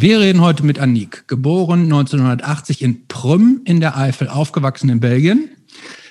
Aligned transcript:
Wir 0.00 0.20
reden 0.20 0.42
heute 0.42 0.64
mit 0.64 0.78
Anik, 0.78 1.26
geboren 1.26 1.82
1980 1.82 2.82
in 2.82 3.08
Prüm 3.08 3.62
in 3.64 3.80
der 3.80 3.96
Eifel, 3.96 4.28
aufgewachsen 4.28 4.90
in 4.90 5.00
Belgien. 5.00 5.50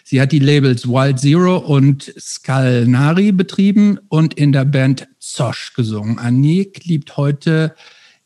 Sie 0.03 0.19
hat 0.19 0.33
die 0.33 0.39
Labels 0.39 0.89
Wild 0.89 1.21
Zero 1.21 1.55
und 1.55 2.13
Skalnari 2.19 3.31
betrieben 3.31 3.97
und 4.09 4.33
in 4.33 4.51
der 4.51 4.65
Band 4.65 5.07
Zosch 5.19 5.73
gesungen. 5.73 6.19
Anik 6.19 6.83
lebt 6.83 7.15
heute 7.15 7.75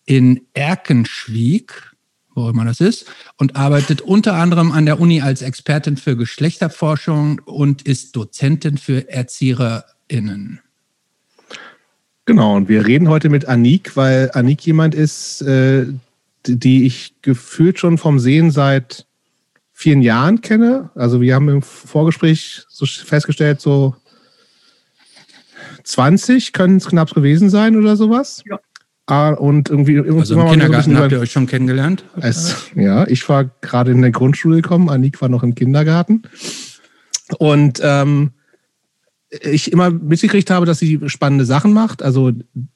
in 0.05 0.41
Erkenschwick, 0.55 1.91
wo 2.34 2.49
immer 2.49 2.66
das 2.66 2.80
ist, 2.80 3.05
und 3.38 3.55
arbeitet 3.55 4.02
unter 4.02 4.34
anderem 4.34 4.71
an 4.71 4.88
der 4.88 4.99
Uni 4.99 5.21
als 5.21 5.43
Expertin 5.43 5.96
für 5.96 6.18
Geschlechterforschung 6.18 7.40
und 7.46 7.84
ist 7.84 8.16
Dozentin 8.16 8.80
für 8.80 9.07
ErzieherInnen. 9.09 10.59
Genau, 12.31 12.55
und 12.55 12.70
wir 12.70 12.88
reden 12.88 13.09
heute 13.09 13.27
mit 13.27 13.49
Anik, 13.49 13.98
weil 13.98 14.31
Anik 14.34 14.66
jemand 14.66 14.95
ist, 14.95 15.41
äh, 15.41 15.85
die 16.48 16.85
ich 16.85 17.13
gefühlt 17.21 17.77
schon 17.77 17.98
vom 17.98 18.20
Sehen 18.20 18.52
seit 18.52 19.05
vielen 19.73 20.02
Jahren 20.02 20.40
kenne. 20.40 20.91
Also 20.95 21.20
wir 21.20 21.35
haben 21.35 21.49
im 21.49 21.62
Vorgespräch 21.62 22.63
so 22.70 22.85
festgestellt, 22.85 23.59
so 23.59 23.98
20 25.84 26.54
können 26.54 26.77
es 26.77 26.88
knapp 26.88 27.13
gewesen 27.13 27.49
sein 27.49 27.76
oder 27.76 27.98
sowas. 27.98 28.43
Ja. 28.49 28.62
Ah, 29.07 29.32
und 29.32 29.70
irgendwie 29.70 29.99
also 29.99 30.40
im 30.40 30.52
Kindergarten 30.52 30.98
habt 30.98 31.12
ihr 31.12 31.20
euch 31.20 31.34
schon 31.34 31.48
kennengelernt? 31.48 32.05
Es, 32.21 32.68
ja, 32.76 33.05
ich 33.07 33.27
war 33.27 33.52
gerade 33.59 33.91
in 33.91 34.02
der 34.02 34.12
Grundschule 34.12 34.62
gekommen, 34.62 34.87
Anik 34.87 35.21
war 35.21 35.27
noch 35.27 35.43
im 35.43 35.54
Kindergarten. 35.54 36.24
Und 37.40 37.82
ähm, 37.84 38.32
ich 39.40 39.71
immer 39.71 39.90
mitgekriegt 39.90 40.49
habe, 40.49 40.65
dass 40.65 40.79
sie 40.79 40.99
spannende 41.05 41.46
Sachen 41.46 41.74
macht. 41.74 42.04
Also 42.04 42.32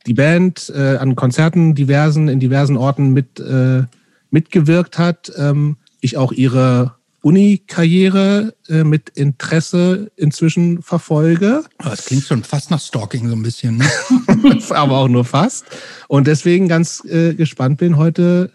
die 0.08 0.14
Band 0.14 0.72
äh, 0.74 0.98
an 0.98 1.16
Konzerten 1.16 1.76
diversen, 1.76 2.30
in 2.30 2.40
diversen 2.40 2.78
Orten 2.78 3.12
mit, 3.12 3.40
äh, 3.40 3.84
mitgewirkt 4.30 4.98
hat. 4.98 5.32
Ähm, 5.38 5.78
ich 6.00 6.18
auch 6.18 6.32
ihre 6.32 6.96
Uni-Karriere 7.22 8.54
äh, 8.70 8.84
mit 8.84 9.10
Interesse 9.10 10.12
inzwischen 10.16 10.82
verfolge. 10.82 11.64
Das 11.80 12.06
klingt 12.06 12.24
schon 12.24 12.44
fast 12.44 12.72
nach 12.72 12.80
Stalking 12.80 13.28
so 13.28 13.36
ein 13.36 13.42
bisschen. 13.42 13.78
Ne? 13.78 14.60
Aber 14.70 14.98
auch 14.98 15.08
nur 15.08 15.26
fast. 15.26 15.66
Und 16.08 16.28
deswegen 16.28 16.68
ganz 16.68 17.04
äh, 17.06 17.34
gespannt 17.34 17.80
bin, 17.80 17.98
heute 17.98 18.52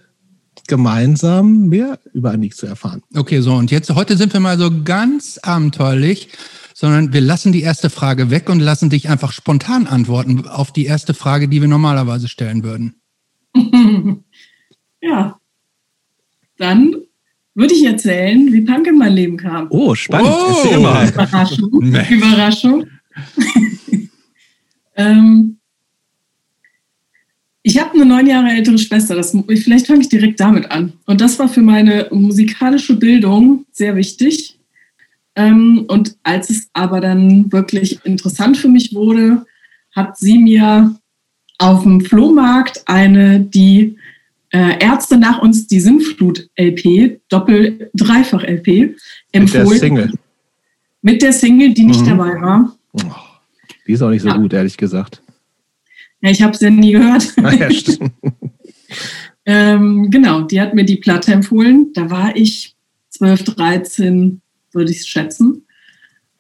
gemeinsam 0.69 1.67
mehr 1.67 1.99
über 2.13 2.31
Anik 2.31 2.55
zu 2.55 2.67
erfahren. 2.67 3.03
Okay, 3.15 3.41
so 3.41 3.55
und 3.55 3.73
jetzt 3.73 3.91
heute 3.91 4.17
sind 4.17 4.33
wir 4.33 4.41
mal 4.41 4.57
so 4.57 4.71
ganz 4.85 5.39
abenteuerlich 5.43 6.29
sondern 6.81 7.13
wir 7.13 7.21
lassen 7.21 7.53
die 7.53 7.61
erste 7.61 7.91
Frage 7.91 8.31
weg 8.31 8.49
und 8.49 8.59
lassen 8.59 8.89
dich 8.89 9.11
einfach 9.11 9.33
spontan 9.33 9.87
antworten 9.87 10.49
auf 10.49 10.73
die 10.73 10.87
erste 10.87 11.13
Frage, 11.13 11.47
die 11.47 11.61
wir 11.61 11.69
normalerweise 11.69 12.27
stellen 12.27 12.65
würden. 12.65 12.95
ja. 15.03 15.39
Dann 16.57 16.97
würde 17.55 17.75
ich 17.75 17.85
erzählen, 17.85 18.51
wie 18.51 18.63
Punk 18.63 18.87
in 18.87 18.97
mein 18.97 19.13
Leben 19.13 19.37
kam. 19.37 19.67
Oh, 19.69 19.95
spannend. 19.95 20.31
Oh. 20.33 20.69
Immer. 20.73 21.07
Überraschung. 21.07 21.71
Überraschung. 22.11 22.87
ähm, 24.97 25.59
ich 27.63 27.79
habe 27.79 27.93
eine 27.93 28.07
neun 28.07 28.27
Jahre 28.27 28.53
ältere 28.53 28.79
Schwester. 28.79 29.17
Das, 29.17 29.37
vielleicht 29.47 29.87
fange 29.87 30.01
ich 30.01 30.09
direkt 30.09 30.41
damit 30.41 30.71
an. 30.71 30.95
Und 31.05 31.21
das 31.21 31.39
war 31.39 31.51
für 31.51 31.61
meine 31.61 32.09
musikalische 32.11 32.97
Bildung 32.97 33.67
sehr 33.71 33.97
wichtig. 33.97 34.60
Ähm, 35.37 35.85
und 35.89 36.17
als 36.23 36.51
es 36.51 36.69
aber 36.73 37.01
dann 37.01 37.53
wirklich 37.53 38.05
interessant 38.05 38.57
für 38.57 38.69
mich 38.69 38.95
wurde, 38.95 39.45
hat 39.95 40.17
sie 40.17 40.39
mir 40.39 40.95
auf 41.59 41.83
dem 41.83 42.01
Flohmarkt 42.01 42.83
eine, 42.87 43.41
die 43.41 43.97
äh, 44.53 44.83
Ärzte 44.83 45.17
nach 45.17 45.41
uns, 45.41 45.67
die 45.67 45.81
Sinnflut-LP, 45.81 47.21
Doppel-Dreifach-LP, 47.29 48.97
empfohlen. 49.33 49.65
Mit 49.65 49.73
der 49.73 49.79
Single. 49.79 50.13
Mit 51.03 51.23
der 51.23 51.33
Single, 51.33 51.75
die 51.75 51.85
nicht 51.85 52.03
mhm. 52.03 52.09
dabei 52.09 52.41
war. 52.41 52.77
Die 53.87 53.93
ist 53.93 54.03
auch 54.03 54.11
nicht 54.11 54.23
so 54.23 54.29
ja. 54.29 54.37
gut, 54.37 54.53
ehrlich 54.53 54.77
gesagt. 54.77 55.23
Ja, 56.21 56.31
ich 56.31 56.43
habe 56.43 56.57
sie 56.57 56.67
ja 56.67 56.71
nie 56.71 56.93
gehört. 56.93 57.33
Ah, 57.43 57.53
ja, 57.59 57.71
stimmt. 57.73 58.13
ähm, 59.47 60.11
genau, 60.11 60.43
die 60.43 60.61
hat 60.61 60.75
mir 60.75 60.85
die 60.85 60.97
Platte 60.97 61.33
empfohlen. 61.33 61.93
Da 61.95 62.11
war 62.11 62.37
ich 62.37 62.75
12, 63.11 63.45
13, 63.45 64.41
würde 64.73 64.91
ich 64.93 65.03
schätzen. 65.07 65.67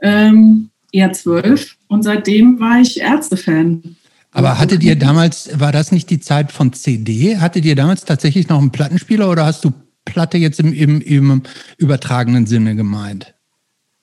Ähm, 0.00 0.70
eher 0.92 1.12
zwölf. 1.12 1.76
Und 1.88 2.02
seitdem 2.02 2.60
war 2.60 2.80
ich 2.80 3.00
Ärzte-Fan. 3.00 3.96
Aber 4.32 4.58
hattet 4.58 4.82
ihr 4.84 4.96
damals, 4.96 5.58
war 5.58 5.72
das 5.72 5.90
nicht 5.92 6.08
die 6.10 6.20
Zeit 6.20 6.52
von 6.52 6.72
CD? 6.72 7.38
Hattet 7.38 7.64
ihr 7.64 7.74
damals 7.74 8.04
tatsächlich 8.04 8.48
noch 8.48 8.58
einen 8.58 8.70
Plattenspieler 8.70 9.28
oder 9.28 9.44
hast 9.44 9.64
du 9.64 9.72
Platte 10.04 10.38
jetzt 10.38 10.60
im, 10.60 10.72
im, 10.72 11.00
im 11.00 11.42
übertragenen 11.78 12.46
Sinne 12.46 12.76
gemeint? 12.76 13.34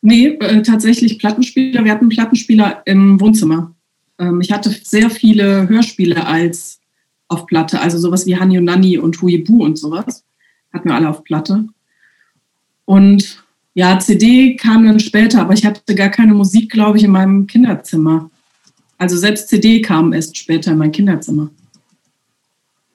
Nee, 0.01 0.27
äh, 0.27 0.61
tatsächlich 0.61 1.17
Plattenspieler. 1.19 1.83
Wir 1.83 1.91
hatten 1.91 2.05
einen 2.05 2.09
Plattenspieler 2.09 2.83
im 2.85 3.19
Wohnzimmer. 3.19 3.75
Ähm, 4.19 4.41
ich 4.41 4.51
hatte 4.51 4.69
sehr 4.69 5.09
viele 5.09 5.67
Hörspiele 5.67 6.25
als 6.25 6.79
auf 7.29 7.45
Platte, 7.45 7.81
also 7.81 7.97
sowas 7.97 8.25
wie 8.25 8.38
Hani 8.38 8.57
und 8.57 8.65
Nani 8.65 8.97
und 8.97 9.21
Huibu 9.21 9.63
und 9.63 9.77
sowas. 9.77 10.23
Hatten 10.73 10.89
wir 10.89 10.95
alle 10.95 11.09
auf 11.09 11.23
Platte. 11.23 11.67
Und 12.85 13.44
ja, 13.77 13.99
CD 13.99 14.55
kam 14.55 14.88
dann 14.88 14.99
später, 14.99 15.39
aber 15.39 15.53
ich 15.53 15.63
hatte 15.63 15.93
gar 15.93 16.09
keine 16.09 16.33
Musik, 16.33 16.71
glaube 16.71 16.97
ich, 16.97 17.03
in 17.03 17.11
meinem 17.11 17.45
Kinderzimmer. 17.45 18.27
Also 18.97 19.15
selbst 19.17 19.49
CD 19.49 19.83
kam 19.83 20.13
erst 20.13 20.35
später 20.35 20.71
in 20.71 20.79
mein 20.79 20.91
Kinderzimmer. 20.91 21.51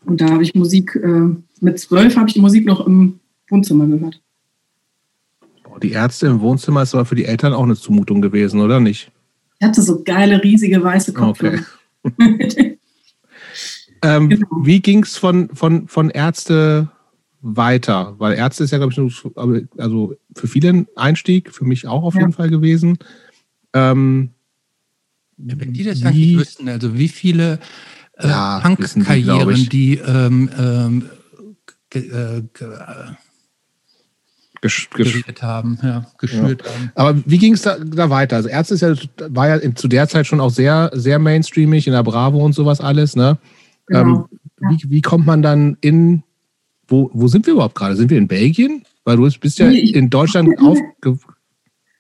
Und 0.05 0.21
da 0.21 0.29
habe 0.29 0.43
ich 0.43 0.57
Musik, 0.57 0.97
äh, 0.97 1.37
mit 1.61 1.79
zwölf 1.79 2.17
habe 2.17 2.27
ich 2.27 2.35
die 2.35 2.41
Musik 2.41 2.67
noch 2.67 2.85
im 2.85 3.21
Wohnzimmer 3.49 3.87
gehört. 3.87 4.21
Die 5.85 5.93
Ärzte 5.93 6.27
im 6.27 6.41
Wohnzimmer 6.41 6.83
ist 6.83 6.97
aber 6.97 7.05
für 7.05 7.15
die 7.15 7.27
Eltern 7.27 7.53
auch 7.53 7.63
eine 7.63 7.77
Zumutung 7.77 8.21
gewesen, 8.21 8.61
oder 8.61 8.81
nicht? 8.81 9.13
Ich 9.61 9.67
hatte 9.69 9.83
so 9.83 10.03
geile, 10.03 10.43
riesige, 10.43 10.83
weiße 10.83 11.13
Kopfhörer. 11.13 11.61
Okay. 12.03 12.77
ähm, 14.03 14.29
genau. 14.31 14.49
Wie 14.65 14.81
ging 14.81 15.05
es 15.05 15.17
von, 15.17 15.49
von, 15.55 15.87
von 15.87 16.11
Ärzte 16.11 16.89
weiter? 17.41 18.17
Weil 18.19 18.35
Ärzte 18.35 18.65
ist 18.65 18.73
ja, 18.73 18.79
glaube 18.79 18.93
ich, 18.93 19.69
also 19.79 20.17
für 20.35 20.49
viele 20.49 20.71
ein 20.71 20.87
Einstieg, 20.97 21.55
für 21.55 21.65
mich 21.65 21.87
auch 21.87 22.03
auf 22.03 22.15
ja. 22.15 22.21
jeden 22.21 22.33
Fall 22.33 22.51
gewesen. 22.51 22.99
Ähm, 23.73 24.31
ja, 25.39 25.55
wenn 25.59 25.73
die 25.73 25.85
das 25.85 26.05
eigentlich 26.05 26.39
wüssten, 26.39 26.69
also 26.69 26.97
wie 26.97 27.09
viele 27.09 27.59
äh, 28.19 28.29
ja, 28.29 28.61
Punk-Karrieren, 28.61 29.55
die, 29.55 29.69
die 29.69 29.99
ähm, 29.99 30.51
ähm, 30.59 31.11
ge, 31.91 32.03
äh, 32.09 32.43
ge, 32.53 32.69
gesch, 34.61 34.91
gesch 34.91 35.25
haben, 35.41 35.79
ja, 35.83 36.07
geschürt 36.19 36.63
ja. 36.65 36.73
haben. 36.73 36.93
Aber 36.95 37.23
wie 37.27 37.39
ging 37.39 37.55
es 37.55 37.63
da, 37.63 37.79
da, 37.79 38.11
weiter? 38.11 38.37
Also 38.37 38.49
Ärzte 38.49 38.75
ist 38.75 38.81
ja, 38.83 38.95
war 39.29 39.49
ja 39.49 39.57
in, 39.57 39.75
zu 39.75 39.89
der 39.89 40.09
Zeit 40.09 40.27
schon 40.27 40.41
auch 40.41 40.51
sehr, 40.51 40.91
sehr 40.95 41.19
mainstreamig 41.19 41.87
in 41.87 41.93
der 41.93 42.05
Bravo 42.05 42.45
und 42.45 42.55
sowas 42.55 42.81
alles, 42.81 43.17
ne? 43.17 43.39
Genau. 43.87 44.29
Ähm, 44.31 44.39
wie, 44.71 44.91
wie 44.91 45.03
kommt 45.03 45.27
man 45.27 45.43
dann 45.43 45.77
in 45.81 46.23
wo, 46.93 47.11
wo 47.15 47.27
sind 47.27 47.47
wir 47.47 47.55
überhaupt 47.55 47.75
gerade? 47.75 47.97
Sind 47.97 48.11
wir 48.11 48.19
in 48.19 48.29
Belgien? 48.29 48.85
Weil 49.05 49.17
du 49.17 49.29
bist 49.41 49.59
ja 49.59 49.69
nee, 49.69 49.91
in 49.91 50.11
Deutschland 50.11 50.59
auf. 50.61 50.79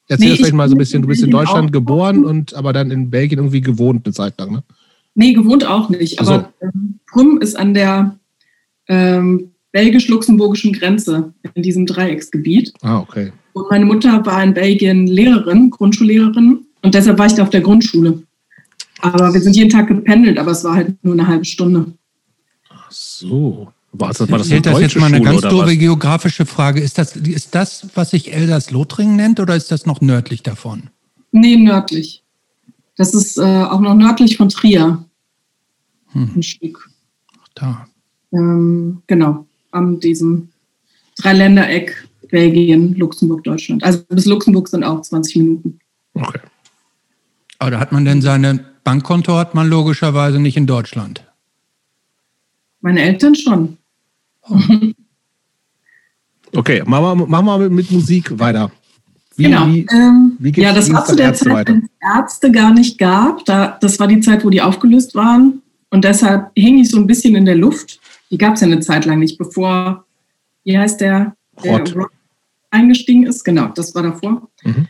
Erzähl 0.09 0.31
nee, 0.31 0.37
vielleicht 0.37 0.55
mal 0.55 0.69
so 0.69 0.75
ein 0.75 0.79
bisschen. 0.79 1.03
Du 1.03 1.09
bist 1.09 1.23
in 1.23 1.31
Deutschland 1.31 1.69
auch. 1.69 1.73
geboren 1.73 2.25
und 2.25 2.55
aber 2.55 2.73
dann 2.73 2.91
in 2.91 3.11
Belgien 3.11 3.39
irgendwie 3.39 3.61
gewohnt 3.61 4.05
eine 4.05 4.13
Zeit 4.13 4.39
lang, 4.39 4.53
ne? 4.53 4.63
Nee, 5.15 5.33
gewohnt 5.33 5.67
auch 5.67 5.89
nicht. 5.89 6.21
Aber 6.21 6.53
so. 6.61 6.67
ähm, 6.67 7.01
Prüm 7.07 7.39
ist 7.41 7.57
an 7.57 7.75
der 7.75 8.19
ähm, 8.89 9.53
belgisch-luxemburgischen 9.73 10.73
Grenze 10.73 11.32
in 11.55 11.62
diesem 11.62 11.87
Dreiecksgebiet. 11.87 12.73
Ah, 12.82 12.99
okay. 12.99 13.32
Und 13.53 13.71
meine 13.71 13.85
Mutter 13.85 14.25
war 14.25 14.43
in 14.43 14.55
Belgien 14.55 15.06
Lehrerin, 15.06 15.71
Grundschullehrerin 15.71 16.65
und 16.82 16.94
deshalb 16.94 17.19
war 17.19 17.26
ich 17.26 17.35
da 17.35 17.43
auf 17.43 17.50
der 17.50 17.61
Grundschule. 17.61 18.23
Aber 19.00 19.35
wir 19.35 19.41
sind 19.41 19.56
jeden 19.56 19.71
Tag 19.71 19.88
gependelt, 19.88 20.38
aber 20.38 20.53
es 20.53 20.65
war 20.65 20.76
halt 20.76 21.03
nur 21.05 21.15
eine 21.15 21.26
halbe 21.26 21.44
Stunde. 21.44 21.93
Ach 22.71 22.91
so. 22.91 23.73
War 23.93 24.09
das, 24.09 24.21
war 24.31 24.39
das, 24.39 24.50
eine 24.50 24.62
das 24.62 24.81
jetzt 24.81 24.97
mal 24.97 25.06
eine 25.06 25.21
ganz 25.21 25.43
doofe 25.43 25.77
geografische 25.77 26.47
Frage. 26.47 26.81
Ist 26.81 26.97
das, 26.97 27.15
ist 27.15 27.55
das, 27.55 27.89
was 27.94 28.11
sich 28.11 28.33
Elsass-Lothringen 28.33 29.17
nennt, 29.17 29.39
oder 29.39 29.55
ist 29.55 29.71
das 29.71 29.85
noch 29.85 30.00
nördlich 30.00 30.43
davon? 30.43 30.89
Nee, 31.31 31.56
nördlich. 31.56 32.23
Das 32.97 33.12
ist 33.12 33.37
äh, 33.37 33.43
auch 33.43 33.81
noch 33.81 33.94
nördlich 33.94 34.39
von 34.39 34.49
Trier. 34.49 35.05
Hm. 36.12 36.31
Ein 36.37 36.43
Stück. 36.43 36.91
Ach, 37.39 37.49
da. 37.55 37.87
Ähm, 38.33 39.03
genau, 39.06 39.47
an 39.73 40.00
diesem 40.00 40.49
Dreiländereck 41.19 42.09
Belgien, 42.33 42.95
Luxemburg, 42.95 43.45
Deutschland. 43.45 43.85
Also 43.85 44.03
bis 44.09 44.25
Luxemburg 44.25 44.67
sind 44.69 44.85
auch 44.85 45.03
20 45.03 45.37
Minuten. 45.37 45.79
Okay. 46.15 46.41
Aber 47.59 47.71
da 47.71 47.79
hat 47.79 47.93
man 47.93 48.06
denn 48.06 48.23
seine 48.23 48.65
Bankkonto 48.85 49.37
hat 49.37 49.55
man 49.55 49.69
logischerweise 49.69 50.41
nicht 50.41 50.56
in 50.56 50.67
Deutschland. 50.67 51.31
Meine 52.81 53.03
Eltern 53.03 53.35
schon. 53.35 53.77
Okay, 56.55 56.83
machen 56.85 57.19
wir, 57.19 57.27
machen 57.27 57.47
wir 57.47 57.71
mit 57.71 57.91
Musik 57.91 58.39
weiter. 58.39 58.71
Wie, 59.37 59.44
genau. 59.44 59.67
Wie, 59.67 59.87
ähm, 59.91 60.37
wie 60.39 60.50
ja, 60.61 60.73
das 60.73 60.93
war 60.93 61.05
zu 61.05 61.17
der 61.17 61.29
Ärzte 61.29 61.47
Zeit, 61.47 61.69
wenn 61.69 61.79
es 61.79 62.17
Ärzte 62.17 62.53
gar 62.53 62.75
nicht 62.75 62.99
gab. 62.99 63.44
Da, 63.47 63.79
das 63.81 63.99
war 63.99 64.06
die 64.06 64.21
Zeit, 64.21 64.44
wo 64.44 64.50
die 64.50 64.61
aufgelöst 64.61 65.15
waren. 65.15 65.62
Und 65.89 66.05
deshalb 66.05 66.50
hing 66.55 66.79
ich 66.79 66.91
so 66.91 66.99
ein 66.99 67.06
bisschen 67.06 67.35
in 67.37 67.47
der 67.47 67.55
Luft. 67.55 68.00
Die 68.31 68.39
gab 68.39 68.55
es 68.55 68.61
ja 68.61 68.67
eine 68.67 68.81
Zeit 68.81 69.05
lang 69.05 69.19
nicht, 69.19 69.39
bevor, 69.39 70.05
wie 70.65 70.77
heißt 70.77 71.00
der, 71.00 71.35
der 71.65 71.73
Rott. 71.73 71.97
Rock 71.97 72.12
eingestiegen 72.71 73.27
ist. 73.27 73.45
Genau, 73.45 73.69
das 73.69 73.95
war 73.95 74.03
davor. 74.03 74.49
Mhm. 74.65 74.88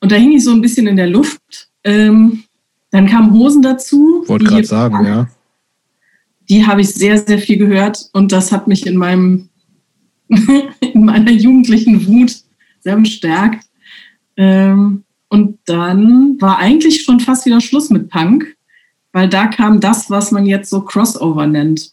Und 0.00 0.12
da 0.12 0.16
hing 0.16 0.32
ich 0.32 0.44
so 0.44 0.52
ein 0.52 0.60
bisschen 0.60 0.86
in 0.86 0.96
der 0.96 1.08
Luft. 1.08 1.68
Ähm, 1.84 2.44
dann 2.90 3.06
kamen 3.06 3.32
Hosen 3.32 3.62
dazu. 3.62 4.24
Wollte 4.26 4.44
gerade 4.46 4.64
sagen, 4.64 5.04
ja. 5.04 5.28
Die 6.48 6.66
habe 6.66 6.80
ich 6.80 6.90
sehr, 6.90 7.18
sehr 7.18 7.38
viel 7.38 7.58
gehört 7.58 8.08
und 8.12 8.32
das 8.32 8.52
hat 8.52 8.68
mich 8.68 8.86
in 8.86 8.96
meinem 8.96 9.48
in 10.28 11.04
meiner 11.04 11.30
jugendlichen 11.30 12.06
Wut 12.06 12.36
sehr 12.80 12.96
bestärkt. 12.96 13.64
Ähm, 14.36 15.04
und 15.28 15.58
dann 15.66 16.40
war 16.40 16.58
eigentlich 16.58 17.02
schon 17.02 17.20
fast 17.20 17.46
wieder 17.46 17.60
Schluss 17.60 17.90
mit 17.90 18.08
Punk, 18.08 18.56
weil 19.12 19.28
da 19.28 19.46
kam 19.46 19.80
das, 19.80 20.10
was 20.10 20.30
man 20.30 20.46
jetzt 20.46 20.70
so 20.70 20.82
Crossover 20.82 21.46
nennt. 21.46 21.92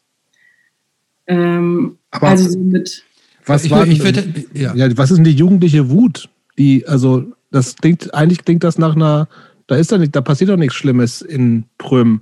Ähm, 1.28 1.98
Aber 2.12 2.28
also 2.28 2.50
so 2.50 2.60
mit 2.60 3.04
was 3.46 3.66
ich, 3.66 3.72
war 3.72 3.86
ich 3.86 4.04
würde, 4.04 4.24
ja. 4.54 4.74
Ja, 4.76 4.98
was 4.98 5.12
ist 5.12 5.18
denn 5.18 5.26
die 5.26 5.32
jugendliche 5.32 5.90
Wut? 5.90 6.30
Die, 6.58 6.88
also, 6.88 7.26
das 7.52 7.76
klingt, 7.76 8.14
eigentlich 8.14 8.46
klingt 8.46 8.64
das 8.64 8.78
nach 8.78 8.96
einer, 8.96 9.28
da 9.68 9.76
ist 9.76 9.92
da 9.92 9.98
nicht, 9.98 10.16
da 10.16 10.22
passiert 10.22 10.50
doch 10.50 10.58
nichts 10.58 10.76
Schlimmes 10.76 11.22
in 11.22 11.66
Prüm. 11.78 12.22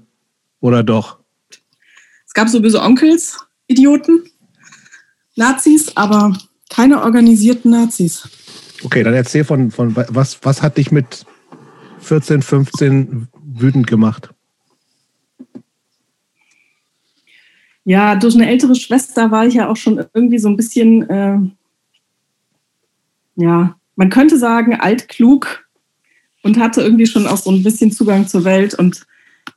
Oder 0.60 0.84
doch? 0.84 1.18
Es 2.32 2.36
gab 2.36 2.48
so 2.48 2.62
böse 2.62 2.82
Onkels, 2.82 3.38
Idioten, 3.68 4.24
Nazis, 5.36 5.98
aber 5.98 6.34
keine 6.70 7.02
organisierten 7.02 7.72
Nazis. 7.72 8.26
Okay, 8.84 9.04
dann 9.04 9.14
erzähl 9.14 9.44
von, 9.44 9.70
von 9.70 9.94
was, 9.98 10.40
was 10.42 10.62
hat 10.62 10.78
dich 10.78 10.94
mit 10.94 11.26
14, 12.00 12.42
15 12.42 13.28
wütend 13.44 13.86
gemacht? 13.86 14.34
Ja, 17.84 18.16
durch 18.16 18.36
eine 18.36 18.48
ältere 18.48 18.76
Schwester 18.76 19.30
war 19.30 19.46
ich 19.46 19.56
ja 19.56 19.68
auch 19.68 19.76
schon 19.76 20.02
irgendwie 20.14 20.40
so 20.40 20.48
ein 20.48 20.56
bisschen, 20.56 21.10
äh, 21.10 21.38
ja, 23.36 23.76
man 23.98 24.10
könnte 24.10 24.38
sagen, 24.38 24.80
altklug 24.80 25.68
und 26.44 26.58
hatte 26.58 26.82
irgendwie 26.82 27.08
schon 27.08 27.28
auch 27.28 27.36
so 27.36 27.52
ein 27.52 27.62
bisschen 27.62 27.92
Zugang 27.92 28.26
zur 28.26 28.46
Welt. 28.46 28.74
Und 28.74 29.06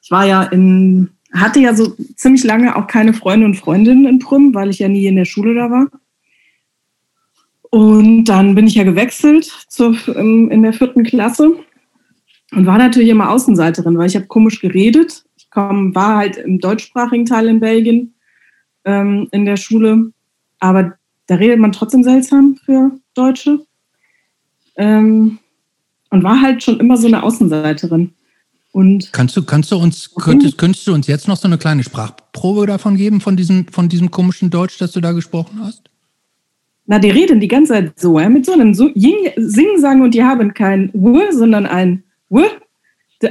ich 0.03 0.11
war 0.11 0.27
ja 0.27 0.43
in, 0.43 1.11
hatte 1.34 1.60
ja 1.60 1.75
so 1.75 1.94
ziemlich 2.16 2.44
lange 2.44 2.76
auch 2.76 2.86
keine 2.86 3.12
Freunde 3.12 3.46
und 3.46 3.56
Freundinnen 3.56 4.06
in 4.06 4.19
Prüm, 4.20 4.54
weil 4.54 4.70
ich 4.70 4.78
ja 4.78 4.88
nie 4.88 5.06
in 5.06 5.16
der 5.16 5.25
Schule 5.25 5.54
da 5.54 5.70
war. 5.70 5.88
Und 7.70 8.26
dann 8.26 8.54
bin 8.54 8.69
ich 8.69 8.76
ja 8.76 8.84
gewechselt 8.84 9.66
zur, 9.69 9.96
in, 10.16 10.62
der 10.62 10.72
vierten 10.72 11.02
Klasse 11.02 11.56
und 12.52 12.66
war 12.66 12.78
natürlich 12.78 13.08
immer 13.08 13.31
Außenseiterin, 13.31 13.98
weil 13.98 14.06
ich 14.06 14.14
habe 14.14 14.26
komisch 14.26 14.60
geredet. 14.60 15.25
Ich 15.36 15.50
komm, 15.50 15.92
war 15.92 16.19
halt 16.19 16.36
im 16.36 16.60
deutschsprachigen 16.60 17.26
Teil 17.26 17.48
in 17.48 17.58
Belgien 17.58 18.14
ähm, 18.84 19.26
in 19.32 19.44
der 19.44 19.56
Schule, 19.56 20.12
aber 20.60 20.94
da 21.26 21.34
redet 21.34 21.58
man 21.58 21.72
trotzdem 21.72 22.04
seltsam 22.04 22.56
für 22.64 22.92
Deutsche. 23.14 23.66
Ähm, 24.76 25.38
und 26.10 26.22
war 26.22 26.40
halt 26.40 26.62
schon 26.62 26.78
immer 26.78 26.96
so 26.96 27.08
eine 27.08 27.25
Außenseiterin. 27.25 28.14
Und 28.75 29.12
Kannst 29.12 29.37
du, 29.37 29.43
kannst 29.44 29.71
du 29.71 29.76
uns, 29.76 30.11
könntest, 30.17 30.59
könntest 30.59 30.85
du 30.88 30.94
uns 30.94 31.06
jetzt 31.06 31.29
noch 31.29 31.37
so 31.37 31.47
eine 31.47 31.59
kleine 31.59 31.85
Sprachprobe 31.85 32.67
davon 32.67 32.97
geben, 32.97 33.21
von 33.21 33.37
diesem, 33.37 33.69
von 33.69 33.88
diesem 33.88 34.11
komischen 34.11 34.50
Deutsch, 34.50 34.79
das 34.79 34.91
du 34.91 35.00
da 35.00 35.12
gesprochen 35.12 35.61
hast? 35.62 35.82
na, 36.87 36.99
die 36.99 37.09
reden 37.11 37.38
die 37.41 37.47
ganze 37.49 37.73
Zeit 37.73 37.99
so, 38.00 38.19
ja, 38.19 38.29
mit 38.29 38.44
so 38.44 38.53
einem 38.53 38.75
so 38.75 38.88
Ying- 38.88 39.32
Singen-Sagen 39.37 40.03
und 40.03 40.12
die 40.12 40.25
haben 40.25 40.53
kein 40.55 40.91
W, 40.93 41.31
sondern 41.31 41.67
ein 41.67 42.03
W. 42.29 42.43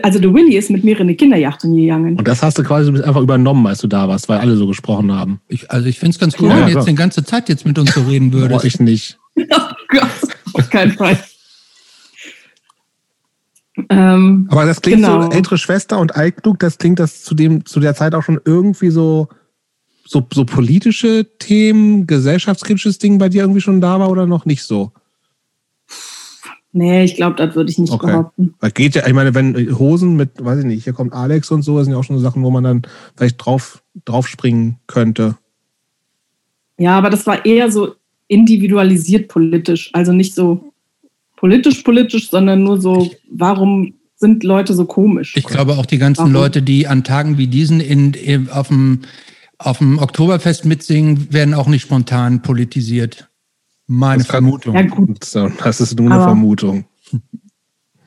Also 0.01 0.17
der 0.19 0.33
Willy 0.33 0.55
ist 0.55 0.71
mit 0.71 0.83
mir 0.85 0.95
in 0.95 1.01
eine 1.03 1.15
Kinderjacht 1.15 1.61
gegangen. 1.61 2.17
Und 2.17 2.25
das 2.27 2.41
hast 2.41 2.57
du 2.57 2.63
quasi 2.63 2.89
einfach 3.03 3.21
übernommen, 3.21 3.67
als 3.67 3.79
du 3.79 3.87
da 3.87 4.07
warst, 4.07 4.27
weil 4.29 4.39
alle 4.39 4.55
so 4.55 4.65
gesprochen 4.65 5.11
haben. 5.11 5.39
Ich, 5.49 5.69
also 5.69 5.87
ich 5.87 5.99
finde 5.99 6.11
es 6.11 6.19
ganz 6.19 6.35
cool, 6.39 6.47
Ja, 6.49 6.53
wenn 6.55 6.59
ja, 6.61 6.67
du 6.69 6.71
jetzt 6.79 6.87
die 6.87 6.95
ganze 6.95 7.23
Zeit 7.25 7.47
jetzt 7.49 7.65
mit 7.65 7.77
uns 7.77 7.93
so 7.93 8.01
reden 8.03 8.31
Boah, 8.31 8.39
würdest. 8.49 8.63
ich 8.65 8.79
nicht. 8.79 9.19
Oh 9.91 9.97
Gott, 9.99 10.09
auf 10.53 10.69
keinen 10.71 10.93
Fall. 10.93 11.19
Ähm, 13.89 14.47
Aber 14.51 14.65
das 14.65 14.81
klingt 14.81 15.03
Genau. 15.03 15.23
so, 15.23 15.29
ältere 15.29 15.57
Schwester 15.57 15.99
und 15.99 16.15
altklug, 16.15 16.59
das 16.59 16.77
klingt 16.77 16.99
das 16.99 17.23
zu 17.23 17.33
dem, 17.35 17.65
zu 17.65 17.79
der 17.79 17.95
Zeit 17.95 18.13
auch 18.15 18.23
schon 18.23 18.39
irgendwie 18.45 18.89
so, 18.89 19.27
so, 20.05 20.25
so 20.33 20.45
politische 20.45 21.25
Themen, 21.39 22.05
gesellschaftskritisches 22.07 22.99
Ding 22.99 23.17
bei 23.17 23.29
dir 23.29 23.41
irgendwie 23.41 23.61
schon 23.61 23.81
da 23.81 23.99
war 23.99 24.09
oder 24.09 24.25
noch 24.27 24.45
nicht 24.45 24.63
so? 24.63 24.91
nee, 26.75 27.03
ich 27.03 27.15
glaube, 27.15 27.35
das 27.35 27.55
würde 27.55 27.69
ich 27.69 27.77
nicht 27.77 27.93
Okay. 27.93 28.07
behaupten. 28.07 28.55
Weil 28.59 28.71
geht 28.71 28.95
ja, 28.95 29.05
ich 29.07 29.13
meine, 29.13 29.33
wenn 29.35 29.77
Hosen 29.77 30.15
mit, 30.15 30.43
weiß 30.43 30.59
ich 30.59 30.65
nicht, 30.65 30.83
hier 30.83 30.93
kommt 30.93 31.13
Alex 31.13 31.51
und 31.51 31.61
so, 31.61 31.77
das 31.77 31.85
sind 31.85 31.93
ja 31.93 31.99
auch 31.99 32.03
schon 32.03 32.17
so 32.17 32.23
Sachen, 32.23 32.43
wo 32.43 32.49
man 32.49 32.63
dann 32.63 32.81
vielleicht 33.15 33.43
drauf, 33.43 33.83
drauf 34.05 34.27
springen 34.27 34.79
könnte. 34.87 35.37
Ja, 36.79 36.97
aber 36.97 37.09
das 37.11 37.27
war 37.27 37.45
eher 37.45 37.71
so 37.71 37.95
individualisiert 38.27 39.27
politisch. 39.27 39.91
Also 39.93 40.11
nicht 40.11 40.33
so 40.33 40.72
politisch 41.43 41.81
politisch, 41.81 42.29
sondern 42.29 42.63
nur 42.63 42.79
so, 42.79 43.11
warum 43.29 43.95
sind 44.15 44.45
Leute 44.45 44.73
so 44.73 44.85
komisch? 44.85 45.35
Ich 45.35 45.43
glaube 45.43 45.73
auch 45.73 45.85
die 45.85 45.97
ganzen 45.97 46.19
Warum? 46.21 46.31
Leute, 46.31 46.61
die 46.61 46.87
an 46.87 47.03
Tagen 47.03 47.37
wie 47.37 47.47
diesen 47.47 47.81
in, 47.81 48.13
in, 48.13 48.49
auf, 48.49 48.69
dem, 48.69 49.01
auf 49.57 49.79
dem 49.79 49.99
Oktoberfest 49.99 50.63
mitsingen, 50.63 51.33
werden 51.33 51.53
auch 51.53 51.67
nicht 51.67 51.81
spontan 51.81 52.41
politisiert. 52.41 53.29
Meine 53.87 54.19
Das 54.19 54.29
kann- 54.29 54.45
Vermutung. 54.45 54.73
ja, 54.73 54.83
gut. 54.83 55.25
So, 55.25 55.49
das 55.61 55.81
ist 55.81 55.99
nur 55.99 56.05
eine 56.05 56.15
Aber- 56.15 56.23
Vermutung. 56.27 56.85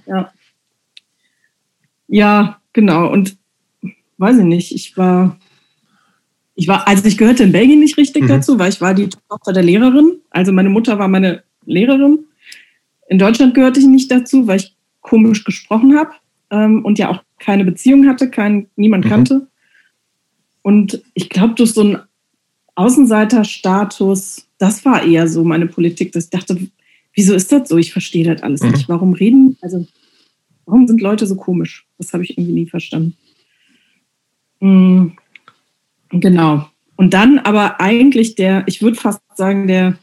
Ja. 0.06 0.32
Ja, 2.08 2.58
genau. 2.72 3.12
Und 3.12 3.36
weiß 4.16 4.38
ich 4.38 4.44
nicht, 4.44 4.74
ich 4.74 4.96
war, 4.96 5.36
ich 6.54 6.68
war, 6.68 6.88
also 6.88 7.04
ich 7.04 7.18
gehörte 7.18 7.42
in 7.42 7.52
Belgien 7.52 7.80
nicht 7.80 7.98
richtig 7.98 8.22
Mhm. 8.22 8.28
dazu, 8.28 8.58
weil 8.58 8.70
ich 8.70 8.80
war 8.80 8.94
die 8.94 9.10
Tochter 9.28 9.52
der 9.52 9.62
Lehrerin. 9.62 10.20
Also 10.30 10.52
meine 10.52 10.70
Mutter 10.70 10.98
war 10.98 11.08
meine 11.08 11.42
Lehrerin. 11.66 12.20
In 13.08 13.18
Deutschland 13.18 13.54
gehörte 13.54 13.80
ich 13.80 13.86
nicht 13.86 14.10
dazu, 14.10 14.46
weil 14.46 14.58
ich 14.58 14.74
komisch 15.00 15.44
gesprochen 15.44 15.96
habe 15.96 16.10
ähm, 16.50 16.84
und 16.84 16.98
ja 16.98 17.10
auch 17.10 17.22
keine 17.38 17.64
Beziehung 17.64 18.06
hatte, 18.08 18.30
kein, 18.30 18.68
niemand 18.76 19.04
Mhm. 19.04 19.08
kannte. 19.08 19.46
Und 20.62 21.02
ich 21.14 21.28
glaube, 21.28 21.54
durch 21.54 21.72
so 21.72 21.82
einen 21.82 21.98
Außenseiterstatus, 22.74 24.48
das 24.58 24.84
war 24.84 25.02
eher 25.04 25.28
so 25.28 25.44
meine 25.44 25.66
Politik, 25.66 26.12
dass 26.12 26.24
ich 26.24 26.30
dachte, 26.30 26.58
wieso 27.14 27.34
ist 27.34 27.52
das 27.52 27.68
so? 27.68 27.76
Ich 27.78 27.92
verstehe 27.92 28.24
das 28.24 28.42
alles 28.42 28.62
Mhm. 28.62 28.70
nicht. 28.72 28.88
Warum 28.88 29.12
reden, 29.12 29.56
also 29.62 29.86
warum 30.64 30.86
sind 30.86 31.00
Leute 31.00 31.26
so 31.26 31.36
komisch? 31.36 31.86
Das 31.98 32.12
habe 32.12 32.24
ich 32.24 32.36
irgendwie 32.36 32.52
nie 32.54 32.66
verstanden. 32.66 33.16
Mm, 34.60 35.08
Genau. 36.10 36.68
Und 36.96 37.12
dann 37.14 37.40
aber 37.40 37.80
eigentlich 37.80 38.36
der, 38.36 38.62
ich 38.66 38.80
würde 38.80 38.96
fast 38.96 39.20
sagen, 39.34 39.66
der, 39.66 39.98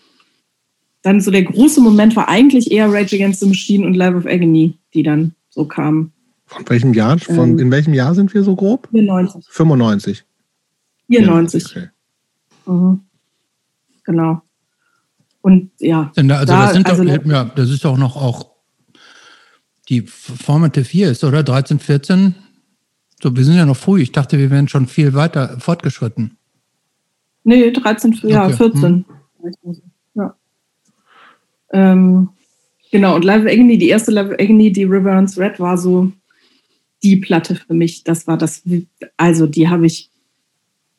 dann 1.04 1.22
so 1.22 1.30
der 1.32 1.44
große 1.44 1.80
Moment 1.82 2.16
war 2.16 2.28
eigentlich 2.30 2.72
eher 2.72 2.92
Rage 2.92 3.16
Against 3.16 3.40
the 3.42 3.46
Machine 3.48 3.86
und 3.86 3.94
Live 3.94 4.16
of 4.16 4.26
Agony, 4.26 4.78
die 4.94 5.04
dann 5.04 5.36
so 5.50 5.66
kamen. 5.66 6.12
Von 6.48 6.68
welchem 6.70 6.94
Jahr? 6.94 7.20
Von, 7.20 7.52
Ähm. 7.52 7.60
in 7.60 7.72
welchem 7.72 7.94
Jahr 7.94 8.16
sind 8.16 8.34
wir 8.34 8.44
so 8.44 8.56
grob? 8.56 8.88
94. 8.92 9.46
95. 9.50 10.24
94. 11.10 11.66
Okay. 11.66 11.90
Mhm. 12.66 13.02
Genau. 14.04 14.42
Und 15.42 15.72
ja, 15.80 16.12
Denn 16.16 16.28
da, 16.30 16.38
also 16.40 16.54
Da- 16.54 16.64
das 16.66 16.74
sind 16.74 16.90
also- 16.90 17.04
doch, 17.04 17.26
ja, 17.26 17.44
das 17.56 17.70
ist 17.70 17.84
doch 17.86 17.98
noch 17.98 18.16
auch 18.16 18.52
die 19.90 20.02
Formative 20.02 20.86
4 20.86 21.12
ist, 21.12 21.24
oder? 21.26 21.44
13, 21.44 21.80
14? 21.80 22.36
So, 23.22 23.36
wir 23.36 23.44
sind 23.44 23.56
ja 23.56 23.66
noch 23.66 23.76
früh. 23.78 24.02
Ich 24.02 24.12
dachte, 24.14 24.38
wir 24.38 24.50
wären 24.52 24.68
schon 24.70 24.88
viel 24.88 25.14
weiter 25.14 25.60
fortgeschritten. 25.60 26.38
nee, 27.44 27.72
13, 27.72 28.14
ja, 28.24 28.46
Okay. 28.46 28.56
14. 28.56 29.06
Ja. 29.64 29.74
Ähm, 31.74 32.30
genau, 32.92 33.16
und 33.16 33.26
Live 33.26 33.44
of 33.44 33.52
Agony, 33.52 33.78
die 33.78 33.90
erste 33.90 34.12
Live 34.12 34.28
of 34.28 34.40
Agony, 34.40 34.72
die 34.72 34.86
River 34.86 35.16
Runs 35.16 35.38
Red, 35.38 35.60
war 35.60 35.78
so 35.78 36.12
die 37.04 37.18
Platte 37.18 37.56
für 37.56 37.74
mich. 37.74 38.04
Das 38.04 38.28
war 38.28 38.38
das, 38.38 38.64
also 39.18 39.46
die 39.46 39.68
habe 39.68 39.86
ich 39.86 40.10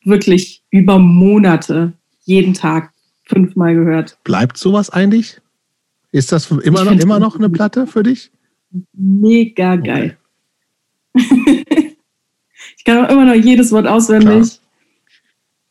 wirklich 0.03 0.61
über 0.69 0.99
Monate, 0.99 1.93
jeden 2.25 2.53
Tag 2.53 2.93
fünfmal 3.23 3.73
gehört. 3.73 4.17
Bleibt 4.23 4.57
sowas 4.57 4.89
eigentlich? 4.89 5.41
Ist 6.11 6.31
das 6.31 6.49
immer 6.51 6.83
noch, 6.85 6.93
immer 6.93 7.19
noch 7.19 7.35
eine. 7.35 7.49
Platte 7.49 7.87
für 7.87 8.03
dich? 8.03 8.31
Mega 8.93 9.75
geil. 9.75 10.17
ich 11.13 12.83
kann 12.85 13.03
auch 13.03 13.09
immer 13.09 13.25
noch 13.25 13.33
jedes 13.33 13.71
Wort 13.71 13.87
auswendig. 13.87 14.59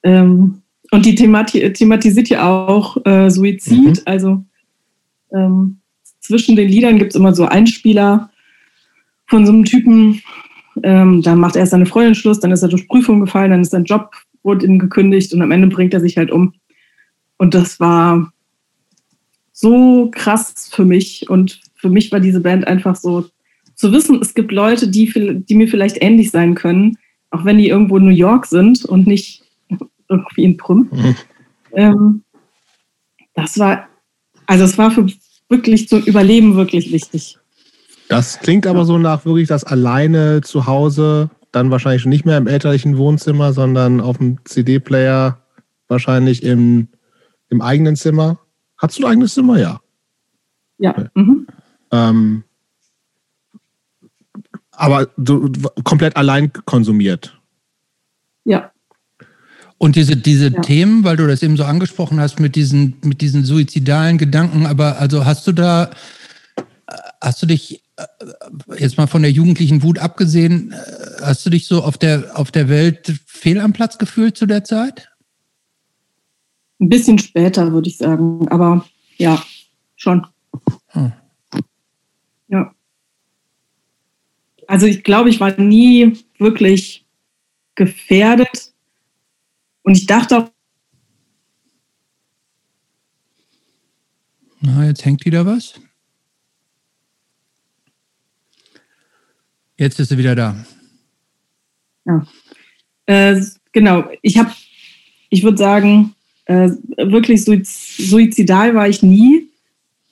Ähm, 0.03 0.63
und 0.91 1.07
die 1.07 1.15
Themati 1.15 1.73
thematisiert 1.73 2.29
ja 2.29 2.47
auch 2.47 2.97
äh, 3.07 3.31
Suizid. 3.31 3.79
Mhm. 3.79 4.03
Also 4.05 4.45
ähm, 5.35 5.81
zwischen 6.21 6.57
den 6.57 6.69
Liedern 6.69 6.99
gibt 6.99 7.13
es 7.13 7.17
immer 7.19 7.35
so 7.35 7.45
Einspieler 7.45 8.31
von 9.27 9.45
so 9.45 9.53
einem 9.53 9.65
Typen. 9.65 10.23
Ähm, 10.83 11.23
da 11.23 11.37
macht 11.37 11.57
er 11.57 11.67
seine 11.67 11.87
Freundin 11.87 12.15
Schluss, 12.15 12.41
dann 12.41 12.53
ist 12.53 12.63
er 12.63 12.69
durch 12.69 12.89
Prüfung 12.89 13.21
gefallen, 13.21 13.51
dann 13.51 13.61
ist 13.61 13.71
sein 13.71 13.85
Job 13.85 14.11
wurde 14.43 14.67
ihm 14.67 14.79
gekündigt 14.79 15.33
und 15.33 15.41
am 15.43 15.51
Ende 15.51 15.69
bringt 15.69 15.95
er 15.95 16.01
sich 16.01 16.17
halt 16.17 16.31
um. 16.31 16.55
Und 17.39 17.55
das 17.55 17.81
war 17.81 18.33
so 19.53 20.11
krass 20.13 20.69
für 20.71 20.85
mich. 20.85 21.31
Und 21.31 21.61
für 21.77 21.89
mich 21.89 22.13
war 22.13 22.21
diese 22.21 22.41
Band 22.41 22.67
einfach 22.67 22.97
so 22.97 23.27
zu 23.75 23.93
wissen, 23.93 24.21
es 24.21 24.35
gibt 24.35 24.53
Leute, 24.53 24.89
die, 24.89 25.07
viel- 25.07 25.41
die 25.41 25.55
mir 25.55 25.69
vielleicht 25.69 26.03
ähnlich 26.03 26.31
sein 26.31 26.55
können, 26.55 26.99
auch 27.31 27.45
wenn 27.45 27.59
die 27.59 27.69
irgendwo 27.69 27.97
in 27.97 28.05
New 28.05 28.11
York 28.11 28.47
sind 28.47 28.85
und 28.85 29.07
nicht 29.07 29.43
irgendwie 30.09 30.45
in 30.45 30.57
Prüm. 30.57 30.89
Mhm. 30.93 31.17
Ähm, 31.73 32.25
das 33.35 33.59
war, 33.59 33.89
also 34.47 34.65
es 34.65 34.77
war 34.79 34.91
für 34.91 35.07
wirklich 35.49 35.89
zum 35.89 36.03
Überleben 36.03 36.57
wirklich 36.57 36.93
wichtig. 36.93 37.39
Das 38.09 38.39
klingt 38.41 38.67
aber 38.67 38.85
so 38.85 38.99
nach 38.99 39.25
wirklich 39.25 39.49
das 39.49 39.65
alleine 39.65 40.43
zu 40.43 40.67
Hause, 40.67 41.31
dann 41.53 41.71
wahrscheinlich 41.71 42.05
nicht 42.07 42.27
mehr 42.27 42.37
im 42.37 42.47
elterlichen 42.47 42.99
Wohnzimmer, 42.99 43.53
sondern 43.53 44.01
auf 44.01 44.19
dem 44.19 44.45
CD-Player, 44.45 45.41
wahrscheinlich 45.89 46.43
im, 46.43 46.89
im 47.49 47.63
eigenen 47.63 47.97
Zimmer. 47.97 48.39
Hast 48.77 48.99
du 48.99 49.05
ein 49.05 49.13
eigenes 49.13 49.35
Zimmer? 49.35 49.59
Ja. 49.59 49.81
Ja. 50.79 50.95
Mhm. 51.15 51.47
Ähm, 51.93 52.45
aber 54.73 55.09
du, 55.17 55.51
komplett 55.85 56.17
allein 56.17 56.53
konsumiert. 56.53 57.41
Ja. 58.45 58.73
Und 59.85 59.97
diese, 59.97 60.17
diese 60.17 60.49
ja. 60.49 60.63
Themen, 60.63 61.05
weil 61.05 61.19
du 61.19 61.27
das 61.27 61.43
eben 61.43 61.59
so 61.59 61.65
angesprochen 61.65 62.19
hast 62.19 62.41
mit 62.41 62.57
diesen, 62.57 62.97
mit 63.05 63.21
diesen 63.21 63.45
suizidalen 63.45 64.17
Gedanken, 64.17 64.65
aber 64.65 64.99
also 64.99 65.27
hast 65.27 65.47
du 65.47 65.53
da, 65.53 65.91
hast 67.21 67.43
du 67.43 67.47
dich 67.47 67.83
äh, 67.99 68.07
jetzt 68.79 68.97
mal 68.97 69.09
von 69.09 69.21
der 69.21 69.31
jugendlichen 69.31 69.83
Wut 69.83 69.99
abgesehen, 69.99 70.73
äh, 70.73 70.77
hast 71.21 71.45
du 71.45 71.51
dich 71.51 71.67
so 71.67 71.83
auf 71.83 71.99
der, 71.99 72.31
auf 72.35 72.51
der 72.51 72.71
Welt 72.71 73.13
fehl 73.27 73.61
am 73.61 73.75
Platz 73.75 73.99
gefühlt 73.99 74.39
zu 74.39 74.47
der 74.47 74.65
Zeit? 74.65 75.11
Ein 76.81 76.89
bisschen 76.89 77.19
später, 77.19 77.71
würde 77.71 77.91
ich 77.91 77.99
sagen, 77.99 78.49
aber 78.49 78.87
ja, 79.19 79.45
schon. 79.97 80.27
Hm. 80.93 81.13
Ja. 82.49 82.73
Also 84.67 84.87
ich 84.87 85.05
glaube, 85.05 85.29
ich 85.29 85.41
war 85.41 85.61
nie 85.61 86.25
wirklich 86.39 87.05
gefährdet. 87.75 88.73
Und 89.85 89.97
ich 89.97 90.07
dachte 90.07 90.39
auch. 90.39 90.51
Na, 94.61 94.87
jetzt 94.87 95.05
hängt 95.05 95.25
wieder 95.25 95.47
was. 95.47 95.75
Jetzt 99.77 100.01
ist 100.01 100.09
sie 100.09 100.19
wieder 100.19 100.35
da. 100.35 100.57
Ja. 102.07 102.27
Äh, 103.07 103.43
genau. 103.73 104.09
Ich 104.23 104.39
habe, 104.39 104.51
ich 105.29 105.43
würde 105.43 105.59
sagen, 105.59 106.15
äh, 106.47 106.71
wirklich 106.97 107.45
suizidal 107.45 108.75
war 108.75 108.89
ich 108.89 109.03
nie. 109.03 109.49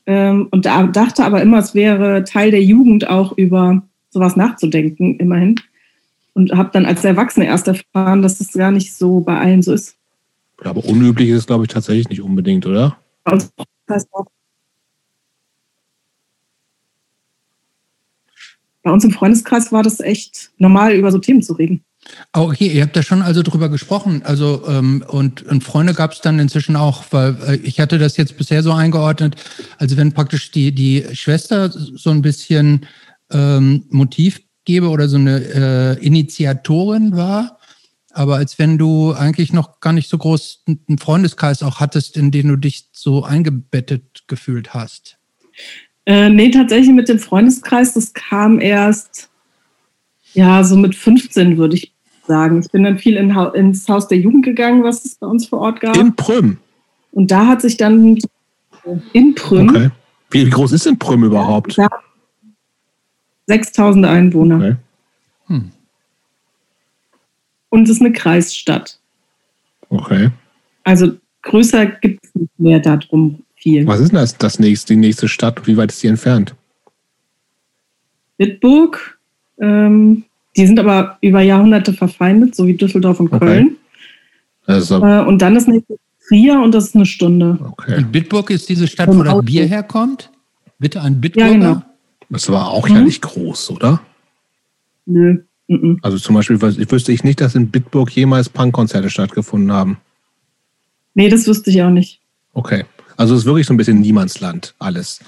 Ähm, 0.04 0.48
und 0.50 0.66
da 0.66 0.82
dachte 0.86 1.24
aber 1.24 1.40
immer, 1.40 1.58
es 1.58 1.74
wäre 1.74 2.24
Teil 2.24 2.50
der 2.50 2.62
Jugend 2.62 3.08
auch 3.08 3.38
über 3.38 3.82
sowas 4.10 4.36
nachzudenken, 4.36 5.18
immerhin. 5.18 5.54
Und 6.34 6.52
habe 6.52 6.70
dann 6.72 6.86
als 6.86 7.04
Erwachsene 7.04 7.46
erst 7.46 7.68
erfahren, 7.68 8.22
dass 8.22 8.38
das 8.38 8.52
gar 8.52 8.70
nicht 8.70 8.94
so 8.94 9.20
bei 9.20 9.38
allen 9.38 9.62
so 9.62 9.72
ist. 9.72 9.96
Ja, 10.64 10.70
aber 10.70 10.84
unüblich 10.84 11.28
ist 11.28 11.38
es, 11.38 11.46
glaube 11.46 11.64
ich, 11.64 11.70
tatsächlich 11.70 12.08
nicht 12.08 12.22
unbedingt, 12.22 12.64
oder? 12.66 12.96
Bei 13.24 13.32
uns, 13.32 13.52
bei 18.82 18.90
uns 18.90 19.04
im 19.04 19.10
Freundeskreis 19.10 19.72
war 19.72 19.82
das 19.82 20.00
echt 20.00 20.52
normal, 20.58 20.94
über 20.94 21.12
so 21.12 21.18
Themen 21.18 21.42
zu 21.42 21.52
reden. 21.54 21.84
Okay, 22.32 22.66
ihr 22.66 22.82
habt 22.82 22.96
da 22.96 23.02
schon 23.02 23.22
also 23.22 23.42
drüber 23.42 23.68
gesprochen. 23.68 24.22
Also 24.24 24.66
ähm, 24.66 25.04
und, 25.06 25.42
und 25.44 25.62
Freunde 25.62 25.94
gab 25.94 26.12
es 26.12 26.20
dann 26.20 26.38
inzwischen 26.38 26.74
auch, 26.74 27.04
weil 27.10 27.36
äh, 27.46 27.56
ich 27.56 27.78
hatte 27.78 27.98
das 27.98 28.16
jetzt 28.16 28.36
bisher 28.36 28.62
so 28.62 28.72
eingeordnet, 28.72 29.36
also 29.78 29.96
wenn 29.96 30.12
praktisch 30.12 30.50
die, 30.50 30.72
die 30.72 31.04
Schwester 31.12 31.70
so 31.70 32.10
ein 32.10 32.22
bisschen 32.22 32.86
ähm, 33.30 33.84
Motivgeber 34.62 34.90
oder 34.90 35.08
so 35.08 35.16
eine 35.16 35.98
äh, 35.98 36.04
Initiatorin 36.04 37.16
war, 37.16 37.58
aber 38.12 38.36
als 38.36 38.58
wenn 38.58 38.78
du 38.78 39.12
eigentlich 39.12 39.52
noch 39.52 39.80
gar 39.80 39.92
nicht 39.92 40.08
so 40.08 40.18
groß 40.18 40.64
einen 40.66 40.98
Freundeskreis 40.98 41.62
auch 41.62 41.80
hattest, 41.80 42.16
in 42.16 42.30
den 42.30 42.48
du 42.48 42.56
dich 42.56 42.88
so 42.92 43.24
eingebettet 43.24 44.24
gefühlt 44.26 44.74
hast. 44.74 45.18
Äh, 46.04 46.30
nee, 46.30 46.50
tatsächlich 46.50 46.92
mit 46.92 47.08
dem 47.08 47.18
Freundeskreis, 47.18 47.94
das 47.94 48.12
kam 48.12 48.60
erst 48.60 49.28
ja, 50.34 50.64
so 50.64 50.76
mit 50.76 50.94
15 50.94 51.58
würde 51.58 51.76
ich 51.76 51.92
sagen. 52.26 52.60
Ich 52.60 52.70
bin 52.70 52.84
dann 52.84 52.98
viel 52.98 53.16
in, 53.16 53.30
ins 53.54 53.86
Haus 53.88 54.08
der 54.08 54.18
Jugend 54.18 54.44
gegangen, 54.44 54.82
was 54.82 55.04
es 55.04 55.16
bei 55.16 55.26
uns 55.26 55.46
vor 55.46 55.60
Ort 55.60 55.80
gab. 55.80 55.96
In 55.96 56.16
Prüm. 56.16 56.56
Und 57.10 57.30
da 57.30 57.46
hat 57.46 57.60
sich 57.60 57.76
dann 57.76 58.18
in 59.12 59.34
Prüm. 59.34 59.68
Okay. 59.68 59.90
Wie 60.30 60.48
groß 60.48 60.72
ist 60.72 60.86
denn 60.86 60.98
Prüm 60.98 61.24
überhaupt? 61.24 61.76
Ja, 61.76 61.90
6000 63.46 64.06
Einwohner. 64.06 64.56
Okay. 64.56 64.76
Hm. 65.46 65.70
Und 67.70 67.84
es 67.84 67.96
ist 67.96 68.00
eine 68.00 68.12
Kreisstadt. 68.12 68.98
Okay. 69.88 70.30
Also 70.84 71.12
größer 71.42 71.86
gibt 71.86 72.24
es 72.24 72.34
nicht 72.34 72.58
mehr 72.58 72.80
darum 72.80 73.42
viel. 73.56 73.86
Was 73.86 74.00
ist 74.00 74.12
denn 74.12 74.18
das, 74.18 74.36
das 74.36 74.58
nächste, 74.58 74.94
die 74.94 75.00
nächste 75.00 75.28
Stadt? 75.28 75.66
Wie 75.66 75.76
weit 75.76 75.92
ist 75.92 76.02
die 76.02 76.08
entfernt? 76.08 76.54
Bitburg. 78.36 79.18
Ähm, 79.58 80.24
die 80.56 80.66
sind 80.66 80.78
aber 80.78 81.18
über 81.20 81.40
Jahrhunderte 81.40 81.92
verfeindet, 81.92 82.54
so 82.54 82.66
wie 82.66 82.74
Düsseldorf 82.74 83.20
und 83.20 83.30
Köln. 83.30 83.66
Okay. 83.66 83.76
Also, 84.66 85.04
äh, 85.04 85.24
und 85.24 85.40
dann 85.40 85.56
ist 85.56 85.68
nächste 85.68 85.96
Trier 86.28 86.60
und 86.60 86.74
das 86.74 86.88
ist 86.88 86.96
eine 86.96 87.06
Stunde. 87.06 87.58
Okay. 87.70 87.96
Und 87.96 88.12
Bitburg 88.12 88.50
ist 88.50 88.68
diese 88.68 88.86
Stadt, 88.86 89.08
wo 89.08 89.22
das 89.22 89.44
Bier 89.44 89.66
herkommt? 89.66 90.30
Bitte 90.78 91.00
ein 91.00 91.20
Bitburger? 91.20 91.48
Ja, 91.48 91.52
genau. 91.54 91.82
Das 92.32 92.48
war 92.48 92.68
auch 92.68 92.88
mhm. 92.88 92.94
ja 92.94 93.00
nicht 93.02 93.20
groß, 93.22 93.70
oder? 93.70 94.00
Nö. 95.04 95.42
Mhm. 95.68 95.98
Also 96.02 96.18
zum 96.18 96.34
Beispiel 96.34 96.56
ich 96.56 96.90
wüsste 96.90 97.12
ich 97.12 97.24
nicht, 97.24 97.40
dass 97.40 97.54
in 97.54 97.70
Bitburg 97.70 98.10
jemals 98.10 98.48
Punkkonzerte 98.48 99.10
stattgefunden 99.10 99.70
haben. 99.70 99.98
Nee, 101.14 101.28
das 101.28 101.46
wüsste 101.46 101.70
ich 101.70 101.82
auch 101.82 101.90
nicht. 101.90 102.20
Okay. 102.54 102.84
Also 103.18 103.34
es 103.34 103.40
ist 103.40 103.46
wirklich 103.46 103.66
so 103.66 103.74
ein 103.74 103.76
bisschen 103.76 104.00
Niemandsland, 104.00 104.74
alles. 104.78 105.20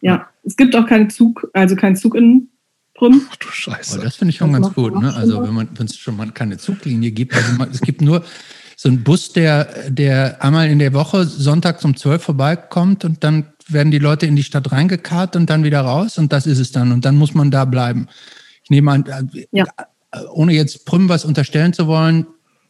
Ja, 0.00 0.28
es 0.44 0.56
gibt 0.56 0.76
auch 0.76 0.86
keinen 0.86 1.10
Zug, 1.10 1.50
also 1.52 1.74
keinen 1.74 1.96
Zug 1.96 2.14
in 2.14 2.48
Prüm. 2.94 3.22
Ach 3.30 3.36
du 3.36 3.48
Scheiße. 3.48 3.94
Aber 3.94 4.04
das 4.04 4.16
finde 4.16 4.30
ich 4.30 4.36
schon 4.36 4.52
ganz 4.52 4.72
gut. 4.72 4.94
Ne? 5.00 5.12
Also 5.14 5.42
wenn 5.42 5.52
man, 5.52 5.68
wenn 5.74 5.86
es 5.86 5.96
schon 5.96 6.16
mal 6.16 6.30
keine 6.30 6.56
Zuglinie 6.58 7.10
gibt, 7.10 7.34
also 7.34 7.54
man, 7.58 7.68
es 7.70 7.80
gibt 7.80 8.00
nur 8.00 8.24
so 8.76 8.88
einen 8.88 9.02
Bus, 9.02 9.32
der, 9.32 9.90
der 9.90 10.42
einmal 10.42 10.68
in 10.68 10.78
der 10.78 10.92
Woche 10.92 11.24
sonntags 11.24 11.84
um 11.84 11.96
12 11.96 12.22
vorbeikommt 12.22 13.04
und 13.04 13.24
dann 13.24 13.51
werden 13.68 13.90
die 13.90 13.98
Leute 13.98 14.26
in 14.26 14.36
die 14.36 14.42
Stadt 14.42 14.72
reingekarrt 14.72 15.36
und 15.36 15.50
dann 15.50 15.64
wieder 15.64 15.80
raus 15.82 16.18
und 16.18 16.32
das 16.32 16.46
ist 16.46 16.58
es 16.58 16.72
dann. 16.72 16.92
Und 16.92 17.04
dann 17.04 17.16
muss 17.16 17.34
man 17.34 17.50
da 17.50 17.64
bleiben. 17.64 18.08
Ich 18.64 18.70
nehme 18.70 18.90
an, 18.92 19.04
äh, 19.06 19.46
ja. 19.52 19.64
ohne 20.32 20.52
jetzt 20.52 20.86
Prüm 20.86 21.08
was 21.08 21.24
unterstellen 21.24 21.72
zu 21.72 21.86
wollen, 21.86 22.26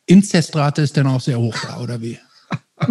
Inzestrate 0.07 0.83
ist 0.83 0.97
dann 0.97 1.07
auch 1.07 1.21
sehr 1.21 1.39
hoch 1.39 1.57
da, 1.67 1.81
oder 1.81 2.01
wie? 2.01 2.19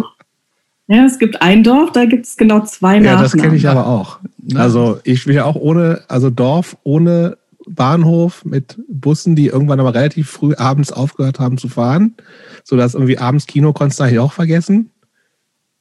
Ja, 0.88 1.06
es 1.06 1.18
gibt 1.18 1.40
ein 1.40 1.62
Dorf, 1.62 1.92
da 1.92 2.04
gibt 2.04 2.26
es 2.26 2.36
genau 2.36 2.60
zwei 2.64 2.98
Nachnamen. 2.98 3.16
Ja, 3.16 3.22
das 3.22 3.32
kenne 3.32 3.56
ich 3.56 3.66
aber 3.66 3.86
auch. 3.86 4.18
Also 4.54 5.00
ich 5.04 5.26
will 5.26 5.36
ja 5.36 5.44
auch 5.44 5.54
ohne, 5.54 6.02
also 6.08 6.28
Dorf 6.28 6.76
ohne 6.82 7.38
Bahnhof 7.66 8.44
mit 8.44 8.78
Bussen, 8.88 9.34
die 9.34 9.46
irgendwann 9.46 9.80
aber 9.80 9.94
relativ 9.94 10.28
früh 10.28 10.54
abends 10.54 10.92
aufgehört 10.92 11.38
haben 11.40 11.56
zu 11.56 11.68
fahren, 11.68 12.14
sodass 12.64 12.92
irgendwie 12.92 13.16
abends 13.16 13.46
Kino 13.46 13.72
konntest 13.72 14.00
du 14.00 14.04
eigentlich 14.04 14.18
auch 14.18 14.32
vergessen. 14.32 14.90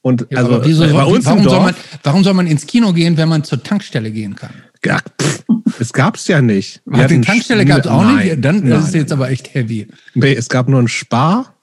Und 0.01 0.27
ja, 0.29 0.39
also 0.39 0.63
wieso, 0.63 0.81
bei 0.91 1.03
uns 1.03 1.25
warum, 1.25 1.43
Dorf, 1.43 1.53
soll 1.53 1.63
man, 1.63 1.75
warum 2.03 2.23
soll 2.23 2.33
man 2.33 2.47
ins 2.47 2.65
Kino 2.65 2.91
gehen, 2.93 3.17
wenn 3.17 3.29
man 3.29 3.43
zur 3.43 3.61
Tankstelle 3.61 4.11
gehen 4.11 4.35
kann? 4.35 4.51
Ja, 4.83 4.99
pff, 5.21 5.43
es 5.79 5.93
gab 5.93 6.15
es 6.15 6.27
ja 6.27 6.41
nicht. 6.41 6.81
Wir 6.85 7.07
die 7.07 7.21
Tankstelle 7.21 7.65
gab 7.65 7.81
es 7.81 7.87
auch 7.87 8.03
nein, 8.03 8.27
nicht? 8.27 8.45
Dann 8.45 8.67
nein, 8.67 8.79
ist 8.79 8.87
es 8.87 8.93
jetzt 8.93 9.11
aber 9.11 9.29
echt 9.29 9.53
heavy. 9.53 9.87
Nee, 10.15 10.33
es 10.33 10.49
gab 10.49 10.67
nur 10.67 10.81
ein 10.81 10.87
Spar 10.87 11.53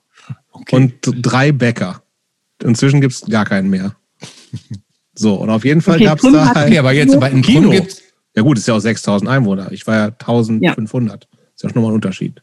okay. 0.52 0.76
und 0.76 0.94
drei 1.02 1.50
Bäcker. 1.50 2.02
Inzwischen 2.62 3.00
gibt 3.00 3.14
es 3.14 3.22
gar 3.22 3.44
keinen 3.44 3.70
mehr. 3.70 3.96
So, 5.14 5.34
und 5.34 5.50
auf 5.50 5.64
jeden 5.64 5.80
Fall 5.80 5.96
okay, 5.96 6.04
gab 6.04 6.22
es 6.22 6.32
da 6.32 6.54
halt. 6.54 6.68
Okay, 6.68 6.78
aber 6.78 6.92
jetzt 6.92 7.18
bei 7.18 7.26
einem 7.26 7.42
Kino. 7.42 7.70
Gibt's 7.70 8.02
ja, 8.38 8.42
gut, 8.42 8.56
ist 8.56 8.68
ja 8.68 8.74
auch 8.74 8.80
6000 8.80 9.28
Einwohner. 9.28 9.72
Ich 9.72 9.84
war 9.88 9.96
ja 9.96 10.04
1500. 10.04 11.24
Ja. 11.24 11.38
Ist 11.56 11.62
ja 11.64 11.68
schon 11.68 11.74
nochmal 11.74 11.90
ein 11.90 11.96
Unterschied. 11.96 12.40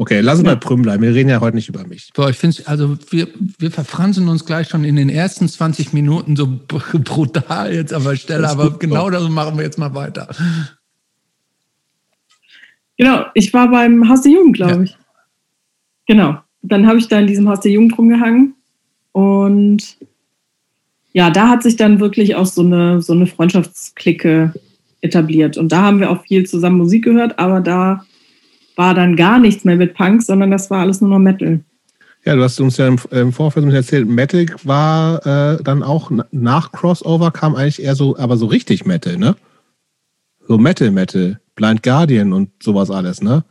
Okay, 0.00 0.20
lass 0.20 0.38
uns 0.38 0.46
ja. 0.46 0.54
bei 0.54 0.60
Prüm 0.60 0.82
bleiben. 0.82 1.02
Wir 1.02 1.12
reden 1.12 1.28
ja 1.28 1.40
heute 1.40 1.56
nicht 1.56 1.68
über 1.68 1.84
mich. 1.84 2.12
Boah, 2.14 2.30
ich 2.30 2.36
finde 2.36 2.56
also 2.66 2.96
wir, 3.10 3.26
wir 3.58 3.72
verfransen 3.72 4.28
uns 4.28 4.44
gleich 4.44 4.68
schon 4.68 4.84
in 4.84 4.94
den 4.94 5.08
ersten 5.08 5.48
20 5.48 5.92
Minuten 5.92 6.36
so 6.36 6.46
brutal 6.92 7.74
jetzt 7.74 7.92
aber 7.92 8.14
Stelle, 8.14 8.48
aber 8.48 8.78
genau 8.78 9.10
das 9.10 9.28
machen 9.28 9.56
wir 9.56 9.64
jetzt 9.64 9.76
mal 9.76 9.92
weiter. 9.96 10.28
Genau, 12.96 13.24
ich 13.34 13.52
war 13.52 13.72
beim 13.72 14.08
Haus 14.08 14.22
der 14.22 14.30
Jugend, 14.30 14.54
glaube 14.54 14.72
ja. 14.72 14.82
ich. 14.82 14.96
Genau. 16.06 16.38
Dann 16.62 16.86
habe 16.86 17.00
ich 17.00 17.08
da 17.08 17.18
in 17.18 17.26
diesem 17.26 17.48
Haus 17.48 17.58
der 17.58 17.72
Jugend 17.72 17.98
rumgehangen 17.98 18.54
und 19.10 19.96
ja, 21.12 21.30
da 21.30 21.48
hat 21.48 21.64
sich 21.64 21.74
dann 21.74 21.98
wirklich 21.98 22.36
auch 22.36 22.46
so 22.46 22.62
eine, 22.62 23.02
so 23.02 23.14
eine 23.14 23.26
Freundschaftsklicke 23.26 24.54
etabliert. 25.00 25.56
Und 25.56 25.72
da 25.72 25.82
haben 25.82 25.98
wir 25.98 26.10
auch 26.10 26.22
viel 26.22 26.46
zusammen 26.46 26.78
Musik 26.78 27.02
gehört, 27.02 27.40
aber 27.40 27.60
da 27.60 28.04
war 28.78 28.94
dann 28.94 29.16
gar 29.16 29.40
nichts 29.40 29.64
mehr 29.64 29.76
mit 29.76 29.94
Punk, 29.94 30.22
sondern 30.22 30.52
das 30.52 30.70
war 30.70 30.80
alles 30.80 31.00
nur 31.00 31.10
noch 31.10 31.18
Metal. 31.18 31.60
Ja, 32.24 32.36
du 32.36 32.42
hast 32.42 32.60
uns 32.60 32.76
ja 32.76 32.86
im, 32.86 33.32
Vorfeld 33.32 33.72
erzählt, 33.72 34.08
Metal 34.08 34.46
war 34.62 35.26
äh, 35.26 35.62
dann 35.62 35.82
auch 35.82 36.10
nach 36.30 36.72
Crossover 36.72 37.30
kam 37.32 37.56
eigentlich 37.56 37.82
eher 37.82 37.96
so, 37.96 38.16
aber 38.16 38.36
so 38.36 38.46
richtig 38.46 38.86
Metal, 38.86 39.16
ne? 39.16 39.36
So 40.46 40.58
Metal, 40.58 40.90
Metal, 40.90 41.40
Blind 41.56 41.82
Guardian 41.82 42.32
und 42.32 42.50
sowas 42.62 42.90
alles, 42.90 43.20
ne? 43.20 43.44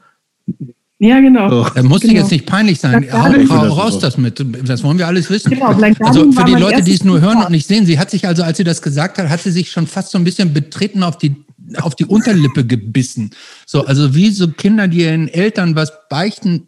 Ja, 1.00 1.19
genau. 1.19 1.65
Da 1.69 1.84
muss 1.84 2.01
genau. 2.01 2.13
jetzt 2.13 2.31
nicht 2.31 2.46
peinlich 2.46 2.79
sein. 2.79 3.07
Hau, 3.12 3.25
hau, 3.25 3.31
das 3.34 3.77
raus 3.77 3.93
super. 3.93 4.05
das 4.05 4.17
mit. 4.17 4.46
Das 4.67 4.84
wollen 4.84 4.98
wir 4.98 5.07
alles 5.07 5.29
wissen. 5.29 5.51
Genau, 5.51 5.74
Blind 5.74 6.01
Also 6.01 6.31
für 6.31 6.46
die 6.46 6.55
Leute, 6.55 6.81
die 6.81 6.93
es 6.93 7.03
nur 7.03 7.22
hören 7.22 7.43
und 7.43 7.51
nicht 7.51 7.67
sehen, 7.67 7.86
sie 7.86 8.00
hat 8.00 8.10
sich 8.10 8.27
also, 8.27 8.43
als 8.43 8.57
sie 8.57 8.63
das 8.63 8.81
gesagt 8.81 9.17
hat, 9.17 9.29
hat 9.29 9.41
sie 9.41 9.51
sich 9.51 9.69
schon 9.69 9.86
fast 9.88 10.12
so 10.12 10.17
ein 10.17 10.24
bisschen 10.24 10.53
betreten 10.53 11.03
auf 11.03 11.17
die 11.17 11.36
auf 11.81 11.95
die 11.95 12.05
Unterlippe 12.05 12.65
gebissen. 12.65 13.31
So, 13.65 13.86
also 13.86 14.15
wie 14.15 14.29
so 14.29 14.47
Kinder, 14.50 14.88
die 14.88 15.01
ihren 15.01 15.27
Eltern 15.27 15.75
was 15.75 15.91
beichten. 16.09 16.67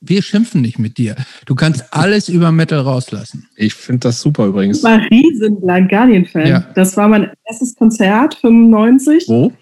Wir 0.00 0.22
schimpfen 0.22 0.62
nicht 0.62 0.78
mit 0.78 0.96
dir. 0.96 1.14
Du 1.44 1.54
kannst 1.54 1.84
alles 1.92 2.28
über 2.28 2.52
Metal 2.52 2.80
rauslassen. 2.80 3.48
Ich 3.56 3.74
finde 3.74 4.00
das 4.08 4.20
super 4.20 4.46
übrigens. 4.46 4.78
Ich 4.78 4.84
war 4.84 5.00
riesen 5.10 5.60
Blind 5.60 5.90
Guardian-Fan. 5.90 6.46
Ja. 6.46 6.66
Das 6.74 6.96
war 6.96 7.08
mein 7.08 7.30
erstes 7.44 7.74
Konzert, 7.76 8.34
95. 8.36 9.24
Wo? 9.28 9.52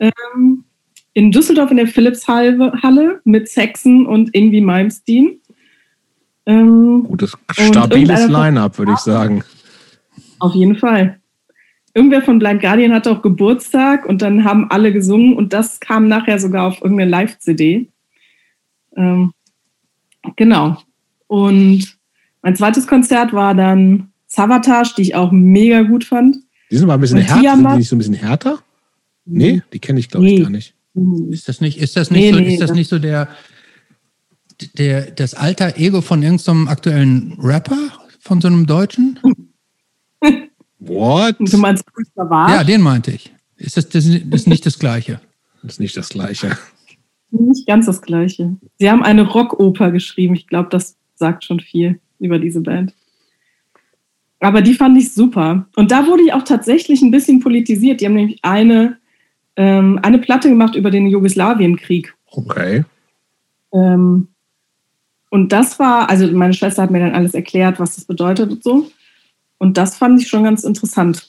Ähm, 0.00 0.64
in 1.12 1.30
Düsseldorf 1.30 1.70
in 1.70 1.76
der 1.76 1.86
Philips-Halle 1.86 2.72
Halle 2.82 3.20
mit 3.24 3.48
Saxon 3.48 4.06
und 4.06 4.34
Ingwie 4.34 4.60
Malmsteen. 4.60 5.40
Ähm, 6.46 7.04
Gutes, 7.04 7.32
stabiles 7.52 8.28
Line-Up, 8.28 8.78
würde 8.78 8.92
ich 8.92 8.98
sagen. 8.98 9.44
auf 10.40 10.54
jeden 10.54 10.76
Fall. 10.76 11.20
Irgendwer 11.94 12.22
von 12.22 12.38
Blind 12.40 12.60
Guardian 12.60 12.92
hatte 12.92 13.10
auch 13.12 13.22
Geburtstag 13.22 14.04
und 14.06 14.20
dann 14.20 14.44
haben 14.44 14.68
alle 14.70 14.92
gesungen 14.92 15.34
und 15.36 15.52
das 15.52 15.78
kam 15.78 16.08
nachher 16.08 16.38
sogar 16.40 16.66
auf 16.66 16.82
irgendeine 16.82 17.08
Live-CD. 17.10 17.88
Ähm, 18.96 19.32
genau. 20.36 20.78
Und 21.28 21.96
mein 22.42 22.56
zweites 22.56 22.86
Konzert 22.86 23.32
war 23.32 23.54
dann 23.54 24.10
Savatage, 24.26 24.94
die 24.96 25.02
ich 25.02 25.14
auch 25.14 25.30
mega 25.30 25.82
gut 25.82 26.04
fand. 26.04 26.36
Die 26.70 26.76
sind 26.76 26.88
mal 26.88 26.94
ein 26.94 27.00
bisschen 27.00 27.18
Und 27.18 27.24
härter. 27.28 27.54
Sind 27.56 27.68
die 27.70 27.76
nicht 27.76 27.88
so 27.88 27.94
ein 27.94 27.98
bisschen 27.98 28.14
härter? 28.14 28.58
Nee, 29.26 29.62
die 29.72 29.78
kenne 29.78 30.00
ich, 30.00 30.08
glaube 30.08 30.26
ich, 30.26 30.32
Nee. 30.38 30.40
gar 30.42 30.50
nicht. 30.50 30.74
Mhm. 30.94 31.32
Ist 31.32 31.48
das 31.48 31.60
nicht, 31.60 31.78
ist 31.78 31.96
das 31.96 32.10
nicht 32.10 32.20
Nee, 32.20 32.32
so, 32.32 32.38
nee, 32.40 32.52
ist 32.54 32.60
das 32.60 32.68
das- 32.70 32.76
nicht 32.76 32.90
so 32.90 32.98
der, 32.98 33.28
der, 34.78 35.10
das 35.12 35.34
alter 35.34 35.76
Ego 35.78 36.00
von 36.00 36.22
irgendeinem 36.22 36.66
aktuellen 36.68 37.36
Rapper, 37.40 37.78
von 38.20 38.40
so 38.40 38.48
einem 38.48 38.66
Deutschen? 38.66 39.18
What? 40.94 41.36
Du 41.38 41.58
meinst 41.58 41.84
Chris 41.92 42.08
Savage? 42.14 42.52
Ja, 42.52 42.64
den 42.64 42.80
meinte 42.80 43.10
ich. 43.10 43.32
Ist 43.56 43.76
das, 43.76 43.88
das 43.88 44.06
ist 44.06 44.48
nicht 44.48 44.66
das 44.66 44.78
Gleiche? 44.78 45.20
Das 45.62 45.74
ist 45.74 45.80
nicht 45.80 45.96
das 45.96 46.08
Gleiche. 46.08 46.56
Nicht 47.30 47.66
ganz 47.66 47.86
das 47.86 48.02
Gleiche. 48.02 48.56
Sie 48.78 48.90
haben 48.90 49.02
eine 49.02 49.22
Rockoper 49.22 49.90
geschrieben. 49.90 50.34
Ich 50.34 50.46
glaube, 50.46 50.68
das 50.70 50.96
sagt 51.14 51.44
schon 51.44 51.60
viel 51.60 52.00
über 52.18 52.38
diese 52.38 52.60
Band. 52.60 52.94
Aber 54.40 54.60
die 54.60 54.74
fand 54.74 54.98
ich 54.98 55.12
super. 55.12 55.66
Und 55.74 55.90
da 55.90 56.06
wurde 56.06 56.22
ich 56.24 56.32
auch 56.32 56.42
tatsächlich 56.42 57.00
ein 57.02 57.10
bisschen 57.10 57.40
politisiert. 57.40 58.00
Die 58.00 58.06
haben 58.06 58.14
nämlich 58.14 58.38
eine, 58.42 58.98
ähm, 59.56 59.98
eine 60.02 60.18
Platte 60.18 60.48
gemacht 60.48 60.74
über 60.74 60.90
den 60.90 61.06
Jugoslawienkrieg. 61.06 62.14
Okay. 62.30 62.84
Ähm, 63.72 64.28
und 65.30 65.50
das 65.50 65.78
war, 65.78 66.10
also 66.10 66.30
meine 66.30 66.52
Schwester 66.52 66.82
hat 66.82 66.90
mir 66.90 67.00
dann 67.00 67.14
alles 67.14 67.34
erklärt, 67.34 67.80
was 67.80 67.96
das 67.96 68.04
bedeutet 68.04 68.50
und 68.50 68.62
so. 68.62 68.90
Und 69.64 69.78
das 69.78 69.96
fand 69.96 70.20
ich 70.20 70.28
schon 70.28 70.44
ganz 70.44 70.62
interessant. 70.62 71.26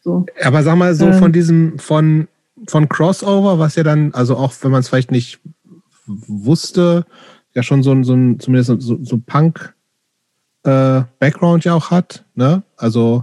So. 0.00 0.26
Aber 0.42 0.64
sag 0.64 0.76
mal 0.76 0.96
so 0.96 1.06
Ähm. 1.06 1.14
von 1.14 1.32
diesem, 1.32 1.78
von, 1.78 2.26
von 2.66 2.88
Crossover, 2.88 3.60
was 3.60 3.76
ja 3.76 3.84
dann, 3.84 4.12
also 4.14 4.36
auch 4.36 4.52
wenn 4.62 4.72
man 4.72 4.80
es 4.80 4.88
vielleicht 4.88 5.12
nicht 5.12 5.38
wusste, 6.06 7.06
ja 7.54 7.62
schon 7.62 7.84
so 7.84 7.92
ein, 7.92 8.02
so 8.02 8.14
ein 8.14 8.40
zumindest 8.40 8.82
so, 8.82 8.98
so 9.00 9.20
Punk 9.24 9.74
äh, 10.64 11.02
Background 11.20 11.64
ja 11.64 11.74
auch 11.74 11.92
hat, 11.92 12.24
ne? 12.34 12.64
Also 12.76 13.22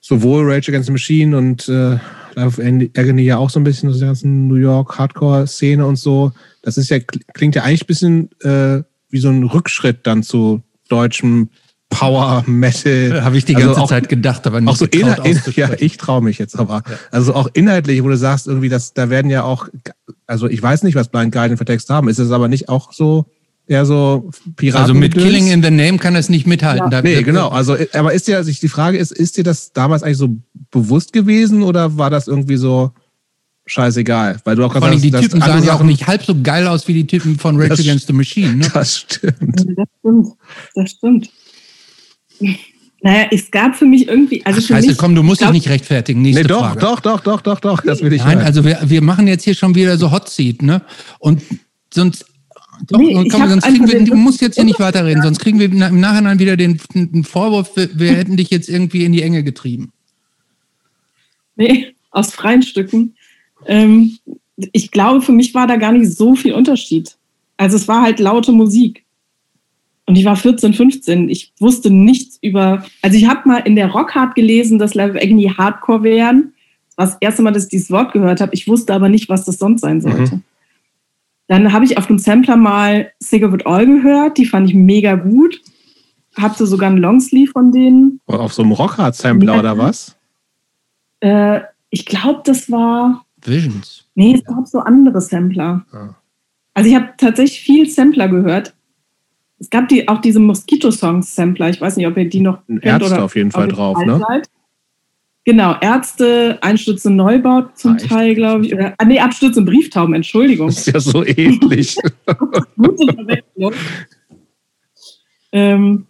sowohl 0.00 0.50
Rage 0.50 0.72
Against 0.72 0.86
the 0.86 0.92
Machine 0.92 1.38
und 1.38 1.68
äh, 1.68 1.98
Life 2.34 2.48
of 2.48 2.58
Agony 2.58 3.22
ja 3.22 3.36
auch 3.36 3.50
so 3.50 3.60
ein 3.60 3.64
bisschen 3.64 3.90
aus 3.90 3.98
der 4.00 4.08
ganzen 4.08 4.48
New 4.48 4.56
York 4.56 4.98
Hardcore-Szene 4.98 5.86
und 5.86 5.96
so. 5.96 6.32
Das 6.62 6.78
ist 6.78 6.90
ja, 6.90 6.98
klingt 7.34 7.54
ja 7.54 7.62
eigentlich 7.62 7.84
ein 7.84 7.86
bisschen 7.86 8.30
äh, 8.40 8.82
wie 9.08 9.20
so 9.20 9.28
ein 9.28 9.44
Rückschritt 9.44 10.00
dann 10.02 10.24
zu 10.24 10.62
deutschem 10.88 11.48
Power 11.88 12.42
Metal. 12.46 13.22
Habe 13.24 13.38
ich 13.38 13.44
die 13.44 13.54
Also 13.56 13.68
ganze 13.68 13.80
auch- 13.82 13.88
Zeit 13.88 14.08
gedacht, 14.08 14.46
aber 14.46 14.60
nicht 14.60 14.68
auch 14.68 14.76
so 14.76 14.86
getraut 14.86 15.24
inhal- 15.24 15.46
in, 15.48 15.52
ja, 15.54 15.70
ich 15.78 15.96
traue 15.96 16.20
mich 16.22 16.38
jetzt 16.38 16.58
aber. 16.58 16.82
Also 17.10 17.34
auch 17.34 17.48
inhaltlich, 17.54 18.02
wo 18.02 18.08
du 18.08 18.16
sagst, 18.16 18.46
irgendwie, 18.48 18.68
dass 18.68 18.92
da 18.92 19.08
werden 19.08 19.30
ja 19.30 19.44
auch, 19.44 19.68
also 20.26 20.48
ich 20.48 20.62
weiß 20.62 20.82
nicht, 20.82 20.94
was 20.96 21.08
Blind 21.08 21.32
Guardian 21.32 21.56
für 21.56 21.64
Texte 21.64 21.94
haben. 21.94 22.08
Ist 22.08 22.18
es 22.18 22.30
aber 22.32 22.48
nicht 22.48 22.68
auch 22.68 22.92
so, 22.92 23.26
eher 23.68 23.86
so 23.86 24.30
Piraten? 24.56 24.82
Also 24.82 24.94
mit 24.94 25.14
Killing 25.14 25.46
in 25.46 25.62
the 25.62 25.70
Name 25.70 25.98
kann 25.98 26.16
es 26.16 26.28
nicht 26.28 26.46
mithalten. 26.46 26.90
Da- 26.90 27.02
Nee, 27.02 27.14
da- 27.16 27.22
genau. 27.22 27.48
Also, 27.48 27.76
aber 27.92 28.12
ist 28.12 28.26
dir, 28.26 28.36
also 28.36 28.50
ich- 28.50 28.60
die 28.60 28.68
Frage 28.68 28.98
ist, 28.98 29.12
ist 29.12 29.36
dir 29.36 29.44
das 29.44 29.72
damals 29.72 30.02
eigentlich 30.02 30.18
so 30.18 30.36
bewusst 30.72 31.12
gewesen 31.12 31.62
oder 31.62 31.96
war 31.96 32.10
das 32.10 32.26
irgendwie 32.26 32.56
so 32.56 32.90
scheißegal? 33.66 34.40
Weil 34.44 34.56
du 34.56 34.64
auch 34.64 34.72
Vor 34.72 34.82
allem 34.84 35.00
die 35.00 35.10
Typen 35.10 35.40
sahen 35.40 35.64
ja 35.64 35.74
auch 35.74 35.82
nicht 35.82 36.06
halb 36.06 36.24
so 36.24 36.34
geil 36.42 36.66
aus 36.68 36.86
wie 36.88 36.94
die 36.94 37.06
Typen 37.06 37.38
von 37.38 37.60
Rage 37.60 37.74
Against 37.82 38.06
the 38.08 38.12
Machine. 38.12 38.54
Ne? 38.56 38.68
Das 38.74 38.98
stimmt. 38.98 39.66
Das 39.76 39.86
stimmt. 40.00 40.28
Das 40.74 40.90
stimmt. 40.90 41.30
Naja, 43.02 43.28
es 43.30 43.50
gab 43.50 43.76
für 43.76 43.84
mich 43.84 44.08
irgendwie, 44.08 44.44
also 44.44 44.60
für 44.60 44.66
Scheiße, 44.68 44.88
mich, 44.88 44.98
komm, 44.98 45.14
du 45.14 45.22
musst 45.22 45.40
dich 45.40 45.44
glaub- 45.46 45.54
nicht 45.54 45.68
rechtfertigen. 45.68 46.22
Nächste 46.22 46.42
Nee, 46.42 46.48
doch, 46.48 46.60
Frage. 46.60 46.80
doch, 46.80 47.00
doch, 47.00 47.20
doch, 47.20 47.40
doch, 47.40 47.60
doch, 47.60 47.80
das 47.82 48.02
will 48.02 48.12
ich 48.12 48.22
Nein, 48.24 48.38
hören. 48.38 48.46
also 48.46 48.64
wir, 48.64 48.78
wir 48.84 49.02
machen 49.02 49.26
jetzt 49.28 49.44
hier 49.44 49.54
schon 49.54 49.74
wieder 49.74 49.96
so 49.98 50.10
Hot 50.10 50.28
Seat, 50.28 50.62
ne? 50.62 50.82
Und 51.18 51.42
sonst. 51.92 52.24
Doch, 52.88 52.98
Nee, 52.98 53.14
komm, 53.30 53.48
sonst 53.48 53.64
einfach 53.64 53.86
kriegen 53.86 53.88
wir, 53.88 54.04
du 54.04 54.16
musst 54.16 54.42
jetzt 54.42 54.56
hier 54.56 54.64
nicht 54.64 54.78
weiterreden, 54.80 55.22
sonst 55.22 55.38
kriegen 55.38 55.58
wir 55.58 55.66
im 55.66 56.00
Nachhinein 56.00 56.38
wieder 56.38 56.58
den, 56.58 56.78
den 56.94 57.24
Vorwurf, 57.24 57.74
wir, 57.74 57.88
wir 57.98 58.12
hätten 58.14 58.36
dich 58.36 58.50
jetzt 58.50 58.68
irgendwie 58.68 59.04
in 59.04 59.12
die 59.12 59.22
Enge 59.22 59.42
getrieben. 59.42 59.92
nee, 61.56 61.94
aus 62.10 62.32
freien 62.32 62.62
Stücken. 62.62 63.14
Ähm, 63.66 64.18
ich 64.72 64.90
glaube, 64.90 65.22
für 65.22 65.32
mich 65.32 65.54
war 65.54 65.66
da 65.66 65.76
gar 65.76 65.92
nicht 65.92 66.10
so 66.12 66.34
viel 66.34 66.52
Unterschied. 66.52 67.16
Also 67.56 67.76
es 67.76 67.88
war 67.88 68.02
halt 68.02 68.20
laute 68.20 68.52
Musik. 68.52 69.04
Und 70.08 70.16
ich 70.16 70.24
war 70.24 70.36
14, 70.36 70.72
15. 70.72 71.28
Ich 71.28 71.52
wusste 71.58 71.90
nichts 71.90 72.38
über. 72.40 72.84
Also 73.02 73.16
ich 73.16 73.28
habe 73.28 73.48
mal 73.48 73.58
in 73.58 73.74
der 73.74 73.88
Rockhard 73.90 74.34
gelesen, 74.36 74.78
dass 74.78 74.94
Live 74.94 75.16
Agony 75.16 75.52
Hardcore 75.56 76.04
wären. 76.04 76.52
Das 76.88 76.96
war 76.96 77.06
das 77.06 77.16
erste 77.20 77.42
Mal, 77.42 77.50
dass 77.52 77.64
ich 77.64 77.70
dieses 77.70 77.90
Wort 77.90 78.12
gehört 78.12 78.40
habe. 78.40 78.54
Ich 78.54 78.68
wusste 78.68 78.94
aber 78.94 79.08
nicht, 79.08 79.28
was 79.28 79.44
das 79.44 79.58
sonst 79.58 79.80
sein 79.80 80.00
sollte. 80.00 80.40
Dann 81.48 81.72
habe 81.72 81.84
ich 81.84 81.98
auf 81.98 82.06
dem 82.06 82.18
Sampler 82.18 82.56
mal 82.56 83.12
It 83.32 83.66
All 83.66 83.86
gehört. 83.86 84.38
Die 84.38 84.46
fand 84.46 84.68
ich 84.68 84.74
mega 84.74 85.14
gut. 85.16 85.60
Hatte 86.36 86.66
sogar 86.66 86.90
einen 86.90 86.98
Longsleeve 86.98 87.50
von 87.50 87.72
denen. 87.72 88.20
Auf 88.26 88.52
so 88.52 88.62
einem 88.62 88.72
Rockhard-Sampler 88.72 89.54
Ja. 89.54 89.58
oder 89.60 89.78
was? 89.78 90.16
Äh, 91.20 91.60
ich 91.90 92.06
glaube, 92.06 92.42
das 92.44 92.70
war. 92.70 93.24
Visions. 93.44 94.04
Nee, 94.14 94.34
es 94.34 94.44
gab 94.44 94.66
so 94.66 94.78
andere 94.80 95.20
Sampler. 95.20 95.84
Ah. 95.92 96.10
Also 96.74 96.90
ich 96.90 96.94
habe 96.96 97.08
tatsächlich 97.16 97.60
viel 97.60 97.88
Sampler 97.88 98.28
gehört. 98.28 98.74
Es 99.58 99.70
gab 99.70 99.88
die, 99.88 100.06
auch 100.08 100.20
diese 100.20 100.38
Mosquito-Songs-Sampler. 100.40 101.70
Ich 101.70 101.80
weiß 101.80 101.96
nicht, 101.96 102.06
ob 102.06 102.16
ihr 102.16 102.28
die 102.28 102.40
noch 102.40 102.58
Ärzte 102.82 103.22
auf 103.22 103.36
jeden 103.36 103.50
Fall 103.50 103.68
drauf, 103.68 103.98
ne? 104.04 104.20
seid. 104.26 104.48
Genau, 105.44 105.76
Ärzte, 105.80 106.58
Einstürze 106.60 107.08
Neubau 107.08 107.66
zum 107.74 107.92
Ah? 107.92 107.96
Teil, 107.98 108.34
glaube 108.34 108.66
ich. 108.66 108.74
Oder, 108.74 108.94
ah, 108.98 109.04
nee, 109.04 109.20
Abstürze 109.20 109.60
und 109.60 109.66
Brieftauben, 109.66 110.12
Entschuldigung. 110.12 110.66
Das 110.66 110.78
ist 110.78 110.92
ja 110.92 110.98
so 111.00 111.24
ähnlich. 111.24 111.96
Gute 112.76 113.14
Verwechslung. 113.14 113.72
ähm, 115.52 116.06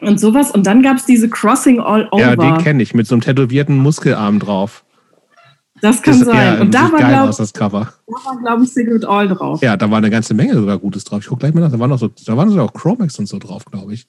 und 0.00 0.20
sowas. 0.20 0.52
Und 0.52 0.64
dann 0.66 0.82
gab 0.82 0.96
es 0.98 1.04
diese 1.06 1.28
Crossing 1.28 1.80
All 1.80 2.08
Over. 2.12 2.20
ja, 2.22 2.36
den 2.36 2.58
kenne 2.58 2.82
ich, 2.82 2.94
mit 2.94 3.08
so 3.08 3.16
einem 3.16 3.22
tätowierten 3.22 3.76
Muskelarm 3.76 4.38
drauf. 4.38 4.84
Das 5.80 6.02
kann 6.02 6.18
das, 6.18 6.28
sein. 6.28 6.54
Ja, 6.54 6.60
und 6.60 6.74
da 6.74 6.92
war, 6.92 6.98
glaube 6.98 7.28
aus, 7.28 7.36
das 7.36 7.52
Cover. 7.52 7.92
glaub 8.42 8.62
ich, 8.62 8.72
Secret 8.72 9.04
All 9.04 9.28
drauf. 9.28 9.62
Ja, 9.62 9.76
da 9.76 9.90
war 9.90 9.98
eine 9.98 10.10
ganze 10.10 10.34
Menge 10.34 10.54
sogar 10.54 10.78
Gutes 10.78 11.04
drauf. 11.04 11.20
Ich 11.20 11.28
guck 11.28 11.40
gleich 11.40 11.54
mal 11.54 11.60
nach. 11.60 11.70
Da 11.70 11.78
waren 11.78 11.90
noch 11.90 11.98
so, 11.98 12.08
da 12.08 12.36
waren 12.36 12.48
sogar 12.48 12.64
auch 12.64 12.72
Chromax 12.72 13.18
und 13.18 13.26
so 13.26 13.38
drauf, 13.38 13.64
glaube 13.64 13.94
ich. 13.94 14.06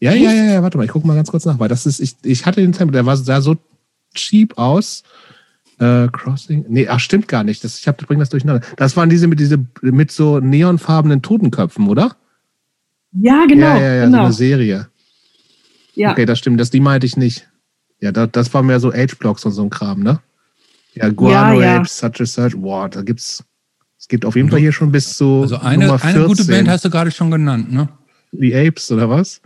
Ja, 0.00 0.12
ja, 0.12 0.32
ja, 0.32 0.44
ja, 0.44 0.62
warte 0.62 0.76
mal, 0.76 0.84
ich 0.84 0.90
gucke 0.90 1.06
mal 1.06 1.14
ganz 1.14 1.30
kurz 1.30 1.44
nach, 1.44 1.58
weil 1.58 1.68
das 1.68 1.86
ist, 1.86 2.00
ich, 2.00 2.16
ich 2.22 2.44
hatte 2.44 2.60
den 2.60 2.72
Sample, 2.72 2.92
der 2.92 3.06
war, 3.06 3.16
sah 3.16 3.40
so 3.40 3.56
cheap 4.14 4.58
aus. 4.58 5.02
Äh, 5.78 6.08
Crossing. 6.08 6.66
Nee, 6.68 6.88
ach, 6.88 7.00
stimmt 7.00 7.26
gar 7.26 7.42
nicht. 7.42 7.64
Das, 7.64 7.78
ich 7.78 7.88
hab, 7.88 7.96
bring 7.96 8.18
das 8.18 8.28
durcheinander. 8.28 8.64
Das 8.76 8.96
waren 8.96 9.10
diese 9.10 9.26
mit, 9.26 9.40
diese 9.40 9.58
mit 9.82 10.12
so 10.12 10.38
neonfarbenen 10.40 11.22
Totenköpfen, 11.22 11.88
oder? 11.88 12.16
Ja, 13.12 13.46
genau. 13.46 13.66
ja, 13.66 13.78
ja, 13.78 13.94
ja, 13.94 14.04
so 14.04 14.10
genau. 14.10 14.24
eine 14.24 14.32
Serie. 14.32 14.88
ja. 15.94 16.12
Okay, 16.12 16.26
das 16.26 16.38
stimmt. 16.38 16.60
Das, 16.60 16.70
die 16.70 16.80
meinte 16.80 17.06
ich 17.06 17.16
nicht. 17.16 17.48
Ja, 18.00 18.12
das, 18.12 18.28
das 18.32 18.54
war 18.54 18.62
mehr 18.62 18.80
so 18.80 18.92
Age-Blocks 18.92 19.44
und 19.44 19.52
so 19.52 19.62
ein 19.62 19.70
Kram, 19.70 20.02
ne? 20.02 20.20
Ja, 20.94 21.08
Guano 21.10 21.60
Ja, 21.60 21.66
ja. 21.66 21.76
Apes, 21.78 21.98
Such 21.98 22.20
a 22.20 22.26
Such. 22.26 22.56
Boah, 22.56 22.88
da 22.88 23.02
gibt's. 23.02 23.44
Es 23.98 24.08
gibt 24.08 24.24
auf 24.24 24.36
jeden 24.36 24.50
Fall 24.50 24.60
hier 24.60 24.72
schon 24.72 24.92
bis 24.92 25.16
zu 25.16 25.42
Also 25.42 25.56
eine, 25.58 25.86
Nummer 25.86 25.98
14. 25.98 26.18
eine 26.18 26.28
gute 26.28 26.44
Band 26.44 26.68
hast 26.68 26.84
du 26.84 26.90
gerade 26.90 27.10
schon 27.10 27.30
genannt, 27.30 27.72
ne? 27.72 27.88
Die 28.32 28.54
Apes, 28.54 28.90
oder 28.92 29.08
was? 29.08 29.40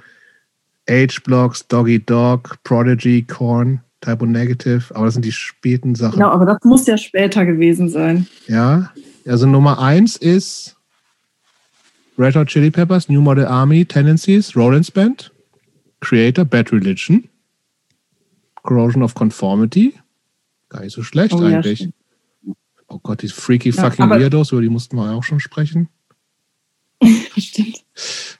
Age-Blocks, 0.88 1.68
Doggy 1.68 2.04
Dog, 2.04 2.58
Prodigy, 2.64 3.22
Korn, 3.22 3.80
Typo 4.00 4.26
Negative. 4.26 4.84
Aber 4.94 5.04
das 5.04 5.14
sind 5.14 5.24
die 5.24 5.32
späten 5.32 5.94
Sachen. 5.94 6.14
Genau, 6.14 6.30
aber 6.30 6.46
das 6.46 6.58
muss 6.64 6.86
ja 6.86 6.96
später 6.96 7.44
gewesen 7.44 7.88
sein. 7.88 8.26
Ja, 8.46 8.90
also 9.26 9.46
Nummer 9.46 9.78
eins 9.80 10.16
ist 10.16 10.76
Red 12.18 12.34
Hot 12.34 12.48
Chili 12.48 12.70
Peppers, 12.70 13.08
New 13.08 13.20
Model 13.20 13.46
Army, 13.46 13.84
Tendencies, 13.84 14.56
Rollins 14.56 14.90
Band, 14.90 15.30
Creator, 16.00 16.44
Bad 16.44 16.72
Religion, 16.72 17.28
Corrosion 18.62 19.02
of 19.02 19.14
Conformity. 19.14 19.94
Gar 20.68 20.82
nicht 20.82 20.92
so 20.92 21.02
schlecht 21.02 21.32
Oh 21.34 21.42
ja, 21.42 21.56
eigentlich. 21.56 21.78
stimmt. 21.78 21.94
oh 22.88 22.98
Gott, 23.02 23.22
die 23.22 23.28
freaky 23.28 23.70
Ja, 23.70 23.82
fucking 23.90 24.08
Weirdos, 24.10 24.52
über 24.52 24.60
die 24.62 24.68
mussten 24.68 24.96
wir 24.96 25.10
auch 25.12 25.22
schon 25.24 25.40
sprechen. 25.40 25.88
Stimmt. 27.36 27.84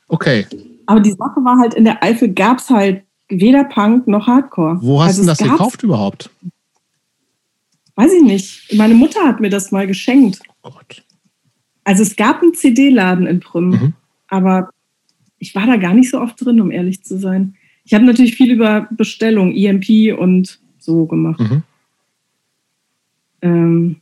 Okay. 0.08 0.46
Aber 0.86 1.00
die 1.00 1.12
Sache 1.12 1.40
war 1.44 1.58
halt, 1.58 1.74
in 1.74 1.84
der 1.84 2.02
Eifel 2.02 2.32
gab 2.32 2.58
es 2.58 2.70
halt 2.70 3.04
weder 3.28 3.64
Punk 3.64 4.08
noch 4.08 4.26
Hardcore. 4.26 4.78
Wo 4.80 5.00
hast 5.00 5.08
Also 5.18 5.22
du 5.22 5.26
das 5.28 5.38
gekauft 5.38 5.82
überhaupt? 5.82 6.30
Weiß 7.94 8.12
ich 8.12 8.22
nicht. 8.22 8.74
Meine 8.74 8.94
Mutter 8.94 9.20
hat 9.24 9.40
mir 9.40 9.50
das 9.50 9.70
mal 9.70 9.86
geschenkt. 9.86 10.40
Oh 10.62 10.70
Gott. 10.70 11.04
Also 11.84 12.02
es 12.02 12.16
gab 12.16 12.42
einen 12.42 12.54
CD-Laden 12.54 13.26
in 13.26 13.40
Prüm, 13.40 13.68
Mhm. 13.70 13.92
aber 14.28 14.70
ich 15.38 15.54
war 15.54 15.66
da 15.66 15.76
gar 15.76 15.94
nicht 15.94 16.10
so 16.10 16.20
oft 16.20 16.42
drin, 16.44 16.60
um 16.60 16.70
ehrlich 16.70 17.02
zu 17.04 17.18
sein. 17.18 17.54
Ich 17.84 17.94
habe 17.94 18.04
natürlich 18.04 18.34
viel 18.36 18.50
über 18.52 18.88
Bestellung, 18.90 19.54
EMP 19.54 20.12
und 20.18 20.58
so 20.78 21.06
gemacht. 21.06 21.40
Mhm. 21.40 21.62
Ähm, 23.42 23.96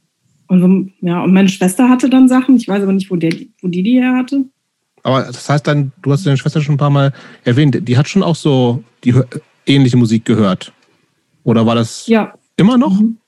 und, 0.48 0.60
so, 0.60 1.06
ja, 1.06 1.22
und 1.22 1.32
meine 1.32 1.48
Schwester 1.48 1.88
hatte 1.88 2.08
dann 2.08 2.28
Sachen, 2.28 2.56
ich 2.56 2.68
weiß 2.68 2.82
aber 2.82 2.92
nicht, 2.92 3.10
wo, 3.10 3.16
der, 3.16 3.32
wo 3.60 3.68
die 3.68 3.82
die 3.82 4.00
her 4.00 4.14
hatte. 4.14 4.44
Aber 5.02 5.22
das 5.22 5.48
heißt 5.48 5.66
dann, 5.66 5.92
du 6.02 6.12
hast 6.12 6.26
deine 6.26 6.36
Schwester 6.36 6.60
schon 6.60 6.74
ein 6.74 6.78
paar 6.78 6.90
Mal 6.90 7.12
erwähnt, 7.44 7.78
die 7.88 7.96
hat 7.96 8.08
schon 8.08 8.22
auch 8.22 8.36
so 8.36 8.82
die 9.04 9.14
ähnliche 9.66 9.96
Musik 9.96 10.24
gehört. 10.24 10.72
Oder 11.44 11.64
war 11.66 11.74
das 11.74 12.06
Ja, 12.06 12.34
immer 12.56 12.76
noch? 12.76 13.00
Mhm. 13.00 13.18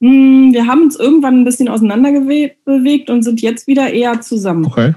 Hm, 0.00 0.52
Wir 0.52 0.66
haben 0.66 0.82
uns 0.82 0.96
irgendwann 0.96 1.40
ein 1.40 1.44
bisschen 1.44 1.68
auseinanderbewegt 1.68 3.08
und 3.08 3.22
sind 3.22 3.40
jetzt 3.40 3.66
wieder 3.66 3.90
eher 3.90 4.20
zusammen. 4.20 4.66
Okay. 4.66 4.94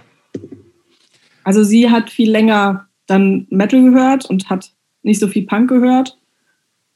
Also 1.44 1.64
sie 1.64 1.90
hat 1.90 2.10
viel 2.10 2.30
länger 2.30 2.88
dann 3.06 3.48
Metal 3.50 3.82
gehört 3.82 4.26
und 4.26 4.50
hat 4.50 4.74
nicht 5.04 5.20
so 5.22 5.30
viel 5.30 5.46
Punk 5.46 5.70
gehört. 5.70 6.18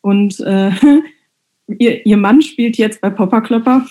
Und 0.01 0.41
äh, 0.41 0.71
ihr, 1.79 2.05
ihr 2.05 2.17
Mann 2.17 2.41
spielt 2.41 2.77
jetzt 2.77 3.01
bei 3.01 3.09
Popperklopper. 3.09 3.85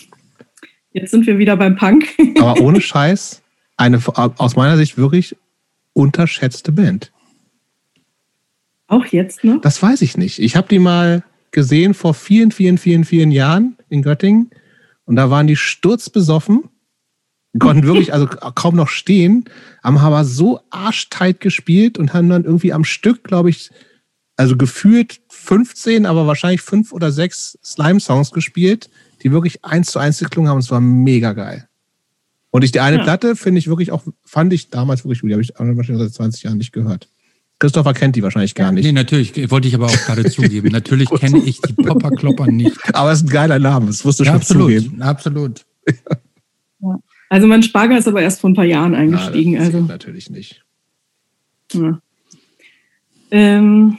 Jetzt 0.93 1.11
sind 1.11 1.27
wir 1.27 1.39
wieder 1.39 1.57
beim 1.57 1.77
Punk. 1.77 2.09
Aber 2.39 2.61
ohne 2.61 2.81
Scheiß, 2.81 3.43
eine 3.77 4.01
aus 4.15 4.57
meiner 4.57 4.77
Sicht 4.77 4.99
wirklich 4.99 5.37
unterschätzte 5.93 6.73
Band. 6.73 7.13
Auch 8.87 9.07
jetzt, 9.07 9.45
ne? 9.45 9.59
Das 9.63 9.83
weiß 9.83 10.03
ich 10.03 10.17
nicht. 10.17 10.41
Ich 10.41 10.57
habe 10.57 10.69
die 10.69 10.81
mal 10.81 11.23
gesehen 11.53 11.95
vor 11.95 12.15
vielen, 12.15 12.51
vielen, 12.51 12.79
vielen, 12.79 13.05
vielen 13.05 13.31
Jahren 13.31 13.77
in 13.89 14.03
Göttingen. 14.03 14.51
Und 15.05 15.17
da 15.17 15.31
waren 15.31 15.47
die 15.47 15.57
sturzbesoffen. 15.57 16.65
Konnten 17.59 17.85
wirklich 17.85 18.13
also 18.13 18.29
kaum 18.29 18.77
noch 18.77 18.89
stehen, 18.89 19.45
haben 19.83 19.99
aber 19.99 20.25
so 20.25 20.61
arschtight 20.71 21.41
gespielt 21.41 21.99
und 21.99 22.15
haben 22.15 22.29
dann 22.29 22.45
irgendwie 22.45 22.73
am 22.73 22.85
Stück, 22.85 23.25
glaube 23.25 23.51
ich, 23.51 23.71
also 24.37 24.57
gefühlt 24.57 25.21
15, 25.41 26.07
aber 26.07 26.27
wahrscheinlich 26.27 26.61
fünf 26.63 26.93
oder 26.93 27.11
sechs 27.13 27.59
Slime-Songs 27.65 28.31
gespielt, 28.33 28.91
die 29.23 29.33
wirklich 29.33 29.65
eins 29.65 29.91
zu 29.91 29.99
eins 29.99 30.19
geklungen 30.19 30.49
haben. 30.49 30.57
Und 30.57 30.65
es 30.65 30.71
war 30.71 30.81
mega 30.81 31.33
geil. 31.33 31.69
Und 32.51 32.63
ich 32.65 32.73
die 32.73 32.81
eine 32.81 32.97
Ja. 32.99 33.03
Platte 33.05 33.37
finde 33.37 33.59
ich 33.59 33.69
wirklich 33.69 33.93
auch, 33.93 34.03
fand 34.25 34.53
ich 34.53 34.71
damals 34.71 35.05
wirklich 35.05 35.21
gut. 35.21 35.31
Die 35.31 35.35
habe 35.35 35.43
ich 35.43 35.53
wahrscheinlich 35.57 36.05
seit 36.05 36.15
20 36.15 36.43
Jahren 36.45 36.59
nicht 36.59 36.73
gehört. 36.73 37.09
Christopher 37.61 37.93
kennt 37.93 38.17
die 38.17 38.23
wahrscheinlich 38.23 38.55
gar 38.55 38.73
nicht. 38.73 38.85
Nee, 38.85 38.93
natürlich, 38.93 39.51
wollte 39.51 39.69
ich 39.69 39.75
aber 39.75 39.87
auch 39.87 39.93
gerade 40.07 40.25
zugeben. 40.31 40.69
Natürlich 40.73 41.11
kenne 41.11 41.39
ich 41.45 41.61
die 41.61 41.75
Popperklopper 41.75 42.47
nicht. 42.47 42.77
Aber 42.95 43.13
es 43.13 43.19
ist 43.21 43.27
ein 43.27 43.31
geiler 43.31 43.59
Name, 43.59 43.87
das 43.87 44.03
musst 44.03 44.19
du 44.19 44.25
Ja, 44.25 44.31
schon 44.33 44.41
absolut, 44.41 44.73
zugeben. 44.73 45.03
absolut. 45.03 45.67
Also 47.33 47.47
mein 47.47 47.63
Sparger 47.63 47.97
ist 47.97 48.09
aber 48.09 48.23
erst 48.23 48.41
vor 48.41 48.51
ein 48.51 48.55
paar 48.55 48.65
Jahren 48.65 48.95
eingestiegen. 48.95 49.53
Ja, 49.53 49.61
also 49.61 49.81
natürlich 49.83 50.31
nicht. 50.31 50.65
Ja. 51.73 52.01
Ähm, 53.31 53.99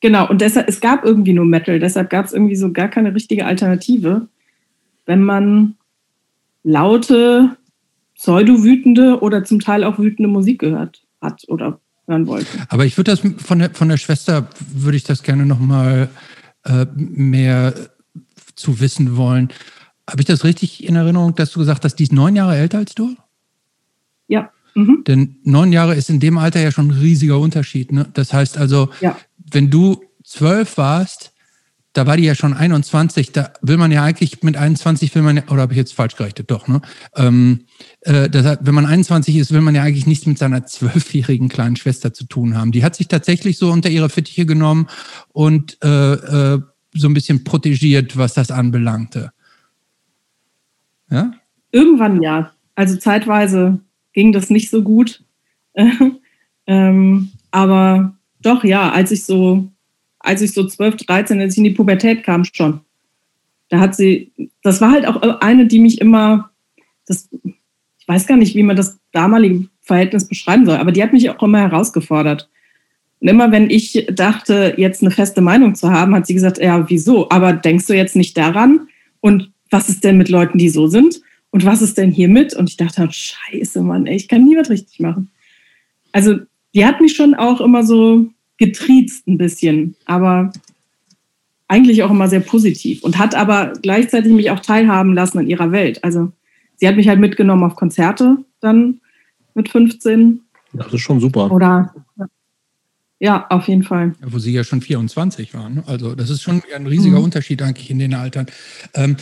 genau, 0.00 0.28
und 0.28 0.40
deshalb, 0.40 0.68
es 0.68 0.80
gab 0.80 1.04
irgendwie 1.04 1.32
nur 1.32 1.44
Metal, 1.44 1.78
deshalb 1.78 2.10
gab 2.10 2.26
es 2.26 2.32
irgendwie 2.32 2.56
so 2.56 2.72
gar 2.72 2.88
keine 2.88 3.14
richtige 3.14 3.46
Alternative, 3.46 4.28
wenn 5.06 5.22
man 5.22 5.74
laute, 6.62 7.56
pseudo-wütende 8.16 9.20
oder 9.20 9.44
zum 9.44 9.60
Teil 9.60 9.84
auch 9.84 9.98
wütende 9.98 10.28
Musik 10.28 10.60
gehört 10.60 11.02
hat 11.20 11.44
oder 11.48 11.80
hören 12.06 12.26
wollte. 12.26 12.46
Aber 12.68 12.84
ich 12.84 12.96
würde 12.98 13.10
das 13.10 13.20
von 13.20 13.58
der, 13.58 13.70
von 13.70 13.88
der 13.88 13.96
Schwester, 13.96 14.48
würde 14.72 14.96
ich 14.96 15.04
das 15.04 15.22
gerne 15.22 15.46
nochmal 15.46 16.10
äh, 16.64 16.86
mehr 16.94 17.72
zu 18.56 18.80
wissen 18.80 19.16
wollen. 19.16 19.48
Habe 20.08 20.20
ich 20.20 20.26
das 20.26 20.44
richtig 20.44 20.86
in 20.86 20.96
Erinnerung, 20.96 21.34
dass 21.34 21.52
du 21.52 21.60
gesagt 21.60 21.84
hast, 21.84 21.96
die 21.96 22.02
ist 22.02 22.12
neun 22.12 22.36
Jahre 22.36 22.56
älter 22.56 22.78
als 22.78 22.94
du? 22.94 23.16
Ja. 24.28 24.50
Mhm. 24.74 25.04
Denn 25.06 25.36
neun 25.44 25.72
Jahre 25.72 25.94
ist 25.94 26.10
in 26.10 26.20
dem 26.20 26.36
Alter 26.36 26.60
ja 26.60 26.70
schon 26.70 26.88
ein 26.88 26.98
riesiger 26.98 27.38
Unterschied. 27.38 27.92
Ne? 27.92 28.06
Das 28.12 28.32
heißt 28.32 28.58
also, 28.58 28.90
Ja. 29.00 29.16
Wenn 29.50 29.70
du 29.70 30.02
zwölf 30.24 30.76
warst, 30.76 31.32
da 31.92 32.06
war 32.06 32.16
die 32.16 32.22
ja 32.22 32.36
schon 32.36 32.54
21, 32.54 33.32
da 33.32 33.52
will 33.62 33.76
man 33.76 33.90
ja 33.90 34.04
eigentlich 34.04 34.42
mit 34.42 34.56
21 34.56 35.12
will 35.14 35.22
man 35.22 35.38
ja, 35.38 35.42
oder 35.48 35.62
habe 35.62 35.72
ich 35.72 35.76
jetzt 35.76 35.94
falsch 35.94 36.14
gerechnet? 36.14 36.50
Doch, 36.50 36.68
ne? 36.68 36.80
Ähm, 37.16 37.64
äh, 38.02 38.30
das, 38.30 38.58
wenn 38.60 38.74
man 38.74 38.86
21 38.86 39.36
ist, 39.36 39.52
will 39.52 39.60
man 39.60 39.74
ja 39.74 39.82
eigentlich 39.82 40.06
nichts 40.06 40.26
mit 40.26 40.38
seiner 40.38 40.66
zwölfjährigen 40.66 41.48
kleinen 41.48 41.74
Schwester 41.74 42.14
zu 42.14 42.26
tun 42.26 42.56
haben. 42.56 42.70
Die 42.70 42.84
hat 42.84 42.94
sich 42.94 43.08
tatsächlich 43.08 43.58
so 43.58 43.72
unter 43.72 43.90
ihre 43.90 44.08
Fittiche 44.08 44.46
genommen 44.46 44.86
und 45.32 45.78
äh, 45.82 46.12
äh, 46.12 46.60
so 46.94 47.08
ein 47.08 47.14
bisschen 47.14 47.42
protegiert, 47.42 48.16
was 48.16 48.34
das 48.34 48.52
anbelangte. 48.52 49.32
Ja? 51.10 51.32
Irgendwann 51.72 52.22
ja. 52.22 52.52
Also 52.76 52.96
zeitweise 52.96 53.80
ging 54.12 54.32
das 54.32 54.48
nicht 54.48 54.70
so 54.70 54.82
gut. 54.82 55.24
ähm, 56.66 57.30
aber 57.50 58.16
doch, 58.42 58.64
ja, 58.64 58.90
als 58.90 59.10
ich 59.10 59.24
so, 59.24 59.68
als 60.18 60.42
ich 60.42 60.52
so 60.52 60.66
12, 60.66 60.96
13, 60.96 61.40
als 61.40 61.54
ich 61.54 61.58
in 61.58 61.64
die 61.64 61.70
Pubertät 61.70 62.24
kam, 62.24 62.44
schon. 62.44 62.80
Da 63.68 63.80
hat 63.80 63.94
sie, 63.94 64.32
das 64.62 64.80
war 64.80 64.92
halt 64.92 65.06
auch 65.06 65.40
eine, 65.40 65.66
die 65.66 65.78
mich 65.78 66.00
immer, 66.00 66.50
das, 67.06 67.28
ich 67.98 68.08
weiß 68.08 68.26
gar 68.26 68.36
nicht, 68.36 68.54
wie 68.54 68.62
man 68.62 68.76
das 68.76 68.98
damalige 69.12 69.68
Verhältnis 69.80 70.26
beschreiben 70.26 70.66
soll, 70.66 70.76
aber 70.76 70.92
die 70.92 71.02
hat 71.02 71.12
mich 71.12 71.30
auch 71.30 71.42
immer 71.42 71.60
herausgefordert. 71.60 72.48
Und 73.20 73.28
immer 73.28 73.52
wenn 73.52 73.68
ich 73.70 74.06
dachte, 74.12 74.74
jetzt 74.76 75.02
eine 75.02 75.10
feste 75.10 75.40
Meinung 75.40 75.74
zu 75.74 75.90
haben, 75.90 76.14
hat 76.14 76.26
sie 76.26 76.34
gesagt, 76.34 76.58
ja, 76.58 76.88
wieso? 76.88 77.28
Aber 77.30 77.52
denkst 77.52 77.86
du 77.86 77.94
jetzt 77.94 78.16
nicht 78.16 78.36
daran? 78.36 78.88
Und 79.20 79.50
was 79.70 79.88
ist 79.88 80.04
denn 80.04 80.16
mit 80.16 80.30
Leuten, 80.30 80.58
die 80.58 80.70
so 80.70 80.86
sind? 80.86 81.20
Und 81.50 81.64
was 81.64 81.82
ist 81.82 81.98
denn 81.98 82.10
hier 82.10 82.28
mit? 82.28 82.54
Und 82.54 82.70
ich 82.70 82.76
dachte, 82.76 83.06
scheiße, 83.10 83.82
Mann, 83.82 84.06
ey, 84.06 84.16
ich 84.16 84.28
kann 84.28 84.44
nie 84.44 84.56
was 84.56 84.70
richtig 84.70 85.00
machen. 85.00 85.30
Also, 86.12 86.38
die 86.74 86.84
hat 86.84 87.00
mich 87.00 87.14
schon 87.16 87.34
auch 87.34 87.60
immer 87.60 87.84
so 87.84 88.26
getriezt 88.58 89.26
ein 89.26 89.38
bisschen, 89.38 89.94
aber 90.06 90.52
eigentlich 91.68 92.02
auch 92.02 92.10
immer 92.10 92.28
sehr 92.28 92.40
positiv 92.40 93.02
und 93.04 93.18
hat 93.18 93.34
aber 93.34 93.72
gleichzeitig 93.82 94.32
mich 94.32 94.50
auch 94.50 94.60
teilhaben 94.60 95.14
lassen 95.14 95.38
an 95.38 95.48
ihrer 95.48 95.70
Welt. 95.72 96.02
Also, 96.04 96.32
sie 96.76 96.88
hat 96.88 96.96
mich 96.96 97.08
halt 97.08 97.20
mitgenommen 97.20 97.62
auf 97.64 97.76
Konzerte 97.76 98.38
dann 98.60 99.00
mit 99.54 99.68
15 99.68 100.40
Das 100.72 100.92
ist 100.92 101.00
schon 101.00 101.20
super. 101.20 101.50
oder 101.50 101.94
ja, 103.22 103.46
auf 103.50 103.68
jeden 103.68 103.82
Fall. 103.82 104.14
Ja, 104.22 104.32
wo 104.32 104.38
sie 104.38 104.52
ja 104.52 104.64
schon 104.64 104.80
24 104.80 105.52
waren. 105.52 105.74
ne? 105.74 105.84
Also 105.86 106.14
das 106.14 106.30
ist 106.30 106.40
schon 106.42 106.62
ein 106.74 106.86
riesiger 106.86 107.18
Mhm. 107.18 107.24
Unterschied 107.24 107.60
eigentlich 107.60 107.90
in 107.90 107.98
den 107.98 108.14
Altern. 108.14 108.46
Ähm, 108.94 109.16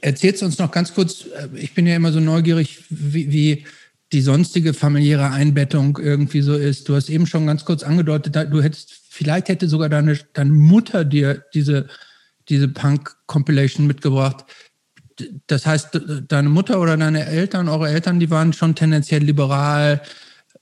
erzählst 0.00 0.40
du 0.42 0.46
uns 0.46 0.58
noch 0.58 0.70
ganz 0.70 0.94
kurz, 0.94 1.24
äh, 1.26 1.48
ich 1.58 1.74
bin 1.74 1.84
ja 1.86 1.96
immer 1.96 2.12
so 2.12 2.20
neugierig, 2.20 2.84
wie, 2.90 3.32
wie 3.32 3.64
die 4.14 4.22
sonstige 4.22 4.74
familiäre 4.74 5.32
Einbettung 5.32 5.98
irgendwie 5.98 6.40
so 6.40 6.54
ist. 6.54 6.88
Du 6.88 6.94
hast 6.94 7.10
eben 7.10 7.26
schon 7.26 7.48
ganz 7.48 7.64
kurz 7.64 7.82
angedeutet, 7.82 8.36
du 8.52 8.62
hättest, 8.62 8.94
vielleicht 9.10 9.48
hätte 9.48 9.68
sogar 9.68 9.88
deine, 9.88 10.16
deine 10.34 10.52
Mutter 10.52 11.04
dir 11.04 11.44
diese, 11.52 11.88
diese 12.48 12.68
Punk-Compilation 12.68 13.88
mitgebracht. 13.88 14.44
Das 15.48 15.66
heißt, 15.66 16.00
deine 16.28 16.48
Mutter 16.48 16.80
oder 16.80 16.96
deine 16.96 17.26
Eltern, 17.26 17.68
eure 17.68 17.88
Eltern, 17.88 18.20
die 18.20 18.30
waren 18.30 18.52
schon 18.52 18.76
tendenziell 18.76 19.22
liberal, 19.24 20.00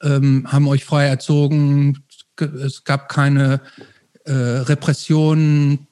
ähm, 0.02 0.50
haben 0.50 0.66
euch 0.66 0.86
frei 0.86 1.04
erzogen, 1.04 2.04
es 2.40 2.84
gab 2.84 3.10
keine 3.10 3.60
äh, 4.24 4.32
Repressionen, 4.32 5.88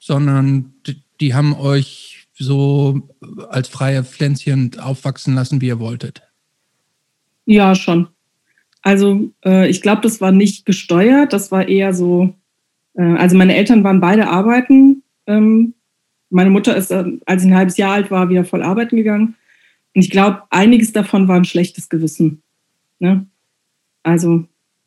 sondern 0.00 0.74
die, 0.84 1.00
die 1.20 1.32
haben 1.32 1.54
euch 1.54 2.26
so 2.36 3.08
als 3.50 3.68
freie 3.68 4.02
Pflänzchen 4.02 4.80
aufwachsen 4.80 5.36
lassen, 5.36 5.60
wie 5.60 5.68
ihr 5.68 5.78
wolltet. 5.78 6.22
Ja, 7.46 7.74
schon. 7.74 8.08
Also 8.82 9.30
äh, 9.44 9.68
ich 9.68 9.82
glaube, 9.82 10.02
das 10.02 10.20
war 10.20 10.32
nicht 10.32 10.66
gesteuert, 10.66 11.32
das 11.32 11.50
war 11.50 11.66
eher 11.66 11.94
so, 11.94 12.34
äh, 12.94 13.02
also 13.02 13.36
meine 13.36 13.56
Eltern 13.56 13.82
waren 13.82 14.00
beide 14.00 14.28
arbeiten. 14.28 15.02
Ähm, 15.26 15.74
meine 16.28 16.50
Mutter 16.50 16.76
ist, 16.76 16.92
als 16.92 17.42
ich 17.42 17.48
ein 17.48 17.56
halbes 17.56 17.76
Jahr 17.76 17.94
alt 17.94 18.10
war, 18.10 18.28
wieder 18.28 18.44
voll 18.44 18.62
arbeiten 18.62 18.96
gegangen. 18.96 19.36
Und 19.94 20.02
ich 20.02 20.10
glaube, 20.10 20.42
einiges 20.50 20.92
davon 20.92 21.28
war 21.28 21.36
ein 21.36 21.44
schlechtes 21.44 21.88
Gewissen. 21.88 22.42
Ne? 22.98 23.26
Also 24.02 24.44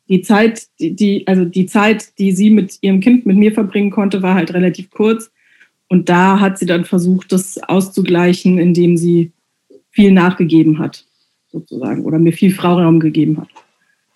die 0.08 0.22
Zeit, 0.22 0.68
die, 0.78 0.94
die, 0.94 1.26
also 1.26 1.44
die 1.44 1.66
Zeit, 1.66 2.18
die 2.18 2.32
sie 2.32 2.50
mit 2.50 2.78
ihrem 2.80 3.00
Kind 3.00 3.26
mit 3.26 3.36
mir 3.36 3.52
verbringen 3.52 3.90
konnte, 3.90 4.22
war 4.22 4.34
halt 4.34 4.52
relativ 4.54 4.90
kurz. 4.90 5.30
Und 5.88 6.08
da 6.08 6.40
hat 6.40 6.58
sie 6.58 6.66
dann 6.66 6.84
versucht, 6.84 7.32
das 7.32 7.58
auszugleichen, 7.62 8.58
indem 8.58 8.96
sie 8.96 9.32
viel 9.90 10.12
nachgegeben 10.12 10.78
hat, 10.78 11.04
sozusagen, 11.50 12.04
oder 12.04 12.18
mir 12.18 12.32
viel 12.32 12.52
Freiraum 12.54 13.00
gegeben 13.00 13.38
hat. 13.40 13.48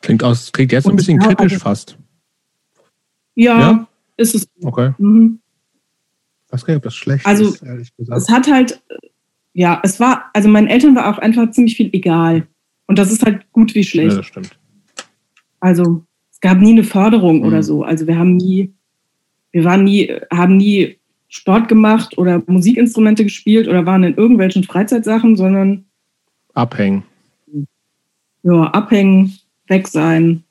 Klingt, 0.03 0.23
aus, 0.23 0.53
klingt 0.53 0.73
jetzt 0.73 0.87
ein 0.87 0.91
Und 0.93 0.97
bisschen 0.97 1.21
ja, 1.21 1.27
kritisch 1.29 1.55
also- 1.55 1.63
fast. 1.65 1.99
Ja, 3.35 3.59
Ja? 3.61 3.89
ist 4.17 4.35
es. 4.35 4.49
Okay. 4.63 4.93
Mhm. 4.99 5.41
Ich 6.47 6.53
weiß 6.53 6.65
gar 6.65 6.75
nicht, 6.75 6.79
ob 6.79 6.85
das 6.85 6.95
schlecht 6.95 7.27
Also, 7.27 7.47
ist, 7.49 7.63
ehrlich 7.63 7.97
gesagt. 7.97 8.21
Es 8.21 8.29
hat 8.29 8.51
halt, 8.51 8.81
ja, 9.55 9.81
es 9.83 9.99
war, 9.99 10.31
also 10.35 10.49
meinen 10.49 10.69
Eltern 10.69 10.95
war 10.95 11.13
auch 11.13 11.19
einfach 11.19 11.51
ziemlich 11.51 11.77
viel 11.77 11.91
egal. 11.93 12.47
Und 12.87 12.99
das 12.99 13.11
ist 13.11 13.25
halt 13.25 13.51
gut 13.51 13.75
wie 13.75 13.83
schlecht. 13.83 14.11
Ja, 14.13 14.17
das 14.19 14.27
stimmt. 14.27 14.57
Also 15.59 16.05
es 16.31 16.39
gab 16.41 16.59
nie 16.59 16.73
eine 16.73 16.85
Förderung 16.85 17.39
Mhm. 17.39 17.45
oder 17.47 17.63
so. 17.63 17.83
Also 17.83 18.07
wir 18.07 18.17
haben 18.19 18.37
nie, 18.37 18.73
wir 19.51 19.65
waren 19.65 19.83
nie, 19.85 20.13
haben 20.33 20.59
nie 20.59 20.99
Sport 21.29 21.67
gemacht 21.69 22.17
oder 22.19 22.43
Musikinstrumente 22.47 23.25
gespielt 23.25 23.67
oder 23.67 23.85
waren 23.87 24.05
in 24.05 24.15
irgendwelchen 24.15 24.63
Freizeitsachen, 24.63 25.35
sondern 25.37 25.87
Abhängen. 26.53 27.03
Ja, 28.45 28.63
abhängen, 28.71 29.37
weg 29.67 29.89
sein. 29.89 30.45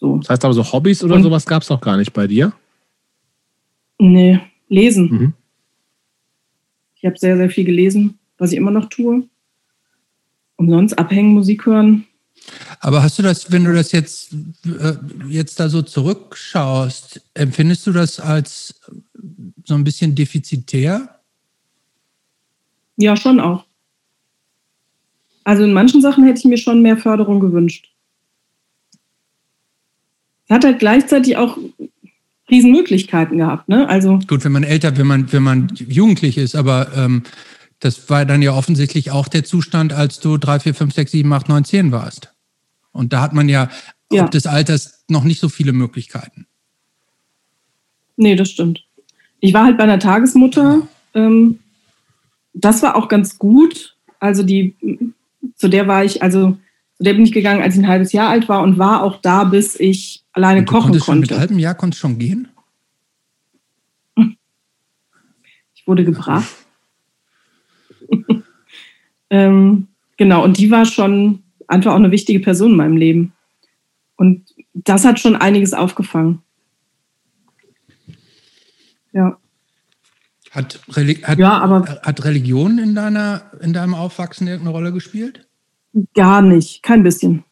So. 0.00 0.16
Das 0.18 0.30
heißt 0.30 0.44
aber 0.44 0.54
so 0.54 0.72
Hobbys 0.72 1.04
oder 1.04 1.16
Und- 1.16 1.22
sowas 1.22 1.44
gab 1.46 1.62
es 1.62 1.68
noch 1.68 1.80
gar 1.80 1.96
nicht 1.96 2.12
bei 2.12 2.26
dir. 2.26 2.52
Nee, 3.98 4.40
lesen. 4.68 5.08
Mhm. 5.10 5.32
Ich 6.96 7.04
habe 7.04 7.18
sehr, 7.18 7.36
sehr 7.36 7.50
viel 7.50 7.64
gelesen, 7.64 8.18
was 8.38 8.52
ich 8.52 8.56
immer 8.56 8.70
noch 8.70 8.88
tue. 8.88 9.24
Und 10.56 10.70
sonst 10.70 10.94
abhängen, 10.94 11.34
Musik 11.34 11.66
hören. 11.66 12.04
Aber 12.80 13.02
hast 13.02 13.18
du 13.18 13.22
das, 13.22 13.52
wenn 13.52 13.64
du 13.64 13.72
das 13.72 13.92
jetzt, 13.92 14.32
äh, 14.64 14.94
jetzt 15.28 15.60
da 15.60 15.68
so 15.68 15.82
zurückschaust, 15.82 17.20
empfindest 17.34 17.86
du 17.86 17.92
das 17.92 18.18
als 18.18 18.80
so 19.64 19.74
ein 19.74 19.84
bisschen 19.84 20.14
defizitär? 20.14 21.20
Ja, 22.96 23.16
schon 23.16 23.38
auch. 23.40 23.64
Also 25.44 25.64
in 25.64 25.72
manchen 25.72 26.00
Sachen 26.00 26.24
hätte 26.24 26.38
ich 26.38 26.44
mir 26.44 26.58
schon 26.58 26.82
mehr 26.82 26.96
Förderung 26.96 27.40
gewünscht. 27.40 27.90
Es 30.46 30.54
hat 30.54 30.64
halt 30.64 30.78
gleichzeitig 30.78 31.36
auch 31.36 31.58
Riesenmöglichkeiten 32.50 33.38
gehabt, 33.38 33.68
ne? 33.68 33.88
Also 33.88 34.18
Gut, 34.26 34.44
wenn 34.44 34.52
man 34.52 34.64
älter, 34.64 34.96
wenn 34.98 35.06
man, 35.06 35.32
wenn 35.32 35.42
man 35.42 35.68
jugendlich 35.74 36.36
ist, 36.36 36.54
aber 36.54 36.92
ähm, 36.96 37.22
das 37.80 38.10
war 38.10 38.24
dann 38.26 38.42
ja 38.42 38.52
offensichtlich 38.52 39.10
auch 39.10 39.28
der 39.28 39.44
Zustand, 39.44 39.92
als 39.92 40.20
du 40.20 40.36
drei, 40.36 40.60
vier, 40.60 40.74
fünf, 40.74 40.94
sechs, 40.94 41.12
sieben, 41.12 41.32
acht, 41.32 41.48
neun, 41.48 41.64
zehn 41.64 41.90
warst. 41.92 42.32
Und 42.92 43.12
da 43.12 43.22
hat 43.22 43.32
man 43.32 43.48
ja, 43.48 43.70
Ja. 44.12 44.24
ob 44.24 44.30
des 44.30 44.46
Alters 44.46 45.04
noch 45.08 45.24
nicht 45.24 45.40
so 45.40 45.48
viele 45.48 45.72
Möglichkeiten. 45.72 46.46
Nee, 48.16 48.36
das 48.36 48.50
stimmt. 48.50 48.84
Ich 49.40 49.54
war 49.54 49.64
halt 49.64 49.78
bei 49.78 49.84
einer 49.84 49.98
Tagesmutter. 49.98 50.86
Ähm, 51.14 51.58
das 52.52 52.82
war 52.82 52.96
auch 52.96 53.08
ganz 53.08 53.38
gut. 53.38 53.96
Also 54.20 54.42
die, 54.42 54.74
zu 55.62 55.68
der 55.68 55.86
war 55.86 56.04
ich, 56.04 56.24
also 56.24 56.58
zu 56.96 57.04
der 57.04 57.14
bin 57.14 57.24
ich 57.24 57.30
gegangen, 57.30 57.62
als 57.62 57.76
ich 57.76 57.82
ein 57.82 57.86
halbes 57.86 58.10
Jahr 58.12 58.28
alt 58.28 58.48
war 58.48 58.62
und 58.64 58.78
war 58.78 59.04
auch 59.04 59.20
da, 59.22 59.44
bis 59.44 59.78
ich 59.78 60.24
alleine 60.32 60.58
Und 60.58 60.68
du 60.68 60.72
kochen 60.72 60.82
konntest 60.86 61.06
schon 61.06 61.20
mit 61.20 61.28
konnte. 61.28 61.40
halbem 61.40 61.60
Jahr 61.60 61.76
konntest 61.76 62.00
schon 62.00 62.18
gehen? 62.18 62.48
Ich 65.76 65.86
wurde 65.86 66.04
gebracht. 66.04 66.48
ähm, 69.30 69.86
genau, 70.16 70.42
und 70.42 70.58
die 70.58 70.70
war 70.72 70.84
schon 70.84 71.44
einfach 71.68 71.92
auch 71.92 71.96
eine 71.96 72.10
wichtige 72.10 72.40
Person 72.40 72.72
in 72.72 72.76
meinem 72.76 72.96
Leben. 72.96 73.32
Und 74.16 74.52
das 74.74 75.04
hat 75.04 75.20
schon 75.20 75.36
einiges 75.36 75.74
aufgefangen. 75.74 76.42
Ja, 79.12 79.38
Hat, 80.50 80.80
Reli 80.88 81.14
hat, 81.16 81.38
ja 81.38 81.58
aber 81.58 82.00
hat 82.02 82.24
Religion 82.24 82.78
in, 82.78 82.96
deiner, 82.96 83.52
in 83.60 83.72
deinem 83.72 83.94
Aufwachsen 83.94 84.48
irgendeine 84.48 84.76
Rolle 84.76 84.92
gespielt? 84.92 85.48
Gar 86.14 86.42
nicht, 86.42 86.82
kein 86.82 87.02
bisschen. 87.02 87.44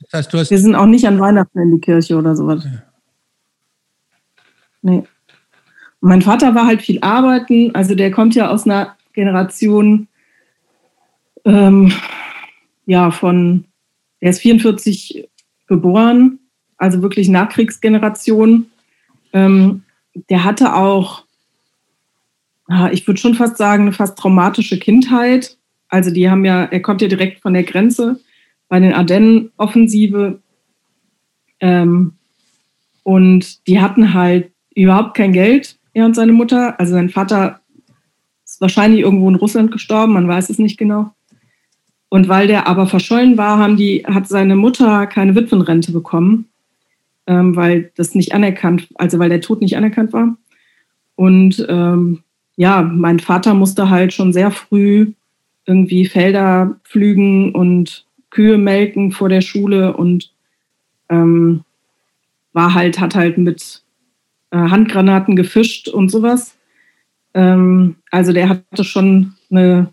Das 0.00 0.12
heißt, 0.12 0.32
du 0.32 0.38
hast 0.38 0.50
Wir 0.50 0.58
sind 0.58 0.74
auch 0.74 0.86
nicht 0.86 1.06
an 1.06 1.20
Weihnachten 1.20 1.58
in 1.58 1.72
die 1.72 1.80
Kirche 1.80 2.16
oder 2.16 2.34
sowas. 2.34 2.66
Nee. 4.82 5.04
Und 6.00 6.08
mein 6.08 6.22
Vater 6.22 6.54
war 6.54 6.66
halt 6.66 6.82
viel 6.82 6.98
arbeiten, 7.02 7.74
also 7.74 7.94
der 7.94 8.10
kommt 8.10 8.34
ja 8.34 8.50
aus 8.50 8.64
einer 8.64 8.96
Generation, 9.12 10.08
ähm, 11.44 11.92
ja, 12.86 13.10
von, 13.10 13.66
der 14.20 14.30
ist 14.30 14.40
44 14.40 15.28
geboren, 15.66 16.38
also 16.76 17.02
wirklich 17.02 17.28
Nachkriegsgeneration. 17.28 18.70
Ähm, 19.32 19.84
der 20.28 20.44
hatte 20.44 20.74
auch, 20.74 21.24
ah, 22.66 22.88
ich 22.90 23.06
würde 23.06 23.20
schon 23.20 23.34
fast 23.34 23.58
sagen, 23.58 23.82
eine 23.84 23.92
fast 23.92 24.18
traumatische 24.18 24.78
Kindheit. 24.78 25.58
Also 25.90 26.10
die 26.10 26.30
haben 26.30 26.44
ja, 26.44 26.64
er 26.64 26.80
kommt 26.80 27.02
ja 27.02 27.08
direkt 27.08 27.40
von 27.40 27.52
der 27.52 27.64
Grenze 27.64 28.20
bei 28.68 28.80
den 28.80 28.94
Ardennen-Offensive. 28.94 30.40
Ähm, 31.58 32.12
und 33.02 33.66
die 33.66 33.80
hatten 33.80 34.14
halt 34.14 34.52
überhaupt 34.74 35.14
kein 35.14 35.32
Geld, 35.32 35.76
er 35.92 36.06
und 36.06 36.14
seine 36.14 36.32
Mutter. 36.32 36.78
Also 36.78 36.92
sein 36.92 37.10
Vater 37.10 37.60
ist 38.44 38.60
wahrscheinlich 38.60 39.00
irgendwo 39.00 39.28
in 39.28 39.34
Russland 39.34 39.72
gestorben, 39.72 40.14
man 40.14 40.28
weiß 40.28 40.48
es 40.48 40.58
nicht 40.58 40.78
genau. 40.78 41.12
Und 42.08 42.28
weil 42.28 42.46
der 42.46 42.66
aber 42.66 42.86
verschollen 42.86 43.36
war, 43.36 43.58
haben 43.58 43.76
die, 43.76 44.04
hat 44.06 44.28
seine 44.28 44.56
Mutter 44.56 45.06
keine 45.06 45.34
Witwenrente 45.34 45.92
bekommen, 45.92 46.46
ähm, 47.26 47.54
weil 47.56 47.92
das 47.96 48.14
nicht 48.14 48.32
anerkannt, 48.34 48.88
also 48.96 49.18
weil 49.18 49.28
der 49.28 49.40
Tod 49.40 49.60
nicht 49.60 49.76
anerkannt 49.76 50.12
war. 50.12 50.36
Und 51.14 51.64
ähm, 51.68 52.22
ja, 52.56 52.82
mein 52.82 53.20
Vater 53.20 53.54
musste 53.54 53.90
halt 53.90 54.12
schon 54.12 54.32
sehr 54.32 54.50
früh 54.50 55.12
irgendwie 55.70 56.04
Felder 56.04 56.80
pflügen 56.82 57.54
und 57.54 58.04
Kühe 58.30 58.58
melken 58.58 59.12
vor 59.12 59.28
der 59.28 59.40
Schule 59.40 59.96
und 59.96 60.32
ähm, 61.08 61.64
war 62.52 62.74
halt, 62.74 62.98
hat 62.98 63.14
halt 63.14 63.38
mit 63.38 63.82
äh, 64.50 64.56
Handgranaten 64.56 65.36
gefischt 65.36 65.86
und 65.86 66.10
sowas. 66.10 66.56
Ähm, 67.34 67.96
also 68.10 68.32
der 68.32 68.48
hatte 68.48 68.82
schon 68.82 69.34
eine 69.48 69.92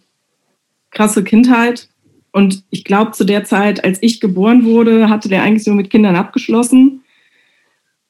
krasse 0.89 1.23
Kindheit. 1.23 1.89
Und 2.31 2.63
ich 2.71 2.83
glaube, 2.83 3.11
zu 3.11 3.23
der 3.23 3.43
Zeit, 3.43 3.83
als 3.83 4.01
ich 4.01 4.19
geboren 4.19 4.65
wurde, 4.65 5.09
hatte 5.09 5.29
der 5.29 5.43
eigentlich 5.43 5.63
so 5.63 5.73
mit 5.73 5.91
Kindern 5.91 6.15
abgeschlossen. 6.15 7.03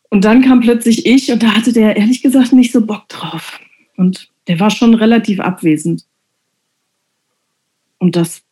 Und 0.10 0.24
dann 0.24 0.42
kam 0.42 0.62
plötzlich 0.62 1.06
ich 1.06 1.30
und 1.34 1.44
da 1.44 1.48
hatte 1.48 1.74
der 1.74 1.98
ehrlich 1.98 2.22
gesagt 2.22 2.54
nicht 2.54 2.72
so 2.72 2.86
Bock 2.86 3.10
drauf. 3.10 3.60
Und 3.98 4.30
der 4.48 4.62
war 4.62 4.70
schon 4.70 4.94
relativ 4.94 5.42
abwesend. 5.42 6.06
Und 8.00 8.16
das, 8.16 8.44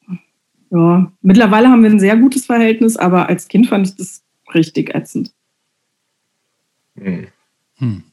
ja, 0.71 1.11
mittlerweile 1.21 1.69
haben 1.69 1.83
wir 1.83 1.89
ein 1.89 1.99
sehr 1.99 2.17
gutes 2.17 2.45
Verhältnis, 2.45 2.97
aber 2.97 3.29
als 3.29 3.47
Kind 3.47 3.67
fand 3.67 3.87
ich 3.87 3.95
das 3.95 4.23
richtig 4.53 4.93
ätzend. 4.95 5.31
Hm. 6.97 7.27
Hm. 7.77 8.03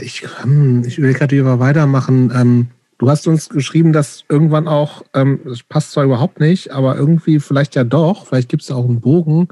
Ich, 0.00 0.22
hm, 0.42 0.84
ich 0.86 1.00
will 1.00 1.12
gerade 1.12 1.36
wieder 1.36 1.58
weitermachen. 1.58 2.32
Ähm, 2.34 2.68
du 2.98 3.10
hast 3.10 3.26
uns 3.26 3.48
geschrieben, 3.48 3.92
dass 3.92 4.24
irgendwann 4.28 4.68
auch, 4.68 5.02
ähm, 5.14 5.40
das 5.44 5.62
passt 5.62 5.92
zwar 5.92 6.04
überhaupt 6.04 6.40
nicht, 6.40 6.70
aber 6.70 6.96
irgendwie 6.96 7.40
vielleicht 7.40 7.74
ja 7.74 7.84
doch, 7.84 8.26
vielleicht 8.26 8.48
gibt 8.48 8.62
es 8.62 8.70
auch 8.70 8.84
einen 8.84 9.00
Bogen. 9.00 9.48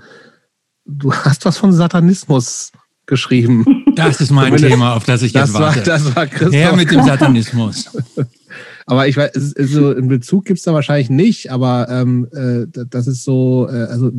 Du 0.86 1.12
hast 1.24 1.44
was 1.44 1.58
von 1.58 1.72
Satanismus 1.72 2.72
geschrieben. 3.06 3.84
Das 3.94 4.20
ist 4.20 4.30
mein 4.30 4.56
Thema, 4.56 4.94
auf 4.94 5.04
das 5.04 5.22
ich 5.22 5.32
Das 5.32 5.48
jetzt 5.48 5.54
war, 5.54 5.74
warte. 5.74 5.82
das 5.82 6.14
war 6.14 6.26
Christoph. 6.26 6.52
Her 6.52 6.76
mit 6.76 6.90
dem 6.90 7.02
Satanismus. 7.02 7.90
Aber 8.88 9.06
ich 9.06 9.18
weiß, 9.18 9.36
es 9.36 9.52
ist 9.52 9.72
so 9.72 9.90
einen 9.90 10.08
Bezug 10.08 10.46
gibt 10.46 10.58
es 10.58 10.64
da 10.64 10.72
wahrscheinlich 10.72 11.10
nicht, 11.10 11.52
aber 11.52 11.88
ähm, 11.90 12.26
äh, 12.32 12.66
das 12.88 13.06
ist 13.06 13.22
so, 13.22 13.68
äh, 13.70 13.82
also 13.84 14.10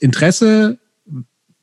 Interesse 0.00 0.78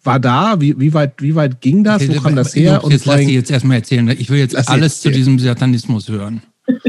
war 0.02 0.18
da. 0.20 0.62
Wie, 0.62 0.80
wie, 0.80 0.94
weit, 0.94 1.22
wie 1.22 1.36
weit 1.36 1.60
ging 1.60 1.84
das? 1.84 2.08
Wo 2.08 2.22
kam 2.22 2.38
das 2.38 2.56
her? 2.56 2.80
Jungs, 2.82 2.94
jetzt 2.94 3.04
vor 3.04 3.16
lass 3.16 3.26
die 3.26 3.34
jetzt 3.34 3.52
erstmal 3.52 3.78
erzählen. 3.78 4.08
Ich 4.18 4.30
will 4.30 4.40
jetzt 4.40 4.56
alles 4.70 5.02
zu 5.02 5.12
diesem 5.12 5.40
Satanismus 5.40 6.08
hören. 6.10 6.42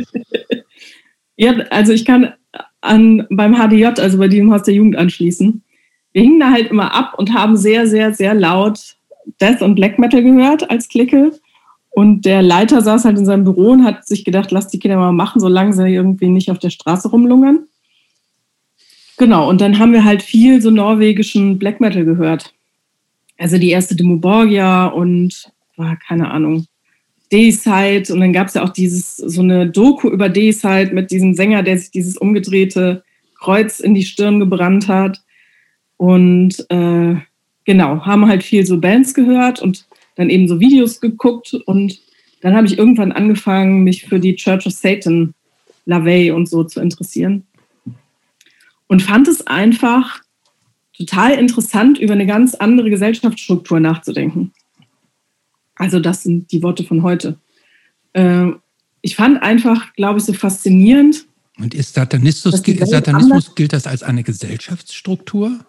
Ja, 1.36 1.52
also 1.70 1.92
ich 1.92 2.04
kann 2.04 2.32
an, 2.80 3.26
beim 3.28 3.56
HDJ, 3.56 4.00
also 4.00 4.18
bei 4.18 4.28
diesem 4.28 4.52
Haus 4.52 4.62
der 4.62 4.74
Jugend 4.74 4.94
anschließen. 4.94 5.64
Wir 6.12 6.22
hingen 6.22 6.38
da 6.38 6.52
halt 6.52 6.70
immer 6.70 6.94
ab 6.94 7.14
und 7.18 7.34
haben 7.34 7.56
sehr, 7.56 7.88
sehr, 7.88 8.14
sehr 8.14 8.34
laut 8.34 8.96
Death 9.40 9.60
und 9.60 9.74
Black 9.74 9.98
Metal 9.98 10.22
gehört 10.22 10.70
als 10.70 10.88
Clique. 10.88 11.32
Und 11.94 12.24
der 12.24 12.42
Leiter 12.42 12.82
saß 12.82 13.04
halt 13.04 13.18
in 13.18 13.24
seinem 13.24 13.44
Büro 13.44 13.70
und 13.70 13.84
hat 13.84 14.04
sich 14.04 14.24
gedacht, 14.24 14.50
lass 14.50 14.66
die 14.66 14.80
Kinder 14.80 14.96
mal 14.96 15.12
machen, 15.12 15.40
solange 15.40 15.72
sie 15.72 15.94
irgendwie 15.94 16.28
nicht 16.28 16.50
auf 16.50 16.58
der 16.58 16.70
Straße 16.70 17.08
rumlungern. 17.08 17.68
Genau, 19.16 19.48
und 19.48 19.60
dann 19.60 19.78
haben 19.78 19.92
wir 19.92 20.04
halt 20.04 20.20
viel 20.20 20.60
so 20.60 20.70
norwegischen 20.70 21.56
Black 21.56 21.80
Metal 21.80 22.04
gehört. 22.04 22.52
Also 23.38 23.58
die 23.58 23.70
erste 23.70 23.94
Demo 23.94 24.16
Borgia 24.16 24.86
und 24.86 25.52
war 25.76 25.96
keine 25.96 26.32
Ahnung, 26.32 26.66
Dayside 27.30 28.12
und 28.12 28.18
dann 28.18 28.32
gab 28.32 28.48
es 28.48 28.54
ja 28.54 28.64
auch 28.64 28.70
dieses 28.70 29.16
so 29.16 29.42
eine 29.42 29.70
Doku 29.70 30.08
über 30.08 30.28
Dayside 30.28 30.90
mit 30.92 31.12
diesem 31.12 31.34
Sänger, 31.34 31.62
der 31.62 31.78
sich 31.78 31.92
dieses 31.92 32.16
umgedrehte 32.16 33.04
Kreuz 33.38 33.78
in 33.78 33.94
die 33.94 34.04
Stirn 34.04 34.40
gebrannt 34.40 34.88
hat. 34.88 35.22
Und 35.96 36.66
äh, 36.70 37.14
genau, 37.64 38.04
haben 38.04 38.26
halt 38.26 38.42
viel 38.42 38.66
so 38.66 38.80
Bands 38.80 39.14
gehört 39.14 39.62
und 39.62 39.86
dann 40.14 40.30
eben 40.30 40.48
so 40.48 40.60
Videos 40.60 41.00
geguckt 41.00 41.54
und 41.54 42.00
dann 42.40 42.54
habe 42.54 42.66
ich 42.66 42.78
irgendwann 42.78 43.12
angefangen, 43.12 43.84
mich 43.84 44.04
für 44.04 44.20
die 44.20 44.36
Church 44.36 44.66
of 44.66 44.72
Satan, 44.72 45.34
LaVey 45.86 46.30
und 46.30 46.48
so 46.48 46.62
zu 46.64 46.80
interessieren. 46.80 47.44
Und 48.86 49.02
fand 49.02 49.28
es 49.28 49.46
einfach 49.46 50.20
total 50.96 51.32
interessant, 51.32 51.98
über 51.98 52.12
eine 52.12 52.26
ganz 52.26 52.54
andere 52.54 52.90
Gesellschaftsstruktur 52.90 53.80
nachzudenken. 53.80 54.52
Also 55.74 56.00
das 56.00 56.22
sind 56.22 56.52
die 56.52 56.62
Worte 56.62 56.84
von 56.84 57.02
heute. 57.02 57.38
Ähm, 58.12 58.60
ich 59.00 59.16
fand 59.16 59.42
einfach, 59.42 59.92
glaube 59.94 60.18
ich, 60.18 60.24
so 60.24 60.32
faszinierend. 60.32 61.26
Und 61.58 61.74
ist 61.74 61.94
Satanismus, 61.94 62.62
Satanismus 62.62 63.54
gilt 63.54 63.72
das 63.72 63.86
als 63.86 64.02
eine 64.02 64.22
Gesellschaftsstruktur? 64.22 65.60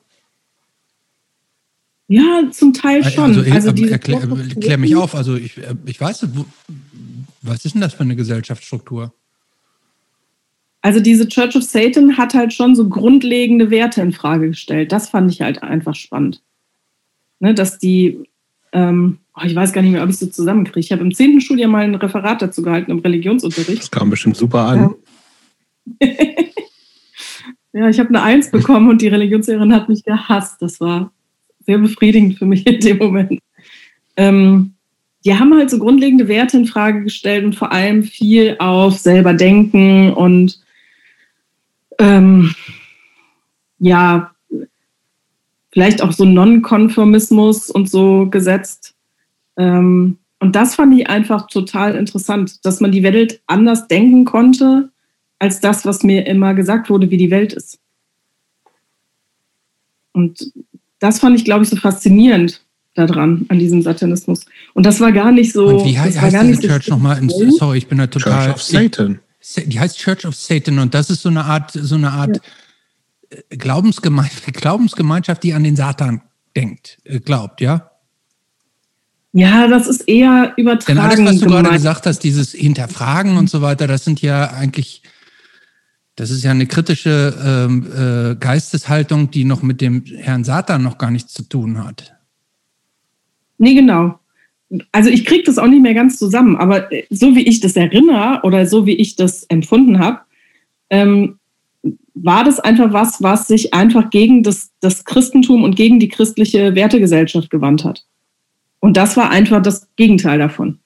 Ja, 2.08 2.44
zum 2.52 2.74
Teil 2.74 3.04
schon. 3.04 3.36
Also, 3.36 3.52
also 3.52 3.84
erklär, 3.86 4.22
erklär, 4.22 4.78
mich 4.78 4.96
auf. 4.96 5.16
Also 5.16 5.36
ich, 5.36 5.60
ich 5.86 6.00
weiß, 6.00 6.28
wo, 6.36 6.46
was 7.42 7.66
ist 7.66 7.74
denn 7.74 7.82
das 7.82 7.94
für 7.94 8.02
eine 8.02 8.16
Gesellschaftsstruktur? 8.16 9.14
Also 10.82 11.00
diese 11.00 11.28
Church 11.28 11.56
of 11.56 11.64
Satan 11.64 12.16
hat 12.16 12.36
halt 12.36 12.54
schon 12.54 12.76
so 12.76 12.88
grundlegende 12.88 13.72
Werte 13.72 14.02
in 14.02 14.12
Frage 14.12 14.50
gestellt. 14.50 14.92
Das 14.92 15.10
fand 15.10 15.32
ich 15.32 15.42
halt 15.42 15.64
einfach 15.64 15.96
spannend. 15.96 16.44
Ne, 17.40 17.56
dass 17.56 17.80
die, 17.80 18.20
ähm, 18.72 19.18
oh, 19.36 19.42
ich 19.44 19.56
weiß 19.56 19.74
gar 19.74 19.82
nicht 19.82 19.92
mehr, 19.92 20.04
ob 20.04 20.10
ich 20.10 20.14
es 20.14 20.20
so 20.20 20.28
zusammenkriege. 20.28 20.82
Ich 20.82 20.92
habe 20.92 21.02
im 21.02 21.14
zehnten 21.14 21.42
Schuljahr 21.42 21.72
mal 21.72 21.84
ein 21.84 21.96
Referat 21.96 22.44
dazu 22.44 22.62
gehalten 22.62 22.92
im 22.92 23.00
Religionsunterricht. 23.00 23.82
Das 23.82 23.92
kam 23.92 24.12
bestimmt 24.12 24.38
super 24.38 24.62
an. 24.62 24.96
Ja, 26.00 26.08
ja 27.74 27.90
ich 27.90 28.00
habe 28.00 28.10
eine 28.10 28.22
Eins 28.22 28.52
bekommen 28.52 28.88
und 28.88 29.02
die 29.02 29.08
Religionslehrerin 29.08 29.74
hat 29.74 29.90
mich 29.90 30.04
gehasst. 30.04 30.62
Das 30.62 30.80
war 30.80 31.12
sehr 31.66 31.78
befriedigend 31.78 32.38
für 32.38 32.46
mich 32.46 32.66
in 32.66 32.80
dem 32.80 32.98
Moment. 32.98 33.40
Ähm, 34.18 34.74
die 35.26 35.34
haben 35.34 35.56
halt 35.56 35.70
so 35.72 35.80
grundlegende 35.80 36.28
Werte 36.28 36.58
in 36.58 36.68
Frage 36.68 37.04
gestellt 37.04 37.44
und 37.44 37.56
vor 37.56 37.72
allem 37.72 38.04
viel 38.04 38.56
auf 38.60 38.98
selber 38.98 39.34
denken 39.34 40.14
und 40.14 40.60
ähm, 41.98 42.54
ja, 43.80 44.32
vielleicht 45.72 46.02
auch 46.02 46.12
so 46.12 46.26
Nonkonformismus 46.26 47.70
und 47.70 47.90
so 47.90 48.28
gesetzt. 48.30 48.96
Ähm, 49.58 50.18
und 50.40 50.56
das 50.56 50.76
fand 50.76 50.98
ich 50.98 51.10
einfach 51.10 51.48
total 51.48 51.96
interessant, 51.96 52.64
dass 52.66 52.80
man 52.80 52.92
die 52.92 53.04
Welt 53.04 53.42
anders 53.48 53.88
denken 53.88 54.26
konnte, 54.26 54.90
als 55.40 55.60
das, 55.60 55.86
was 55.86 56.04
mir 56.04 56.28
immer 56.28 56.54
gesagt 56.54 56.90
wurde, 56.90 57.10
wie 57.10 57.18
die 57.18 57.32
Welt 57.32 57.54
ist. 57.54 57.80
Und 60.14 60.54
das 61.00 61.20
fand 61.20 61.38
ich, 61.38 61.46
glaube 61.46 61.64
ich, 61.64 61.70
so 61.70 61.76
faszinierend 61.76 62.62
daran, 62.94 63.46
an 63.50 63.60
diesem 63.60 63.82
Satanismus. 63.82 64.46
Und 64.74 64.86
das 64.86 65.00
war 65.00 65.12
gar 65.12 65.32
nicht 65.32 65.54
so. 65.54 65.68
Und 65.68 65.86
wie 65.86 66.00
heißt, 66.00 66.20
heißt 66.20 66.38
diese 66.44 66.68
Church 66.68 66.88
nochmal? 66.88 67.22
Sorry, 67.58 67.80
ich 67.80 67.88
bin 67.88 67.98
da 67.98 68.08
total. 68.08 68.46
Church 68.46 68.56
of 68.56 68.62
Satan. 68.62 69.20
Die 69.66 69.80
heißt 69.80 69.98
Church 69.98 70.26
of 70.26 70.36
Satan 70.36 70.80
und 70.80 70.94
das 70.94 71.10
ist 71.10 71.22
so 71.22 71.30
eine 71.30 71.46
Art, 71.46 71.72
so 71.72 71.96
eine 71.96 72.12
Art 72.12 72.38
ja. 72.38 72.42
Äh, 73.50 73.58
Glaubensgeme 73.58 74.28
Glaubensgemeinschaft, 74.54 75.44
die 75.44 75.54
an 75.54 75.64
den 75.64 75.76
Satan 75.76 76.22
denkt, 76.56 76.98
äh, 77.04 77.20
glaubt, 77.20 77.62
ja? 77.62 77.92
Ja, 79.34 79.68
das 79.68 79.88
ist 79.88 80.08
eher 80.08 80.54
übertragen. 80.56 80.98
Denn 80.98 80.98
alles, 80.98 81.20
was 81.20 81.40
du 81.40 81.46
gemeint. 81.48 81.66
gerade 81.66 81.76
gesagt 81.76 82.06
hast, 82.06 82.20
dieses 82.20 82.54
Hinterfragen 82.54 83.36
und 83.38 83.50
so 83.50 83.62
weiter, 83.62 83.86
das 83.86 84.06
sind 84.06 84.22
ja 84.22 84.50
eigentlich 84.52 85.04
das 86.16 86.32
ist 86.32 86.44
ja 86.44 86.52
eine 86.52 86.66
kritische 86.66 87.34
ähm, 87.46 87.86
äh, 87.92 88.36
Geisteshaltung, 88.36 89.32
die 89.32 89.44
noch 89.44 89.62
mit 89.62 89.82
dem 89.82 90.04
Herrn 90.06 90.44
Satan 90.44 90.84
noch 90.84 90.98
gar 90.98 91.12
nichts 91.12 91.34
zu 91.34 91.44
tun 91.44 91.84
hat. 91.84 92.14
Nee, 93.58 93.74
genau. 93.74 94.20
Also 94.92 95.10
ich 95.10 95.26
kriege 95.26 95.44
das 95.44 95.58
auch 95.58 95.68
nicht 95.68 95.82
mehr 95.82 95.94
ganz 95.94 96.18
zusammen, 96.18 96.56
aber 96.56 96.92
äh, 96.92 97.06
so 97.10 97.36
wie 97.36 97.44
ich 97.44 97.60
das 97.60 97.76
erinnere 97.76 98.42
oder 98.44 98.66
so 98.66 98.86
wie 98.86 98.96
ich 98.96 99.16
das 99.16 99.44
empfunden 99.44 100.00
habe, 100.00 100.22
ähm, 100.90 101.38
war 102.14 102.44
das 102.46 102.60
einfach 102.60 102.94
was, 102.94 103.22
was 103.22 103.48
sich 103.48 103.74
einfach 103.74 104.10
gegen 104.10 104.42
das, 104.42 104.72
das 104.80 105.04
Christentum 105.04 105.64
und 105.64 105.76
gegen 105.76 106.00
die 106.00 106.08
christliche 106.08 106.74
Wertegesellschaft 106.76 107.50
gewandt 107.50 107.84
hat. 107.84 108.06
Und 108.80 108.98
das 108.98 109.18
war 109.18 109.32
einfach 109.32 109.62
das 109.62 109.90
Gegenteil 109.96 110.40
davon. 110.40 110.80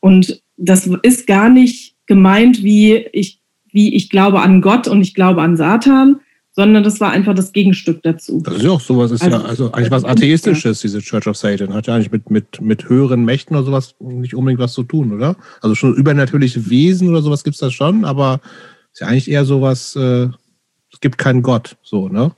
Und 0.00 0.42
das 0.56 0.88
ist 1.02 1.26
gar 1.26 1.48
nicht 1.48 1.94
gemeint, 2.06 2.62
wie 2.62 2.94
ich 3.12 3.40
wie 3.76 3.94
ich 3.94 4.08
glaube 4.08 4.40
an 4.40 4.62
Gott 4.62 4.88
und 4.88 5.02
ich 5.02 5.12
glaube 5.12 5.42
an 5.42 5.58
Satan, 5.58 6.20
sondern 6.50 6.82
das 6.82 6.98
war 6.98 7.10
einfach 7.10 7.34
das 7.34 7.52
Gegenstück 7.52 8.02
dazu. 8.02 8.40
Das 8.42 8.56
ist 8.56 8.62
ja 8.62 8.70
auch 8.70 8.80
sowas, 8.80 9.10
ist 9.10 9.22
also, 9.22 9.36
ja 9.36 9.44
also 9.44 9.72
eigentlich 9.72 9.90
was 9.90 10.04
Atheistisches, 10.04 10.80
diese 10.80 11.00
Church 11.02 11.26
of 11.26 11.36
Satan. 11.36 11.74
Hat 11.74 11.86
ja 11.86 11.94
eigentlich 11.94 12.10
mit, 12.10 12.30
mit, 12.30 12.62
mit 12.62 12.88
höheren 12.88 13.26
Mächten 13.26 13.54
oder 13.54 13.66
sowas 13.66 13.94
nicht 14.00 14.34
unbedingt 14.34 14.60
was 14.60 14.72
zu 14.72 14.82
tun, 14.82 15.12
oder? 15.12 15.36
Also 15.60 15.74
schon 15.74 15.94
übernatürliche 15.94 16.70
Wesen 16.70 17.10
oder 17.10 17.20
sowas 17.20 17.44
gibt 17.44 17.56
es 17.56 17.60
da 17.60 17.70
schon, 17.70 18.06
aber 18.06 18.40
ist 18.94 19.00
ja 19.02 19.08
eigentlich 19.08 19.30
eher 19.30 19.44
sowas, 19.44 19.94
äh, 19.94 20.28
es 20.90 21.00
gibt 21.00 21.18
keinen 21.18 21.42
Gott, 21.42 21.76
so, 21.82 22.08
ne? 22.08 22.32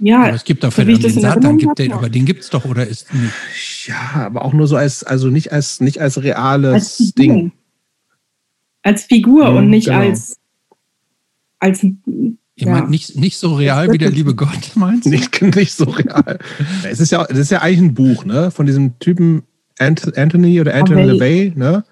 Ja, 0.00 0.24
aber 0.24 0.34
es 0.34 0.44
gibt 0.44 0.64
doch 0.64 0.72
so 0.72 0.82
den 0.82 1.00
Satan, 1.00 1.58
gibt 1.58 1.78
den, 1.78 1.92
aber 1.92 2.08
den 2.08 2.24
gibt 2.24 2.42
es 2.42 2.50
doch, 2.50 2.64
oder 2.64 2.84
ist 2.84 3.14
nicht? 3.14 3.86
Ja, 3.86 4.26
aber 4.26 4.44
auch 4.44 4.52
nur 4.52 4.66
so 4.66 4.74
als, 4.74 5.04
also 5.04 5.28
nicht 5.28 5.52
als, 5.52 5.80
nicht 5.80 6.00
als 6.00 6.20
reales 6.20 6.74
als 6.74 7.14
Ding. 7.14 7.52
Als 8.82 9.04
Figur 9.04 9.50
mhm, 9.50 9.56
und 9.56 9.70
nicht 9.70 9.86
genau. 9.86 10.00
als 10.00 10.38
als 11.58 11.82
Ihr 12.60 12.66
ja. 12.66 12.72
meint 12.72 12.90
nicht, 12.90 13.16
nicht 13.16 13.38
so 13.38 13.54
real 13.54 13.92
wie 13.92 13.98
der 13.98 14.10
liebe 14.10 14.34
Gott, 14.34 14.72
meinst 14.74 15.06
du? 15.06 15.10
Nicht, 15.10 15.40
nicht 15.42 15.72
so 15.72 15.84
real. 15.84 16.38
es 16.82 16.98
ist 16.98 17.12
ja, 17.12 17.24
es 17.28 17.38
ist 17.38 17.50
ja 17.50 17.60
eigentlich 17.60 17.78
ein 17.78 17.94
Buch, 17.94 18.24
ne? 18.24 18.50
Von 18.50 18.66
diesem 18.66 18.98
Typen 18.98 19.44
Anthony 19.78 20.60
oder 20.60 20.74
Anthony 20.74 21.04
LaVey, 21.04 21.52
ne? 21.54 21.84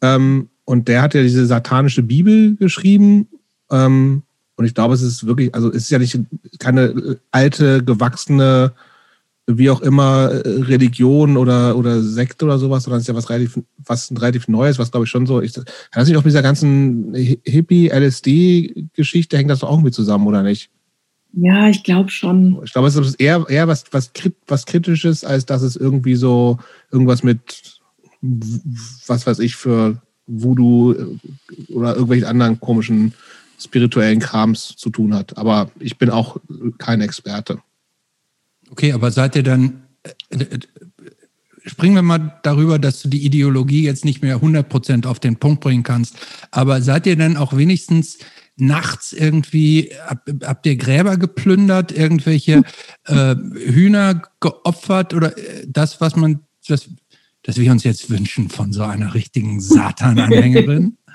Ähm, 0.00 0.48
und 0.64 0.88
der 0.88 1.02
hat 1.02 1.14
ja 1.14 1.22
diese 1.22 1.44
satanische 1.44 2.02
Bibel 2.02 2.56
geschrieben. 2.56 3.28
Ähm, 3.70 4.22
und 4.56 4.64
ich 4.64 4.74
glaube, 4.74 4.94
es 4.94 5.02
ist 5.02 5.26
wirklich, 5.26 5.54
also 5.54 5.68
es 5.68 5.84
ist 5.84 5.90
ja 5.90 5.98
nicht 5.98 6.18
keine 6.58 7.18
alte, 7.30 7.84
gewachsene 7.84 8.72
wie 9.46 9.70
auch 9.70 9.80
immer 9.80 10.30
äh, 10.30 10.62
Religion 10.62 11.36
oder, 11.36 11.76
oder 11.76 12.02
Sekte 12.02 12.44
oder 12.44 12.58
sowas, 12.58 12.82
sondern 12.84 12.98
es 12.98 13.04
ist 13.04 13.08
ja 13.08 13.14
was 13.14 13.30
relativ, 13.30 13.60
was 13.84 14.12
relativ 14.12 14.48
Neues, 14.48 14.78
was 14.78 14.90
glaube 14.90 15.04
ich 15.04 15.10
schon 15.10 15.26
so, 15.26 15.40
ich, 15.40 15.56
hat 15.56 15.66
das 15.92 16.08
nicht 16.08 16.16
auch 16.16 16.24
mit 16.24 16.32
dieser 16.32 16.42
ganzen 16.42 17.14
Hippie-LSD-Geschichte, 17.14 19.36
hängt 19.36 19.50
das 19.50 19.60
doch 19.60 19.68
auch 19.68 19.74
irgendwie 19.74 19.92
zusammen, 19.92 20.26
oder 20.26 20.42
nicht? 20.42 20.70
Ja, 21.32 21.68
ich 21.68 21.84
glaube 21.84 22.10
schon. 22.10 22.58
Ich 22.64 22.72
glaube, 22.72 22.88
es 22.88 22.96
ist 22.96 23.20
eher, 23.20 23.44
eher 23.48 23.68
was, 23.68 23.84
was, 23.92 24.10
was 24.46 24.66
Kritisches, 24.66 25.22
als 25.22 25.46
dass 25.46 25.62
es 25.62 25.76
irgendwie 25.76 26.16
so 26.16 26.58
irgendwas 26.90 27.22
mit, 27.22 27.78
was 28.22 29.26
weiß 29.26 29.38
ich, 29.40 29.54
für 29.54 30.00
Voodoo 30.26 30.92
äh, 30.92 31.06
oder 31.72 31.92
irgendwelchen 31.92 32.26
anderen 32.26 32.58
komischen 32.58 33.12
spirituellen 33.58 34.18
Krams 34.18 34.74
zu 34.76 34.90
tun 34.90 35.14
hat. 35.14 35.38
Aber 35.38 35.70
ich 35.78 35.98
bin 35.98 36.10
auch 36.10 36.38
kein 36.78 37.00
Experte. 37.00 37.60
Okay, 38.70 38.92
aber 38.92 39.10
seid 39.10 39.36
ihr 39.36 39.42
dann, 39.42 39.84
äh, 40.30 40.36
äh, 40.36 40.58
springen 41.64 41.94
wir 41.94 42.02
mal 42.02 42.38
darüber, 42.42 42.78
dass 42.78 43.02
du 43.02 43.08
die 43.08 43.24
Ideologie 43.24 43.82
jetzt 43.82 44.04
nicht 44.04 44.22
mehr 44.22 44.40
100% 44.40 45.06
auf 45.06 45.20
den 45.20 45.36
Punkt 45.36 45.60
bringen 45.60 45.82
kannst, 45.82 46.16
aber 46.50 46.82
seid 46.82 47.06
ihr 47.06 47.16
dann 47.16 47.36
auch 47.36 47.56
wenigstens 47.56 48.18
nachts 48.56 49.12
irgendwie, 49.12 49.90
habt 50.42 50.66
ihr 50.66 50.76
Gräber 50.76 51.16
geplündert, 51.16 51.92
irgendwelche 51.92 52.62
äh, 53.04 53.34
Hühner 53.34 54.22
geopfert 54.40 55.14
oder 55.14 55.36
äh, 55.36 55.66
das, 55.68 56.00
was 56.00 56.16
man, 56.16 56.40
das, 56.66 56.88
das 57.42 57.58
wir 57.58 57.70
uns 57.70 57.84
jetzt 57.84 58.10
wünschen 58.10 58.48
von 58.48 58.72
so 58.72 58.82
einer 58.82 59.14
richtigen 59.14 59.60
Satan-Anhängerin? 59.60 60.96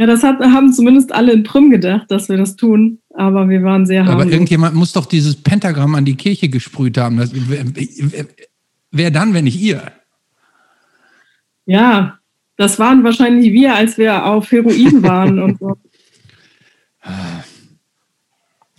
Ja, 0.00 0.06
das 0.06 0.22
hat, 0.22 0.38
haben 0.38 0.72
zumindest 0.72 1.10
alle 1.10 1.32
in 1.32 1.42
Prüm 1.42 1.70
gedacht, 1.70 2.08
dass 2.12 2.28
wir 2.28 2.36
das 2.36 2.54
tun. 2.54 3.00
Aber 3.18 3.48
wir 3.48 3.64
waren 3.64 3.84
sehr 3.84 4.06
harmlos. 4.06 4.22
Aber 4.22 4.30
irgendjemand 4.30 4.76
muss 4.76 4.92
doch 4.92 5.04
dieses 5.04 5.34
Pentagramm 5.34 5.96
an 5.96 6.04
die 6.04 6.14
Kirche 6.14 6.48
gesprüht 6.48 6.96
haben. 6.96 7.16
Das, 7.16 7.32
wer, 7.34 7.64
wer 8.92 9.10
dann, 9.10 9.34
wenn 9.34 9.42
nicht 9.42 9.60
ihr? 9.60 9.90
Ja, 11.66 12.20
das 12.56 12.78
waren 12.78 13.02
wahrscheinlich 13.02 13.52
wir, 13.52 13.74
als 13.74 13.98
wir 13.98 14.24
auf 14.24 14.52
Heroin 14.52 15.02
waren 15.02 15.40
und 15.40 15.58
so. 15.58 15.76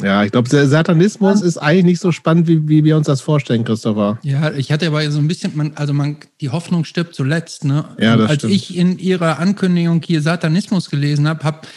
Ja, 0.02 0.24
ich 0.24 0.32
glaube, 0.32 0.48
der 0.48 0.68
Satanismus 0.70 1.42
ist 1.42 1.58
eigentlich 1.58 1.84
nicht 1.84 2.00
so 2.00 2.14
spannend, 2.14 2.48
wie, 2.48 2.66
wie 2.70 2.86
wir 2.86 2.96
uns 2.96 3.08
das 3.08 3.20
vorstellen, 3.20 3.66
Christopher. 3.66 4.20
Ja, 4.24 4.54
ich 4.54 4.72
hatte 4.72 4.88
aber 4.88 5.12
so 5.12 5.20
ein 5.20 5.28
bisschen, 5.28 5.52
man, 5.58 5.74
also 5.76 5.94
man, 5.94 6.16
die 6.40 6.48
Hoffnung 6.48 6.86
stirbt 6.86 7.14
zuletzt. 7.14 7.66
Ne? 7.66 7.84
Ja, 8.00 8.16
das 8.16 8.30
Als 8.30 8.40
stimmt. 8.40 8.54
ich 8.54 8.78
in 8.78 9.00
ihrer 9.00 9.40
Ankündigung 9.40 10.02
hier 10.02 10.22
Satanismus 10.22 10.90
gelesen 10.90 11.28
habe, 11.28 11.44
habe 11.44 11.68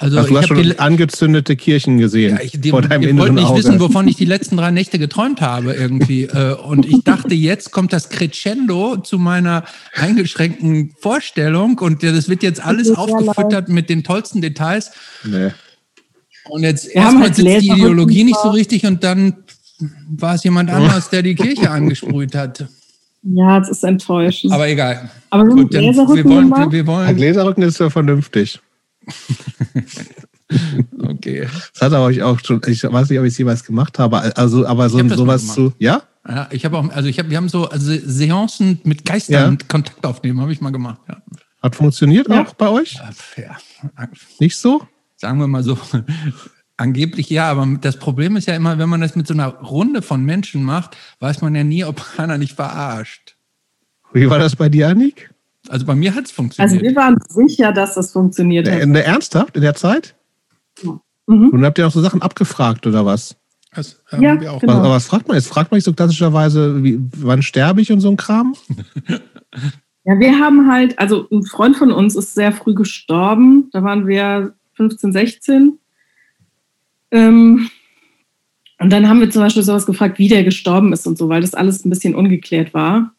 also 0.00 0.16
also 0.18 0.30
du 0.30 0.38
hast 0.38 0.46
schon 0.46 0.62
die, 0.62 0.78
angezündete 0.78 1.56
Kirchen 1.56 1.98
gesehen 1.98 2.36
ja, 2.36 2.42
ich, 2.42 2.52
die, 2.52 2.70
vor 2.70 2.82
deinem 2.82 3.02
ihr 3.02 3.18
wollt 3.18 3.32
nicht 3.32 3.46
Auge. 3.46 3.58
wissen, 3.58 3.80
wovon 3.80 4.06
ich 4.06 4.14
die 4.14 4.26
letzten 4.26 4.56
drei 4.56 4.70
Nächte 4.70 5.00
geträumt 5.00 5.40
habe 5.40 5.72
irgendwie. 5.74 6.28
Äh, 6.38 6.52
und 6.52 6.84
ich 6.84 7.02
dachte, 7.04 7.34
jetzt 7.34 7.70
kommt 7.70 7.92
das 7.92 8.10
Crescendo 8.10 8.98
zu 8.98 9.18
meiner 9.18 9.64
eingeschränkten 9.94 10.92
Vorstellung 11.00 11.78
und 11.78 12.02
das 12.02 12.28
wird 12.28 12.42
jetzt 12.42 12.64
alles 12.64 12.90
aufgefüttert 12.90 13.70
mit 13.70 13.88
den 13.88 14.04
tollsten 14.04 14.42
Details. 14.42 14.90
Nee. 15.24 15.52
Und 16.50 16.64
jetzt 16.64 16.86
erstmal 16.94 17.24
halt 17.24 17.36
sitzt 17.36 17.62
die 17.62 17.70
Ideologie 17.70 18.24
nicht 18.24 18.38
so 18.38 18.50
richtig 18.50 18.84
und 18.84 19.02
dann 19.04 19.38
war 20.10 20.34
es 20.34 20.44
jemand 20.44 20.70
anderes, 20.70 21.08
der 21.08 21.22
die 21.22 21.34
Kirche 21.34 21.70
angesprüht 21.70 22.34
hat. 22.34 22.66
Ja, 23.22 23.58
das 23.58 23.70
ist 23.70 23.84
enttäuschend. 23.84 24.52
Aber 24.52 24.68
egal. 24.68 25.10
Aber 25.30 25.44
Gut, 25.44 25.72
wir 25.72 25.82
wollen, 26.24 26.50
wir, 26.50 26.72
wir 26.72 26.86
wollen. 26.86 27.06
Ein 27.06 27.16
Gläserrücken 27.16 27.62
ist 27.62 27.80
ja 27.80 27.88
vernünftig. 27.88 28.60
okay. 31.02 31.48
Das 31.74 31.82
hat 31.82 31.92
aber 31.92 32.10
ich 32.10 32.22
auch 32.22 32.38
schon, 32.44 32.60
ich 32.66 32.82
weiß 32.82 33.10
nicht, 33.10 33.18
ob 33.18 33.24
ich 33.24 33.32
es 33.32 33.38
jemals 33.38 33.64
gemacht 33.64 33.98
habe, 33.98 34.36
also 34.36 34.66
aber 34.66 34.88
so 34.88 35.06
sowas 35.08 35.54
zu, 35.54 35.72
ja? 35.78 36.02
Ja, 36.28 36.48
ich 36.50 36.64
habe 36.64 36.76
auch, 36.78 36.88
also 36.90 37.08
ich 37.08 37.18
habe, 37.18 37.30
wir 37.30 37.36
haben 37.38 37.48
so 37.48 37.68
also 37.68 37.92
Seancen 38.04 38.80
mit 38.84 39.04
Geistern 39.04 39.58
ja. 39.60 39.66
Kontakt 39.66 40.04
aufnehmen, 40.04 40.40
habe 40.40 40.52
ich 40.52 40.60
mal 40.60 40.70
gemacht, 40.70 41.00
ja. 41.08 41.22
Hat 41.62 41.74
funktioniert 41.74 42.28
Ja. 42.28 42.42
auch 42.42 42.54
bei 42.54 42.68
euch? 42.68 43.00
Ja, 43.36 43.58
Nicht 44.38 44.56
so? 44.56 44.86
sagen 45.16 45.40
wir 45.40 45.48
mal 45.48 45.64
so, 45.64 45.76
angeblich 46.76 47.28
ja, 47.28 47.50
aber 47.50 47.66
das 47.80 47.98
Problem 47.98 48.36
ist 48.36 48.46
ja 48.46 48.54
immer, 48.54 48.78
wenn 48.78 48.88
man 48.88 49.00
das 49.00 49.16
mit 49.16 49.26
so 49.26 49.34
einer 49.34 49.48
Runde 49.48 50.00
von 50.00 50.24
Menschen 50.24 50.62
macht, 50.62 50.96
weiß 51.20 51.40
man 51.42 51.54
ja 51.54 51.64
nie, 51.64 51.84
ob 51.84 52.02
einer 52.18 52.38
nicht 52.38 52.54
verarscht. 52.54 53.36
Wie 54.12 54.30
war 54.30 54.38
das 54.38 54.56
bei 54.56 54.68
dir, 54.68 54.88
Annik? 54.88 55.30
Also 55.70 55.86
bei 55.86 55.94
mir 55.94 56.14
hat 56.14 56.24
es 56.24 56.30
Also 56.30 56.36
funktioniert. 56.36 56.82
wir 56.82 56.96
waren 56.96 57.16
sicher, 57.28 57.72
dass 57.72 57.94
das 57.94 58.12
funktioniert 58.12 58.68
hat. 58.70 58.80
In 58.80 58.92
der 58.94 59.06
Ernsthaft 59.06 59.56
in 59.56 59.62
der 59.62 59.74
Zeit? 59.74 60.14
Mhm. 60.82 61.00
Und 61.26 61.52
dann 61.52 61.64
habt 61.66 61.78
ihr 61.78 61.86
auch 61.86 61.92
so 61.92 62.00
Sachen 62.00 62.22
abgefragt 62.22 62.86
oder 62.86 63.04
was? 63.04 63.36
das 63.74 64.02
haben 64.10 64.22
Ja, 64.22 64.40
wir 64.40 64.52
auch. 64.52 64.60
genau. 64.60 64.72
Was, 64.74 64.78
aber 64.80 64.90
was 64.94 65.06
fragt 65.06 65.28
man 65.28 65.36
jetzt? 65.36 65.48
Fragt 65.48 65.70
man 65.70 65.76
nicht 65.76 65.84
so 65.84 65.92
klassischerweise, 65.92 66.82
wie, 66.82 66.98
wann 67.16 67.42
sterbe 67.42 67.80
ich 67.82 67.92
und 67.92 68.00
so 68.00 68.08
ein 68.10 68.16
Kram? 68.16 68.54
Ja, 70.04 70.18
wir 70.18 70.38
haben 70.38 70.70
halt, 70.72 70.98
also 70.98 71.28
ein 71.30 71.42
Freund 71.42 71.76
von 71.76 71.92
uns 71.92 72.16
ist 72.16 72.32
sehr 72.34 72.52
früh 72.52 72.72
gestorben. 72.72 73.68
Da 73.72 73.82
waren 73.82 74.06
wir 74.06 74.54
15, 74.72 75.12
16. 75.12 75.78
Ähm, 77.10 77.68
und 78.80 78.90
dann 78.90 79.06
haben 79.06 79.20
wir 79.20 79.30
zum 79.30 79.42
Beispiel 79.42 79.62
sowas 79.62 79.84
gefragt, 79.84 80.18
wie 80.18 80.28
der 80.28 80.44
gestorben 80.44 80.94
ist 80.94 81.06
und 81.06 81.18
so, 81.18 81.28
weil 81.28 81.42
das 81.42 81.52
alles 81.52 81.84
ein 81.84 81.90
bisschen 81.90 82.14
ungeklärt 82.14 82.72
war. 82.72 83.12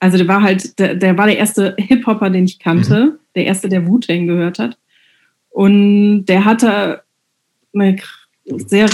Also 0.00 0.16
der 0.16 0.28
war 0.28 0.42
halt, 0.42 0.78
der, 0.78 0.94
der 0.94 1.16
war 1.16 1.26
der 1.26 1.38
erste 1.38 1.76
Hip-Hopper, 1.78 2.30
den 2.30 2.46
ich 2.46 2.58
kannte, 2.58 3.18
der 3.34 3.44
erste, 3.44 3.68
der 3.68 3.86
Wu-Tang 3.86 4.26
gehört 4.26 4.58
hat. 4.58 4.78
Und 5.50 6.24
der 6.24 6.44
hatte 6.44 7.02
eine 7.74 7.96
sehr, 8.46 8.88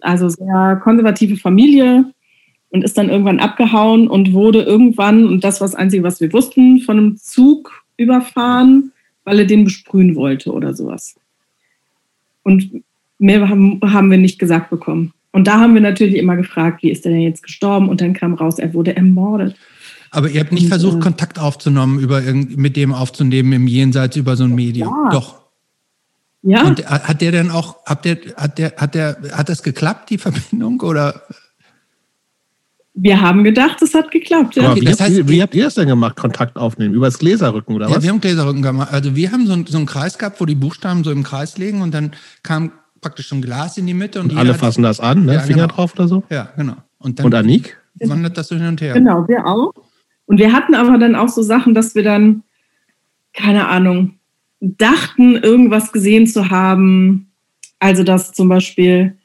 also 0.00 0.28
sehr 0.28 0.80
konservative 0.82 1.36
Familie 1.36 2.04
und 2.70 2.84
ist 2.84 2.96
dann 2.96 3.10
irgendwann 3.10 3.40
abgehauen 3.40 4.08
und 4.08 4.32
wurde 4.32 4.62
irgendwann, 4.62 5.26
und 5.26 5.44
das 5.44 5.60
war 5.60 5.66
das 5.66 5.74
Einzige, 5.74 6.04
was 6.04 6.20
wir 6.20 6.32
wussten, 6.32 6.80
von 6.80 6.96
einem 6.96 7.16
Zug 7.16 7.84
überfahren, 7.96 8.92
weil 9.24 9.40
er 9.40 9.44
den 9.44 9.64
besprühen 9.64 10.14
wollte 10.14 10.52
oder 10.52 10.74
sowas. 10.74 11.16
Und 12.44 12.82
mehr 13.18 13.48
haben, 13.48 13.80
haben 13.84 14.10
wir 14.10 14.18
nicht 14.18 14.38
gesagt 14.38 14.70
bekommen. 14.70 15.12
Und 15.32 15.46
da 15.46 15.60
haben 15.60 15.74
wir 15.74 15.80
natürlich 15.80 16.16
immer 16.16 16.36
gefragt, 16.36 16.82
wie 16.82 16.90
ist 16.90 17.04
der 17.04 17.12
denn 17.12 17.22
jetzt 17.22 17.42
gestorben? 17.42 17.88
Und 17.88 18.00
dann 18.00 18.12
kam 18.12 18.34
raus, 18.34 18.58
er 18.58 18.74
wurde 18.74 18.94
ermordet. 18.96 19.56
Aber 20.14 20.28
ihr 20.30 20.40
habt 20.40 20.52
nicht 20.52 20.64
Und, 20.64 20.68
versucht, 20.68 20.98
äh, 20.98 21.00
Kontakt 21.00 21.38
aufzunehmen, 21.38 21.98
über 21.98 22.22
irgend, 22.22 22.56
mit 22.58 22.76
dem 22.76 22.92
aufzunehmen 22.92 23.52
im 23.54 23.66
Jenseits 23.66 24.14
über 24.16 24.36
so 24.36 24.44
ein 24.44 24.54
Medium. 24.54 24.94
Ja. 25.06 25.10
Doch. 25.10 25.40
Ja, 26.42 26.64
Und 26.64 26.84
hat 26.88 27.20
der 27.20 27.32
denn 27.32 27.50
auch, 27.50 27.76
habt 27.86 28.04
der, 28.04 28.18
hat 28.36 28.58
der, 28.58 28.74
hat 28.76 28.94
der, 28.94 29.16
hat 29.32 29.48
das 29.48 29.62
geklappt, 29.62 30.10
die 30.10 30.18
Verbindung? 30.18 30.80
Oder 30.80 31.22
wir 32.94 33.20
haben 33.20 33.42
gedacht, 33.42 33.80
es 33.80 33.94
hat 33.94 34.10
geklappt. 34.10 34.56
Ja. 34.56 34.64
Aber 34.64 34.72
Okay, 34.72 34.80
wie, 34.82 34.84
das 34.84 35.00
habt, 35.00 35.10
heißt- 35.10 35.16
ihr- 35.18 35.28
wie 35.28 35.40
habt 35.42 35.54
ihr 35.54 35.64
das 35.64 35.74
denn 35.74 35.88
gemacht, 35.88 36.16
Kontakt 36.16 36.56
aufnehmen? 36.58 36.94
Übers 36.94 37.18
Gläserrücken 37.18 37.74
oder 37.74 37.88
ja, 37.88 37.96
was? 37.96 38.02
wir 38.02 38.10
haben 38.10 38.20
Gläserrücken 38.20 38.60
gemacht. 38.60 38.92
Also 38.92 39.16
wir 39.16 39.32
haben 39.32 39.46
so, 39.46 39.54
einen- 39.54 39.66
so 39.66 39.78
einen 39.78 39.86
Kreis 39.86 40.18
gehabt, 40.18 40.40
wo 40.40 40.44
die 40.44 40.54
Buchstaben 40.54 41.02
so 41.04 41.10
im 41.10 41.22
Kreis 41.22 41.56
liegen 41.56 41.80
und 41.80 41.94
dann 41.94 42.12
kam 42.42 42.72
praktisch 43.00 43.28
so 43.30 43.36
ein 43.36 43.40
Glas 43.42 43.78
in 43.78 43.86
die 43.86 43.94
Mitte 43.94 44.20
und, 44.20 44.32
Und 44.32 44.38
alle 44.38 44.54
fassen 44.54 44.82
das 44.82 45.00
an, 45.00 45.24
ne? 45.24 45.34
Ja, 45.34 45.40
Finger 45.40 45.62
genau. 45.68 45.74
drauf 45.74 45.94
oder 45.94 46.06
so? 46.06 46.22
Ja, 46.28 46.50
genau. 46.56 46.74
Und 46.98 47.18
dann 47.18 47.26
Und 47.26 47.34
Anik? 47.34 47.78
wandert 48.00 48.36
das 48.36 48.48
so 48.48 48.56
hin 48.56 48.66
und 48.66 48.80
her. 48.82 48.92
Genau, 48.94 49.26
wir 49.26 49.46
auch. 49.46 49.72
Und 50.32 50.38
wir 50.38 50.54
hatten 50.54 50.74
aber 50.74 50.96
dann 50.96 51.14
auch 51.14 51.28
so 51.28 51.42
Sachen, 51.42 51.74
dass 51.74 51.94
wir 51.94 52.02
dann, 52.02 52.42
keine 53.34 53.68
Ahnung, 53.68 54.14
dachten, 54.60 55.36
irgendwas 55.36 55.92
gesehen 55.92 56.26
zu 56.26 56.48
haben. 56.48 57.30
Also, 57.78 58.02
dass 58.02 58.32
zum 58.32 58.48
Beispiel, 58.48 59.18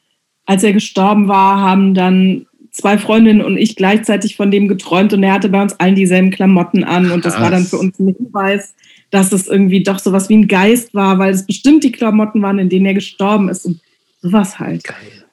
als 0.44 0.64
er 0.64 0.74
gestorben 0.74 1.26
war, 1.26 1.62
haben 1.62 1.94
dann 1.94 2.44
zwei 2.72 2.98
Freundinnen 2.98 3.40
und 3.40 3.56
ich 3.56 3.74
gleichzeitig 3.74 4.36
von 4.36 4.50
dem 4.50 4.68
geträumt 4.68 5.14
und 5.14 5.22
er 5.22 5.32
hatte 5.32 5.48
bei 5.48 5.62
uns 5.62 5.80
allen 5.80 5.94
dieselben 5.94 6.30
Klamotten 6.30 6.84
an 6.84 7.10
und 7.10 7.24
das 7.24 7.40
war 7.40 7.50
dann 7.50 7.64
für 7.64 7.78
uns 7.78 7.98
ein 7.98 8.14
Hinweis, 8.14 8.74
dass 9.10 9.32
es 9.32 9.48
irgendwie 9.48 9.82
doch 9.82 10.00
sowas 10.00 10.28
wie 10.28 10.36
ein 10.36 10.46
Geist 10.46 10.92
war, 10.92 11.18
weil 11.18 11.32
es 11.32 11.46
bestimmt 11.46 11.84
die 11.84 11.92
Klamotten 11.92 12.42
waren, 12.42 12.58
in 12.58 12.68
denen 12.68 12.84
er 12.84 12.92
gestorben 12.92 13.48
ist 13.48 13.64
und 13.64 13.80
sowas 14.20 14.58
halt. 14.58 14.84
Geil. 14.84 15.24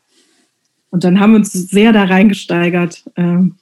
Und 0.90 1.04
dann 1.04 1.20
haben 1.20 1.34
wir 1.34 1.40
uns 1.40 1.52
sehr 1.52 1.92
da 1.92 2.06
reingesteigert 2.06 3.04
ähm, 3.18 3.56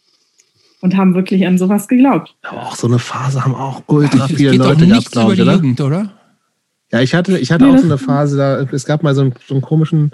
und 0.84 0.95
haben 0.97 1.15
wirklich 1.15 1.47
an 1.47 1.57
sowas 1.57 1.88
geglaubt. 1.88 2.36
Aber 2.41 2.63
auch 2.63 2.75
so 2.75 2.88
eine 2.88 2.99
Phase 2.99 3.45
haben 3.45 3.55
auch 3.55 3.84
ultra 3.88 4.27
viele 4.27 4.51
geht 4.51 4.59
Leute 4.59 4.86
gehabt, 4.86 4.97
nichts 4.97 5.13
über 5.13 5.21
glaube 5.21 5.36
ich, 5.36 5.41
oder? 5.41 5.53
Jugend, 5.53 5.79
oder? 5.79 6.11
Ja, 6.91 6.99
ich 6.99 7.15
hatte, 7.15 7.39
ich 7.39 7.53
hatte 7.53 7.63
Nee, 7.63 7.71
auch 7.71 7.77
so 7.77 7.86
eine 7.86 7.97
Phase, 7.97 8.36
da, 8.36 8.59
es 8.59 8.84
gab 8.84 9.01
mal 9.01 9.15
so 9.15 9.21
einen, 9.21 9.34
so 9.47 9.53
einen 9.53 9.61
komischen 9.61 10.11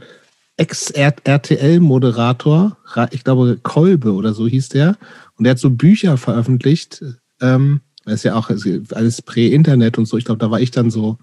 Ex-RTL-Moderator, 0.58 2.78
ich 3.10 3.24
glaube 3.24 3.58
Kolbe 3.64 4.14
oder 4.14 4.36
so 4.36 4.48
hieß 4.48 4.70
der, 4.70 4.96
und 5.38 5.46
der 5.46 5.52
hat 5.52 5.60
so 5.60 5.72
Bücher 5.72 6.18
veröffentlicht. 6.18 7.04
Ähm, 7.42 7.82
das 8.06 8.14
ist 8.14 8.26
ja 8.26 8.36
auch 8.36 8.52
alles 8.92 9.24
Prä-Internet 9.24 9.98
und 9.98 10.06
so. 10.06 10.18
Ich 10.18 10.26
glaube, 10.26 10.38
da 10.38 10.52
war 10.52 10.62
ich 10.62 10.70
dann 10.70 10.92
so 10.92 11.18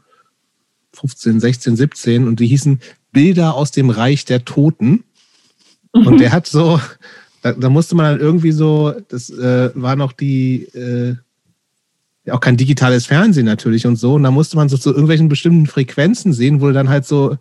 15, 0.94 1.38
16, 1.38 1.76
17 1.76 2.26
und 2.26 2.40
die 2.40 2.48
hießen 2.48 2.80
Bilder 3.12 3.54
aus 3.54 3.70
dem 3.70 3.90
Reich 3.90 4.24
der 4.24 4.44
Toten. 4.44 5.04
Und 5.92 6.18
der 6.18 6.32
hat 6.32 6.48
so, 6.48 6.80
da, 7.46 7.52
da 7.52 7.68
musste 7.68 7.94
man 7.94 8.06
dann 8.06 8.20
irgendwie 8.20 8.50
so, 8.50 8.92
das 9.08 9.30
äh, 9.30 9.70
war 9.74 9.94
noch 9.94 10.12
die, 10.12 10.64
äh, 10.74 11.14
auch 12.28 12.40
kein 12.40 12.56
digitales 12.56 13.06
Fernsehen 13.06 13.46
natürlich 13.46 13.86
und 13.86 13.94
so. 13.94 14.14
Und 14.14 14.24
da 14.24 14.32
musste 14.32 14.56
man 14.56 14.68
so 14.68 14.76
zu 14.76 14.90
irgendwelchen 14.90 15.28
bestimmten 15.28 15.66
Frequenzen 15.66 16.32
sehen, 16.32 16.60
wo 16.60 16.66
du 16.66 16.72
dann 16.72 16.88
halt 16.88 17.06
so 17.06 17.38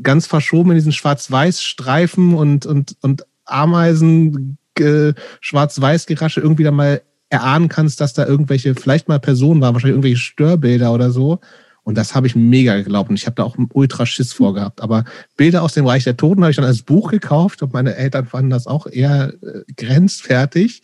ganz 0.00 0.28
verschoben 0.28 0.70
in 0.70 0.76
diesen 0.76 0.92
Schwarz-Weiß-Streifen 0.92 2.34
und, 2.34 2.66
und, 2.66 2.94
und 3.00 3.26
Ameisen, 3.46 4.58
äh, 4.78 5.12
Schwarz-Weiß-Gerasche 5.40 6.40
irgendwie 6.40 6.62
dann 6.62 6.76
mal 6.76 7.02
erahnen 7.28 7.68
kannst, 7.68 8.00
dass 8.00 8.14
da 8.14 8.26
irgendwelche, 8.26 8.76
vielleicht 8.76 9.08
mal 9.08 9.18
Personen 9.18 9.60
waren, 9.60 9.74
wahrscheinlich 9.74 9.96
irgendwelche 9.96 10.18
Störbilder 10.18 10.92
oder 10.92 11.10
so. 11.10 11.40
Und 11.88 11.94
das 11.96 12.14
habe 12.14 12.26
ich 12.26 12.36
mega 12.36 12.76
geglaubt. 12.76 13.08
Und 13.08 13.16
ich 13.16 13.24
habe 13.24 13.36
da 13.36 13.44
auch 13.44 13.56
einen 13.56 13.70
ultra 13.72 14.04
Schiss 14.04 14.34
vorgehabt. 14.34 14.82
Aber 14.82 15.06
Bilder 15.38 15.62
aus 15.62 15.72
dem 15.72 15.86
Reich 15.86 16.04
der 16.04 16.18
Toten 16.18 16.42
habe 16.42 16.50
ich 16.50 16.56
dann 16.56 16.66
als 16.66 16.82
Buch 16.82 17.10
gekauft. 17.10 17.62
Und 17.62 17.72
meine 17.72 17.94
Eltern 17.94 18.26
fanden 18.26 18.50
das 18.50 18.66
auch 18.66 18.86
eher 18.86 19.32
äh, 19.42 19.62
grenzfertig. 19.74 20.82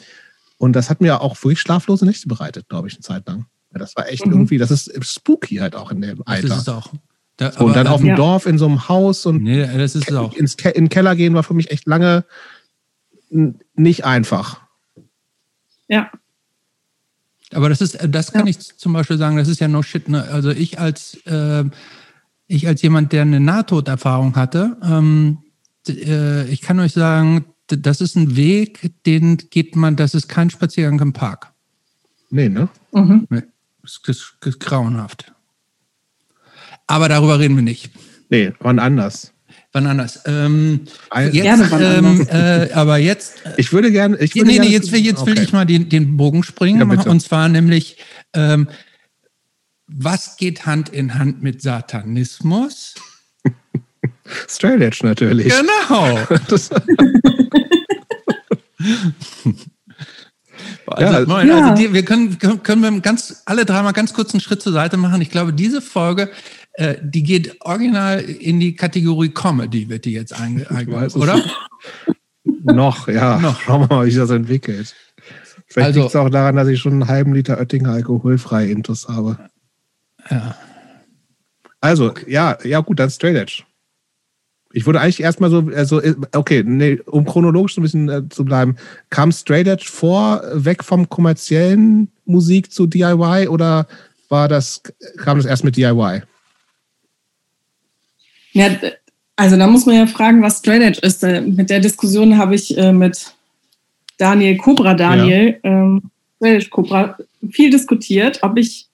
Und 0.57 0.73
das 0.73 0.89
hat 0.89 1.03
mir 1.03 1.21
auch 1.21 1.37
wirklich 1.45 1.61
schlaflose 1.61 2.07
Nächte 2.07 2.27
bereitet, 2.27 2.71
glaube 2.71 2.89
ich, 2.89 2.95
eine 2.95 3.03
Zeit 3.03 3.27
lang. 3.29 3.45
Ja, 3.75 3.81
das 3.81 3.95
war 3.97 4.09
echt 4.09 4.25
Mhm. 4.25 4.33
irgendwie, 4.33 4.57
das 4.57 4.71
ist 4.71 4.91
spooky 5.05 5.57
halt 5.57 5.77
auch 5.77 5.91
in 5.93 6.01
dem 6.01 6.17
Das 6.25 6.27
Alter. 6.27 6.47
ist 6.47 6.57
es 6.63 6.69
auch. 6.71 6.91
Da, 7.37 7.53
So, 7.53 7.67
und 7.67 7.77
dann 7.77 7.87
auf 7.87 8.01
dem 8.01 8.07
Ja. 8.09 8.17
Dorf 8.17 8.47
in 8.47 8.57
so 8.57 8.65
einem 8.65 8.89
Haus 8.89 9.27
und 9.27 9.43
Nee, 9.43 9.67
das 9.77 9.95
ist 9.97 10.11
auch. 10.11 10.33
ins 10.35 10.57
Ke 10.57 10.71
in 10.71 10.85
den 10.85 10.89
Keller 10.89 11.17
gehen 11.17 11.35
war 11.35 11.43
für 11.43 11.53
mich 11.53 11.71
echt 11.71 11.87
lange 11.87 12.25
nicht 13.75 14.07
einfach. 14.07 14.61
Ja, 15.87 16.11
Aber 17.55 17.69
das 17.69 17.81
ist, 17.81 17.99
das 18.09 18.33
kann 18.33 18.47
ich 18.47 18.59
zum 18.77 18.93
Beispiel 18.93 19.19
sagen, 19.19 19.37
das 19.37 19.49
ist 19.49 19.61
ja 19.61 19.69
no 19.69 19.83
shit. 19.83 20.09
Ne? 20.09 20.25
Also 20.25 20.51
ich 20.51 20.79
als 20.79 21.15
äh, 21.27 21.65
ich 22.47 22.67
als 22.67 22.83
jemand, 22.83 23.13
der 23.13 23.23
eine 23.23 23.41
Nahtoderfahrung 23.41 24.37
hatte, 24.37 24.77
ähm, 24.83 25.39
äh, 25.89 26.47
ich 26.49 26.61
kann 26.61 26.79
euch 26.81 26.93
sagen, 26.93 27.47
das 27.67 28.01
ist 28.01 28.17
ein 28.17 28.37
Weg, 28.37 28.93
den 29.07 29.39
geht 29.51 29.77
man, 29.77 29.97
das 29.97 30.15
ist 30.15 30.29
kein 30.29 30.51
Spaziergang 30.51 31.01
im 31.01 31.13
Park. 31.13 31.53
Nee, 32.31 32.49
ne? 32.49 32.69
mhm. 32.93 33.27
Nee, 33.31 33.43
Das 33.83 34.01
ist, 34.07 34.37
das 34.41 34.55
ist 34.55 34.61
grauenhaft. 34.61 35.33
Aber 36.87 37.09
darüber 37.09 37.39
reden 37.39 37.57
wir 37.57 37.63
nicht. 37.63 37.91
Nee, 38.29 38.53
wann 38.61 38.79
anders. 38.79 39.34
Wann 39.75 39.89
anders. 39.89 40.21
Ähm, 40.27 40.83
Ein- 41.11 41.33
jetzt, 41.33 41.43
Gerne 41.43 41.69
wann 41.69 41.83
ähm, 41.83 42.07
anders. 42.07 42.29
äh, 42.29 42.71
aber 42.75 42.99
jetzt 42.99 43.43
Ich 43.57 43.73
würde 43.73 43.91
gerne. 43.91 44.17
Ich 44.19 44.37
würde 44.37 44.47
nee, 44.47 44.53
gerne 44.55 44.69
nee, 44.69 44.73
jetzt 44.73 44.93
will, 44.93 45.01
jetzt 45.01 45.27
will 45.27 45.33
Okay. 45.33 45.43
ich 45.43 45.53
mal 45.53 45.65
den, 45.67 45.89
den 45.89 46.17
Bogen 46.17 46.45
springen. 46.45 46.89
Ja, 46.89 47.03
und 47.11 47.21
zwar 47.21 47.49
nämlich, 47.49 47.97
ähm, 48.35 48.69
was 49.89 50.37
geht 50.37 50.65
Hand 50.65 50.91
in 50.91 51.19
Hand 51.19 51.43
mit 51.43 51.61
Satanismus? 51.61 52.95
Straight 54.49 54.81
Edge 54.81 55.01
natürlich. 55.03 55.53
Genau. 55.53 56.21
Also, 60.87 61.13
Ja, 61.21 61.27
Moment, 61.27 61.49
ja. 61.49 61.71
also 61.71 61.83
die, 61.83 61.93
wir 61.93 62.05
können, 62.05 62.39
können 62.39 62.63
können 62.63 62.83
wir 62.83 63.01
ganz, 63.01 63.43
alle 63.47 63.65
drei 63.65 63.83
mal 63.83 63.93
ganz 63.93 64.13
kurz 64.13 64.35
einen 64.35 64.41
Schritt 64.41 64.63
zur 64.63 64.73
Seite 64.73 64.97
machen. 64.97 65.21
Ich 65.23 65.31
glaube, 65.31 65.53
diese 65.53 65.81
Folge, 65.81 66.31
äh, 66.75 66.97
die 67.03 67.23
geht 67.23 67.57
original 67.61 68.21
in 68.21 68.61
die 68.61 68.75
Kategorie 68.77 69.31
Comedy, 69.31 69.89
wird 69.89 70.05
die 70.05 70.13
jetzt 70.13 70.33
einge, 70.39 70.67
weiß 70.69 70.71
einge 70.71 71.07
es 71.07 71.17
oder? 71.17 71.43
noch, 72.65 73.09
ja. 73.09 73.39
Noch. 73.39 73.61
Schauen 73.61 73.89
wir 73.89 73.97
mal, 73.97 74.07
wie 74.07 74.11
sich 74.11 74.21
das 74.21 74.31
entwickelt. 74.31 74.95
Vielleicht 75.67 75.89
Also- 75.89 76.01
liegt 76.01 76.11
es 76.11 76.17
auch 76.17 76.31
daran, 76.31 76.57
dass 76.57 76.69
ich 76.69 76.79
schon 76.81 76.93
einen 76.93 77.09
halben 77.09 77.35
Liter 77.35 77.59
Oettinger 77.59 77.91
alkoholfrei 77.93 78.67
Intus 78.71 79.09
habe. 79.09 79.39
Ja. 80.31 80.57
Also, 81.81 82.15
ja, 82.27 82.57
ja, 82.65 82.81
gut, 82.81 82.99
dann 82.99 83.11
Straight 83.11 83.37
Edge. 83.37 83.63
Ich 84.73 84.87
würde 84.87 85.01
eigentlich 85.01 85.21
erstmal 85.21 85.51
so, 85.51 85.71
also, 85.75 86.01
okay, 86.35 86.65
nee, 86.67 86.99
um 87.07 87.25
chronologisch 87.25 87.75
so 87.75 87.81
ein 87.81 87.85
bisschen 87.85 88.09
äh, 88.09 88.29
zu 88.29 88.45
bleiben, 88.45 88.77
kam 89.11 89.31
Straight 89.31 89.69
Edge 89.69 89.87
vor, 89.89 90.43
äh, 90.43 90.65
weg 90.65 90.83
vom 90.83 91.09
kommerziellen 91.09 92.09
Musik 92.25 92.73
zu 92.73 92.87
DIY 92.87 93.49
oder 93.49 93.87
war 94.29 94.49
das, 94.49 94.83
kam 95.19 95.37
das 95.37 95.47
erst 95.47 95.63
mit 95.63 95.77
DIY? 95.77 96.23
Ja, 98.55 98.69
also 99.37 99.57
da 99.57 99.67
muss 99.67 99.85
man 99.87 99.97
ja 99.97 100.07
fragen, 100.07 100.43
was 100.43 100.59
Straight 100.59 100.83
Edge 100.83 101.01
ist. 101.03 101.23
Äh, 101.23 101.41
Mit 101.43 101.69
der 101.71 101.81
Diskussion 101.81 102.39
habe 102.39 102.55
ich 102.55 102.77
äh, 102.79 102.93
mit 102.93 103.35
Daniel 104.17 104.57
Cobra 104.57 104.95
Daniel, 104.95 105.59
ähm, 105.65 106.03
Straight 106.37 106.57
Edge 106.63 106.71
Cobra, 106.71 107.19
viel 107.51 107.71
diskutiert, 107.71 108.39
ob 108.43 108.57
ich 108.57 108.87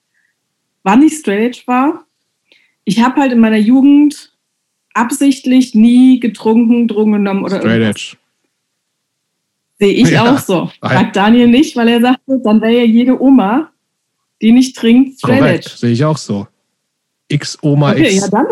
wann 0.83 1.03
ich 1.03 1.13
straight 1.13 1.41
edge 1.55 1.61
war. 1.67 2.05
Ich 2.85 2.99
habe 3.01 3.21
halt 3.21 3.31
in 3.31 3.39
meiner 3.39 3.57
Jugend 3.57 4.33
absichtlich 4.95 5.75
nie 5.75 6.19
getrunken, 6.19 6.87
Drogen 6.87 7.11
genommen 7.13 7.43
oder 7.45 7.57
Straight 7.59 7.79
irgendwas. 7.81 7.95
Edge. 8.01 8.17
Sehe 9.79 9.93
ich 9.93 10.09
Ja. 10.11 10.33
auch 10.33 10.39
so. 10.39 10.71
Sagt 10.81 11.15
Daniel 11.15 11.47
nicht, 11.47 11.75
weil 11.75 11.87
er 11.87 12.01
sagte, 12.01 12.41
dann 12.43 12.59
wäre 12.61 12.73
ja 12.79 12.83
jede 12.83 13.21
Oma, 13.21 13.69
die 14.41 14.51
nicht 14.51 14.75
trinkt, 14.75 15.19
straight 15.19 15.43
edge. 15.43 15.69
sehe 15.75 15.91
ich 15.91 16.03
auch 16.03 16.17
so. 16.17 16.47
X 17.27 17.57
Oma 17.61 17.91
Okay, 17.91 18.07
X. 18.15 18.21
ja 18.21 18.27
dann. 18.27 18.47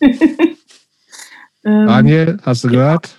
ähm, 1.64 1.86
Daniel, 1.86 2.38
hast 2.42 2.64
du 2.64 2.68
gehört? 2.68 3.16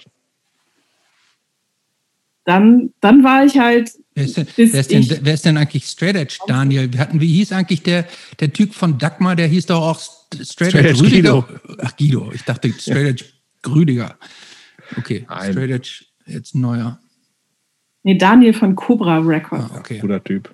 dann, 2.45 2.93
dann 2.99 3.23
war 3.23 3.45
ich 3.45 3.59
halt, 3.59 3.91
Wer 4.15 4.25
ist, 4.25 4.37
denn, 4.37 4.47
wer, 4.55 4.79
ist 4.79 4.91
denn, 4.91 5.19
wer 5.21 5.33
ist 5.33 5.45
denn 5.45 5.57
eigentlich 5.57 5.85
Straight 5.85 6.15
Edge, 6.15 6.39
Daniel? 6.47 6.91
Wir 6.91 6.99
hatten, 6.99 7.21
wie 7.21 7.27
hieß 7.27 7.51
eigentlich 7.53 7.83
der, 7.83 8.05
der 8.39 8.51
Typ 8.51 8.73
von 8.73 8.97
Dagmar, 8.97 9.35
der 9.35 9.47
hieß 9.47 9.67
doch 9.67 9.81
auch 9.81 9.99
St- 9.99 10.51
Straight, 10.51 10.71
Straight 10.71 10.75
Edge 10.85 10.89
Edge 10.89 11.03
Rüdiger? 11.03 11.47
Ach, 11.83 11.95
Guido. 11.95 12.31
Ich 12.33 12.43
dachte 12.43 12.73
Straight 12.73 13.07
Edge 13.07 13.25
Rüdiger. 13.67 14.17
Okay, 14.97 15.25
Nein. 15.29 15.51
Straight 15.51 15.69
Edge, 15.69 16.05
jetzt 16.25 16.55
neuer. 16.55 16.99
nee, 18.03 18.17
Daniel 18.17 18.53
von 18.53 18.75
Cobra 18.75 19.19
Records. 19.19 19.71
Ah, 19.71 19.77
okay. 19.77 19.99
Guter 19.99 20.23
Typ. 20.23 20.53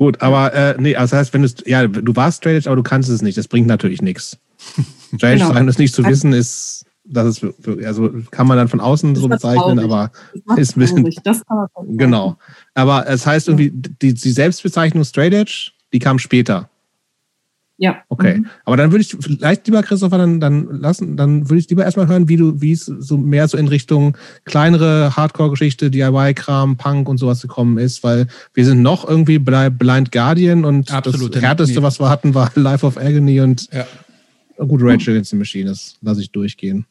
Gut, 0.00 0.22
aber 0.22 0.54
äh, 0.54 0.74
nee, 0.78 0.96
also 0.96 1.10
das 1.10 1.18
heißt, 1.26 1.34
wenn 1.34 1.42
du 1.42 1.48
ja, 1.66 1.86
du 1.86 2.16
warst 2.16 2.38
Straight 2.38 2.56
Edge, 2.56 2.70
aber 2.70 2.76
du 2.76 2.82
kannst 2.82 3.10
es 3.10 3.20
nicht. 3.20 3.36
Das 3.36 3.48
bringt 3.48 3.66
natürlich 3.66 4.00
nichts. 4.00 4.38
Straight 5.14 5.34
Edge 5.34 5.42
Genau. 5.42 5.52
sein, 5.52 5.66
das 5.66 5.76
nicht 5.76 5.94
zu 5.94 6.02
wissen, 6.06 6.32
ist, 6.32 6.86
das 7.04 7.26
ist, 7.42 7.44
also 7.84 8.10
kann 8.30 8.46
man 8.46 8.56
dann 8.56 8.68
von 8.68 8.80
außen 8.80 9.14
so 9.14 9.28
bezeichnen, 9.28 9.76
traurig. 9.76 9.84
aber 9.84 10.10
Ist 10.56 10.74
ein 10.74 10.80
bisschen- 10.80 11.04
das 11.22 11.44
kann 11.44 11.58
man 11.58 11.66
schon 11.76 11.98
genau. 11.98 12.38
Aber 12.72 13.06
es 13.08 13.26
heißt 13.26 13.48
irgendwie, 13.48 13.70
die, 13.74 14.14
die 14.14 14.30
Selbstbezeichnung 14.30 15.04
Straight 15.04 15.34
Edge, 15.34 15.72
die 15.92 15.98
kam 15.98 16.18
später. 16.18 16.70
Ja. 17.82 18.02
Okay. 18.10 18.38
Mhm. 18.40 18.46
Aber 18.66 18.76
dann 18.76 18.92
würde 18.92 19.00
ich 19.00 19.16
vielleicht 19.18 19.66
lieber, 19.66 19.82
Christopher, 19.82 20.18
dann, 20.18 20.38
dann 20.38 20.66
lassen, 20.80 21.16
dann 21.16 21.48
würde 21.48 21.60
ich 21.60 21.70
lieber 21.70 21.82
erstmal 21.82 22.08
hören, 22.08 22.28
wie 22.28 22.36
du, 22.36 22.60
wie 22.60 22.72
es 22.72 22.84
so 22.84 23.16
mehr 23.16 23.48
so 23.48 23.56
in 23.56 23.68
Richtung 23.68 24.18
kleinere 24.44 25.16
Hardcore-Geschichte, 25.16 25.90
DIY-Kram, 25.90 26.76
Punk 26.76 27.08
und 27.08 27.16
sowas 27.16 27.40
gekommen 27.40 27.78
ist, 27.78 28.04
weil 28.04 28.26
wir 28.52 28.66
sind 28.66 28.82
noch 28.82 29.08
irgendwie 29.08 29.38
bei 29.38 29.70
Blind 29.70 30.12
Guardian 30.12 30.66
und 30.66 30.92
Absolut. 30.92 31.34
das 31.34 31.40
härteste, 31.42 31.78
Nee. 31.80 31.82
was 31.82 31.98
wir 31.98 32.10
hatten, 32.10 32.34
war 32.34 32.52
Life 32.54 32.84
of 32.84 32.98
Agony 32.98 33.40
und 33.40 33.66
Ja. 33.72 33.86
gut, 34.66 34.82
Rage 34.82 35.10
Against 35.10 35.30
the 35.30 35.36
Machine, 35.36 35.70
das 35.70 35.96
lasse 36.02 36.20
ich 36.20 36.30
durchgehen. 36.30 36.84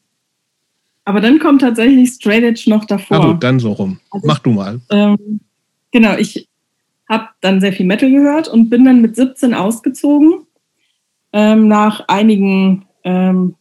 Aber 1.04 1.20
dann 1.20 1.38
kommt 1.38 1.60
tatsächlich 1.60 2.10
Straight 2.10 2.42
Edge 2.42 2.64
noch 2.68 2.84
davor. 2.84 3.18
Na 3.20 3.26
gut, 3.32 3.44
dann 3.44 3.60
so 3.60 3.70
rum. 3.72 4.00
Also- 4.10 4.26
Mach 4.26 4.40
du 4.40 4.50
mal. 4.50 4.80
Ähm, 4.90 5.38
genau, 5.92 6.16
ich 6.16 6.48
habe 7.08 7.28
dann 7.40 7.60
sehr 7.60 7.72
viel 7.72 7.86
Metal 7.86 8.10
gehört 8.10 8.48
und 8.48 8.70
bin 8.70 8.84
dann 8.84 9.00
mit 9.00 9.14
17 9.14 9.54
ausgezogen. 9.54 10.46
Ähm, 11.32 11.68
nach 11.68 12.04
einigen 12.08 12.86
ähm, 13.04 13.54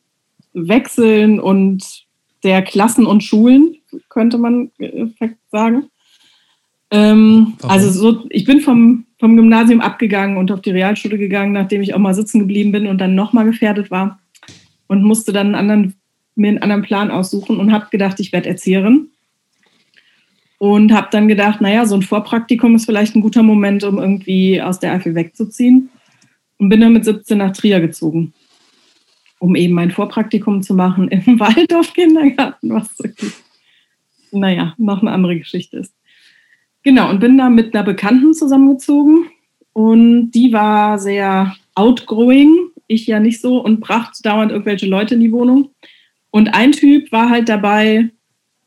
Wechseln 0.54 1.40
und 1.40 2.06
der 2.44 2.62
Klassen 2.62 3.06
und 3.06 3.24
Schulen, 3.24 3.76
könnte 4.10 4.38
man 4.38 4.72
äh, 4.80 5.08
sagen. 5.52 5.90
Ähm, 6.92 7.54
also 7.64 7.92
so, 7.92 8.26
ich 8.30 8.46
bin 8.46 8.62
vom, 8.62 9.06
vom 9.20 9.36
Gymnasium 9.36 9.82
abgegangen 9.82 10.38
und 10.38 10.52
auf 10.52 10.62
die 10.62 10.72
Realschule 10.72 11.18
gegangen, 11.18 11.52
nachdem 11.52 11.82
ich 11.82 11.94
auch 11.94 12.00
mal 12.00 12.16
sitzen 12.16 12.40
geblieben 12.40 12.72
bin 12.72 12.88
und 12.88 13.00
dann 13.00 13.16
nochmal 13.16 13.46
gefährdet 13.46 13.92
war 13.92 14.20
und 14.88 15.04
musste 15.04 15.32
dann 15.32 15.48
einen 15.48 15.56
anderen, 15.56 15.96
mir 16.36 16.50
einen 16.50 16.62
anderen 16.62 16.82
Plan 16.82 17.12
aussuchen 17.12 17.60
und 17.60 17.72
habe 17.72 17.88
gedacht, 17.92 18.20
ich 18.20 18.32
werde 18.32 18.50
Erzieherin 18.50 19.10
und 20.58 20.92
habe 20.92 21.08
dann 21.12 21.28
gedacht, 21.28 21.62
naja, 21.62 21.86
so 21.86 21.96
ein 21.96 22.02
Vorpraktikum 22.02 22.76
ist 22.76 22.86
vielleicht 22.86 23.16
ein 23.16 23.22
guter 23.22 23.44
Moment, 23.44 23.84
um 23.84 24.00
irgendwie 24.00 24.62
aus 24.62 24.80
der 24.80 24.94
Eifel 24.94 25.16
wegzuziehen. 25.16 25.90
Und 26.60 26.70
bin 26.70 26.82
dann 26.82 26.94
mit 26.94 27.06
17 27.06 27.38
nach 27.38 27.54
Trier 27.54 27.80
gezogen, 27.80 28.34
um 29.40 29.56
eben 29.56 29.74
mein 29.74 29.92
Vorpraktikum 29.92 30.62
zu 30.62 30.76
machen 30.76 31.08
im 31.08 31.40
Waldorf-Kindergarten, 31.40 32.70
was 32.70 32.96
naja, 34.32 34.76
noch 34.78 35.02
eine 35.02 35.12
andere 35.12 35.38
Geschichte 35.38 35.78
ist. 35.78 35.94
Genau, 36.84 37.10
und 37.10 37.20
bin 37.20 37.38
da 37.38 37.50
mit 37.50 37.74
einer 37.74 37.84
Bekannten 37.84 38.34
zusammengezogen 38.34 39.30
und 39.74 40.32
die 40.32 40.54
war 40.54 41.00
sehr 41.00 41.56
outgrowing, 41.76 42.70
ich 42.88 43.08
ja 43.08 43.20
nicht 43.20 43.42
so, 43.42 43.64
und 43.64 43.80
brachte 43.80 44.22
dauernd 44.24 44.52
irgendwelche 44.52 44.88
Leute 44.88 45.16
in 45.16 45.22
die 45.22 45.32
Wohnung. 45.32 45.70
Und 46.32 46.50
ein 46.50 46.72
Typ 46.72 47.12
war 47.12 47.30
halt 47.30 47.50
dabei, 47.50 48.10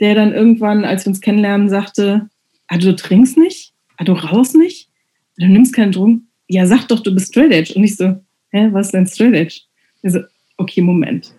der 0.00 0.14
dann 0.14 0.32
irgendwann, 0.32 0.84
als 0.84 1.04
wir 1.04 1.10
uns 1.10 1.20
kennenlernen, 1.20 1.68
sagte, 1.68 2.28
ah, 2.68 2.78
du 2.78 2.94
trinkst 2.94 3.36
nicht? 3.36 3.72
Ah, 3.96 4.04
du 4.04 4.12
rauchst 4.12 4.56
nicht? 4.56 4.88
Du 5.36 5.46
nimmst 5.46 5.74
keinen 5.74 5.92
Drogen? 5.92 6.28
Ja, 6.52 6.66
sag 6.66 6.86
doch, 6.88 7.00
du 7.00 7.14
bist 7.14 7.28
Straight 7.28 7.50
Edge. 7.50 7.72
Und 7.74 7.82
ich 7.84 7.96
so, 7.96 8.14
hä, 8.50 8.68
was 8.72 8.88
ist 8.88 8.92
denn 8.92 9.06
Straight 9.06 9.32
Edge? 9.34 9.60
Er 10.02 10.10
so, 10.10 10.20
okay, 10.58 10.82
Moment. 10.82 11.32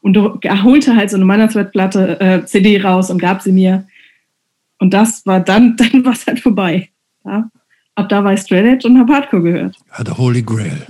Und 0.00 0.16
er 0.42 0.64
holte 0.64 0.96
halt 0.96 1.10
so 1.10 1.16
eine 1.16 1.24
Meinerswertplatte, 1.26 2.18
äh, 2.20 2.44
CD 2.44 2.82
raus 2.82 3.08
und 3.10 3.18
gab 3.18 3.40
sie 3.40 3.52
mir. 3.52 3.86
Und 4.80 4.92
das 4.92 5.24
war 5.26 5.38
dann, 5.38 5.76
dann 5.76 6.04
war 6.04 6.14
es 6.14 6.26
halt 6.26 6.40
vorbei. 6.40 6.88
Ja? 7.24 7.48
Ab 7.94 8.08
da 8.08 8.24
war 8.24 8.32
ich 8.34 8.40
Straight 8.40 8.64
Edge 8.64 8.88
und 8.88 8.98
habe 8.98 9.12
Hardcore 9.12 9.42
gehört. 9.42 9.76
Ja, 9.96 10.04
the 10.04 10.10
Holy 10.12 10.42
Grail. 10.42 10.84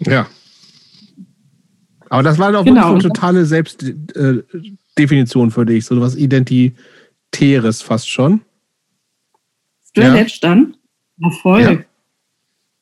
Ja. 0.00 0.26
Aber 2.10 2.24
das 2.24 2.38
war 2.38 2.50
doch 2.50 2.64
Genau. 2.64 2.90
eine 2.92 3.02
totale 3.02 3.44
Selbstdefinition 3.46 5.52
für 5.52 5.64
dich, 5.64 5.84
so 5.84 6.00
was 6.00 6.16
Identitäres 6.16 7.82
fast 7.82 8.10
schon. 8.10 8.40
Straight 9.88 10.08
Ja. 10.08 10.16
Edge 10.16 10.38
dann? 10.40 10.76
Ja, 11.18 11.30
voll. 11.30 11.85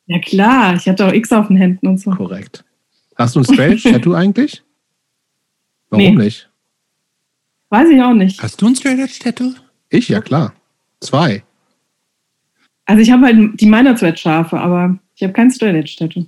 Ja. 0.06 0.18
Klar, 0.20 0.74
ich 0.76 0.88
hatte 0.88 1.06
auch 1.06 1.12
X 1.12 1.32
auf 1.32 1.48
den 1.48 1.56
Händen 1.56 1.86
und 1.86 1.98
so. 1.98 2.10
Korrekt. 2.10 2.64
Hast 3.16 3.36
du 3.36 3.40
ein 3.40 3.44
Strange-Tattoo 3.44 4.12
eigentlich? 4.14 4.62
Warum 5.90 6.04
Nee. 6.04 6.24
nicht? 6.24 6.50
Weiß 7.70 7.88
ich 7.88 8.00
auch 8.02 8.12
nicht. 8.14 8.42
Hast 8.42 8.60
du 8.60 8.66
ein 8.66 8.76
Straight 8.76 8.98
Edge 8.98 9.18
Tattoo? 9.20 9.54
Ich, 9.88 10.08
ja 10.08 10.20
klar. 10.20 10.52
Zwei. 11.00 11.42
Also 12.84 13.00
ich 13.02 13.10
habe 13.10 13.24
halt 13.24 13.60
die 13.60 13.66
Meinerswert-Schafe, 13.66 14.60
aber 14.60 14.98
ich 15.14 15.22
habe 15.22 15.32
kein 15.32 15.50
Straight 15.50 15.74
Edge-Tattoo. 15.76 16.26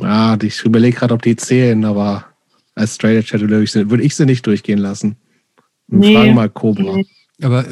Ah, 0.00 0.36
ich 0.42 0.62
überlege 0.64 0.96
gerade, 0.98 1.14
ob 1.14 1.22
die 1.22 1.36
zählen, 1.36 1.84
aber 1.84 2.26
als 2.74 2.94
Straight 2.96 3.16
Edge 3.18 3.30
Tattoo 3.30 3.48
würde 3.48 3.62
ich 3.62 3.72
sie- 3.72 3.88
würde 3.90 4.02
ich 4.02 4.14
sie 4.14 4.26
nicht 4.26 4.46
durchgehen 4.46 4.78
lassen. 4.78 5.16
Wir 5.86 5.98
Nee. 5.98 6.14
fragen 6.14 6.34
mal 6.34 6.50
Cobra. 6.50 6.82
Nee. 6.96 7.06
Aber 7.42 7.64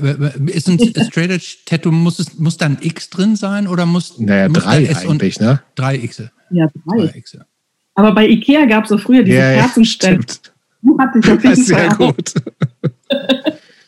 ist 0.47 0.69
ein 0.69 0.79
Straight 1.11 1.31
Edge 1.31 1.57
Tattoo, 1.65 1.91
muss, 1.91 2.19
es, 2.19 2.39
muss 2.39 2.57
da 2.57 2.67
ein 2.67 2.79
X 2.81 3.09
drin 3.11 3.35
sein 3.37 3.67
oder 3.67 3.87
muss, 3.87 4.19
Naja, 4.19 4.49
muss 4.49 4.63
drei 4.63 4.85
S 4.85 5.05
und 5.05 5.13
eigentlich, 5.13 5.41
ne? 5.41 5.63
drei 5.75 5.99
Xe? 5.99 6.31
Ja, 6.51 6.69
drei. 6.87 7.07
Drei 7.07 7.21
Xe. 7.21 7.47
Aber 7.95 8.13
bei 8.13 8.29
Ikea 8.29 8.67
gab 8.67 8.85
es 8.85 8.91
so 8.91 8.99
früher 8.99 9.23
diese 9.23 9.39
Kerzenstände. 9.39 10.23
stimmt. 10.23 10.53
Die 10.83 10.91
hatte 10.99 11.19
ich 11.19 11.31
auf 11.31 11.35
Das 11.37 11.43
jeden 11.45 11.53
ist 11.61 11.67
sehr 11.69 11.79
Fall 11.79 12.09
auch. 12.09 12.15
gut. 12.17 12.35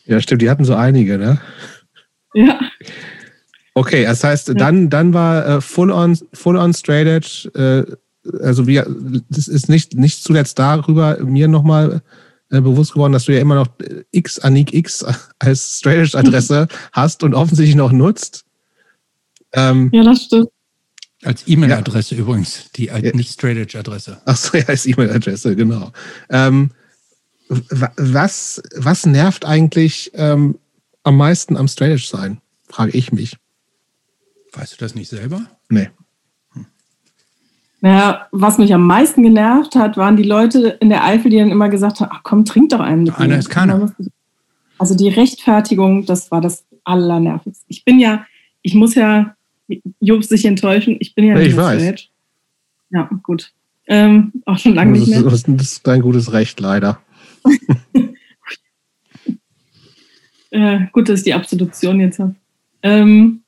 ja, 0.06 0.20
stimmt, 0.20 0.42
die 0.42 0.48
hatten 0.50 0.64
so 0.64 0.74
einige, 0.74 1.18
ne? 1.18 1.40
Ja. 2.34 2.58
Okay, 3.72 4.04
das 4.04 4.22
heißt, 4.22 4.52
dann, 4.60 4.90
dann 4.90 5.14
war 5.14 5.46
äh, 5.46 5.60
full, 5.62 5.90
on, 5.90 6.18
full 6.34 6.56
on 6.56 6.72
Straight 6.74 7.06
Edge, 7.06 7.50
äh, 7.54 7.96
also 8.44 8.66
wir, 8.66 8.86
das 9.30 9.48
ist 9.48 9.68
nicht, 9.70 9.94
nicht 9.94 10.22
zuletzt 10.22 10.58
darüber 10.58 11.18
mir 11.24 11.48
nochmal 11.48 11.92
äh, 11.92 12.00
bewusst 12.48 12.92
geworden, 12.92 13.12
dass 13.12 13.24
du 13.24 13.32
ja 13.34 13.40
immer 13.40 13.54
noch 13.56 13.68
äh, 13.80 14.04
X, 14.12 14.38
Anik 14.38 14.72
X 14.72 15.04
als 15.38 15.78
Straight 15.78 15.98
Edge 15.98 16.18
Adresse 16.18 16.68
hast 16.92 17.22
und 17.22 17.34
offensichtlich 17.34 17.76
noch 17.76 17.92
nutzt. 17.92 18.44
Ähm, 19.52 19.90
ja, 19.92 20.02
das 20.04 20.22
stimmt. 20.24 20.48
Als 21.24 21.48
E-Mail-Adresse 21.48 22.14
übrigens, 22.14 22.70
die 22.76 22.90
als 22.90 23.04
Ja. 23.04 23.12
nicht 23.14 23.32
Straight 23.32 23.56
Edge 23.56 23.78
Adresse. 23.78 24.20
ach 24.26 24.36
so, 24.36 24.56
ja, 24.58 24.64
als 24.66 24.86
E-Mail-Adresse, 24.86 25.56
genau. 25.56 25.90
Ähm, 26.30 26.70
wa- 27.48 27.92
was, 27.96 28.62
was 28.76 29.06
nervt 29.06 29.44
eigentlich 29.44 30.10
ähm, 30.14 30.58
am 31.02 31.16
meisten 31.16 31.56
am 31.56 31.68
Straight 31.68 31.92
Edge 31.94 32.06
sein? 32.06 32.40
Frage 32.68 32.92
ich 32.96 33.12
mich. 33.12 33.36
Weißt 34.52 34.72
du 34.72 34.76
das 34.78 34.94
nicht 34.94 35.08
selber? 35.08 35.42
Nee. 35.68 35.90
Naja, 37.82 38.26
was 38.32 38.58
mich 38.58 38.72
am 38.72 38.86
meisten 38.86 39.22
genervt 39.22 39.76
hat, 39.76 39.96
waren 39.96 40.16
die 40.16 40.22
Leute 40.22 40.76
in 40.80 40.88
der 40.88 41.04
Eifel, 41.04 41.30
die 41.30 41.36
dann 41.38 41.50
immer 41.50 41.68
gesagt 41.68 42.00
haben, 42.00 42.10
ach 42.12 42.20
komm, 42.22 42.44
trink 42.44 42.70
doch 42.70 42.80
einen 42.80 43.04
mit 43.04 43.16
Einer 43.18 43.38
ist 43.38 43.50
keiner. 43.50 43.92
Ich- 43.98 44.08
Also 44.78 44.94
die 44.96 45.08
Rechtfertigung, 45.08 46.04
das 46.06 46.30
war 46.30 46.40
das 46.40 46.64
Allernervigste. 46.84 47.64
Ich 47.68 47.84
bin 47.84 47.98
ja, 47.98 48.24
ich 48.62 48.74
muss 48.74 48.94
ja 48.94 49.34
Job 50.00 50.24
sich 50.24 50.44
enttäuschen, 50.46 50.96
ich 51.00 51.14
bin 51.14 51.26
ja 51.26 51.38
Ich 51.38 51.48
nicht 51.48 51.56
weiß. 51.56 51.82
Straight. 51.82 52.10
Ja, 52.90 53.10
gut. 53.22 53.52
Ähm, 53.88 54.32
auch 54.46 54.58
schon 54.58 54.74
lange 54.74 54.92
Das 54.92 55.00
nicht 55.00 55.16
ist, 55.16 55.22
mehr. 55.22 55.30
das 55.30 55.62
ist 55.72 55.86
dein 55.86 56.00
gutes 56.02 56.32
Recht, 56.32 56.58
leider. 56.60 57.00
Äh, 60.50 60.86
gut, 60.92 61.08
dass 61.08 61.20
ich 61.20 61.24
die 61.24 61.34
Absolution 61.34 62.00
jetzt 62.00 62.18
habe. 62.18 62.34
Ähm, 62.82 63.42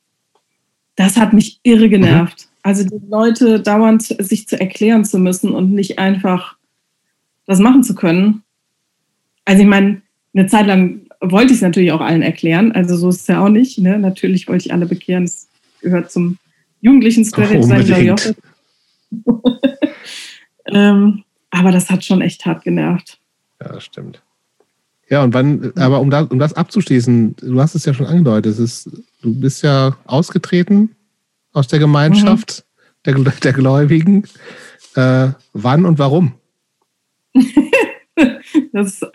das 0.96 1.16
hat 1.16 1.32
mich 1.32 1.60
irre 1.62 1.88
genervt. 1.88 2.47
Also 2.68 2.84
die 2.84 3.00
Leute 3.08 3.60
dauernd 3.60 4.02
sich 4.02 4.46
zu 4.46 4.60
erklären 4.60 5.02
zu 5.06 5.18
müssen 5.18 5.52
und 5.54 5.72
nicht 5.72 5.98
einfach 5.98 6.58
das 7.46 7.60
machen 7.60 7.82
zu 7.82 7.94
können. 7.94 8.42
Also 9.46 9.62
ich 9.62 9.68
meine, 9.68 10.02
eine 10.34 10.48
Zeit 10.48 10.66
lang 10.66 11.06
wollte 11.22 11.54
ich 11.54 11.60
es 11.60 11.62
natürlich 11.62 11.92
auch 11.92 12.02
allen 12.02 12.20
erklären. 12.20 12.72
Also 12.72 12.94
so 12.98 13.08
ist 13.08 13.22
es 13.22 13.26
ja 13.26 13.42
auch 13.42 13.48
nicht. 13.48 13.78
Ne? 13.78 13.98
Natürlich 13.98 14.48
wollte 14.48 14.66
ich 14.66 14.72
alle 14.74 14.84
bekehren. 14.84 15.24
Das 15.24 15.48
gehört 15.80 16.10
zum 16.10 16.36
jugendlichen 16.82 17.22
Edge 17.22 17.62
sein, 17.62 17.86
glaube 17.86 18.02
ich 18.02 18.12
auch. 18.12 18.34
ähm, 20.66 21.24
aber 21.48 21.72
das 21.72 21.88
hat 21.88 22.04
schon 22.04 22.20
echt 22.20 22.44
hart 22.44 22.64
genervt. 22.64 23.18
Ja, 23.62 23.72
das 23.72 23.84
stimmt. 23.84 24.22
Ja, 25.08 25.24
und 25.24 25.32
wann, 25.32 25.72
aber 25.76 26.02
um 26.02 26.10
das, 26.10 26.26
um 26.26 26.38
das 26.38 26.52
abzuschließen, 26.52 27.34
du 27.36 27.62
hast 27.62 27.74
es 27.74 27.86
ja 27.86 27.94
schon 27.94 28.04
angedeutet, 28.04 28.52
es 28.52 28.58
ist, 28.58 28.90
du 29.22 29.32
bist 29.32 29.62
ja 29.62 29.96
ausgetreten 30.04 30.90
aus 31.58 31.68
der 31.68 31.78
Gemeinschaft 31.78 32.64
mhm. 33.06 33.24
der, 33.24 33.32
der 33.32 33.52
Gläubigen. 33.52 34.24
Äh, 34.94 35.28
wann 35.52 35.84
und 35.84 35.98
warum? 35.98 36.34
das, 38.72 39.02
ist, 39.02 39.06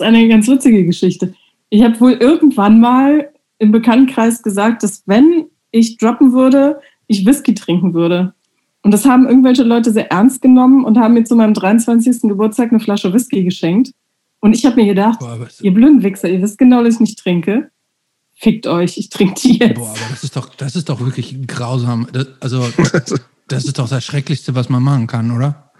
eine 0.00 0.28
ganz 0.28 0.48
witzige 0.48 0.84
Geschichte. 0.84 1.34
Ich 1.68 1.82
habe 1.82 2.00
wohl 2.00 2.12
irgendwann 2.12 2.80
mal 2.80 3.30
im 3.58 3.72
Bekanntenkreis 3.72 4.42
gesagt, 4.42 4.82
dass 4.82 5.02
wenn 5.06 5.46
ich 5.70 5.96
droppen 5.98 6.32
würde, 6.32 6.80
ich 7.06 7.26
Whisky 7.26 7.54
trinken 7.54 7.94
würde. 7.94 8.34
Und 8.82 8.92
das 8.92 9.06
haben 9.06 9.26
irgendwelche 9.26 9.62
Leute 9.62 9.92
sehr 9.92 10.10
ernst 10.10 10.42
genommen 10.42 10.84
und 10.84 10.98
haben 10.98 11.14
mir 11.14 11.24
zu 11.24 11.36
meinem 11.36 11.54
23. 11.54 12.22
Geburtstag 12.22 12.70
eine 12.70 12.80
Flasche 12.80 13.12
Whisky 13.12 13.42
geschenkt. 13.42 13.92
Und 14.40 14.54
ich 14.54 14.66
habe 14.66 14.76
mir 14.76 14.86
gedacht, 14.86 15.20
Boah, 15.20 15.48
ihr 15.60 15.72
blöden 15.72 16.02
Wichser, 16.02 16.28
ihr 16.28 16.42
wisst 16.42 16.58
genau, 16.58 16.84
dass 16.84 16.94
ich 16.94 17.00
nicht 17.00 17.18
trinke. 17.18 17.70
Fickt 18.44 18.66
euch, 18.66 18.98
ich 18.98 19.08
trinke 19.08 19.40
die 19.40 19.56
jetzt. 19.56 19.76
Boah, 19.76 19.88
aber 19.88 20.10
das 20.10 20.22
ist 20.22 20.36
doch, 20.36 20.54
das 20.54 20.76
ist 20.76 20.90
doch 20.90 21.00
wirklich 21.00 21.34
grausam. 21.46 22.06
Das, 22.12 22.26
also, 22.40 22.68
das 23.48 23.64
ist 23.64 23.78
doch 23.78 23.88
das 23.88 24.04
Schrecklichste, 24.04 24.54
was 24.54 24.68
man 24.68 24.82
machen 24.82 25.06
kann, 25.06 25.30
oder? 25.30 25.72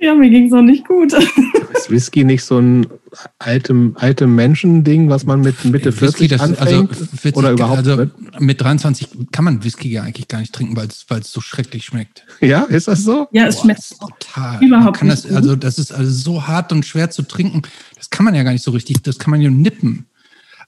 Ja, 0.00 0.16
mir 0.16 0.30
ging 0.30 0.48
es 0.48 0.52
auch 0.52 0.62
nicht 0.62 0.84
gut. 0.84 1.12
Ist 1.74 1.90
Whisky 1.90 2.24
nicht 2.24 2.44
so 2.44 2.58
ein 2.58 2.88
altem, 3.38 3.96
altem 3.98 4.34
Menschen-Ding, 4.34 5.08
was 5.08 5.24
man 5.24 5.40
mit 5.42 5.64
Mitte 5.64 5.92
Whisky, 5.92 6.28
40 6.28 6.28
das, 6.28 6.40
also 6.40 6.54
anfängt? 6.60 6.90
Also 6.90 7.16
40, 7.16 7.36
oder 7.36 7.52
überhaupt 7.52 7.86
also 7.86 8.06
mit 8.40 8.60
23 8.60 9.08
kann 9.30 9.44
man 9.44 9.62
Whisky 9.62 9.90
ja 9.90 10.02
eigentlich 10.02 10.26
gar 10.26 10.40
nicht 10.40 10.52
trinken, 10.52 10.76
weil 10.76 10.88
es 10.88 11.32
so 11.32 11.40
schrecklich 11.40 11.84
schmeckt. 11.84 12.26
Ja, 12.40 12.62
ist 12.62 12.88
das 12.88 13.04
so? 13.04 13.28
Ja, 13.30 13.46
es 13.46 13.54
Boah, 13.54 13.62
schmeckt 13.62 14.00
total. 14.00 14.62
Überhaupt 14.62 15.02
nicht. 15.02 15.24
Das, 15.24 15.32
also 15.32 15.54
das 15.54 15.78
ist 15.78 15.92
also 15.92 16.10
so 16.10 16.48
hart 16.48 16.72
und 16.72 16.84
schwer 16.84 17.10
zu 17.10 17.22
trinken. 17.22 17.62
Das 17.96 18.10
kann 18.10 18.24
man 18.24 18.34
ja 18.34 18.42
gar 18.42 18.52
nicht 18.52 18.64
so 18.64 18.72
richtig. 18.72 19.02
Das 19.02 19.20
kann 19.20 19.30
man 19.30 19.40
ja 19.40 19.50
nippen. 19.50 20.06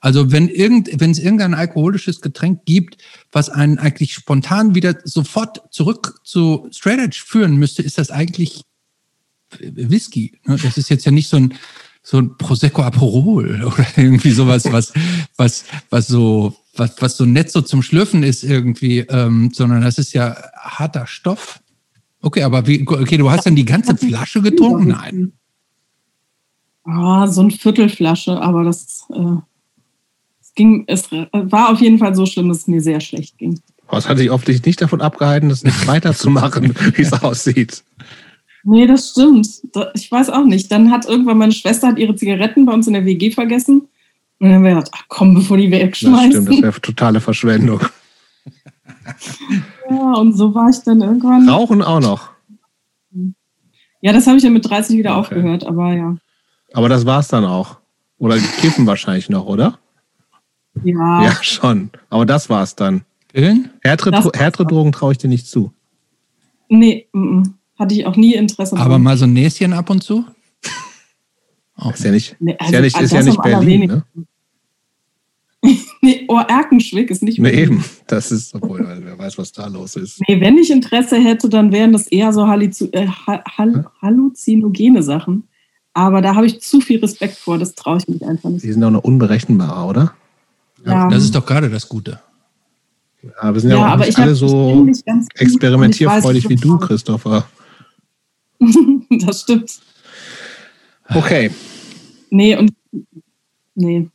Also 0.05 0.31
wenn 0.31 0.49
irgend, 0.49 0.87
wenn 1.01 1.09
es 1.09 1.17
irgendein 1.17 1.55
alkoholisches 1.55 2.21
Getränk 2.21 2.65
gibt, 2.65 3.01
was 3.31 3.49
einen 3.49 3.79
eigentlich 3.79 4.13
spontan 4.13 4.75
wieder 4.75 4.99
sofort 5.03 5.63
zurück 5.71 6.19
zu 6.23 6.67
Straight 6.71 7.15
führen 7.15 7.55
müsste, 7.55 7.81
ist 7.81 7.97
das 7.97 8.11
eigentlich 8.11 8.61
Whisky. 9.59 10.37
Ne? 10.45 10.57
Das 10.61 10.77
ist 10.77 10.89
jetzt 10.89 11.05
ja 11.05 11.11
nicht 11.11 11.27
so 11.27 11.37
ein, 11.37 11.55
so 12.03 12.19
ein 12.19 12.37
Prosecco 12.37 12.83
Aperol 12.83 13.63
oder 13.65 13.87
irgendwie 13.95 14.29
sowas, 14.29 14.71
was, 14.71 14.93
was, 15.37 15.65
was 15.89 16.05
so, 16.05 16.55
was, 16.75 17.01
was 17.01 17.17
so 17.17 17.25
nett 17.25 17.49
so 17.51 17.63
zum 17.63 17.81
Schlürfen 17.81 18.21
ist 18.21 18.43
irgendwie, 18.43 18.99
ähm, 18.99 19.49
sondern 19.55 19.81
das 19.81 19.97
ist 19.97 20.13
ja 20.13 20.37
harter 20.53 21.07
Stoff. 21.07 21.59
Okay, 22.21 22.43
aber 22.43 22.67
wie, 22.67 22.87
okay, 22.87 23.17
du 23.17 23.31
hast 23.31 23.47
dann 23.47 23.55
die 23.55 23.65
ganze 23.65 23.97
Flasche 23.97 24.43
getrunken? 24.43 24.89
Nein. 24.89 25.31
Oh, 26.83 27.25
so 27.25 27.41
ein 27.41 27.49
Viertelflasche, 27.49 28.39
aber 28.39 28.63
das, 28.63 29.07
äh, 29.11 29.37
ging, 30.55 30.85
es 30.87 31.09
war 31.11 31.69
auf 31.69 31.79
jeden 31.81 31.97
Fall 31.97 32.15
so 32.15 32.25
schlimm, 32.25 32.49
dass 32.49 32.59
es 32.59 32.67
mir 32.67 32.81
sehr 32.81 33.01
schlecht 33.01 33.37
ging. 33.37 33.59
Das 33.91 34.09
hat 34.09 34.17
sich 34.17 34.31
offensichtlich 34.31 34.65
nicht 34.65 34.81
davon 34.81 35.01
abgehalten, 35.01 35.49
das 35.49 35.63
nicht 35.63 35.87
weiterzumachen, 35.87 36.73
wie 36.95 37.01
es 37.01 37.13
aussieht. 37.13 37.83
Nee, 38.63 38.87
das 38.87 39.11
stimmt. 39.11 39.47
Ich 39.93 40.11
weiß 40.11 40.29
auch 40.31 40.43
nicht. 40.43 40.71
Dann 40.71 40.91
hat 40.91 41.05
irgendwann 41.05 41.37
meine 41.37 41.51
Schwester 41.51 41.89
hat 41.89 41.99
ihre 41.99 42.15
Zigaretten 42.15 42.65
bei 42.65 42.73
uns 42.73 42.87
in 42.87 42.93
der 42.93 43.05
WG 43.05 43.29
vergessen. 43.29 43.81
Und 44.39 44.47
dann 44.47 44.53
haben 44.55 44.63
wir 44.63 44.71
gedacht, 44.71 44.91
ach 44.91 45.03
komm, 45.07 45.35
bevor 45.35 45.57
die 45.57 45.69
wegschmeißen. 45.69 46.31
Das 46.31 46.43
stimmt, 46.43 46.49
das 46.49 46.61
wäre 46.63 46.81
totale 46.81 47.21
Verschwendung. 47.21 47.81
ja, 49.89 50.13
und 50.13 50.33
so 50.33 50.55
war 50.55 50.69
ich 50.69 50.79
dann 50.79 51.01
irgendwann. 51.01 51.47
Rauchen 51.47 51.83
auch 51.83 51.99
noch. 51.99 52.29
Ja, 54.01 54.13
das 54.13 54.27
habe 54.27 54.37
ich 54.37 54.43
ja 54.43 54.49
mit 54.49 54.67
30 54.67 54.97
wieder 54.97 55.11
okay. 55.11 55.19
aufgehört, 55.19 55.63
aber 55.65 55.93
ja. 55.93 56.17
Aber 56.73 56.89
das 56.89 57.05
war 57.05 57.19
es 57.19 57.27
dann 57.27 57.45
auch. 57.45 57.77
Oder 58.17 58.37
kiffen 58.37 58.85
wahrscheinlich 58.87 59.29
noch, 59.29 59.45
oder? 59.45 59.79
Ja. 60.83 61.23
Ja, 61.23 61.43
schon. 61.43 61.89
Aber 62.09 62.25
das 62.25 62.49
war 62.49 62.63
es 62.63 62.75
dann. 62.75 63.03
Härtere, 63.33 64.31
härtere 64.33 64.65
Drogen 64.65 64.91
traue 64.91 65.11
ich 65.11 65.17
dir 65.17 65.27
nicht 65.27 65.47
zu. 65.47 65.73
Nee, 66.69 67.07
m 67.13 67.43
-m 67.43 67.53
hatte 67.77 67.93
ich 67.93 68.05
auch 68.05 68.15
nie 68.15 68.33
Interesse. 68.33 68.77
Aber 68.77 68.97
mal 68.97 69.17
so 69.17 69.25
ein 69.25 69.33
Näschen 69.33 69.73
ab 69.73 69.89
und 69.89 70.03
zu? 70.03 70.25
Auch 71.75 71.93
ist 71.93 72.03
ja 72.03 72.11
nicht, 72.11 72.35
nee, 72.39 72.55
also, 72.57 72.65
ist 72.65 72.73
ja 72.73 72.81
nicht, 72.81 73.01
ist 73.01 73.11
ja 73.11 73.23
nicht 73.23 73.41
Berlin, 73.41 73.87
ne? 73.87 74.03
nee, 76.01 76.25
oh, 76.27 76.37
Erkenschwick 76.37 77.09
ist 77.09 77.23
nicht 77.23 77.39
mehr. 77.39 77.51
Nee, 77.51 77.63
eben. 77.63 77.83
Das 78.07 78.31
ist, 78.31 78.53
obwohl, 78.53 78.85
wer 79.03 79.17
weiß, 79.17 79.37
was 79.37 79.51
da 79.51 79.67
los 79.67 79.95
ist. 79.95 80.21
Nee, 80.27 80.39
wenn 80.39 80.57
ich 80.57 80.69
Interesse 80.69 81.17
hätte, 81.17 81.49
dann 81.49 81.71
wären 81.71 81.91
das 81.91 82.07
eher 82.07 82.31
so 82.33 82.47
Hallizu 82.47 82.89
äh, 82.91 83.07
Hall 83.07 83.85
halluzinogene 84.01 85.01
Sachen. 85.01 85.47
Aber 85.93 86.21
da 86.21 86.35
habe 86.35 86.45
ich 86.45 86.61
zu 86.61 86.81
viel 86.81 86.99
Respekt 86.99 87.37
vor, 87.37 87.57
das 87.57 87.73
traue 87.73 87.97
ich 87.97 88.07
mich 88.07 88.23
einfach 88.23 88.49
nicht. 88.49 88.63
Die 88.63 88.71
sind 88.71 88.83
auch 88.83 88.91
noch 88.91 89.03
unberechenbarer, 89.03 89.87
oder? 89.87 90.13
Ja. 90.85 91.09
Das 91.09 91.23
ist 91.23 91.33
doch 91.33 91.45
gerade 91.45 91.69
das 91.69 91.87
Gute. 91.89 92.19
Ja, 93.23 93.53
wir 93.53 93.59
sind 93.59 93.71
ja, 93.71 93.77
ja 93.77 93.93
auch 93.93 93.97
nicht 93.97 94.17
alle 94.19 94.35
so 94.35 94.87
experimentierfreudig 95.35 96.47
wie 96.49 96.55
du, 96.55 96.77
Christopher. 96.77 97.47
das 99.09 99.41
stimmt. 99.41 99.79
Okay. 101.09 101.51
Nee, 102.29 102.55
und 102.55 102.73
nee. 103.73 104.07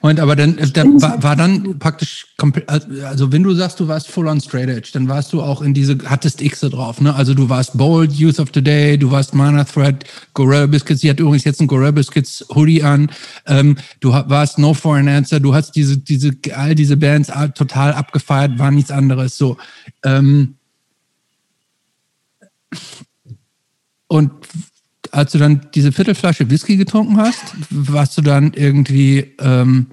Und 0.00 0.20
aber 0.20 0.36
dann, 0.36 0.58
äh, 0.58 0.68
dann 0.70 1.00
war, 1.00 1.22
war, 1.22 1.36
dann 1.36 1.78
praktisch 1.78 2.26
komplett, 2.36 2.68
also 3.04 3.32
wenn 3.32 3.42
du 3.42 3.54
sagst, 3.54 3.80
du 3.80 3.88
warst 3.88 4.08
full 4.08 4.26
on 4.26 4.40
straight 4.40 4.68
edge, 4.68 4.90
dann 4.92 5.08
warst 5.08 5.32
du 5.32 5.42
auch 5.42 5.62
in 5.62 5.74
diese, 5.74 5.98
hattest 6.06 6.40
X 6.40 6.60
drauf, 6.60 7.00
ne? 7.00 7.14
Also 7.14 7.34
du 7.34 7.48
warst 7.48 7.76
Bold, 7.76 8.12
Youth 8.12 8.38
of 8.38 8.48
the 8.54 8.62
Day, 8.62 8.98
du 8.98 9.10
warst 9.10 9.34
Mana 9.34 9.64
Thread, 9.64 10.04
Gorilla 10.34 10.66
Biscuits, 10.66 11.00
sie 11.00 11.10
hat 11.10 11.20
übrigens 11.20 11.44
jetzt 11.44 11.60
ein 11.60 11.66
Gorilla 11.66 11.90
Biscuits 11.90 12.44
Hoodie 12.54 12.82
an, 12.82 13.10
ähm, 13.46 13.76
du 14.00 14.12
warst 14.12 14.58
No 14.58 14.74
Foreign 14.74 15.08
Answer, 15.08 15.40
du 15.40 15.54
hast 15.54 15.72
diese, 15.72 15.98
diese, 15.98 16.32
all 16.54 16.74
diese 16.74 16.96
Bands 16.96 17.30
total 17.54 17.92
abgefeiert, 17.92 18.58
war 18.58 18.70
nichts 18.70 18.90
anderes, 18.90 19.36
so. 19.36 19.56
Ähm, 20.04 20.54
und 24.08 24.30
als 25.12 25.32
du 25.32 25.38
dann 25.38 25.68
diese 25.74 25.92
Viertelflasche 25.92 26.50
Whisky 26.50 26.76
getrunken 26.76 27.16
hast, 27.16 27.54
warst 27.70 28.16
du 28.18 28.22
dann 28.22 28.52
irgendwie, 28.54 29.34
ähm, 29.40 29.86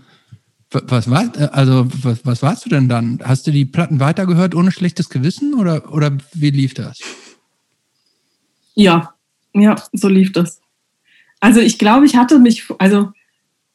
was 0.70 1.10
war, 1.10 1.32
also 1.54 1.88
was, 2.02 2.26
was 2.26 2.42
warst 2.42 2.66
du 2.66 2.70
denn 2.70 2.90
dann? 2.90 3.20
Hast 3.24 3.46
du 3.46 3.52
die 3.52 3.66
Platten 3.66 4.00
weitergehört 4.00 4.56
ohne 4.56 4.72
schlechtes 4.72 5.10
Gewissen 5.10 5.54
oder, 5.54 5.92
oder 5.94 6.18
wie 6.34 6.50
lief 6.50 6.74
das? 6.74 7.00
Ja, 8.76 9.14
ja, 9.54 9.76
so 9.94 10.08
lief 10.08 10.32
das. 10.32 10.62
Also 11.40 11.60
ich 11.60 11.78
glaube, 11.78 12.06
ich 12.06 12.16
hatte 12.16 12.40
mich, 12.40 12.66
also 12.80 13.12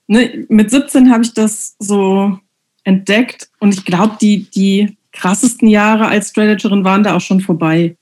ne, 0.06 0.46
mit 0.48 0.70
17 0.70 1.12
habe 1.12 1.22
ich 1.22 1.34
das 1.34 1.76
so 1.78 2.38
entdeckt 2.84 3.50
und 3.60 3.74
ich 3.74 3.84
glaube, 3.84 4.16
die, 4.20 4.50
die 4.50 4.96
krassesten 5.12 5.68
Jahre 5.68 6.08
als 6.08 6.30
Strategerin 6.30 6.84
waren 6.84 7.02
da 7.02 7.14
auch 7.14 7.20
schon 7.20 7.40
vorbei. 7.40 7.96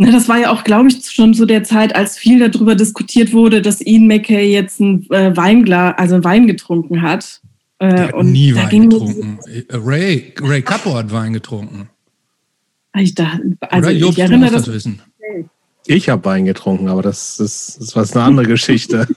Na, 0.00 0.12
das 0.12 0.28
war 0.28 0.38
ja 0.38 0.52
auch, 0.52 0.62
glaube 0.62 0.88
ich, 0.88 1.04
schon 1.10 1.34
so 1.34 1.44
der 1.44 1.64
Zeit, 1.64 1.96
als 1.96 2.16
viel 2.16 2.48
darüber 2.48 2.76
diskutiert 2.76 3.32
wurde, 3.32 3.60
dass 3.60 3.80
Ian 3.80 4.06
McKay 4.06 4.50
jetzt 4.52 4.78
ein 4.78 5.04
äh, 5.10 5.36
Weinglas, 5.36 5.98
also 5.98 6.22
Wein 6.22 6.46
getrunken 6.46 7.02
hat. 7.02 7.40
Äh, 7.80 7.88
der 7.88 8.04
hat 8.06 8.14
und 8.14 8.30
nie 8.30 8.54
Wein 8.54 8.88
getrunken. 8.90 9.40
Ray, 9.70 10.32
Ray 10.40 10.62
Capo 10.62 10.94
hat 10.94 11.12
Wein 11.12 11.32
getrunken. 11.32 11.90
Ich, 12.96 13.16
da, 13.16 13.40
also 13.60 13.88
Oder 13.88 13.98
Job, 13.98 14.12
ich 14.12 14.18
erinnere 14.20 14.52
das, 14.52 14.64
das 14.66 14.74
wissen. 14.74 15.02
Ich 15.86 16.08
habe 16.08 16.24
Wein 16.24 16.44
getrunken, 16.44 16.88
aber 16.88 17.02
das, 17.02 17.36
das, 17.38 17.76
das 17.80 17.96
war 17.96 18.04
eine 18.08 18.22
andere 18.22 18.46
Geschichte. 18.48 19.08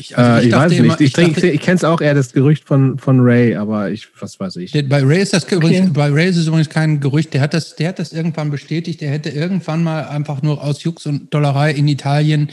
Ich, 0.00 0.16
also 0.16 0.38
ich, 0.38 0.44
äh, 0.44 0.48
ich 0.48 0.54
weiß 0.54 0.72
immer, 0.72 0.96
nicht. 0.96 1.18
Ich, 1.18 1.18
ich, 1.18 1.44
ich 1.44 1.60
kenne 1.60 1.76
es 1.76 1.84
auch 1.84 2.00
eher 2.00 2.14
das 2.14 2.32
Gerücht 2.32 2.66
von, 2.66 2.98
von 2.98 3.20
Ray, 3.20 3.54
aber 3.54 3.90
ich, 3.90 4.08
was 4.18 4.40
weiß 4.40 4.56
ich. 4.56 4.72
Bei 4.88 5.02
Ray 5.02 5.20
ist 5.20 5.34
das 5.34 5.44
okay. 5.44 5.56
übrigens, 5.56 5.92
bei 5.92 6.10
Ray 6.10 6.30
ist 6.30 6.38
es 6.38 6.46
übrigens 6.46 6.70
kein 6.70 7.00
Gerücht. 7.00 7.34
Der 7.34 7.42
hat 7.42 7.52
das, 7.52 7.76
der 7.76 7.90
hat 7.90 7.98
das 7.98 8.12
irgendwann 8.12 8.50
bestätigt. 8.50 9.02
Der 9.02 9.10
hätte 9.10 9.28
irgendwann 9.28 9.82
mal 9.82 10.04
einfach 10.04 10.40
nur 10.42 10.62
aus 10.64 10.82
Jux 10.82 11.04
und 11.04 11.32
Dollerei 11.34 11.72
in 11.72 11.86
Italien 11.86 12.50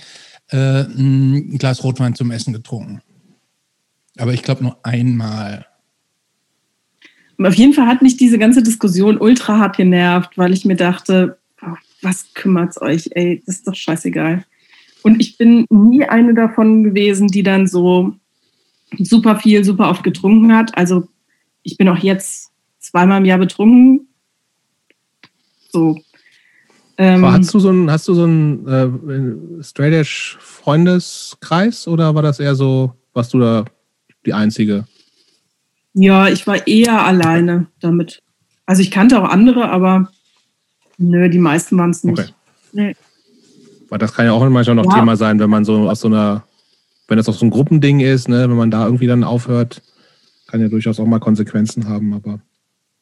äh, 0.49 0.81
ein 0.81 1.57
Glas 1.57 1.83
Rotwein 1.83 2.15
zum 2.15 2.31
Essen 2.31 2.51
getrunken. 2.51 3.01
Aber 4.17 4.33
ich 4.33 4.43
glaube 4.43 4.63
nur 4.63 4.77
einmal. 4.83 5.65
Auf 7.41 7.53
jeden 7.53 7.73
Fall 7.73 7.87
hat 7.87 8.01
mich 8.01 8.17
diese 8.17 8.39
ganze 8.39 8.61
Diskussion 8.61 9.17
ultra 9.17 9.59
hart 9.59 9.77
genervt, 9.77 10.37
weil 10.37 10.51
ich 10.53 10.65
mir 10.65 10.75
dachte, 10.75 11.37
oh, 11.61 11.75
was 12.01 12.33
kümmert's 12.33 12.81
euch, 12.81 13.11
ey, 13.13 13.41
das 13.45 13.57
ist 13.57 13.67
doch 13.67 13.75
scheißegal. 13.75 14.43
Und 15.07 15.21
ich 15.21 15.37
bin 15.37 15.65
nie 15.69 16.03
eine 16.03 16.33
davon 16.33 16.83
gewesen, 16.83 17.29
die 17.29 17.41
dann 17.41 17.65
so 17.65 18.13
super 18.99 19.37
viel, 19.37 19.63
super 19.63 19.89
oft 19.89 20.03
getrunken 20.03 20.53
hat. 20.53 20.77
Also 20.77 21.07
ich 21.63 21.77
bin 21.77 21.87
auch 21.87 21.99
jetzt 21.99 22.51
zweimal 22.79 23.19
im 23.19 23.25
Jahr 23.25 23.37
betrunken. 23.37 24.09
So. 25.69 25.97
Ähm, 26.97 27.25
hast 27.25 27.53
du 27.53 27.59
so 27.59 27.69
einen, 27.69 27.89
hast 27.89 28.05
du 28.09 28.15
so 28.15 28.25
einen 28.25 29.59
äh, 29.59 29.63
Straight 29.63 29.93
Edge 29.93 30.35
Freundeskreis 30.41 31.87
oder 31.87 32.13
war 32.13 32.21
das 32.21 32.41
eher 32.41 32.55
so, 32.55 32.91
was 33.13 33.29
du 33.29 33.39
da 33.39 33.63
die 34.25 34.33
einzige? 34.33 34.87
Ja, 35.93 36.27
ich 36.27 36.45
war 36.47 36.67
eher 36.67 37.05
alleine 37.05 37.67
damit. 37.79 38.21
Also 38.65 38.81
ich 38.81 38.91
kannte 38.91 39.21
auch 39.21 39.29
andere, 39.29 39.69
aber 39.69 40.11
nö, 40.97 41.29
die 41.29 41.39
meisten 41.39 41.77
waren 41.77 41.91
es 41.91 42.03
nicht. 42.03 42.19
Okay. 42.19 42.29
Nee. 42.73 42.95
Weil 43.89 43.99
das 43.99 44.13
kann 44.13 44.25
ja 44.25 44.33
auch 44.33 44.47
manchmal 44.49 44.75
noch 44.75 44.91
ja. 44.91 44.99
Thema 44.99 45.15
sein, 45.15 45.39
wenn 45.39 45.49
man 45.49 45.65
so 45.65 45.89
aus 45.89 46.01
so 46.01 46.07
einer, 46.07 46.43
wenn 47.07 47.17
das 47.17 47.29
auch 47.29 47.33
so 47.33 47.45
ein 47.45 47.49
Gruppending 47.49 47.99
ist, 47.99 48.27
ne, 48.27 48.49
wenn 48.49 48.57
man 48.57 48.71
da 48.71 48.85
irgendwie 48.85 49.07
dann 49.07 49.23
aufhört, 49.23 49.81
kann 50.47 50.61
ja 50.61 50.67
durchaus 50.67 50.99
auch 50.99 51.05
mal 51.05 51.19
Konsequenzen 51.19 51.87
haben, 51.87 52.13
aber. 52.13 52.39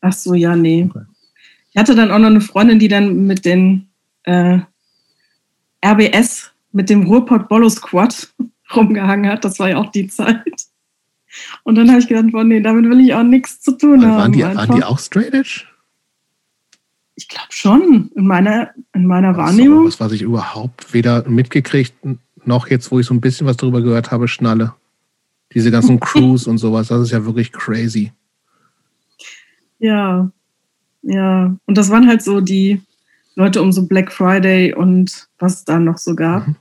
Ach 0.02 0.14
so, 0.14 0.34
ja, 0.34 0.56
nee. 0.56 0.88
Okay. 0.90 1.06
Ich 1.72 1.78
hatte 1.78 1.96
dann 1.96 2.12
auch 2.12 2.20
noch 2.20 2.28
eine 2.28 2.42
Freundin, 2.42 2.80
die 2.80 2.88
dann 2.88 3.26
mit 3.26 3.46
den 3.46 3.88
äh, 4.24 4.60
RBS, 5.86 6.52
mit 6.72 6.90
dem 6.90 7.04
Ruhrpott 7.04 7.50
Bollo 7.50 7.70
Squad 7.70 8.34
rumgehangen 8.76 9.30
hat. 9.30 9.46
Das 9.46 9.60
war 9.60 9.70
ja 9.70 9.78
auch 9.78 9.92
die 9.92 10.08
Zeit. 10.08 10.68
Und 11.64 11.76
dann 11.76 11.90
habe 11.90 12.00
ich 12.00 12.08
gedacht, 12.08 12.32
boah, 12.32 12.44
nee, 12.44 12.62
damit 12.62 12.90
will 12.90 13.02
ich 13.02 13.14
auch 13.14 13.24
nichts 13.24 13.60
zu 13.60 13.78
tun 13.78 14.02
waren 14.02 14.12
haben. 14.12 14.34
Die, 14.34 14.44
waren 14.44 14.76
die 14.76 14.84
auch 14.84 15.00
straight 15.00 15.34
edge? 15.34 15.66
Ich 17.16 17.30
glaube 17.30 17.48
schon, 17.50 18.12
in 18.16 18.28
meiner, 18.28 18.72
in 18.94 19.08
meiner 19.08 19.38
Wahrnehmung. 19.38 19.86
Das, 19.86 20.00
was 20.00 20.12
ich 20.12 20.22
überhaupt 20.22 20.94
weder 20.94 21.28
mitgekriegt, 21.30 21.94
noch 22.44 22.68
jetzt, 22.68 22.92
wo 22.92 23.00
ich 23.00 23.06
so 23.06 23.14
ein 23.14 23.22
bisschen 23.22 23.48
was 23.48 23.58
darüber 23.58 23.82
gehört 23.82 24.12
habe, 24.12 24.28
schnalle. 24.28 24.74
Diese 25.54 25.72
ganzen 25.72 26.00
Crews 26.02 26.48
und 26.48 26.58
sowas, 26.58 26.90
das 26.90 27.02
ist 27.02 27.12
ja 27.12 27.26
wirklich 27.26 27.52
crazy. 27.52 28.12
Ja, 29.80 30.30
ja. 31.04 31.56
Und 31.66 31.78
das 31.78 31.90
waren 31.90 32.08
halt 32.08 32.22
so 32.22 32.42
die 32.42 32.82
Leute 33.36 33.62
um 33.62 33.72
so 33.72 33.86
Black 33.86 34.12
Friday 34.12 34.74
und 34.74 35.28
was 35.40 35.56
es 35.56 35.66
da 35.66 35.80
noch 35.80 35.98
so 35.98 36.16
gab. 36.16 36.48
Mhm. 36.48 36.56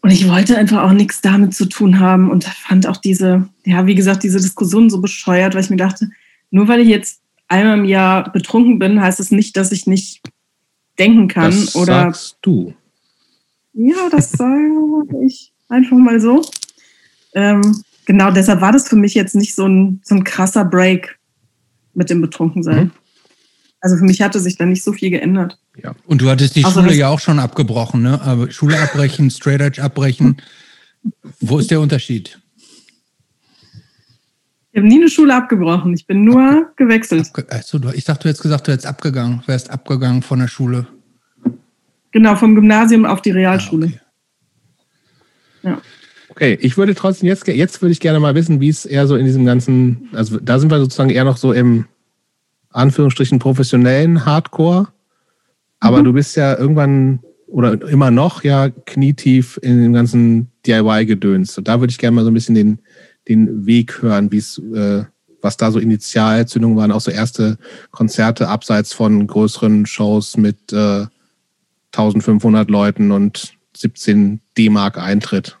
Und 0.00 0.10
ich 0.10 0.28
wollte 0.28 0.58
einfach 0.58 0.82
auch 0.82 0.92
nichts 0.92 1.22
damit 1.22 1.54
zu 1.54 1.64
tun 1.64 1.98
haben 1.98 2.30
und 2.30 2.44
fand 2.44 2.86
auch 2.86 2.98
diese, 2.98 3.48
ja, 3.64 3.86
wie 3.86 3.94
gesagt, 3.94 4.22
diese 4.22 4.38
Diskussion 4.38 4.90
so 4.90 5.00
bescheuert, 5.00 5.54
weil 5.54 5.62
ich 5.62 5.70
mir 5.70 5.76
dachte, 5.76 6.10
nur 6.50 6.68
weil 6.68 6.80
ich 6.80 6.88
jetzt 6.88 7.22
einmal 7.54 7.78
im 7.78 7.84
Jahr 7.84 8.32
betrunken 8.32 8.78
bin, 8.78 9.00
heißt 9.00 9.20
es 9.20 9.30
nicht, 9.30 9.56
dass 9.56 9.72
ich 9.72 9.86
nicht 9.86 10.20
denken 10.98 11.28
kann. 11.28 11.50
Das 11.50 11.74
oder 11.76 12.04
sagst 12.04 12.38
du. 12.42 12.74
Ja, 13.72 14.08
das 14.10 14.32
sage 14.32 14.70
ich 15.26 15.52
einfach 15.68 15.96
mal 15.96 16.20
so. 16.20 16.44
Ähm, 17.34 17.82
genau, 18.06 18.30
deshalb 18.30 18.60
war 18.60 18.72
das 18.72 18.88
für 18.88 18.96
mich 18.96 19.14
jetzt 19.14 19.34
nicht 19.34 19.54
so 19.54 19.66
ein, 19.66 20.00
so 20.04 20.14
ein 20.14 20.24
krasser 20.24 20.64
Break 20.64 21.18
mit 21.94 22.10
dem 22.10 22.20
Betrunkensein. 22.20 22.84
Mhm. 22.84 22.90
Also 23.80 23.96
für 23.96 24.04
mich 24.04 24.22
hatte 24.22 24.40
sich 24.40 24.56
da 24.56 24.64
nicht 24.64 24.82
so 24.82 24.92
viel 24.92 25.10
geändert. 25.10 25.58
Ja. 25.82 25.94
Und 26.06 26.22
du 26.22 26.30
hattest 26.30 26.56
die 26.56 26.64
also 26.64 26.80
Schule 26.80 26.94
ja 26.94 27.08
auch 27.08 27.20
schon 27.20 27.38
abgebrochen, 27.38 28.02
ne? 28.02 28.20
Aber 28.22 28.50
Schule 28.50 28.80
abbrechen, 28.80 29.30
Straight 29.30 29.60
Edge 29.60 29.82
abbrechen. 29.82 30.40
Wo 31.40 31.58
ist 31.58 31.70
der 31.70 31.80
Unterschied? 31.80 32.40
Ich 34.74 34.78
habe 34.78 34.88
nie 34.88 34.96
eine 34.96 35.08
Schule 35.08 35.32
abgebrochen. 35.32 35.94
Ich 35.94 36.04
bin 36.04 36.24
nur 36.24 36.42
Abge 36.42 36.66
gewechselt. 36.74 37.28
Abge 37.28 37.46
also, 37.48 37.78
ich 37.94 38.02
dachte, 38.02 38.24
du 38.24 38.28
hättest 38.30 38.42
gesagt, 38.42 38.66
du 38.66 38.72
hättest 38.72 38.88
abgegangen, 38.88 39.40
du 39.42 39.46
wärst 39.46 39.70
abgegangen 39.70 40.20
von 40.20 40.40
der 40.40 40.48
Schule. 40.48 40.88
Genau, 42.10 42.34
vom 42.34 42.56
Gymnasium 42.56 43.04
auf 43.06 43.22
die 43.22 43.30
Realschule. 43.30 43.92
Ah, 45.62 45.68
okay. 45.68 45.70
Ja. 45.70 45.82
Okay, 46.28 46.58
ich 46.60 46.76
würde 46.76 46.96
trotzdem 46.96 47.28
jetzt, 47.28 47.46
jetzt 47.46 47.82
würde 47.82 47.92
ich 47.92 48.00
gerne 48.00 48.18
mal 48.18 48.34
wissen, 48.34 48.60
wie 48.60 48.68
es 48.68 48.84
eher 48.84 49.06
so 49.06 49.14
in 49.14 49.24
diesem 49.24 49.46
ganzen, 49.46 50.08
also 50.12 50.40
da 50.40 50.58
sind 50.58 50.72
wir 50.72 50.80
sozusagen 50.80 51.10
eher 51.10 51.22
noch 51.22 51.36
so 51.36 51.52
im 51.52 51.84
Anführungsstrichen 52.70 53.38
professionellen 53.38 54.26
Hardcore. 54.26 54.88
Aber 55.78 56.00
mhm. 56.00 56.04
du 56.04 56.12
bist 56.14 56.36
ja 56.36 56.58
irgendwann 56.58 57.20
oder 57.46 57.80
immer 57.88 58.10
noch 58.10 58.42
ja 58.42 58.70
knietief 58.70 59.56
in 59.62 59.80
dem 59.80 59.92
ganzen 59.92 60.50
DIY-Gedöns. 60.66 61.58
Und 61.58 61.68
da 61.68 61.78
würde 61.78 61.92
ich 61.92 61.98
gerne 61.98 62.16
mal 62.16 62.24
so 62.24 62.32
ein 62.32 62.34
bisschen 62.34 62.56
den, 62.56 62.80
den 63.28 63.66
Weg 63.66 64.02
hören, 64.02 64.30
wie 64.32 64.38
es, 64.38 64.58
äh, 64.58 65.04
was 65.40 65.56
da 65.56 65.70
so 65.70 65.78
Initialzündungen 65.78 66.76
waren, 66.76 66.92
auch 66.92 67.00
so 67.00 67.10
erste 67.10 67.58
Konzerte 67.90 68.48
abseits 68.48 68.92
von 68.92 69.26
größeren 69.26 69.86
Shows 69.86 70.36
mit 70.36 70.72
äh, 70.72 71.06
1500 71.92 72.70
Leuten 72.70 73.10
und 73.10 73.54
17 73.76 74.40
D-Mark 74.56 74.98
Eintritt. 74.98 75.58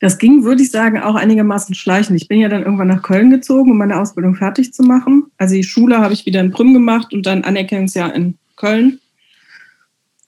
Das 0.00 0.18
ging, 0.18 0.42
würde 0.42 0.62
ich 0.62 0.70
sagen, 0.72 0.98
auch 0.98 1.14
einigermaßen 1.14 1.76
schleichend. 1.76 2.20
Ich 2.20 2.26
bin 2.26 2.40
ja 2.40 2.48
dann 2.48 2.64
irgendwann 2.64 2.88
nach 2.88 3.02
Köln 3.02 3.30
gezogen, 3.30 3.70
um 3.70 3.78
meine 3.78 4.00
Ausbildung 4.00 4.34
fertig 4.34 4.74
zu 4.74 4.82
machen. 4.82 5.26
Also 5.38 5.54
die 5.54 5.62
Schule 5.62 5.98
habe 5.98 6.12
ich 6.12 6.26
wieder 6.26 6.40
in 6.40 6.50
Prüm 6.50 6.74
gemacht 6.74 7.14
und 7.14 7.24
dann 7.24 7.44
Anerkennungsjahr 7.44 8.12
in 8.12 8.36
Köln. 8.56 8.98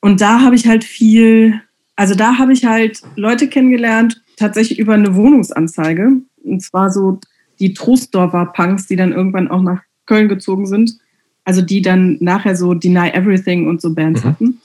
Und 0.01 0.21
da 0.21 0.43
habe 0.43 0.55
ich 0.55 0.69
halt 0.69 0.85
viel, 0.85 1.61
also 1.97 2.15
da 2.15 2.39
habe 2.39 2.53
ich 2.53 2.65
halt 2.67 3.03
Leute 3.17 3.49
kennengelernt, 3.49 4.23
tatsächlich 4.37 4.79
über 4.79 4.95
eine 4.95 5.15
Wohnungsanzeige. 5.15 6.13
Und 6.43 6.63
zwar 6.63 6.91
so 6.91 7.21
die 7.61 7.75
Trostdorfer 7.75 8.47
Punks, 8.47 8.87
die 8.87 8.97
dann 8.97 9.13
irgendwann 9.13 9.49
auch 9.49 9.63
nach 9.63 9.83
Köln 10.07 10.29
gezogen 10.29 10.67
sind. 10.67 10.99
Also 11.45 11.63
die 11.63 11.83
dann 11.83 12.17
nachher 12.21 12.57
so 12.57 12.75
Deny 12.75 13.11
Everything 13.11 13.69
und 13.69 13.81
so 13.81 13.95
Bands 13.95 14.25
mhm. 14.25 14.29
hatten. 14.29 14.61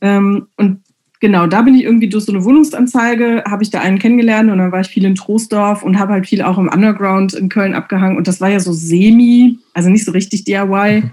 Ähm, 0.00 0.46
und 0.56 0.80
genau, 1.20 1.46
da 1.46 1.62
bin 1.62 1.74
ich 1.74 1.84
irgendwie 1.84 2.08
durch 2.08 2.24
so 2.24 2.32
eine 2.32 2.44
Wohnungsanzeige, 2.44 3.44
habe 3.46 3.62
ich 3.62 3.70
da 3.70 3.80
einen 3.80 3.98
kennengelernt 3.98 4.50
und 4.50 4.58
dann 4.58 4.72
war 4.72 4.80
ich 4.80 4.88
viel 4.88 5.04
in 5.04 5.14
Troisdorf 5.14 5.82
und 5.82 5.98
habe 5.98 6.12
halt 6.14 6.26
viel 6.26 6.42
auch 6.42 6.58
im 6.58 6.68
Underground 6.68 7.34
in 7.34 7.48
Köln 7.48 7.74
abgehangen 7.74 8.16
und 8.16 8.28
das 8.28 8.40
war 8.40 8.48
ja 8.48 8.60
so 8.60 8.72
semi, 8.72 9.58
also 9.74 9.90
nicht 9.90 10.04
so 10.04 10.12
richtig 10.12 10.44
DIY, 10.44 11.02
mhm. 11.02 11.10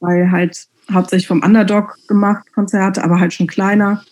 weil 0.00 0.30
halt 0.30 0.66
hauptsächlich 0.92 1.28
vom 1.28 1.42
Underdog 1.42 1.96
gemacht 2.08 2.52
Konzerte, 2.52 3.04
aber 3.04 3.20
halt 3.20 3.32
schon 3.32 3.46
kleiner. 3.46 4.02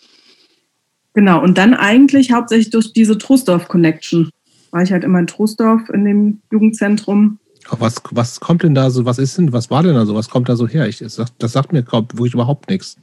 Genau, 1.15 1.41
und 1.41 1.57
dann 1.57 1.73
eigentlich 1.73 2.33
hauptsächlich 2.33 2.69
durch 2.69 2.91
diese 2.91 3.17
Troisdorf-Connection. 3.17 4.29
War 4.71 4.83
ich 4.83 4.91
halt 4.91 5.05
immer 5.05 5.19
in 5.19 5.27
Troisdorf 5.27 5.89
in 5.89 6.03
dem 6.03 6.41
Jugendzentrum. 6.51 7.39
Was, 7.69 8.03
was 8.11 8.41
kommt 8.41 8.63
denn 8.63 8.75
da 8.75 8.89
so, 8.89 9.05
was 9.05 9.17
ist 9.17 9.37
denn, 9.37 9.53
was 9.53 9.71
war 9.71 9.81
denn 9.81 9.95
da 9.95 10.05
so, 10.05 10.13
was 10.13 10.29
kommt 10.29 10.49
da 10.49 10.57
so 10.57 10.67
her? 10.67 10.87
Ich, 10.87 10.99
das, 10.99 11.15
das 11.39 11.51
sagt 11.53 11.71
mir 11.71 11.83
wirklich 11.87 12.33
überhaupt 12.33 12.69
nichts. 12.69 12.97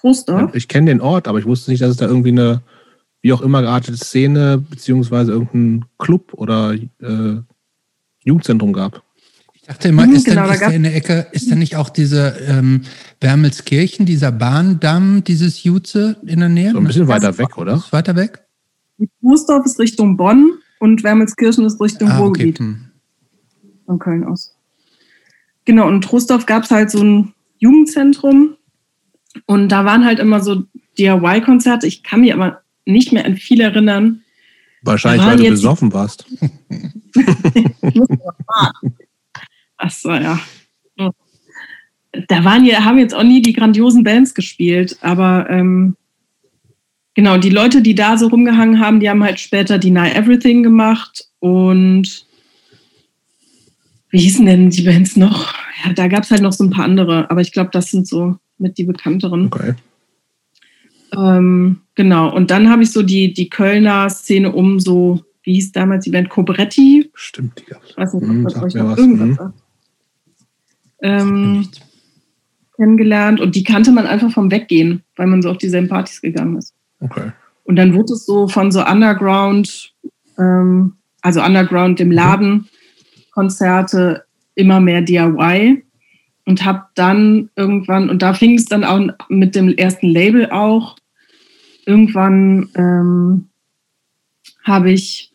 Trostorf? 0.00 0.54
Ich 0.54 0.66
kenne 0.66 0.86
den 0.86 1.02
Ort, 1.02 1.28
aber 1.28 1.38
ich 1.38 1.44
wusste 1.44 1.70
nicht, 1.70 1.82
dass 1.82 1.90
es 1.90 1.98
da 1.98 2.06
irgendwie 2.06 2.30
eine, 2.30 2.62
wie 3.20 3.34
auch 3.34 3.42
immer 3.42 3.60
geartete 3.60 3.98
Szene, 3.98 4.58
beziehungsweise 4.58 5.32
irgendein 5.32 5.84
Club 5.98 6.32
oder 6.32 6.72
äh, 6.72 7.36
Jugendzentrum 8.24 8.72
gab. 8.72 9.03
Ich 9.64 9.68
dachte 9.68 9.88
immer, 9.88 10.06
ist, 10.12 10.26
genau, 10.26 10.46
da, 10.46 10.52
ist 10.52 10.60
da 10.60 10.68
in 10.68 10.82
der 10.82 10.94
Ecke, 10.94 11.26
ist 11.32 11.50
da 11.50 11.54
nicht 11.54 11.76
auch 11.76 11.88
diese 11.88 12.36
ähm, 12.46 12.82
Wermelskirchen, 13.22 14.04
dieser 14.04 14.30
Bahndamm, 14.30 15.24
dieses 15.24 15.64
Jutze 15.64 16.18
in 16.26 16.40
der 16.40 16.50
Nähe? 16.50 16.72
So 16.72 16.78
ein 16.78 16.84
bisschen 16.84 17.08
weiter 17.08 17.38
weg, 17.38 17.56
oder? 17.56 17.76
Ist 17.76 17.90
weiter 17.90 18.14
weg? 18.14 18.44
Trostorf 19.22 19.64
ist 19.64 19.78
Richtung 19.78 20.18
Bonn 20.18 20.58
und 20.80 21.02
Wermelskirchen 21.02 21.64
ist 21.64 21.80
Richtung 21.80 22.10
ah, 22.10 22.18
Ruhrgebiet. 22.18 22.60
Okay. 22.60 22.68
Hm. 22.68 22.90
Von 23.86 23.98
Köln 23.98 24.24
aus. 24.24 24.54
Genau, 25.64 25.86
und 25.86 25.94
in 25.94 26.00
Trostorf 26.02 26.44
gab 26.44 26.64
es 26.64 26.70
halt 26.70 26.90
so 26.90 27.02
ein 27.02 27.32
Jugendzentrum 27.56 28.56
und 29.46 29.70
da 29.70 29.86
waren 29.86 30.04
halt 30.04 30.18
immer 30.18 30.42
so 30.42 30.64
DIY-Konzerte. 30.98 31.86
Ich 31.86 32.02
kann 32.02 32.20
mich 32.20 32.34
aber 32.34 32.60
nicht 32.84 33.14
mehr 33.14 33.24
an 33.24 33.38
viel 33.38 33.62
erinnern. 33.62 34.20
Wahrscheinlich, 34.82 35.26
weil 35.26 35.38
du 35.38 35.48
besoffen 35.48 35.94
warst. 35.94 36.26
Achso, 39.76 40.12
ja. 40.14 40.40
Da 42.28 42.44
waren 42.44 42.64
ja, 42.64 42.84
haben 42.84 42.98
jetzt 42.98 43.14
auch 43.14 43.24
nie 43.24 43.42
die 43.42 43.52
grandiosen 43.52 44.04
Bands 44.04 44.34
gespielt, 44.34 44.96
aber 45.00 45.50
ähm, 45.50 45.96
genau, 47.14 47.38
die 47.38 47.50
Leute, 47.50 47.82
die 47.82 47.94
da 47.94 48.16
so 48.16 48.28
rumgehangen 48.28 48.78
haben, 48.78 49.00
die 49.00 49.10
haben 49.10 49.24
halt 49.24 49.40
später 49.40 49.78
Deny 49.78 50.10
Everything 50.10 50.62
gemacht 50.62 51.28
und 51.40 52.26
wie 54.10 54.20
hießen 54.20 54.46
denn 54.46 54.70
die 54.70 54.82
Bands 54.82 55.16
noch? 55.16 55.52
Ja, 55.84 55.92
da 55.92 56.06
gab 56.06 56.22
es 56.22 56.30
halt 56.30 56.42
noch 56.42 56.52
so 56.52 56.62
ein 56.62 56.70
paar 56.70 56.84
andere, 56.84 57.28
aber 57.30 57.40
ich 57.40 57.50
glaube, 57.50 57.70
das 57.72 57.90
sind 57.90 58.06
so 58.06 58.36
mit 58.58 58.78
die 58.78 58.84
bekannteren. 58.84 59.46
Okay. 59.46 59.74
Ähm, 61.16 61.80
genau, 61.96 62.32
und 62.32 62.50
dann 62.50 62.70
habe 62.70 62.84
ich 62.84 62.92
so 62.92 63.02
die, 63.02 63.32
die 63.32 63.48
Kölner 63.48 64.08
Szene 64.08 64.52
um 64.52 64.78
so, 64.78 65.24
wie 65.42 65.54
hieß 65.54 65.72
damals 65.72 66.04
die 66.04 66.10
Band 66.10 66.30
Cobretti? 66.30 67.10
Stimmt, 67.14 67.58
die 67.58 67.64
gab's. 67.64 67.90
Ich 67.90 67.96
weiß 67.96 68.14
nicht, 68.14 68.22
ob 68.22 68.28
hm, 68.28 68.44
das 68.44 68.62
euch 68.62 68.74
noch 68.74 68.96
irgendwas 68.96 69.28
hm. 69.28 69.34
sagt. 69.34 69.63
Ähm, 71.04 71.68
kennengelernt 72.76 73.40
und 73.40 73.54
die 73.54 73.62
kannte 73.62 73.92
man 73.92 74.06
einfach 74.06 74.32
vom 74.32 74.50
Weggehen, 74.50 75.02
weil 75.16 75.26
man 75.26 75.42
so 75.42 75.50
auf 75.50 75.58
dieselben 75.58 75.88
Partys 75.88 76.20
gegangen 76.20 76.56
ist. 76.56 76.74
Okay. 77.00 77.30
Und 77.64 77.76
dann 77.76 77.94
wurde 77.94 78.14
es 78.14 78.26
so 78.26 78.48
von 78.48 78.72
so 78.72 78.84
Underground, 78.84 79.92
ähm, 80.38 80.94
also 81.22 81.42
Underground 81.42 81.98
dem 81.98 82.08
mhm. 82.08 82.14
Laden, 82.14 82.68
Konzerte 83.32 84.24
immer 84.54 84.80
mehr 84.80 85.02
DIY 85.02 85.84
und 86.46 86.64
habe 86.64 86.84
dann 86.94 87.50
irgendwann, 87.56 88.10
und 88.10 88.22
da 88.22 88.34
fing 88.34 88.56
es 88.56 88.66
dann 88.66 88.84
auch 88.84 89.00
mit 89.28 89.54
dem 89.54 89.76
ersten 89.76 90.08
Label 90.08 90.50
auch, 90.50 90.96
irgendwann 91.86 92.70
ähm, 92.76 93.48
habe 94.62 94.90
ich 94.90 95.32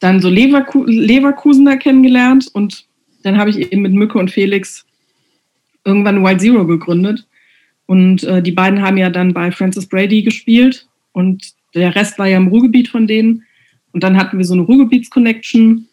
dann 0.00 0.20
so 0.20 0.28
Leverku 0.28 0.84
Leverkusener 0.84 1.76
kennengelernt 1.76 2.48
und 2.52 2.86
dann 3.22 3.38
habe 3.38 3.50
ich 3.50 3.72
eben 3.72 3.82
mit 3.82 3.92
Mücke 3.92 4.18
und 4.18 4.30
Felix 4.30 4.84
irgendwann 5.84 6.22
Wild 6.22 6.40
Zero 6.40 6.66
gegründet. 6.66 7.26
Und 7.86 8.24
äh, 8.24 8.42
die 8.42 8.52
beiden 8.52 8.82
haben 8.82 8.96
ja 8.96 9.10
dann 9.10 9.34
bei 9.34 9.50
Francis 9.50 9.86
Brady 9.86 10.22
gespielt 10.22 10.88
und 11.12 11.52
der 11.74 11.94
Rest 11.94 12.18
war 12.18 12.26
ja 12.26 12.36
im 12.36 12.48
Ruhrgebiet 12.48 12.88
von 12.88 13.06
denen. 13.06 13.44
Und 13.92 14.02
dann 14.02 14.16
hatten 14.16 14.38
wir 14.38 14.44
so 14.44 14.54
eine 14.54 14.62
Ruhrgebiets-Connection. 14.62 15.86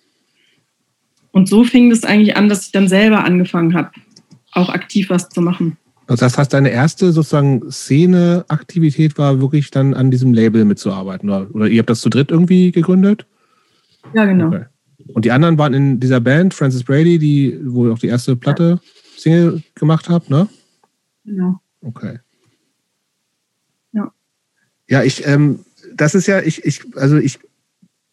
Und 1.31 1.49
so 1.49 1.63
fing 1.63 1.91
es 1.91 2.03
eigentlich 2.03 2.37
an, 2.37 2.49
dass 2.49 2.65
ich 2.65 2.71
dann 2.71 2.87
selber 2.87 3.23
angefangen 3.23 3.73
habe, 3.73 3.91
auch 4.53 4.69
aktiv 4.69 5.09
was 5.09 5.29
zu 5.29 5.41
machen. 5.41 5.77
Also 6.07 6.25
das 6.25 6.37
heißt, 6.37 6.53
deine 6.53 6.69
erste 6.69 7.11
sozusagen 7.11 7.71
Szene-Aktivität 7.71 9.17
war 9.17 9.41
wirklich 9.41 9.69
dann 9.69 9.93
an 9.93 10.09
diesem 10.09 10.33
Label 10.33 10.65
mitzuarbeiten. 10.65 11.29
Oder, 11.29 11.53
oder 11.53 11.67
ihr 11.67 11.79
habt 11.79 11.89
das 11.89 12.01
zu 12.01 12.09
dritt 12.09 12.31
irgendwie 12.31 12.71
gegründet? 12.71 13.25
Ja, 14.13 14.25
genau. 14.25 14.47
Okay. 14.47 14.65
Und 15.13 15.25
die 15.25 15.31
anderen 15.31 15.57
waren 15.57 15.73
in 15.73 15.99
dieser 15.99 16.19
Band, 16.19 16.53
Francis 16.53 16.83
Brady, 16.83 17.17
die, 17.17 17.59
wo 17.63 17.85
ihr 17.87 17.93
auch 17.93 17.99
die 17.99 18.07
erste 18.07 18.35
Platte 18.35 18.79
Single 19.17 19.63
gemacht 19.75 20.09
habt, 20.09 20.29
ne? 20.29 20.47
Genau. 21.25 21.59
Okay. 21.81 22.19
Ja. 23.91 24.11
Ja, 24.87 25.03
ich, 25.03 25.25
ähm, 25.25 25.65
das 25.95 26.15
ist 26.15 26.27
ja, 26.27 26.41
ich, 26.41 26.63
ich, 26.63 26.81
also 26.95 27.17
ich, 27.17 27.39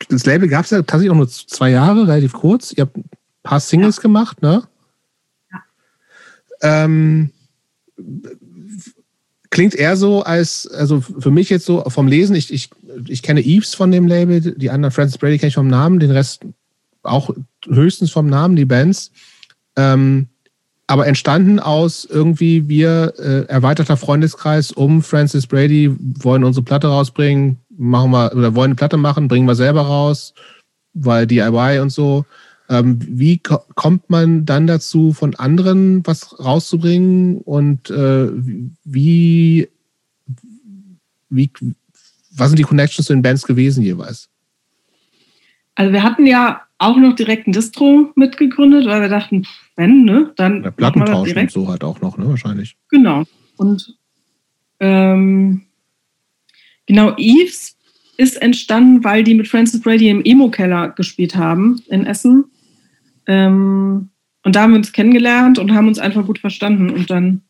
das 0.08 0.26
Label 0.26 0.48
gab 0.48 0.64
es 0.64 0.70
ja 0.70 0.78
tatsächlich 0.78 1.10
auch 1.10 1.16
nur 1.16 1.28
zwei 1.28 1.70
Jahre, 1.70 2.06
relativ 2.06 2.32
kurz. 2.32 2.72
Ihr 2.72 2.82
habt 2.82 2.96
ein 2.96 3.04
paar 3.42 3.60
Singles 3.60 3.96
ja. 3.96 4.02
gemacht, 4.02 4.42
ne? 4.42 4.62
Ja. 5.52 5.62
Ähm, 6.62 7.30
klingt 9.50 9.74
eher 9.74 9.96
so 9.96 10.22
als, 10.22 10.66
also 10.66 11.00
für 11.00 11.30
mich 11.30 11.48
jetzt 11.50 11.66
so 11.66 11.82
vom 11.88 12.08
Lesen, 12.08 12.36
ich, 12.36 12.52
ich, 12.52 12.70
ich 13.06 13.22
kenne 13.22 13.40
Eves 13.40 13.74
von 13.74 13.90
dem 13.90 14.06
Label, 14.06 14.40
die 14.40 14.70
anderen 14.70 14.92
Francis 14.92 15.18
Brady 15.18 15.38
kenne 15.38 15.48
ich 15.48 15.54
vom 15.54 15.68
Namen, 15.68 16.00
den 16.00 16.10
Rest 16.10 16.44
auch 17.06 17.30
höchstens 17.66 18.10
vom 18.10 18.26
Namen, 18.26 18.56
die 18.56 18.64
Bands. 18.64 19.10
Ähm, 19.76 20.28
aber 20.88 21.06
entstanden 21.06 21.58
aus 21.58 22.04
irgendwie 22.04 22.68
wir 22.68 23.14
äh, 23.18 23.46
erweiterter 23.48 23.96
Freundeskreis 23.96 24.70
um 24.70 25.02
Francis 25.02 25.46
Brady, 25.46 25.94
wollen 25.98 26.44
unsere 26.44 26.64
Platte 26.64 26.86
rausbringen, 26.86 27.58
machen 27.76 28.12
wir, 28.12 28.32
oder 28.34 28.54
wollen 28.54 28.70
eine 28.70 28.76
Platte 28.76 28.96
machen, 28.96 29.26
bringen 29.28 29.48
wir 29.48 29.56
selber 29.56 29.82
raus, 29.82 30.32
weil 30.94 31.26
DIY 31.26 31.80
und 31.80 31.90
so. 31.90 32.24
Ähm, 32.68 32.98
wie 33.00 33.38
ko 33.38 33.58
kommt 33.74 34.10
man 34.10 34.44
dann 34.44 34.66
dazu, 34.66 35.12
von 35.12 35.34
anderen 35.36 36.06
was 36.06 36.38
rauszubringen 36.38 37.38
und 37.38 37.90
äh, 37.90 38.28
wie, 38.84 39.68
wie, 41.28 41.50
was 42.36 42.48
sind 42.48 42.58
die 42.58 42.64
Connections 42.64 43.06
zu 43.06 43.12
den 43.12 43.22
Bands 43.22 43.44
gewesen 43.44 43.82
jeweils? 43.82 44.28
Also 45.76 45.92
wir 45.92 46.02
hatten 46.02 46.26
ja 46.26 46.62
auch 46.78 46.96
noch 46.96 47.14
direkt 47.14 47.46
ein 47.46 47.52
Distro 47.52 48.10
mitgegründet, 48.14 48.86
weil 48.86 49.02
wir 49.02 49.08
dachten, 49.08 49.46
wenn, 49.76 50.04
ne, 50.04 50.32
dann. 50.36 50.62
Ja, 50.62 50.70
Plattentausch 50.70 51.34
und 51.34 51.50
so 51.50 51.68
halt 51.68 51.84
auch 51.84 52.00
noch, 52.00 52.18
ne, 52.18 52.28
wahrscheinlich. 52.28 52.76
Genau. 52.90 53.24
Und 53.56 53.96
ähm, 54.80 55.62
genau, 56.86 57.14
Eves 57.16 57.76
ist 58.16 58.40
entstanden, 58.40 59.04
weil 59.04 59.24
die 59.24 59.34
mit 59.34 59.48
Francis 59.48 59.80
Brady 59.80 60.08
im 60.08 60.24
Emo-Keller 60.24 60.90
gespielt 60.90 61.36
haben 61.36 61.82
in 61.88 62.06
Essen. 62.06 62.44
Ähm, 63.26 64.10
und 64.42 64.54
da 64.54 64.62
haben 64.62 64.72
wir 64.72 64.78
uns 64.78 64.92
kennengelernt 64.92 65.58
und 65.58 65.72
haben 65.72 65.88
uns 65.88 65.98
einfach 65.98 66.24
gut 66.24 66.38
verstanden. 66.38 66.90
Und 66.90 67.10
dann 67.10 67.42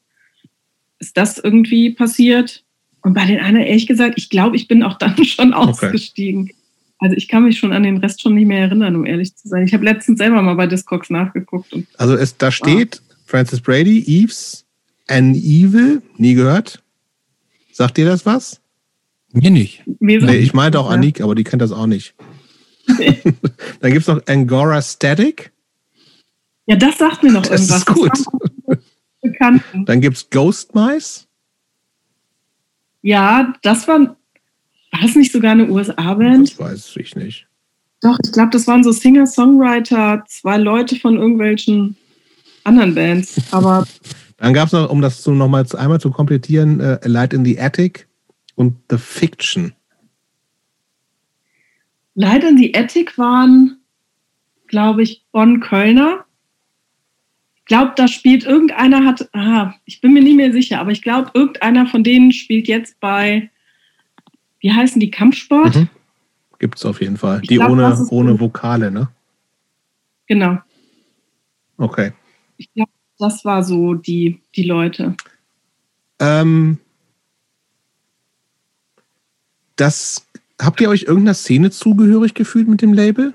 ist 0.99 1.17
das 1.17 1.39
irgendwie 1.39 1.91
passiert. 1.91 2.65
Und 3.03 3.15
bei 3.15 3.25
den 3.27 3.39
anderen, 3.39 3.67
ehrlich 3.67 3.87
gesagt, 3.87 4.15
ich 4.17 4.31
glaube, 4.31 4.57
ich 4.57 4.67
bin 4.67 4.83
auch 4.83 4.99
dann 4.99 5.23
schon 5.25 5.53
okay. 5.53 5.69
ausgestiegen. 5.69 6.51
Also 6.99 7.15
ich 7.15 7.29
kann 7.29 7.45
mich 7.45 7.59
schon 7.59 7.73
an 7.73 7.83
den 7.83 7.99
Rest 7.99 8.23
schon 8.23 8.35
nicht 8.35 8.47
mehr 8.47 8.61
erinnern, 8.61 8.97
um 8.97 9.05
ehrlich 9.05 9.37
zu 9.37 9.49
sein. 9.49 9.65
Ich 9.65 9.75
habe 9.75 9.85
letztens 9.85 10.19
selber 10.19 10.41
mal 10.43 10.55
bei 10.55 10.67
Discogs 10.67 11.11
nachgeguckt. 11.11 11.75
also 11.99 12.15
es, 12.15 12.37
da 12.39 12.51
steht 12.51 13.03
ah. 13.03 13.15
Francis 13.27 13.61
Brady, 13.61 14.03
Eves, 14.07 14.65
An 15.09 15.35
Evil, 15.35 16.03
nie 16.17 16.35
gehört. 16.35 16.83
Sagt 17.73 17.99
dir 17.99 18.07
das 18.07 18.25
was? 18.25 18.61
Mir 19.33 19.51
nicht. 19.51 19.83
Mir 20.01 20.23
nee, 20.23 20.37
ich 20.37 20.55
meinte 20.55 20.81
auch 20.81 20.89
Anik, 20.89 21.21
aber 21.21 21.35
die 21.35 21.45
kennt 21.45 21.61
das 21.61 21.73
auch 21.73 21.87
nicht. 21.87 22.15
Dann 22.87 23.93
gibt 23.93 24.03
es 24.03 24.07
noch 24.07 24.23
Angora 24.27 24.81
Static. 24.81 25.53
Ja, 26.67 26.77
das 26.77 26.99
sagt 26.99 27.23
mir 27.23 27.33
noch 27.33 27.43
das 27.43 27.69
irgendwas. 27.69 27.79
Ist 27.79 28.27
gut. 28.27 28.79
Dann 29.87 30.01
gibt 30.01 30.17
es 30.17 30.31
Ghost 30.31 30.75
Mice. 30.75 31.27
Ja, 33.03 33.53
das 33.63 33.87
war 33.87 34.17
war 34.97 35.07
das 35.07 35.17
nicht 35.17 35.33
sogar 35.33 35.53
eine 35.53 35.69
USA-Band? 35.69 36.53
Das 36.53 36.59
weiß 36.59 36.97
ich 36.97 37.17
nicht. 37.17 37.47
Doch, 38.01 38.19
ich 38.25 38.33
glaube, 38.33 38.51
das 38.51 38.67
waren 38.67 38.83
so 38.83 38.93
Singer-Songwriter, 38.93 40.25
zwei 40.27 40.57
Leute 40.57 40.97
von 40.97 41.17
irgendwelchen 41.17 41.97
anderen 42.65 42.95
Bands. 42.95 43.41
Aber 43.53 43.87
dann 44.39 44.55
gab 44.55 44.67
es 44.67 44.73
noch, 44.73 44.91
um 44.91 45.03
das 45.03 45.27
noch 45.27 45.49
mal 45.49 45.67
einmal 45.77 46.01
zu 46.01 46.11
komplettieren, 46.11 46.81
äh, 46.81 46.99
A 47.03 47.09
Light 47.09 47.33
in 47.33 47.45
the 47.45 47.59
Attic 47.61 48.09
und 48.55 48.77
The 48.91 48.99
Fiction. 48.99 49.73
Light 52.15 52.45
in 52.45 52.57
the 52.57 52.75
Attic 52.75 53.19
waren, 53.19 53.79
glaube 54.67 55.03
ich, 55.03 55.25
Bonn-Kölner. 55.33 56.25
Ich 57.57 57.65
glaube, 57.67 57.93
da 57.97 58.09
spielt 58.09 58.45
irgendeiner 58.45 59.05
hat, 59.05 59.29
ah, 59.35 59.75
ich 59.85 60.01
bin 60.01 60.13
mir 60.13 60.23
nicht 60.23 60.37
mehr 60.37 60.53
sicher, 60.53 60.81
aber 60.81 60.93
ich 60.93 61.03
glaube, 61.03 61.31
irgendeiner 61.35 61.87
von 61.87 62.05
denen 62.05 62.33
spielt 62.33 62.69
jetzt 62.69 62.99
bei 63.01 63.51
wie 64.61 64.73
heißen 64.73 65.01
die, 65.01 65.11
Kampfsport? 65.11 65.75
Mhm. 65.75 65.89
Gibt 66.59 66.77
es 66.77 66.85
auf 66.85 67.01
jeden 67.01 67.17
Fall. 67.17 67.41
Ich 67.43 67.49
die 67.49 67.57
glaub, 67.57 67.71
ohne, 67.71 68.07
ohne 68.11 68.41
Vokale, 68.41 68.91
ne? 68.91 69.09
Genau. 70.27 70.59
Okay. 71.77 72.13
Ich 72.57 72.73
glaube, 72.73 72.91
das 73.19 73.45
war 73.45 73.63
so 73.63 73.95
die, 73.95 74.41
die 74.55 74.65
Leute. 74.65 75.15
Ähm, 76.19 76.79
das, 79.77 80.27
habt 80.61 80.81
ihr 80.81 80.89
euch 80.89 81.03
irgendeiner 81.03 81.35
Szene 81.35 81.71
zugehörig 81.71 82.35
gefühlt 82.35 82.69
mit 82.69 82.81
dem 82.81 82.95
Label? 82.95 83.35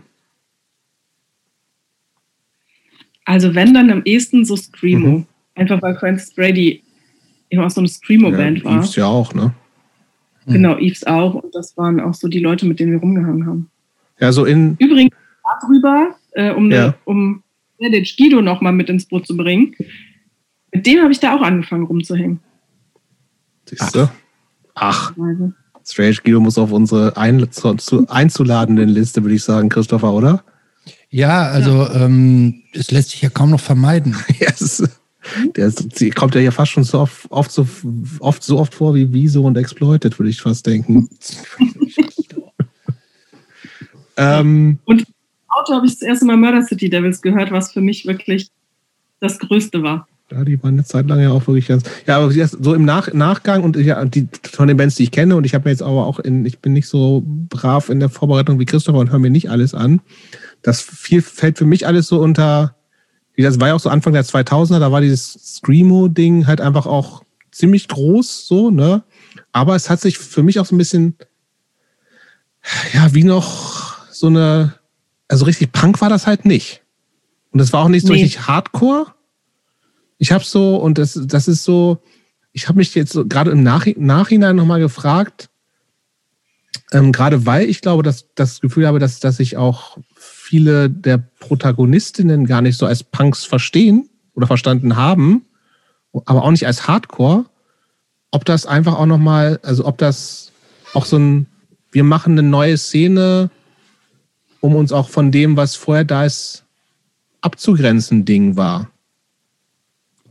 Also 3.26 3.54
wenn 3.54 3.74
dann 3.74 3.92
am 3.92 4.02
ehesten 4.04 4.44
so 4.46 4.56
Screamo. 4.56 5.20
Mhm. 5.20 5.28
Einfach 5.56 5.82
weil 5.82 5.96
Francis 5.98 6.34
Brady 6.34 6.84
immer 7.50 7.66
auch 7.66 7.70
so 7.70 7.82
eine 7.82 7.88
Screamo-Band 7.88 8.60
ja, 8.60 8.64
war. 8.64 8.84
Ja 8.84 9.06
auch, 9.06 9.34
ne? 9.34 9.54
Hm. 10.46 10.54
Genau, 10.54 10.78
Yves 10.78 11.06
auch. 11.06 11.36
Und 11.36 11.54
das 11.56 11.78
waren 11.78 12.00
auch 12.00 12.14
so 12.14 12.28
die 12.28 12.40
Leute, 12.40 12.66
mit 12.66 12.80
denen 12.80 12.92
wir 12.92 13.00
rumgehangen 13.00 13.46
haben. 13.46 13.70
Ja, 14.20 14.32
so 14.32 14.46
in. 14.46 14.76
Übrigens 14.78 15.16
darüber, 15.62 16.16
äh, 16.34 16.52
um, 16.52 16.72
ja. 16.72 16.96
um 17.06 17.44
Medic 17.80 18.16
Guido 18.18 18.42
nochmal 18.42 18.74
mit 18.74 18.90
ins 18.90 19.06
Boot 19.06 19.28
zu 19.28 19.36
bringen. 19.36 19.76
Mit 20.72 20.86
dem 20.86 21.02
habe 21.02 21.12
ich 21.12 21.20
da 21.20 21.36
auch 21.36 21.42
angefangen 21.42 21.86
rumzuhängen. 21.86 22.40
Siehst 23.66 23.96
du? 23.96 24.10
Ach. 24.76 25.14
Also. 25.18 25.54
Strange 25.84 26.18
Guido 26.24 26.40
muss 26.40 26.58
auf 26.58 26.72
unsere 26.72 27.18
ein, 27.18 27.52
zu, 27.52 27.74
zu 27.76 28.08
einzuladenden 28.08 28.90
Liste, 28.90 29.24
würde 29.24 29.36
ich 29.36 29.44
sagen, 29.44 29.70
Christopher, 29.70 30.14
oder? 30.14 30.44
Ja, 31.10 31.44
also 31.48 31.84
ja. 31.84 32.06
Ähm, 32.06 32.64
es 32.74 32.92
lässt 32.92 33.10
sich 33.10 33.22
ja 33.22 33.30
kaum 33.30 33.50
noch 33.52 33.60
vermeiden. 33.60 34.16
ja, 34.40 34.50
es 34.50 34.84
der 35.56 35.72
kommt 36.16 36.36
ja 36.36 36.42
hier 36.42 36.52
fast 36.52 36.72
schon 36.72 36.84
so 36.84 37.00
oft, 37.00 37.26
oft, 37.30 37.52
so, 37.52 37.68
oft 38.20 38.44
so 38.44 38.60
oft 38.60 38.74
vor 38.74 38.96
wie 38.96 39.12
Wieso 39.14 39.44
und 39.44 39.58
Exploited, 39.58 40.18
würde 40.20 40.30
ich 40.30 40.42
fast 40.42 40.66
denken. 40.66 41.10
ähm, 44.18 44.80
und 44.86 45.06
Auto 45.48 45.74
habe 45.74 45.86
ich 45.86 45.94
das 45.94 46.02
erste 46.02 46.26
Mal 46.26 46.38
Murder 46.38 46.64
City 46.64 46.90
Devils 46.90 47.22
gehört, 47.22 47.52
was 47.52 47.72
für 47.72 47.82
mich 47.82 48.06
wirklich 48.06 48.50
das 49.20 49.38
Größte 49.40 49.84
war. 49.84 50.08
Ja, 50.32 50.46
die 50.46 50.62
waren 50.64 50.76
eine 50.76 50.86
Zeit 50.86 51.08
lang 51.08 51.20
ja 51.20 51.30
auch 51.30 51.46
wirklich 51.46 51.68
ganz. 51.68 51.84
Ja, 52.08 52.18
aber 52.18 52.32
so 52.32 52.74
im 52.74 52.86
Nach 52.86 53.12
Nachgang 53.14 53.64
und 53.64 53.76
ja, 53.76 54.04
die, 54.06 54.30
von 54.50 54.70
den 54.70 54.78
Bands, 54.78 54.96
die 54.96 55.04
ich 55.04 55.12
kenne, 55.12 55.36
und 55.36 55.46
ich 55.46 55.54
habe 55.54 55.66
mir 55.66 55.72
jetzt 55.72 55.84
aber 55.84 56.08
auch 56.08 56.20
in, 56.20 56.46
ich 56.46 56.60
bin 56.60 56.72
nicht 56.72 56.88
so 56.88 57.22
brav 57.26 57.90
in 57.90 58.00
der 58.00 58.10
Vorbereitung 58.10 58.58
wie 58.58 58.66
Christopher 58.66 59.00
und 59.00 59.12
höre 59.12 59.20
mir 59.20 59.30
nicht 59.30 59.50
alles 59.50 59.74
an. 59.74 60.00
Das 60.62 60.82
viel, 60.82 61.22
fällt 61.22 61.58
für 61.58 61.66
mich 61.66 61.86
alles 61.86 62.08
so 62.08 62.22
unter 62.22 62.76
das 63.42 63.60
war 63.60 63.70
ja 63.70 63.76
auch 63.76 63.80
so 63.80 63.90
Anfang 63.90 64.14
der 64.14 64.26
2000er, 64.26 64.80
da 64.80 64.92
war 64.92 65.02
dieses 65.02 65.34
Screamo-Ding 65.34 66.48
halt 66.48 66.62
einfach 66.62 66.86
auch 66.86 67.24
ziemlich 67.52 67.88
groß, 67.88 68.48
so, 68.48 68.72
ne? 68.72 69.04
Aber 69.52 69.76
es 69.76 69.90
hat 69.90 70.02
sich 70.02 70.18
für 70.18 70.44
mich 70.44 70.60
auch 70.60 70.66
so 70.66 70.76
ein 70.76 70.78
bisschen, 70.78 71.16
ja, 72.94 73.14
wie 73.14 73.24
noch 73.24 73.98
so 74.12 74.28
eine, 74.28 74.76
also 75.28 75.46
richtig 75.46 75.72
Punk 75.72 76.02
war 76.02 76.10
das 76.10 76.28
halt 76.28 76.46
nicht. 76.46 76.82
Und 77.52 77.60
das 77.60 77.74
war 77.74 77.84
auch 77.84 77.90
nicht 77.90 78.06
so 78.06 78.14
nee. 78.14 78.22
richtig 78.22 78.48
Hardcore. 78.48 79.08
Ich 80.18 80.32
habe 80.32 80.44
so, 80.44 80.78
und 80.78 80.98
das, 80.98 81.20
das 81.24 81.48
ist 81.48 81.64
so, 81.64 82.02
ich 82.54 82.68
habe 82.68 82.78
mich 82.78 82.96
jetzt 82.96 83.14
so 83.14 83.26
gerade 83.26 83.52
im 83.52 83.64
Nach 83.64 83.86
Nachhinein 83.98 84.56
nochmal 84.56 84.80
gefragt, 84.80 85.50
ähm, 86.92 87.12
gerade 87.12 87.46
weil 87.46 87.70
ich 87.70 87.82
glaube, 87.82 88.04
dass 88.04 88.28
das 88.36 88.62
Gefühl 88.62 88.88
habe, 88.88 89.00
dass, 89.00 89.20
dass 89.20 89.40
ich 89.40 89.58
auch 89.58 89.98
viele 90.52 90.90
der 90.90 91.18
Protagonistinnen 91.18 92.46
gar 92.46 92.62
nicht 92.62 92.78
so 92.78 92.86
als 92.86 93.06
Punks 93.06 93.46
verstehen 93.46 94.10
oder 94.34 94.48
verstanden 94.48 94.98
haben, 94.98 95.46
aber 96.26 96.44
auch 96.44 96.52
nicht 96.52 96.68
als 96.68 96.90
Hardcore, 96.90 97.46
ob 98.32 98.44
das 98.44 98.66
einfach 98.66 98.96
auch 98.96 99.06
nochmal, 99.06 99.62
also 99.64 99.86
ob 99.86 99.98
das 99.98 100.52
auch 100.94 101.06
so 101.06 101.18
ein, 101.18 101.48
wir 101.94 102.04
machen 102.04 102.34
eine 102.34 102.44
neue 102.44 102.78
Szene, 102.78 103.50
um 104.60 104.76
uns 104.76 104.92
auch 104.92 105.08
von 105.08 105.32
dem, 105.32 105.56
was 105.56 105.78
vorher 105.78 106.04
da 106.04 106.26
ist, 106.26 106.66
abzugrenzen, 107.40 108.26
Ding 108.26 108.58
war. 108.58 108.92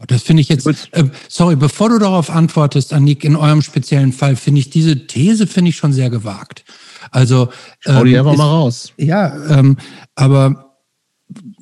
Das 0.07 0.23
finde 0.23 0.43
ich 0.43 0.51
jetzt, 0.51 0.67
äh, 0.67 1.05
sorry, 1.29 1.57
bevor 1.57 1.89
du 1.89 1.99
darauf 1.99 2.29
antwortest, 2.29 2.93
Annik, 2.93 3.25
in 3.25 3.37
eurem 3.37 3.63
speziellen 3.63 4.13
Fall, 4.13 4.37
finde 4.37 4.61
ich 4.61 4.69
diese 4.69 5.07
These, 5.07 5.47
finde 5.47 5.71
ich 5.71 5.77
schon 5.77 5.95
sehr 5.95 6.11
gewagt. 6.11 6.63
Also 7.11 7.51
Schau 7.81 8.05
die 8.05 8.13
ähm, 8.13 8.21
einfach 8.21 8.33
ist, 8.33 8.39
mal 8.39 8.49
raus. 8.49 8.93
Ja, 8.97 9.59
ähm, 9.59 9.77
aber 10.15 10.77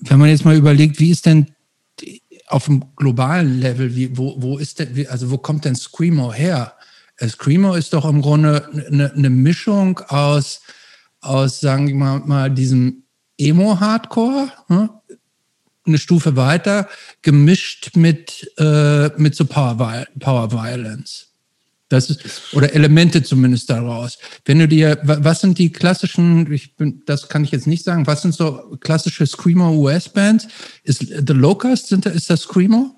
wenn 0.00 0.18
man 0.18 0.30
jetzt 0.30 0.44
mal 0.44 0.56
überlegt, 0.56 0.98
wie 1.00 1.10
ist 1.10 1.26
denn 1.26 1.46
auf 2.46 2.64
dem 2.64 2.84
globalen 2.96 3.60
Level, 3.60 3.94
wie, 3.94 4.16
wo, 4.16 4.34
wo 4.38 4.58
ist 4.58 4.78
denn, 4.78 5.06
also 5.08 5.30
wo 5.30 5.38
kommt 5.38 5.64
denn 5.64 5.76
Screamo 5.76 6.32
her? 6.32 6.74
Äh, 7.16 7.28
Screamo 7.28 7.74
ist 7.74 7.92
doch 7.92 8.04
im 8.04 8.22
Grunde 8.22 8.68
eine, 8.90 9.12
eine 9.12 9.30
Mischung 9.30 9.98
aus, 10.08 10.62
aus, 11.20 11.60
sagen 11.60 11.88
wir 11.88 11.94
mal, 11.94 12.20
mal 12.20 12.50
diesem 12.50 13.04
Emo-Hardcore, 13.38 14.50
hm? 14.68 14.90
eine 15.86 15.98
Stufe 15.98 16.36
weiter, 16.36 16.88
gemischt 17.22 17.96
mit, 17.96 18.52
äh, 18.58 19.08
mit 19.16 19.34
so 19.34 19.44
Power, 19.46 20.06
Power 20.18 20.52
Violence. 20.52 21.27
Das 21.88 22.10
ist, 22.10 22.54
oder 22.54 22.74
Elemente 22.74 23.22
zumindest 23.22 23.70
daraus. 23.70 24.18
Wenn 24.44 24.58
du 24.58 24.68
dir, 24.68 24.98
was 25.02 25.40
sind 25.40 25.58
die 25.58 25.72
klassischen, 25.72 26.50
ich 26.52 26.76
bin, 26.76 27.02
das 27.06 27.28
kann 27.28 27.44
ich 27.44 27.50
jetzt 27.50 27.66
nicht 27.66 27.84
sagen, 27.84 28.06
was 28.06 28.22
sind 28.22 28.34
so 28.34 28.76
klassische 28.80 29.26
Screamo 29.26 29.72
US-Bands? 29.72 30.48
Ist 30.84 31.00
The 31.00 31.32
Locust, 31.32 31.88
sind 31.88 32.04
da, 32.04 32.10
ist 32.10 32.28
das 32.28 32.42
Screamo? 32.42 32.94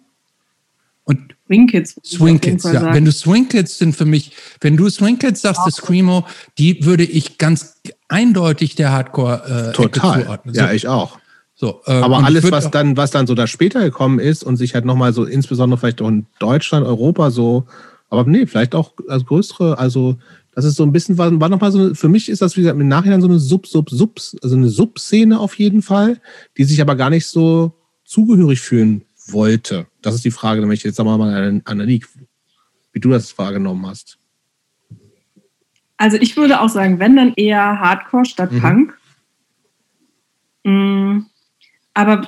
Und 1.05 1.35
Swing 1.47 1.67
Kids. 1.69 2.01
Swing 2.05 2.41
Kids, 2.41 2.65
ja. 2.65 2.73
Sagen. 2.73 2.95
Wenn 2.95 3.05
du 3.05 3.13
Swing 3.13 3.49
Kids 3.49 3.79
sind 3.79 3.95
für 3.95 4.05
mich, 4.05 4.33
wenn 4.61 4.77
du 4.77 4.89
Swing 4.89 5.19
Kids 5.19 5.41
sagst, 5.41 5.61
das 5.65 5.75
Screamo, 5.77 6.27
die 6.59 6.85
würde 6.85 7.05
ich 7.05 7.39
ganz 7.39 7.81
eindeutig 8.09 8.75
der 8.75 8.91
Hardcore 8.91 9.71
äh, 9.71 9.73
Total. 9.73 10.23
zuordnen. 10.23 10.55
So. 10.55 10.61
Ja, 10.61 10.73
ich 10.73 10.89
auch. 10.89 11.19
So, 11.55 11.83
äh, 11.87 11.93
Aber 11.93 12.25
alles, 12.25 12.51
was 12.51 12.71
dann, 12.71 12.97
was 12.97 13.11
dann 13.11 13.27
so 13.27 13.35
da 13.35 13.47
später 13.47 13.81
gekommen 13.81 14.19
ist 14.19 14.43
und 14.43 14.57
sich 14.57 14.75
halt 14.75 14.85
nochmal 14.85 15.13
so, 15.13 15.25
insbesondere 15.25 15.79
vielleicht 15.79 16.01
auch 16.01 16.09
in 16.09 16.27
Deutschland, 16.39 16.87
Europa 16.87 17.31
so 17.31 17.67
aber 18.11 18.25
nee, 18.25 18.47
vielleicht 18.47 18.75
auch 18.75 18.93
als 19.09 19.25
größere, 19.25 19.79
also 19.79 20.19
das 20.53 20.65
ist 20.65 20.77
so 20.77 20.83
ein 20.83 20.93
bisschen, 20.93 21.17
war, 21.17 21.41
war 21.41 21.49
nochmal 21.49 21.71
so, 21.71 21.95
für 21.95 22.09
mich 22.09 22.29
ist 22.29 22.43
das, 22.43 22.57
wie 22.57 22.63
gesagt, 22.63 22.79
im 22.79 22.89
Nachhinein 22.89 23.21
so 23.21 23.29
eine 23.29 23.39
Sub, 23.39 23.67
Sub, 23.67 23.89
Sub, 23.89 24.21
also 24.43 24.57
eine 24.57 24.69
Subszene 24.69 25.39
auf 25.39 25.59
jeden 25.59 25.81
Fall, 25.81 26.21
die 26.57 26.65
sich 26.65 26.81
aber 26.81 26.97
gar 26.97 27.09
nicht 27.09 27.27
so 27.27 27.73
zugehörig 28.05 28.61
fühlen 28.61 29.05
wollte. 29.29 29.87
Das 30.03 30.17
ist 30.17 30.25
die 30.25 30.33
Frage, 30.33 30.61
nämlich 30.61 30.83
jetzt 30.83 30.97
sagen 30.97 31.09
wir 31.09 31.17
mal 31.17 31.33
an 31.33 31.63
Anneliek, 31.65 32.09
wie 32.93 33.01
du 33.01 33.11
das 33.11 33.39
wahrgenommen 33.39 33.87
hast. 33.87 34.19
Also 35.97 36.17
ich 36.17 36.37
würde 36.37 36.61
auch 36.61 36.69
sagen, 36.69 36.99
wenn 36.99 37.15
dann 37.15 37.35
eher 37.37 37.79
Hardcore 37.79 38.25
statt 38.25 38.51
mhm. 38.51 38.61
Punk. 38.61 38.99
Mhm. 40.65 41.27
Aber 41.95 42.27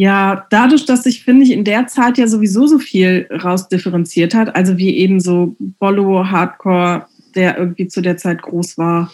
ja, 0.00 0.46
dadurch, 0.48 0.86
dass 0.86 1.02
sich, 1.02 1.24
finde 1.24 1.44
ich, 1.44 1.50
in 1.50 1.62
der 1.62 1.86
Zeit 1.86 2.16
ja 2.16 2.26
sowieso 2.26 2.66
so 2.66 2.78
viel 2.78 3.28
rausdifferenziert 3.30 4.32
hat, 4.32 4.56
also 4.56 4.78
wie 4.78 4.96
eben 4.96 5.20
so 5.20 5.54
Bollo, 5.58 6.24
Hardcore, 6.30 7.06
der 7.34 7.58
irgendwie 7.58 7.86
zu 7.86 8.00
der 8.00 8.16
Zeit 8.16 8.40
groß 8.40 8.78
war, 8.78 9.12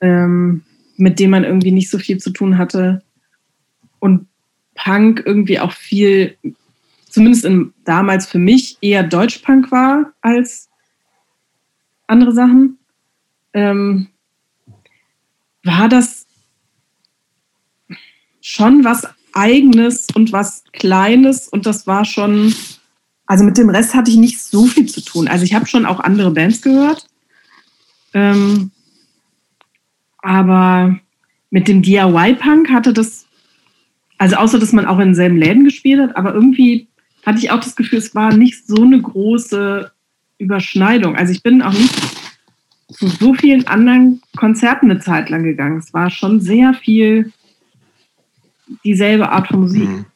ähm, 0.00 0.62
mit 0.96 1.20
dem 1.20 1.30
man 1.30 1.44
irgendwie 1.44 1.70
nicht 1.70 1.90
so 1.90 1.98
viel 1.98 2.18
zu 2.18 2.30
tun 2.30 2.58
hatte. 2.58 3.04
Und 4.00 4.26
Punk 4.74 5.22
irgendwie 5.24 5.60
auch 5.60 5.70
viel, 5.70 6.36
zumindest 7.08 7.44
in, 7.44 7.72
damals 7.84 8.26
für 8.26 8.40
mich, 8.40 8.78
eher 8.80 9.04
Deutschpunk 9.04 9.70
war 9.70 10.12
als 10.22 10.68
andere 12.08 12.32
Sachen. 12.32 12.78
Ähm, 13.52 14.08
war 15.62 15.88
das 15.88 16.26
schon 18.40 18.82
was 18.82 19.06
Eigenes 19.34 20.08
und 20.14 20.32
was 20.32 20.64
Kleines 20.72 21.48
und 21.48 21.66
das 21.66 21.86
war 21.86 22.04
schon, 22.04 22.54
also 23.26 23.44
mit 23.44 23.56
dem 23.58 23.70
Rest 23.70 23.94
hatte 23.94 24.10
ich 24.10 24.16
nicht 24.16 24.40
so 24.40 24.66
viel 24.66 24.86
zu 24.86 25.00
tun. 25.02 25.28
Also 25.28 25.44
ich 25.44 25.54
habe 25.54 25.66
schon 25.66 25.86
auch 25.86 26.00
andere 26.00 26.30
Bands 26.30 26.62
gehört, 26.62 27.06
ähm, 28.14 28.70
aber 30.18 30.98
mit 31.50 31.68
dem 31.68 31.82
DIY-Punk 31.82 32.70
hatte 32.70 32.92
das, 32.92 33.26
also 34.18 34.36
außer 34.36 34.58
dass 34.58 34.72
man 34.72 34.86
auch 34.86 34.98
in 34.98 35.08
denselben 35.08 35.36
Läden 35.36 35.64
gespielt 35.64 36.00
hat, 36.00 36.16
aber 36.16 36.34
irgendwie 36.34 36.88
hatte 37.24 37.38
ich 37.38 37.50
auch 37.50 37.60
das 37.60 37.76
Gefühl, 37.76 37.98
es 37.98 38.14
war 38.14 38.34
nicht 38.34 38.66
so 38.66 38.82
eine 38.82 39.00
große 39.00 39.90
Überschneidung. 40.38 41.16
Also 41.16 41.32
ich 41.32 41.42
bin 41.42 41.62
auch 41.62 41.72
nicht 41.72 41.94
zu 42.92 43.08
so 43.08 43.34
vielen 43.34 43.66
anderen 43.66 44.22
Konzerten 44.36 44.90
eine 44.90 45.00
Zeit 45.00 45.30
lang 45.30 45.42
gegangen. 45.42 45.78
Es 45.78 45.92
war 45.92 46.10
schon 46.10 46.40
sehr 46.40 46.74
viel 46.74 47.32
dieselbe 48.84 49.30
Art 49.30 49.48
von 49.48 49.60
Musik. 49.60 49.88
Mhm. 49.88 50.06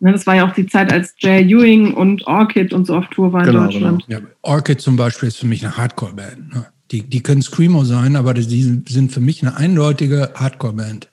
Ne, 0.00 0.12
das 0.12 0.26
war 0.26 0.34
ja 0.34 0.46
auch 0.46 0.52
die 0.52 0.66
Zeit, 0.66 0.92
als 0.92 1.14
Jay 1.18 1.42
Ewing 1.42 1.94
und 1.94 2.26
Orchid 2.26 2.72
und 2.72 2.86
so 2.86 2.96
auf 2.96 3.08
Tour 3.08 3.32
waren 3.32 3.46
genau, 3.46 3.64
in 3.64 3.70
Deutschland. 3.70 4.06
Genau. 4.06 4.20
Ja, 4.20 4.26
Orchid 4.42 4.80
zum 4.80 4.96
Beispiel 4.96 5.28
ist 5.28 5.38
für 5.38 5.46
mich 5.46 5.64
eine 5.64 5.76
Hardcore-Band. 5.76 6.54
Ne? 6.54 6.66
Die, 6.90 7.02
die 7.02 7.22
können 7.22 7.42
Screamo 7.42 7.84
sein, 7.84 8.16
aber 8.16 8.34
die 8.34 8.82
sind 8.86 9.12
für 9.12 9.20
mich 9.20 9.42
eine 9.42 9.56
eindeutige 9.56 10.32
Hardcore-Band. 10.34 11.08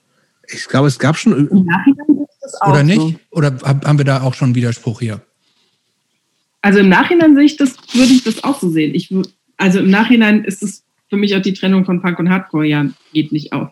Ich 0.54 0.68
glaube, 0.68 0.88
es 0.88 1.00
gab 1.00 1.18
schon. 1.18 1.48
Im 1.48 1.66
Nachhinein 1.66 2.18
ist 2.18 2.40
das 2.42 2.62
auch 2.62 2.72
Oder 2.72 2.84
nicht? 2.84 3.00
So. 3.00 3.16
Oder 3.32 3.56
haben 3.64 3.98
wir 3.98 4.06
da 4.06 4.24
auch 4.24 4.34
schon 4.34 4.56
Widerspruch 4.56 5.00
hier? 5.00 5.22
Also 6.62 6.80
im 6.80 6.90
Nachhinein 6.90 7.36
sehe 7.36 7.46
ich 7.46 7.58
das, 7.58 7.78
würde 7.94 8.12
ich 8.12 8.24
das 8.24 8.44
auch 8.44 8.60
so 8.60 8.70
sehen. 8.70 8.94
Ich, 8.94 9.14
also 9.58 9.80
im 9.80 9.90
Nachhinein 9.90 10.44
ist 10.44 10.62
es 10.62 10.84
für 11.10 11.18
mich 11.18 11.36
auch 11.36 11.42
die 11.42 11.54
Trennung 11.54 11.86
von 11.86 12.02
Punk 12.02 12.20
und 12.20 12.30
Hardcore 12.30 12.66
ja 12.66 12.86
geht 13.14 13.32
nicht 13.32 13.54
auf. 13.54 13.70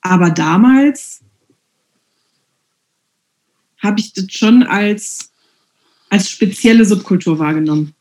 Aber 0.00 0.30
damals 0.30 1.22
habe 3.80 4.00
ich 4.00 4.12
das 4.12 4.26
schon 4.30 4.62
als, 4.62 5.30
als 6.08 6.30
spezielle 6.30 6.84
Subkultur 6.84 7.38
wahrgenommen. 7.38 7.94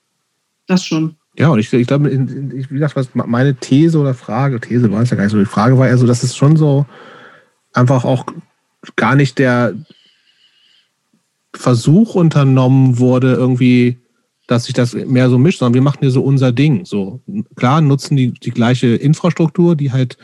Das 0.67 0.85
schon. 0.85 1.15
Ja, 1.37 1.49
und 1.49 1.59
ich, 1.59 1.71
ich 1.71 1.87
glaube, 1.87 2.11
wie 2.11 2.73
gesagt, 2.73 2.95
was 2.95 3.09
meine 3.13 3.55
These 3.55 3.97
oder 3.97 4.13
Frage, 4.13 4.59
These 4.59 4.91
war 4.91 5.01
es 5.01 5.09
ja 5.09 5.15
gar 5.15 5.23
nicht 5.23 5.31
so, 5.31 5.39
die 5.39 5.45
Frage 5.45 5.77
war 5.77 5.87
eher 5.87 5.97
so, 5.97 6.05
dass 6.05 6.23
es 6.23 6.35
schon 6.35 6.57
so 6.57 6.85
einfach 7.73 8.03
auch 8.03 8.25
gar 8.95 9.15
nicht 9.15 9.39
der 9.39 9.73
Versuch 11.53 12.15
unternommen 12.15 12.99
wurde, 12.99 13.33
irgendwie, 13.33 13.97
dass 14.47 14.65
sich 14.65 14.73
das 14.73 14.93
mehr 14.93 15.29
so 15.29 15.37
mischt, 15.37 15.59
sondern 15.59 15.75
wir 15.75 15.81
machen 15.81 15.99
hier 16.01 16.11
so 16.11 16.23
unser 16.23 16.51
Ding. 16.51 16.85
So, 16.85 17.21
klar, 17.55 17.81
nutzen 17.81 18.17
die, 18.17 18.31
die 18.31 18.51
gleiche 18.51 18.87
Infrastruktur, 18.87 19.75
die 19.75 19.91
halt 19.91 20.17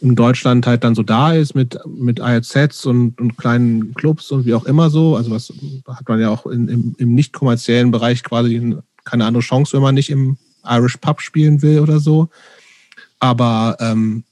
in 0.00 0.14
Deutschland 0.14 0.66
halt 0.66 0.84
dann 0.84 0.94
so 0.94 1.02
da 1.02 1.32
ist 1.32 1.54
mit, 1.54 1.78
mit 1.86 2.20
ISZs 2.20 2.86
und, 2.86 3.20
und 3.20 3.36
kleinen 3.36 3.94
Clubs 3.94 4.30
und 4.30 4.46
wie 4.46 4.54
auch 4.54 4.64
immer 4.64 4.90
so. 4.90 5.16
Also 5.16 5.30
was 5.30 5.52
hat 5.88 6.08
man 6.08 6.20
ja 6.20 6.30
auch 6.30 6.46
in, 6.46 6.68
im, 6.68 6.94
im 6.98 7.14
nicht 7.14 7.32
kommerziellen 7.32 7.90
Bereich 7.90 8.22
quasi 8.22 8.76
keine 9.04 9.24
andere 9.24 9.42
Chance, 9.42 9.72
wenn 9.74 9.82
man 9.82 9.94
nicht 9.94 10.10
im 10.10 10.36
Irish 10.64 10.98
Pub 10.98 11.20
spielen 11.20 11.62
will 11.62 11.80
oder 11.80 11.98
so. 11.98 12.28
Aber 13.18 13.76
ähm, 13.80 14.24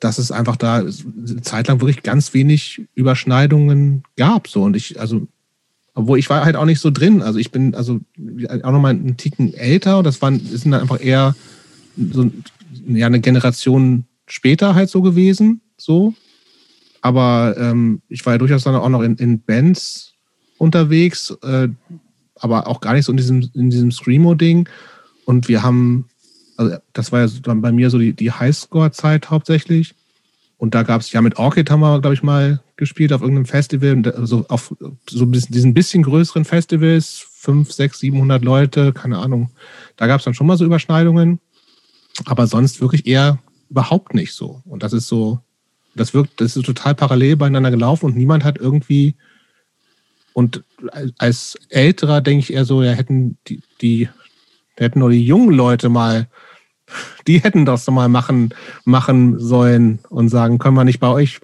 dass 0.00 0.18
es 0.18 0.30
einfach 0.30 0.56
da 0.56 0.76
eine 0.76 1.42
Zeit 1.42 1.68
lang 1.68 1.80
wirklich 1.80 2.02
ganz 2.02 2.34
wenig 2.34 2.82
Überschneidungen 2.94 4.02
gab. 4.16 4.48
So. 4.48 4.62
Und 4.62 4.76
ich, 4.76 5.00
also, 5.00 5.26
obwohl 5.94 6.18
ich 6.18 6.28
war 6.28 6.44
halt 6.44 6.56
auch 6.56 6.64
nicht 6.64 6.80
so 6.80 6.90
drin. 6.90 7.22
Also 7.22 7.38
ich 7.38 7.50
bin 7.50 7.74
also 7.74 8.00
auch 8.62 8.72
nochmal 8.72 8.90
einen 8.90 9.16
Ticken 9.16 9.54
älter. 9.54 10.02
Das 10.02 10.20
waren, 10.20 10.38
sind 10.40 10.72
dann 10.72 10.82
einfach 10.82 11.00
eher 11.00 11.34
so 12.12 12.30
ja, 12.86 13.06
eine 13.06 13.20
Generation 13.20 14.04
später 14.26 14.74
halt 14.74 14.90
so 14.90 15.02
gewesen, 15.02 15.60
so. 15.76 16.14
Aber 17.00 17.54
ähm, 17.58 18.02
ich 18.08 18.24
war 18.26 18.34
ja 18.34 18.38
durchaus 18.38 18.64
dann 18.64 18.74
auch 18.74 18.88
noch 18.88 19.02
in, 19.02 19.16
in 19.16 19.40
Bands 19.40 20.14
unterwegs, 20.58 21.36
äh, 21.42 21.68
aber 22.36 22.66
auch 22.66 22.80
gar 22.80 22.94
nicht 22.94 23.04
so 23.04 23.12
in 23.12 23.16
diesem, 23.16 23.48
in 23.54 23.70
diesem 23.70 23.90
Screamo-Ding. 23.90 24.68
Und 25.24 25.48
wir 25.48 25.62
haben, 25.62 26.08
also 26.56 26.76
das 26.92 27.12
war 27.12 27.20
ja 27.20 27.28
dann 27.42 27.62
bei 27.62 27.72
mir 27.72 27.90
so 27.90 27.98
die, 27.98 28.12
die 28.12 28.32
Highscore-Zeit 28.32 29.30
hauptsächlich. 29.30 29.94
Und 30.58 30.74
da 30.74 30.82
gab 30.82 31.02
es, 31.02 31.12
ja, 31.12 31.20
mit 31.20 31.36
Orchid 31.38 31.70
haben 31.70 31.80
wir, 31.80 32.00
glaube 32.00 32.14
ich, 32.14 32.22
mal 32.22 32.62
gespielt 32.76 33.12
auf 33.12 33.20
irgendeinem 33.20 33.46
Festival, 33.46 34.02
also 34.16 34.46
auf 34.48 34.74
so 35.08 35.24
diesen 35.26 35.74
bisschen 35.74 36.02
größeren 36.02 36.44
Festivals, 36.44 37.24
5, 37.38 37.72
6, 37.72 38.00
700 38.00 38.42
Leute, 38.42 38.92
keine 38.92 39.18
Ahnung. 39.18 39.50
Da 39.96 40.06
gab 40.06 40.18
es 40.18 40.24
dann 40.24 40.34
schon 40.34 40.46
mal 40.46 40.56
so 40.56 40.64
Überschneidungen. 40.64 41.40
Aber 42.24 42.46
sonst 42.46 42.80
wirklich 42.80 43.06
eher 43.06 43.38
überhaupt 43.68 44.14
nicht 44.14 44.32
so. 44.32 44.62
Und 44.64 44.82
das 44.82 44.92
ist 44.92 45.08
so, 45.08 45.40
das 45.94 46.14
wirkt, 46.14 46.40
das 46.40 46.56
ist 46.56 46.66
total 46.66 46.94
parallel 46.94 47.36
beieinander 47.36 47.70
gelaufen 47.70 48.06
und 48.06 48.16
niemand 48.16 48.44
hat 48.44 48.58
irgendwie, 48.58 49.14
und 50.32 50.64
als 51.18 51.58
Älterer 51.70 52.20
denke 52.20 52.40
ich 52.40 52.52
eher 52.52 52.64
so, 52.64 52.82
ja, 52.82 52.92
hätten 52.92 53.38
die, 53.48 53.62
die 53.80 54.08
hätten 54.76 54.98
nur 54.98 55.10
die 55.10 55.24
jungen 55.24 55.54
Leute 55.54 55.88
mal, 55.88 56.28
die 57.26 57.38
hätten 57.38 57.64
das 57.64 57.84
doch 57.84 57.92
mal 57.92 58.08
machen, 58.08 58.50
machen 58.84 59.38
sollen 59.38 59.98
und 60.10 60.28
sagen, 60.28 60.58
können 60.58 60.76
wir 60.76 60.84
nicht 60.84 61.00
bei 61.00 61.08
euch 61.08 61.40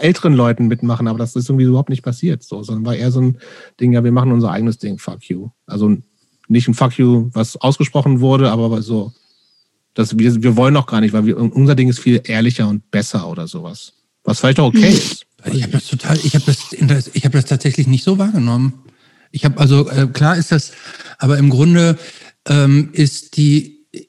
älteren 0.00 0.32
Leuten 0.32 0.68
mitmachen, 0.68 1.08
aber 1.08 1.18
das 1.18 1.36
ist 1.36 1.48
irgendwie 1.48 1.66
überhaupt 1.66 1.90
nicht 1.90 2.02
passiert, 2.02 2.42
so, 2.42 2.62
sondern 2.62 2.86
war 2.86 2.94
eher 2.94 3.10
so 3.10 3.20
ein 3.20 3.38
Ding, 3.80 3.92
ja, 3.92 4.04
wir 4.04 4.12
machen 4.12 4.32
unser 4.32 4.52
eigenes 4.52 4.78
Ding, 4.78 4.98
fuck 4.98 5.24
you. 5.24 5.50
Also 5.66 5.96
nicht 6.48 6.68
ein 6.68 6.74
fuck 6.74 6.96
you, 6.96 7.30
was 7.32 7.56
ausgesprochen 7.56 8.20
wurde, 8.20 8.50
aber 8.50 8.80
so, 8.80 9.12
dass 9.96 10.18
wir, 10.18 10.42
wir 10.42 10.56
wollen 10.56 10.76
auch 10.76 10.86
gar 10.86 11.00
nicht, 11.00 11.14
weil 11.14 11.24
wir, 11.24 11.38
unser 11.38 11.74
Ding 11.74 11.88
ist 11.88 12.00
viel 12.00 12.20
ehrlicher 12.22 12.68
und 12.68 12.90
besser 12.90 13.26
oder 13.28 13.48
sowas. 13.48 13.94
Was 14.24 14.40
vielleicht 14.40 14.60
auch 14.60 14.68
okay 14.68 14.90
ist. 14.90 15.26
Ich 15.52 15.62
habe 15.62 15.72
das 15.72 15.86
total, 15.86 16.18
ich 16.22 16.34
habe 16.34 16.44
das, 16.44 17.10
ich 17.14 17.24
habe 17.24 17.38
das 17.38 17.46
tatsächlich 17.46 17.86
nicht 17.86 18.04
so 18.04 18.18
wahrgenommen. 18.18 18.74
Ich 19.30 19.44
habe 19.44 19.58
also 19.58 19.88
äh, 19.88 20.06
klar 20.08 20.36
ist 20.36 20.52
das, 20.52 20.72
aber 21.18 21.38
im 21.38 21.48
Grunde 21.48 21.98
ähm, 22.46 22.90
ist 22.92 23.36
die, 23.38 23.86
äh, 23.92 24.02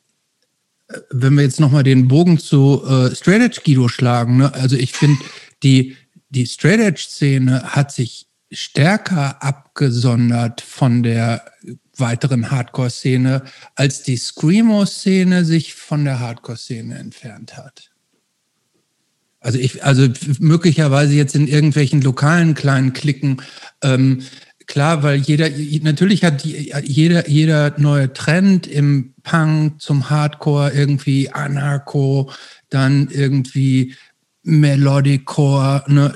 wenn 1.11 1.35
wir 1.35 1.43
jetzt 1.43 1.59
nochmal 1.59 1.83
den 1.83 2.07
Bogen 2.07 2.38
zu 2.38 2.83
äh, 2.85 3.15
Straight 3.15 3.41
Edge 3.41 3.61
Guido 3.63 3.88
schlagen, 3.88 4.38
ne? 4.38 4.53
also 4.53 4.75
ich 4.75 4.91
finde, 4.91 5.23
die, 5.63 5.95
die 6.29 6.47
Straight 6.47 6.81
Edge 6.81 7.05
Szene 7.07 7.63
hat 7.63 7.93
sich 7.93 8.27
stärker 8.51 9.41
abgesondert 9.41 10.61
von 10.61 11.03
der 11.03 11.45
weiteren 11.99 12.51
Hardcore-Szene, 12.51 13.43
als 13.75 14.03
die 14.03 14.17
Screamo-Szene 14.17 15.45
sich 15.45 15.73
von 15.73 16.05
der 16.05 16.19
Hardcore-Szene 16.19 16.97
entfernt 16.97 17.57
hat. 17.57 17.91
Also 19.39 19.59
ich, 19.59 19.83
also 19.83 20.07
möglicherweise 20.39 21.13
jetzt 21.13 21.35
in 21.35 21.47
irgendwelchen 21.47 22.01
lokalen 22.01 22.53
kleinen 22.53 22.93
Klicken, 22.93 23.41
ähm, 23.81 24.23
klar, 24.65 25.03
weil 25.03 25.19
jeder, 25.19 25.49
natürlich 25.81 26.23
hat 26.23 26.43
jeder, 26.43 27.29
jeder 27.29 27.73
neue 27.77 28.11
Trend 28.13 28.67
im 28.67 29.13
Punk 29.23 29.81
zum 29.81 30.09
Hardcore 30.09 30.71
irgendwie 30.71 31.29
Anarcho, 31.29 32.31
dann 32.69 33.09
irgendwie 33.09 33.95
Melodicore, 34.43 35.83
ne? 35.87 36.13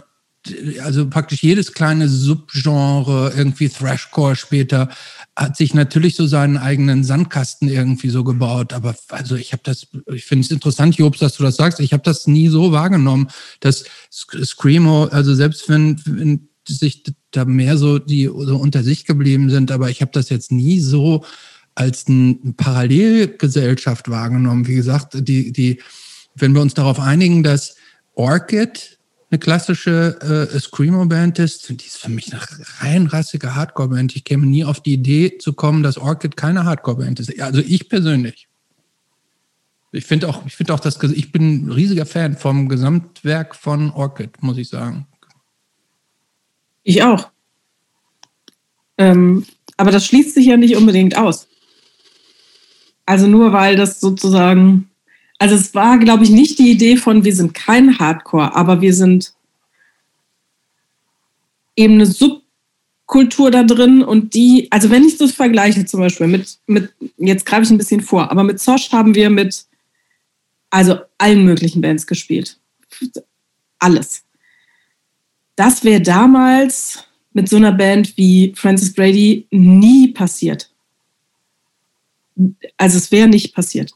Also 0.81 1.07
praktisch 1.07 1.43
jedes 1.43 1.73
kleine 1.73 2.09
Subgenre, 2.09 3.33
irgendwie 3.35 3.69
Thrashcore 3.69 4.35
später, 4.35 4.89
hat 5.35 5.55
sich 5.55 5.73
natürlich 5.73 6.15
so 6.15 6.25
seinen 6.25 6.57
eigenen 6.57 7.03
Sandkasten 7.03 7.69
irgendwie 7.69 8.09
so 8.09 8.23
gebaut. 8.23 8.73
Aber 8.73 8.95
also 9.09 9.35
ich 9.35 9.53
habe 9.53 9.61
das, 9.63 9.87
ich 10.13 10.25
finde 10.25 10.45
es 10.45 10.51
interessant, 10.51 10.97
Jobs, 10.97 11.19
dass 11.19 11.37
du 11.37 11.43
das 11.43 11.57
sagst. 11.57 11.79
Ich 11.79 11.93
habe 11.93 12.03
das 12.03 12.27
nie 12.27 12.47
so 12.47 12.71
wahrgenommen, 12.71 13.29
dass 13.59 13.85
Screamo, 14.11 15.05
also 15.05 15.35
selbst 15.35 15.69
wenn, 15.69 16.01
wenn 16.05 16.47
sich 16.67 17.03
da 17.31 17.45
mehr 17.45 17.77
so 17.77 17.99
die 17.99 18.25
so 18.25 18.57
unter 18.57 18.83
sich 18.83 19.05
geblieben 19.05 19.49
sind, 19.49 19.71
aber 19.71 19.89
ich 19.89 20.01
habe 20.01 20.11
das 20.13 20.29
jetzt 20.29 20.51
nie 20.51 20.79
so 20.79 21.23
als 21.75 22.07
eine 22.07 22.35
Parallelgesellschaft 22.57 24.09
wahrgenommen. 24.09 24.67
Wie 24.67 24.75
gesagt, 24.75 25.27
die, 25.27 25.51
die, 25.51 25.81
wenn 26.35 26.53
wir 26.53 26.61
uns 26.61 26.73
darauf 26.73 26.99
einigen, 26.99 27.43
dass 27.43 27.75
Orchid 28.13 28.99
eine 29.31 29.39
klassische 29.39 30.49
äh, 30.53 30.59
Screamo-Band 30.59 31.39
ist, 31.39 31.69
die 31.69 31.85
ist 31.85 31.97
für 31.97 32.09
mich 32.09 32.31
eine 32.33 32.41
rein 32.81 33.07
rassige 33.07 33.55
Hardcore-Band. 33.55 34.15
Ich 34.15 34.25
käme 34.25 34.45
nie 34.45 34.65
auf 34.65 34.81
die 34.81 34.93
Idee 34.93 35.37
zu 35.37 35.53
kommen, 35.53 35.83
dass 35.83 35.97
Orchid 35.97 36.35
keine 36.35 36.65
Hardcore-Band 36.65 37.21
ist. 37.21 37.39
Also 37.41 37.61
ich 37.61 37.87
persönlich. 37.87 38.49
Ich 39.93 40.05
finde 40.05 40.27
auch, 40.27 40.45
ich 40.45 40.55
finde 40.55 40.73
auch, 40.73 40.79
dass 40.81 41.01
ich 41.03 41.31
bin 41.31 41.65
ein 41.65 41.71
riesiger 41.71 42.05
Fan 42.05 42.35
vom 42.35 42.67
Gesamtwerk 42.67 43.55
von 43.55 43.91
Orchid, 43.91 44.43
muss 44.43 44.57
ich 44.57 44.67
sagen. 44.67 45.07
Ich 46.83 47.01
auch. 47.03 47.31
Ähm, 48.97 49.45
aber 49.77 49.91
das 49.91 50.05
schließt 50.05 50.33
sich 50.33 50.45
ja 50.45 50.57
nicht 50.57 50.75
unbedingt 50.75 51.17
aus. 51.17 51.47
Also 53.05 53.27
nur 53.27 53.53
weil 53.53 53.75
das 53.75 53.99
sozusagen, 53.99 54.90
also 55.41 55.55
es 55.55 55.73
war, 55.73 55.97
glaube 55.97 56.23
ich, 56.23 56.29
nicht 56.29 56.59
die 56.59 56.71
Idee 56.71 56.97
von, 56.97 57.23
wir 57.23 57.35
sind 57.35 57.53
kein 57.53 57.99
Hardcore, 57.99 58.55
aber 58.55 58.81
wir 58.81 58.93
sind 58.93 59.33
eben 61.75 61.95
eine 61.95 62.05
Subkultur 62.05 63.51
da 63.51 63.63
drin 63.63 64.03
und 64.03 64.33
die, 64.33 64.67
also 64.71 64.89
wenn 64.89 65.03
ich 65.03 65.17
das 65.17 65.31
vergleiche 65.31 65.85
zum 65.85 65.99
Beispiel 65.99 66.27
mit, 66.27 66.59
mit 66.67 66.93
jetzt 67.17 67.45
greife 67.45 67.63
ich 67.63 67.71
ein 67.71 67.77
bisschen 67.77 68.01
vor, 68.01 68.29
aber 68.29 68.43
mit 68.43 68.59
Zosch 68.59 68.91
haben 68.91 69.15
wir 69.15 69.29
mit 69.29 69.65
also 70.69 70.99
allen 71.17 71.43
möglichen 71.43 71.81
Bands 71.81 72.07
gespielt. 72.07 72.57
Alles 73.79 74.23
das 75.61 75.83
wäre 75.83 76.01
damals 76.01 77.03
mit 77.33 77.47
so 77.47 77.55
einer 77.55 77.71
Band 77.71 78.17
wie 78.17 78.53
Francis 78.55 78.93
Brady 78.93 79.45
nie 79.51 80.07
passiert. 80.07 80.71
Also 82.77 82.97
es 82.97 83.11
wäre 83.11 83.27
nicht 83.27 83.53
passiert. 83.53 83.93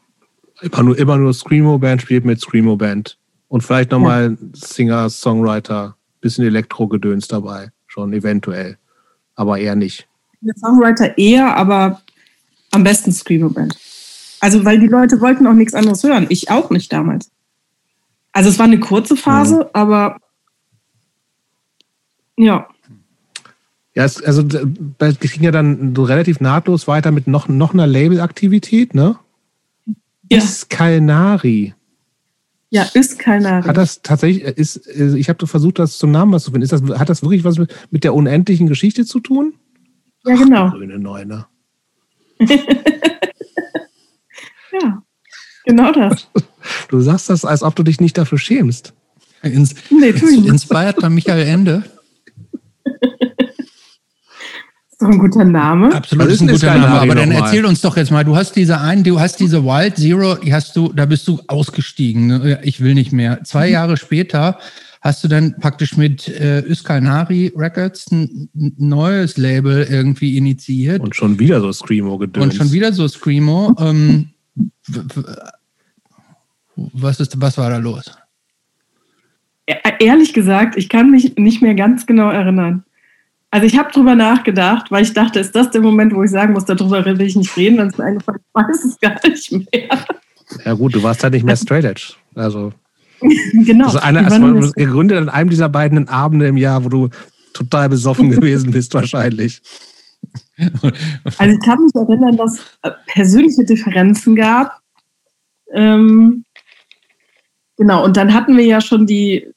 Immer 0.65 0.83
nur, 0.83 0.97
immer 0.97 1.17
nur 1.17 1.33
Screamo-Band 1.33 2.01
spielt 2.01 2.25
mit 2.25 2.41
Screamo-Band. 2.41 3.17
Und 3.47 3.61
vielleicht 3.61 3.91
nochmal 3.91 4.31
ja. 4.31 4.47
Singer, 4.53 5.09
Songwriter, 5.09 5.95
bisschen 6.21 6.45
Elektro-Gedöns 6.45 7.27
dabei. 7.27 7.69
Schon 7.87 8.13
eventuell. 8.13 8.77
Aber 9.35 9.59
eher 9.59 9.75
nicht. 9.75 10.07
Der 10.41 10.55
Songwriter 10.57 11.17
eher, 11.17 11.55
aber 11.55 12.01
am 12.71 12.83
besten 12.83 13.11
Screamo-Band. 13.11 13.77
Also, 14.39 14.65
weil 14.65 14.79
die 14.79 14.87
Leute 14.87 15.21
wollten 15.21 15.45
auch 15.47 15.53
nichts 15.53 15.73
anderes 15.73 16.03
hören. 16.03 16.25
Ich 16.29 16.49
auch 16.49 16.69
nicht 16.71 16.91
damals. 16.91 17.31
Also, 18.31 18.49
es 18.49 18.59
war 18.59 18.65
eine 18.65 18.79
kurze 18.79 19.15
Phase, 19.15 19.57
mhm. 19.57 19.69
aber 19.73 20.17
ja. 22.37 22.67
Ja, 23.93 24.03
es, 24.03 24.21
also 24.21 24.43
es 24.99 25.19
ging 25.19 25.43
ja 25.43 25.51
dann 25.51 25.95
so 25.95 26.03
relativ 26.03 26.41
nahtlos 26.41 26.87
weiter 26.87 27.11
mit 27.11 27.27
noch, 27.27 27.47
noch 27.47 27.73
einer 27.73 27.87
Labelaktivität, 27.87 28.93
ne? 28.93 29.17
Ja. 30.31 30.37
Iskalnari. 30.37 31.73
Ja, 32.69 32.87
Iskalnari. 32.93 33.67
Hat 33.67 33.77
das 33.77 34.01
tatsächlich, 34.01 34.43
ist, 34.43 34.87
ich 34.87 35.29
habe 35.29 35.47
versucht, 35.47 35.79
das 35.79 35.97
zum 35.97 36.11
Namen 36.11 36.31
was 36.33 36.43
zu 36.43 36.51
finden. 36.51 36.63
Ist 36.63 36.73
das, 36.73 36.81
hat 36.99 37.09
das 37.09 37.21
wirklich 37.21 37.43
was 37.43 37.57
mit, 37.57 37.73
mit 37.91 38.03
der 38.03 38.13
unendlichen 38.13 38.67
Geschichte 38.67 39.05
zu 39.05 39.19
tun? 39.19 39.53
Ja, 40.25 40.35
genau. 40.35 40.65
Ach, 40.65 40.73
grüne 40.73 40.99
Neune. 40.99 41.45
ja, 44.81 45.03
genau 45.65 45.91
das. 45.91 46.27
Du 46.89 46.99
sagst 46.99 47.29
das, 47.29 47.45
als 47.45 47.61
ob 47.61 47.75
du 47.75 47.83
dich 47.83 48.01
nicht 48.01 48.17
dafür 48.17 48.39
schämst. 48.39 48.93
Ins, 49.43 49.75
nee, 49.91 50.09
inspired 50.09 50.95
bei 50.99 51.09
Michael 51.09 51.45
Ende. 51.45 51.83
doch 55.05 55.11
ein 55.11 55.19
guter 55.19 55.45
Name. 55.45 55.93
Absolut, 55.93 56.27
ist 56.27 56.41
ein 56.41 56.47
guter 56.47 56.77
Name. 56.77 56.99
Aber 57.01 57.15
dann 57.15 57.31
erzähl 57.31 57.65
uns 57.65 57.81
doch 57.81 57.97
jetzt 57.97 58.11
mal, 58.11 58.23
du 58.23 58.35
hast 58.35 58.55
diese 58.55 58.79
einen, 58.81 59.03
du 59.03 59.19
hast 59.19 59.39
diese 59.39 59.63
Wild 59.63 59.97
Zero, 59.97 60.35
die 60.35 60.53
hast 60.53 60.75
du, 60.75 60.91
da 60.93 61.05
bist 61.05 61.27
du 61.27 61.39
ausgestiegen. 61.47 62.27
Ne? 62.27 62.59
Ich 62.63 62.81
will 62.81 62.93
nicht 62.93 63.11
mehr. 63.11 63.43
Zwei 63.43 63.69
Jahre 63.69 63.97
später 63.97 64.59
hast 65.01 65.23
du 65.23 65.27
dann 65.27 65.55
praktisch 65.59 65.97
mit 65.97 66.27
äh, 66.27 66.63
Nari 66.99 67.53
Records 67.55 68.11
ein 68.11 68.49
neues 68.53 69.37
Label 69.37 69.83
irgendwie 69.89 70.37
initiiert. 70.37 70.99
Und 71.01 71.15
schon 71.15 71.37
wieder 71.37 71.61
so 71.61 71.71
Screamo 71.71 72.17
gedöns. 72.17 72.43
Und 72.43 72.55
schon 72.55 72.71
wieder 72.71 72.91
so 72.91 73.07
Screamo. 73.07 73.75
ähm, 73.79 74.29
was, 76.75 77.19
ist, 77.19 77.39
was 77.39 77.57
war 77.57 77.69
da 77.69 77.77
los? 77.77 78.11
Ehrlich 79.99 80.33
gesagt, 80.33 80.75
ich 80.77 80.89
kann 80.89 81.11
mich 81.11 81.35
nicht 81.37 81.61
mehr 81.61 81.75
ganz 81.75 82.05
genau 82.05 82.29
erinnern. 82.29 82.83
Also 83.55 83.67
ich 83.67 83.77
habe 83.77 83.89
drüber 83.89 84.15
nachgedacht, 84.15 84.91
weil 84.91 85.03
ich 85.03 85.13
dachte, 85.13 85.39
ist 85.39 85.55
das 85.55 85.71
der 85.71 85.79
Moment, 85.79 86.13
wo 86.13 86.21
ich 86.21 86.29
sagen 86.29 86.51
muss, 86.51 86.65
darüber 86.65 87.05
will 87.05 87.21
ich 87.21 87.37
nicht 87.37 87.55
reden, 87.55 87.77
dann 87.77 87.87
ist 87.87 87.97
mir 87.97 88.03
eingefallen, 88.03 88.41
ich 88.41 88.53
weiß 88.53 88.83
es 88.83 88.99
gar 88.99 89.17
nicht 89.25 89.49
mehr. 89.49 90.05
Ja 90.65 90.73
gut, 90.73 90.93
du 90.93 91.01
warst 91.01 91.23
halt 91.23 91.31
nicht 91.31 91.45
mehr 91.45 91.55
Straight 91.55 91.85
Edge. 91.85 92.15
Also 92.35 92.73
genau. 93.53 93.85
Also 93.85 93.99
eine, 93.99 94.29
also 94.29 94.73
gegründet 94.73 95.19
an 95.19 95.29
einem 95.29 95.49
dieser 95.49 95.69
beiden 95.69 96.09
Abende 96.09 96.47
im 96.47 96.57
Jahr, 96.57 96.83
wo 96.83 96.89
du 96.89 97.07
total 97.53 97.87
besoffen 97.87 98.29
gewesen 98.31 98.71
bist 98.71 98.93
wahrscheinlich. 98.93 99.61
Also 100.57 101.53
ich 101.53 101.59
kann 101.61 101.81
mich 101.81 101.95
erinnern, 101.95 102.35
dass 102.35 102.59
es 102.81 102.91
persönliche 103.05 103.63
Differenzen 103.63 104.35
gab. 104.35 104.81
Ähm, 105.71 106.43
genau, 107.77 108.03
und 108.03 108.17
dann 108.17 108.33
hatten 108.33 108.57
wir 108.57 108.65
ja 108.65 108.81
schon 108.81 109.07
die 109.07 109.47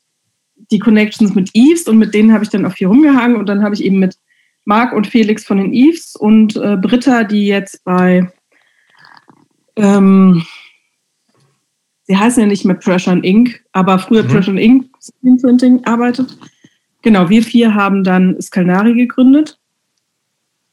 die 0.71 0.79
Connections 0.79 1.35
mit 1.35 1.51
Eves 1.55 1.89
und 1.89 1.99
mit 1.99 2.15
denen 2.15 2.33
habe 2.33 2.45
ich 2.45 2.51
dann 2.51 2.67
auch 2.67 2.73
viel 2.73 2.89
rumgehangen 2.89 3.37
und 3.37 3.49
dann 3.49 3.63
habe 3.63 3.75
ich 3.75 3.85
eben 3.85 3.99
mit 3.99 4.19
Marc 4.65 4.93
und 4.93 5.07
Felix 5.07 5.45
von 5.45 5.57
den 5.57 5.73
Eves 5.73 6.15
und 6.15 6.57
äh, 6.57 6.77
Britta, 6.77 7.25
die 7.25 7.47
jetzt 7.47 7.85
bei, 7.85 8.31
ähm, 9.77 10.45
sie 12.05 12.17
heißen 12.17 12.43
ja 12.43 12.47
nicht 12.47 12.67
mehr 12.67 12.77
Pressure 12.77 13.23
Inc., 13.25 13.65
aber 13.73 13.99
früher 13.99 14.25
mhm. 14.25 14.29
Pressure 14.29 14.59
Inc. 14.59 14.87
Screen 15.01 15.41
Printing 15.41 15.85
arbeitet. 15.85 16.37
Genau, 17.01 17.31
wir 17.31 17.43
vier 17.43 17.75
haben 17.75 18.05
dann 18.05 18.41
Skalnari 18.43 18.95
gegründet. 18.95 19.59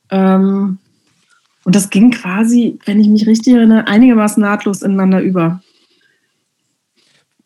Ähm, 0.10 0.80
und 1.64 1.76
das 1.76 1.90
ging 1.90 2.12
quasi, 2.12 2.78
wenn 2.86 3.00
ich 3.00 3.08
mich 3.08 3.26
richtig 3.28 3.54
erinnere, 3.54 3.88
einigermaßen 3.88 4.42
nahtlos 4.42 4.82
ineinander 4.82 5.22
über. 5.22 5.62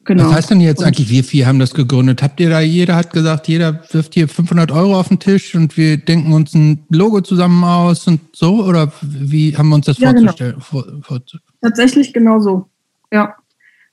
Genau. 0.10 0.26
Was 0.26 0.34
heißt 0.34 0.49
denn 0.49 0.61
jetzt 0.61 0.80
und 0.80 0.88
eigentlich, 0.88 1.11
wir 1.11 1.23
vier 1.23 1.45
haben 1.45 1.60
das 1.60 1.76
gegründet? 1.76 2.23
Habt 2.23 2.40
ihr 2.40 2.49
da, 2.49 2.61
jeder 2.61 2.95
hat 2.95 3.14
gesagt, 3.14 3.48
jeder 3.48 3.84
wirft 3.91 4.15
hier 4.15 4.27
500 4.27 4.72
Euro 4.72 4.99
auf 4.99 5.10
den 5.10 5.19
Tisch 5.19 5.53
und 5.53 5.77
wir 5.77 5.98
denken 5.98 6.34
uns 6.34 6.56
ein 6.56 6.84
Logo 6.90 7.22
zusammen 7.22 7.64
aus 7.64 8.07
und 8.07 8.19
so? 8.34 8.65
Oder 8.65 8.91
wie 9.03 9.56
haben 9.56 9.69
wir 9.69 9.76
uns 9.76 9.86
das 9.86 9.99
ja, 9.99 10.11
genau. 10.11 10.31
vorzustellen? 10.31 10.53
Genau. 10.53 10.64
Vor, 10.64 10.86
vor 11.03 11.19
Tatsächlich 11.61 12.11
genau 12.11 12.40
so. 12.40 12.68
Ja. 13.11 13.36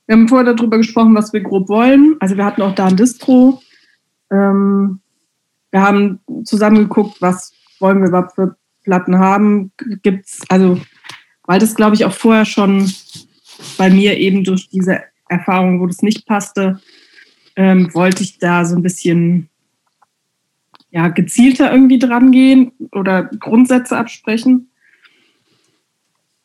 Wir 0.07 0.15
haben 0.15 0.27
vorher 0.27 0.55
darüber 0.55 0.77
gesprochen, 0.77 1.13
was 1.13 1.33
wir 1.33 1.41
grob 1.41 1.69
wollen. 1.69 2.15
Also 2.19 2.35
wir 2.35 2.45
hatten 2.45 2.63
auch 2.63 2.73
da 2.73 2.87
ein 2.87 2.97
Distro. 2.97 3.61
Ähm, 4.31 4.99
wir 5.69 5.83
haben 5.83 6.19
zusammen 6.45 6.79
geguckt, 6.79 7.17
was 7.19 7.51
wollen 7.79 7.99
wir 7.99 8.07
überhaupt 8.07 8.33
für 8.33 8.55
Platten 8.83 9.19
haben. 9.19 9.71
Gibt's, 10.01 10.41
also, 10.49 10.79
weil 11.43 11.59
das 11.59 11.75
glaube 11.75 11.95
ich 11.95 12.05
auch 12.05 12.13
vorher 12.13 12.45
schon 12.45 12.91
bei 13.77 13.91
mir 13.91 14.17
eben 14.17 14.43
durch 14.43 14.67
diese 14.69 15.01
Erfahrungen, 15.29 15.79
wo 15.79 15.87
das 15.87 16.01
nicht 16.01 16.25
passte, 16.25 16.79
ähm, 17.55 17.93
wollte 17.93 18.23
ich 18.23 18.37
da 18.37 18.65
so 18.65 18.75
ein 18.75 18.83
bisschen 18.83 19.49
ja, 20.91 21.09
gezielter 21.09 21.71
irgendwie 21.71 21.99
dran 21.99 22.31
gehen 22.31 22.71
oder 22.91 23.25
Grundsätze 23.25 23.97
absprechen. 23.97 24.69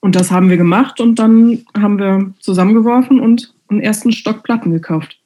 Und 0.01 0.17
das 0.17 0.31
haben 0.31 0.51
wir 0.51 0.57
gemacht 0.57 1.01
und 1.01 1.17
dann 1.19 1.65
haben 1.79 1.99
wir 1.99 2.35
zusammengeworfen 2.41 3.21
und 3.21 3.55
einen 3.69 3.81
ersten 3.81 4.11
Stock 4.11 4.43
Platten 4.43 4.73
gekauft. 4.73 5.19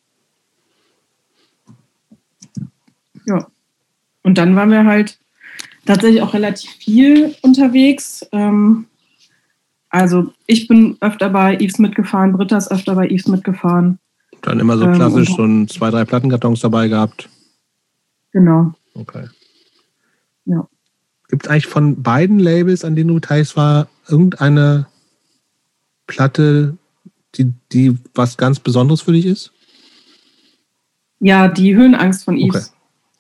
Ja. 3.25 3.47
Und 4.23 4.39
dann 4.39 4.55
waren 4.55 4.71
wir 4.71 4.85
halt 4.85 5.19
tatsächlich 5.87 6.21
auch 6.21 6.35
relativ 6.35 6.71
viel 6.73 7.35
unterwegs. 7.43 8.27
Ähm, 8.33 8.87
also 9.97 10.33
ich 10.47 10.69
bin 10.69 10.97
öfter 11.01 11.31
bei 11.31 11.57
Yves 11.57 11.79
mitgefahren, 11.79 12.33
Britta 12.33 12.57
ist 12.59 12.71
öfter 12.71 12.95
bei 12.95 13.09
Yves 13.09 13.29
mitgefahren. 13.29 13.99
Dann 14.43 14.61
immer 14.61 14.77
so 14.77 14.85
Ähm, 14.85 14.95
klassisch 14.95 15.31
und- 15.31 15.37
so 15.37 15.45
ein, 15.45 15.69
zwei, 15.69 15.91
drei 15.91 16.05
Plattenkartons 16.05 16.61
dabei 16.61 16.89
gehabt. 16.89 17.29
Genau. 18.33 18.75
Okay. 18.95 19.27
Ja. 20.45 20.69
Gibt 21.29 21.45
es 21.47 21.51
eigentlich 21.51 21.67
von 21.67 22.03
beiden 22.03 22.39
Labels, 22.39 22.85
an 22.85 22.95
denen 22.95 23.09
du 23.09 23.15
beteiligt 23.15 23.57
war, 23.57 23.89
irgendeine 24.07 24.87
Platte, 26.07 26.77
die, 27.35 27.53
die 27.73 27.97
was 28.15 28.37
ganz 28.37 28.61
Besonderes 28.61 29.01
für 29.01 29.13
dich 29.13 29.27
ist? 29.27 29.53
Ja, 31.21 31.49
die 31.49 31.75
Höhenangst 31.75 32.25
von 32.25 32.37
Yves. 32.37 32.75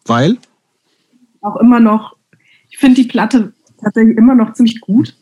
Weil? 0.05 0.36
Auch 1.40 1.57
immer 1.57 1.81
noch, 1.81 2.16
ich 2.69 2.77
finde 2.78 3.03
die 3.03 3.09
Platte 3.09 3.55
tatsächlich 3.82 4.16
immer 4.19 4.35
noch 4.35 4.53
ziemlich 4.53 4.81
gut. 4.81 5.16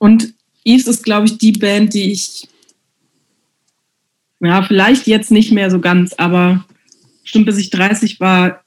Und 0.00 0.34
Yves 0.64 0.86
ist, 0.88 1.04
glaube 1.04 1.26
ich, 1.26 1.38
die 1.38 1.52
Band, 1.52 1.94
die 1.94 2.10
ich, 2.10 2.48
ja, 4.40 4.62
vielleicht 4.62 5.06
jetzt 5.06 5.30
nicht 5.30 5.52
mehr 5.52 5.70
so 5.70 5.78
ganz, 5.78 6.14
aber 6.14 6.64
bestimmt 7.22 7.46
bis 7.46 7.58
ich 7.58 7.70
30 7.70 8.18
war, 8.18 8.64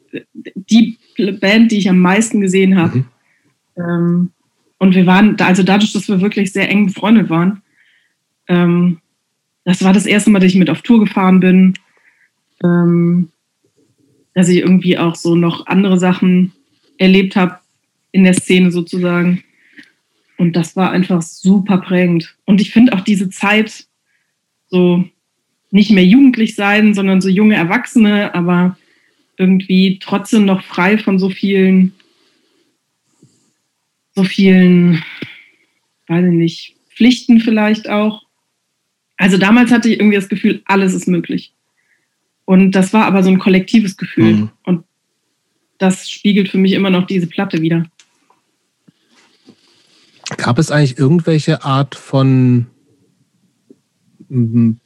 die 0.55 0.97
Band, 1.41 1.71
die 1.71 1.79
ich 1.79 1.89
am 1.89 1.99
meisten 1.99 2.39
gesehen 2.39 2.77
habe. 2.77 2.99
Mhm. 2.99 3.05
Ähm, 3.77 4.31
und 4.77 4.95
wir 4.95 5.05
waren, 5.05 5.35
also 5.39 5.63
dadurch, 5.63 5.91
dass 5.91 6.07
wir 6.07 6.21
wirklich 6.21 6.53
sehr 6.53 6.69
eng 6.69 6.85
befreundet 6.85 7.29
waren, 7.29 7.61
ähm, 8.47 8.99
das 9.65 9.83
war 9.83 9.93
das 9.93 10.05
erste 10.05 10.29
Mal, 10.29 10.39
dass 10.39 10.51
ich 10.51 10.57
mit 10.57 10.69
auf 10.69 10.81
Tour 10.81 10.99
gefahren 10.99 11.39
bin. 11.39 11.73
Ähm, 12.63 13.29
dass 14.33 14.49
ich 14.49 14.57
irgendwie 14.57 14.97
auch 14.97 15.15
so 15.15 15.35
noch 15.35 15.67
andere 15.67 15.99
Sachen 15.99 16.53
erlebt 16.97 17.35
habe 17.35 17.59
in 18.11 18.23
der 18.23 18.33
Szene 18.33 18.71
sozusagen. 18.71 19.43
Und 20.37 20.55
das 20.55 20.75
war 20.75 20.91
einfach 20.91 21.21
super 21.21 21.77
prägend. 21.77 22.35
Und 22.45 22.61
ich 22.61 22.71
finde 22.71 22.93
auch 22.93 23.01
diese 23.01 23.29
Zeit 23.29 23.87
so 24.67 25.05
nicht 25.71 25.91
mehr 25.91 26.05
jugendlich 26.05 26.55
sein, 26.55 26.93
sondern 26.93 27.21
so 27.21 27.29
junge 27.29 27.55
Erwachsene, 27.55 28.33
aber 28.35 28.77
irgendwie 29.37 29.99
trotzdem 29.99 30.45
noch 30.45 30.63
frei 30.63 30.97
von 30.97 31.17
so 31.17 31.29
vielen, 31.29 31.93
so 34.15 34.23
vielen, 34.23 35.03
weiß 36.07 36.25
ich 36.25 36.33
nicht, 36.33 36.75
Pflichten 36.89 37.39
vielleicht 37.39 37.89
auch. 37.89 38.23
Also 39.17 39.37
damals 39.37 39.71
hatte 39.71 39.89
ich 39.89 39.99
irgendwie 39.99 40.15
das 40.15 40.29
Gefühl, 40.29 40.61
alles 40.65 40.93
ist 40.93 41.07
möglich. 41.07 41.53
Und 42.45 42.71
das 42.73 42.93
war 42.93 43.05
aber 43.05 43.23
so 43.23 43.29
ein 43.29 43.39
kollektives 43.39 43.97
Gefühl. 43.97 44.33
Mhm. 44.33 44.49
Und 44.63 44.83
das 45.77 46.09
spiegelt 46.09 46.49
für 46.49 46.57
mich 46.57 46.73
immer 46.73 46.89
noch 46.89 47.07
diese 47.07 47.27
Platte 47.27 47.61
wieder. 47.61 47.89
Gab 50.37 50.59
es 50.59 50.71
eigentlich 50.71 50.97
irgendwelche 50.97 51.63
Art 51.63 51.95
von 51.95 52.67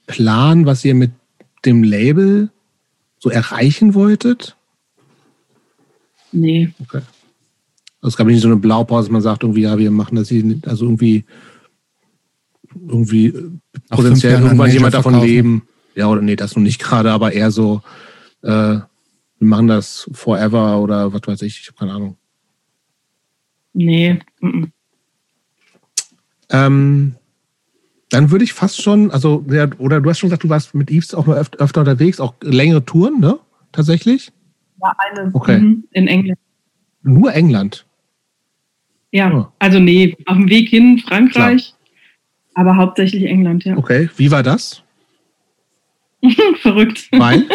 Plan, 0.07 0.65
was 0.65 0.84
ihr 0.84 0.95
mit 0.95 1.11
dem 1.65 1.84
Label 1.84 2.49
so 3.19 3.30
erreichen 3.30 3.94
wolltet? 3.94 4.56
Nee. 6.32 6.74
Okay. 6.80 7.02
Also 8.02 8.10
es 8.10 8.18
gab 8.18 8.28
nicht 8.28 8.41
so 8.41 8.48
eine 8.48 8.57
Blaupause, 8.57 9.07
dass 9.07 9.11
man 9.11 9.22
sagt, 9.22 9.44
irgendwie, 9.44 9.61
ja, 9.61 9.78
wir 9.78 9.91
machen 9.91 10.15
das 10.15 10.30
hier, 10.30 10.60
also 10.65 10.86
irgendwie, 10.86 11.26
irgendwie 12.88 13.28
äh, 13.28 13.52
Nach 13.90 13.98
potenziell 13.98 14.41
irgendwann 14.41 14.72
jemand 14.72 14.94
davon 14.94 15.14
verkaufen. 15.14 15.28
leben. 15.30 15.68
Ja, 15.95 16.07
oder 16.07 16.22
nee, 16.22 16.36
das 16.36 16.56
noch 16.56 16.64
nicht 16.64 16.80
gerade, 16.80 17.11
aber 17.11 17.32
eher 17.32 17.49
so, 17.49 17.82
äh, 18.44 18.49
wir 18.49 18.86
machen 19.40 19.68
das 19.68 20.10
forever 20.14 20.80
oder 20.82 21.11
was 21.14 21.22
weiß 21.26 21.41
ich, 21.44 21.60
ich 21.61 21.68
habe 21.68 21.78
keine 21.78 21.94
Ahnung. 21.94 22.18
Nee. 23.74 24.19
mhm. 24.41 24.72
Ähm, 26.49 27.15
dann 28.10 28.32
würde 28.32 28.45
ich 28.45 28.53
fast 28.53 28.82
schon, 28.82 29.11
also, 29.11 29.45
ja, 29.49 29.68
oder 29.80 29.99
du 29.99 30.10
hast 30.10 30.19
schon 30.19 30.30
gesagt, 30.30 30.44
du 30.44 30.49
warst 30.49 30.74
mit 30.74 30.90
Yves 30.90 31.14
auch 31.14 31.26
mal 31.26 31.38
öf 31.38 31.49
öfter 31.57 31.82
unterwegs, 31.82 32.19
auch 32.19 32.36
längere 32.41 32.86
Touren, 32.86 33.19
ne? 33.19 33.38
Tatsächlich? 33.74 34.32
War 34.78 34.95
eine 34.99 35.30
Okay. 35.34 35.60
mhm, 35.60 35.84
in 35.91 36.07
England. 36.07 36.40
Nur 37.03 37.34
England. 37.34 37.86
Ja, 39.11 39.34
Oh. 39.34 39.48
also 39.60 39.80
nee, 39.80 40.15
auf 40.26 40.38
dem 40.38 40.49
Weg 40.49 40.69
hin 40.69 40.99
Frankreich, 40.99 41.74
aber 42.53 42.76
hauptsächlich 42.78 43.24
England, 43.26 43.65
ja. 43.65 43.78
Okay. 43.78 44.10
Wie 44.18 44.32
war 44.32 44.44
das? 44.44 44.84
Verrückt. 46.61 47.10
Weil? 47.11 47.45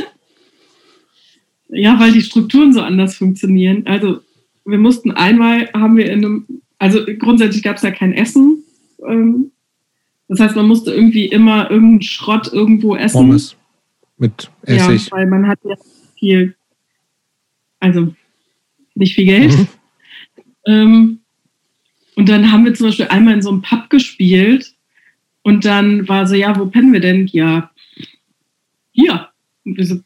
Ja, 1.68 1.98
weil 1.98 2.12
die 2.12 2.20
Strukturen 2.22 2.72
so 2.72 2.82
anders 2.82 3.16
funktionieren. 3.16 3.86
Also 3.86 4.20
wir 4.64 4.78
mussten 4.78 5.10
einmal, 5.10 5.70
haben 5.72 5.96
wir 5.96 6.10
in 6.10 6.24
einem, 6.24 6.46
also 6.78 7.00
grundsätzlich 7.18 7.62
gab 7.62 7.76
es 7.76 7.82
ja 7.82 7.90
kein 7.90 8.12
Essen. 8.12 8.61
Ähm, 9.08 9.52
das 10.28 10.40
heißt, 10.40 10.56
man 10.56 10.66
musste 10.66 10.92
irgendwie 10.92 11.26
immer 11.26 11.70
irgendeinen 11.70 12.02
Schrott 12.02 12.52
irgendwo 12.52 12.96
essen. 12.96 13.18
Pommes. 13.18 13.56
Mit 14.16 14.50
Essig. 14.62 15.06
Ja, 15.06 15.12
weil 15.16 15.26
man 15.26 15.46
hat 15.46 15.58
ja 15.64 15.76
viel, 16.18 16.54
also 17.80 18.14
nicht 18.94 19.14
viel 19.14 19.26
Geld. 19.26 19.58
Mhm. 19.58 19.68
Ähm, 20.64 21.18
und 22.14 22.28
dann 22.28 22.52
haben 22.52 22.64
wir 22.64 22.72
zum 22.72 22.86
Beispiel 22.86 23.08
einmal 23.08 23.34
in 23.34 23.42
so 23.42 23.50
einem 23.50 23.62
Pub 23.62 23.90
gespielt 23.90 24.76
und 25.42 25.64
dann 25.64 26.08
war 26.08 26.24
so, 26.28 26.36
ja, 26.36 26.56
wo 26.56 26.66
pennen 26.66 26.92
wir 26.92 27.00
denn? 27.00 27.26
Ja, 27.26 27.72
hier. 28.92 29.28
Und 29.64 29.76
wir 29.76 29.86
so, 29.86 30.00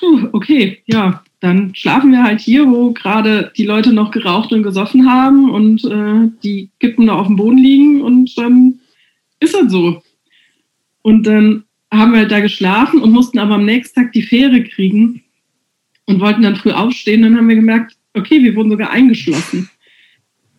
puh, 0.00 0.30
okay, 0.32 0.82
ja, 0.86 1.22
dann 1.40 1.74
schlafen 1.74 2.12
wir 2.12 2.22
halt 2.22 2.40
hier, 2.40 2.66
wo 2.68 2.92
gerade 2.92 3.52
die 3.56 3.66
Leute 3.66 3.92
noch 3.92 4.10
geraucht 4.10 4.52
und 4.52 4.62
gesoffen 4.62 5.10
haben 5.10 5.50
und 5.50 5.84
äh, 5.84 6.30
die 6.42 6.70
Kippen 6.80 7.06
da 7.06 7.14
auf 7.14 7.26
dem 7.26 7.36
Boden 7.36 7.58
liegen 7.58 8.00
und 8.00 8.36
dann 8.38 8.80
ist 9.40 9.54
das 9.54 9.70
so. 9.70 10.02
Und 11.02 11.26
dann 11.26 11.64
haben 11.92 12.12
wir 12.12 12.20
halt 12.20 12.32
da 12.32 12.40
geschlafen 12.40 13.00
und 13.00 13.12
mussten 13.12 13.38
aber 13.38 13.54
am 13.54 13.64
nächsten 13.64 14.00
Tag 14.00 14.12
die 14.12 14.22
Fähre 14.22 14.64
kriegen 14.64 15.22
und 16.06 16.20
wollten 16.20 16.42
dann 16.42 16.56
früh 16.56 16.72
aufstehen. 16.72 17.22
Dann 17.22 17.36
haben 17.36 17.48
wir 17.48 17.56
gemerkt, 17.56 17.96
okay, 18.14 18.42
wir 18.42 18.56
wurden 18.56 18.70
sogar 18.70 18.90
eingeschlossen. 18.90 19.68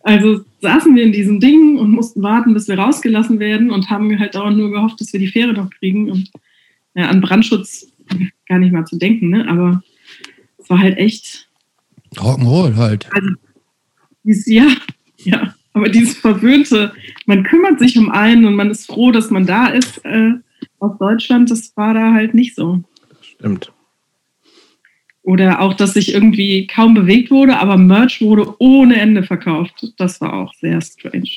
Also 0.00 0.40
saßen 0.60 0.94
wir 0.94 1.02
in 1.02 1.12
diesem 1.12 1.40
Ding 1.40 1.76
und 1.76 1.90
mussten 1.90 2.22
warten, 2.22 2.54
bis 2.54 2.68
wir 2.68 2.78
rausgelassen 2.78 3.40
werden 3.40 3.70
und 3.70 3.90
haben 3.90 4.16
halt 4.18 4.36
dauernd 4.36 4.56
nur 4.56 4.70
gehofft, 4.70 5.00
dass 5.00 5.12
wir 5.12 5.20
die 5.20 5.28
Fähre 5.28 5.52
noch 5.52 5.70
kriegen. 5.70 6.10
Und 6.10 6.30
ja, 6.94 7.08
an 7.08 7.20
Brandschutz 7.20 7.92
gar 8.46 8.58
nicht 8.58 8.72
mal 8.72 8.86
zu 8.86 8.96
denken, 8.96 9.28
ne? 9.30 9.46
aber 9.48 9.82
es 10.68 10.70
war 10.70 10.80
halt 10.80 10.98
echt 10.98 11.48
Rock'n'Roll 12.16 12.76
halt. 12.76 13.08
dieses, 14.22 14.46
ja, 14.46 14.66
ja, 15.16 15.54
aber 15.72 15.88
dieses 15.88 16.18
verwöhnte, 16.18 16.92
man 17.24 17.42
kümmert 17.42 17.78
sich 17.78 17.96
um 17.96 18.10
einen 18.10 18.44
und 18.44 18.54
man 18.54 18.70
ist 18.70 18.86
froh, 18.86 19.10
dass 19.10 19.30
man 19.30 19.46
da 19.46 19.68
ist 19.68 20.04
äh, 20.04 20.32
aus 20.78 20.98
Deutschland, 20.98 21.50
das 21.50 21.74
war 21.74 21.94
da 21.94 22.12
halt 22.12 22.34
nicht 22.34 22.54
so. 22.54 22.82
Stimmt. 23.22 23.72
Oder 25.22 25.60
auch, 25.60 25.72
dass 25.72 25.94
sich 25.94 26.12
irgendwie 26.12 26.66
kaum 26.66 26.92
bewegt 26.92 27.30
wurde, 27.30 27.58
aber 27.58 27.78
Merch 27.78 28.20
wurde 28.20 28.54
ohne 28.58 29.00
Ende 29.00 29.22
verkauft. 29.22 29.94
Das 29.96 30.20
war 30.20 30.34
auch 30.34 30.52
sehr 30.54 30.82
strange. 30.82 31.30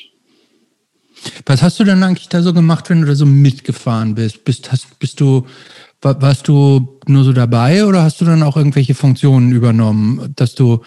Was 1.46 1.62
hast 1.62 1.80
du 1.80 1.84
denn 1.84 2.02
eigentlich 2.02 2.28
da 2.28 2.42
so 2.42 2.52
gemacht, 2.52 2.90
wenn 2.90 3.00
du 3.00 3.06
da 3.06 3.14
so 3.14 3.26
mitgefahren 3.26 4.14
bist? 4.14 4.44
Bist, 4.44 4.72
hast, 4.72 4.98
bist 4.98 5.20
du, 5.20 5.46
warst 6.02 6.48
du 6.48 6.98
nur 7.06 7.24
so 7.24 7.32
dabei 7.32 7.84
oder 7.84 8.02
hast 8.02 8.20
du 8.20 8.24
dann 8.24 8.42
auch 8.42 8.56
irgendwelche 8.56 8.94
Funktionen 8.94 9.52
übernommen, 9.52 10.32
dass 10.36 10.54
du 10.54 10.82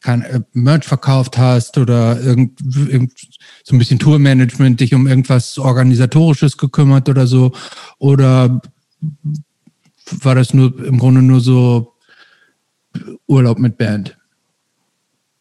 kein 0.00 0.22
äh, 0.22 0.40
Merch 0.52 0.84
verkauft 0.84 1.36
hast 1.38 1.78
oder 1.78 2.20
irgend, 2.20 2.60
irgend, 2.88 3.12
so 3.64 3.74
ein 3.74 3.78
bisschen 3.78 3.98
Tourmanagement, 3.98 4.80
dich 4.80 4.94
um 4.94 5.06
irgendwas 5.06 5.58
Organisatorisches 5.58 6.56
gekümmert 6.56 7.08
oder 7.08 7.26
so? 7.26 7.52
Oder 7.98 8.60
war 10.20 10.34
das 10.34 10.54
nur 10.54 10.84
im 10.84 10.98
Grunde 10.98 11.22
nur 11.22 11.40
so 11.40 11.94
Urlaub 13.26 13.58
mit 13.58 13.78
Band? 13.78 14.16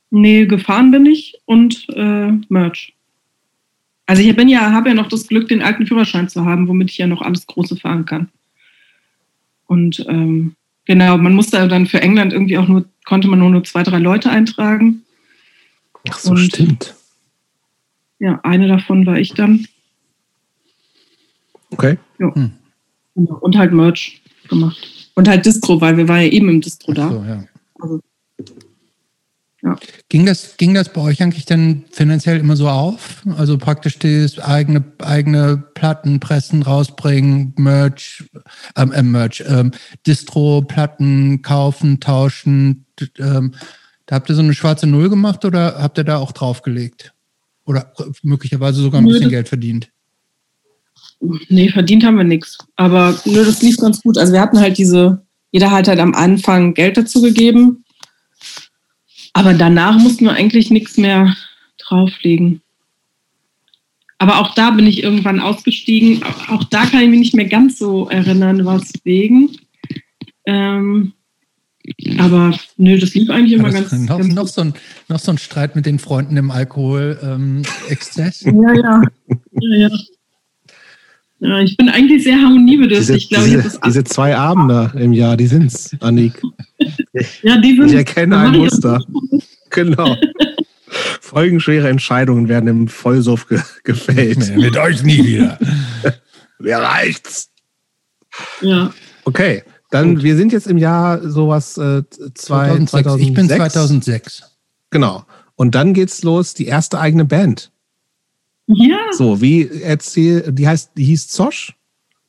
Nee, 0.10 0.46
gefahren 0.46 0.92
bin 0.92 1.06
ich 1.06 1.36
und 1.46 1.88
äh, 1.90 2.32
Merch. 2.50 2.94
Also 4.08 4.22
ich 4.22 4.36
bin 4.36 4.50
ja, 4.50 4.72
habe 4.72 4.90
ja 4.90 4.96
noch 4.96 5.08
das 5.08 5.28
Glück, 5.28 5.48
den 5.48 5.62
alten 5.62 5.88
Führerschein 5.88 6.28
zu 6.28 6.44
haben, 6.44 6.68
womit 6.68 6.90
ich 6.90 6.98
ja 6.98 7.08
noch 7.08 7.22
alles 7.22 7.48
Große 7.48 7.78
fahren 7.78 8.06
kann. 8.06 8.30
Und 9.72 10.06
ähm, 10.10 10.58
genau, 10.84 11.18
man 11.18 11.34
musste 11.34 11.66
dann 11.70 11.86
für 11.86 12.02
England 12.02 12.34
irgendwie 12.34 12.58
auch 12.58 12.68
nur, 12.68 12.84
konnte 13.06 13.30
man 13.30 13.40
nur, 13.40 13.50
nur 13.50 13.64
zwei, 13.64 13.84
drei 13.84 14.00
Leute 14.00 14.30
eintragen. 14.30 15.04
Ach 16.10 16.20
so, 16.20 16.32
Und- 16.32 16.40
stimmt. 16.40 16.94
Ja, 18.20 18.42
eine 18.44 18.68
davon 18.68 19.06
war 19.06 19.18
ich 19.18 19.34
dann. 19.34 19.66
Okay. 21.70 21.98
Genau. 22.18 22.50
Und 23.16 23.58
halt 23.58 23.72
Merch 23.72 24.22
gemacht. 24.50 25.10
Und 25.16 25.30
halt 25.30 25.46
Distro, 25.46 25.80
weil 25.80 25.96
wir 25.96 26.10
waren 26.10 26.20
ja 26.20 26.28
eben 26.28 26.50
im 26.50 26.60
Distro 26.60 26.92
da. 26.92 27.10
So, 27.10 27.24
ja. 27.24 27.46
Also, 27.80 28.02
Ja. 29.64 29.76
Ging, 30.10 30.26
das, 30.26 30.58
ging 30.58 30.74
das 30.74 30.92
bei 30.92 31.02
euch 31.02 31.22
eigentlich 31.22 31.46
dann 31.46 31.86
finanziell 31.92 32.40
immer 32.40 32.56
so 32.56 32.68
auf? 32.68 33.24
Also 33.38 33.58
praktisch 33.58 34.00
das 34.00 34.40
eigene, 34.40 34.84
eigene 35.00 35.64
Platten 35.76 36.20
pressen, 36.20 36.64
rausbringen, 36.64 37.54
Merch, 37.58 38.24
ähm, 38.76 38.92
äh, 38.92 39.04
Merch, 39.04 39.44
ähm, 39.48 39.72
Distro, 40.08 40.64
Platten 40.64 41.44
kaufen, 41.44 42.00
tauschen. 42.00 42.86
Ähm, 43.20 43.54
da 44.08 44.16
habt 44.16 44.30
ihr 44.30 44.36
so 44.36 44.42
eine 44.42 44.56
schwarze 44.56 44.88
Null 44.88 45.10
gemacht 45.10 45.46
oder 45.46 45.76
habt 45.80 45.98
ihr 46.00 46.04
da 46.04 46.18
auch 46.18 46.32
draufgelegt? 46.32 47.14
Oder 47.66 47.94
möglicherweise 48.24 48.82
sogar 48.82 49.02
ein 49.02 49.06
bisschen 49.06 49.30
Geld 49.30 49.48
verdient? 49.48 49.92
Nee, 51.50 51.70
verdient 51.70 52.04
haben 52.04 52.18
wir 52.18 52.24
nichts. 52.24 52.58
Aber 52.76 53.16
nö, 53.26 53.46
das 53.46 53.62
lief 53.62 53.78
ganz 53.78 54.02
gut. 54.02 54.18
Also 54.18 54.34
wir 54.34 54.42
hatten 54.42 54.60
halt 54.60 54.80
diese, 54.80 55.22
jeder 55.52 55.70
hat 55.70 55.88
halt 55.88 56.00
am 56.00 56.16
Anfang 56.16 56.74
Geld 56.74 56.98
dazu 56.98 57.22
gegeben. 57.22 57.86
Aber 59.34 59.54
danach 59.54 59.98
mussten 59.98 60.26
wir 60.26 60.34
eigentlich 60.34 60.72
nichts 60.72 60.98
mehr 60.98 61.36
drauflegen. 61.78 62.62
Aber 64.18 64.40
auch 64.40 64.54
da 64.54 64.72
bin 64.72 64.86
ich 64.86 65.02
irgendwann 65.02 65.40
ausgestiegen. 65.40 66.22
Auch- 66.50 66.64
da 66.66 66.86
kann 66.86 67.02
ich 67.02 67.10
mich 67.10 67.20
nicht 67.20 67.36
mehr 67.36 67.48
ganz 67.48 67.80
so 67.80 68.08
erinnern, 68.10 68.66
was 68.66 68.94
wegen. 69.04 69.58
Ähm, 70.46 71.14
aber 72.20 72.54
nö, 72.78 73.00
das 73.00 73.16
lief 73.16 73.30
eigentlich 73.30 73.54
immer 73.54 73.72
ganz, 73.72 73.92
noch, 73.92 74.20
ganz 74.20 74.34
noch, 74.34 74.48
so 74.48 74.62
ein, 74.62 74.74
noch 75.08 75.20
so 75.20 75.32
ein 75.32 75.38
Streit 75.40 75.76
mit 75.76 75.88
den 75.88 75.98
Freunden 75.98 76.38
im 76.38 76.52
Alkohol-Exzess. 76.52 78.42
Ja, 78.42 78.74
ja. 78.74 79.02
ja, 79.60 79.78
ja. 79.78 79.90
Ja, 81.42 81.60
ich 81.60 81.76
bin 81.76 81.90
eigentlich 81.90 82.24
sehr 82.24 82.36
Diese, 82.36 82.46
harmoniebedürftig. 82.46 83.16
Ich 83.24 83.30
glaube, 83.30 83.48
ich 83.48 83.56
diese, 83.56 83.80
diese 83.84 84.04
zwei 84.04 84.38
Abende 84.38 84.92
im 84.96 85.12
Jahr, 85.12 85.36
die 85.36 85.48
sind's, 85.48 85.96
Annik. 86.00 86.42
Ja, 87.44 87.58
die 87.58 87.76
sind. 87.76 87.90
Ich 87.90 87.96
erkenne 87.96 88.38
ein 88.38 88.58
Muster. 88.58 89.04
Genau. 89.70 90.18
Folgenschwere 91.22 91.88
Entscheidungen 91.88 92.50
werden 92.50 92.68
im 92.68 92.88
Vollsuff 92.90 93.48
ge 93.48 93.62
gefällt. 93.86 94.54
Mit 94.58 94.76
euch 94.76 95.02
nie 95.04 95.26
wieder. 95.26 95.58
Wer 96.60 96.82
reicht's? 96.82 97.50
Ja. 98.60 98.92
Okay, 99.24 99.64
dann 99.92 100.22
wir 100.22 100.36
sind 100.36 100.52
jetzt 100.52 100.68
im 100.68 100.78
Jahr 100.78 101.22
sowas 101.30 101.78
äh, 101.78 102.04
zwei, 102.34 102.86
2006. 102.86 102.92
2006. 102.92 103.30
Ich 103.30 103.34
bin 103.34 103.48
2006. 103.48 104.44
Genau. 104.90 105.26
Und 105.56 105.74
dann 105.76 105.94
geht's 105.94 106.22
los, 106.24 106.54
die 106.54 106.66
erste 106.66 107.00
eigene 107.00 107.24
Band. 107.24 107.71
Ja, 108.76 108.98
So, 109.12 109.42
wie 109.42 109.68
erzähl, 109.82 110.52
die 110.52 110.68
heißt, 110.68 110.92
die 110.96 111.04
hieß 111.06 111.28
Zosch. 111.30 111.76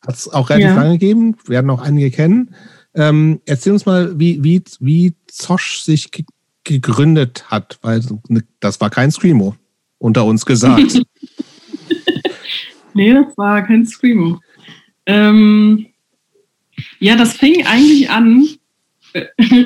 Hat 0.06 0.16
es 0.16 0.28
auch 0.28 0.50
relativ 0.50 0.70
Ja. 0.70 0.74
lange 0.82 0.98
gegeben, 0.98 1.36
werden 1.46 1.70
auch 1.70 1.80
einige 1.82 2.10
kennen. 2.10 2.54
Ähm, 2.94 3.40
erzähl 3.46 3.72
uns 3.72 3.86
mal, 3.86 4.18
wie, 4.18 4.42
wie, 4.42 4.62
wie 4.80 5.14
Zosch 5.28 5.80
sich 5.80 6.10
ge 6.10 6.24
gegründet 6.64 7.50
hat, 7.50 7.78
weil 7.82 8.00
ne, 8.28 8.44
das 8.60 8.80
war 8.80 8.88
kein 8.88 9.10
Screamo, 9.10 9.56
unter 9.98 10.24
uns 10.24 10.46
gesagt. 10.46 10.96
nee, 12.94 13.12
das 13.12 13.36
war 13.36 13.62
kein 13.62 13.84
Screamo. 13.84 14.38
Ähm, 15.06 15.86
ja, 17.00 17.16
das 17.16 17.32
fing 17.32 17.66
eigentlich 17.66 18.08
an 18.10 18.46
äh, 19.14 19.24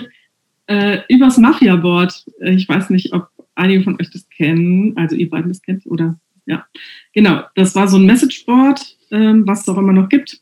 äh, 0.69 1.01
übers 1.09 1.37
Mafia-Board. 1.37 2.25
Äh, 2.41 2.53
Ich 2.55 2.67
weiß 2.67 2.89
nicht, 2.89 3.13
ob 3.13 3.29
einige 3.55 3.83
von 3.85 4.01
euch 4.01 4.11
das 4.11 4.27
kennen, 4.31 4.97
also 4.97 5.17
ihr 5.17 5.29
beiden 5.29 5.49
das 5.51 5.61
kennt 5.61 5.87
oder 5.87 6.19
ja. 6.47 6.67
Genau, 7.13 7.43
das 7.55 7.75
war 7.75 7.89
so 7.89 7.97
ein 7.97 8.07
Messageboard, 8.07 8.97
ähm, 9.11 9.47
was 9.47 9.63
es 9.63 9.69
auch 9.69 9.79
immer 9.79 9.93
noch 9.93 10.09
gibt, 10.09 10.41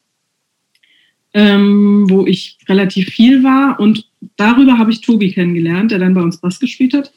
ähm, 1.33 2.09
wo 2.09 2.27
ich 2.27 2.59
relativ 2.69 3.09
viel 3.09 3.43
war 3.43 3.81
und 3.81 4.09
darüber 4.37 4.79
habe 4.79 4.93
ich 4.93 5.01
Tobi 5.01 5.33
kennengelernt, 5.33 5.91
der 5.91 5.99
dann 5.99 6.15
bei 6.15 6.23
uns 6.23 6.39
Bass 6.39 6.61
gespielt 6.61 6.95
hat. 6.95 7.13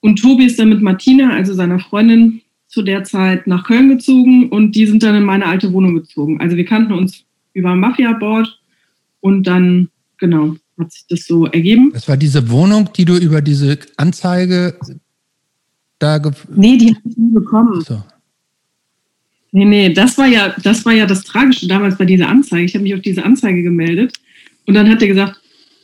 Und 0.00 0.20
Tobi 0.20 0.46
ist 0.46 0.58
dann 0.58 0.70
mit 0.70 0.80
Martina, 0.80 1.30
also 1.30 1.52
seiner 1.52 1.78
Freundin, 1.78 2.42
zu 2.70 2.82
der 2.82 3.02
Zeit 3.02 3.48
nach 3.48 3.64
Köln 3.64 3.88
gezogen 3.88 4.48
und 4.48 4.76
die 4.76 4.86
sind 4.86 5.02
dann 5.02 5.16
in 5.16 5.24
meine 5.24 5.46
alte 5.46 5.72
Wohnung 5.72 5.96
gezogen. 5.96 6.40
Also 6.40 6.56
wir 6.56 6.64
kannten 6.64 6.92
uns 6.92 7.24
über 7.52 7.74
Mafia-Board 7.74 8.60
und 9.18 9.44
dann, 9.44 9.88
genau, 10.18 10.56
hat 10.78 10.92
sich 10.92 11.04
das 11.08 11.26
so 11.26 11.46
ergeben. 11.46 11.90
Das 11.92 12.08
war 12.08 12.16
diese 12.16 12.48
Wohnung, 12.48 12.90
die 12.96 13.04
du 13.04 13.16
über 13.16 13.42
diese 13.42 13.76
Anzeige 13.96 14.78
da 16.00 16.20
Nee, 16.54 16.76
die 16.76 16.88
habe 16.88 17.00
ich 17.08 17.16
nie 17.16 17.32
bekommen. 17.32 17.80
so. 17.82 18.02
Nee, 19.52 19.64
nee, 19.64 19.92
das 19.92 20.16
war 20.18 20.26
ja, 20.26 20.54
das 20.62 20.84
war 20.84 20.92
ja 20.92 21.06
das 21.06 21.24
Tragische 21.24 21.66
damals 21.68 21.96
bei 21.98 22.04
dieser 22.04 22.28
Anzeige. 22.28 22.64
Ich 22.64 22.74
habe 22.74 22.82
mich 22.84 22.94
auf 22.94 23.00
diese 23.00 23.24
Anzeige 23.24 23.62
gemeldet 23.62 24.14
und 24.66 24.74
dann 24.74 24.88
hat 24.88 25.02
er 25.02 25.08
gesagt, 25.08 25.40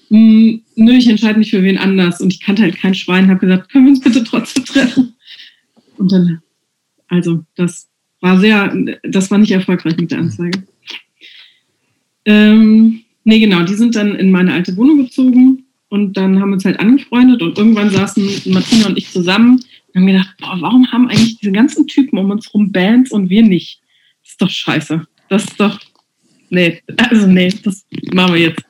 "Hm, 0.08 0.62
nö, 0.76 0.92
ich 0.92 1.08
entscheide 1.08 1.38
mich 1.38 1.50
für 1.50 1.62
wen 1.62 1.78
anders. 1.78 2.20
Und 2.20 2.32
ich 2.32 2.40
kannte 2.40 2.62
halt 2.62 2.76
kein 2.76 2.94
Schwein, 2.94 3.28
habe 3.28 3.40
gesagt, 3.40 3.70
können 3.70 3.86
wir 3.86 3.90
uns 3.90 4.00
bitte 4.00 4.22
trotzdem 4.24 4.64
treffen? 4.64 5.14
Und 5.98 6.12
dann, 6.12 6.40
also, 7.08 7.44
das 7.56 7.88
war 8.20 8.38
sehr, 8.38 8.74
das 9.02 9.30
war 9.30 9.38
nicht 9.38 9.50
erfolgreich 9.50 9.96
mit 9.96 10.10
der 10.12 10.18
Anzeige. 10.18 10.62
Ähm, 12.24 13.00
nee, 13.24 13.40
genau, 13.40 13.62
die 13.64 13.74
sind 13.74 13.96
dann 13.96 14.14
in 14.14 14.30
meine 14.30 14.52
alte 14.52 14.76
Wohnung 14.76 14.98
gezogen 15.04 15.64
und 15.88 16.16
dann 16.16 16.40
haben 16.40 16.50
wir 16.50 16.54
uns 16.54 16.64
halt 16.64 16.80
angefreundet 16.80 17.42
und 17.42 17.58
irgendwann 17.58 17.90
saßen 17.90 18.28
Martina 18.46 18.86
und 18.86 18.98
ich 18.98 19.10
zusammen 19.10 19.60
und 19.96 20.02
haben 20.02 20.06
gedacht, 20.08 20.34
boah, 20.38 20.56
warum 20.60 20.92
haben 20.92 21.08
eigentlich 21.08 21.38
diese 21.38 21.52
ganzen 21.52 21.86
Typen 21.86 22.18
um 22.18 22.30
uns 22.30 22.52
rum 22.52 22.70
Bands 22.70 23.12
und 23.12 23.30
wir 23.30 23.42
nicht? 23.42 23.80
Das 24.22 24.32
ist 24.32 24.42
doch 24.42 24.50
scheiße. 24.50 25.06
Das 25.30 25.44
ist 25.44 25.58
doch, 25.58 25.80
nee, 26.50 26.82
also 26.98 27.26
nee, 27.26 27.52
das 27.64 27.86
machen 28.12 28.34
wir 28.34 28.42
jetzt. 28.42 28.62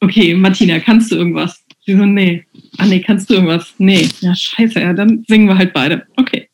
Okay, 0.00 0.34
Martina, 0.34 0.80
kannst 0.80 1.12
du 1.12 1.16
irgendwas? 1.16 1.64
Sie 1.86 1.94
so, 1.94 2.04
nee. 2.04 2.44
Ah, 2.78 2.86
nee, 2.86 3.00
kannst 3.00 3.30
du 3.30 3.34
irgendwas? 3.34 3.74
Nee. 3.78 4.08
Ja, 4.20 4.34
scheiße, 4.34 4.80
ja, 4.80 4.92
dann 4.92 5.24
singen 5.28 5.46
wir 5.46 5.56
halt 5.56 5.72
beide. 5.72 6.06
Okay. 6.16 6.48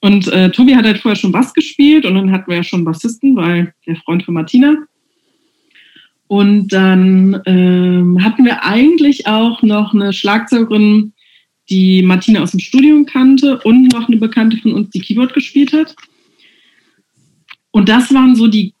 Und 0.00 0.28
äh, 0.28 0.50
Tobi 0.50 0.76
hat 0.76 0.84
halt 0.84 0.98
vorher 0.98 1.16
schon 1.16 1.32
Bass 1.32 1.52
gespielt 1.52 2.06
und 2.06 2.14
dann 2.14 2.30
hatten 2.30 2.48
wir 2.48 2.58
ja 2.58 2.62
schon 2.62 2.84
Bassisten, 2.84 3.34
weil 3.34 3.74
der 3.86 3.96
Freund 3.96 4.22
von 4.22 4.34
Martina. 4.34 4.76
Und 6.28 6.68
dann 6.68 7.42
ähm, 7.44 8.22
hatten 8.22 8.44
wir 8.44 8.64
eigentlich 8.64 9.26
auch 9.26 9.62
noch 9.62 9.92
eine 9.92 10.12
Schlagzeugerin, 10.12 11.12
die 11.70 12.02
Martina 12.02 12.40
aus 12.40 12.50
dem 12.50 12.60
Studium 12.60 13.06
kannte 13.06 13.58
und 13.60 13.92
noch 13.92 14.08
eine 14.08 14.16
Bekannte 14.16 14.56
von 14.58 14.72
uns, 14.72 14.90
die 14.90 15.00
Keyboard 15.00 15.32
gespielt 15.32 15.72
hat. 15.72 15.94
Und 17.70 17.88
das 17.88 18.12
waren 18.12 18.34
so 18.34 18.48
die 18.48 18.74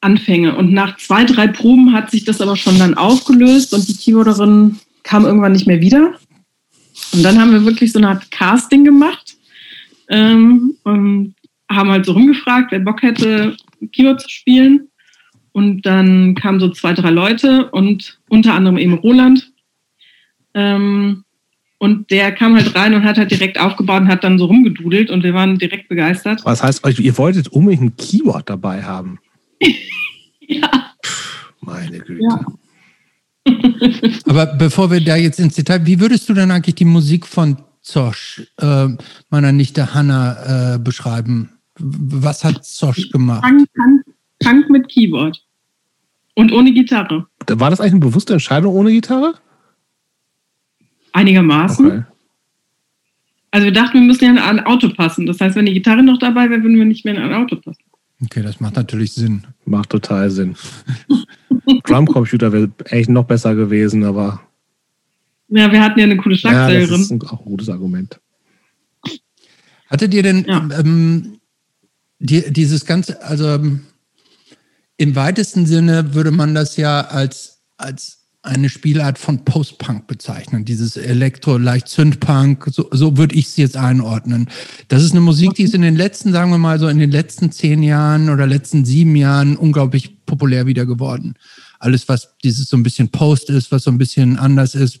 Anfänge. 0.00 0.56
Und 0.56 0.72
nach 0.72 0.96
zwei, 0.96 1.24
drei 1.24 1.46
Proben 1.46 1.92
hat 1.92 2.10
sich 2.10 2.24
das 2.24 2.40
aber 2.40 2.56
schon 2.56 2.78
dann 2.78 2.94
aufgelöst 2.94 3.72
und 3.72 3.86
die 3.88 3.94
Keyboarderin 3.94 4.78
kam 5.04 5.24
irgendwann 5.24 5.52
nicht 5.52 5.66
mehr 5.66 5.80
wieder. 5.80 6.18
Und 7.12 7.22
dann 7.22 7.40
haben 7.40 7.52
wir 7.52 7.64
wirklich 7.64 7.92
so 7.92 7.98
eine 7.98 8.08
Art 8.08 8.30
Casting 8.30 8.84
gemacht 8.84 9.36
ähm, 10.08 10.74
und 10.82 11.34
haben 11.70 11.90
halt 11.90 12.04
so 12.04 12.12
rumgefragt, 12.12 12.72
wer 12.72 12.80
Bock 12.80 13.02
hätte, 13.02 13.56
Keyboard 13.92 14.20
zu 14.20 14.28
spielen. 14.28 14.88
Und 15.52 15.82
dann 15.82 16.34
kamen 16.34 16.60
so 16.60 16.70
zwei, 16.70 16.94
drei 16.94 17.10
Leute 17.10 17.70
und 17.70 18.18
unter 18.28 18.54
anderem 18.54 18.78
eben 18.78 18.94
Roland. 18.94 19.52
Ähm, 20.54 21.21
und 21.82 22.12
der 22.12 22.30
kam 22.30 22.54
halt 22.54 22.76
rein 22.76 22.94
und 22.94 23.02
hat 23.02 23.18
halt 23.18 23.32
direkt 23.32 23.58
aufgebaut 23.58 24.02
und 24.02 24.06
hat 24.08 24.22
dann 24.22 24.38
so 24.38 24.44
rumgedudelt 24.44 25.10
und 25.10 25.24
wir 25.24 25.34
waren 25.34 25.58
direkt 25.58 25.88
begeistert. 25.88 26.40
Was 26.44 26.62
heißt, 26.62 26.84
euch- 26.84 27.00
ihr 27.00 27.18
wolltet 27.18 27.48
unbedingt 27.48 27.82
ein 27.82 27.96
Keyword 27.96 28.48
dabei 28.48 28.84
haben? 28.84 29.18
Ja. 30.40 30.90
Meine 31.60 31.98
Güte. 32.00 32.20
Ja. 32.28 32.44
Aber 34.26 34.46
bevor 34.46 34.90
wir 34.90 35.00
da 35.02 35.16
jetzt 35.16 35.40
ins 35.40 35.54
Detail, 35.54 35.86
wie 35.86 35.98
würdest 35.98 36.28
du 36.28 36.34
denn 36.34 36.50
eigentlich 36.50 36.74
die 36.74 36.84
Musik 36.84 37.26
von 37.26 37.56
Zosch, 37.80 38.42
äh, 38.60 38.88
meiner 39.30 39.50
Nichte 39.52 39.94
Hanna, 39.94 40.74
äh, 40.74 40.78
beschreiben? 40.78 41.50
Was 41.78 42.44
hat 42.44 42.64
Zosch 42.66 43.10
gemacht? 43.10 43.42
Punk, 43.42 43.66
Punk, 43.74 44.02
Punk 44.40 44.68
mit 44.70 44.88
Keyboard. 44.90 45.38
Und 46.34 46.52
ohne 46.52 46.72
Gitarre. 46.72 47.26
War 47.48 47.70
das 47.70 47.80
eigentlich 47.80 47.92
eine 47.92 48.00
bewusste 48.00 48.34
Entscheidung 48.34 48.74
ohne 48.74 48.90
Gitarre? 48.92 49.34
Einigermaßen. 51.12 51.86
Okay. 51.86 52.02
Also 53.50 53.66
wir 53.66 53.72
dachten, 53.72 53.94
wir 53.94 54.06
müssen 54.06 54.24
ja 54.24 54.30
in 54.30 54.38
ein 54.38 54.60
Auto 54.60 54.88
passen. 54.88 55.26
Das 55.26 55.38
heißt, 55.40 55.56
wenn 55.56 55.66
die 55.66 55.74
Gitarre 55.74 56.02
noch 56.02 56.18
dabei 56.18 56.48
wäre, 56.48 56.62
würden 56.62 56.76
wir 56.78 56.86
nicht 56.86 57.04
mehr 57.04 57.14
in 57.14 57.22
ein 57.22 57.34
Auto 57.34 57.56
passen. 57.56 57.82
Okay, 58.24 58.42
das 58.42 58.60
macht 58.60 58.76
natürlich 58.76 59.12
Sinn. 59.12 59.44
Macht 59.66 59.90
total 59.90 60.30
Sinn. 60.30 60.56
Drumcomputer 61.84 62.52
wäre 62.52 62.70
echt 62.86 63.10
noch 63.10 63.24
besser 63.24 63.54
gewesen, 63.54 64.04
aber 64.04 64.40
Ja, 65.48 65.70
wir 65.70 65.82
hatten 65.82 65.98
ja 65.98 66.06
eine 66.06 66.16
coole 66.16 66.36
ja, 66.36 66.50
das 66.50 66.50
Schlagzeugerin. 66.52 67.00
ist 67.02 67.10
ein, 67.10 67.22
auch 67.22 67.40
ein 67.40 67.44
gutes 67.44 67.68
Argument. 67.68 68.18
Hattet 69.88 70.14
ihr 70.14 70.22
denn 70.22 70.44
Ja. 70.46 70.66
ähm, 70.78 71.38
die, 72.20 72.50
dieses 72.52 72.86
ganze, 72.86 73.22
also 73.22 73.46
ähm, 73.48 73.80
im 74.96 75.14
weitesten 75.16 75.66
Sinne 75.66 76.14
würde 76.14 76.30
man 76.30 76.54
das 76.54 76.76
ja 76.76 77.02
als, 77.02 77.60
als 77.76 78.21
eine 78.42 78.68
Spielart 78.68 79.18
von 79.18 79.44
Post-Punk 79.44 80.08
bezeichnen. 80.08 80.64
Dieses 80.64 80.96
Elektro, 80.96 81.58
leicht 81.58 81.86
Synth-Punk, 81.88 82.70
so, 82.72 82.88
so 82.90 83.16
würde 83.16 83.36
ich 83.36 83.46
es 83.46 83.56
jetzt 83.56 83.76
einordnen. 83.76 84.48
Das 84.88 85.04
ist 85.04 85.12
eine 85.12 85.20
Musik, 85.20 85.54
die 85.54 85.62
ist 85.62 85.74
in 85.74 85.82
den 85.82 85.94
letzten, 85.94 86.32
sagen 86.32 86.50
wir 86.50 86.58
mal 86.58 86.80
so, 86.80 86.88
in 86.88 86.98
den 86.98 87.12
letzten 87.12 87.52
zehn 87.52 87.84
Jahren 87.84 88.30
oder 88.30 88.48
letzten 88.48 88.84
sieben 88.84 89.14
Jahren 89.14 89.56
unglaublich 89.56 90.26
populär 90.26 90.66
wieder 90.66 90.86
geworden. 90.86 91.34
Alles, 91.78 92.08
was 92.08 92.34
dieses 92.42 92.68
so 92.68 92.76
ein 92.76 92.82
bisschen 92.82 93.10
Post 93.10 93.48
ist, 93.48 93.70
was 93.70 93.84
so 93.84 93.92
ein 93.92 93.98
bisschen 93.98 94.36
anders 94.38 94.74
ist, 94.74 94.98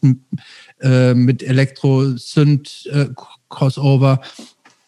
äh, 0.80 1.14
mit 1.14 1.42
Elektro-Synth-Crossover. 1.42 4.20
Äh, 4.22 4.26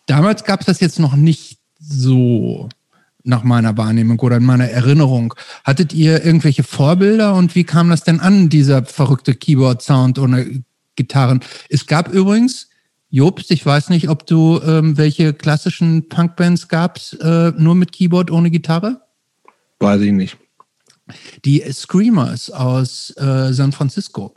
Damals 0.07 0.45
gab 0.45 0.61
es 0.61 0.67
das 0.67 0.79
jetzt 0.81 1.01
noch 1.01 1.17
nicht 1.17 1.59
so 1.81 2.69
nach 3.25 3.43
meiner 3.43 3.77
Wahrnehmung 3.77 4.21
oder 4.21 4.37
in 4.37 4.45
meiner 4.45 4.69
Erinnerung. 4.69 5.35
Hattet 5.65 5.93
ihr 5.93 6.25
irgendwelche 6.25 6.63
Vorbilder 6.63 7.35
und 7.35 7.55
wie 7.55 7.65
kam 7.65 7.91
das 7.91 8.05
denn 8.05 8.21
an, 8.21 8.49
dieser 8.49 8.85
verrückte 8.85 9.35
Keyboard-Sound 9.35 10.19
ohne 10.19 10.63
Gitarren? 10.95 11.41
Es 11.69 11.87
gab 11.87 12.09
übrigens, 12.09 12.69
Jobst, 13.11 13.51
ich 13.51 13.65
weiß 13.65 13.91
nicht, 13.91 14.09
ob 14.09 14.27
du 14.27 14.61
ähm, 14.61 14.99
welche 14.99 15.33
klassischen 15.35 16.09
Punkbands 16.09 16.69
gab, 16.69 16.99
äh, 17.21 17.53
nur 17.53 17.75
mit 17.75 17.93
Keyboard 17.93 18.31
ohne 18.31 18.51
Gitarre? 18.51 19.03
Weiß 19.79 20.01
ich 20.01 20.13
nicht. 20.13 20.37
Die 21.45 21.61
Screamers 21.73 22.51
aus 22.51 23.11
äh, 23.17 23.53
San 23.53 23.73
Francisco. 23.73 24.35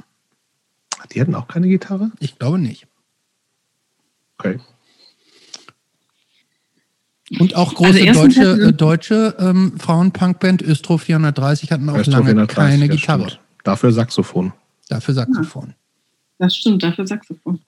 Die 1.11 1.21
hatten 1.21 1.35
auch 1.35 1.47
keine 1.47 1.67
Gitarre? 1.67 2.11
Ich 2.19 2.37
glaube 2.37 2.59
nicht. 2.59 2.87
Okay. 4.37 4.59
Und 7.39 7.55
auch 7.55 7.73
große 7.73 8.07
also 8.07 8.21
deutsche, 8.21 8.67
äh, 8.67 8.73
deutsche 8.73 9.35
ähm, 9.39 9.73
Frauenpunkband 9.77 10.63
Östro 10.63 10.97
430 10.97 11.71
hatten 11.71 11.89
auch 11.89 11.97
Östro 11.97 12.13
lange 12.13 12.47
430, 12.47 12.55
keine 12.55 12.87
Gitarre. 12.87 13.29
Stimmt. 13.29 13.41
Dafür 13.63 13.91
Saxophon. 13.91 14.53
Dafür 14.87 15.13
Saxophon. 15.13 15.67
Ja, 15.67 15.73
das 16.39 16.55
stimmt, 16.55 16.83
dafür 16.83 17.05
Saxophon. 17.05 17.59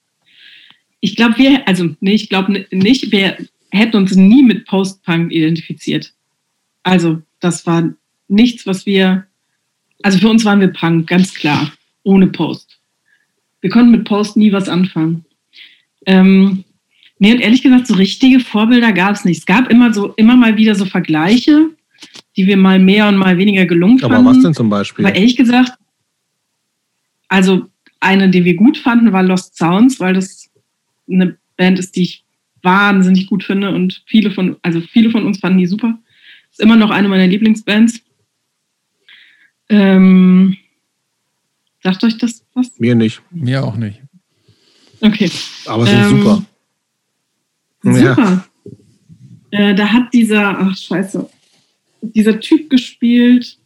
Ich 1.01 1.15
glaube, 1.15 1.37
wir, 1.37 1.67
also 1.67 1.89
nee, 1.99 2.13
ich 2.13 2.29
glaube 2.29 2.65
nicht, 2.71 3.11
wir 3.11 3.37
hätten 3.71 3.97
uns 3.97 4.15
nie 4.15 4.43
mit 4.43 4.65
Post-Punk 4.65 5.31
identifiziert. 5.31 6.13
Also, 6.83 7.21
das 7.39 7.65
war 7.65 7.89
nichts, 8.27 8.65
was 8.65 8.85
wir, 8.85 9.25
also 10.01 10.19
für 10.19 10.29
uns 10.29 10.45
waren 10.45 10.61
wir 10.61 10.69
Punk, 10.69 11.07
ganz 11.07 11.33
klar, 11.33 11.71
ohne 12.03 12.27
Post. 12.27 12.79
Wir 13.61 13.69
konnten 13.69 13.91
mit 13.91 14.05
Post 14.05 14.37
nie 14.37 14.53
was 14.53 14.69
anfangen. 14.69 15.25
Ähm, 16.05 16.63
Nee, 17.19 17.33
und 17.33 17.41
ehrlich 17.41 17.61
gesagt, 17.61 17.87
so 17.87 17.95
richtige 17.95 18.39
Vorbilder 18.39 18.93
gab 18.93 19.15
es 19.15 19.25
nicht. 19.25 19.39
Es 19.39 19.45
gab 19.45 19.69
immer 19.69 19.93
so, 19.93 20.13
immer 20.13 20.37
mal 20.37 20.55
wieder 20.55 20.73
so 20.73 20.85
Vergleiche, 20.85 21.69
die 22.37 22.47
wir 22.47 22.55
mal 22.55 22.79
mehr 22.79 23.09
und 23.09 23.17
mal 23.17 23.37
weniger 23.37 23.65
gelungen 23.65 23.99
fanden. 23.99 24.15
Aber 24.15 24.29
was 24.29 24.41
denn 24.41 24.53
zum 24.53 24.69
Beispiel? 24.69 25.05
Aber 25.05 25.13
ehrlich 25.13 25.35
gesagt, 25.35 25.73
also 27.27 27.67
eine, 27.99 28.29
die 28.29 28.45
wir 28.45 28.55
gut 28.55 28.77
fanden, 28.77 29.11
war 29.11 29.21
Lost 29.21 29.57
Sounds, 29.57 29.99
weil 29.99 30.13
das 30.13 30.49
eine 31.11 31.37
Band 31.57 31.77
ist, 31.77 31.97
die 31.97 32.03
ich 32.03 32.25
wahnsinnig 32.61 33.27
gut 33.27 33.43
finde 33.43 33.71
und 33.71 34.01
viele 34.05 34.31
von, 34.31 34.55
also 34.61 34.79
viele 34.81 35.09
von 35.09 35.25
uns 35.25 35.39
fanden 35.39 35.59
die 35.59 35.67
super. 35.67 35.99
Ist 36.51 36.61
immer 36.61 36.77
noch 36.77 36.89
eine 36.89 37.09
meiner 37.09 37.27
Lieblingsbands. 37.27 38.01
Ähm, 39.67 40.57
sagt 41.83 42.03
euch 42.03 42.17
das 42.17 42.45
was? 42.53 42.79
Mir 42.79 42.95
nicht. 42.95 43.21
Mir 43.29 43.63
auch 43.63 43.75
nicht. 43.75 44.01
Okay. 45.01 45.29
Aber 45.65 45.85
sind 45.85 45.99
ähm, 45.99 46.09
super. 46.09 46.45
Super. 47.81 48.01
Ja. 48.01 48.45
Äh, 49.51 49.75
da 49.75 49.87
hat 49.87 50.13
dieser, 50.13 50.59
ach 50.59 50.77
scheiße, 50.77 51.27
dieser 52.01 52.39
Typ 52.39 52.69
gespielt, 52.69 53.57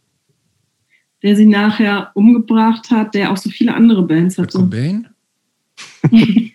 der 1.22 1.36
sie 1.36 1.46
nachher 1.46 2.10
umgebracht 2.14 2.90
hat, 2.90 3.14
der 3.14 3.30
auch 3.30 3.36
so 3.36 3.50
viele 3.50 3.74
andere 3.74 4.02
Bands 4.02 4.38
hatte. 4.38 4.58
Cobain? 4.58 5.08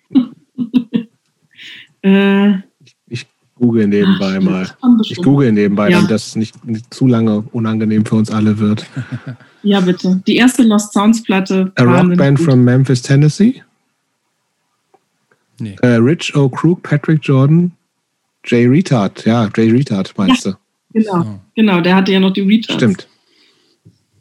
äh, 2.01 2.53
ich 3.07 3.27
google 3.55 3.87
nebenbei 3.87 4.37
ach, 4.37 4.43
mal. 4.43 4.69
Ich 5.03 5.17
google 5.17 5.51
nebenbei, 5.51 5.89
ja. 5.89 5.97
damit 5.97 6.11
das 6.11 6.35
nicht, 6.35 6.65
nicht, 6.65 6.93
zu 6.93 7.07
lange 7.07 7.41
unangenehm 7.51 8.05
für 8.05 8.15
uns 8.15 8.31
alle 8.31 8.59
wird. 8.59 8.85
Ja, 9.61 9.81
bitte. 9.81 10.21
Die 10.25 10.37
erste 10.37 10.63
Lost 10.63 10.93
Sounds 10.93 11.21
Platte. 11.21 11.71
A 11.75 11.83
Rockband 11.83 12.39
from 12.39 12.63
Memphis, 12.63 13.01
Tennessee. 13.01 13.61
Nee. 15.59 15.75
Äh, 15.81 15.95
Rich 15.95 16.33
O'Crook, 16.35 16.83
Patrick 16.83 17.19
Jordan, 17.23 17.71
Jay 18.45 18.65
Retard. 18.65 19.25
Ja, 19.25 19.49
Jay 19.55 19.69
Retard 19.69 20.13
meinst 20.17 20.45
ja, 20.45 20.51
du? 20.51 20.57
Genau, 20.93 21.21
oh. 21.21 21.39
genau, 21.55 21.81
der 21.81 21.95
hatte 21.95 22.11
ja 22.11 22.19
noch 22.19 22.33
die 22.33 22.41
Retards. 22.41 22.75
Stimmt. 22.75 23.07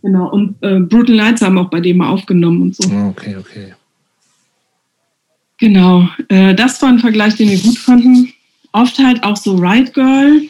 Genau, 0.03 0.31
und 0.31 0.57
äh, 0.63 0.81
Brutal 0.81 1.17
Nights 1.17 1.43
haben 1.43 1.59
auch 1.59 1.71
bei 1.71 1.81
dem 1.81 1.99
mal 1.99 2.11
aufgenommen 2.11 2.63
und 2.63 2.77
so. 2.77 2.89
Oh, 2.91 3.09
okay, 3.09 3.37
okay. 3.37 3.75
Genau, 5.59 6.09
äh, 6.29 6.55
das 6.55 6.81
war 6.83 6.89
ein 6.89 7.01
Vergleich, 7.01 7.35
den 7.35 7.51
wir 7.51 7.59
gut 7.59 7.79
fanden. 7.79 8.33
Oft 8.73 8.99
halt 8.99 9.25
auch 9.25 9.37
so 9.37 9.57
Right 9.57 9.93
Girl. 9.93 10.43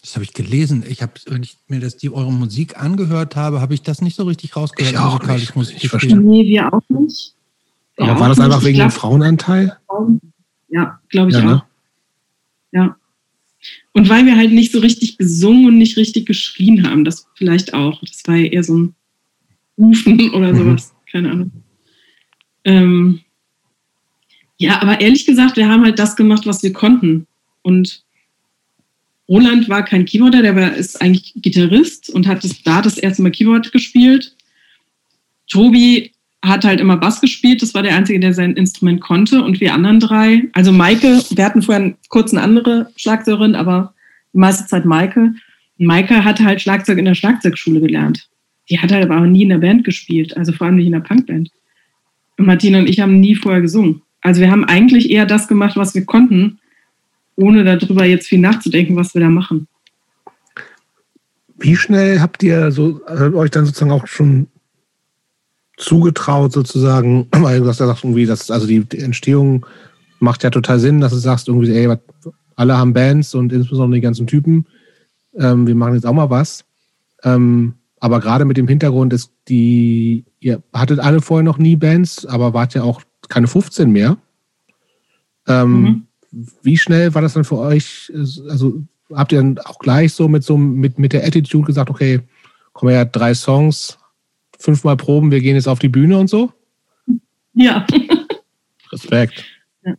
Das 0.00 0.14
habe 0.14 0.24
ich 0.24 0.32
gelesen. 0.32 0.84
Ich 0.86 1.02
habe, 1.02 1.12
wenn 1.26 1.42
ich 1.42 1.56
mir 1.66 1.80
das 1.80 1.96
die 1.96 2.12
eure 2.12 2.32
Musik 2.32 2.78
angehört 2.78 3.36
habe, 3.36 3.60
habe 3.60 3.74
ich 3.74 3.82
das 3.82 4.00
nicht 4.00 4.16
so 4.16 4.24
richtig 4.24 4.54
rausgehört. 4.54 4.92
Ich 4.92 4.98
auch 4.98 5.26
nicht. 5.26 5.56
Musik 5.56 5.78
ich 5.82 5.88
verstehe. 5.88 6.16
Nee, 6.16 6.46
wir 6.46 6.72
auch 6.72 6.82
nicht. 6.88 7.33
Aber 7.96 8.08
ja, 8.08 8.20
war 8.20 8.28
das 8.28 8.40
einfach 8.40 8.64
wegen 8.64 8.76
glaub, 8.76 8.90
dem 8.90 8.92
Frauenanteil? 8.92 9.76
Ja, 10.68 11.00
glaube 11.08 11.30
ich 11.30 11.36
ja, 11.36 11.44
ne? 11.44 11.56
auch. 11.56 11.64
Ja. 12.72 12.96
Und 13.92 14.08
weil 14.08 14.26
wir 14.26 14.36
halt 14.36 14.52
nicht 14.52 14.72
so 14.72 14.80
richtig 14.80 15.16
gesungen 15.18 15.66
und 15.66 15.78
nicht 15.78 15.96
richtig 15.96 16.26
geschrien 16.26 16.88
haben, 16.88 17.04
das 17.04 17.28
vielleicht 17.36 17.74
auch. 17.74 18.00
Das 18.00 18.22
war 18.26 18.34
ja 18.34 18.50
eher 18.50 18.64
so 18.64 18.78
ein 18.78 18.94
Rufen 19.78 20.30
oder 20.34 20.52
mhm. 20.52 20.56
sowas. 20.56 20.92
Mhm. 20.92 21.10
Keine 21.10 21.30
Ahnung. 21.30 21.52
Ähm, 22.64 23.20
ja, 24.56 24.80
aber 24.80 25.00
ehrlich 25.00 25.26
gesagt, 25.26 25.56
wir 25.56 25.68
haben 25.68 25.84
halt 25.84 25.98
das 25.98 26.16
gemacht, 26.16 26.46
was 26.46 26.62
wir 26.62 26.72
konnten. 26.72 27.26
Und 27.62 28.04
Roland 29.28 29.68
war 29.68 29.84
kein 29.84 30.04
Keyboarder, 30.04 30.42
der 30.42 30.56
war, 30.56 30.74
ist 30.74 31.00
eigentlich 31.00 31.34
Gitarrist 31.36 32.10
und 32.10 32.26
hat 32.26 32.44
das, 32.44 32.62
da 32.62 32.82
das 32.82 32.98
erste 32.98 33.22
Mal 33.22 33.30
Keyboard 33.30 33.72
gespielt. 33.72 34.36
Tobi 35.46 36.13
hat 36.44 36.64
halt 36.64 36.80
immer 36.80 36.96
Bass 36.96 37.20
gespielt. 37.20 37.62
Das 37.62 37.74
war 37.74 37.82
der 37.82 37.96
Einzige, 37.96 38.20
der 38.20 38.34
sein 38.34 38.54
Instrument 38.54 39.00
konnte. 39.00 39.42
Und 39.42 39.60
wir 39.60 39.74
anderen 39.74 40.00
drei, 40.00 40.44
also 40.52 40.72
Maike, 40.72 41.22
wir 41.30 41.44
hatten 41.44 41.62
vorher 41.62 41.94
kurz 42.08 42.32
eine 42.32 42.42
andere 42.42 42.90
Schlagzeugerin, 42.96 43.54
aber 43.54 43.94
die 44.32 44.38
meiste 44.38 44.66
Zeit 44.66 44.84
Maike. 44.84 45.34
Maike 45.78 46.24
hat 46.24 46.40
halt 46.40 46.60
Schlagzeug 46.60 46.98
in 46.98 47.04
der 47.04 47.14
Schlagzeugschule 47.14 47.80
gelernt. 47.80 48.28
Die 48.70 48.78
hat 48.78 48.92
halt 48.92 49.04
aber 49.04 49.20
auch 49.20 49.26
nie 49.26 49.42
in 49.42 49.48
der 49.48 49.58
Band 49.58 49.84
gespielt, 49.84 50.36
also 50.36 50.52
vor 50.52 50.66
allem 50.66 50.76
nicht 50.76 50.86
in 50.86 50.92
der 50.92 51.00
Punkband. 51.00 51.50
Und 52.38 52.46
Martina 52.46 52.78
und 52.78 52.88
ich 52.88 53.00
haben 53.00 53.20
nie 53.20 53.34
vorher 53.34 53.60
gesungen. 53.60 54.02
Also 54.20 54.40
wir 54.40 54.50
haben 54.50 54.64
eigentlich 54.64 55.10
eher 55.10 55.26
das 55.26 55.48
gemacht, 55.48 55.76
was 55.76 55.94
wir 55.94 56.04
konnten, 56.04 56.58
ohne 57.36 57.64
darüber 57.64 58.04
jetzt 58.04 58.28
viel 58.28 58.38
nachzudenken, 58.38 58.96
was 58.96 59.14
wir 59.14 59.20
da 59.20 59.28
machen. 59.28 59.66
Wie 61.58 61.76
schnell 61.76 62.20
habt 62.20 62.42
ihr 62.42 62.70
so, 62.72 63.00
äh, 63.06 63.32
euch 63.34 63.50
dann 63.50 63.66
sozusagen 63.66 63.92
auch 63.92 64.06
schon 64.06 64.48
zugetraut 65.76 66.52
sozusagen, 66.52 67.28
weil 67.32 67.60
du 67.60 67.66
hast 67.66 67.80
ja 67.80 67.86
gesagt, 67.86 68.04
irgendwie, 68.04 68.26
dass, 68.26 68.50
also 68.50 68.66
die, 68.66 68.86
Entstehung 68.98 69.66
macht 70.20 70.42
ja 70.42 70.50
total 70.50 70.78
Sinn, 70.78 71.00
dass 71.00 71.12
du 71.12 71.18
sagst, 71.18 71.48
irgendwie, 71.48 71.72
ey, 71.72 71.96
alle 72.56 72.78
haben 72.78 72.92
Bands 72.92 73.34
und 73.34 73.52
insbesondere 73.52 73.98
die 73.98 74.04
ganzen 74.04 74.26
Typen, 74.26 74.66
ähm, 75.38 75.66
wir 75.66 75.74
machen 75.74 75.94
jetzt 75.94 76.06
auch 76.06 76.12
mal 76.12 76.30
was. 76.30 76.64
Ähm, 77.22 77.74
aber 77.98 78.20
gerade 78.20 78.44
mit 78.44 78.56
dem 78.56 78.68
Hintergrund 78.68 79.12
ist 79.12 79.32
die, 79.48 80.24
ihr 80.38 80.62
hattet 80.72 81.00
alle 81.00 81.20
vorher 81.20 81.42
noch 81.42 81.58
nie 81.58 81.76
Bands, 81.76 82.26
aber 82.26 82.52
wart 82.54 82.74
ja 82.74 82.82
auch 82.82 83.02
keine 83.28 83.46
15 83.46 83.90
mehr. 83.90 84.18
Ähm, 85.48 85.80
mhm. 85.80 86.06
Wie 86.62 86.76
schnell 86.76 87.14
war 87.14 87.22
das 87.22 87.34
dann 87.34 87.44
für 87.44 87.58
euch? 87.58 88.12
Also 88.48 88.82
habt 89.12 89.32
ihr 89.32 89.38
dann 89.38 89.58
auch 89.58 89.78
gleich 89.78 90.12
so 90.12 90.28
mit 90.28 90.44
so 90.44 90.56
mit, 90.56 90.98
mit 90.98 91.12
der 91.12 91.24
Attitude 91.26 91.66
gesagt, 91.66 91.90
okay, 91.90 92.20
kommen 92.72 92.92
ja 92.92 93.04
drei 93.04 93.34
Songs, 93.34 93.98
fünfmal 94.58 94.96
proben, 94.96 95.30
wir 95.30 95.40
gehen 95.40 95.56
jetzt 95.56 95.68
auf 95.68 95.78
die 95.78 95.88
Bühne 95.88 96.18
und 96.18 96.28
so? 96.28 96.52
Ja. 97.54 97.86
Respekt. 98.92 99.44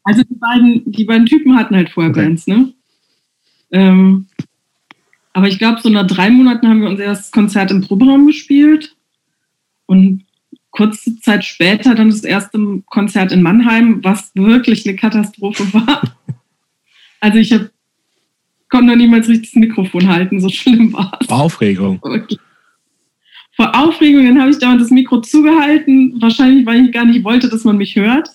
Also 0.04 0.24
die 0.24 0.36
beiden, 0.36 0.92
die 0.92 1.06
beiden 1.06 1.26
Typen 1.26 1.56
hatten 1.56 1.76
halt 1.76 1.90
vorher 1.90 2.12
okay. 2.12 2.24
Bands, 2.24 2.48
ne? 2.48 2.74
Ähm, 3.72 4.28
aber 5.34 5.48
ich 5.48 5.60
glaube, 5.60 5.82
so 5.82 5.90
nach 5.90 6.08
drei 6.08 6.30
Monaten 6.30 6.68
haben 6.68 6.82
wir 6.82 6.90
unser 6.90 7.04
erstes 7.04 7.32
Konzert 7.32 7.70
im 7.70 7.82
Proberaum 7.82 8.26
gespielt. 8.26 8.96
Und 9.86 10.24
kurze 10.72 11.20
Zeit 11.20 11.46
später 11.46 11.94
dann 11.96 12.10
das 12.10 12.24
erste 12.24 12.84
Konzert 12.86 13.32
in 13.32 13.42
Mannheim, 13.42 14.04
was 14.04 14.32
wirklich 14.34 14.88
eine 14.88 14.96
Katastrophe 14.96 15.74
war. 15.74 16.02
Also 17.20 17.38
ich 17.38 17.52
hab, 17.54 17.70
konnte 18.70 18.88
noch 18.88 18.96
niemals 18.96 19.28
richtig 19.28 19.52
das 19.52 19.60
Mikrofon 19.60 20.08
halten, 20.08 20.40
so 20.40 20.50
schlimm 20.50 20.94
war 20.94 21.18
es. 21.20 21.30
Aufregung. 21.30 22.02
Wirklich 22.02 22.40
vor 23.56 23.74
Aufregung, 23.76 24.26
dann 24.26 24.40
habe 24.40 24.52
ich 24.52 24.60
dauernd 24.60 24.82
das 24.82 24.92
Mikro 24.92 25.22
zugehalten, 25.22 26.22
wahrscheinlich, 26.22 26.66
weil 26.66 26.86
ich 26.86 26.92
gar 26.92 27.06
nicht 27.06 27.24
wollte, 27.24 27.50
dass 27.50 27.64
man 27.64 27.78
mich 27.78 27.96
hört. 27.96 28.30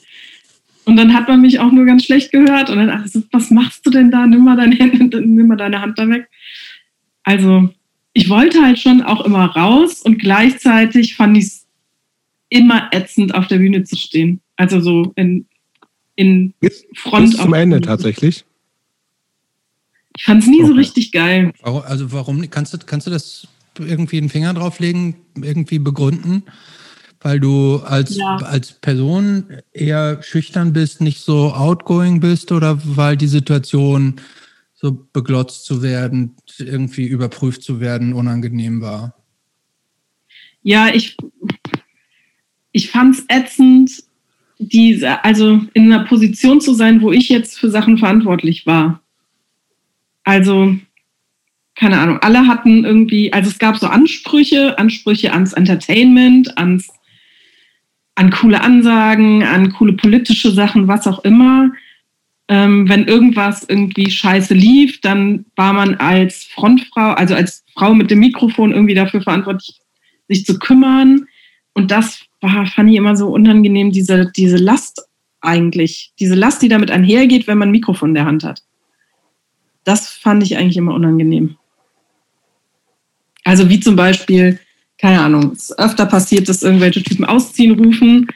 Und 0.85 0.97
dann 0.97 1.13
hat 1.13 1.29
man 1.29 1.43
mich 1.43 1.61
auch 1.61 1.71
nur 1.71 1.85
ganz 1.85 2.05
schlecht 2.05 2.33
gehört. 2.33 2.71
Und 2.71 2.79
dann, 2.79 2.91
also, 2.91 3.23
was 3.31 3.51
machst 3.51 3.85
du 3.85 3.91
denn 3.91 4.11
da? 4.11 4.27
Nimm 4.27 4.45
mal 4.45 4.57
deine 4.57 4.75
Hände, 4.77 5.21
nimm 5.27 5.47
mal 5.47 5.57
deine 5.57 5.81
Hand 5.81 5.99
da 5.99 6.09
weg. 6.09 6.29
Also, 7.23 7.69
ich 8.13 8.29
wollte 8.29 8.63
halt 8.63 8.79
schon 8.79 9.03
auch 9.03 9.25
immer 9.25 9.47
raus 9.47 10.01
und 10.03 10.19
gleichzeitig 10.19 11.17
fand 11.17 11.37
ich 11.37 11.45
es 11.45 11.67
immer 12.49 12.89
ätzend, 12.93 13.35
auf 13.35 13.47
der 13.47 13.59
Bühne 13.59 13.85
zu 13.85 13.97
stehen. 13.97 14.41
Also 14.57 14.81
so 14.81 15.13
in, 15.17 15.47
in 16.17 16.53
bis, 16.61 16.85
Front. 16.95 17.31
Bis 17.31 17.41
zum 17.41 17.55
Ende 17.55 17.81
tatsächlich. 17.81 18.45
Ich 20.17 20.25
fand 20.25 20.43
es 20.43 20.49
nie 20.49 20.59
okay. 20.59 20.67
so 20.67 20.73
richtig 20.75 21.13
geil. 21.13 21.53
Also 21.63 22.11
warum 22.11 22.51
kannst 22.51 22.75
du, 22.75 22.79
kannst 22.79 23.07
du 23.07 23.11
das 23.11 23.47
irgendwie 23.79 24.19
einen 24.19 24.29
Finger 24.29 24.55
drauflegen, 24.55 25.17
irgendwie 25.37 25.79
begründen, 25.79 26.45
weil 27.21 27.41
du 27.41 27.79
als, 27.79 28.17
ja. 28.17 28.37
als 28.37 28.73
Person 28.73 29.45
eher 29.73 30.23
schüchtern 30.23 30.73
bist, 30.73 31.01
nicht 31.01 31.21
so 31.21 31.53
outgoing 31.53 32.21
bist 32.21 32.53
oder 32.53 32.81
weil 32.85 33.17
die 33.17 33.27
Situation 33.27 34.21
so 34.75 35.07
beglotzt 35.13 35.67
zu 35.67 35.83
werden, 35.83 36.37
irgendwie 36.59 37.07
überprüft 37.07 37.63
zu 37.63 37.81
werden, 37.81 38.15
unangenehm 38.15 38.81
war? 38.81 39.15
Ja, 40.63 40.89
ich, 40.89 41.17
ich 42.73 42.91
fand 42.91 43.17
es 43.17 43.25
ätzend, 43.29 44.05
diese, 44.59 45.25
also 45.25 45.61
in 45.73 45.93
einer 45.93 46.05
Position 46.05 46.61
zu 46.61 46.75
sein, 46.75 47.01
wo 47.01 47.13
ich 47.13 47.29
jetzt 47.29 47.59
für 47.59 47.71
Sachen 47.71 47.99
verantwortlich 47.99 48.67
war. 48.67 49.03
Also, 50.25 50.77
keine 51.75 51.99
Ahnung, 51.99 52.19
alle 52.21 52.47
hatten 52.47 52.85
irgendwie, 52.85 53.33
also 53.33 53.49
es 53.49 53.59
gab 53.59 53.77
so 53.77 53.87
Ansprüche, 53.87 54.79
Ansprüche 54.79 55.33
ans 55.33 55.53
Entertainment, 55.53 56.57
ans 56.59 56.89
an 58.17 58.31
coole 58.31 58.61
Ansagen, 58.61 59.43
an 59.43 59.73
coole 59.73 59.95
politische 59.95 60.51
Sachen, 60.51 60.89
was 60.89 61.07
auch 61.07 61.25
immer. 61.25 61.73
Ähm, 62.49 62.89
wenn 62.89 63.07
irgendwas 63.07 63.65
irgendwie 63.67 64.11
scheiße 64.11 64.53
lief, 64.53 65.01
dann 65.01 65.47
war 65.57 65.73
man 65.73 65.95
als 65.95 66.45
Frontfrau, 66.45 67.13
also 67.13 67.35
als 67.35 67.65
Frau 67.75 67.95
mit 67.95 68.11
dem 68.11 68.19
Mikrofon 68.19 68.73
irgendwie 68.73 68.95
dafür 68.95 69.23
verantwortlich, 69.23 69.81
sich 70.29 70.45
zu 70.45 70.59
kümmern. 70.59 71.27
Und 71.73 71.91
das 71.91 72.25
war, 72.41 72.67
fand 72.67 72.91
ich 72.91 72.97
immer 72.97 73.17
so 73.17 73.29
unangenehm, 73.29 73.93
diese, 73.93 74.31
diese 74.37 74.57
Last 74.57 75.03
eigentlich, 75.41 76.13
diese 76.19 76.35
Last, 76.35 76.61
die 76.61 76.69
damit 76.69 76.91
einhergeht, 76.91 77.47
wenn 77.47 77.57
man 77.57 77.69
ein 77.69 77.73
Mikrofon 77.73 78.11
in 78.11 78.15
der 78.17 78.27
Hand 78.27 78.45
hat. 78.45 78.63
Das 79.85 80.09
fand 80.11 80.43
ich 80.43 80.59
eigentlich 80.59 80.77
immer 80.77 80.93
unangenehm. 80.93 81.57
Also 83.51 83.69
wie 83.69 83.81
zum 83.81 83.97
Beispiel, 83.97 84.61
keine 84.97 85.23
Ahnung, 85.23 85.51
es 85.51 85.71
ist 85.71 85.79
öfter 85.81 86.07
passiert, 86.07 86.49
dass 86.49 86.63
irgendwelche 86.63 87.03
Typen 87.03 87.25
ausziehen 87.25 87.73
rufen. 87.73 88.29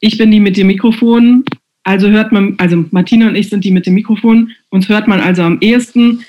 Ich 0.00 0.16
bin 0.16 0.30
die 0.30 0.40
mit 0.40 0.56
dem 0.56 0.68
Mikrofon. 0.68 1.44
Also 1.84 2.08
hört 2.08 2.32
man, 2.32 2.54
also 2.56 2.86
Martina 2.90 3.28
und 3.28 3.34
ich 3.34 3.50
sind 3.50 3.62
die 3.62 3.70
mit 3.70 3.84
dem 3.84 3.92
Mikrofon. 3.92 4.52
Uns 4.70 4.88
hört 4.88 5.06
man 5.06 5.20
also 5.20 5.42
am 5.42 5.58
ehesten. 5.60 6.24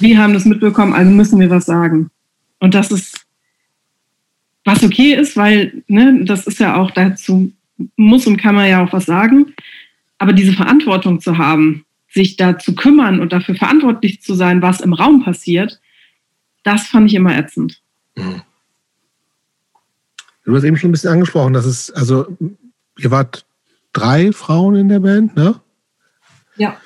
Wir 0.00 0.18
haben 0.18 0.34
das 0.34 0.46
mitbekommen, 0.46 0.94
also 0.94 1.12
müssen 1.12 1.38
wir 1.38 1.48
was 1.48 1.64
sagen. 1.66 2.10
Und 2.58 2.74
das 2.74 2.90
ist, 2.90 3.24
was 4.64 4.82
okay 4.82 5.14
ist, 5.14 5.36
weil 5.36 5.84
ne, 5.86 6.24
das 6.24 6.48
ist 6.48 6.58
ja 6.58 6.74
auch 6.74 6.90
dazu, 6.90 7.52
muss 7.94 8.26
und 8.26 8.36
kann 8.36 8.56
man 8.56 8.68
ja 8.68 8.84
auch 8.84 8.92
was 8.92 9.06
sagen. 9.06 9.54
Aber 10.18 10.32
diese 10.32 10.54
Verantwortung 10.54 11.20
zu 11.20 11.38
haben, 11.38 11.84
sich 12.08 12.36
da 12.36 12.58
zu 12.58 12.74
kümmern 12.74 13.20
und 13.20 13.32
dafür 13.32 13.54
verantwortlich 13.54 14.22
zu 14.22 14.34
sein, 14.34 14.60
was 14.60 14.80
im 14.80 14.92
Raum 14.92 15.22
passiert, 15.22 15.78
das 16.64 16.86
fand 16.88 17.06
ich 17.06 17.14
immer 17.14 17.36
ätzend. 17.38 17.80
Mhm. 18.16 18.42
Du 20.44 20.54
hast 20.54 20.64
eben 20.64 20.76
schon 20.76 20.90
ein 20.90 20.92
bisschen 20.92 21.10
angesprochen, 21.10 21.52
dass 21.52 21.64
es, 21.64 21.90
also 21.92 22.36
ihr 22.98 23.10
wart 23.10 23.46
drei 23.92 24.32
Frauen 24.32 24.74
in 24.74 24.88
der 24.88 25.00
Band, 25.00 25.36
ne? 25.36 25.60
Ja. 26.56 26.76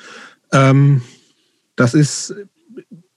Ähm, 0.53 1.03
das 1.75 1.95
ist 1.95 2.35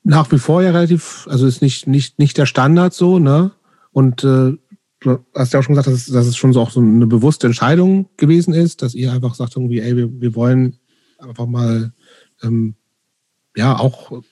nach 0.03 0.31
wie 0.31 0.39
vor 0.39 0.63
ja 0.63 0.71
relativ, 0.71 1.27
also 1.29 1.45
ist 1.45 1.61
nicht, 1.61 1.87
nicht, 1.87 2.17
nicht 2.17 2.37
der 2.37 2.47
Standard 2.47 2.93
so, 2.93 3.19
ne? 3.19 3.51
Und 3.91 4.23
äh, 4.23 4.57
du 4.99 5.25
hast 5.35 5.53
ja 5.53 5.59
auch 5.59 5.63
schon 5.63 5.75
gesagt, 5.75 5.87
dass 5.87 5.93
es, 5.93 6.05
dass 6.07 6.25
es 6.25 6.37
schon 6.37 6.53
so 6.53 6.61
auch 6.61 6.71
so 6.71 6.79
eine 6.79 7.07
bewusste 7.07 7.47
Entscheidung 7.47 8.09
gewesen 8.17 8.53
ist, 8.53 8.81
dass 8.81 8.95
ihr 8.95 9.11
einfach 9.11 9.35
sagt 9.35 9.55
irgendwie, 9.55 9.79
ey, 9.79 9.95
wir, 9.95 10.21
wir 10.21 10.35
wollen 10.35 10.77
einfach 11.19 11.45
mal 11.45 11.93
ähm, 12.41 12.75
ja 13.55 13.77
auch 13.77 14.23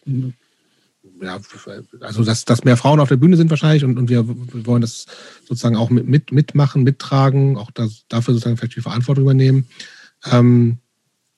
ja, 1.21 1.39
also 2.01 2.23
dass, 2.23 2.45
dass 2.45 2.63
mehr 2.63 2.77
Frauen 2.77 2.99
auf 2.99 3.09
der 3.09 3.17
Bühne 3.17 3.37
sind 3.37 3.49
wahrscheinlich 3.49 3.83
und, 3.83 3.97
und 3.97 4.09
wir, 4.09 4.27
wir 4.27 4.65
wollen 4.65 4.81
das 4.81 5.05
sozusagen 5.47 5.75
auch 5.75 5.89
mit, 5.89 6.07
mit, 6.07 6.31
mitmachen, 6.31 6.83
mittragen, 6.83 7.57
auch 7.57 7.71
das, 7.71 8.05
dafür 8.07 8.33
sozusagen 8.33 8.57
vielleicht 8.57 8.75
die 8.75 8.81
Verantwortung 8.81 9.23
übernehmen. 9.23 9.67
Ähm, 10.25 10.79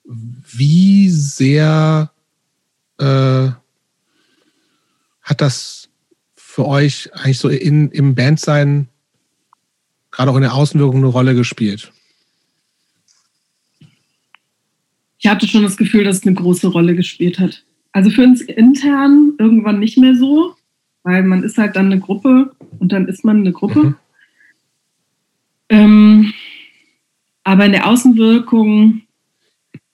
wie 0.03 1.09
sehr 1.09 2.11
äh, 2.97 3.49
hat 5.21 5.41
das 5.41 5.89
für 6.35 6.67
euch 6.67 7.13
eigentlich 7.13 7.39
so 7.39 7.49
in, 7.49 7.89
im 7.91 8.15
Bandsein, 8.15 8.87
gerade 10.11 10.31
auch 10.31 10.35
in 10.35 10.41
der 10.41 10.53
Außenwirkung, 10.53 10.97
eine 10.97 11.07
Rolle 11.07 11.35
gespielt? 11.35 11.91
Ich 15.17 15.27
hatte 15.27 15.47
schon 15.47 15.63
das 15.63 15.77
Gefühl, 15.77 16.03
dass 16.03 16.17
es 16.17 16.25
eine 16.25 16.35
große 16.35 16.67
Rolle 16.67 16.95
gespielt 16.95 17.39
hat. 17.39 17.63
Also 17.91 18.09
für 18.09 18.23
uns 18.23 18.41
intern 18.41 19.33
irgendwann 19.37 19.79
nicht 19.79 19.97
mehr 19.97 20.15
so, 20.15 20.55
weil 21.03 21.23
man 21.23 21.43
ist 21.43 21.57
halt 21.57 21.75
dann 21.75 21.87
eine 21.87 21.99
Gruppe 21.99 22.51
und 22.79 22.91
dann 22.91 23.07
ist 23.07 23.25
man 23.25 23.39
eine 23.39 23.51
Gruppe. 23.51 23.83
Mhm. 23.83 23.95
Ähm, 25.69 26.33
aber 27.43 27.65
in 27.65 27.71
der 27.71 27.87
Außenwirkung 27.87 29.01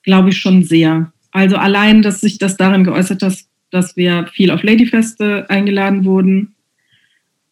glaube 0.04 0.30
ich 0.30 0.38
schon 0.38 0.64
sehr. 0.64 1.12
Also 1.32 1.58
allein, 1.58 2.02
dass 2.02 2.22
sich 2.22 2.38
das 2.38 2.58
darin 2.58 2.84
geäußert 2.84 3.22
hat, 3.22 3.38
dass 3.70 3.96
wir 3.96 4.28
viel 4.28 4.52
auf 4.52 4.64
Ladyfeste 4.64 5.50
eingeladen 5.50 6.06
wurden, 6.06 6.56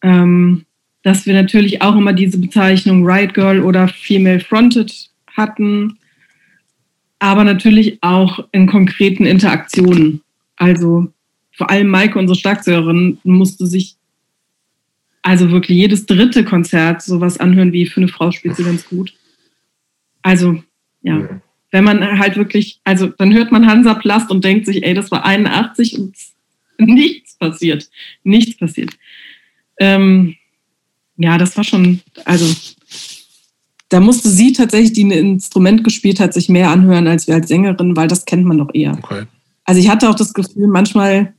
ähm, 0.02 0.64
dass 1.02 1.26
wir 1.26 1.34
natürlich 1.34 1.82
auch 1.82 1.96
immer 1.96 2.12
diese 2.12 2.38
Bezeichnung 2.38 3.08
Riot 3.08 3.34
Girl 3.34 3.60
oder 3.60 3.88
Female 3.88 4.40
Fronted 4.40 5.10
hatten, 5.36 5.98
aber 7.18 7.44
natürlich 7.44 7.98
auch 8.02 8.46
in 8.52 8.66
konkreten 8.66 9.24
Interaktionen. 9.24 10.22
Also 10.56 11.12
vor 11.52 11.70
allem 11.70 11.88
Maike, 11.88 12.18
unsere 12.18 12.38
Schlagzeugerin, 12.38 13.18
musste 13.24 13.66
sich 13.66 13.96
also 15.22 15.50
wirklich 15.50 15.76
jedes 15.76 16.06
dritte 16.06 16.44
Konzert 16.44 17.02
sowas 17.02 17.40
anhören 17.40 17.72
wie 17.72 17.86
für 17.86 18.00
eine 18.00 18.08
Frau 18.08 18.30
spielt 18.30 18.56
sie 18.56 18.64
ganz 18.64 18.88
gut. 18.88 19.12
Also, 20.22 20.62
ja. 21.02 21.18
ja. 21.18 21.40
Wenn 21.72 21.84
man 21.84 22.18
halt 22.18 22.36
wirklich, 22.36 22.80
also 22.84 23.08
dann 23.08 23.34
hört 23.34 23.50
man 23.50 23.66
Hansa 23.66 23.94
Plast 23.94 24.30
und 24.30 24.44
denkt 24.44 24.66
sich, 24.66 24.84
ey, 24.84 24.94
das 24.94 25.10
war 25.10 25.24
81 25.24 25.98
und 25.98 26.14
nichts 26.78 27.36
passiert. 27.36 27.88
Nichts 28.22 28.56
passiert. 28.56 28.90
Ähm, 29.78 30.36
ja, 31.16 31.38
das 31.38 31.56
war 31.56 31.64
schon, 31.64 32.00
also 32.24 32.46
da 33.88 34.00
musste 34.00 34.28
sie 34.28 34.52
tatsächlich, 34.52 34.92
die 34.92 35.04
ein 35.04 35.10
Instrument 35.10 35.84
gespielt 35.84 36.20
hat, 36.20 36.34
sich 36.34 36.48
mehr 36.48 36.70
anhören 36.70 37.06
als 37.06 37.26
wir 37.26 37.34
als 37.34 37.48
Sängerin, 37.48 37.96
weil 37.96 38.08
das 38.08 38.24
kennt 38.24 38.44
man 38.44 38.58
doch 38.58 38.72
eher. 38.74 38.92
Okay. 38.92 39.24
Also 39.66 39.80
ich 39.80 39.88
hatte 39.88 40.08
auch 40.08 40.14
das 40.14 40.32
Gefühl, 40.32 40.68
manchmal, 40.68 41.34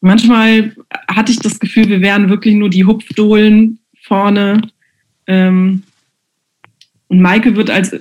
manchmal 0.00 0.74
hatte 1.08 1.32
ich 1.32 1.40
das 1.40 1.58
Gefühl, 1.58 1.88
wir 1.88 2.00
wären 2.00 2.30
wirklich 2.30 2.54
nur 2.54 2.70
die 2.70 2.84
Hupfdohlen 2.84 3.80
vorne. 4.02 4.62
Ähm, 5.26 5.82
und 7.08 7.20
Maike 7.20 7.56
wird 7.56 7.70
als 7.70 7.92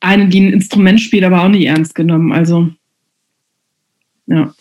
eine, 0.00 0.28
die 0.28 0.40
ein 0.40 0.52
Instrument 0.52 1.00
spielt, 1.00 1.22
aber 1.22 1.42
auch 1.42 1.48
nicht 1.48 1.64
ernst 1.64 1.94
genommen. 1.94 2.32
Also, 2.32 2.70
ja. 4.26 4.52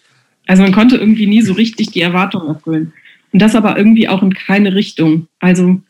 Also 0.46 0.62
man 0.62 0.72
konnte 0.72 0.98
irgendwie 0.98 1.26
nie 1.26 1.42
so 1.42 1.54
richtig 1.54 1.92
die 1.92 2.02
Erwartungen 2.02 2.48
erfüllen. 2.48 2.94
Und 3.32 3.42
das 3.42 3.56
aber 3.56 3.76
irgendwie 3.76 4.08
auch 4.08 4.22
in 4.22 4.34
keine 4.34 4.76
Richtung. 4.76 5.28
Also 5.40 5.82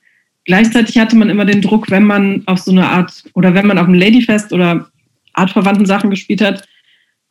gleichzeitig 0.45 0.98
hatte 0.98 1.18
man 1.18 1.30
immer 1.30 1.44
den 1.44 1.61
Druck, 1.61 1.91
wenn 1.91 2.06
man 2.06 2.44
auf 2.45 2.60
so 2.60 2.72
eine 2.72 2.88
Art 2.88 3.26
oder 3.34 3.53
wenn 3.53 3.68
man 3.68 3.78
auf 3.78 3.88
einem 3.88 3.95
Ladyfest 3.95 4.53
oder 4.53 4.90
artverwandten 5.34 5.86
Sachen 5.86 6.10
gespielt 6.10 6.42
hat, 6.42 6.68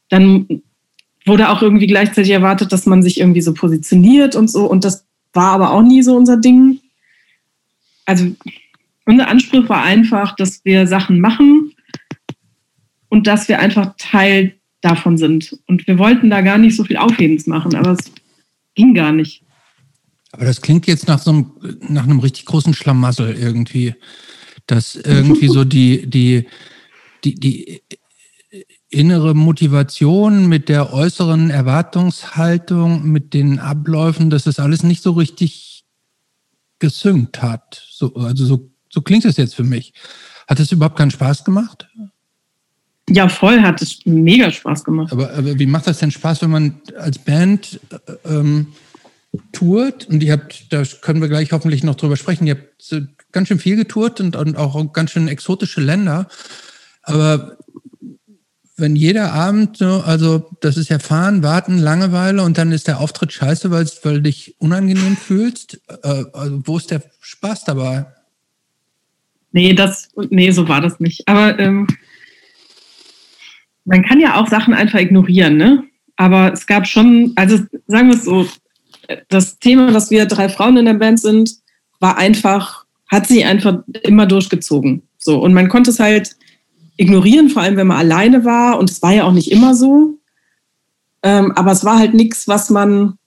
dann 0.09 0.63
wurde 1.25 1.49
auch 1.49 1.63
irgendwie 1.63 1.87
gleichzeitig 1.87 2.33
erwartet, 2.33 2.73
dass 2.73 2.87
man 2.87 3.03
sich 3.03 3.21
irgendwie 3.21 3.41
so 3.41 3.55
positioniert 3.55 4.35
und 4.35 4.51
so. 4.51 4.69
Und 4.69 4.85
das 4.85 5.07
war 5.33 5.53
aber 5.53 5.73
auch 5.73 5.83
nie 5.83 6.03
so 6.03 6.17
unser 6.17 6.37
Ding. 6.37 6.81
Also 8.05 8.27
unser 9.07 9.29
Anspruch 9.29 9.69
war 9.69 9.83
einfach, 9.83 10.37
dass 10.37 10.65
wir 10.65 10.87
Sachen 10.87 11.21
machen 11.21 11.73
und 13.09 13.27
dass 13.27 13.49
wir 13.49 13.59
einfach 13.59 13.95
Teil 13.99 14.55
davon 14.81 15.17
sind. 15.17 15.57
Und 15.67 15.87
wir 15.87 15.99
wollten 15.99 16.31
da 16.31 16.41
gar 16.41 16.59
nicht 16.59 16.77
so 16.77 16.85
viel 16.85 16.97
Aufhebens 16.97 17.47
machen, 17.47 17.75
aber 17.75 17.93
es 17.93 18.13
ging 18.75 18.95
gar 18.95 19.13
nicht. 19.13 19.43
Aber 20.33 20.45
das 20.45 20.61
klingt 20.61 20.87
jetzt 20.87 21.09
nach 21.09 21.19
so 21.19 21.31
einem, 21.31 21.53
nach 21.89 22.05
einem 22.05 22.19
richtig 22.19 22.47
großen 22.47 22.75
Schlamassel 22.75 23.35
irgendwie, 23.35 23.95
dass 24.67 24.97
irgendwie 24.97 25.49
so 25.49 25.65
die, 25.65 26.07
die, 26.07 26.47
die, 27.25 27.35
die 27.35 27.83
innere 28.91 29.35
Motivation 29.35 30.49
mit 30.49 30.69
der 30.69 30.93
äußeren 30.93 31.51
Erwartungshaltung, 31.51 33.11
mit 33.11 33.33
den 33.33 33.59
Abläufen, 33.59 34.29
dass 34.29 34.45
das 34.45 34.59
alles 34.59 34.83
nicht 34.83 35.03
so 35.03 35.13
richtig 35.13 35.85
gesynkt 36.79 37.43
hat. 37.43 37.87
So, 37.91 38.15
also 38.15 38.45
so, 38.45 38.71
so 38.91 39.01
klingt 39.01 39.25
es 39.25 39.37
jetzt 39.37 39.55
für 39.55 39.65
mich. 39.65 39.95
Hat 40.47 40.61
es 40.61 40.73
überhaupt 40.73 40.99
keinen 40.99 41.11
Spaß 41.11 41.45
gemacht? 41.45 41.89
Ja, 43.09 43.29
voll 43.29 43.63
hat 43.63 43.81
es 43.81 44.05
mega 44.05 44.51
Spaß 44.51 44.85
gemacht. 44.85 45.13
Aber, 45.13 45.33
aber 45.33 45.59
wie 45.59 45.67
macht 45.67 45.87
das 45.87 45.99
denn 45.99 46.11
Spaß, 46.11 46.43
wenn 46.43 46.51
man 46.51 46.81
als 46.99 47.19
Band 47.19 47.81
äh, 47.91 48.29
ähm, 48.29 48.69
tourt? 49.53 50.09
Und 50.09 50.23
ihr 50.23 50.33
habt, 50.33 50.73
da 50.73 50.83
können 51.01 51.21
wir 51.21 51.29
gleich 51.29 51.53
hoffentlich 51.53 51.83
noch 51.83 51.95
drüber 51.95 52.17
sprechen, 52.17 52.47
ihr 52.47 52.57
habt 52.57 53.07
ganz 53.33 53.49
schön 53.49 53.59
viel 53.59 53.77
getourt 53.77 54.21
und, 54.21 54.37
und 54.37 54.57
auch 54.57 54.93
ganz 54.93 55.13
schön 55.13 55.29
exotische 55.29 55.81
Länder. 55.81 56.29
Aber 57.03 57.57
wenn 58.77 58.97
jeder 58.97 59.33
Abend 59.33 59.77
so, 59.77 60.03
also 60.05 60.51
das 60.61 60.77
ist 60.77 60.89
ja 60.89 60.99
Fahren, 60.99 61.43
Warten, 61.43 61.79
Langeweile 61.79 62.43
und 62.43 62.59
dann 62.59 62.73
ist 62.73 62.89
der 62.89 63.01
Auftritt 63.01 63.33
scheiße, 63.33 63.71
weil, 63.71 63.87
du 64.03 64.23
dich 64.23 64.57
unangenehm 64.59 65.17
fühlst, 65.17 65.81
äh, 66.03 66.25
also 66.33 66.63
wo 66.65 66.77
ist 66.77 66.91
der 66.91 67.03
Spaß 67.21 67.65
dabei? 67.65 68.07
Nee, 69.53 69.75
das, 69.75 70.09
nee, 70.31 70.51
so 70.51 70.69
war 70.69 70.81
das 70.81 70.99
nicht. 70.99 71.29
Aber 71.29 71.59
ähm, 71.59 71.87
man 73.85 74.03
kann 74.03 74.21
ja 74.21 74.41
auch 74.41 74.49
Sachen 74.49 74.75
einfach 74.75 74.99
ignorieren, 74.99 75.57
ne? 75.57 75.85
Aber 76.17 76.53
es 76.53 76.67
gab 76.67 76.87
schon, 76.87 77.33
also 77.37 77.59
sagen 77.87 78.09
wir 78.09 78.17
es 78.17 78.25
so, 78.25 78.47
das 79.29 79.59
Thema, 79.59 79.91
dass 79.93 80.11
wir 80.11 80.27
drei 80.27 80.49
Frauen 80.49 80.77
in 80.77 80.85
der 80.87 80.95
Band 80.95 81.21
sind, 81.21 81.51
war 82.01 82.17
einfach, 82.17 82.85
hat 83.09 83.27
sie 83.27 83.45
einfach 83.45 83.79
immer 84.03 84.27
durchgezogen. 84.27 85.03
So, 85.19 85.39
und 85.39 85.53
man 85.53 85.69
konnte 85.69 85.91
es 85.91 86.01
halt 86.01 86.37
ignorieren, 87.03 87.51
vor 87.51 87.63
allem 87.63 87.77
wenn 87.77 87.87
man 87.87 87.99
alleine 87.99 88.45
war. 88.45 88.79
Und 88.79 88.91
es 88.91 89.03
war 89.03 89.13
ja 89.13 89.25
auch 89.25 89.33
nicht 89.33 89.51
immer 89.51 89.75
so. 89.75 90.19
Ähm, 91.23 91.53
aber 91.53 91.73
es 91.73 91.85
war 91.85 91.99
halt 91.99 92.15
nichts, 92.15 92.49
was 92.49 92.71
man 92.71 93.19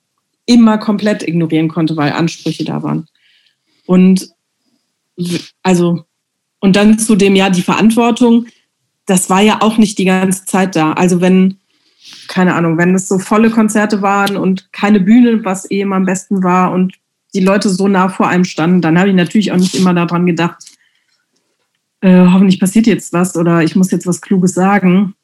immer 0.46 0.78
komplett 0.78 1.26
ignorieren 1.26 1.68
konnte, 1.68 1.96
weil 1.96 2.12
Ansprüche 2.12 2.64
da 2.64 2.82
waren. 2.82 3.06
Und 3.86 4.30
also, 5.62 6.04
und 6.60 6.76
dann 6.76 6.98
zu 6.98 7.16
dem, 7.16 7.36
ja, 7.36 7.50
die 7.50 7.62
Verantwortung, 7.62 8.46
das 9.06 9.30
war 9.30 9.40
ja 9.40 9.62
auch 9.62 9.78
nicht 9.78 9.98
die 9.98 10.04
ganze 10.04 10.44
Zeit 10.44 10.76
da. 10.76 10.92
Also 10.92 11.20
wenn, 11.20 11.58
keine 12.28 12.54
Ahnung, 12.54 12.76
wenn 12.76 12.94
es 12.94 13.08
so 13.08 13.18
volle 13.18 13.50
Konzerte 13.50 14.02
waren 14.02 14.36
und 14.36 14.72
keine 14.72 15.00
Bühne, 15.00 15.44
was 15.44 15.70
eh 15.70 15.80
immer 15.80 15.96
am 15.96 16.04
besten 16.04 16.42
war 16.42 16.72
und 16.72 16.94
die 17.34 17.40
Leute 17.40 17.68
so 17.68 17.88
nah 17.88 18.08
vor 18.08 18.28
einem 18.28 18.44
standen, 18.44 18.80
dann 18.80 18.98
habe 18.98 19.10
ich 19.10 19.14
natürlich 19.14 19.52
auch 19.52 19.56
nicht 19.56 19.74
immer 19.74 19.94
daran 19.94 20.26
gedacht, 20.26 20.75
äh, 22.00 22.26
hoffentlich 22.26 22.60
passiert 22.60 22.86
jetzt 22.86 23.12
was 23.12 23.36
oder 23.36 23.62
ich 23.62 23.76
muss 23.76 23.90
jetzt 23.90 24.06
was 24.06 24.20
Kluges 24.20 24.54
sagen. 24.54 25.14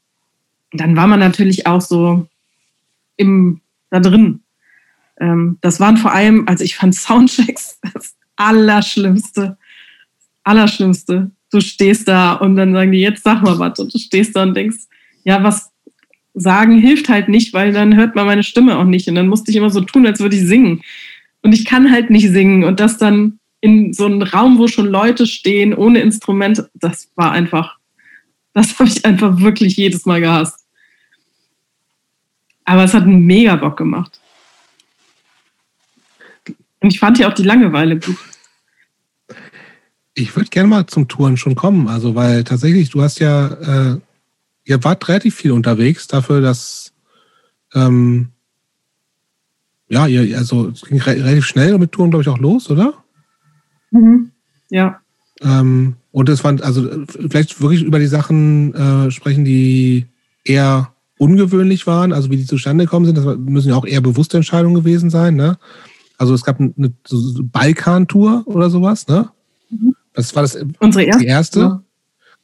Dann 0.73 0.97
war 0.97 1.07
man 1.07 1.21
natürlich 1.21 1.67
auch 1.67 1.81
so 1.81 2.27
im, 3.17 3.61
da 3.91 4.01
drin. 4.01 4.41
Ähm, 5.21 5.59
das 5.61 5.81
waren 5.81 5.97
vor 5.97 6.13
allem, 6.13 6.49
also 6.49 6.65
ich 6.65 6.77
fand 6.77 6.95
Soundchecks 6.95 7.79
das 7.95 8.15
Allerschlimmste. 8.37 9.57
Allerschlimmste. 10.45 11.31
Du 11.51 11.61
stehst 11.61 12.09
da 12.09 12.33
und 12.33 12.57
dann 12.57 12.73
sagen 12.73 12.93
die, 12.93 13.01
jetzt 13.01 13.23
sag 13.23 13.43
mal 13.43 13.59
was. 13.59 13.79
Und 13.79 13.93
du 13.93 13.99
stehst 13.99 14.35
da 14.35 14.43
und 14.43 14.55
denkst, 14.55 14.79
ja, 15.25 15.43
was 15.43 15.71
sagen 16.35 16.79
hilft 16.79 17.11
halt 17.11 17.29
nicht, 17.29 17.53
weil 17.53 17.73
dann 17.73 17.95
hört 17.95 18.15
man 18.15 18.27
meine 18.27 18.43
Stimme 18.43 18.79
auch 18.79 18.85
nicht. 18.85 19.09
Und 19.09 19.15
dann 19.15 19.29
musste 19.29 19.51
ich 19.51 19.57
immer 19.57 19.71
so 19.71 19.83
tun, 19.83 20.07
als 20.07 20.21
würde 20.21 20.37
ich 20.37 20.47
singen. 20.47 20.83
Und 21.43 21.53
ich 21.53 21.67
kann 21.67 21.93
halt 21.93 22.09
nicht 22.11 22.31
singen. 22.31 22.65
Und 22.65 22.81
das 22.81 22.97
dann 22.97 23.39
in 23.63 23.93
so 23.93 24.07
einem 24.07 24.23
Raum, 24.23 24.59
wo 24.59 24.67
schon 24.67 24.89
Leute 24.89 25.25
stehen, 25.25 25.73
ohne 25.73 26.01
Instrument, 26.01 26.69
das 26.75 27.09
war 27.15 27.31
einfach, 27.31 27.79
das 28.53 28.79
habe 28.79 28.91
ich 28.91 29.05
einfach 29.05 29.41
wirklich 29.41 29.77
jedes 29.77 30.05
Mal 30.05 30.21
gehasst. 30.21 30.67
Aber 32.65 32.83
es 32.83 32.93
hat 32.93 33.05
einen 33.05 33.25
mega 33.25 33.55
Bock 33.57 33.77
gemacht. 33.77 34.21
Und 36.81 36.93
ich 36.93 36.99
fand 36.99 37.19
ja 37.19 37.31
auch 37.31 37.35
die 37.35 37.45
Langeweile 37.45 37.99
gut. 37.99 38.19
Ich 40.15 40.35
würde 40.35 40.51
gerne 40.51 40.69
mal 40.69 40.87
zum 40.87 41.07
Touren 41.07 41.37
schon 41.37 41.55
kommen, 41.55 41.89
also 41.89 42.17
weil 42.17 42.43
tatsächlich, 42.43 42.91
du 42.91 43.01
hast 43.01 43.21
ja, 43.21 43.93
äh, 43.93 44.01
ihr 44.65 44.83
wart 44.83 45.09
relativ 45.09 45.37
viel 45.37 45.53
unterwegs 45.53 46.09
dafür, 46.09 46.41
dass 46.41 46.93
ähm, 47.75 48.29
ja, 49.89 50.09
ihr, 50.09 50.37
also 50.37 50.71
es 50.71 50.83
ging 50.83 51.01
re 51.01 51.13
relativ 51.13 51.47
schnell 51.47 51.79
mit 51.79 51.93
Touren, 51.93 52.11
glaube 52.11 52.23
ich, 52.23 52.29
auch 52.29 52.39
los, 52.39 52.69
oder? 52.69 53.02
Mhm. 53.93 54.31
Ja. 54.71 55.01
Ähm, 55.41 55.95
und 56.11 56.29
es 56.29 56.43
waren, 56.45 56.61
also 56.61 56.89
vielleicht 57.07 57.61
wirklich 57.61 57.83
über 57.83 57.99
die 57.99 58.07
Sachen 58.07 58.75
äh, 58.75 59.11
sprechen, 59.11 59.45
die 59.45 60.07
eher 60.45 60.93
ungewöhnlich 61.19 61.87
waren, 61.87 62.13
also 62.13 62.31
wie 62.31 62.37
die 62.37 62.47
zustande 62.47 62.85
gekommen 62.85 63.07
sind. 63.07 63.17
Das 63.17 63.25
müssen 63.39 63.69
ja 63.69 63.77
auch 63.77 63.87
eher 63.87 64.01
bewusste 64.01 64.37
Entscheidungen 64.39 64.75
gewesen 64.75 65.09
sein. 65.09 65.37
Ne? 65.37 65.57
Also 66.19 66.35
es 66.35 66.45
gab 66.45 66.59
eine 66.59 66.93
Balkan-Tour 67.53 68.43
oder 68.47 68.71
sowas. 68.71 69.07
Ne? 69.07 69.29
Mhm. 69.71 69.95
Das 70.15 70.35
war 70.35 70.43
das 70.43 70.59
Unsere 70.81 71.05
erste. 71.05 71.23
Die 71.23 71.29
erste. 71.29 71.61
Ja. 71.61 71.83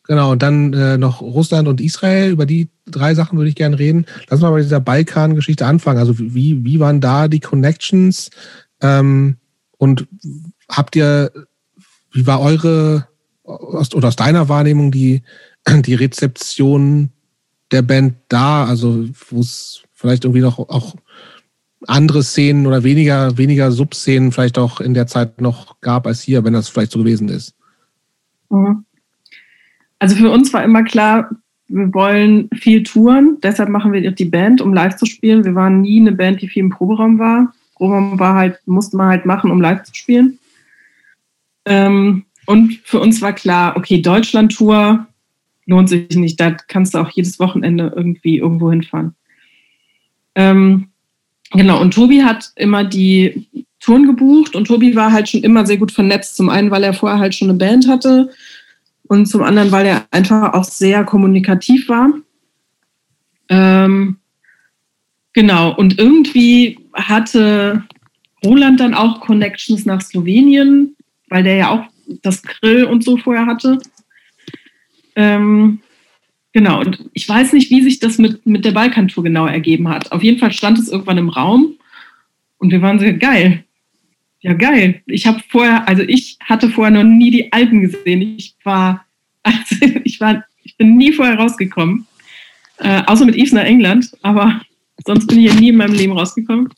Genau, 0.04 0.32
und 0.32 0.42
dann 0.42 0.72
äh, 0.72 0.96
noch 0.96 1.20
Russland 1.20 1.68
und 1.68 1.82
Israel. 1.82 2.30
Über 2.30 2.46
die 2.46 2.68
drei 2.86 3.14
Sachen 3.14 3.36
würde 3.36 3.50
ich 3.50 3.56
gerne 3.56 3.78
reden. 3.78 4.06
Lass 4.30 4.40
mal 4.40 4.50
bei 4.50 4.62
dieser 4.62 4.80
Balkan-Geschichte 4.80 5.66
anfangen. 5.66 5.98
Also 5.98 6.18
wie, 6.18 6.64
wie 6.64 6.80
waren 6.80 7.00
da 7.02 7.28
die 7.28 7.40
Connections? 7.40 8.30
Ähm, 8.80 9.36
und 9.76 10.06
habt 10.68 10.96
ihr, 10.96 11.32
wie 12.12 12.26
war 12.26 12.40
eure 12.40 13.08
oder 13.44 14.08
aus 14.08 14.16
deiner 14.16 14.48
Wahrnehmung 14.48 14.90
die, 14.90 15.22
die 15.68 15.94
Rezeption 15.94 17.10
der 17.72 17.82
Band 17.82 18.14
da? 18.28 18.64
Also, 18.66 19.08
wo 19.30 19.40
es 19.40 19.82
vielleicht 19.92 20.24
irgendwie 20.24 20.42
noch 20.42 20.58
auch 20.58 20.94
andere 21.86 22.22
Szenen 22.22 22.66
oder 22.66 22.82
weniger, 22.82 23.36
weniger 23.38 23.70
Subszenen 23.70 24.32
vielleicht 24.32 24.58
auch 24.58 24.80
in 24.80 24.94
der 24.94 25.06
Zeit 25.06 25.40
noch 25.40 25.80
gab 25.80 26.06
als 26.06 26.20
hier, 26.20 26.44
wenn 26.44 26.52
das 26.52 26.68
vielleicht 26.68 26.92
so 26.92 26.98
gewesen 26.98 27.28
ist? 27.28 27.54
Mhm. 28.50 28.84
Also 29.98 30.16
für 30.16 30.30
uns 30.30 30.52
war 30.52 30.62
immer 30.62 30.84
klar, 30.84 31.30
wir 31.68 31.92
wollen 31.92 32.48
viel 32.54 32.82
touren, 32.82 33.38
deshalb 33.42 33.68
machen 33.68 33.92
wir 33.92 34.10
die 34.10 34.24
Band, 34.24 34.60
um 34.60 34.72
live 34.72 34.96
zu 34.96 35.06
spielen. 35.06 35.44
Wir 35.44 35.54
waren 35.54 35.82
nie 35.82 36.00
eine 36.00 36.12
Band, 36.12 36.40
die 36.40 36.48
viel 36.48 36.62
im 36.62 36.70
Proberaum 36.70 37.18
war. 37.18 37.52
Proberaum 37.74 38.18
war 38.18 38.34
halt, 38.34 38.58
musste 38.66 38.96
man 38.96 39.08
halt 39.08 39.26
machen, 39.26 39.50
um 39.50 39.60
live 39.60 39.82
zu 39.82 39.94
spielen. 39.94 40.38
Ähm, 41.64 42.24
und 42.46 42.80
für 42.84 43.00
uns 43.00 43.20
war 43.20 43.32
klar, 43.32 43.76
okay, 43.76 44.00
Deutschland-Tour 44.00 45.06
lohnt 45.66 45.88
sich 45.88 46.10
nicht. 46.16 46.40
Da 46.40 46.52
kannst 46.52 46.94
du 46.94 46.98
auch 46.98 47.10
jedes 47.10 47.38
Wochenende 47.38 47.92
irgendwie 47.94 48.38
irgendwo 48.38 48.70
hinfahren. 48.70 49.14
Ähm, 50.34 50.88
genau, 51.50 51.80
und 51.80 51.92
Tobi 51.94 52.22
hat 52.22 52.52
immer 52.56 52.84
die 52.84 53.48
Touren 53.80 54.06
gebucht 54.06 54.56
und 54.56 54.66
Tobi 54.66 54.96
war 54.96 55.12
halt 55.12 55.28
schon 55.28 55.42
immer 55.42 55.66
sehr 55.66 55.76
gut 55.76 55.92
vernetzt. 55.92 56.36
Zum 56.36 56.48
einen, 56.48 56.70
weil 56.70 56.84
er 56.84 56.94
vorher 56.94 57.18
halt 57.18 57.34
schon 57.34 57.50
eine 57.50 57.58
Band 57.58 57.86
hatte 57.86 58.30
und 59.08 59.26
zum 59.26 59.42
anderen, 59.42 59.70
weil 59.70 59.86
er 59.86 60.06
einfach 60.10 60.54
auch 60.54 60.64
sehr 60.64 61.04
kommunikativ 61.04 61.88
war. 61.88 62.12
Ähm, 63.48 64.16
genau, 65.32 65.74
und 65.76 65.98
irgendwie 65.98 66.78
hatte 66.94 67.84
Roland 68.44 68.80
dann 68.80 68.94
auch 68.94 69.20
Connections 69.20 69.86
nach 69.86 70.00
Slowenien 70.00 70.96
weil 71.28 71.42
der 71.42 71.56
ja 71.56 71.70
auch 71.70 71.84
das 72.22 72.42
Grill 72.42 72.84
und 72.84 73.04
so 73.04 73.16
vorher 73.16 73.46
hatte. 73.46 73.78
Ähm, 75.14 75.80
genau, 76.52 76.80
und 76.80 77.10
ich 77.12 77.28
weiß 77.28 77.52
nicht, 77.52 77.70
wie 77.70 77.82
sich 77.82 77.98
das 77.98 78.18
mit, 78.18 78.46
mit 78.46 78.64
der 78.64 78.72
Balkantour 78.72 79.24
genau 79.24 79.46
ergeben 79.46 79.88
hat. 79.88 80.12
Auf 80.12 80.22
jeden 80.22 80.38
Fall 80.38 80.52
stand 80.52 80.78
es 80.78 80.88
irgendwann 80.88 81.18
im 81.18 81.28
Raum 81.28 81.74
und 82.58 82.70
wir 82.70 82.82
waren 82.82 82.98
so 82.98 83.06
geil. 83.18 83.64
Ja, 84.40 84.52
geil. 84.52 85.02
Ich 85.06 85.26
habe 85.26 85.42
vorher, 85.48 85.88
also 85.88 86.02
ich 86.02 86.38
hatte 86.40 86.70
vorher 86.70 86.92
noch 86.92 87.08
nie 87.08 87.30
die 87.30 87.52
Alpen 87.52 87.80
gesehen. 87.80 88.36
Ich 88.38 88.54
war, 88.62 89.04
also 89.42 89.76
ich 90.04 90.20
war, 90.20 90.44
ich 90.62 90.76
bin 90.76 90.96
nie 90.96 91.12
vorher 91.12 91.36
rausgekommen. 91.36 92.06
Äh, 92.78 93.02
außer 93.06 93.24
mit 93.24 93.36
Yves 93.36 93.52
nach 93.52 93.64
England, 93.64 94.12
aber 94.22 94.60
sonst 95.04 95.26
bin 95.26 95.40
ich 95.40 95.52
ja 95.52 95.54
nie 95.58 95.70
in 95.70 95.76
meinem 95.76 95.94
Leben 95.94 96.12
rausgekommen. 96.12 96.68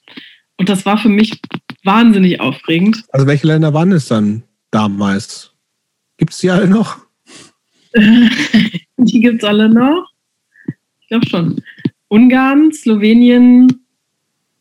Und 0.56 0.68
das 0.70 0.86
war 0.86 0.96
für 0.96 1.10
mich 1.10 1.38
wahnsinnig 1.84 2.40
aufregend. 2.40 3.04
Also 3.10 3.26
welche 3.26 3.46
Länder 3.46 3.72
waren 3.74 3.92
es 3.92 4.08
dann 4.08 4.42
damals? 4.70 5.52
Gibt 6.16 6.32
es 6.32 6.38
die 6.38 6.50
alle 6.50 6.68
noch? 6.68 6.98
die 7.94 9.20
gibt 9.20 9.42
es 9.42 9.48
alle 9.48 9.68
noch. 9.68 10.06
Ich 11.00 11.08
glaube 11.08 11.28
schon. 11.28 11.62
Ungarn, 12.08 12.72
Slowenien, 12.72 13.84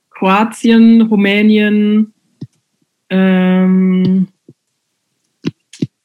Kroatien, 0.09 1.01
Rumänien. 1.01 2.13
Ähm, 3.09 4.27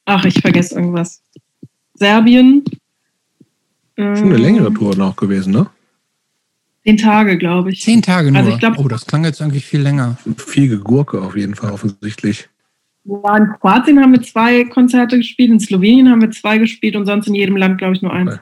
ach, 0.05 0.25
ich 0.25 0.41
vergesse 0.41 0.75
irgendwas. 0.77 1.23
Serbien. 1.95 2.65
Schon 3.97 4.17
eine 4.17 4.37
längere 4.37 4.73
Tour 4.73 4.97
noch 4.97 5.15
gewesen, 5.15 5.53
ne? 5.53 5.71
Zehn 6.85 6.99
Tage, 6.99 7.39
glaube 7.39 7.73
ich. 7.73 7.83
Zehn 7.83 8.03
Tage 8.03 8.31
nur? 8.31 8.39
Also 8.39 8.53
ich 8.53 8.59
glaub, 8.59 8.79
oh, 8.79 8.89
das 8.89 9.07
klang 9.07 9.25
jetzt 9.25 9.41
eigentlich 9.41 9.65
viel 9.65 9.81
länger. 9.81 10.19
Viel 10.37 10.79
Gurke 10.79 11.23
auf 11.23 11.35
jeden 11.35 11.55
Fall, 11.55 11.73
offensichtlich. 11.73 12.49
Ja, 13.05 13.37
in 13.37 13.47
Kroatien 13.59 14.01
haben 14.01 14.13
wir 14.13 14.23
zwei 14.23 14.65
Konzerte 14.65 15.17
gespielt, 15.17 15.51
in 15.51 15.61
Slowenien 15.61 16.11
haben 16.11 16.21
wir 16.21 16.31
zwei 16.31 16.59
gespielt 16.59 16.97
und 16.97 17.07
sonst 17.07 17.27
in 17.27 17.35
jedem 17.35 17.57
Land, 17.57 17.79
glaube 17.79 17.95
ich, 17.95 18.03
nur 18.03 18.13
eins. 18.13 18.33
Okay. 18.33 18.41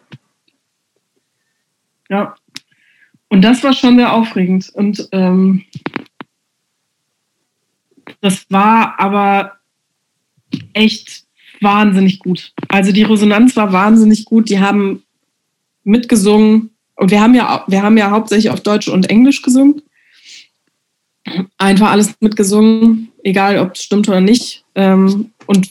Ja. 2.11 2.35
Und 3.29 3.43
das 3.43 3.63
war 3.65 3.73
schon 3.73 3.97
sehr 3.97 4.13
aufregend. 4.13 4.71
Und 4.75 5.09
ähm, 5.13 5.65
das 8.21 8.45
war 8.51 9.01
aber 9.01 9.53
echt 10.75 11.25
wahnsinnig 11.61 12.19
gut. 12.19 12.53
Also 12.69 12.93
die 12.93 13.05
Resonanz 13.05 13.57
war 13.57 13.73
wahnsinnig 13.73 14.25
gut. 14.25 14.51
Die 14.51 14.61
haben 14.61 15.03
mitgesungen, 15.85 16.72
und 17.03 17.11
wir 17.11 17.21
haben 17.21 17.35
ja, 17.35 17.65
wir 17.67 17.83
haben 17.83 17.99
ja 17.99 18.13
hauptsächlich 18.13 18.51
auf 18.51 18.61
Deutsch 18.61 18.87
und 18.87 19.11
Englisch 19.11 19.43
gesungen. 19.43 19.83
Einfach 21.59 21.91
alles 21.91 22.15
mitgesungen, 22.21 23.11
egal 23.25 23.59
ob 23.59 23.75
es 23.75 23.83
stimmt 23.83 24.09
oder 24.09 24.21
nicht. 24.21 24.65
Ähm, 24.77 25.33
und 25.47 25.69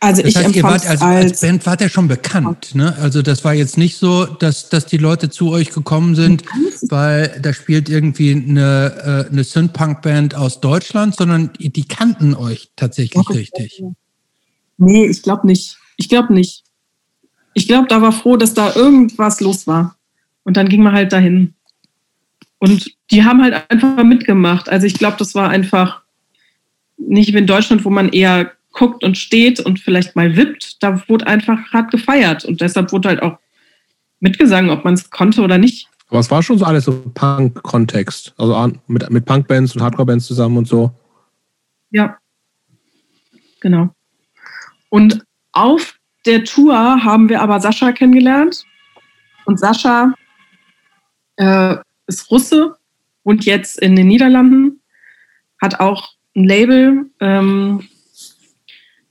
Also 0.00 0.22
Das 0.22 0.30
ich 0.32 0.36
heißt, 0.36 0.56
ihr 0.56 0.62
wart 0.64 0.86
als, 0.88 1.02
als, 1.02 1.02
als 1.02 1.40
Band 1.40 1.66
wart 1.66 1.80
ja 1.82 1.88
schon 1.88 2.08
bekannt, 2.08 2.74
ne? 2.74 2.96
Also 3.00 3.22
das 3.22 3.44
war 3.44 3.54
jetzt 3.54 3.78
nicht 3.78 3.96
so, 3.96 4.24
dass, 4.24 4.70
dass 4.70 4.86
die 4.86 4.96
Leute 4.96 5.30
zu 5.30 5.50
euch 5.50 5.70
gekommen 5.70 6.16
sind, 6.16 6.42
weil 6.88 7.38
da 7.40 7.52
spielt 7.52 7.88
irgendwie 7.88 8.32
eine, 8.32 9.26
äh, 9.28 9.32
eine 9.32 9.44
Synth-Punk-Band 9.44 10.34
aus 10.34 10.60
Deutschland, 10.60 11.14
sondern 11.14 11.52
die 11.60 11.70
die 11.70 11.86
kannten 11.86 12.34
euch 12.34 12.70
tatsächlich 12.74 13.30
richtig. 13.30 13.84
Nee, 14.78 15.06
ich 15.06 15.22
glaube 15.22 15.46
nicht. 15.46 15.78
Ich 15.96 16.08
glaube 16.08 16.34
nicht. 16.34 16.64
Ich 17.54 17.68
glaube, 17.68 17.86
da 17.86 18.02
war 18.02 18.10
froh, 18.10 18.36
dass 18.36 18.54
da 18.54 18.74
irgendwas 18.74 19.40
los 19.40 19.68
war. 19.68 19.96
Und 20.44 20.56
dann 20.56 20.68
ging 20.68 20.82
man 20.82 20.94
halt 20.94 21.12
dahin. 21.12 21.54
Und 22.58 22.94
die 23.10 23.24
haben 23.24 23.42
halt 23.42 23.70
einfach 23.70 24.02
mitgemacht. 24.04 24.68
Also 24.68 24.86
ich 24.86 24.94
glaube, 24.94 25.16
das 25.18 25.34
war 25.34 25.48
einfach 25.48 26.02
nicht 26.96 27.32
wie 27.32 27.38
in 27.38 27.46
Deutschland, 27.46 27.84
wo 27.84 27.90
man 27.90 28.10
eher 28.10 28.52
guckt 28.72 29.02
und 29.02 29.16
steht 29.18 29.60
und 29.60 29.80
vielleicht 29.80 30.14
mal 30.16 30.36
wippt. 30.36 30.82
Da 30.82 31.02
wurde 31.08 31.26
einfach 31.26 31.58
hart 31.72 31.90
gefeiert. 31.90 32.44
Und 32.44 32.60
deshalb 32.60 32.92
wurde 32.92 33.08
halt 33.08 33.22
auch 33.22 33.38
mitgesungen, 34.20 34.70
ob 34.70 34.84
man 34.84 34.94
es 34.94 35.10
konnte 35.10 35.40
oder 35.40 35.58
nicht. 35.58 35.88
Aber 36.08 36.18
es 36.18 36.30
war 36.30 36.42
schon 36.42 36.58
so 36.58 36.64
alles 36.64 36.84
so 36.84 36.92
Punk-Kontext. 37.14 38.34
Also 38.36 38.72
mit, 38.86 39.08
mit 39.10 39.24
Punk-Bands 39.24 39.74
und 39.74 39.82
Hardcore-Bands 39.82 40.26
zusammen 40.26 40.58
und 40.58 40.68
so. 40.68 40.92
Ja. 41.90 42.18
Genau. 43.60 43.90
Und 44.88 45.24
auf 45.52 45.98
der 46.26 46.44
Tour 46.44 46.74
haben 46.74 47.28
wir 47.28 47.40
aber 47.40 47.60
Sascha 47.60 47.92
kennengelernt. 47.92 48.64
Und 49.46 49.58
Sascha 49.58 50.12
äh, 51.40 51.76
ist 52.06 52.30
Russe, 52.30 52.76
wohnt 53.24 53.44
jetzt 53.44 53.78
in 53.80 53.96
den 53.96 54.06
Niederlanden, 54.08 54.80
hat 55.60 55.80
auch 55.80 56.10
ein 56.36 56.44
Label. 56.44 57.06
Ähm, 57.20 57.82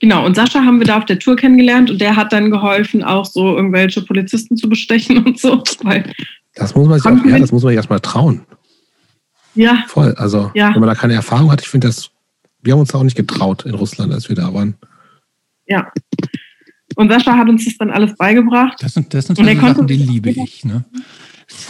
genau, 0.00 0.24
und 0.26 0.34
Sascha 0.36 0.64
haben 0.64 0.78
wir 0.80 0.86
da 0.86 0.98
auf 0.98 1.04
der 1.06 1.18
Tour 1.18 1.36
kennengelernt 1.36 1.90
und 1.90 2.00
der 2.00 2.16
hat 2.16 2.32
dann 2.32 2.50
geholfen, 2.50 3.02
auch 3.04 3.24
so 3.24 3.56
irgendwelche 3.56 4.02
Polizisten 4.02 4.56
zu 4.56 4.68
bestechen 4.68 5.24
und 5.24 5.38
so. 5.38 5.62
Weil, 5.82 6.12
Das 6.54 6.74
muss 6.74 6.88
man 6.88 6.98
sich 7.00 7.10
auch, 7.10 7.24
ja, 7.26 7.38
das 7.38 7.52
muss 7.52 7.62
man 7.62 7.70
sich 7.70 7.76
erstmal 7.76 8.00
trauen. 8.00 8.42
ja, 9.54 9.84
Voll. 9.88 10.14
Also, 10.16 10.50
Ja. 10.54 10.72
wenn 10.74 10.80
man 10.80 10.88
da 10.88 10.94
keine 10.94 11.14
Erfahrung 11.14 11.50
hat, 11.50 11.60
ich 11.62 11.68
finde 11.68 11.86
das, 11.88 12.10
wir 12.62 12.72
haben 12.74 12.80
uns 12.80 12.90
da 12.90 12.98
auch 12.98 13.02
nicht 13.04 13.16
getraut 13.16 13.64
in 13.64 13.74
Russland, 13.74 14.12
als 14.12 14.28
wir 14.28 14.36
da 14.36 14.52
waren. 14.54 14.74
ja. 15.66 15.90
Und 16.96 17.08
Sascha 17.08 17.36
hat 17.36 17.48
uns 17.48 17.64
das 17.64 17.78
dann 17.78 17.90
alles 17.92 18.16
beigebracht. 18.16 18.76
Das 18.82 18.94
sind, 18.94 19.14
das 19.14 19.26
sind 19.26 19.38
Und 19.38 19.46
er 19.46 19.54
Sachen, 19.54 19.74
konnte- 19.74 19.94
die 19.94 20.02
liebe 20.02 20.30
ich. 20.30 20.64
Ne? 20.64 20.84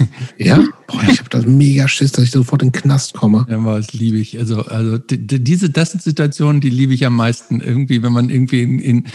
Ja? 0.38 0.62
Boah, 0.86 1.02
ich 1.10 1.18
habe 1.18 1.30
das 1.30 1.46
mega 1.46 1.86
Schiss, 1.88 2.12
dass 2.12 2.24
ich 2.24 2.30
sofort 2.30 2.62
in 2.62 2.70
den 2.70 2.80
Knast 2.80 3.14
komme. 3.14 3.46
Ja, 3.48 3.58
aber 3.58 3.76
das 3.76 3.92
liebe 3.92 4.18
ich. 4.18 4.38
Also, 4.38 4.62
also 4.62 4.98
die, 4.98 5.26
die, 5.26 5.42
diese, 5.42 5.70
das 5.70 5.92
sind 5.92 6.02
Situationen, 6.02 6.60
die 6.60 6.70
liebe 6.70 6.94
ich 6.94 7.04
am 7.06 7.16
meisten. 7.16 7.60
Irgendwie, 7.60 8.02
wenn 8.02 8.12
man 8.12 8.30
irgendwie 8.30 8.62
in, 8.62 8.78
in, 8.78 9.06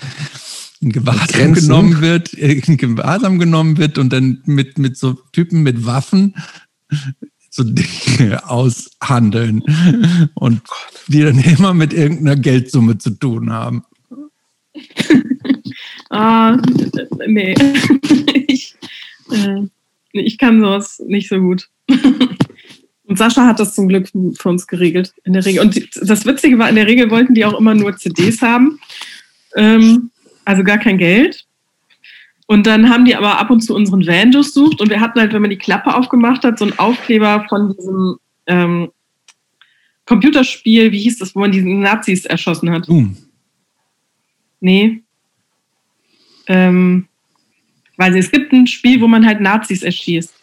in 0.82 0.92
Gewahrsam 0.92 1.28
Grenzen. 1.28 1.68
genommen 1.68 2.02
wird, 2.02 2.34
in 2.34 2.78
Gewahrsam 2.78 3.40
genommen 3.40 3.78
wird 3.78 3.98
und 3.98 4.14
dann 4.14 4.42
mit, 4.46 4.78
mit 4.78 4.98
so 4.98 5.14
Typen 5.32 5.64
mit 5.64 5.86
Waffen 5.86 6.36
so 7.50 7.64
Dinge 7.64 8.50
aushandeln 8.50 9.64
und 10.36 10.62
die 11.08 11.22
dann 11.22 11.40
immer 11.40 11.74
mit 11.74 11.94
irgendeiner 11.94 12.36
Geldsumme 12.36 12.98
zu 12.98 13.12
tun 13.12 13.52
haben. 13.52 13.84
Ah, 16.10 16.58
nee. 17.28 17.56
ich, 18.48 18.76
äh, 19.32 19.62
nee, 19.62 19.70
ich 20.20 20.38
kann 20.38 20.60
sowas 20.60 21.02
nicht 21.06 21.30
so 21.30 21.40
gut. 21.40 21.70
Und 23.08 23.18
Sascha 23.18 23.46
hat 23.46 23.60
das 23.60 23.76
zum 23.76 23.88
Glück 23.88 24.10
für 24.10 24.50
uns 24.50 24.66
geregelt, 24.66 25.14
in 25.24 25.34
der 25.34 25.46
Regel. 25.46 25.62
Und 25.62 26.10
das 26.10 26.26
Witzige 26.26 26.58
war, 26.58 26.70
in 26.70 26.76
der 26.76 26.88
Regel 26.88 27.12
wollten 27.12 27.36
die 27.36 27.46
auch 27.46 27.58
immer 27.60 27.76
nur 27.76 27.96
CDs 27.96 28.42
haben, 28.42 28.80
ähm, 29.56 30.10
also 30.44 30.64
gar 30.64 30.80
kein 30.80 30.98
Geld. 30.98 31.46
Und 32.48 32.68
dann 32.68 32.90
haben 32.90 33.06
die 33.06 33.16
aber 33.16 33.40
ab 33.40 33.50
und 33.50 33.62
zu 33.62 33.76
unseren 33.76 34.06
Van 34.06 34.32
durchsucht 34.32 34.80
und 34.80 34.90
wir 34.90 35.00
hatten 35.00 35.20
halt, 35.20 35.34
wenn 35.34 35.42
man 35.42 35.50
die 35.50 35.58
Klappe 35.58 35.96
aufgemacht 35.96 36.44
hat, 36.44 36.60
so 36.60 36.66
einen 36.66 36.78
Aufkleber 36.78 37.46
von 37.50 37.76
diesem 37.76 38.18
ähm, 38.48 38.92
Computerspiel, 40.06 40.92
wie 40.92 41.00
hieß 41.00 41.20
das, 41.20 41.36
wo 41.36 41.40
man 41.40 41.52
die 41.52 41.62
Nazis 41.62 42.26
erschossen 42.26 42.70
hat. 42.72 42.86
Boom. 42.86 43.18
Nee. 44.60 45.02
Ähm, 46.48 47.08
weil 47.98 48.16
es 48.18 48.32
gibt 48.32 48.52
ein 48.54 48.68
Spiel, 48.68 49.02
wo 49.02 49.08
man 49.08 49.26
halt 49.26 49.42
Nazis 49.42 49.84
erschießt. 49.84 50.34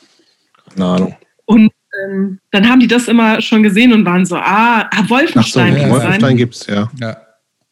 Keine 0.70 0.86
Ahnung. 0.86 1.16
Und 1.44 1.72
ähm, 2.04 2.38
dann 2.50 2.68
haben 2.68 2.80
die 2.80 2.86
das 2.86 3.08
immer 3.08 3.40
schon 3.40 3.62
gesehen 3.62 3.92
und 3.92 4.04
waren 4.04 4.24
so, 4.24 4.36
ah, 4.36 4.80
ah 4.80 4.90
Ach 4.90 5.02
so, 5.04 5.10
Wolfenstein. 5.10 5.74
ja, 5.74 5.80
kann 5.80 5.88
es 5.88 5.94
Wolfenstein 5.94 6.20
sein. 6.20 6.36
gibt's, 6.36 6.66
ja. 6.66 6.90
Ja. 7.00 7.16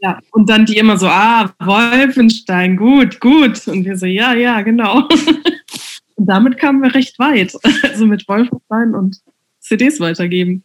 Ja, 0.02 0.18
und 0.32 0.48
dann 0.48 0.64
die 0.64 0.78
immer 0.78 0.96
so, 0.96 1.06
ah, 1.08 1.52
Wolfenstein, 1.58 2.76
gut, 2.76 3.20
gut. 3.20 3.68
Und 3.68 3.84
wir 3.84 3.98
so, 3.98 4.06
ja, 4.06 4.32
ja, 4.32 4.62
genau. 4.62 5.06
und 6.16 6.26
damit 6.26 6.56
kamen 6.56 6.82
wir 6.82 6.94
recht 6.94 7.18
weit. 7.18 7.52
Also 7.82 8.06
mit 8.06 8.26
Wolfenstein 8.26 8.94
und 8.94 9.18
CDs 9.58 10.00
weitergeben. 10.00 10.64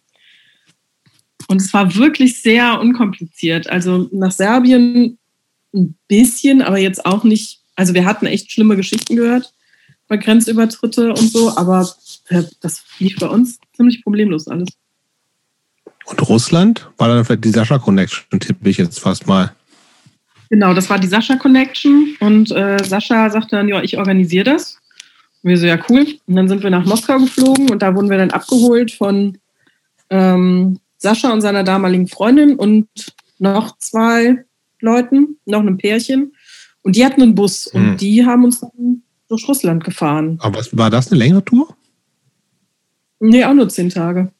Und 1.47 1.61
es 1.61 1.73
war 1.73 1.95
wirklich 1.95 2.41
sehr 2.41 2.79
unkompliziert. 2.79 3.69
Also 3.69 4.09
nach 4.13 4.31
Serbien 4.31 5.17
ein 5.73 5.97
bisschen, 6.07 6.61
aber 6.61 6.77
jetzt 6.77 7.05
auch 7.05 7.23
nicht. 7.23 7.61
Also 7.75 7.93
wir 7.93 8.05
hatten 8.05 8.25
echt 8.25 8.51
schlimme 8.51 8.75
Geschichten 8.75 9.15
gehört 9.15 9.53
bei 10.07 10.17
Grenzübertritte 10.17 11.09
und 11.09 11.31
so, 11.31 11.55
aber 11.57 11.89
äh, 12.29 12.43
das 12.61 12.83
lief 12.99 13.17
bei 13.19 13.27
uns 13.27 13.59
ziemlich 13.75 14.03
problemlos 14.03 14.47
alles. 14.47 14.69
Und 16.05 16.29
Russland 16.29 16.89
war 16.97 17.07
dann 17.07 17.25
vielleicht 17.25 17.45
die 17.45 17.49
Sascha 17.49 17.79
Connection, 17.79 18.39
tippe 18.39 18.69
ich 18.69 18.77
jetzt 18.77 18.99
fast 18.99 19.25
mal. 19.25 19.53
Genau, 20.49 20.73
das 20.75 20.89
war 20.89 20.99
die 20.99 21.07
Sascha 21.07 21.37
Connection 21.37 22.15
und 22.19 22.51
äh, 22.51 22.77
Sascha 22.83 23.29
sagte 23.31 23.55
dann, 23.55 23.67
ja, 23.67 23.81
ich 23.81 23.97
organisiere 23.97 24.43
das. 24.43 24.77
Und 25.41 25.49
wir 25.49 25.57
so, 25.57 25.65
ja, 25.65 25.79
cool. 25.89 26.05
Und 26.27 26.35
dann 26.35 26.47
sind 26.47 26.61
wir 26.61 26.69
nach 26.69 26.85
Moskau 26.85 27.17
geflogen 27.17 27.71
und 27.71 27.81
da 27.81 27.95
wurden 27.95 28.11
wir 28.11 28.17
dann 28.17 28.29
abgeholt 28.29 28.91
von 28.91 29.39
ähm, 30.11 30.79
Sascha 30.97 31.33
und 31.33 31.41
seiner 31.41 31.63
damaligen 31.63 32.07
Freundin 32.07 32.55
und 32.55 32.87
noch 33.39 33.77
zwei 33.79 34.45
Leuten, 34.79 35.37
noch 35.45 35.61
einem 35.61 35.77
Pärchen. 35.77 36.33
Und 36.85 36.95
die 36.95 37.03
hatten 37.03 37.23
einen 37.23 37.33
Bus 37.33 37.65
und 37.65 37.81
Hm. 37.81 37.97
die 37.97 38.23
haben 38.23 38.43
uns 38.43 38.59
dann 38.59 39.01
durch 39.27 39.47
Russland 39.47 39.83
gefahren. 39.83 40.37
Aber 40.39 40.59
was, 40.59 40.77
war 40.77 40.91
das 40.91 41.11
eine 41.11 41.17
längere 41.17 41.43
Tour? 41.43 41.75
Nee, 43.19 43.43
auch 43.43 43.55
nur 43.55 43.67
zehn 43.69 43.89
Tage. 43.89 44.31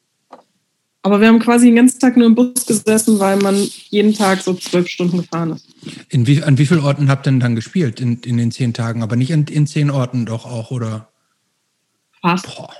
Aber 1.02 1.20
wir 1.20 1.26
haben 1.26 1.40
quasi 1.40 1.66
den 1.66 1.74
ganzen 1.74 1.98
Tag 1.98 2.16
nur 2.16 2.26
im 2.26 2.36
Bus 2.36 2.64
gesessen, 2.64 3.18
weil 3.18 3.38
man 3.38 3.56
jeden 3.90 4.14
Tag 4.14 4.42
so 4.42 4.54
zwölf 4.54 4.86
Stunden 4.86 5.18
gefahren 5.18 5.54
ist. 5.54 5.68
In 6.08 6.28
wie, 6.28 6.40
an 6.40 6.56
wie 6.56 6.66
vielen 6.66 6.84
Orten 6.84 7.08
habt 7.08 7.26
ihr 7.26 7.32
denn 7.32 7.40
dann 7.40 7.56
gespielt 7.56 8.00
in, 8.00 8.20
in 8.20 8.36
den 8.36 8.52
zehn 8.52 8.72
Tagen? 8.72 9.02
Aber 9.02 9.16
nicht 9.16 9.30
in, 9.30 9.44
in 9.46 9.66
zehn 9.66 9.90
Orten 9.90 10.24
doch 10.24 10.46
auch, 10.46 10.70
oder? 10.70 11.08
Fast. 12.22 12.46
Boah. 12.46 12.72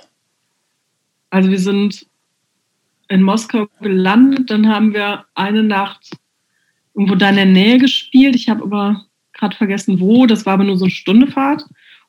Also 1.29 1.49
wir 1.49 1.59
sind 1.59 2.05
in 3.09 3.21
Moskau 3.21 3.67
gelandet, 3.81 4.49
dann 4.49 4.69
haben 4.69 4.93
wir 4.93 5.25
eine 5.35 5.63
Nacht 5.63 6.11
irgendwo 6.93 7.15
da 7.15 7.29
in 7.29 7.35
der 7.35 7.45
Nähe 7.45 7.79
gespielt. 7.79 8.35
Ich 8.35 8.47
habe 8.47 8.63
aber 8.63 9.06
gerade 9.37 9.55
vergessen, 9.55 9.99
wo. 9.99 10.25
Das 10.25 10.45
war 10.45 10.53
aber 10.53 10.63
nur 10.63 10.77
so 10.77 10.85
eine 10.85 10.91
Stunde 10.91 11.27
Fahrt. 11.27 11.63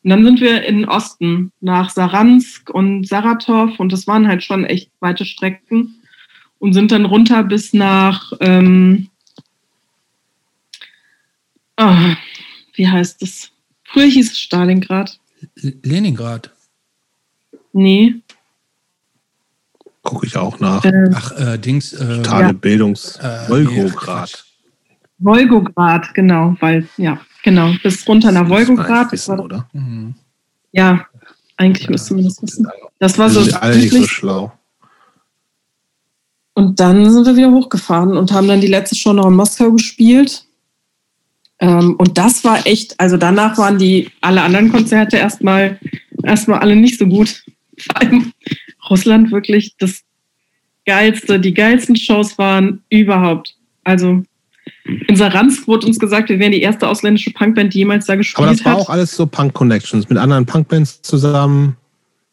Und 0.05 0.11
dann 0.11 0.25
sind 0.25 0.41
wir 0.41 0.63
in 0.65 0.77
den 0.79 0.89
Osten 0.89 1.53
nach 1.61 1.91
Saransk 1.91 2.71
und 2.71 3.07
Saratow 3.09 3.79
und 3.79 3.93
das 3.93 4.07
waren 4.07 4.29
halt 4.29 4.45
schon 4.45 4.65
echt 4.65 4.91
weite 5.01 5.25
Strecken 5.25 5.97
und 6.61 6.73
sind 6.73 6.93
dann 6.93 7.05
runter 7.05 7.43
bis 7.43 7.73
nach, 7.73 8.33
ähm, 8.41 9.09
ah, 11.77 12.15
wie 12.75 12.89
heißt 12.89 13.23
es? 13.23 13.51
Früher 13.85 14.07
hieß 14.07 14.31
es 14.33 14.39
Stalingrad. 14.39 15.19
L- 15.57 15.79
Leningrad. 15.83 16.51
Nee. 17.73 18.15
Gucke 20.03 20.27
ich 20.27 20.37
auch 20.37 20.59
nach. 20.61 20.85
Äh, 20.85 21.11
Ach, 21.15 21.33
äh, 21.33 21.59
Dings. 21.59 21.93
Äh, 21.93 22.17
Totale 22.23 22.47
ja. 22.47 22.53
Bildungs. 22.53 23.17
äh, 23.17 23.49
Wolgograd. 23.49 24.45
Wolgograd, 25.19 26.15
genau, 26.15 26.57
weil, 26.61 26.89
ja, 26.97 27.21
genau, 27.43 27.73
bis 27.83 28.07
runter 28.07 28.33
nach 28.33 28.49
war, 28.49 29.13
wissen, 29.13 29.41
oder? 29.41 29.69
Mhm. 29.73 30.15
ja, 30.73 31.07
eigentlich 31.57 31.89
müsste 31.89 32.15
man 32.15 32.25
das 32.25 32.41
wissen. 32.43 32.67
Das 32.99 33.19
war 33.19 33.29
so 33.29 33.41
alle 33.57 33.77
nicht 33.77 33.93
so 33.93 34.07
schlau. 34.07 34.53
Und 36.55 36.81
dann 36.81 37.11
sind 37.11 37.27
wir 37.27 37.37
wieder 37.37 37.53
hochgefahren 37.53 38.17
und 38.17 38.33
haben 38.33 38.49
dann 38.49 38.61
die 38.61 38.67
letzte 38.67 38.97
Show 38.97 39.13
noch 39.13 39.27
in 39.29 39.35
Moskau 39.35 39.71
gespielt. 39.73 40.45
Ähm, 41.61 41.95
und 41.97 42.19
das 42.19 42.45
war 42.45 42.67
echt, 42.67 42.99
also 42.99 43.17
danach 43.17 43.59
waren 43.59 43.79
die 43.79 44.11
alle 44.21 44.43
anderen 44.43 44.71
Konzerte 44.71 45.17
erstmal 45.17 45.79
erstmal 46.23 46.61
alle 46.61 46.77
nicht 46.77 46.99
so 46.99 47.07
gut. 47.07 47.45
Vor 47.79 48.01
allem 48.01 48.33
Russland 48.91 49.31
wirklich 49.31 49.75
das 49.79 50.03
geilste, 50.85 51.39
die 51.39 51.55
geilsten 51.55 51.97
Shows 51.97 52.39
waren 52.39 52.83
überhaupt. 52.89 53.57
Also 53.85 54.23
in 54.85 55.17
Saransk 55.17 55.67
wurde 55.69 55.87
uns 55.87 55.99
gesagt, 55.99 56.29
wir 56.29 56.39
wären 56.39 56.53
die 56.53 56.61
erste 56.63 56.89
ausländische 56.89 57.31
Punkband, 57.33 57.75
die 57.75 57.79
jemals 57.79 58.07
da 58.07 58.17
gespielt 58.17 58.47
Aber 58.47 58.55
das 58.57 58.65
war 58.65 58.73
hat. 58.73 58.81
auch 58.81 58.91
alles 58.91 59.15
so 59.17 59.27
Punk-Connections 59.27 60.09
mit 60.09 60.19
anderen 60.19 60.47
Punkbands 60.47 61.03
zusammen. 61.03 61.77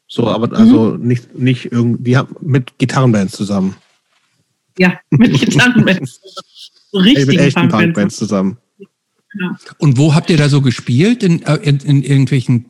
So, 0.07 0.27
aber 0.27 0.47
Mhm. 0.47 0.53
also 0.53 0.97
nicht, 0.97 1.35
nicht 1.37 1.71
irgendwie, 1.71 2.03
die 2.03 2.17
haben 2.17 2.35
mit 2.41 2.77
Gitarrenbands 2.77 3.33
zusammen. 3.33 3.75
Ja, 4.77 4.99
mit 5.09 5.33
Gitarrenbands. 5.39 6.19
So 6.91 6.99
Ey, 6.99 7.05
mit 7.05 7.17
richtigen 7.17 7.39
echten 7.39 7.59
Punkbands. 7.61 7.83
Punkbands 7.85 8.15
zusammen. 8.17 8.57
Ja. 8.79 9.57
Und 9.79 9.97
wo 9.97 10.13
habt 10.15 10.29
ihr 10.29 10.37
da 10.37 10.47
so 10.47 10.61
gespielt? 10.61 11.23
In, 11.23 11.41
äh, 11.43 11.55
in, 11.57 11.79
in 11.79 12.03
irgendwelchen 12.03 12.65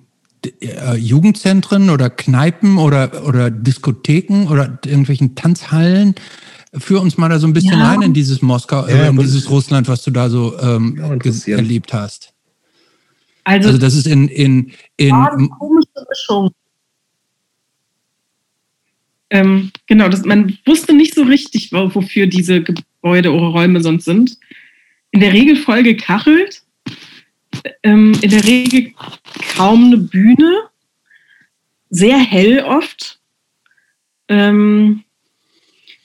äh, 0.62 0.96
Jugendzentren 0.96 1.90
oder 1.90 2.10
Kneipen 2.10 2.78
oder, 2.78 3.26
oder 3.28 3.52
Diskotheken 3.52 4.48
oder 4.48 4.80
irgendwelchen 4.86 5.36
Tanzhallen? 5.36 6.16
Führ 6.78 7.02
uns 7.02 7.18
mal 7.18 7.30
da 7.30 7.40
so 7.40 7.48
ein 7.48 7.54
bisschen 7.54 7.80
Ja. 7.80 7.90
rein 7.90 8.02
in 8.02 8.14
dieses 8.14 8.42
Moskau, 8.42 8.88
Ja, 8.88 9.06
äh, 9.06 9.10
in 9.10 9.18
dieses 9.18 9.50
Russland, 9.50 9.88
was 9.88 10.04
du 10.04 10.12
da 10.12 10.30
so 10.30 10.58
ähm, 10.60 10.98
erlebt 11.48 11.94
hast. 11.94 12.34
Also, 13.44 13.70
Also 13.70 13.80
das 13.80 13.94
ist 13.94 14.08
in, 14.08 14.28
in, 14.28 14.72
in 14.98 15.12
komische 15.50 16.06
Mischung. 16.10 16.52
Ähm, 19.30 19.72
genau, 19.88 20.08
das, 20.10 20.24
man 20.24 20.58
wusste 20.66 20.94
nicht 20.94 21.16
so 21.16 21.24
richtig, 21.24 21.72
wo- 21.72 21.94
wofür 21.94 22.28
diese 22.28 22.62
Gebäude 22.62 23.32
oder 23.34 23.48
Räume 23.48 23.82
sonst 23.82 24.06
sind. 24.06 24.38
In 25.12 25.20
der 25.20 25.34
Regel 25.34 25.56
voll 25.56 25.82
gekachelt, 25.84 26.62
ähm, 27.84 28.14
in 28.22 28.30
der 28.30 28.44
Regel 28.44 28.94
kaum 29.56 29.86
eine 29.86 29.98
Bühne, 29.98 30.64
sehr 31.90 32.18
hell 32.20 32.64
oft. 32.66 33.20
Ähm, 34.28 35.05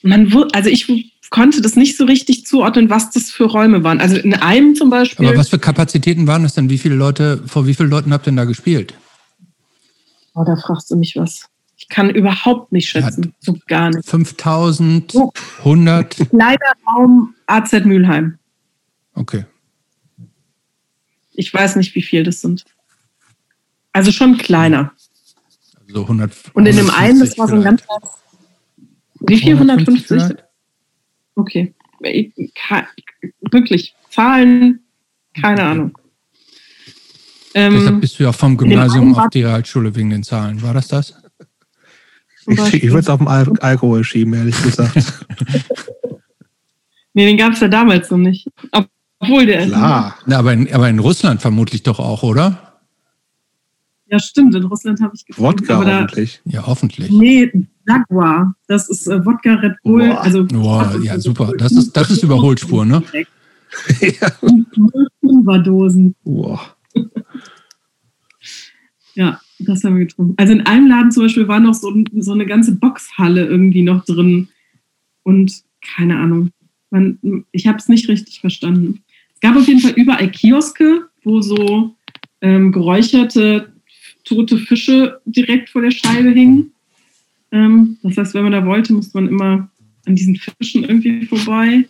man, 0.03 0.33
also 0.53 0.69
ich 0.69 1.11
konnte 1.29 1.61
das 1.61 1.75
nicht 1.75 1.97
so 1.97 2.05
richtig 2.05 2.45
zuordnen, 2.45 2.89
was 2.89 3.11
das 3.11 3.31
für 3.31 3.45
Räume 3.45 3.83
waren. 3.83 3.99
Also 4.01 4.17
in 4.17 4.33
einem 4.33 4.75
zum 4.75 4.89
Beispiel. 4.89 5.27
aber 5.27 5.37
was 5.37 5.49
für 5.49 5.59
Kapazitäten 5.59 6.27
waren 6.27 6.43
das 6.43 6.53
denn? 6.55 6.69
Wie 6.69 6.77
viele 6.77 6.95
Leute, 6.95 7.41
vor 7.47 7.65
wie 7.67 7.73
vielen 7.73 7.89
Leuten 7.89 8.13
habt 8.13 8.25
ihr 8.27 8.31
denn 8.31 8.37
da 8.37 8.45
gespielt? 8.45 8.93
Oh, 10.33 10.43
da 10.43 10.55
fragst 10.55 10.91
du 10.91 10.95
mich 10.95 11.15
was. 11.15 11.45
Ich 11.77 11.89
kann 11.89 12.09
überhaupt 12.09 12.71
nicht 12.71 12.89
schätzen. 12.89 13.33
So 13.39 13.57
gar 13.67 13.89
nicht. 13.89 14.07
5000, 14.07 15.15
Oh. 15.15 15.31
100? 15.59 16.15
Kleiner 16.29 16.57
Raum 16.87 17.33
AZ 17.47 17.71
Mülheim. 17.85 18.37
Okay. 19.15 19.45
Ich 21.33 21.53
weiß 21.53 21.75
nicht, 21.77 21.95
wie 21.95 22.01
viel 22.01 22.23
das 22.23 22.41
sind. 22.41 22.65
Also 23.93 24.11
schon 24.11 24.37
kleiner. 24.37 24.91
So 25.87 26.01
100. 26.03 26.31
Und 26.53 26.65
in 26.65 26.75
dem 26.77 26.89
150 26.89 26.95
einen, 26.99 27.19
das 27.19 27.37
war 27.37 27.47
so 27.47 27.55
ein 27.55 27.61
vielleicht. 27.61 27.87
ganz. 27.87 28.20
Wie 29.21 29.37
viel? 29.37 29.53
150? 29.55 30.07
vielleicht? 30.07 30.43
Okay. 31.35 31.73
Ich- 32.03 32.33
ke- 32.53 32.87
Wirklich. 33.51 33.95
Zahlen, 34.09 34.79
keine 35.39 35.63
Ahnung. 35.63 35.97
Deshalb 37.53 37.73
Ähm, 37.87 37.99
bist 38.01 38.17
du 38.19 38.23
ja 38.23 38.31
vom 38.31 38.57
Gymnasium 38.57 39.15
auf 39.15 39.29
die 39.29 39.43
Realschule 39.43 39.95
wegen 39.95 40.09
den 40.09 40.23
Zahlen. 40.23 40.61
War 40.61 40.73
das 40.73 40.87
das? 40.87 41.13
Ich, 42.47 42.73
ich 42.73 42.83
würde 42.89 42.99
es 42.99 43.09
auf 43.09 43.19
den 43.19 43.27
Al 43.27 43.47
Alkohol 43.59 44.03
schieben, 44.03 44.33
ehrlich 44.33 44.61
gesagt. 44.63 44.95
nee, 47.13 47.25
den 47.25 47.37
gab 47.37 47.53
es 47.53 47.59
ja 47.59 47.67
damals 47.67 48.09
noch 48.09 48.17
nicht. 48.17 48.47
Obwohl 49.19 49.45
der. 49.45 49.65
Klar. 49.67 50.17
Na, 50.25 50.39
aber, 50.39 50.53
in, 50.53 50.73
aber 50.73 50.89
in 50.89 50.99
Russland 50.99 51.41
vermutlich 51.41 51.83
doch 51.83 51.99
auch, 51.99 52.23
oder? 52.23 52.79
Ja, 54.07 54.19
stimmt. 54.19 54.55
In 54.55 54.63
Russland 54.63 54.99
habe 55.01 55.13
ich 55.15 55.25
gefunden. 55.25 55.61
Wodka 55.61 55.77
hoffentlich. 55.77 56.41
Ja, 56.45 56.65
hoffentlich. 56.65 57.11
Nee, 57.11 57.51
Jaguar. 57.87 58.55
Das 58.67 58.89
ist 58.89 59.07
äh, 59.07 59.25
Wodka 59.25 59.55
Red 59.55 59.75
Bull. 59.83 60.07
Boah. 60.09 60.21
Also, 60.21 60.45
Boah, 60.45 60.99
ja, 61.01 61.19
super. 61.19 61.53
Das 61.57 61.71
ist, 61.71 61.95
das 61.95 62.11
ist 62.11 62.23
Überholspur, 62.23 62.85
ne? 62.85 63.03
ja. 64.01 64.31
Boah. 66.23 66.75
Ja, 69.15 69.39
das 69.59 69.83
haben 69.83 69.97
wir 69.97 70.05
getrunken. 70.05 70.35
Also 70.37 70.53
in 70.53 70.61
einem 70.61 70.87
Laden 70.87 71.11
zum 71.11 71.23
Beispiel 71.23 71.47
war 71.47 71.59
noch 71.59 71.73
so, 71.73 71.93
so 72.17 72.31
eine 72.31 72.45
ganze 72.45 72.75
Boxhalle 72.75 73.45
irgendwie 73.45 73.83
noch 73.83 74.05
drin. 74.05 74.49
Und 75.23 75.63
keine 75.95 76.17
Ahnung. 76.17 76.51
Man, 76.89 77.45
ich 77.51 77.67
habe 77.67 77.77
es 77.77 77.87
nicht 77.87 78.07
richtig 78.09 78.39
verstanden. 78.39 79.03
Es 79.33 79.39
gab 79.39 79.55
auf 79.55 79.67
jeden 79.67 79.79
Fall 79.79 79.93
überall 79.95 80.29
Kioske, 80.29 81.07
wo 81.23 81.41
so 81.41 81.95
ähm, 82.41 82.71
geräucherte 82.71 83.71
tote 84.23 84.57
Fische 84.57 85.19
direkt 85.25 85.69
vor 85.69 85.81
der 85.81 85.91
Scheibe 85.91 86.29
hingen. 86.31 86.73
Ähm, 87.51 87.97
das 88.03 88.17
heißt, 88.17 88.33
wenn 88.33 88.43
man 88.43 88.51
da 88.51 88.65
wollte, 88.65 88.93
musste 88.93 89.17
man 89.17 89.27
immer 89.27 89.69
an 90.05 90.15
diesen 90.15 90.35
Fischen 90.35 90.83
irgendwie 90.83 91.25
vorbei. 91.25 91.85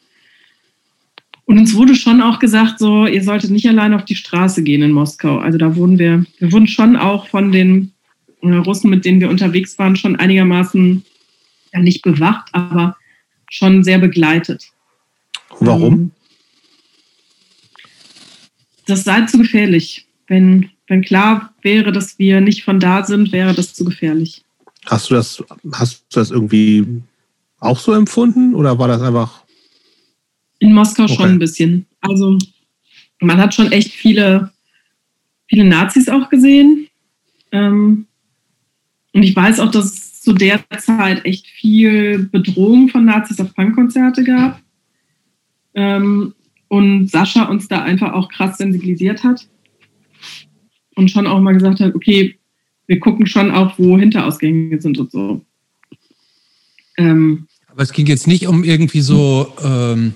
Und 1.46 1.58
uns 1.58 1.76
wurde 1.76 1.96
schon 1.96 2.22
auch 2.22 2.40
gesagt, 2.40 2.80
so, 2.80 3.06
ihr 3.06 3.24
solltet 3.24 3.52
nicht 3.52 3.68
allein 3.68 3.94
auf 3.94 4.06
die 4.06 4.16
Straße 4.16 4.64
gehen 4.64 4.84
in 4.84 4.92
Moskau. 4.92 5.38
Also 5.40 5.58
da 5.58 5.76
wurden 5.76 6.00
wir, 6.00 6.26
wir 6.40 6.52
wurden 6.52 6.68
schon 6.68 6.96
auch 6.96 7.28
von 7.28 7.52
den 7.52 7.92
äh, 8.42 8.54
Russen, 8.54 8.90
mit 8.90 9.06
denen 9.06 9.20
wir 9.20 9.30
unterwegs 9.30 9.78
waren, 9.78 9.96
schon 9.96 10.16
einigermaßen, 10.16 11.04
ja 11.74 11.80
nicht 11.80 12.04
bewacht, 12.04 12.50
aber 12.54 12.96
schon 13.50 13.84
sehr 13.84 14.00
begleitet. 14.00 14.72
Warum? 15.60 15.94
Ähm, 15.94 16.12
Das 18.86 19.04
sei 19.04 19.22
zu 19.22 19.38
gefährlich. 19.38 20.08
Wenn, 20.28 20.70
wenn 20.88 21.02
klar 21.02 21.54
wäre, 21.62 21.92
dass 21.92 22.18
wir 22.18 22.42
nicht 22.42 22.64
von 22.64 22.80
da 22.80 23.04
sind, 23.04 23.32
wäre 23.32 23.54
das 23.54 23.74
zu 23.74 23.84
gefährlich. 23.86 24.44
Hast 24.86 25.10
du 25.10 25.16
das, 25.16 25.44
hast 25.74 26.06
du 26.10 26.20
das 26.20 26.32
irgendwie 26.32 26.86
auch 27.60 27.80
so 27.80 27.94
empfunden 27.94 28.56
oder 28.56 28.78
war 28.80 28.88
das 28.88 29.02
einfach 29.02 29.44
In 30.60 30.74
Moskau 30.74 31.04
Okay. 31.04 31.16
schon 31.16 31.30
ein 31.30 31.40
bisschen. 31.40 31.86
Also 32.02 32.38
man 33.20 33.38
hat 33.38 33.54
schon 33.54 33.72
echt 33.72 33.92
viele, 33.92 34.52
viele 35.48 35.64
Nazis 35.64 36.10
auch 36.10 36.30
gesehen. 36.30 36.88
Ähm, 37.52 38.08
und 39.14 39.24
ich 39.24 39.36
weiß 39.36 39.60
auch, 39.60 39.72
dass 39.72 39.86
es 39.86 40.22
zu 40.22 40.34
der 40.34 40.64
Zeit 40.78 41.26
echt 41.26 41.48
viel 41.48 42.30
Bedrohung 42.32 42.90
von 42.90 43.06
Nazis 43.06 43.40
auf 43.40 43.54
Punkkonzerte 43.54 44.24
gab. 44.24 44.62
Ähm, 45.74 46.34
und 46.68 47.10
Sascha 47.10 47.46
uns 47.46 47.68
da 47.68 47.84
einfach 47.84 48.14
auch 48.14 48.30
krass 48.30 48.58
sensibilisiert 48.58 49.24
hat. 49.24 49.48
Und 50.96 51.12
schon 51.12 51.28
auch 51.28 51.40
mal 51.40 51.54
gesagt 51.54 51.80
hat, 51.80 51.96
okay, 51.96 52.40
wir 52.92 53.00
gucken 53.00 53.26
schon 53.26 53.52
auch, 53.52 53.80
wo 53.80 53.98
Hinterausgänge 53.98 54.82
sind 54.82 55.00
und 55.00 55.14
so. 55.14 55.46
Ähm, 56.98 57.48
Aber 57.68 57.84
es 57.84 57.94
ging 57.94 58.06
jetzt 58.06 58.28
nicht 58.28 58.48
um 58.48 58.66
irgendwie 58.66 59.00
so 59.00 59.48
ähm, 59.64 60.14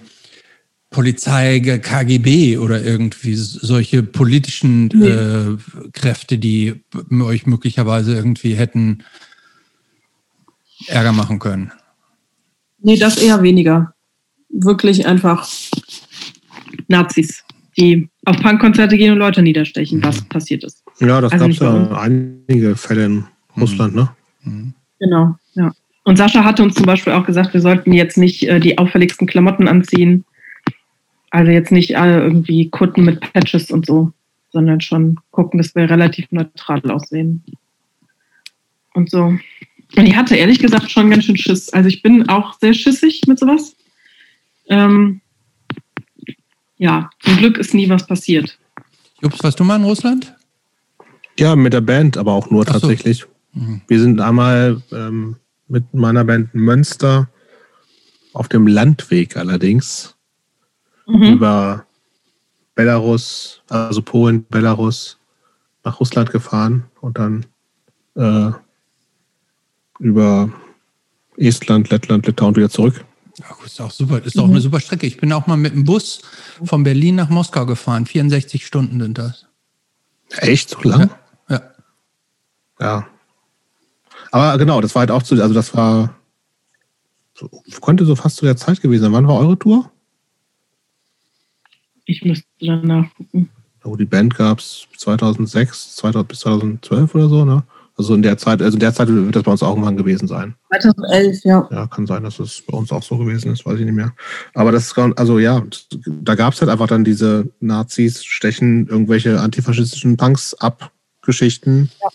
Polizei, 0.89 1.61
KGB 1.61 2.57
oder 2.57 2.83
irgendwie 2.83 3.35
solche 3.35 4.03
politischen 4.03 4.89
Nee. 4.93 5.07
äh, 5.07 5.57
Kräfte, 5.93 6.37
die 6.37 6.83
euch 7.21 7.45
möglicherweise 7.45 8.13
irgendwie 8.13 8.55
hätten 8.55 9.05
Ärger 10.87 11.13
machen 11.13 11.39
können. 11.39 11.71
Nee, 12.79 12.97
das 12.97 13.15
eher 13.15 13.41
weniger. 13.41 13.95
Wirklich 14.49 15.07
einfach 15.07 15.47
Nazis, 16.89 17.41
die 17.77 18.09
auf 18.25 18.35
Punkkonzerte 18.41 18.97
gehen 18.97 19.13
und 19.13 19.19
Leute 19.19 19.41
niederstechen, 19.41 20.03
was 20.03 20.21
passiert 20.25 20.65
ist. 20.65 20.84
Ja, 20.99 21.21
das 21.21 21.33
Also 21.33 21.45
gab 21.45 21.51
es 21.51 21.59
ja 21.59 21.97
einige 21.99 22.75
Fälle 22.75 23.05
in 23.05 23.25
Russland, 23.59 23.95
ne? 23.95 24.09
Mhm. 24.43 24.73
Genau, 24.99 25.35
ja. 25.53 25.71
Und 26.03 26.17
Sascha 26.17 26.43
hatte 26.43 26.63
uns 26.63 26.75
zum 26.75 26.85
Beispiel 26.85 27.13
auch 27.13 27.25
gesagt, 27.25 27.53
wir 27.53 27.61
sollten 27.61 27.91
jetzt 27.91 28.17
nicht 28.17 28.43
äh, 28.43 28.59
die 28.59 28.77
auffälligsten 28.77 29.27
Klamotten 29.27 29.67
anziehen. 29.67 30.23
Also 31.31 31.51
jetzt 31.51 31.71
nicht 31.71 31.97
alle 31.97 32.21
irgendwie 32.21 32.69
Kutten 32.69 33.03
mit 33.03 33.19
Patches 33.33 33.71
und 33.71 33.85
so, 33.85 34.13
sondern 34.51 34.81
schon 34.81 35.19
gucken, 35.31 35.57
dass 35.57 35.75
wir 35.75 35.89
relativ 35.89 36.31
neutral 36.31 36.79
aussehen. 36.89 37.43
Und 38.93 39.09
so. 39.09 39.23
Und 39.97 40.05
ich 40.05 40.15
hatte 40.15 40.35
ehrlich 40.35 40.59
gesagt 40.59 40.91
schon 40.91 41.09
ganz 41.09 41.25
schön 41.25 41.37
Schiss. 41.37 41.73
Also 41.73 41.89
ich 41.89 42.01
bin 42.01 42.29
auch 42.29 42.53
sehr 42.59 42.73
schissig 42.73 43.23
mit 43.27 43.39
sowas. 43.39 43.75
Ähm, 44.67 45.21
ja, 46.77 47.09
zum 47.19 47.37
Glück 47.37 47.57
ist 47.57 47.73
nie 47.73 47.89
was 47.89 48.05
passiert. 48.05 48.57
Jups, 49.21 49.43
warst 49.43 49.59
du 49.59 49.63
mal 49.63 49.77
in 49.77 49.83
Russland? 49.83 50.34
Ja, 51.37 51.55
mit 51.55 51.73
der 51.73 51.81
Band, 51.81 52.17
aber 52.17 52.33
auch 52.33 52.49
nur 52.49 52.65
so. 52.65 52.71
tatsächlich. 52.73 53.25
Mhm. 53.53 53.81
Wir 53.87 53.99
sind 53.99 54.21
einmal 54.21 54.81
ähm, 54.91 55.35
mit 55.67 55.93
meiner 55.93 56.23
Band 56.23 56.53
Münster 56.53 57.29
auf 58.33 58.47
dem 58.47 58.67
Landweg 58.67 59.37
allerdings 59.37 60.11
Mhm. 61.07 61.21
über 61.33 61.85
Belarus, 62.73 63.61
also 63.69 64.01
Polen, 64.01 64.43
Belarus, 64.49 65.17
nach 65.83 65.99
Russland 65.99 66.31
gefahren 66.31 66.85
und 66.99 67.19
dann 67.19 67.45
äh, 68.15 68.51
über 69.99 70.49
Estland, 71.37 71.89
Lettland, 71.91 72.25
Litauen 72.25 72.55
wieder 72.55 72.69
zurück. 72.71 73.05
Ja, 73.37 73.45
gut, 73.55 73.65
ist 73.67 73.79
auch 73.81 73.91
super. 73.91 74.23
Ist 74.23 74.39
auch 74.39 74.49
eine 74.49 74.61
super 74.61 74.79
Strecke. 74.79 75.05
Ich 75.05 75.17
bin 75.17 75.31
auch 75.31 75.45
mal 75.45 75.57
mit 75.57 75.73
dem 75.73 75.83
Bus 75.83 76.21
von 76.63 76.83
Berlin 76.83 77.15
nach 77.15 77.29
Moskau 77.29 77.65
gefahren. 77.65 78.05
64 78.05 78.65
Stunden 78.65 78.99
sind 78.99 79.17
das. 79.17 79.45
Echt 80.37 80.69
so 80.71 80.79
lang? 80.81 81.09
Ja. 81.09 81.19
Ja. 82.79 83.07
Aber 84.31 84.57
genau, 84.57 84.81
das 84.81 84.95
war 84.95 85.01
halt 85.01 85.11
auch 85.11 85.23
zu, 85.23 85.41
also 85.41 85.53
das 85.53 85.75
war, 85.75 86.15
so, 87.33 87.49
konnte 87.81 88.05
so 88.05 88.15
fast 88.15 88.37
zu 88.37 88.45
der 88.45 88.57
Zeit 88.57 88.81
gewesen 88.81 89.03
sein. 89.03 89.13
Wann 89.13 89.27
war 89.27 89.39
eure 89.39 89.57
Tour? 89.57 89.91
Ich 92.05 92.23
müsste 92.23 92.45
dann 92.59 92.85
nachgucken. 92.85 93.49
Oh, 93.83 93.95
die 93.95 94.05
Band 94.05 94.35
gab 94.35 94.59
es 94.59 94.87
2006, 94.97 95.95
2000, 95.95 96.27
bis 96.27 96.39
2012 96.39 97.15
oder 97.15 97.29
so, 97.29 97.45
ne? 97.45 97.63
Also 97.97 98.13
in 98.13 98.23
der 98.23 98.37
Zeit, 98.37 98.61
also 98.61 98.75
in 98.75 98.81
der 98.81 98.93
Zeit 98.93 99.07
wird 99.07 99.35
das 99.35 99.43
bei 99.43 99.51
uns 99.51 99.63
auch 99.63 99.69
irgendwann 99.69 99.95
gewesen 99.95 100.27
sein. 100.27 100.55
2011, 100.67 101.45
ja. 101.45 101.67
Ja, 101.71 101.87
kann 101.87 102.05
sein, 102.05 102.23
dass 102.23 102.37
das 102.37 102.61
bei 102.67 102.77
uns 102.77 102.91
auch 102.91 103.03
so 103.03 103.17
gewesen 103.17 103.53
ist, 103.53 103.65
weiß 103.65 103.79
ich 103.79 103.85
nicht 103.85 103.93
mehr. 103.93 104.13
Aber 104.53 104.73
das 104.73 104.87
ist, 104.87 104.97
also 104.97 105.39
ja, 105.39 105.63
da 106.05 106.35
gab 106.35 106.53
es 106.53 106.59
halt 106.59 106.69
einfach 106.69 106.87
dann 106.87 107.05
diese 107.05 107.49
Nazis 107.61 108.25
stechen 108.25 108.87
irgendwelche 108.87 109.39
antifaschistischen 109.39 110.17
Punks 110.17 110.53
ab 110.55 110.91
Geschichten. 111.21 111.89
Ja. 112.01 112.09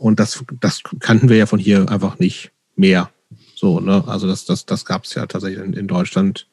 Und 0.00 0.18
das, 0.18 0.42
das 0.60 0.80
kannten 0.98 1.28
wir 1.28 1.36
ja 1.36 1.44
von 1.44 1.58
hier 1.58 1.90
einfach 1.90 2.18
nicht 2.18 2.52
mehr. 2.74 3.10
So, 3.54 3.80
ne? 3.80 4.02
Also 4.06 4.26
das, 4.26 4.46
das, 4.46 4.64
das 4.64 4.86
gab 4.86 5.04
es 5.04 5.12
ja 5.12 5.26
tatsächlich 5.26 5.62
in, 5.62 5.74
in, 5.74 5.88
Deutschland 5.88 6.48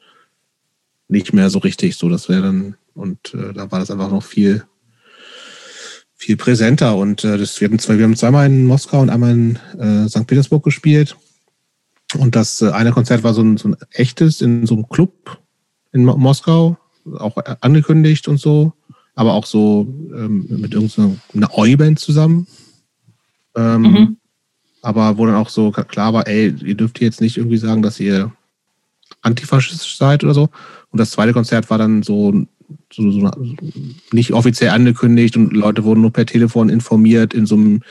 nicht 1.07 1.31
mehr 1.31 1.49
so 1.49 1.59
richtig. 1.59 1.95
So, 1.95 2.09
das 2.09 2.27
wäre 2.27 2.41
dann, 2.41 2.75
und 2.93 3.33
äh, 3.33 3.53
da 3.53 3.71
war 3.71 3.79
das 3.79 3.89
einfach 3.89 4.11
noch 4.11 4.23
viel, 4.23 4.65
viel 6.17 6.35
präsenter. 6.35 6.97
Und 6.97 7.23
äh, 7.23 7.37
das, 7.37 7.61
wir, 7.61 7.69
haben 7.69 7.79
zwei, 7.79 7.97
wir 7.97 8.03
haben 8.03 8.17
zweimal 8.17 8.47
in 8.47 8.65
Moskau 8.65 8.99
und 8.99 9.09
einmal 9.09 9.31
in 9.31 9.55
äh, 9.79 10.09
St. 10.09 10.27
Petersburg 10.27 10.65
gespielt. 10.65 11.15
Und 12.17 12.35
das 12.35 12.61
äh, 12.61 12.71
eine 12.71 12.91
Konzert 12.91 13.23
war 13.23 13.33
so 13.33 13.43
ein, 13.43 13.55
so 13.55 13.69
ein 13.69 13.77
echtes 13.91 14.41
in 14.41 14.65
so 14.65 14.73
einem 14.73 14.89
Club 14.89 15.39
in 15.93 16.03
Mo 16.03 16.17
Moskau, 16.17 16.77
auch 17.17 17.37
angekündigt 17.61 18.27
und 18.27 18.41
so, 18.41 18.73
aber 19.15 19.35
auch 19.35 19.45
so 19.45 19.87
ähm, 20.13 20.47
mit 20.49 20.73
irgendeiner 20.73 21.57
Oi-Band 21.57 21.97
zusammen. 21.97 22.45
Ähm, 23.57 23.81
mhm. 23.81 24.17
Aber 24.81 25.17
wo 25.17 25.25
dann 25.25 25.35
auch 25.35 25.49
so 25.49 25.71
klar 25.71 26.13
war, 26.13 26.27
ey, 26.27 26.53
ihr 26.63 26.75
dürft 26.75 27.01
jetzt 27.01 27.19
nicht 27.19 27.37
irgendwie 27.37 27.57
sagen, 27.57 27.81
dass 27.81 27.99
ihr 27.99 28.31
antifaschistisch 29.21 29.97
seid 29.97 30.23
oder 30.23 30.33
so. 30.33 30.49
Und 30.91 30.99
das 30.99 31.11
zweite 31.11 31.33
Konzert 31.33 31.69
war 31.69 31.77
dann 31.77 32.03
so, 32.03 32.45
so, 32.93 33.11
so 33.11 33.31
nicht 34.11 34.31
offiziell 34.31 34.69
angekündigt 34.69 35.35
und 35.35 35.51
Leute 35.53 35.83
wurden 35.83 36.01
nur 36.01 36.13
per 36.13 36.25
Telefon 36.25 36.69
informiert 36.69 37.33
in 37.33 37.45
so 37.45 37.55
einem 37.55 37.81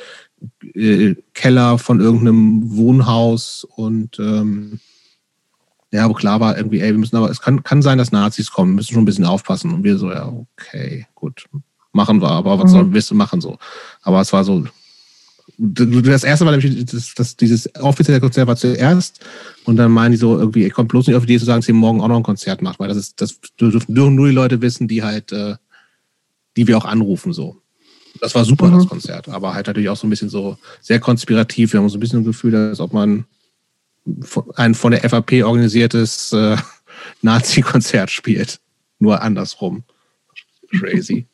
äh, 0.74 1.14
Keller 1.34 1.78
von 1.78 2.00
irgendeinem 2.00 2.76
Wohnhaus 2.76 3.66
und 3.76 4.18
ähm, 4.18 4.80
ja, 5.92 6.08
wo 6.08 6.14
klar 6.14 6.40
war 6.40 6.56
irgendwie, 6.56 6.80
ey, 6.80 6.90
wir 6.90 6.98
müssen 6.98 7.16
aber, 7.16 7.30
es 7.30 7.40
kann, 7.40 7.62
kann 7.62 7.80
sein, 7.82 7.98
dass 7.98 8.12
Nazis 8.12 8.50
kommen, 8.50 8.72
wir 8.72 8.76
müssen 8.76 8.94
schon 8.94 9.02
ein 9.02 9.06
bisschen 9.06 9.24
aufpassen. 9.24 9.72
Und 9.72 9.84
wir 9.84 9.98
so, 9.98 10.10
ja, 10.10 10.26
okay, 10.28 11.06
gut, 11.14 11.46
machen 11.92 12.20
wir, 12.20 12.30
aber 12.30 12.58
was 12.58 12.70
mhm. 12.72 12.90
sollen 12.90 12.94
wir 12.94 13.16
machen 13.16 13.40
so? 13.40 13.56
Aber 14.02 14.20
es 14.20 14.32
war 14.32 14.44
so, 14.44 14.64
das 15.58 16.24
erste 16.24 16.44
Mal, 16.44 16.60
das, 16.60 17.14
das, 17.14 17.36
dieses 17.36 17.74
offizielle 17.76 18.20
Konzert 18.20 18.46
war 18.46 18.56
zuerst 18.56 19.20
und 19.64 19.76
dann 19.76 19.90
meinen 19.90 20.12
die 20.12 20.18
so 20.18 20.38
irgendwie, 20.38 20.62
ihr 20.62 20.70
kommt 20.70 20.88
bloß 20.88 21.06
nicht 21.06 21.16
auf 21.16 21.24
die 21.24 21.32
Idee 21.32 21.40
zu 21.40 21.46
sagen, 21.46 21.60
dass 21.60 21.68
ihr 21.68 21.74
morgen 21.74 22.00
auch 22.00 22.08
noch 22.08 22.16
ein 22.16 22.22
Konzert 22.22 22.60
macht, 22.62 22.78
weil 22.78 22.88
das 22.88 22.98
ist, 22.98 23.20
das 23.20 23.40
dürfen 23.58 23.94
nur 23.94 24.28
die 24.28 24.34
Leute 24.34 24.60
wissen, 24.60 24.86
die 24.86 25.02
halt, 25.02 25.32
äh, 25.32 25.56
die 26.56 26.66
wir 26.66 26.76
auch 26.76 26.84
anrufen 26.84 27.32
so. 27.32 27.62
Das 28.20 28.34
war 28.34 28.44
super, 28.44 28.68
mhm. 28.68 28.76
das 28.76 28.88
Konzert, 28.88 29.28
aber 29.28 29.54
halt 29.54 29.66
natürlich 29.66 29.88
auch 29.88 29.96
so 29.96 30.06
ein 30.06 30.10
bisschen 30.10 30.28
so 30.28 30.58
sehr 30.80 31.00
konspirativ. 31.00 31.72
Wir 31.72 31.80
haben 31.80 31.88
so 31.88 31.96
ein 31.96 32.00
bisschen 32.00 32.20
ein 32.20 32.24
Gefühl, 32.24 32.54
als 32.54 32.80
ob 32.80 32.92
man 32.92 33.24
ein 34.54 34.74
von 34.74 34.92
der 34.92 35.08
FAP 35.08 35.44
organisiertes 35.44 36.32
äh, 36.32 36.56
Nazi-Konzert 37.22 38.10
spielt. 38.10 38.60
Nur 38.98 39.20
andersrum. 39.20 39.84
Crazy. 40.78 41.26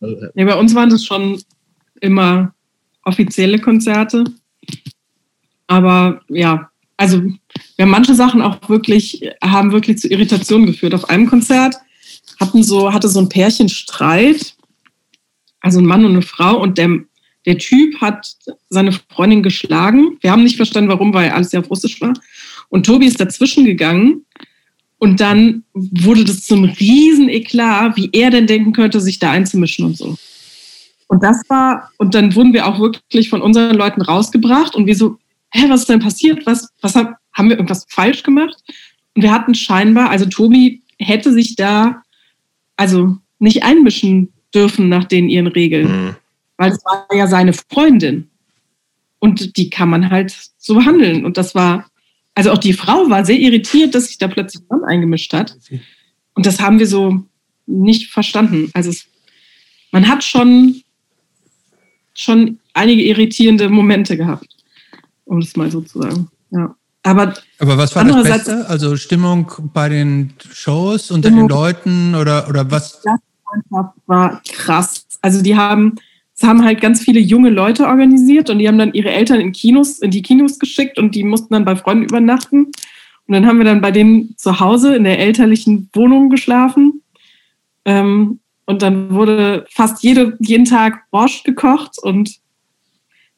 ja, 0.00 0.44
bei 0.44 0.54
uns 0.54 0.74
waren 0.74 0.90
das 0.90 1.04
schon 1.04 1.40
immer 2.00 2.54
offizielle 3.10 3.58
Konzerte. 3.58 4.24
Aber 5.66 6.22
ja, 6.28 6.70
also 6.96 7.22
wir 7.22 7.82
haben 7.84 7.90
manche 7.90 8.14
Sachen 8.14 8.42
auch 8.42 8.68
wirklich, 8.68 9.22
haben 9.42 9.72
wirklich 9.72 9.98
zu 9.98 10.08
Irritationen 10.08 10.66
geführt. 10.66 10.94
Auf 10.94 11.08
einem 11.08 11.26
Konzert 11.26 11.76
hatten 12.38 12.62
so, 12.62 12.92
hatte 12.92 13.08
so 13.08 13.20
ein 13.20 13.28
Pärchen 13.28 13.68
Streit, 13.68 14.54
also 15.60 15.78
ein 15.78 15.86
Mann 15.86 16.04
und 16.04 16.12
eine 16.12 16.22
Frau, 16.22 16.60
und 16.60 16.78
der, 16.78 16.98
der 17.46 17.58
Typ 17.58 18.00
hat 18.00 18.36
seine 18.68 18.92
Freundin 18.92 19.42
geschlagen. 19.42 20.18
Wir 20.20 20.30
haben 20.30 20.42
nicht 20.42 20.56
verstanden, 20.56 20.90
warum, 20.90 21.14
weil 21.14 21.30
alles 21.30 21.52
ja 21.52 21.60
auf 21.60 21.70
Russisch 21.70 22.00
war. 22.00 22.12
Und 22.68 22.86
Tobi 22.86 23.06
ist 23.06 23.20
dazwischen 23.20 23.64
gegangen. 23.64 24.24
Und 24.98 25.20
dann 25.20 25.64
wurde 25.72 26.24
das 26.24 26.44
zum 26.44 26.64
riesen 26.64 27.30
Eklat, 27.30 27.96
wie 27.96 28.10
er 28.12 28.30
denn 28.30 28.46
denken 28.46 28.72
könnte, 28.72 29.00
sich 29.00 29.18
da 29.18 29.30
einzumischen 29.30 29.86
und 29.86 29.96
so. 29.96 30.16
Und 31.10 31.24
das 31.24 31.42
war, 31.48 31.90
und 31.98 32.14
dann 32.14 32.36
wurden 32.36 32.52
wir 32.52 32.68
auch 32.68 32.78
wirklich 32.78 33.30
von 33.30 33.42
unseren 33.42 33.74
Leuten 33.74 34.00
rausgebracht 34.00 34.76
und 34.76 34.86
wir 34.86 34.94
so, 34.94 35.18
hä, 35.50 35.64
was 35.68 35.80
ist 35.80 35.88
denn 35.88 35.98
passiert? 35.98 36.46
Was, 36.46 36.68
was 36.82 36.94
haben, 36.94 37.16
haben 37.32 37.48
wir 37.48 37.56
irgendwas 37.56 37.84
falsch 37.88 38.22
gemacht? 38.22 38.56
Und 39.16 39.22
wir 39.22 39.32
hatten 39.32 39.56
scheinbar, 39.56 40.10
also 40.10 40.26
Tobi 40.26 40.82
hätte 41.00 41.32
sich 41.32 41.56
da 41.56 42.02
also 42.76 43.16
nicht 43.40 43.64
einmischen 43.64 44.32
dürfen 44.54 44.88
nach 44.88 45.02
den 45.02 45.28
ihren 45.28 45.48
Regeln, 45.48 45.88
mhm. 45.88 46.16
weil 46.58 46.70
es 46.70 46.84
war 46.84 47.08
ja 47.12 47.26
seine 47.26 47.54
Freundin. 47.54 48.30
Und 49.18 49.56
die 49.56 49.68
kann 49.68 49.90
man 49.90 50.10
halt 50.10 50.32
so 50.58 50.76
behandeln. 50.76 51.24
Und 51.24 51.36
das 51.36 51.56
war, 51.56 51.90
also 52.36 52.52
auch 52.52 52.58
die 52.58 52.72
Frau 52.72 53.10
war 53.10 53.24
sehr 53.24 53.38
irritiert, 53.38 53.96
dass 53.96 54.06
sich 54.06 54.18
da 54.18 54.28
plötzlich 54.28 54.62
Mann 54.68 54.84
eingemischt 54.84 55.32
hat. 55.32 55.56
Und 56.34 56.46
das 56.46 56.60
haben 56.60 56.78
wir 56.78 56.86
so 56.86 57.24
nicht 57.66 58.12
verstanden. 58.12 58.70
Also 58.74 58.90
es, 58.90 59.06
man 59.90 60.06
hat 60.06 60.22
schon 60.22 60.82
schon 62.20 62.58
einige 62.74 63.02
irritierende 63.02 63.68
Momente 63.68 64.16
gehabt, 64.16 64.48
um 65.24 65.38
es 65.38 65.56
mal 65.56 65.70
so 65.70 65.80
zu 65.80 66.02
sagen. 66.02 66.28
Ja. 66.50 66.74
Aber, 67.02 67.34
Aber 67.58 67.78
was 67.78 67.96
war 67.96 68.04
das 68.04 68.22
Beste? 68.24 68.68
Also 68.68 68.96
Stimmung 68.96 69.50
bei 69.72 69.88
den 69.88 70.34
Shows 70.52 71.10
unter 71.10 71.30
den 71.30 71.48
Leuten 71.48 72.14
oder, 72.14 72.46
oder 72.48 72.70
was? 72.70 73.00
Das 73.02 73.86
war 74.06 74.42
krass. 74.46 75.06
Also 75.22 75.42
die 75.42 75.56
haben, 75.56 75.96
es 76.36 76.42
haben 76.42 76.62
halt 76.62 76.80
ganz 76.82 77.00
viele 77.02 77.20
junge 77.20 77.48
Leute 77.48 77.86
organisiert 77.86 78.50
und 78.50 78.58
die 78.58 78.68
haben 78.68 78.78
dann 78.78 78.92
ihre 78.92 79.10
Eltern 79.10 79.40
in 79.40 79.52
Kinos, 79.52 80.00
in 80.00 80.10
die 80.10 80.20
Kinos 80.20 80.58
geschickt 80.58 80.98
und 80.98 81.14
die 81.14 81.24
mussten 81.24 81.54
dann 81.54 81.64
bei 81.64 81.74
Freunden 81.74 82.04
übernachten. 82.04 82.66
Und 83.26 83.34
dann 83.34 83.46
haben 83.46 83.58
wir 83.58 83.64
dann 83.64 83.80
bei 83.80 83.92
denen 83.92 84.36
zu 84.36 84.60
Hause 84.60 84.94
in 84.94 85.04
der 85.04 85.18
elterlichen 85.18 85.88
Wohnung 85.94 86.28
geschlafen. 86.28 87.02
Ähm, 87.86 88.40
und 88.66 88.82
dann 88.82 89.10
wurde 89.10 89.66
fast 89.70 90.02
jede, 90.02 90.36
jeden 90.40 90.64
Tag 90.64 91.10
Borscht 91.10 91.44
gekocht 91.44 91.98
und 92.02 92.40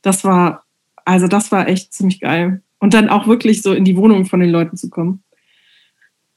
das 0.03 0.25
war, 0.25 0.65
also 1.05 1.29
das 1.29 1.53
war 1.53 1.69
echt 1.69 1.93
ziemlich 1.93 2.21
geil. 2.21 2.63
Und 2.79 2.95
dann 2.95 3.09
auch 3.09 3.29
wirklich 3.29 3.63
so 3.63 3.73
in 3.73 3.85
die 3.85 3.97
Wohnung 3.97 4.27
von 4.27 4.41
den 4.41 4.51
Leuten 4.51 4.77
zu 4.77 4.91
kommen. 4.91 5.23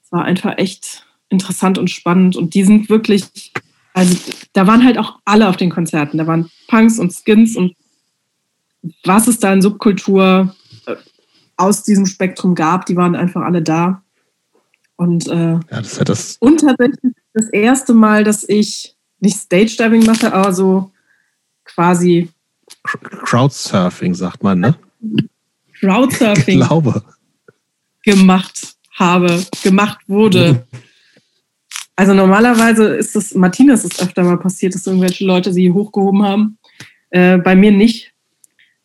Es 0.03 0.11
war 0.11 0.23
einfach 0.23 0.57
echt 0.57 1.05
interessant 1.29 1.79
und 1.79 1.89
spannend. 1.89 2.35
Und 2.35 2.53
die 2.53 2.63
sind 2.63 2.87
wirklich, 2.87 3.51
also 3.93 4.15
da 4.53 4.67
waren 4.67 4.83
halt 4.83 4.99
auch 4.99 5.19
alle 5.25 5.49
auf 5.49 5.57
den 5.57 5.71
Konzerten. 5.71 6.19
Da 6.19 6.27
waren 6.27 6.51
Punks 6.67 6.99
und 6.99 7.11
Skins 7.13 7.55
und 7.55 7.75
was 9.03 9.27
es 9.27 9.39
da 9.39 9.51
in 9.51 9.63
Subkultur 9.63 10.55
äh, 10.85 10.95
aus 11.57 11.83
diesem 11.83 12.05
Spektrum 12.05 12.53
gab, 12.53 12.85
die 12.85 12.95
waren 12.95 13.15
einfach 13.15 13.41
alle 13.41 13.63
da. 13.63 14.03
Und, 14.95 15.27
äh, 15.27 15.53
ja, 15.53 15.61
das 15.69 15.99
hat 15.99 16.09
das 16.09 16.37
und 16.39 16.61
tatsächlich 16.61 17.13
das 17.35 17.49
erste 17.49 17.93
Mal, 17.93 18.23
dass 18.23 18.47
ich 18.47 18.95
nicht 19.19 19.37
Stage 19.37 19.75
Diving 19.77 20.05
mache, 20.05 20.33
aber 20.33 20.53
so 20.53 20.91
quasi 21.65 22.29
Crowdsurfing, 22.83 24.13
sagt 24.13 24.41
man, 24.41 24.59
ne? 24.59 24.75
Crowdsurfing. 25.79 26.61
Ich 26.61 26.67
glaube. 26.67 27.03
Gemacht 28.03 28.75
habe, 28.91 29.45
gemacht 29.63 29.99
wurde. 30.07 30.65
Also 31.97 32.13
normalerweise 32.13 32.87
ist 32.87 33.15
es, 33.15 33.35
Martina 33.35 33.73
ist 33.73 33.85
es 33.85 34.01
öfter 34.01 34.21
mal 34.21 34.37
passiert, 34.37 34.75
dass 34.75 34.85
irgendwelche 34.85 35.25
Leute 35.25 35.53
sie 35.53 35.71
hochgehoben 35.71 36.23
haben. 36.23 36.57
Äh, 37.09 37.37
bei 37.37 37.55
mir 37.55 37.71
nicht. 37.71 38.11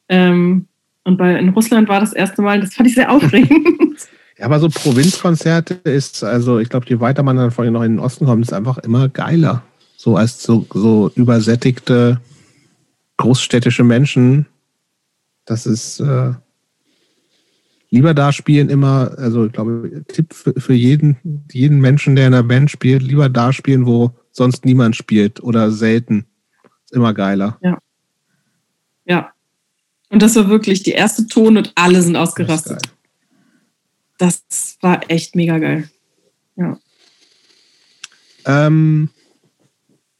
Ähm, 0.09 0.69
und 1.03 1.17
bei, 1.17 1.37
in 1.37 1.49
Russland 1.49 1.89
war 1.89 1.99
das 1.99 2.13
erste 2.13 2.41
Mal, 2.41 2.61
das 2.61 2.75
fand 2.75 2.89
ich 2.89 2.95
sehr 2.95 3.11
aufregend. 3.11 4.09
Ja, 4.41 4.47
aber 4.47 4.59
so 4.59 4.71
Provinzkonzerte 4.71 5.75
ist, 5.75 6.25
also 6.25 6.59
ich 6.59 6.71
glaube, 6.71 6.87
je 6.89 6.99
weiter 6.99 7.23
man 7.23 7.37
dann 7.37 7.51
vorhin 7.51 7.75
noch 7.75 7.83
in 7.83 7.97
den 7.97 8.01
Osten 8.01 8.25
kommt, 8.25 8.43
ist 8.43 8.55
einfach 8.55 8.79
immer 8.79 9.11
geiler. 9.11 9.63
So 9.99 10.17
als 10.17 10.43
so, 10.43 10.67
so 10.73 11.13
übersättigte 11.15 12.23
großstädtische 13.19 13.85
Menschen. 13.85 14.47
Das 15.45 15.67
ist 15.67 16.01
äh, 16.01 16.33
lieber 17.91 18.15
da 18.15 18.33
spielen 18.33 18.71
immer, 18.71 19.13
also 19.19 19.45
ich 19.45 19.53
glaube, 19.53 20.05
Tipp 20.09 20.33
für, 20.33 20.59
für 20.59 20.73
jeden, 20.73 21.45
jeden 21.53 21.79
Menschen, 21.79 22.17
der 22.17 22.29
in 22.29 22.33
einer 22.33 22.43
Band 22.43 22.71
spielt, 22.71 23.03
lieber 23.03 23.29
da 23.29 23.53
spielen, 23.53 23.85
wo 23.85 24.13
sonst 24.33 24.65
niemand 24.65 24.97
spielt 24.97 25.43
oder 25.43 25.71
selten. 25.71 26.25
Ist 26.87 26.95
immer 26.95 27.13
geiler. 27.13 27.59
Ja. 27.63 27.79
Ja. 29.05 29.33
Und 30.09 30.23
das 30.23 30.35
war 30.35 30.49
wirklich 30.49 30.83
die 30.83 30.93
erste 30.93 31.27
Ton 31.27 31.59
und 31.59 31.73
alle 31.75 32.01
sind 32.01 32.17
ausgerastet. 32.17 32.81
Das, 34.21 34.47
das 34.47 34.77
war 34.83 35.01
echt 35.11 35.35
mega 35.35 35.59
geil. 35.59 35.89
Ja. 36.55 36.79
Ähm, 38.45 39.09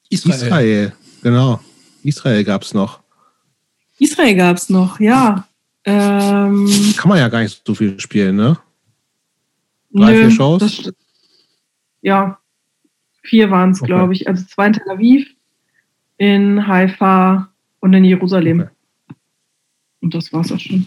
Israel. 0.09 0.35
Israel, 0.35 0.93
genau. 1.23 1.61
Israel 2.03 2.43
gab 2.45 2.63
es 2.63 2.73
noch. 2.73 3.01
Israel 3.99 4.35
gab 4.37 4.57
es 4.57 4.71
noch, 4.71 4.99
ja. 5.01 5.47
Ähm, 5.85 6.95
Kann 6.97 7.11
man 7.11 7.19
ja 7.19 7.29
gar 7.29 7.43
nicht 7.43 7.61
so 7.63 7.75
viel 7.75 8.01
spielen, 8.01 8.37
ne? 8.37 8.59
Drei, 9.93 10.13
nö, 10.13 10.17
vier 10.17 10.31
Shows? 10.31 10.93
ja, 12.01 12.39
vier 13.23 13.51
waren 13.51 13.73
es, 13.73 13.83
okay. 13.83 13.89
glaube 13.89 14.15
ich. 14.15 14.27
Also 14.27 14.47
zwei 14.47 14.69
in 14.69 14.73
Tel 14.73 14.91
Aviv, 14.91 15.29
in 16.17 16.67
Haifa 16.67 17.53
und 17.81 17.93
in 17.93 18.05
Jerusalem. 18.05 18.61
Okay. 18.63 18.71
Und 20.01 20.15
das 20.15 20.33
war 20.33 20.41
es 20.41 20.53
auch 20.53 20.59
schon. 20.59 20.87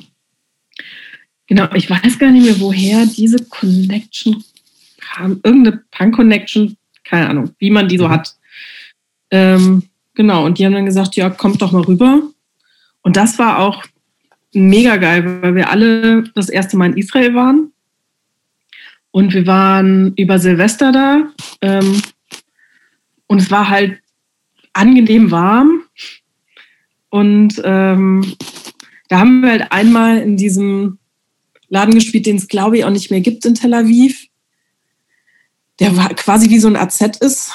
Genau, 1.54 1.72
ich 1.76 1.88
weiß 1.88 2.18
gar 2.18 2.32
nicht 2.32 2.46
mehr, 2.46 2.60
woher 2.60 3.06
diese 3.06 3.38
Connection 3.46 4.44
kam. 5.00 5.40
Irgendeine 5.44 5.84
Punk-Connection, 5.92 6.78
keine 7.04 7.30
Ahnung, 7.30 7.52
wie 7.60 7.70
man 7.70 7.88
die 7.88 8.00
so 8.00 8.08
mhm. 8.08 8.12
hat. 8.12 8.36
Ähm, 9.30 9.84
genau, 10.16 10.48
und 10.48 10.58
die 10.58 10.66
haben 10.66 10.74
dann 10.74 10.88
gesagt, 10.88 11.16
ja, 11.16 11.30
kommt 11.30 11.62
doch 11.62 11.72
mal 11.72 11.84
rüber. 11.84 12.24
Und 13.04 13.18
das 13.18 13.38
war 13.38 13.60
auch 13.60 13.84
mega 14.52 14.98
geil, 14.98 15.44
weil 15.44 15.54
wir 15.54 15.70
alle 15.70 16.24
das 16.34 16.50
erste 16.50 16.76
Mal 16.76 16.90
in 16.90 16.98
Israel 16.98 17.36
waren. 17.36 17.72
Und 19.12 19.36
wir 19.36 19.46
waren 19.46 20.16
über 20.16 20.40
Silvester 20.40 20.92
da. 20.92 21.22
Ähm, 21.62 22.02
und 23.28 23.42
es 23.44 23.52
war 23.52 23.70
halt 23.70 24.00
angenehm 24.74 25.30
warm. 25.30 25.84
Und 27.10 27.62
ähm, 27.64 28.34
da 29.08 29.20
haben 29.20 29.42
wir 29.42 29.52
halt 29.52 29.72
einmal 29.72 30.18
in 30.18 30.36
diesem 30.36 30.98
Laden 31.74 31.96
gespielt, 31.96 32.28
den 32.28 32.36
es 32.36 32.48
glaube 32.48 32.78
ich 32.78 32.86
auch 32.86 32.92
nicht 32.92 33.10
mehr 33.10 33.22
gibt 33.22 33.46
in 33.46 33.56
Tel 33.56 33.74
Aviv. 33.74 34.28
Der 35.80 35.98
war 35.98 36.10
quasi 36.10 36.52
wie 36.52 36.60
so 36.60 36.68
ein 36.68 36.76
AZ 36.76 37.02
ist. 37.20 37.52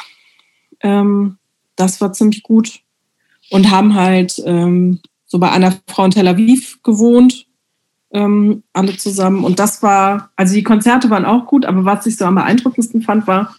Ähm, 0.81 1.39
das 1.77 2.01
war 2.01 2.13
ziemlich 2.13 2.43
gut. 2.43 2.81
Und 3.49 3.71
haben 3.71 3.95
halt 3.95 4.43
ähm, 4.45 5.01
so 5.25 5.39
bei 5.39 5.53
einer 5.53 5.79
Frau 5.87 6.05
in 6.05 6.11
Tel 6.11 6.27
Aviv 6.27 6.83
gewohnt, 6.83 7.47
ähm, 8.11 8.65
alle 8.73 8.97
zusammen. 8.97 9.45
Und 9.45 9.61
das 9.61 9.85
war, 9.85 10.33
also 10.35 10.53
die 10.53 10.65
Konzerte 10.65 11.11
waren 11.11 11.25
auch 11.25 11.47
gut, 11.47 11.65
aber 11.65 11.85
was 11.85 12.05
ich 12.07 12.17
so 12.17 12.25
am 12.25 12.35
beeindruckendsten 12.35 13.03
fand, 13.03 13.29
war, 13.29 13.55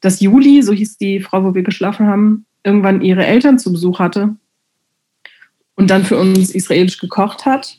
dass 0.00 0.20
Juli, 0.20 0.62
so 0.62 0.72
hieß 0.72 0.98
die 0.98 1.18
Frau, 1.18 1.42
wo 1.42 1.56
wir 1.56 1.64
geschlafen 1.64 2.06
haben, 2.06 2.46
irgendwann 2.62 3.02
ihre 3.02 3.26
Eltern 3.26 3.58
zu 3.58 3.72
Besuch 3.72 3.98
hatte 3.98 4.36
und 5.74 5.90
dann 5.90 6.04
für 6.04 6.16
uns 6.16 6.50
israelisch 6.50 6.98
gekocht 6.98 7.44
hat. 7.44 7.76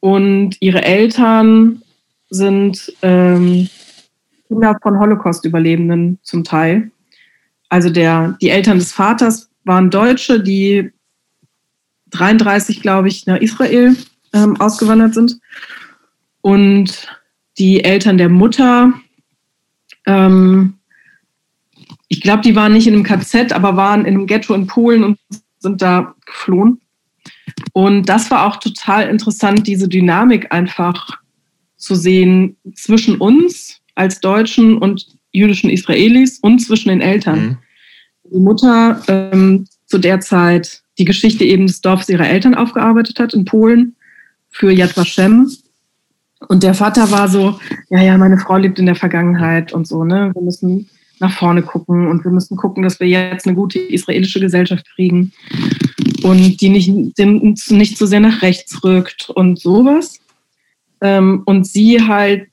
Und 0.00 0.56
ihre 0.60 0.82
Eltern 0.82 1.82
sind 2.30 2.92
ähm, 3.02 3.68
Kinder 4.48 4.76
von 4.82 4.98
Holocaust-Überlebenden 4.98 6.18
zum 6.22 6.44
Teil. 6.44 6.90
Also 7.68 7.90
der, 7.90 8.36
die 8.40 8.50
Eltern 8.50 8.78
des 8.78 8.92
Vaters 8.92 9.50
waren 9.64 9.90
Deutsche, 9.90 10.40
die 10.40 10.90
33, 12.10 12.82
glaube 12.82 13.08
ich, 13.08 13.26
nach 13.26 13.38
Israel 13.38 13.96
ähm, 14.32 14.60
ausgewandert 14.60 15.14
sind. 15.14 15.38
Und 16.40 17.06
die 17.58 17.84
Eltern 17.84 18.18
der 18.18 18.28
Mutter, 18.28 18.92
ähm, 20.06 20.78
ich 22.08 22.20
glaube, 22.20 22.42
die 22.42 22.56
waren 22.56 22.72
nicht 22.72 22.86
in 22.86 22.94
einem 22.94 23.04
KZ, 23.04 23.52
aber 23.52 23.76
waren 23.76 24.04
in 24.04 24.14
einem 24.14 24.26
Ghetto 24.26 24.54
in 24.54 24.66
Polen 24.66 25.04
und 25.04 25.18
sind 25.58 25.80
da 25.82 26.14
geflohen. 26.26 26.80
Und 27.72 28.08
das 28.08 28.30
war 28.30 28.46
auch 28.46 28.56
total 28.56 29.08
interessant, 29.08 29.66
diese 29.66 29.88
Dynamik 29.88 30.52
einfach 30.52 31.18
zu 31.76 31.94
sehen 31.94 32.56
zwischen 32.74 33.16
uns 33.16 33.80
als 33.94 34.20
Deutschen 34.20 34.78
und 34.78 35.06
jüdischen 35.32 35.70
Israelis 35.70 36.38
und 36.40 36.60
zwischen 36.60 36.88
den 36.88 37.00
Eltern. 37.00 37.40
Mhm. 37.40 37.58
Die 38.32 38.40
Mutter 38.40 39.02
ähm, 39.08 39.66
zu 39.86 39.98
der 39.98 40.20
Zeit 40.20 40.82
die 40.98 41.04
Geschichte 41.04 41.44
eben 41.44 41.66
des 41.66 41.80
Dorfs 41.80 42.08
ihrer 42.08 42.28
Eltern 42.28 42.54
aufgearbeitet 42.54 43.18
hat 43.18 43.32
in 43.32 43.44
Polen 43.44 43.96
für 44.50 44.70
Yad 44.70 44.96
Vashem. 44.96 45.50
Und 46.48 46.62
der 46.62 46.74
Vater 46.74 47.10
war 47.10 47.28
so, 47.28 47.58
ja, 47.88 48.02
ja, 48.02 48.18
meine 48.18 48.38
Frau 48.38 48.56
lebt 48.56 48.78
in 48.78 48.86
der 48.86 48.94
Vergangenheit 48.94 49.72
und 49.72 49.86
so, 49.86 50.04
ne? 50.04 50.30
Wir 50.34 50.42
müssen 50.42 50.88
nach 51.20 51.32
vorne 51.32 51.62
gucken 51.62 52.06
und 52.08 52.24
wir 52.24 52.30
müssen 52.30 52.56
gucken, 52.56 52.82
dass 52.82 52.98
wir 53.00 53.06
jetzt 53.06 53.46
eine 53.46 53.54
gute 53.54 53.78
israelische 53.78 54.40
Gesellschaft 54.40 54.86
kriegen 54.94 55.32
und 56.22 56.60
die 56.60 56.68
nicht, 56.68 56.88
nicht 56.88 57.98
zu 57.98 58.06
sehr 58.06 58.20
nach 58.20 58.42
rechts 58.42 58.82
rückt 58.82 59.30
und 59.30 59.58
sowas. 59.58 60.20
Ähm, 61.00 61.42
und 61.46 61.66
sie 61.66 62.02
halt 62.02 62.48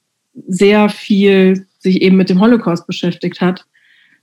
sehr 0.48 0.90
viel 0.90 1.66
sich 1.80 2.02
eben 2.02 2.18
mit 2.18 2.30
dem 2.30 2.40
Holocaust 2.40 2.88
beschäftigt 2.88 3.42
hat 3.42 3.66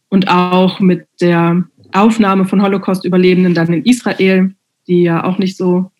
und 0.08 0.28
auch 0.28 0.80
mit 0.80 1.06
der 1.20 1.64
Aufnahme 1.92 2.44
von 2.44 2.62
Holocaust-Überlebenden 2.62 3.54
dann 3.54 3.72
in 3.72 3.84
Israel, 3.84 4.54
die 4.86 5.02
ja 5.02 5.24
auch 5.24 5.38
nicht 5.38 5.56
so, 5.56 5.90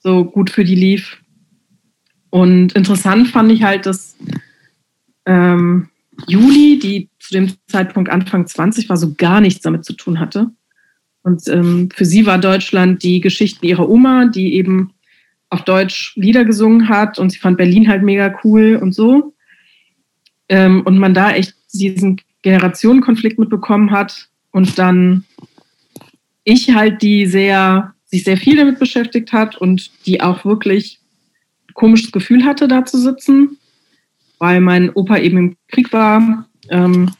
so 0.00 0.24
gut 0.24 0.50
für 0.50 0.64
die 0.64 0.74
lief. 0.74 1.18
Und 2.30 2.72
interessant 2.74 3.28
fand 3.28 3.50
ich 3.50 3.62
halt, 3.62 3.86
dass 3.86 4.16
ähm, 5.24 5.88
Juli, 6.26 6.78
die 6.78 7.08
zu 7.28 7.34
dem 7.34 7.52
Zeitpunkt 7.66 8.10
Anfang 8.10 8.46
20 8.46 8.88
war, 8.88 8.96
so 8.96 9.14
gar 9.14 9.40
nichts 9.40 9.60
damit 9.60 9.84
zu 9.84 9.92
tun 9.92 10.18
hatte. 10.18 10.50
Und 11.22 11.46
ähm, 11.48 11.90
für 11.94 12.04
sie 12.04 12.26
war 12.26 12.38
Deutschland 12.38 13.02
die 13.02 13.20
Geschichten 13.20 13.66
ihrer 13.66 13.88
Oma, 13.88 14.26
die 14.26 14.54
eben 14.54 14.92
auf 15.50 15.62
Deutsch 15.64 16.14
Lieder 16.16 16.44
gesungen 16.44 16.88
hat 16.88 17.18
und 17.18 17.30
sie 17.30 17.38
fand 17.38 17.56
Berlin 17.56 17.88
halt 17.88 18.02
mega 18.02 18.34
cool 18.44 18.78
und 18.80 18.94
so. 18.94 19.34
Ähm, 20.48 20.82
und 20.82 20.98
man 20.98 21.14
da 21.14 21.32
echt 21.32 21.54
diesen 21.72 22.20
Generationenkonflikt 22.42 23.38
mitbekommen 23.38 23.90
hat, 23.90 24.28
und 24.58 24.78
dann 24.78 25.24
ich 26.44 26.74
halt, 26.74 27.02
die 27.02 27.26
sehr, 27.26 27.94
sich 28.06 28.24
sehr 28.24 28.36
viel 28.36 28.56
damit 28.56 28.78
beschäftigt 28.78 29.32
hat 29.32 29.56
und 29.56 29.90
die 30.06 30.20
auch 30.20 30.44
wirklich 30.44 30.98
ein 31.68 31.74
komisches 31.74 32.10
Gefühl 32.10 32.44
hatte, 32.44 32.68
da 32.68 32.84
zu 32.84 32.98
sitzen, 32.98 33.58
weil 34.38 34.60
mein 34.60 34.90
Opa 34.90 35.18
eben 35.18 35.38
im 35.38 35.56
Krieg 35.68 35.92
war. 35.92 36.47
Ähm, 36.70 37.10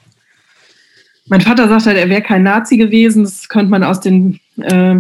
mein 1.27 1.41
Vater 1.41 1.69
sagt 1.69 1.87
halt, 1.87 1.99
er 1.99 2.09
wäre 2.09 2.23
kein 2.23 2.43
Nazi 2.43 2.77
gewesen. 2.77 3.25
Das 3.25 3.49
könnte 3.49 3.71
man 3.71 3.85
aus 3.85 4.01
den 4.01 4.41
äh, 4.57 4.97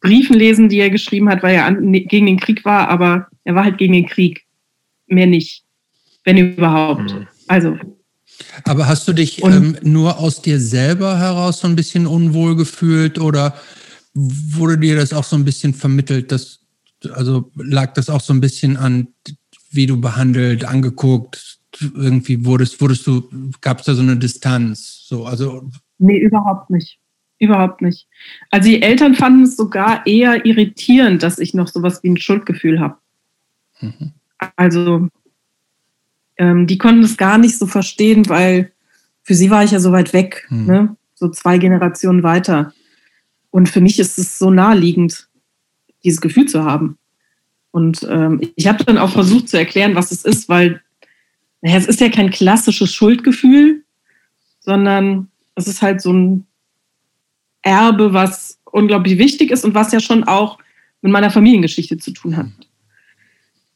Briefen 0.00 0.36
lesen, 0.36 0.68
die 0.68 0.78
er 0.78 0.90
geschrieben 0.90 1.28
hat, 1.28 1.42
weil 1.42 1.54
er 1.54 1.66
an, 1.66 1.80
ne, 1.90 2.00
gegen 2.00 2.26
den 2.26 2.40
Krieg 2.40 2.64
war, 2.64 2.88
aber 2.88 3.28
er 3.44 3.54
war 3.54 3.64
halt 3.64 3.78
gegen 3.78 3.92
den 3.92 4.06
Krieg. 4.06 4.44
Mehr 5.06 5.26
nicht, 5.26 5.64
wenn 6.24 6.36
überhaupt. 6.36 7.14
Mhm. 7.14 7.26
Also 7.46 7.78
aber 8.64 8.86
hast 8.86 9.08
du 9.08 9.12
dich 9.12 9.42
ähm, 9.44 9.76
nur 9.82 10.18
aus 10.18 10.42
dir 10.42 10.60
selber 10.60 11.18
heraus 11.18 11.60
so 11.60 11.68
ein 11.68 11.76
bisschen 11.76 12.06
unwohl 12.06 12.56
gefühlt 12.56 13.18
oder 13.18 13.54
wurde 14.14 14.78
dir 14.78 14.96
das 14.96 15.12
auch 15.12 15.24
so 15.24 15.36
ein 15.36 15.44
bisschen 15.44 15.74
vermittelt, 15.74 16.32
dass, 16.32 16.60
also 17.12 17.50
lag 17.56 17.94
das 17.94 18.10
auch 18.10 18.20
so 18.20 18.32
ein 18.32 18.40
bisschen 18.40 18.76
an, 18.76 19.08
wie 19.70 19.86
du 19.86 20.00
behandelt, 20.00 20.64
angeguckt, 20.64 21.57
irgendwie 21.80 22.44
wurdest, 22.44 22.80
wurdest 22.80 23.06
du, 23.06 23.28
gab 23.60 23.80
es 23.80 23.86
da 23.86 23.94
so 23.94 24.02
eine 24.02 24.16
Distanz? 24.16 25.04
So, 25.06 25.26
also 25.26 25.70
nee, 25.98 26.18
überhaupt 26.18 26.70
nicht. 26.70 26.98
Überhaupt 27.40 27.82
nicht. 27.82 28.08
Also 28.50 28.68
die 28.68 28.82
Eltern 28.82 29.14
fanden 29.14 29.44
es 29.44 29.56
sogar 29.56 30.04
eher 30.06 30.44
irritierend, 30.44 31.22
dass 31.22 31.38
ich 31.38 31.54
noch 31.54 31.68
sowas 31.68 32.02
wie 32.02 32.10
ein 32.10 32.16
Schuldgefühl 32.16 32.80
habe. 32.80 32.96
Mhm. 33.80 34.12
Also 34.56 35.08
ähm, 36.36 36.66
die 36.66 36.78
konnten 36.78 37.04
es 37.04 37.16
gar 37.16 37.38
nicht 37.38 37.58
so 37.58 37.66
verstehen, 37.66 38.28
weil 38.28 38.72
für 39.22 39.34
sie 39.34 39.50
war 39.50 39.62
ich 39.62 39.72
ja 39.72 39.80
so 39.80 39.92
weit 39.92 40.12
weg, 40.12 40.46
hm. 40.48 40.66
ne? 40.66 40.96
so 41.14 41.28
zwei 41.28 41.58
Generationen 41.58 42.22
weiter. 42.22 42.72
Und 43.50 43.68
für 43.68 43.80
mich 43.80 43.98
ist 43.98 44.18
es 44.18 44.38
so 44.38 44.50
naheliegend, 44.50 45.28
dieses 46.04 46.20
Gefühl 46.20 46.46
zu 46.46 46.64
haben. 46.64 46.96
Und 47.70 48.06
ähm, 48.08 48.40
ich 48.56 48.66
habe 48.66 48.84
dann 48.84 48.98
auch 48.98 49.10
versucht 49.10 49.48
zu 49.48 49.58
erklären, 49.58 49.94
was 49.94 50.12
es 50.12 50.24
ist, 50.24 50.48
weil 50.48 50.80
naja, 51.60 51.76
es 51.76 51.86
ist 51.86 52.00
ja 52.00 52.08
kein 52.08 52.30
klassisches 52.30 52.92
Schuldgefühl, 52.92 53.84
sondern 54.60 55.28
es 55.54 55.66
ist 55.66 55.82
halt 55.82 56.00
so 56.00 56.12
ein 56.12 56.46
Erbe, 57.62 58.12
was 58.12 58.58
unglaublich 58.64 59.18
wichtig 59.18 59.50
ist 59.50 59.64
und 59.64 59.74
was 59.74 59.92
ja 59.92 60.00
schon 60.00 60.24
auch 60.24 60.58
mit 61.02 61.12
meiner 61.12 61.30
Familiengeschichte 61.30 61.98
zu 61.98 62.12
tun 62.12 62.36
hat. 62.36 62.46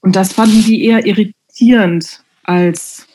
Und 0.01 0.17
das 0.17 0.33
fanden 0.33 0.63
die 0.65 0.85
eher 0.85 1.07
irritierend, 1.07 2.23
als 2.45 3.07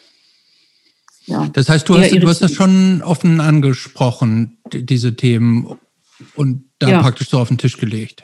ja, 1.26 1.45
das 1.49 1.68
heißt, 1.68 1.89
du 1.89 1.99
hast, 1.99 2.11
du 2.11 2.27
hast 2.27 2.41
das 2.41 2.53
schon 2.53 3.02
offen 3.02 3.41
angesprochen, 3.41 4.57
diese 4.72 5.14
Themen, 5.18 5.77
und 6.35 6.64
da 6.80 6.89
ja. 6.89 7.02
praktisch 7.02 7.30
so 7.30 7.39
auf 7.39 7.49
den 7.49 7.57
Tisch 7.57 7.77
gelegt. 7.77 8.23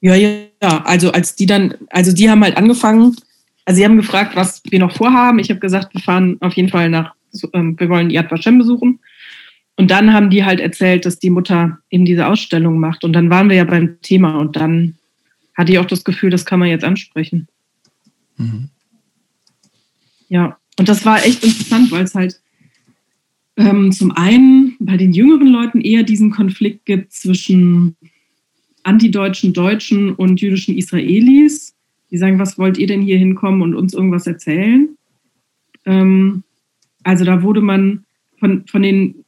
Ja, 0.00 0.16
ja, 0.16 0.50
also 0.84 1.12
als 1.12 1.36
die 1.36 1.46
dann, 1.46 1.74
also 1.90 2.12
die 2.12 2.28
haben 2.28 2.42
halt 2.42 2.56
angefangen, 2.56 3.16
also 3.64 3.78
sie 3.78 3.84
haben 3.84 3.96
gefragt, 3.96 4.34
was 4.34 4.62
wir 4.68 4.78
noch 4.78 4.92
vorhaben. 4.92 5.38
Ich 5.38 5.50
habe 5.50 5.60
gesagt, 5.60 5.94
wir 5.94 6.00
fahren 6.00 6.36
auf 6.40 6.54
jeden 6.54 6.68
Fall 6.68 6.90
nach, 6.90 7.14
ähm, 7.52 7.78
wir 7.78 7.88
wollen 7.88 8.10
Yad 8.10 8.30
Vashem 8.30 8.58
besuchen. 8.58 9.00
Und 9.76 9.90
dann 9.90 10.12
haben 10.12 10.30
die 10.30 10.44
halt 10.44 10.60
erzählt, 10.60 11.06
dass 11.06 11.18
die 11.18 11.30
Mutter 11.30 11.78
eben 11.90 12.04
diese 12.04 12.26
Ausstellung 12.26 12.78
macht. 12.78 13.04
Und 13.04 13.12
dann 13.12 13.30
waren 13.30 13.48
wir 13.48 13.56
ja 13.56 13.64
beim 13.64 14.00
Thema 14.02 14.36
und 14.36 14.56
dann 14.56 14.96
hatte 15.54 15.72
ich 15.72 15.78
auch 15.78 15.86
das 15.86 16.04
Gefühl, 16.04 16.30
das 16.30 16.44
kann 16.44 16.60
man 16.60 16.68
jetzt 16.68 16.84
ansprechen. 16.84 17.48
Mhm. 18.36 18.68
Ja, 20.28 20.58
und 20.78 20.88
das 20.88 21.04
war 21.04 21.24
echt 21.24 21.44
interessant, 21.44 21.90
weil 21.90 22.04
es 22.04 22.14
halt 22.14 22.40
ähm, 23.56 23.92
zum 23.92 24.12
einen 24.12 24.76
bei 24.80 24.96
den 24.96 25.12
jüngeren 25.12 25.48
Leuten 25.48 25.80
eher 25.80 26.02
diesen 26.02 26.30
Konflikt 26.30 26.86
gibt 26.86 27.12
zwischen 27.12 27.96
antideutschen 28.82 29.52
Deutschen 29.52 30.14
und 30.14 30.40
jüdischen 30.40 30.76
Israelis. 30.76 31.74
Die 32.12 32.18
sagen, 32.18 32.38
was 32.38 32.58
wollt 32.58 32.78
ihr 32.78 32.86
denn 32.86 33.02
hier 33.02 33.18
hinkommen 33.18 33.62
und 33.62 33.74
uns 33.74 33.94
irgendwas 33.94 34.26
erzählen? 34.26 34.96
Ähm, 35.84 36.44
also 37.02 37.24
da 37.24 37.42
wurde 37.42 37.60
man 37.60 38.04
von, 38.38 38.66
von 38.68 38.82
den 38.82 39.24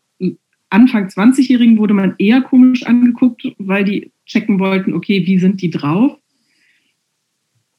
Anfang 0.70 1.08
20-Jährigen 1.08 1.78
wurde 1.78 1.94
man 1.94 2.14
eher 2.18 2.40
komisch 2.40 2.84
angeguckt, 2.84 3.46
weil 3.58 3.84
die 3.84 4.12
checken 4.26 4.60
wollten, 4.60 4.92
okay, 4.92 5.26
wie 5.26 5.38
sind 5.38 5.62
die 5.62 5.70
drauf? 5.70 6.18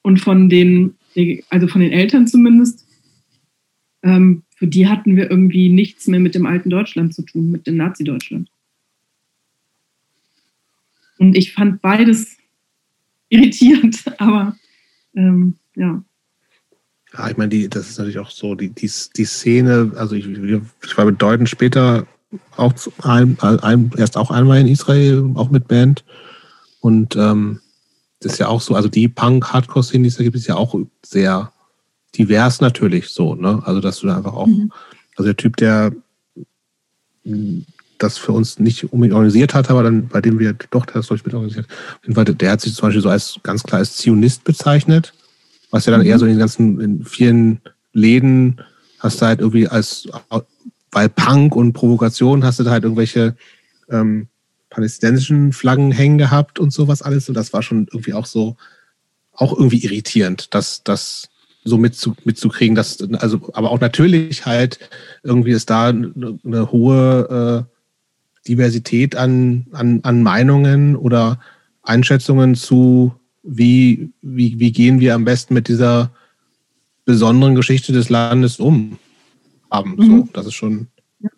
und 0.06 0.20
von 0.20 0.50
den, 0.50 0.94
also 1.50 1.68
von 1.68 1.82
den 1.82 1.92
Eltern 1.92 2.28
zumindest, 2.28 2.86
ähm, 4.04 4.44
für 4.56 4.68
die 4.68 4.88
hatten 4.88 5.16
wir 5.16 5.32
irgendwie 5.32 5.70
nichts 5.70 6.06
mehr 6.06 6.20
mit 6.20 6.36
dem 6.36 6.46
alten 6.46 6.70
Deutschland 6.70 7.16
zu 7.16 7.24
tun, 7.24 7.50
mit 7.50 7.66
dem 7.66 7.76
Nazi-Deutschland. 7.78 8.48
Und 11.18 11.36
ich 11.36 11.54
fand 11.54 11.82
beides 11.82 12.38
irritierend, 13.30 14.04
aber 14.22 14.56
ähm, 15.16 15.56
ja. 15.76 16.04
Ja, 17.14 17.30
ich 17.30 17.38
meine, 17.38 17.50
die, 17.50 17.70
das 17.70 17.90
ist 17.90 17.98
natürlich 17.98 18.20
auch 18.20 18.30
so, 18.30 18.56
die, 18.56 18.70
die, 18.70 18.92
die 19.16 19.26
Szene, 19.26 19.94
also 19.96 20.16
ich, 20.16 20.28
ich 20.28 20.98
war 20.98 21.06
bedeutend 21.06 21.50
später 21.50 22.06
auch 22.58 22.74
ein, 23.04 23.38
ein, 23.40 23.92
erst 23.98 24.18
auch 24.18 24.32
einmal 24.32 24.60
in 24.60 24.68
Israel, 24.68 25.32
auch 25.36 25.50
mit 25.50 25.68
Band. 25.68 26.04
Und 26.82 27.16
ähm, 27.16 27.62
das 28.20 28.34
ist 28.34 28.40
ja 28.40 28.48
auch 28.48 28.62
so, 28.62 28.76
also 28.76 28.90
die 28.90 29.08
Punk-Hardcore-Szene, 29.08 30.04
die 30.04 30.10
es 30.10 30.18
da 30.18 30.24
gibt, 30.24 30.36
ist 30.36 30.48
ja 30.48 30.56
auch 30.56 30.78
sehr 31.06 31.52
divers 32.16 32.62
natürlich 32.62 33.10
so, 33.10 33.36
ne? 33.36 33.62
Also 33.66 33.82
dass 33.82 34.00
du 34.00 34.08
da 34.08 34.18
einfach 34.18 34.34
auch, 34.34 34.48
mhm. 34.48 34.72
also 35.16 35.28
der 35.28 35.38
Typ, 35.38 35.58
der 35.58 35.92
das 37.98 38.18
für 38.18 38.32
uns 38.32 38.60
nicht 38.60 38.92
unbedingt 38.92 39.14
organisiert 39.14 39.54
hat, 39.54 39.70
aber 39.70 39.84
dann, 39.84 40.08
bei 40.08 40.22
dem 40.22 40.40
wir 40.40 40.54
doch 40.72 40.86
das 40.86 41.08
durch 41.08 41.26
mit 41.26 41.34
organisiert, 41.34 41.68
der 42.06 42.52
hat 42.52 42.62
sich 42.62 42.74
zum 42.74 42.88
Beispiel 42.88 43.02
so 43.02 43.10
als 43.10 43.40
ganz 43.44 43.64
klar 43.64 43.80
als 43.80 43.98
Zionist 43.98 44.44
bezeichnet, 44.44 45.14
was 45.72 45.86
ja 45.86 45.92
dann 45.92 46.02
mhm. 46.02 46.08
eher 46.08 46.20
so 46.20 46.26
in 46.26 46.32
den 46.32 46.40
ganzen, 46.40 46.80
in 46.80 47.06
vielen 47.06 47.62
Läden 47.94 48.62
hast 49.00 49.22
du 49.22 49.26
halt 49.26 49.40
irgendwie 49.40 49.68
als, 49.68 50.08
weil 50.92 51.10
Punk 51.10 51.56
und 51.56 51.74
Provokation 51.74 52.44
hast 52.44 52.60
du 52.60 52.64
da 52.64 52.72
halt 52.72 52.84
irgendwelche 52.84 53.36
ähm, 53.90 54.28
palästinensischen 54.70 55.54
Flaggen 55.54 55.92
hängen 55.92 56.18
gehabt 56.18 56.60
und 56.60 56.74
sowas 56.74 57.02
alles. 57.02 57.30
Und 57.30 57.36
das 57.36 57.54
war 57.54 57.64
schon 57.64 57.88
irgendwie 57.92 58.14
auch 58.14 58.26
so, 58.26 58.58
auch 59.34 59.54
irgendwie 59.54 59.84
irritierend, 59.84 60.54
dass 60.54 60.84
das 60.84 61.30
so 61.64 61.78
mitzu, 61.78 62.16
mitzukriegen, 62.24 62.76
dass, 62.76 63.02
also, 63.14 63.50
aber 63.54 63.72
auch 63.72 63.80
natürlich 63.80 64.46
halt 64.46 64.80
irgendwie 65.24 65.52
ist 65.52 65.70
da 65.70 65.88
eine, 65.88 66.40
eine 66.44 66.72
hohe 66.72 67.66
äh, 67.68 67.75
Diversität 68.48 69.16
an, 69.16 69.68
an, 69.72 70.00
an 70.04 70.24
Meinungen 70.24 70.96
oder 70.96 71.40
Einschätzungen 71.84 72.56
zu, 72.56 73.14
wie, 73.44 74.10
wie, 74.22 74.60
wie 74.60 74.72
gehen 74.72 75.00
wir 75.00 75.16
am 75.16 75.26
besten 75.26 75.54
mit 75.54 75.68
dieser 75.68 76.12
besonderen 77.06 77.56
Geschichte 77.56 77.92
des 77.94 78.10
Landes 78.10 78.60
um 78.60 78.98
haben. 79.72 79.96
Mhm. 79.98 80.06
So, 80.06 80.30
das 80.34 80.48
ist 80.48 80.54
schon. 80.56 80.88
Ja. 81.20 81.30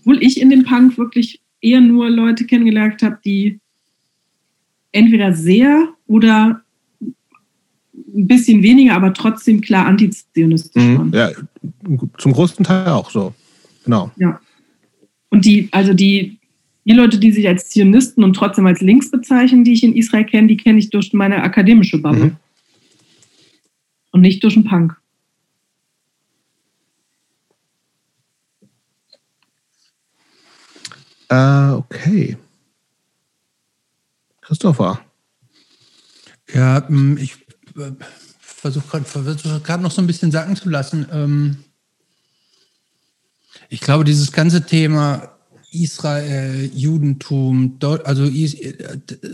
Obwohl 0.00 0.22
ich 0.22 0.40
in 0.40 0.50
dem 0.50 0.64
Punk 0.64 0.98
wirklich 0.98 1.40
eher 1.60 1.80
nur 1.80 2.10
Leute 2.10 2.44
kennengelernt 2.44 3.02
habe, 3.02 3.18
die 3.24 3.60
entweder 4.92 5.34
sehr 5.34 5.88
oder 6.06 6.62
ein 8.14 8.28
bisschen 8.28 8.62
weniger, 8.62 8.94
aber 8.94 9.12
trotzdem 9.12 9.60
klar 9.60 9.86
antizionistisch 9.86 10.82
mhm, 10.82 10.98
waren. 10.98 11.12
Ja, 11.12 11.30
zum 12.18 12.32
größten 12.32 12.64
Teil 12.64 12.88
auch 12.88 13.10
so. 13.10 13.34
Genau. 13.84 14.10
Ja. 14.16 14.40
Und 15.34 15.44
die, 15.44 15.68
also 15.72 15.94
die, 15.94 16.38
die 16.84 16.92
Leute, 16.92 17.18
die 17.18 17.32
sich 17.32 17.48
als 17.48 17.68
Zionisten 17.68 18.22
und 18.22 18.34
trotzdem 18.34 18.66
als 18.66 18.80
links 18.80 19.10
bezeichnen, 19.10 19.64
die 19.64 19.72
ich 19.72 19.82
in 19.82 19.96
Israel 19.96 20.24
kenne, 20.24 20.46
die 20.46 20.56
kenne 20.56 20.78
ich 20.78 20.90
durch 20.90 21.12
meine 21.12 21.42
akademische 21.42 21.98
Bubble. 21.98 22.26
Mhm. 22.26 22.36
Und 24.12 24.20
nicht 24.20 24.44
durch 24.44 24.54
den 24.54 24.62
Punk. 24.62 24.96
Äh, 31.30 31.70
okay. 31.70 32.36
Christopher. 34.40 35.00
Ja, 36.52 36.86
hm, 36.86 37.18
ich 37.18 37.34
äh, 37.76 37.90
versuche 38.38 38.86
gerade 38.86 39.04
versuch 39.04 39.78
noch 39.82 39.90
so 39.90 40.00
ein 40.00 40.06
bisschen 40.06 40.30
sacken 40.30 40.54
zu 40.54 40.70
lassen. 40.70 41.08
Ähm, 41.10 41.56
ich 43.68 43.80
glaube, 43.80 44.04
dieses 44.04 44.32
ganze 44.32 44.64
Thema 44.64 45.30
Israel, 45.74 46.70
Judentum, 46.74 47.78
also 48.04 48.30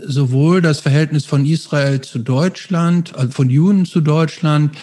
sowohl 0.07 0.61
das 0.61 0.79
Verhältnis 0.79 1.25
von 1.25 1.45
Israel 1.45 2.01
zu 2.01 2.19
Deutschland, 2.19 3.15
also 3.15 3.31
von 3.31 3.49
Juden 3.49 3.85
zu 3.85 4.01
Deutschland, 4.01 4.75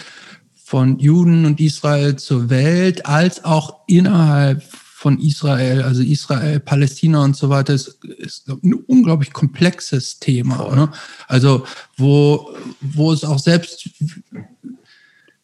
von 0.55 0.99
Juden 0.99 1.47
und 1.47 1.61
Israel 1.61 2.17
zur 2.17 2.51
Welt, 2.51 3.07
als 3.07 3.45
auch 3.45 3.81
innerhalb 3.87 4.63
von 4.99 5.21
Israel, 5.21 5.83
also 5.83 6.03
Israel, 6.03 6.61
Palästina 6.61 7.23
und 7.23 7.37
so 7.37 7.49
weiter, 7.49 7.73
ist, 7.73 8.05
ist 8.05 8.49
ein 8.49 8.75
unglaublich 8.75 9.33
komplexes 9.33 10.19
Thema. 10.19 10.75
Ne? 10.75 10.91
Also 11.29 11.65
wo, 11.97 12.55
wo 12.81 13.13
es 13.13 13.25
auch 13.25 13.39
selbst, 13.39 13.89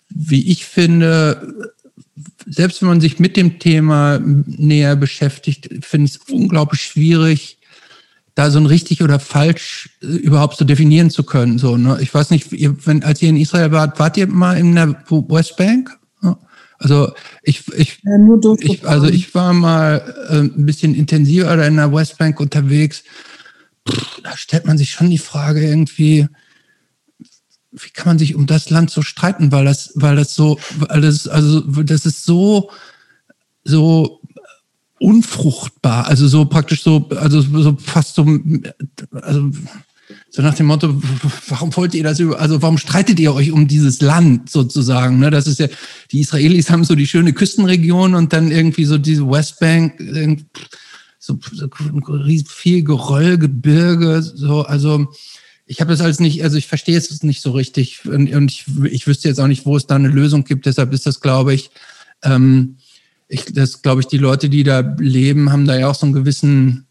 wie 0.08 0.50
ich 0.50 0.64
finde, 0.64 1.73
selbst 2.46 2.80
wenn 2.80 2.88
man 2.88 3.00
sich 3.00 3.18
mit 3.18 3.36
dem 3.36 3.58
Thema 3.58 4.20
näher 4.20 4.96
beschäftigt, 4.96 5.68
finde 5.84 6.06
ich 6.06 6.16
es 6.16 6.30
unglaublich 6.30 6.82
schwierig, 6.82 7.58
da 8.34 8.50
so 8.50 8.58
ein 8.58 8.66
richtig 8.66 9.02
oder 9.02 9.20
falsch 9.20 9.90
äh, 10.02 10.06
überhaupt 10.06 10.56
so 10.56 10.64
definieren 10.64 11.10
zu 11.10 11.22
können. 11.22 11.58
So, 11.58 11.76
ne? 11.76 11.98
Ich 12.00 12.12
weiß 12.12 12.30
nicht, 12.30 12.52
ihr, 12.52 12.76
wenn, 12.86 13.02
als 13.04 13.22
ihr 13.22 13.28
in 13.28 13.36
Israel 13.36 13.70
wart, 13.72 13.98
wart 13.98 14.16
ihr 14.16 14.26
mal 14.26 14.56
in 14.56 14.74
der 14.74 14.96
Westbank? 15.08 15.96
Also 16.78 17.12
ich, 17.42 17.66
ich, 17.76 18.00
ja, 18.02 18.56
ich, 18.58 18.86
also 18.86 19.06
ich 19.06 19.34
war 19.34 19.54
mal 19.54 20.14
äh, 20.28 20.40
ein 20.40 20.66
bisschen 20.66 20.94
intensiver 20.94 21.66
in 21.66 21.76
der 21.76 21.92
Westbank 21.92 22.40
unterwegs. 22.40 23.04
Pff, 23.88 24.20
da 24.22 24.36
stellt 24.36 24.66
man 24.66 24.76
sich 24.76 24.90
schon 24.90 25.08
die 25.08 25.18
Frage 25.18 25.66
irgendwie, 25.66 26.26
wie 27.74 27.90
kann 27.90 28.06
man 28.06 28.18
sich 28.18 28.34
um 28.34 28.46
das 28.46 28.70
Land 28.70 28.90
so 28.90 29.02
streiten, 29.02 29.52
weil 29.52 29.64
das, 29.64 29.92
weil 29.94 30.16
das 30.16 30.34
so, 30.34 30.58
weil 30.78 31.00
das, 31.00 31.26
also 31.26 31.60
das 31.60 32.06
ist 32.06 32.24
so, 32.24 32.70
so 33.64 34.20
unfruchtbar, 34.98 36.06
also 36.06 36.28
so 36.28 36.44
praktisch 36.44 36.82
so, 36.82 37.08
also 37.16 37.40
so 37.40 37.76
fast 37.76 38.14
so, 38.14 38.26
also 39.12 39.50
so 40.30 40.42
nach 40.42 40.54
dem 40.54 40.66
Motto, 40.66 41.00
warum 41.48 41.74
wollt 41.76 41.94
ihr 41.94 42.04
das 42.04 42.20
über, 42.20 42.38
also 42.40 42.62
warum 42.62 42.78
streitet 42.78 43.18
ihr 43.18 43.34
euch 43.34 43.50
um 43.50 43.66
dieses 43.66 44.00
Land 44.00 44.50
sozusagen? 44.50 45.18
Ne? 45.18 45.30
Das 45.30 45.46
ist 45.46 45.60
ja, 45.60 45.68
die 46.12 46.20
Israelis 46.20 46.70
haben 46.70 46.84
so 46.84 46.94
die 46.94 47.06
schöne 47.06 47.32
Küstenregion 47.32 48.14
und 48.14 48.32
dann 48.32 48.50
irgendwie 48.50 48.84
so 48.84 48.98
diese 48.98 49.28
Westbank, 49.28 49.94
so, 51.18 51.38
so 51.52 51.68
viel 52.46 52.82
Geröll, 52.84 53.38
Gebirge, 53.38 54.22
so, 54.22 54.62
also 54.62 55.08
ich 55.66 55.80
habe 55.80 55.90
das 55.90 56.00
alles 56.00 56.20
nicht, 56.20 56.42
also 56.42 56.56
ich 56.56 56.66
verstehe 56.66 56.96
es 56.96 57.22
nicht 57.22 57.40
so 57.40 57.52
richtig 57.52 58.04
und, 58.06 58.32
und 58.34 58.50
ich, 58.50 58.64
ich 58.90 59.06
wüsste 59.06 59.28
jetzt 59.28 59.40
auch 59.40 59.46
nicht, 59.46 59.64
wo 59.64 59.76
es 59.76 59.86
da 59.86 59.96
eine 59.96 60.08
Lösung 60.08 60.44
gibt. 60.44 60.66
Deshalb 60.66 60.92
ist 60.92 61.06
das, 61.06 61.20
glaube 61.20 61.54
ich, 61.54 61.70
ähm, 62.22 62.76
ich, 63.28 63.46
das 63.46 63.82
glaube 63.82 64.02
ich, 64.02 64.06
die 64.06 64.18
Leute, 64.18 64.48
die 64.48 64.62
da 64.62 64.80
leben, 64.98 65.50
haben 65.50 65.66
da 65.66 65.78
ja 65.78 65.88
auch 65.88 65.94
so 65.94 66.06
einen 66.06 66.12
gewissen 66.12 66.86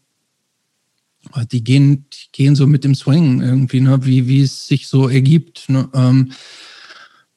die 1.50 1.64
gehen, 1.64 2.06
die 2.12 2.32
gehen 2.32 2.54
so 2.54 2.66
mit 2.66 2.84
dem 2.84 2.94
Swing 2.94 3.40
irgendwie, 3.40 3.80
ne, 3.80 4.04
wie, 4.04 4.28
wie 4.28 4.42
es 4.42 4.66
sich 4.66 4.88
so 4.88 5.08
ergibt. 5.08 5.68
Ne, 5.68 5.88
ähm, 5.94 6.32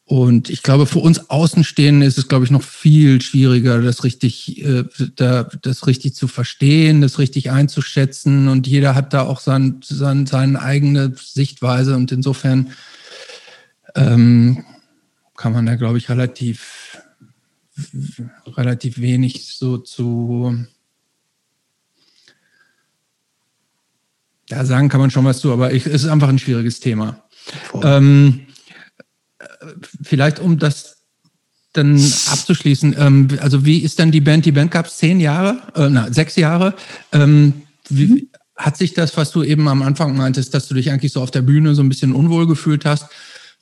und 0.07 0.49
ich 0.49 0.63
glaube, 0.63 0.85
für 0.85 0.99
uns 0.99 1.29
Außenstehende 1.29 2.05
ist 2.05 2.17
es, 2.17 2.29
glaube 2.29 2.45
ich, 2.45 2.51
noch 2.51 2.63
viel 2.63 3.21
schwieriger, 3.21 3.81
das 3.81 4.05
richtig, 4.05 4.63
äh, 4.63 4.85
da, 5.17 5.49
das 5.61 5.85
richtig 5.85 6.15
zu 6.15 6.29
verstehen, 6.29 7.01
das 7.01 7.19
richtig 7.19 7.51
einzuschätzen. 7.51 8.47
Und 8.47 8.67
jeder 8.67 8.95
hat 8.95 9.13
da 9.13 9.23
auch 9.23 9.41
sein, 9.41 9.81
sein, 9.83 10.25
seine 10.25 10.61
eigene 10.61 11.13
Sichtweise. 11.17 11.97
Und 11.97 12.13
insofern 12.13 12.71
ähm, 13.95 14.63
kann 15.35 15.51
man 15.51 15.65
da, 15.65 15.75
glaube 15.75 15.97
ich, 15.97 16.09
relativ, 16.09 16.99
relativ 18.45 18.99
wenig 18.99 19.57
so 19.57 19.77
zu 19.77 20.57
Ja, 24.49 24.63
sagen 24.63 24.87
kann 24.87 25.01
man 25.01 25.11
schon 25.11 25.25
was 25.25 25.41
zu, 25.41 25.51
aber 25.51 25.73
ich, 25.73 25.85
es 25.85 26.05
ist 26.05 26.07
einfach 26.07 26.29
ein 26.29 26.39
schwieriges 26.39 26.79
Thema. 26.79 27.21
Ähm, 27.83 28.46
vielleicht 30.01 30.39
um 30.39 30.57
das 30.57 30.97
dann 31.73 31.95
abzuschließen, 31.95 32.95
ähm, 32.97 33.27
also 33.39 33.65
wie 33.65 33.79
ist 33.79 33.99
dann 33.99 34.11
die 34.11 34.21
Band? 34.21 34.45
Die 34.45 34.51
Band 34.51 34.71
gab 34.71 34.87
es 34.87 34.97
zehn 34.97 35.19
Jahre, 35.19 35.61
äh, 35.75 35.89
na, 35.89 36.11
sechs 36.11 36.35
Jahre. 36.35 36.73
Ähm, 37.11 37.53
wie, 37.89 38.05
mhm. 38.07 38.29
Hat 38.55 38.75
sich 38.75 38.95
das, 38.95 39.15
was 39.17 39.29
du 39.29 39.43
eben 39.43 39.67
am 39.67 39.83
Anfang 39.83 40.17
meintest, 40.17 40.51
dass 40.55 40.67
du 40.67 40.73
dich 40.73 40.89
eigentlich 40.89 41.13
so 41.13 41.21
auf 41.21 41.29
der 41.29 41.43
Bühne 41.43 41.75
so 41.75 41.83
ein 41.83 41.89
bisschen 41.89 42.13
unwohl 42.13 42.47
gefühlt 42.47 42.85
hast, 42.85 43.05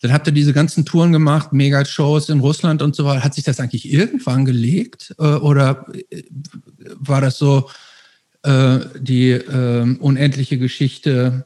dann 0.01 0.13
habt 0.13 0.25
ihr 0.27 0.31
diese 0.31 0.53
ganzen 0.53 0.85
Touren 0.85 1.11
gemacht, 1.11 1.51
Mega-Shows 1.51 2.29
in 2.29 2.39
Russland 2.39 2.81
und 2.81 2.95
so 2.95 3.03
weiter. 3.03 3.23
Hat 3.23 3.33
sich 3.33 3.43
das 3.43 3.59
eigentlich 3.59 3.91
irgendwann 3.91 4.45
gelegt? 4.45 5.13
Äh, 5.19 5.23
oder 5.23 5.85
äh, 6.09 6.23
war 6.97 7.19
das 7.19 7.37
so, 7.37 7.69
äh, 8.43 8.79
die 8.99 9.31
äh, 9.31 9.97
unendliche 9.99 10.57
Geschichte, 10.57 11.45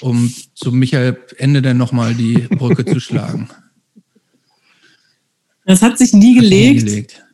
um 0.00 0.32
zu 0.54 0.72
Michael 0.72 1.18
Ende 1.36 1.62
dann 1.62 1.76
nochmal 1.76 2.14
die 2.14 2.34
Brücke 2.50 2.84
zu 2.84 3.00
schlagen. 3.00 3.48
Das 5.64 5.82
hat 5.82 5.98
sich 5.98 6.12
nie 6.12 6.34
gelegt. 6.34 6.82
nie 6.82 6.90
gelegt. 6.90 7.24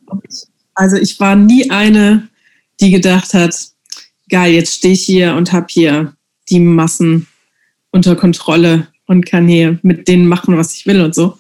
Also 0.75 0.97
ich 0.97 1.19
war 1.21 1.37
nie 1.37 1.71
eine, 1.71 2.29
die 2.81 2.91
gedacht 2.91 3.33
hat, 3.33 3.57
geil, 4.29 4.53
jetzt 4.53 4.75
stehe 4.75 4.95
ich 4.95 5.03
hier 5.03 5.35
und 5.35 5.53
habe 5.53 5.67
hier 5.71 6.17
die 6.51 6.61
Massen 6.61 7.27
unter 7.91 8.15
Kontrolle. 8.15 8.89
und 9.07 9.25
kann 9.25 9.49
hier 9.49 9.79
mit 9.83 10.09
denen 10.09 10.27
machen, 10.27 10.57
was 10.57 10.75
ich 10.75 10.87
will 10.87 11.01
und 11.01 11.15
so. 11.15 11.39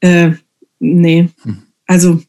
Äh, 0.00 0.32
nee. 0.78 1.30
Hm. 1.42 1.62
Also, 1.86 2.22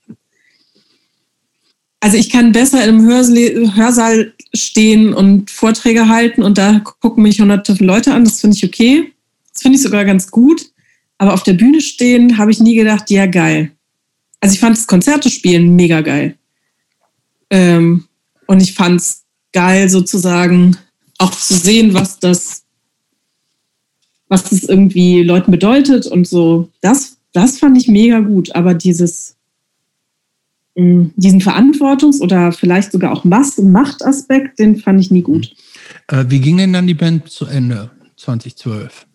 also 2.02 2.18
ich 2.18 2.30
kann 2.30 2.52
besser 2.52 2.84
im 2.84 3.08
Hörsaal 3.08 4.34
stehen 4.54 5.14
und 5.14 5.52
Vorträge 5.52 6.10
halten 6.10 6.42
und 6.42 6.58
da 6.58 6.80
gucken 6.80 7.24
mich 7.24 7.40
hunderte 7.40 7.74
Leute 7.76 8.14
an. 8.14 8.26
Das 8.26 8.42
finde 8.42 8.58
ich 8.58 8.66
okay. 8.66 9.14
Das 9.54 9.62
finde 9.62 9.78
ich 9.78 9.84
sogar 9.84 10.04
ganz 10.04 10.32
gut. 10.32 10.72
Aber 11.20 11.34
auf 11.34 11.44
der 11.44 11.54
Bühne 11.54 11.80
stehen 11.80 12.40
habe 12.40 12.50
ich 12.50 12.60
nie 12.60 12.74
gedacht, 12.74 13.12
ja, 13.12 13.28
geil. 13.28 13.72
Also 14.40 14.56
ich 14.56 14.60
fand 14.60 14.76
das 14.76 14.88
Konzerte 14.88 15.30
spielen 15.30 15.76
mega 15.76 16.02
geil. 16.02 16.36
Ähm, 17.52 18.06
und 18.48 18.64
ich 18.64 18.74
fand 18.74 19.00
es 19.00 19.22
geil, 19.54 19.88
sozusagen 19.88 20.78
auch 21.20 21.32
zu 21.32 21.54
sehen, 21.54 21.94
was 21.94 22.18
das, 22.18 22.64
was 24.28 24.46
das 24.46 24.64
irgendwie 24.64 25.22
Leuten 25.22 25.52
bedeutet 25.52 26.08
und 26.08 26.28
so. 26.28 26.70
Das, 26.82 27.18
das 27.32 27.60
fand 27.60 27.78
ich 27.78 27.88
mega 27.88 28.22
gut. 28.22 28.56
Aber 28.56 28.74
dieses, 28.74 29.36
diesen 30.76 31.42
Verantwortungs- 31.42 32.22
oder 32.22 32.52
vielleicht 32.52 32.92
sogar 32.92 33.12
auch 33.12 33.24
Machtaspekt, 33.24 34.60
den 34.60 34.78
fand 34.78 35.02
ich 35.02 35.12
nie 35.12 35.22
gut. 35.22 35.54
Äh, 36.08 36.26
wie 36.30 36.40
ging 36.40 36.58
denn 36.58 36.74
dann 36.74 36.88
die 36.88 36.94
Band 36.94 37.30
zu 37.30 37.46
Ende 37.46 37.92
2012? 38.16 39.06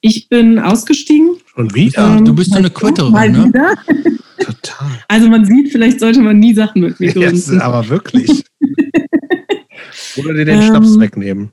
Ich 0.00 0.28
bin 0.28 0.58
ausgestiegen. 0.58 1.36
Und 1.56 1.74
wieder? 1.74 2.18
Ähm, 2.18 2.24
du 2.24 2.34
bist 2.34 2.52
so 2.52 2.58
eine 2.58 2.70
Quitterin, 2.70 3.32
ne? 3.32 3.46
Wieder. 3.46 3.74
Total. 4.38 4.90
Also 5.08 5.28
man 5.28 5.44
sieht, 5.44 5.72
vielleicht 5.72 5.98
sollte 5.98 6.20
man 6.20 6.38
nie 6.38 6.54
Sachen 6.54 6.82
mit 6.82 7.00
mir 7.00 7.10
yes, 7.12 7.50
aber 7.50 7.88
wirklich. 7.88 8.44
oder 10.18 10.34
dir 10.34 10.44
den 10.44 10.60
ähm, 10.60 10.66
Schnaps 10.68 10.98
wegnehmen. 10.98 11.50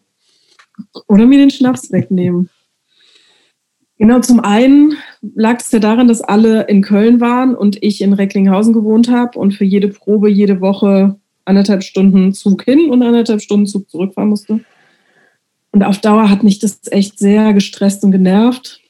Oder 1.08 1.26
mir 1.26 1.40
den 1.40 1.50
Schnaps 1.50 1.92
wegnehmen. 1.92 2.50
Genau, 4.04 4.20
zum 4.20 4.42
einen 4.42 4.98
lag 5.34 5.62
es 5.62 5.72
ja 5.72 5.80
daran, 5.80 6.10
dass 6.10 6.20
alle 6.20 6.64
in 6.64 6.82
Köln 6.82 7.22
waren 7.22 7.56
und 7.56 7.82
ich 7.82 8.02
in 8.02 8.12
Recklinghausen 8.12 8.74
gewohnt 8.74 9.10
habe 9.10 9.40
und 9.40 9.54
für 9.54 9.64
jede 9.64 9.88
Probe 9.88 10.30
jede 10.30 10.60
Woche 10.60 11.16
anderthalb 11.46 11.84
Stunden 11.84 12.34
Zug 12.34 12.64
hin 12.64 12.90
und 12.90 13.02
anderthalb 13.02 13.42
Stunden 13.42 13.66
Zug 13.66 13.90
zurückfahren 13.90 14.30
musste. 14.30 14.60
Und 15.72 15.84
auf 15.84 16.00
Dauer 16.00 16.30
hat 16.30 16.44
mich 16.44 16.60
das 16.60 16.82
echt 16.92 17.18
sehr 17.18 17.54
gestresst 17.54 18.04
und 18.04 18.12
genervt. 18.12 18.82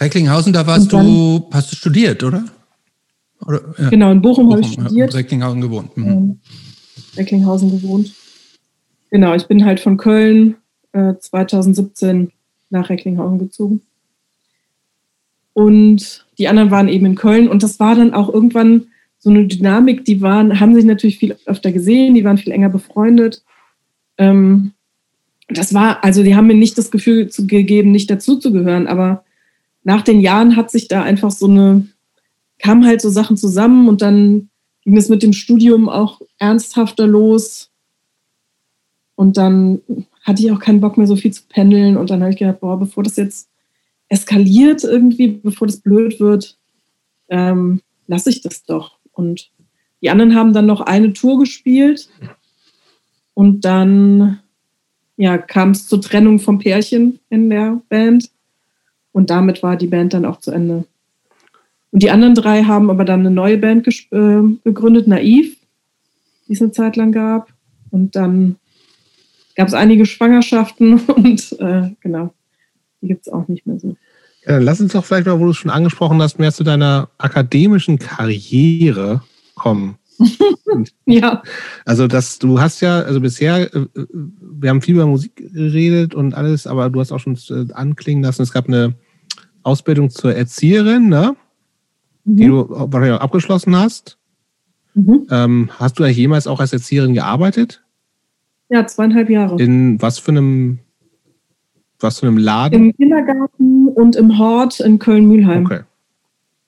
Recklinghausen, 0.00 0.54
da 0.54 0.66
warst 0.66 0.90
dann, 0.94 1.04
du, 1.04 1.46
hast 1.52 1.70
du 1.70 1.76
studiert, 1.76 2.22
oder? 2.22 2.42
oder 3.44 3.60
ja. 3.76 3.90
Genau, 3.90 4.12
in 4.12 4.22
Bochum, 4.22 4.46
Bochum 4.46 4.52
habe 4.52 4.62
ich 4.62 4.72
studiert. 4.72 5.12
Ja, 5.12 5.18
Recklinghausen 5.18 5.60
gewohnt. 5.60 5.94
Mhm. 5.94 6.06
Ähm, 6.06 6.40
Recklinghausen 7.18 7.70
gewohnt. 7.70 8.14
Genau, 9.10 9.34
ich 9.34 9.46
bin 9.46 9.62
halt 9.66 9.80
von 9.80 9.98
Köln 9.98 10.56
äh, 10.92 11.12
2017 11.20 12.32
nach 12.70 12.88
Recklinghausen 12.88 13.38
gezogen. 13.38 13.82
Und 15.54 16.26
die 16.36 16.48
anderen 16.48 16.70
waren 16.70 16.88
eben 16.88 17.06
in 17.06 17.14
Köln. 17.14 17.48
Und 17.48 17.62
das 17.62 17.80
war 17.80 17.94
dann 17.94 18.12
auch 18.12 18.28
irgendwann 18.28 18.88
so 19.18 19.30
eine 19.30 19.46
Dynamik, 19.46 20.04
die 20.04 20.20
waren, 20.20 20.60
haben 20.60 20.74
sich 20.74 20.84
natürlich 20.84 21.18
viel 21.18 21.36
öfter 21.46 21.72
gesehen, 21.72 22.14
die 22.14 22.24
waren 22.24 22.36
viel 22.36 22.52
enger 22.52 22.68
befreundet. 22.68 23.42
Ähm, 24.18 24.72
das 25.48 25.72
war, 25.72 26.04
also 26.04 26.22
die 26.22 26.36
haben 26.36 26.46
mir 26.46 26.54
nicht 26.54 26.76
das 26.76 26.90
Gefühl 26.90 27.30
zu, 27.30 27.46
gegeben, 27.46 27.90
nicht 27.90 28.10
dazuzugehören, 28.10 28.86
aber 28.86 29.24
nach 29.82 30.02
den 30.02 30.20
Jahren 30.20 30.56
hat 30.56 30.70
sich 30.70 30.88
da 30.88 31.02
einfach 31.02 31.30
so 31.30 31.46
eine, 31.46 31.86
kamen 32.58 32.84
halt 32.84 33.00
so 33.00 33.08
Sachen 33.08 33.38
zusammen 33.38 33.88
und 33.88 34.02
dann 34.02 34.50
ging 34.84 34.96
es 34.96 35.08
mit 35.08 35.22
dem 35.22 35.32
Studium 35.32 35.88
auch 35.88 36.20
ernsthafter 36.38 37.06
los. 37.06 37.70
Und 39.16 39.36
dann 39.36 39.80
hatte 40.22 40.42
ich 40.42 40.52
auch 40.52 40.58
keinen 40.58 40.80
Bock 40.80 40.98
mehr 40.98 41.06
so 41.06 41.16
viel 41.16 41.32
zu 41.32 41.42
pendeln. 41.48 41.96
Und 41.96 42.10
dann 42.10 42.20
habe 42.20 42.32
ich 42.32 42.38
gedacht, 42.38 42.60
boah, 42.60 42.78
bevor 42.78 43.02
das 43.02 43.16
jetzt 43.16 43.48
eskaliert 44.08 44.84
irgendwie, 44.84 45.28
bevor 45.28 45.66
das 45.66 45.80
blöd 45.80 46.20
wird, 46.20 46.58
ähm, 47.28 47.80
lasse 48.06 48.30
ich 48.30 48.42
das 48.42 48.64
doch. 48.64 48.98
Und 49.12 49.50
die 50.02 50.10
anderen 50.10 50.34
haben 50.34 50.52
dann 50.52 50.66
noch 50.66 50.80
eine 50.80 51.12
Tour 51.12 51.38
gespielt. 51.38 52.08
Und 53.32 53.64
dann 53.64 54.40
ja, 55.16 55.38
kam 55.38 55.70
es 55.70 55.88
zur 55.88 56.00
Trennung 56.00 56.38
vom 56.38 56.58
Pärchen 56.58 57.20
in 57.30 57.50
der 57.50 57.80
Band. 57.88 58.30
Und 59.12 59.30
damit 59.30 59.62
war 59.62 59.76
die 59.76 59.86
Band 59.86 60.12
dann 60.12 60.24
auch 60.24 60.40
zu 60.40 60.50
Ende. 60.50 60.84
Und 61.90 62.02
die 62.02 62.10
anderen 62.10 62.34
drei 62.34 62.64
haben 62.64 62.90
aber 62.90 63.04
dann 63.04 63.20
eine 63.20 63.30
neue 63.30 63.56
Band 63.56 63.86
äh, 63.86 64.42
gegründet, 64.64 65.06
Naiv, 65.06 65.56
die 66.48 66.52
es 66.52 66.60
eine 66.60 66.72
Zeit 66.72 66.96
lang 66.96 67.12
gab. 67.12 67.52
Und 67.90 68.16
dann 68.16 68.56
gab 69.54 69.68
es 69.68 69.74
einige 69.74 70.04
Schwangerschaften 70.04 71.00
und 71.06 71.52
äh, 71.60 71.90
genau, 72.00 72.34
die 73.04 73.08
gibt 73.08 73.26
es 73.26 73.32
auch 73.32 73.46
nicht 73.48 73.66
mehr 73.66 73.78
so. 73.78 73.96
Ja, 74.46 74.52
dann 74.52 74.62
lass 74.62 74.80
uns 74.80 74.92
doch 74.92 75.04
vielleicht 75.04 75.26
mal, 75.26 75.38
wo 75.38 75.44
du 75.44 75.50
es 75.50 75.56
schon 75.56 75.70
angesprochen 75.70 76.20
hast, 76.20 76.38
mehr 76.38 76.52
zu 76.52 76.64
deiner 76.64 77.08
akademischen 77.18 77.98
Karriere 77.98 79.22
kommen. 79.54 79.96
ja. 81.06 81.42
Also 81.84 82.06
das, 82.06 82.38
du 82.38 82.60
hast 82.60 82.80
ja, 82.80 83.00
also 83.00 83.20
bisher, 83.20 83.74
äh, 83.74 83.86
wir 83.94 84.70
haben 84.70 84.82
viel 84.82 84.94
über 84.94 85.06
Musik 85.06 85.36
geredet 85.36 86.14
und 86.14 86.34
alles, 86.34 86.66
aber 86.66 86.90
du 86.90 87.00
hast 87.00 87.12
auch 87.12 87.20
schon 87.20 87.38
äh, 87.50 87.72
anklingen 87.72 88.22
lassen, 88.22 88.42
es 88.42 88.52
gab 88.52 88.68
eine 88.68 88.94
Ausbildung 89.62 90.10
zur 90.10 90.34
Erzieherin, 90.34 91.08
ne? 91.08 91.36
Mhm. 92.24 92.36
Die 92.36 92.46
du 92.46 92.68
wahrscheinlich 92.68 93.18
auch 93.18 93.24
abgeschlossen 93.24 93.76
hast. 93.76 94.18
Mhm. 94.94 95.26
Ähm, 95.30 95.70
hast 95.78 95.98
du 95.98 96.02
da 96.02 96.08
jemals 96.08 96.46
auch 96.46 96.60
als 96.60 96.72
Erzieherin 96.72 97.14
gearbeitet? 97.14 97.82
Ja, 98.68 98.86
zweieinhalb 98.86 99.30
Jahre. 99.30 99.60
In 99.62 100.00
was 100.00 100.18
für 100.18 100.30
einem, 100.30 100.78
was 102.04 102.20
für 102.20 102.28
einem 102.28 102.38
Laden? 102.38 102.90
Im 102.90 102.96
Kindergarten 102.96 103.88
und 103.88 104.14
im 104.14 104.38
Hort 104.38 104.78
in 104.78 105.00
Köln-Mühlheim. 105.00 105.64
Okay. 105.66 105.80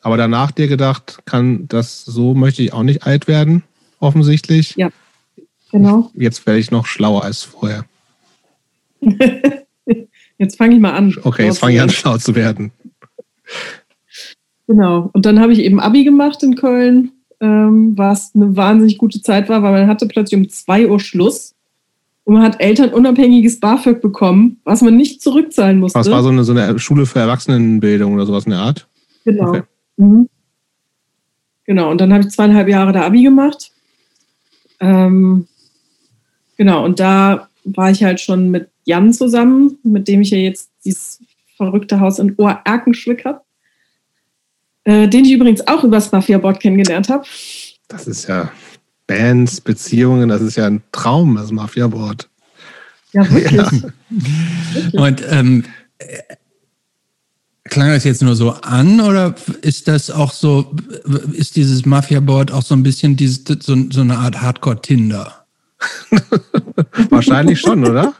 Aber 0.00 0.16
danach 0.16 0.50
dir 0.50 0.66
gedacht, 0.66 1.20
kann 1.24 1.68
das 1.68 2.04
so 2.04 2.34
möchte 2.34 2.62
ich 2.62 2.72
auch 2.72 2.82
nicht 2.82 3.06
alt 3.06 3.28
werden, 3.28 3.62
offensichtlich. 3.98 4.74
Ja, 4.76 4.90
genau. 5.72 6.10
Jetzt 6.14 6.46
werde 6.46 6.60
ich 6.60 6.70
noch 6.70 6.86
schlauer 6.86 7.24
als 7.24 7.42
vorher. 7.42 7.84
jetzt 10.38 10.56
fange 10.58 10.74
ich 10.74 10.80
mal 10.80 10.92
an. 10.92 11.14
Okay, 11.22 11.46
jetzt 11.46 11.58
fange 11.58 11.74
ich 11.74 11.80
an, 11.80 11.90
schlau 11.90 12.18
zu 12.18 12.34
werden. 12.34 12.70
Genau. 14.68 15.10
Und 15.12 15.26
dann 15.26 15.40
habe 15.40 15.52
ich 15.52 15.58
eben 15.58 15.80
Abi 15.80 16.04
gemacht 16.04 16.40
in 16.42 16.54
Köln, 16.54 17.10
ähm, 17.40 17.98
was 17.98 18.32
eine 18.34 18.56
wahnsinnig 18.56 18.98
gute 18.98 19.20
Zeit 19.22 19.48
war, 19.48 19.62
weil 19.62 19.72
man 19.72 19.88
hatte 19.88 20.06
plötzlich 20.06 20.40
um 20.40 20.48
2 20.48 20.88
Uhr 20.88 21.00
Schluss 21.00 21.55
und 22.26 22.34
man 22.34 22.42
hat 22.42 22.60
elternunabhängiges 22.60 23.60
BAföG 23.60 24.02
bekommen, 24.02 24.60
was 24.64 24.82
man 24.82 24.96
nicht 24.96 25.22
zurückzahlen 25.22 25.78
musste. 25.78 26.00
Was 26.00 26.10
war 26.10 26.24
so 26.24 26.28
eine, 26.28 26.42
so 26.42 26.52
eine 26.52 26.76
Schule 26.80 27.06
für 27.06 27.20
Erwachsenenbildung 27.20 28.14
oder 28.14 28.26
sowas 28.26 28.46
in 28.46 28.50
der 28.50 28.58
Art? 28.58 28.88
Genau. 29.24 29.48
Okay. 29.50 29.62
Mhm. 29.96 30.28
Genau, 31.64 31.88
und 31.88 32.00
dann 32.00 32.12
habe 32.12 32.24
ich 32.24 32.30
zweieinhalb 32.30 32.68
Jahre 32.68 32.92
da 32.92 33.02
Abi 33.02 33.22
gemacht. 33.22 33.70
Ähm, 34.80 35.46
genau, 36.56 36.84
und 36.84 36.98
da 36.98 37.48
war 37.64 37.92
ich 37.92 38.02
halt 38.02 38.20
schon 38.20 38.50
mit 38.50 38.70
Jan 38.84 39.12
zusammen, 39.12 39.78
mit 39.84 40.08
dem 40.08 40.20
ich 40.20 40.30
ja 40.30 40.38
jetzt 40.38 40.70
dieses 40.84 41.20
verrückte 41.56 42.00
Haus 42.00 42.18
in 42.18 42.34
Ohr-Erkenschwick 42.36 43.24
habe. 43.24 43.42
Äh, 44.82 45.06
den 45.06 45.24
ich 45.24 45.32
übrigens 45.32 45.64
auch 45.68 45.84
übers 45.84 46.10
Mafia-Board 46.10 46.58
kennengelernt 46.58 47.08
habe. 47.08 47.24
Das 47.86 48.08
ist 48.08 48.26
ja 48.26 48.50
Bands, 49.06 49.60
Beziehungen, 49.60 50.28
das 50.28 50.42
ist 50.42 50.56
ja 50.56 50.66
ein 50.66 50.82
Traum, 50.92 51.36
das 51.36 51.52
Mafia-Board. 51.52 52.28
Ja, 53.12 53.30
wirklich. 53.30 53.82
Ja. 54.92 55.00
Und 55.00 55.22
ähm, 55.30 55.64
Klang 57.68 57.88
das 57.88 58.04
jetzt 58.04 58.22
nur 58.22 58.36
so 58.36 58.50
an 58.50 59.00
oder 59.00 59.34
ist 59.62 59.88
das 59.88 60.10
auch 60.10 60.32
so, 60.32 60.74
ist 61.32 61.56
dieses 61.56 61.84
Mafia-Board 61.84 62.52
auch 62.52 62.62
so 62.62 62.74
ein 62.74 62.82
bisschen 62.82 63.16
dieses, 63.16 63.42
so, 63.60 63.76
so 63.90 64.00
eine 64.00 64.18
Art 64.18 64.40
Hardcore-Tinder? 64.40 65.46
Wahrscheinlich 67.10 67.60
schon, 67.60 67.84
oder? 67.84 68.14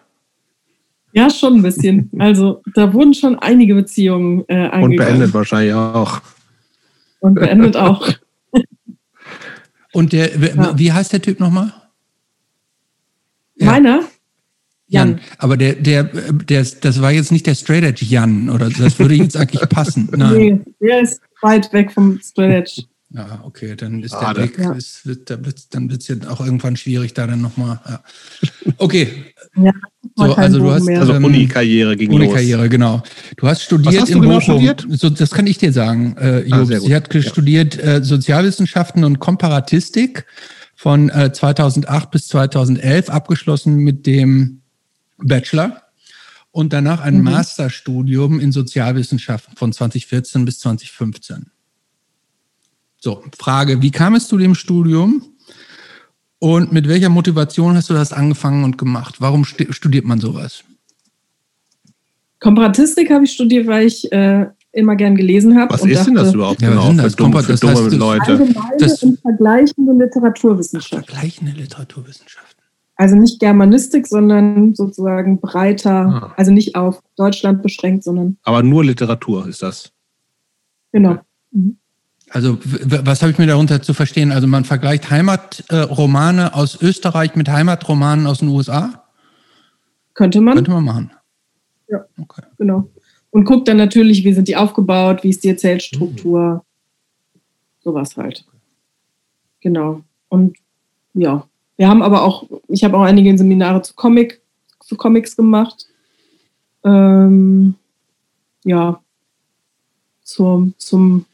Ja, 1.12 1.30
schon 1.30 1.56
ein 1.56 1.62
bisschen. 1.62 2.10
Also 2.18 2.62
da 2.74 2.92
wurden 2.92 3.14
schon 3.14 3.38
einige 3.38 3.74
Beziehungen 3.74 4.44
äh, 4.48 4.54
eingegangen. 4.54 4.84
Und 4.84 4.96
beendet 4.96 5.34
wahrscheinlich 5.34 5.74
auch. 5.74 6.20
Und 7.20 7.34
beendet 7.34 7.76
auch. 7.76 8.08
Und 9.96 10.12
der, 10.12 10.36
ja. 10.36 10.78
wie 10.78 10.92
heißt 10.92 11.14
der 11.14 11.22
Typ 11.22 11.40
nochmal? 11.40 11.72
Meiner? 13.58 14.02
Jan. 14.88 15.08
Jan. 15.08 15.20
Aber 15.38 15.56
der, 15.56 15.72
der, 15.72 16.04
der, 16.04 16.66
das 16.82 17.00
war 17.00 17.12
jetzt 17.12 17.32
nicht 17.32 17.46
der 17.46 17.54
Straight 17.54 17.82
Edge 17.82 18.04
Jan, 18.04 18.50
oder 18.50 18.68
das 18.68 18.98
würde 18.98 19.14
jetzt 19.14 19.38
eigentlich 19.38 19.66
passen. 19.70 20.10
Nein. 20.14 20.36
Nee, 20.36 20.60
der 20.86 21.00
ist 21.00 21.22
weit 21.40 21.72
weg 21.72 21.90
vom 21.92 22.20
Straight 22.22 22.68
Edge. 22.68 22.82
Ja, 23.08 23.40
okay, 23.42 23.74
dann 23.74 24.02
ist 24.02 24.12
der 24.12 24.36
Weg, 24.36 24.58
ja. 24.58 24.72
ist, 24.72 25.08
dann 25.70 25.90
wird 25.90 26.02
es 26.02 26.08
ja 26.08 26.16
auch 26.28 26.44
irgendwann 26.44 26.76
schwierig, 26.76 27.14
da 27.14 27.26
dann 27.26 27.40
nochmal. 27.40 27.80
Ja. 27.88 28.02
Okay. 28.76 29.24
Ja, 29.56 29.72
so, 30.16 30.34
also 30.34 30.58
du 30.58 30.70
hast 30.70 30.88
also 30.88 31.12
ähm, 31.14 31.24
Uni-Karriere 31.24 31.94
ging 31.94 32.10
Uni-Karriere, 32.10 32.70
genau. 32.70 33.02
Du 33.36 33.46
hast 33.46 33.62
studiert 33.62 33.94
Was 33.94 34.02
hast 34.02 34.08
in 34.08 34.22
genau 34.22 34.38
Bochum. 34.38 34.54
Studiert? 34.54 34.86
So, 34.88 35.10
das 35.10 35.30
kann 35.30 35.46
ich 35.46 35.58
dir 35.58 35.72
sagen, 35.72 36.16
äh, 36.18 36.46
ah, 36.50 36.64
Sie 36.64 36.94
hat 36.94 37.12
ja. 37.12 37.22
studiert 37.22 37.78
äh, 37.78 38.02
Sozialwissenschaften 38.02 39.04
und 39.04 39.18
Komparatistik 39.18 40.24
von 40.74 41.10
äh, 41.10 41.32
2008 41.32 42.10
bis 42.10 42.28
2011, 42.28 43.10
abgeschlossen 43.10 43.76
mit 43.76 44.06
dem 44.06 44.62
Bachelor. 45.18 45.82
und 46.50 46.72
danach 46.72 47.02
ein 47.02 47.18
mhm. 47.18 47.24
Masterstudium 47.24 48.40
in 48.40 48.50
Sozialwissenschaften 48.52 49.56
von 49.56 49.74
2014 49.74 50.46
bis 50.46 50.60
2015. 50.60 51.50
So, 52.96 53.22
Frage, 53.36 53.82
wie 53.82 53.90
kam 53.90 54.14
es 54.14 54.28
zu 54.28 54.38
dem 54.38 54.54
Studium 54.54 55.22
und 56.38 56.72
mit 56.72 56.88
welcher 56.88 57.08
Motivation 57.08 57.76
hast 57.76 57.90
du 57.90 57.94
das 57.94 58.12
angefangen 58.12 58.64
und 58.64 58.78
gemacht? 58.78 59.16
Warum 59.20 59.44
studiert 59.44 60.04
man 60.04 60.20
sowas? 60.20 60.64
Komparatistik 62.40 63.10
habe 63.10 63.24
ich 63.24 63.32
studiert, 63.32 63.66
weil 63.66 63.86
ich 63.86 64.10
äh, 64.12 64.46
immer 64.72 64.94
gern 64.94 65.16
gelesen 65.16 65.58
habe. 65.58 65.72
Was 65.72 65.84
ist 65.84 65.94
dachte, 65.94 66.04
denn 66.06 66.14
das 66.16 66.34
überhaupt 66.34 66.60
ja, 66.60 66.70
genau? 66.70 66.92
Das, 66.92 67.16
dumme, 67.16 67.42
das 67.42 67.60
dumme 67.60 67.74
heißt, 67.74 67.96
Leute. 67.96 68.32
Allgemeine 68.32 68.76
das, 68.78 69.02
und 69.02 69.18
vergleichende 69.20 69.92
Literaturwissenschaft. 69.92 71.06
Vergleichende 71.06 71.52
Literaturwissenschaft. 71.52 72.56
Also 72.96 73.16
nicht 73.16 73.40
Germanistik, 73.40 74.06
sondern 74.06 74.74
sozusagen 74.74 75.40
breiter, 75.40 75.92
ah. 75.92 76.34
also 76.36 76.50
nicht 76.50 76.76
auf 76.76 77.02
Deutschland 77.16 77.62
beschränkt, 77.62 78.04
sondern. 78.04 78.38
Aber 78.42 78.62
nur 78.62 78.84
Literatur 78.84 79.46
ist 79.46 79.62
das. 79.62 79.92
Genau. 80.92 81.18
Mhm. 81.50 81.78
Also 82.36 82.58
was 82.84 83.22
habe 83.22 83.32
ich 83.32 83.38
mir 83.38 83.46
darunter 83.46 83.80
zu 83.80 83.94
verstehen? 83.94 84.30
Also 84.30 84.46
man 84.46 84.66
vergleicht 84.66 85.08
Heimatromane 85.08 86.52
aus 86.52 86.82
Österreich 86.82 87.34
mit 87.34 87.48
Heimatromanen 87.48 88.26
aus 88.26 88.40
den 88.40 88.48
USA? 88.48 89.04
Könnte 90.12 90.42
man. 90.42 90.54
Könnte 90.54 90.70
man 90.70 90.84
machen. 90.84 91.12
Ja, 91.88 92.04
okay. 92.20 92.42
genau. 92.58 92.90
Und 93.30 93.46
guckt 93.46 93.68
dann 93.68 93.78
natürlich, 93.78 94.22
wie 94.22 94.34
sind 94.34 94.48
die 94.48 94.56
aufgebaut, 94.56 95.24
wie 95.24 95.30
ist 95.30 95.44
die 95.44 95.48
Erzählstruktur, 95.48 96.62
mhm. 97.32 97.40
sowas 97.82 98.18
halt. 98.18 98.44
Genau. 99.60 100.02
Und 100.28 100.58
ja, 101.14 101.48
wir 101.78 101.88
haben 101.88 102.02
aber 102.02 102.22
auch, 102.22 102.44
ich 102.68 102.84
habe 102.84 102.98
auch 102.98 103.02
einige 103.04 103.36
Seminare 103.38 103.80
zu 103.80 103.94
Comic, 103.94 104.42
zu 104.80 104.96
Comics 104.96 105.36
gemacht. 105.36 105.86
Ähm, 106.84 107.76
ja, 108.64 109.00
zum, 110.22 110.74
zum 110.78 111.25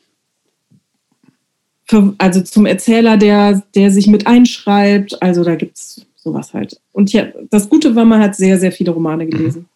also 2.19 2.40
zum 2.43 2.66
Erzähler, 2.66 3.16
der, 3.16 3.62
der 3.74 3.90
sich 3.90 4.06
mit 4.06 4.27
einschreibt. 4.27 5.23
Also 5.23 5.44
da 5.44 5.55
gibt 5.55 5.77
es 5.77 6.06
sowas 6.16 6.55
halt. 6.55 6.81
Und 6.93 7.12
ja, 7.12 7.27
das 7.51 7.69
Gute 7.69 7.94
war, 7.97 8.05
man 8.05 8.20
hat 8.20 8.36
sehr, 8.36 8.59
sehr 8.59 8.73
viele 8.73 8.93
Romane 8.93 9.27
gelesen. 9.27 9.66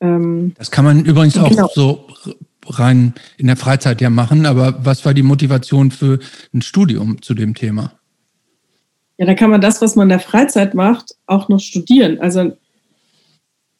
Mhm. 0.00 0.06
Ähm, 0.06 0.54
das 0.58 0.70
kann 0.70 0.84
man 0.84 1.04
übrigens 1.04 1.36
auch 1.38 1.48
genau. 1.48 1.68
so 1.72 2.06
rein 2.66 3.14
in 3.36 3.46
der 3.46 3.56
Freizeit 3.56 4.00
ja 4.00 4.10
machen, 4.10 4.46
aber 4.46 4.84
was 4.84 5.04
war 5.04 5.14
die 5.14 5.22
Motivation 5.22 5.90
für 5.90 6.18
ein 6.52 6.62
Studium 6.62 7.20
zu 7.20 7.34
dem 7.34 7.54
Thema? 7.54 7.92
Ja, 9.18 9.26
da 9.26 9.34
kann 9.34 9.50
man 9.50 9.60
das, 9.60 9.80
was 9.80 9.96
man 9.96 10.06
in 10.06 10.10
der 10.10 10.20
Freizeit 10.20 10.74
macht, 10.74 11.14
auch 11.26 11.48
noch 11.48 11.60
studieren. 11.60 12.18
Also 12.20 12.52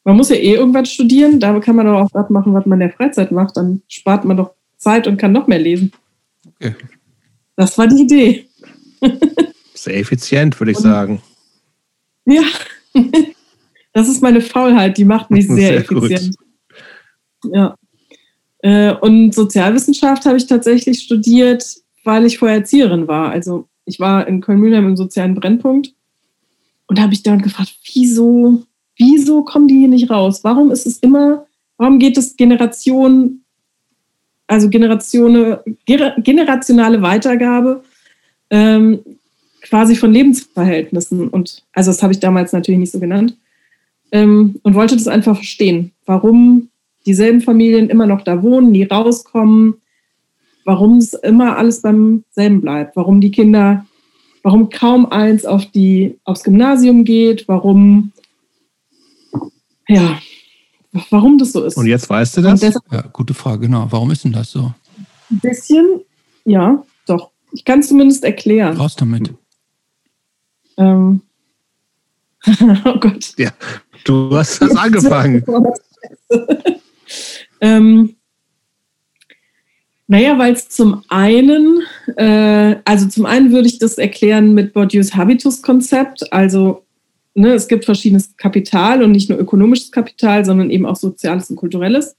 man 0.03 0.15
muss 0.15 0.29
ja 0.29 0.35
eh 0.35 0.53
irgendwas 0.53 0.91
studieren, 0.91 1.39
da 1.39 1.59
kann 1.59 1.75
man 1.75 1.87
aber 1.87 2.03
auch 2.03 2.11
das 2.11 2.29
machen, 2.29 2.53
was 2.53 2.65
man 2.65 2.79
in 2.79 2.87
der 2.87 2.95
Freizeit 2.95 3.31
macht. 3.31 3.57
Dann 3.57 3.81
spart 3.87 4.23
man 4.23 4.37
doch 4.37 4.51
Zeit 4.77 5.07
und 5.07 5.17
kann 5.17 5.31
noch 5.31 5.47
mehr 5.47 5.59
lesen. 5.59 5.91
Okay. 6.55 6.75
Das 7.55 7.77
war 7.77 7.87
die 7.87 8.01
Idee. 8.01 8.49
Sehr 9.73 9.97
effizient, 9.97 10.59
würde 10.59 10.71
ich 10.71 10.77
und, 10.77 10.83
sagen. 10.83 11.21
Ja, 12.25 12.43
das 13.93 14.07
ist 14.07 14.21
meine 14.21 14.41
Faulheit, 14.41 14.97
die 14.97 15.05
macht 15.05 15.29
mich 15.29 15.47
sehr, 15.47 15.55
sehr 15.55 15.77
effizient. 15.77 16.35
Gut. 17.41 17.53
Ja. 17.53 17.75
Äh, 18.59 18.95
und 18.95 19.33
Sozialwissenschaft 19.33 20.25
habe 20.25 20.37
ich 20.37 20.47
tatsächlich 20.47 21.03
studiert, 21.03 21.63
weil 22.03 22.25
ich 22.25 22.39
vorher 22.39 22.57
Erzieherin 22.57 23.07
war. 23.07 23.29
Also 23.29 23.67
ich 23.85 23.99
war 23.99 24.27
in 24.27 24.41
Köln-Mühlheim 24.41 24.87
im 24.87 24.97
sozialen 24.97 25.35
Brennpunkt 25.35 25.93
und 26.87 26.99
habe 26.99 27.13
ich 27.13 27.21
dann 27.21 27.41
gefragt, 27.41 27.75
wieso, 27.93 28.63
wieso 28.97 29.43
kommen 29.43 29.67
die 29.67 29.79
hier 29.79 29.87
nicht 29.87 30.09
raus? 30.09 30.43
Warum 30.43 30.71
ist 30.71 30.87
es 30.87 30.97
immer, 30.97 31.45
warum 31.77 31.99
geht 31.99 32.17
es 32.17 32.35
Generation 32.35 33.44
also 34.47 34.69
Generation, 34.69 35.57
generationale 35.85 37.01
Weitergabe 37.01 37.83
ähm, 38.49 38.99
quasi 39.61 39.95
von 39.95 40.13
Lebensverhältnissen. 40.13 41.27
Und 41.29 41.63
also 41.73 41.91
das 41.91 42.03
habe 42.03 42.13
ich 42.13 42.19
damals 42.19 42.53
natürlich 42.53 42.79
nicht 42.79 42.91
so 42.91 42.99
genannt. 42.99 43.35
Ähm, 44.11 44.59
und 44.63 44.75
wollte 44.75 44.95
das 44.95 45.07
einfach 45.07 45.35
verstehen, 45.35 45.91
warum 46.05 46.69
dieselben 47.05 47.41
Familien 47.41 47.89
immer 47.89 48.05
noch 48.05 48.21
da 48.21 48.43
wohnen, 48.43 48.71
nie 48.71 48.83
rauskommen, 48.83 49.75
warum 50.63 50.97
es 50.97 51.13
immer 51.13 51.57
alles 51.57 51.81
beim 51.81 52.23
selben 52.31 52.61
bleibt, 52.61 52.95
warum 52.95 53.21
die 53.21 53.31
Kinder, 53.31 53.85
warum 54.43 54.69
kaum 54.69 55.07
eins 55.07 55.45
auf 55.45 55.65
die, 55.65 56.17
aufs 56.23 56.43
Gymnasium 56.43 57.03
geht, 57.03 57.47
warum, 57.47 58.11
ja, 59.87 60.19
warum 61.09 61.37
das 61.37 61.51
so 61.51 61.63
ist. 61.63 61.77
Und 61.77 61.87
jetzt 61.87 62.09
weißt 62.09 62.37
du 62.37 62.41
das? 62.41 62.61
ja, 62.61 63.01
gute 63.13 63.33
Frage, 63.33 63.61
genau. 63.61 63.87
Warum 63.89 64.11
ist 64.11 64.23
denn 64.23 64.31
das 64.31 64.51
so? 64.51 64.73
Ein 65.29 65.39
bisschen, 65.39 66.01
ja, 66.45 66.83
doch. 67.05 67.31
Ich 67.51 67.63
kann 67.63 67.79
es 67.79 67.87
zumindest 67.87 68.23
erklären. 68.23 68.77
Raus 68.77 68.95
damit. 68.95 69.33
Ähm. 70.77 71.21
oh 72.85 72.99
Gott. 72.99 73.33
Ja, 73.37 73.51
du 74.03 74.35
hast 74.35 74.61
das 74.61 74.75
angefangen. 74.75 75.43
ähm, 77.61 78.15
naja, 80.07 80.37
weil 80.37 80.53
es 80.53 80.69
zum 80.69 81.03
einen, 81.07 81.81
äh, 82.15 82.75
also 82.85 83.07
zum 83.07 83.25
einen 83.25 83.51
würde 83.51 83.67
ich 83.67 83.79
das 83.79 83.97
erklären 83.97 84.53
mit 84.53 84.73
Bourdieu's 84.73 85.15
Habitus-Konzept. 85.15 86.31
Also 86.31 86.84
ne, 87.35 87.53
es 87.53 87.67
gibt 87.67 87.85
verschiedenes 87.85 88.35
Kapital 88.37 89.03
und 89.03 89.11
nicht 89.11 89.29
nur 89.29 89.37
ökonomisches 89.37 89.91
Kapital, 89.91 90.43
sondern 90.43 90.71
eben 90.71 90.85
auch 90.85 90.95
soziales 90.95 91.49
und 91.49 91.57
kulturelles. 91.57 92.15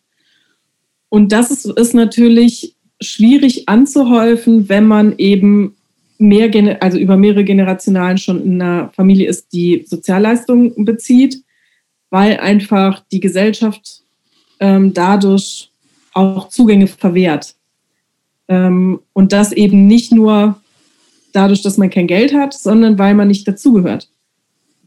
Und 1.08 1.32
das 1.32 1.50
ist, 1.50 1.64
ist 1.64 1.94
natürlich 1.94 2.76
schwierig 3.00 3.68
anzuhäufen, 3.68 4.68
wenn 4.68 4.86
man 4.86 5.14
eben 5.18 5.74
mehr, 6.18 6.50
also 6.82 6.98
über 6.98 7.16
mehrere 7.16 7.44
Generationen 7.44 8.18
schon 8.18 8.42
in 8.42 8.62
einer 8.62 8.90
Familie 8.94 9.28
ist, 9.28 9.52
die 9.52 9.84
Sozialleistungen 9.86 10.84
bezieht, 10.84 11.42
weil 12.10 12.38
einfach 12.38 13.02
die 13.10 13.20
Gesellschaft 13.20 14.02
ähm, 14.60 14.94
dadurch 14.94 15.70
auch 16.12 16.48
Zugänge 16.48 16.86
verwehrt. 16.86 17.54
Ähm, 18.48 19.00
und 19.12 19.32
das 19.32 19.52
eben 19.52 19.86
nicht 19.86 20.12
nur 20.12 20.60
dadurch, 21.32 21.62
dass 21.62 21.76
man 21.76 21.90
kein 21.90 22.06
Geld 22.06 22.32
hat, 22.32 22.54
sondern 22.54 22.98
weil 22.98 23.14
man 23.14 23.28
nicht 23.28 23.46
dazugehört 23.46 24.08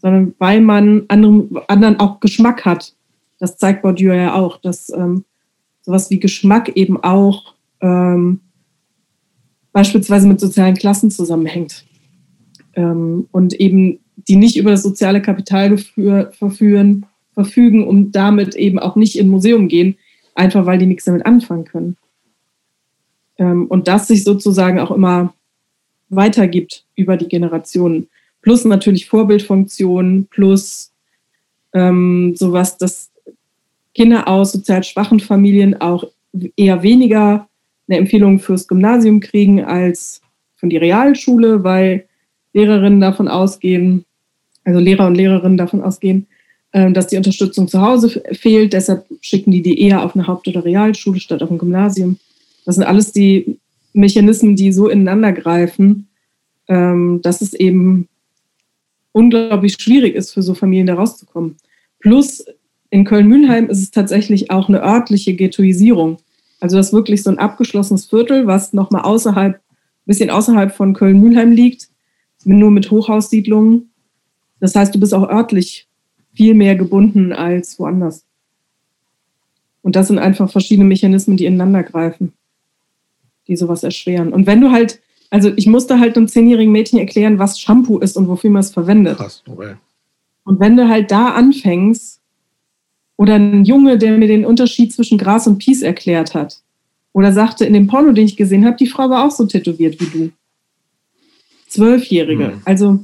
sondern 0.01 0.33
weil 0.39 0.61
man 0.61 1.03
anderen, 1.07 1.49
anderen 1.67 1.99
auch 1.99 2.19
Geschmack 2.19 2.65
hat. 2.65 2.93
Das 3.39 3.57
zeigt 3.57 3.81
Bourdieu 3.81 4.13
ja 4.13 4.33
auch, 4.33 4.57
dass 4.57 4.89
ähm, 4.89 5.25
sowas 5.81 6.09
wie 6.09 6.19
Geschmack 6.19 6.69
eben 6.75 7.01
auch 7.01 7.53
ähm, 7.81 8.41
beispielsweise 9.71 10.27
mit 10.27 10.39
sozialen 10.39 10.75
Klassen 10.75 11.11
zusammenhängt. 11.11 11.85
Ähm, 12.73 13.27
und 13.31 13.53
eben 13.53 13.99
die 14.27 14.35
nicht 14.35 14.57
über 14.57 14.71
das 14.71 14.83
soziale 14.83 15.21
Kapital 15.21 15.77
verführen, 15.77 17.05
verfügen 17.33 17.87
und 17.87 18.11
damit 18.11 18.55
eben 18.55 18.79
auch 18.79 18.95
nicht 18.95 19.17
in 19.17 19.29
Museum 19.29 19.67
gehen, 19.67 19.95
einfach 20.35 20.65
weil 20.65 20.77
die 20.77 20.85
nichts 20.85 21.05
damit 21.05 21.25
anfangen 21.25 21.65
können. 21.65 21.97
Ähm, 23.37 23.67
und 23.67 23.87
das 23.87 24.07
sich 24.07 24.23
sozusagen 24.23 24.79
auch 24.79 24.91
immer 24.91 25.33
weitergibt 26.09 26.85
über 26.95 27.17
die 27.17 27.27
Generationen 27.27 28.07
plus 28.41 28.65
natürlich 28.65 29.07
Vorbildfunktionen, 29.07 30.27
plus 30.27 30.91
ähm, 31.73 32.33
sowas, 32.35 32.77
dass 32.77 33.11
Kinder 33.93 34.27
aus 34.27 34.51
sozial 34.51 34.83
schwachen 34.83 35.19
Familien 35.19 35.79
auch 35.81 36.05
eher 36.55 36.83
weniger 36.83 37.47
eine 37.87 37.97
Empfehlung 37.97 38.39
fürs 38.39 38.67
Gymnasium 38.67 39.19
kriegen 39.19 39.63
als 39.63 40.21
von 40.55 40.69
der 40.69 40.81
Realschule, 40.81 41.63
weil 41.63 42.05
Lehrerinnen 42.53 43.01
davon 43.01 43.27
ausgehen, 43.27 44.05
also 44.63 44.79
Lehrer 44.79 45.07
und 45.07 45.15
Lehrerinnen 45.15 45.57
davon 45.57 45.81
ausgehen, 45.81 46.27
äh, 46.71 46.91
dass 46.91 47.07
die 47.07 47.17
Unterstützung 47.17 47.67
zu 47.67 47.81
Hause 47.81 48.21
fehlt. 48.31 48.73
Deshalb 48.73 49.05
schicken 49.21 49.51
die 49.51 49.61
die 49.61 49.81
eher 49.81 50.03
auf 50.03 50.15
eine 50.15 50.27
Haupt- 50.27 50.47
oder 50.47 50.63
Realschule 50.63 51.19
statt 51.19 51.41
auf 51.41 51.49
ein 51.49 51.57
Gymnasium. 51.57 52.17
Das 52.65 52.75
sind 52.75 52.83
alles 52.83 53.11
die 53.11 53.57
Mechanismen, 53.93 54.55
die 54.55 54.71
so 54.71 54.87
ineinander 54.87 55.31
greifen, 55.31 56.07
ähm, 56.67 57.21
dass 57.23 57.41
es 57.41 57.53
eben 57.53 58.07
unglaublich 59.19 59.75
schwierig 59.79 60.15
ist, 60.15 60.31
für 60.31 60.41
so 60.41 60.53
Familien 60.53 60.87
da 60.87 60.95
rauszukommen. 60.95 61.57
Plus 61.99 62.45
in 62.89 63.03
Köln-Mülheim 63.03 63.69
ist 63.69 63.81
es 63.81 63.91
tatsächlich 63.91 64.49
auch 64.49 64.69
eine 64.69 64.81
örtliche 64.81 65.35
Ghettoisierung. 65.35 66.17
Also 66.59 66.77
das 66.77 66.87
ist 66.87 66.93
wirklich 66.93 67.21
so 67.21 67.29
ein 67.29 67.37
abgeschlossenes 67.37 68.05
Viertel, 68.05 68.47
was 68.47 68.73
nochmal 68.73 69.01
außerhalb, 69.01 69.55
ein 69.55 69.61
bisschen 70.05 70.29
außerhalb 70.29 70.73
von 70.73 70.93
Köln-Mülheim 70.93 71.51
liegt, 71.51 71.89
nur 72.45 72.71
mit 72.71 72.89
Hochhaussiedlungen. 72.89 73.91
Das 74.59 74.73
heißt, 74.75 74.95
du 74.95 74.99
bist 74.99 75.13
auch 75.13 75.29
örtlich 75.29 75.87
viel 76.33 76.53
mehr 76.53 76.75
gebunden 76.75 77.33
als 77.33 77.77
woanders. 77.79 78.25
Und 79.81 79.95
das 79.95 80.07
sind 80.07 80.19
einfach 80.19 80.49
verschiedene 80.51 80.87
Mechanismen, 80.87 81.37
die 81.37 81.45
ineinander 81.45 81.83
greifen, 81.83 82.33
die 83.47 83.57
sowas 83.57 83.83
erschweren. 83.83 84.33
Und 84.33 84.47
wenn 84.47 84.61
du 84.61 84.71
halt 84.71 85.01
also 85.29 85.51
ich 85.55 85.67
musste 85.67 85.99
halt 85.99 86.17
einem 86.17 86.27
zehnjährigen 86.27 86.71
Mädchen 86.71 86.99
erklären, 86.99 87.39
was 87.39 87.59
Shampoo 87.59 87.99
ist 87.99 88.17
und 88.17 88.27
wofür 88.27 88.49
man 88.49 88.61
es 88.61 88.71
verwendet. 88.71 89.17
Krass, 89.17 89.43
okay. 89.47 89.75
Und 90.43 90.59
wenn 90.59 90.75
du 90.75 90.87
halt 90.87 91.11
da 91.11 91.29
anfängst, 91.29 92.19
Oder 93.17 93.35
ein 93.35 93.65
Junge, 93.65 93.97
der 93.97 94.17
mir 94.17 94.29
den 94.29 94.45
Unterschied 94.45 94.93
zwischen 94.93 95.17
Gras 95.17 95.45
und 95.45 95.57
Peace 95.57 95.81
erklärt 95.81 96.33
hat. 96.33 96.61
Oder 97.11 97.33
sagte 97.33 97.65
in 97.65 97.73
dem 97.73 97.87
Porno, 97.87 98.13
den 98.13 98.25
ich 98.25 98.37
gesehen 98.37 98.63
habe, 98.65 98.77
die 98.77 98.87
Frau 98.87 99.09
war 99.09 99.25
auch 99.25 99.31
so 99.31 99.45
tätowiert 99.45 99.99
wie 99.99 100.05
du. 100.05 100.31
Zwölfjährige. 101.67 102.47
Mhm. 102.47 102.61
Also 102.63 103.03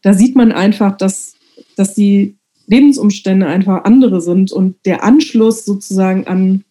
da 0.00 0.14
sieht 0.14 0.34
man 0.34 0.50
einfach, 0.50 0.96
dass, 0.96 1.34
dass 1.76 1.92
die 1.92 2.36
Lebensumstände 2.68 3.46
einfach 3.46 3.84
andere 3.84 4.22
sind 4.22 4.50
und 4.50 4.76
der 4.86 5.04
Anschluss 5.04 5.66
sozusagen 5.66 6.26
an, 6.26 6.64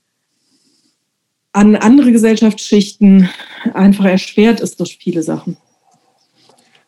an 1.56 1.76
andere 1.76 2.12
Gesellschaftsschichten 2.12 3.30
einfach 3.74 4.06
erschwert 4.06 4.60
ist 4.60 4.80
durch 4.80 4.98
viele 5.02 5.24
Sachen. 5.24 5.58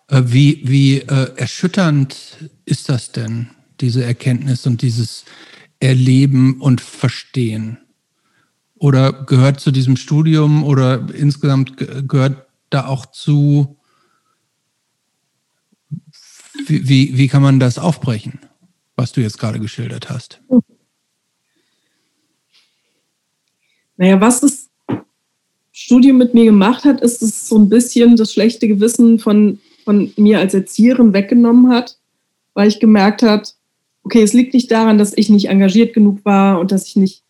Äh, 0.08 0.24
wie, 0.26 0.62
wie 0.64 0.98
äh, 1.00 1.34
erschütternd 1.36 2.38
ist 2.66 2.90
das 2.90 3.12
denn? 3.12 3.50
diese 3.82 4.04
Erkenntnis 4.04 4.66
und 4.66 4.82
dieses 4.82 5.26
Erleben 5.80 6.60
und 6.62 6.82
Verstehen? 6.82 7.80
Oder 8.76 9.26
gehört 9.26 9.60
zu 9.60 9.72
diesem 9.72 9.98
Studium 9.98 10.64
oder 10.64 11.08
insgesamt 11.14 11.78
gehört 12.08 12.48
da 12.70 12.86
auch 12.86 13.08
zu, 13.08 13.78
wie, 16.68 16.88
wie, 16.88 17.18
wie 17.18 17.28
kann 17.28 17.42
man 17.42 17.60
das 17.60 17.80
aufbrechen, 17.80 18.40
was 18.96 19.14
du 19.14 19.22
jetzt 19.22 19.40
gerade 19.40 19.60
geschildert 19.60 20.10
hast? 20.10 20.42
Naja, 23.98 24.22
was 24.22 24.42
das 24.42 24.70
Studium 25.72 26.18
mit 26.18 26.34
mir 26.34 26.46
gemacht 26.46 26.86
hat, 26.86 27.02
ist 27.02 27.22
es 27.22 27.48
so 27.48 27.58
ein 27.58 27.70
bisschen 27.70 28.16
das 28.16 28.34
schlechte 28.34 28.68
Gewissen 28.68 29.20
von, 29.20 29.60
von 29.84 30.12
mir 30.18 30.40
als 30.40 30.54
Erzieherin 30.54 31.14
weggenommen 31.14 31.72
hat, 31.72 31.98
weil 32.54 32.68
ich 32.68 32.80
gemerkt 32.80 33.24
habe, 33.24 33.44
okay, 34.04 34.22
es 34.22 34.34
liegt 34.34 34.54
nicht 34.54 34.72
daran, 34.72 34.98
dass 34.98 35.18
ich 35.18 35.30
nicht 35.30 35.50
engagiert 35.50 35.94
genug 35.94 36.24
war 36.24 36.60
und 36.60 36.72
dass 36.72 36.88
ich 36.88 36.96
nicht 36.96 37.24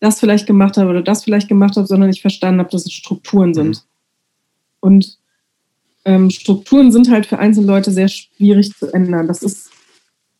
das 0.00 0.20
vielleicht 0.20 0.46
gemacht 0.46 0.76
habe 0.76 0.90
oder 0.90 1.02
das 1.02 1.24
vielleicht 1.24 1.48
gemacht 1.48 1.76
habe, 1.76 1.86
sondern 1.86 2.10
ich 2.10 2.20
verstanden 2.20 2.60
habe, 2.60 2.70
dass 2.70 2.86
es 2.86 2.92
Strukturen 2.92 3.54
sind. 3.54 3.68
Mhm. 3.68 3.80
Und 4.80 5.18
ähm, 6.04 6.30
Strukturen 6.30 6.92
sind 6.92 7.10
halt 7.10 7.26
für 7.26 7.38
einzelne 7.38 7.66
Leute 7.66 7.90
sehr 7.90 8.08
schwierig 8.08 8.74
zu 8.76 8.92
ändern. 8.92 9.28
Das 9.28 9.42
ist 9.42 9.70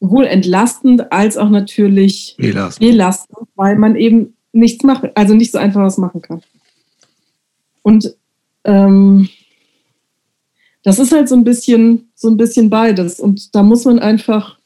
sowohl 0.00 0.26
entlastend 0.26 1.12
als 1.12 1.36
auch 1.36 1.50
natürlich 1.50 2.36
belastend, 2.38 2.90
belastend 2.90 3.48
weil 3.56 3.76
man 3.76 3.96
eben 3.96 4.34
nichts 4.52 4.84
macht, 4.84 5.16
also 5.16 5.34
nicht 5.34 5.52
so 5.52 5.58
einfach 5.58 5.82
was 5.82 5.98
machen 5.98 6.22
kann. 6.22 6.42
Und 7.82 8.14
ähm, 8.64 9.28
das 10.82 10.98
ist 10.98 11.12
halt 11.12 11.28
so 11.28 11.34
ein 11.34 11.44
bisschen, 11.44 12.10
so 12.14 12.28
ein 12.28 12.36
bisschen 12.36 12.70
beides. 12.70 13.20
Und 13.20 13.54
da 13.54 13.62
muss 13.62 13.84
man 13.84 13.98
einfach 13.98 14.58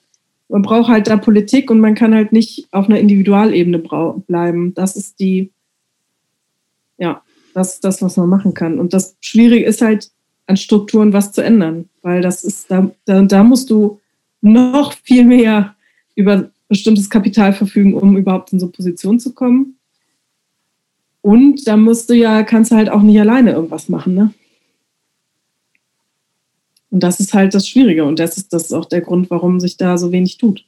man 0.53 0.61
braucht 0.61 0.89
halt 0.89 1.07
da 1.07 1.17
Politik 1.17 1.71
und 1.71 1.81
man 1.81 1.95
kann 1.95 2.15
halt 2.15 2.31
nicht 2.31 2.69
auf 2.73 2.87
einer 2.87 2.99
Individualebene 2.99 3.79
bleiben. 3.79 4.75
Das 4.75 4.97
ist 4.97 5.19
die, 5.19 5.51
ja, 6.99 7.23
das 7.55 7.75
ist 7.75 7.85
das, 7.85 8.03
was 8.03 8.19
man 8.19 8.29
machen 8.29 8.53
kann. 8.53 8.79
Und 8.79 8.93
das 8.93 9.17
Schwierige 9.21 9.65
ist 9.65 9.81
halt, 9.81 10.11
an 10.47 10.57
Strukturen 10.57 11.13
was 11.13 11.33
zu 11.33 11.41
ändern, 11.41 11.89
weil 12.03 12.21
das 12.21 12.45
ist, 12.45 12.71
da, 12.71 12.91
da, 13.07 13.23
da 13.23 13.45
musst 13.45 13.71
du 13.71 14.01
noch 14.43 14.93
viel 14.93 15.25
mehr 15.25 15.75
über 16.17 16.51
bestimmtes 16.73 17.11
Kapital 17.11 17.53
verfügen, 17.53 17.95
um 17.95 18.17
überhaupt 18.17 18.53
in 18.53 18.61
so 18.61 18.69
Position 18.69 19.21
zu 19.21 19.33
kommen. 19.33 19.77
Und 21.21 21.67
da 21.69 21.77
musst 21.77 22.11
du 22.11 22.15
ja, 22.15 22.43
kannst 22.43 22.73
du 22.73 22.77
halt 22.77 22.89
auch 22.89 23.03
nicht 23.03 23.21
alleine 23.21 23.53
irgendwas 23.53 23.89
machen, 23.89 24.15
ne? 24.15 24.35
Und 26.91 27.03
das 27.03 27.21
ist 27.21 27.33
halt 27.33 27.55
das 27.55 27.67
Schwierige 27.67 28.05
und 28.05 28.19
das 28.19 28.37
ist, 28.37 28.53
das 28.53 28.65
ist 28.65 28.73
auch 28.73 28.85
der 28.85 29.01
Grund, 29.01 29.31
warum 29.31 29.61
sich 29.61 29.79
da 29.79 29.97
so 29.97 30.13
wenig 30.13 30.37
tut. 30.37 30.67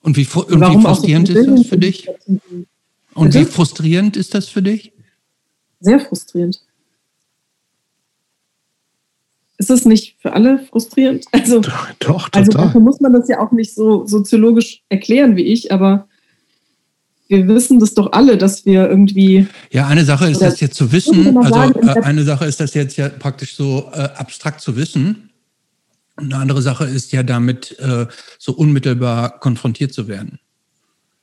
Und 0.00 0.16
wie, 0.16 0.26
und 0.34 0.60
wie 0.60 0.82
frustrierend 0.82 1.28
so 1.28 1.38
ist 1.38 1.48
das 1.48 1.66
für 1.66 1.78
dich? 1.78 2.08
Und 3.14 3.34
wie 3.34 3.44
frustrierend 3.44 4.16
ist 4.16 4.34
das 4.34 4.48
für 4.48 4.60
dich? 4.62 4.92
Sehr 5.80 6.00
frustrierend. 6.00 6.63
Ist 9.64 9.70
es 9.70 9.86
nicht 9.86 10.16
für 10.20 10.34
alle 10.34 10.58
frustrierend? 10.58 11.24
Also, 11.32 11.60
doch, 11.60 11.88
doch 11.98 12.28
also 12.32 12.32
total. 12.32 12.42
Also 12.42 12.52
dafür 12.52 12.80
muss 12.82 13.00
man 13.00 13.14
das 13.14 13.28
ja 13.28 13.40
auch 13.40 13.50
nicht 13.50 13.74
so 13.74 14.06
soziologisch 14.06 14.82
erklären 14.90 15.36
wie 15.36 15.44
ich, 15.44 15.72
aber 15.72 16.06
wir 17.28 17.48
wissen 17.48 17.80
das 17.80 17.94
doch 17.94 18.12
alle, 18.12 18.36
dass 18.36 18.66
wir 18.66 18.90
irgendwie. 18.90 19.46
Ja, 19.70 19.86
eine 19.86 20.04
Sache 20.04 20.28
ist 20.28 20.42
das 20.42 20.60
jetzt 20.60 20.76
zu 20.76 20.92
wissen. 20.92 21.34
Also 21.38 21.80
äh, 21.80 22.02
eine 22.02 22.24
Sache 22.24 22.44
ist 22.44 22.60
das 22.60 22.74
jetzt 22.74 22.98
ja 22.98 23.08
praktisch 23.08 23.56
so 23.56 23.90
äh, 23.94 24.00
abstrakt 24.00 24.60
zu 24.60 24.76
wissen. 24.76 25.30
Eine 26.16 26.36
andere 26.36 26.60
Sache 26.60 26.84
ist 26.84 27.12
ja 27.12 27.22
damit 27.22 27.78
äh, 27.78 28.06
so 28.38 28.52
unmittelbar 28.52 29.40
konfrontiert 29.40 29.94
zu 29.94 30.08
werden. 30.08 30.40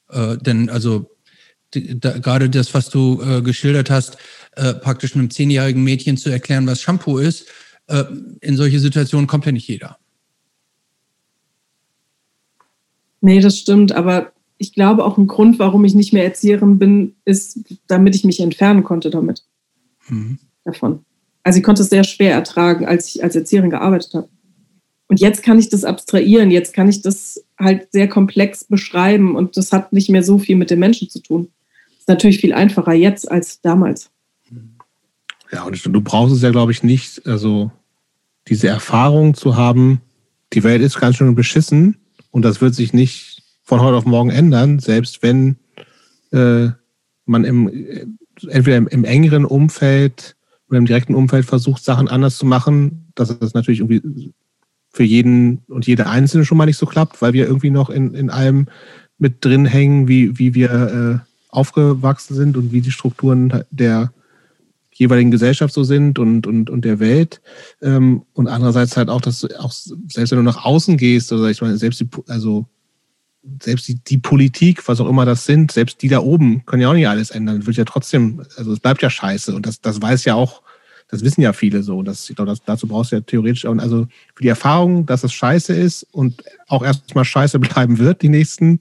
Äh, 0.09 0.38
denn 0.38 0.72
also 0.72 1.11
da, 1.72 2.18
gerade 2.18 2.49
das, 2.49 2.73
was 2.73 2.89
du 2.89 3.22
äh, 3.22 3.41
geschildert 3.43 3.91
hast, 3.91 4.18
äh, 4.55 4.73
praktisch 4.73 5.15
einem 5.15 5.30
zehnjährigen 5.30 5.84
Mädchen 5.84 6.18
zu 6.18 6.31
erklären, 6.31 6.65
was 6.65 6.81
Shampoo 6.81 7.19
ist, 7.19 7.45
in 8.41 8.55
solche 8.55 8.80
Situationen 8.80 9.27
kommt 9.27 9.45
ja 9.45 9.51
nicht 9.51 9.68
jeder. 9.68 9.97
Nee, 13.22 13.39
das 13.39 13.57
stimmt, 13.57 13.91
aber 13.91 14.31
ich 14.57 14.73
glaube 14.73 15.05
auch 15.05 15.18
ein 15.18 15.27
Grund, 15.27 15.59
warum 15.59 15.85
ich 15.85 15.95
nicht 15.95 16.13
mehr 16.13 16.23
Erzieherin 16.23 16.80
bin, 16.80 17.15
ist, 17.26 17.59
damit 17.88 18.15
ich 18.15 18.23
mich 18.23 18.39
entfernen 18.39 18.84
konnte 18.84 19.09
damit. 19.09 19.43
Mhm. 20.07 20.38
Davon. 20.63 21.05
Also 21.43 21.57
ich 21.57 21.63
konnte 21.63 21.81
es 21.81 21.89
sehr 21.89 22.03
schwer 22.03 22.34
ertragen, 22.34 22.85
als 22.85 23.07
ich 23.07 23.23
als 23.23 23.35
Erzieherin 23.35 23.69
gearbeitet 23.69 24.13
habe. 24.13 24.30
Und 25.07 25.19
jetzt 25.19 25.43
kann 25.43 25.59
ich 25.59 25.69
das 25.69 25.84
abstrahieren, 25.84 26.51
jetzt 26.51 26.73
kann 26.73 26.88
ich 26.88 27.01
das 27.01 27.43
halt 27.59 27.91
sehr 27.91 28.07
komplex 28.07 28.63
beschreiben 28.63 29.35
und 29.35 29.57
das 29.57 29.73
hat 29.73 29.91
nicht 29.91 30.09
mehr 30.09 30.23
so 30.23 30.38
viel 30.38 30.55
mit 30.55 30.69
den 30.69 30.80
Menschen 30.80 31.09
zu 31.09 31.19
tun. 31.19 31.49
Das 31.89 31.99
ist 31.99 32.07
natürlich 32.07 32.39
viel 32.39 32.53
einfacher 32.53 32.93
jetzt 32.93 33.30
als 33.30 33.61
damals. 33.61 34.09
Ja, 35.51 35.63
und 35.63 35.85
du 35.85 36.01
brauchst 36.01 36.34
es 36.34 36.41
ja, 36.41 36.51
glaube 36.51 36.72
ich, 36.72 36.84
nicht, 36.84 37.27
also 37.27 37.72
diese 38.52 38.68
Erfahrung 38.68 39.34
zu 39.34 39.56
haben, 39.56 40.02
die 40.52 40.65
Welt 40.65 40.82
ist 40.82 40.99
ganz 40.99 41.15
schön 41.15 41.34
beschissen 41.36 41.95
und 42.32 42.44
das 42.44 42.60
wird 42.60 42.76
sich 42.76 42.91
nicht 42.91 43.44
von 43.64 43.80
heute 43.80 43.95
auf 43.95 44.06
morgen 44.06 44.30
ändern, 44.30 44.80
selbst 44.80 45.23
wenn 45.23 45.56
äh, 46.32 46.68
man 47.26 47.45
im, 47.45 48.18
entweder 48.49 48.76
im, 48.76 48.90
im, 48.90 49.06
engeren 49.06 49.45
Umfeld 49.45 50.36
oder 50.68 50.80
im 50.80 50.86
direkten 50.86 51.15
Umfeld 51.15 51.45
versucht, 51.45 51.82
Sachen 51.82 52.10
anders 52.10 52.38
zu 52.38 52.45
machen, 52.45 53.07
dass 53.15 53.40
das 53.40 53.53
natürlich 53.53 53.80
irgendwie 53.80 54.34
für 54.90 55.03
jeden 55.03 55.60
und 55.69 55.88
jede 55.88 56.07
Einzelne 56.07 56.44
schon 56.44 56.57
mal 56.57 56.65
nicht 56.65 56.78
so 56.78 56.86
klappt, 56.86 57.22
weil 57.22 57.32
wir 57.32 57.48
irgendwie 57.48 57.69
noch 57.69 57.90
in, 57.90 58.14
in 58.14 58.30
allem 58.30 58.68
mit 59.18 59.45
drin 59.45 59.65
hängen, 59.65 60.10
wie, 60.10 60.38
wie 60.38 60.56
wir 60.56 61.23
äh, 61.23 61.28
aufgewachsen 61.48 62.36
sind 62.36 62.57
und 62.57 62.73
wie 62.73 62.82
die 62.82 62.91
Strukturen 62.91 63.64
der 63.72 64.11
jeweiligen 64.93 65.31
Gesellschaft 65.31 65.73
so 65.73 65.84
sind 65.84 66.19
und, 66.19 66.45
und, 66.47 66.69
und 66.69 66.85
der 66.85 66.99
Welt. 66.99 67.41
Ähm, 67.81 68.23
und 68.34 68.47
andererseits 68.47 68.97
halt 68.97 69.09
auch, 69.09 69.22
dass 69.22 69.41
du 69.41 69.47
auch, 69.59 69.72
selbst 69.72 70.31
wenn 70.31 70.38
du 70.38 70.43
nach 70.43 70.63
außen 70.63 70.97
gehst, 70.97 71.31
oder 71.31 71.49
ich 71.49 71.61
meine, 71.61 71.77
selbst 71.77 71.99
die, 71.99 72.07
also 72.27 72.68
selbst 73.61 73.88
die, 73.88 73.95
die, 73.95 74.18
Politik, 74.18 74.88
was 74.88 74.99
auch 74.99 75.09
immer 75.09 75.26
das 75.26 75.45
sind, 75.45 75.72
selbst 75.72 76.01
die 76.01 76.09
da 76.09 76.19
oben 76.19 76.65
können 76.65 76.81
ja 76.81 76.89
auch 76.89 76.93
nicht 76.93 77.07
alles 77.07 77.31
ändern. 77.31 77.57
Das 77.57 77.68
wird 77.68 77.77
ja 77.77 77.85
trotzdem, 77.85 78.43
also 78.57 78.72
es 78.72 78.80
bleibt 78.80 79.01
ja 79.01 79.09
scheiße. 79.09 79.55
Und 79.55 79.65
das, 79.65 79.81
das 79.81 80.01
weiß 80.01 80.26
ja 80.26 80.35
auch, 80.35 80.61
das 81.07 81.23
wissen 81.23 81.41
ja 81.41 81.53
viele 81.53 81.84
so. 81.84 82.03
Das, 82.03 82.30
ich 82.30 82.35
glaube, 82.35 82.51
das, 82.51 82.63
dazu 82.63 82.88
brauchst 82.88 83.11
du 83.11 83.18
ja 83.18 83.22
theoretisch 83.22 83.65
auch, 83.65 83.76
also 83.77 84.07
für 84.35 84.43
die 84.43 84.49
Erfahrung, 84.49 85.05
dass 85.05 85.23
es 85.23 85.34
scheiße 85.34 85.73
ist 85.73 86.07
und 86.11 86.43
auch 86.68 86.84
erstmal 86.84 87.26
scheiße 87.26 87.59
bleiben 87.59 87.97
wird, 87.97 88.22
die 88.22 88.30
nächsten 88.30 88.80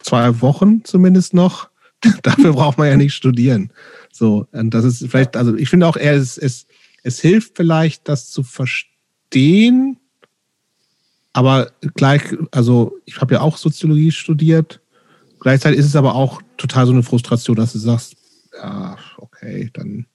zwei 0.00 0.40
Wochen 0.40 0.84
zumindest 0.84 1.34
noch, 1.34 1.68
dafür 2.22 2.52
braucht 2.52 2.78
man 2.78 2.88
ja 2.88 2.96
nicht 2.96 3.14
studieren. 3.14 3.72
So, 4.12 4.46
und 4.52 4.70
das 4.74 4.84
ist 4.84 5.06
vielleicht, 5.08 5.36
also 5.36 5.54
ich 5.56 5.68
finde 5.68 5.86
auch 5.86 5.96
eher, 5.96 6.14
es, 6.14 6.36
es, 6.36 6.66
es 7.02 7.20
hilft 7.20 7.56
vielleicht, 7.56 8.08
das 8.08 8.30
zu 8.30 8.42
verstehen, 8.42 9.98
aber 11.32 11.70
gleich, 11.94 12.22
also 12.50 12.98
ich 13.04 13.20
habe 13.20 13.34
ja 13.34 13.40
auch 13.40 13.56
Soziologie 13.56 14.10
studiert. 14.10 14.80
Gleichzeitig 15.38 15.78
ist 15.78 15.86
es 15.86 15.96
aber 15.96 16.14
auch 16.14 16.42
total 16.56 16.86
so 16.86 16.92
eine 16.92 17.02
Frustration, 17.02 17.56
dass 17.56 17.72
du 17.72 17.78
sagst, 17.78 18.16
ja, 18.56 18.98
okay, 19.16 19.70
dann 19.72 20.06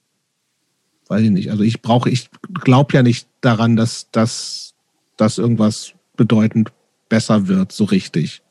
weiß 1.07 1.23
ich 1.23 1.31
nicht. 1.31 1.51
Also 1.51 1.63
ich 1.63 1.81
brauche, 1.81 2.09
ich 2.09 2.29
glaube 2.53 2.93
ja 2.93 3.01
nicht 3.01 3.27
daran, 3.41 3.75
dass 3.75 4.09
das 4.11 4.75
dass 5.17 5.37
irgendwas 5.37 5.93
bedeutend 6.17 6.71
besser 7.09 7.47
wird, 7.47 7.71
so 7.71 7.85
richtig. 7.85 8.41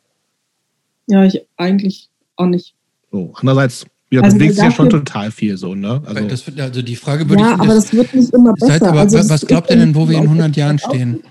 Ja, 1.07 1.25
ich 1.25 1.43
eigentlich 1.57 2.09
auch 2.37 2.47
nicht. 2.47 2.75
So, 3.11 3.33
andererseits, 3.37 3.87
ja, 4.15 4.23
also 4.23 4.37
du 4.37 4.41
bewegst 4.41 4.59
ja 4.59 4.71
schon 4.71 4.91
total 4.91 5.31
viel 5.31 5.57
so, 5.57 5.75
ne? 5.75 6.03
Also, 6.05 6.29
das, 6.29 6.45
also 6.59 6.83
die 6.83 6.97
Frage 6.97 7.29
würde 7.29 7.43
ja, 7.43 7.53
ich. 7.53 7.57
Ja, 7.57 7.63
aber 7.63 7.75
das, 7.75 7.85
das, 7.87 7.95
wird 7.95 8.15
nicht 8.15 8.33
immer 8.33 8.53
besser. 8.55 8.73
Seid, 8.73 8.83
aber, 8.83 9.01
also 9.01 9.29
was 9.29 9.47
glaubt 9.47 9.71
ihr 9.71 9.77
denn, 9.77 9.95
wo 9.95 10.09
wir 10.09 10.19
in 10.19 10.25
100 10.25 10.57
Jahren 10.57 10.79
stehen? 10.79 11.23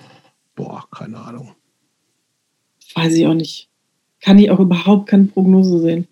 Boah, 0.55 0.83
keine 0.91 1.17
Ahnung. 1.17 1.51
Weiß 2.95 3.13
ich 3.13 3.25
auch 3.25 3.33
nicht. 3.33 3.69
Kann 4.21 4.37
ich 4.39 4.51
auch 4.51 4.59
überhaupt 4.59 5.09
keine 5.09 5.25
Prognose 5.25 5.79
sehen. 5.79 6.07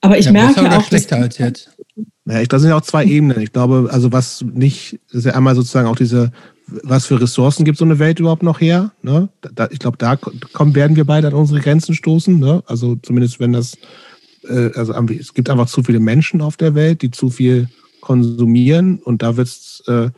Aber 0.00 0.18
ich 0.18 0.26
ja, 0.26 0.32
merke 0.32 0.54
besser 0.54 0.66
oder 0.66 0.78
auch. 0.78 0.84
schlechter 0.84 1.16
als 1.16 1.38
jetzt? 1.38 1.70
Ja, 2.26 2.40
ich, 2.40 2.48
da 2.48 2.58
sind 2.58 2.70
ja 2.70 2.76
auch 2.76 2.82
zwei 2.82 3.04
Ebenen. 3.04 3.40
Ich 3.40 3.52
glaube, 3.52 3.88
also 3.90 4.12
was 4.12 4.42
nicht, 4.42 4.98
ist 5.10 5.26
ja 5.26 5.32
einmal 5.32 5.54
sozusagen 5.54 5.88
auch 5.88 5.96
diese, 5.96 6.32
was 6.66 7.06
für 7.06 7.20
Ressourcen 7.20 7.64
gibt 7.64 7.78
so 7.78 7.84
eine 7.84 7.98
Welt 7.98 8.20
überhaupt 8.20 8.42
noch 8.42 8.60
her? 8.60 8.92
Ne? 9.02 9.28
Da, 9.54 9.68
ich 9.70 9.78
glaube, 9.78 9.98
da 9.98 10.16
kommen, 10.16 10.74
werden 10.74 10.96
wir 10.96 11.04
beide 11.04 11.28
an 11.28 11.34
unsere 11.34 11.60
Grenzen 11.60 11.94
stoßen. 11.94 12.38
Ne? 12.38 12.62
Also 12.66 12.96
zumindest 12.96 13.40
wenn 13.40 13.52
das, 13.52 13.76
äh, 14.44 14.70
also 14.74 14.92
es 14.92 15.34
gibt 15.34 15.50
einfach 15.50 15.66
zu 15.66 15.82
viele 15.82 16.00
Menschen 16.00 16.40
auf 16.40 16.56
der 16.56 16.74
Welt, 16.74 17.02
die 17.02 17.10
zu 17.10 17.30
viel 17.30 17.68
konsumieren 18.00 18.98
und 18.98 19.22
da 19.22 19.36
wird 19.36 19.48
es 19.48 19.82
äh, 19.86 20.10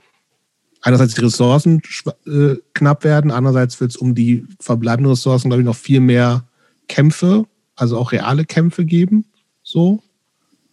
einerseits 0.83 1.15
die 1.15 1.23
Ressourcen 1.23 1.81
äh, 2.27 2.57
knapp 2.75 3.05
werden, 3.05 3.31
andererseits 3.31 3.81
wird 3.81 3.93
es 3.93 3.97
um 3.97 4.15
die 4.15 4.47
verbleibenden 4.61 5.13
Ressourcen, 5.13 5.49
glaube 5.49 5.63
ich, 5.63 5.67
noch 5.67 5.77
viel 5.77 6.01
mehr 6.01 6.45
Kämpfe, 6.89 7.47
also 7.77 7.99
auch 7.99 8.13
reale 8.13 8.45
Kämpfe 8.45 8.85
geben. 8.85 9.25
So. 9.63 10.03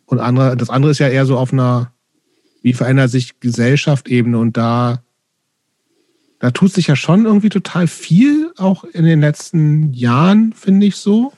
Und 0.05 0.19
andere, 0.19 0.57
das 0.57 0.69
andere 0.69 0.91
ist 0.91 0.99
ja 0.99 1.07
eher 1.07 1.25
so 1.25 1.37
auf 1.37 1.53
einer, 1.53 1.93
wie 2.61 2.73
verändert 2.73 3.11
sich 3.11 3.39
Gesellschaft-Ebene 3.39 4.37
und 4.37 4.57
da, 4.57 5.03
da 6.39 6.51
tut 6.51 6.73
sich 6.73 6.87
ja 6.87 6.95
schon 6.95 7.25
irgendwie 7.25 7.49
total 7.49 7.87
viel, 7.87 8.51
auch 8.57 8.83
in 8.83 9.05
den 9.05 9.21
letzten 9.21 9.93
Jahren, 9.93 10.53
finde 10.53 10.87
ich 10.87 10.95
so. 10.95 11.31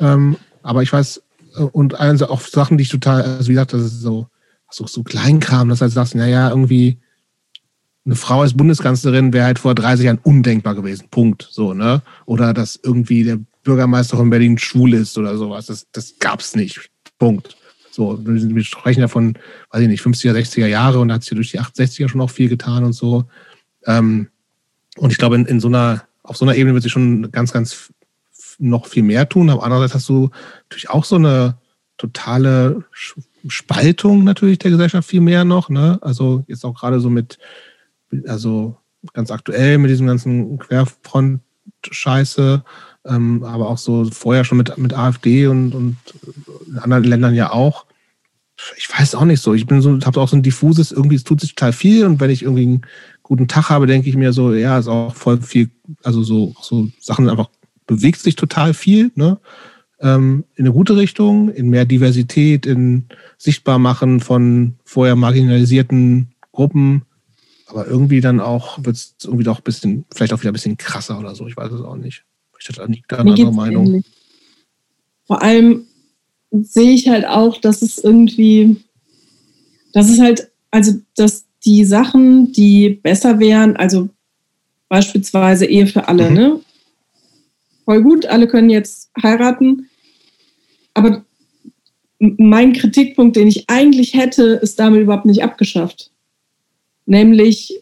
Ähm, 0.00 0.36
aber 0.62 0.82
ich 0.82 0.92
weiß, 0.92 1.22
äh, 1.56 1.62
und 1.62 1.98
also 1.98 2.28
auch 2.28 2.40
Sachen, 2.40 2.78
die 2.78 2.82
ich 2.82 2.88
total, 2.88 3.22
also 3.22 3.48
wie 3.48 3.54
gesagt, 3.54 3.72
das 3.72 3.82
ist 3.82 4.00
so, 4.00 4.26
so, 4.70 4.86
so 4.86 5.02
Kleinkram, 5.02 5.68
dass 5.68 5.78
du 5.78 5.82
halt 5.82 5.92
sagst, 5.92 6.14
naja, 6.14 6.48
irgendwie 6.48 6.98
eine 8.04 8.16
Frau 8.16 8.40
als 8.40 8.56
Bundeskanzlerin 8.56 9.32
wäre 9.32 9.44
halt 9.44 9.58
vor 9.58 9.74
30 9.74 10.06
Jahren 10.06 10.18
undenkbar 10.22 10.74
gewesen. 10.74 11.06
Punkt. 11.10 11.48
So, 11.50 11.72
ne? 11.72 12.02
Oder 12.26 12.52
dass 12.52 12.80
irgendwie 12.82 13.22
der 13.22 13.38
Bürgermeister 13.62 14.16
von 14.16 14.30
Berlin 14.30 14.58
schwul 14.58 14.94
ist 14.94 15.16
oder 15.18 15.36
sowas. 15.36 15.66
Das, 15.66 15.86
das 15.92 16.18
gab's 16.18 16.56
nicht. 16.56 16.90
Punkt. 17.18 17.56
So, 17.90 18.18
wir 18.24 18.64
sprechen 18.64 19.00
ja 19.00 19.08
von, 19.08 19.34
weiß 19.70 19.82
ich 19.82 19.88
nicht, 19.88 20.02
50er, 20.02 20.32
60er 20.32 20.66
Jahre 20.66 20.98
und 20.98 21.08
da 21.08 21.14
hat 21.14 21.22
sich 21.22 21.34
durch 21.34 21.50
die 21.50 21.60
60er 21.60 22.08
schon 22.08 22.22
auch 22.22 22.30
viel 22.30 22.48
getan 22.48 22.84
und 22.84 22.94
so. 22.94 23.26
Ähm, 23.86 24.28
und 24.96 25.12
ich 25.12 25.18
glaube, 25.18 25.36
in, 25.36 25.44
in 25.44 25.60
so 25.60 25.68
einer, 25.68 26.02
auf 26.22 26.36
so 26.36 26.44
einer 26.44 26.56
Ebene 26.56 26.74
wird 26.74 26.82
sich 26.82 26.92
schon 26.92 27.30
ganz, 27.30 27.52
ganz 27.52 27.92
noch 28.62 28.86
viel 28.86 29.02
mehr 29.02 29.28
tun. 29.28 29.50
Aber 29.50 29.64
andererseits 29.64 29.94
hast 29.94 30.08
du 30.08 30.30
natürlich 30.64 30.90
auch 30.90 31.04
so 31.04 31.16
eine 31.16 31.56
totale 31.98 32.84
Spaltung 33.48 34.24
natürlich 34.24 34.58
der 34.58 34.70
Gesellschaft 34.70 35.08
viel 35.08 35.20
mehr 35.20 35.44
noch. 35.44 35.68
Ne? 35.68 35.98
Also 36.00 36.44
jetzt 36.46 36.64
auch 36.64 36.74
gerade 36.74 37.00
so 37.00 37.10
mit, 37.10 37.38
also 38.26 38.76
ganz 39.12 39.30
aktuell 39.30 39.78
mit 39.78 39.90
diesem 39.90 40.06
ganzen 40.06 40.58
Querfront-Scheiße, 40.58 42.64
ähm, 43.04 43.44
aber 43.44 43.68
auch 43.68 43.78
so 43.78 44.04
vorher 44.04 44.44
schon 44.44 44.58
mit, 44.58 44.78
mit 44.78 44.94
AfD 44.94 45.48
und, 45.48 45.74
und 45.74 45.96
in 46.68 46.78
anderen 46.78 47.04
Ländern 47.04 47.34
ja 47.34 47.52
auch. 47.52 47.86
Ich 48.76 48.88
weiß 48.96 49.16
auch 49.16 49.24
nicht 49.24 49.42
so. 49.42 49.54
Ich 49.54 49.66
bin 49.66 49.82
so, 49.82 49.98
habe 50.04 50.20
auch 50.20 50.28
so 50.28 50.36
ein 50.36 50.42
diffuses, 50.42 50.92
irgendwie, 50.92 51.16
es 51.16 51.24
tut 51.24 51.40
sich 51.40 51.56
total 51.56 51.72
viel 51.72 52.06
und 52.06 52.20
wenn 52.20 52.30
ich 52.30 52.42
irgendwie 52.42 52.62
einen 52.62 52.82
guten 53.22 53.48
Tag 53.48 53.70
habe, 53.70 53.86
denke 53.86 54.08
ich 54.08 54.14
mir 54.14 54.32
so, 54.32 54.54
ja, 54.54 54.78
ist 54.78 54.88
auch 54.88 55.16
voll 55.16 55.40
viel, 55.40 55.70
also 56.04 56.22
so, 56.22 56.54
so 56.60 56.88
Sachen 57.00 57.28
einfach 57.28 57.48
bewegt 57.86 58.20
sich 58.20 58.36
total 58.36 58.74
viel, 58.74 59.10
ne? 59.14 59.38
Ähm, 60.00 60.44
in 60.56 60.64
eine 60.64 60.74
gute 60.74 60.96
Richtung, 60.96 61.48
in 61.48 61.70
mehr 61.70 61.84
Diversität, 61.84 62.66
in 62.66 63.04
Sichtbarmachen 63.38 64.20
von 64.20 64.74
vorher 64.84 65.14
marginalisierten 65.14 66.32
Gruppen, 66.50 67.02
aber 67.66 67.86
irgendwie 67.86 68.20
dann 68.20 68.40
auch 68.40 68.84
wird 68.84 68.96
es 68.96 69.14
irgendwie 69.24 69.44
doch 69.44 69.58
ein 69.58 69.64
bisschen, 69.64 70.04
vielleicht 70.12 70.32
auch 70.32 70.40
wieder 70.40 70.50
ein 70.50 70.54
bisschen 70.54 70.76
krasser 70.76 71.18
oder 71.18 71.34
so. 71.34 71.46
Ich 71.46 71.56
weiß 71.56 71.72
es 71.72 71.80
auch 71.80 71.96
nicht. 71.96 72.24
Ich 72.58 72.68
hatte 72.68 72.78
da 73.08 73.16
eine 73.16 73.30
andere 73.30 73.52
Meinung. 73.52 73.86
Ähnlich. 73.86 74.06
Vor 75.24 75.42
allem 75.42 75.84
sehe 76.50 76.92
ich 76.92 77.08
halt 77.08 77.26
auch, 77.26 77.58
dass 77.58 77.82
es 77.82 77.98
irgendwie, 77.98 78.76
dass 79.92 80.10
es 80.10 80.20
halt, 80.20 80.50
also 80.70 80.92
dass 81.16 81.46
die 81.64 81.84
Sachen, 81.84 82.52
die 82.52 82.90
besser 82.90 83.38
wären, 83.38 83.76
also 83.76 84.08
beispielsweise 84.88 85.64
Ehe 85.64 85.86
für 85.86 86.08
alle, 86.08 86.28
mhm. 86.28 86.36
ne? 86.36 86.60
Voll 87.84 88.02
gut, 88.02 88.26
alle 88.26 88.46
können 88.48 88.70
jetzt 88.70 89.10
heiraten. 89.22 89.88
Aber 90.94 91.24
mein 92.18 92.72
Kritikpunkt, 92.72 93.36
den 93.36 93.48
ich 93.48 93.68
eigentlich 93.68 94.14
hätte, 94.14 94.60
ist 94.62 94.78
damit 94.78 95.00
überhaupt 95.00 95.26
nicht 95.26 95.42
abgeschafft 95.42 96.12
nämlich 97.06 97.78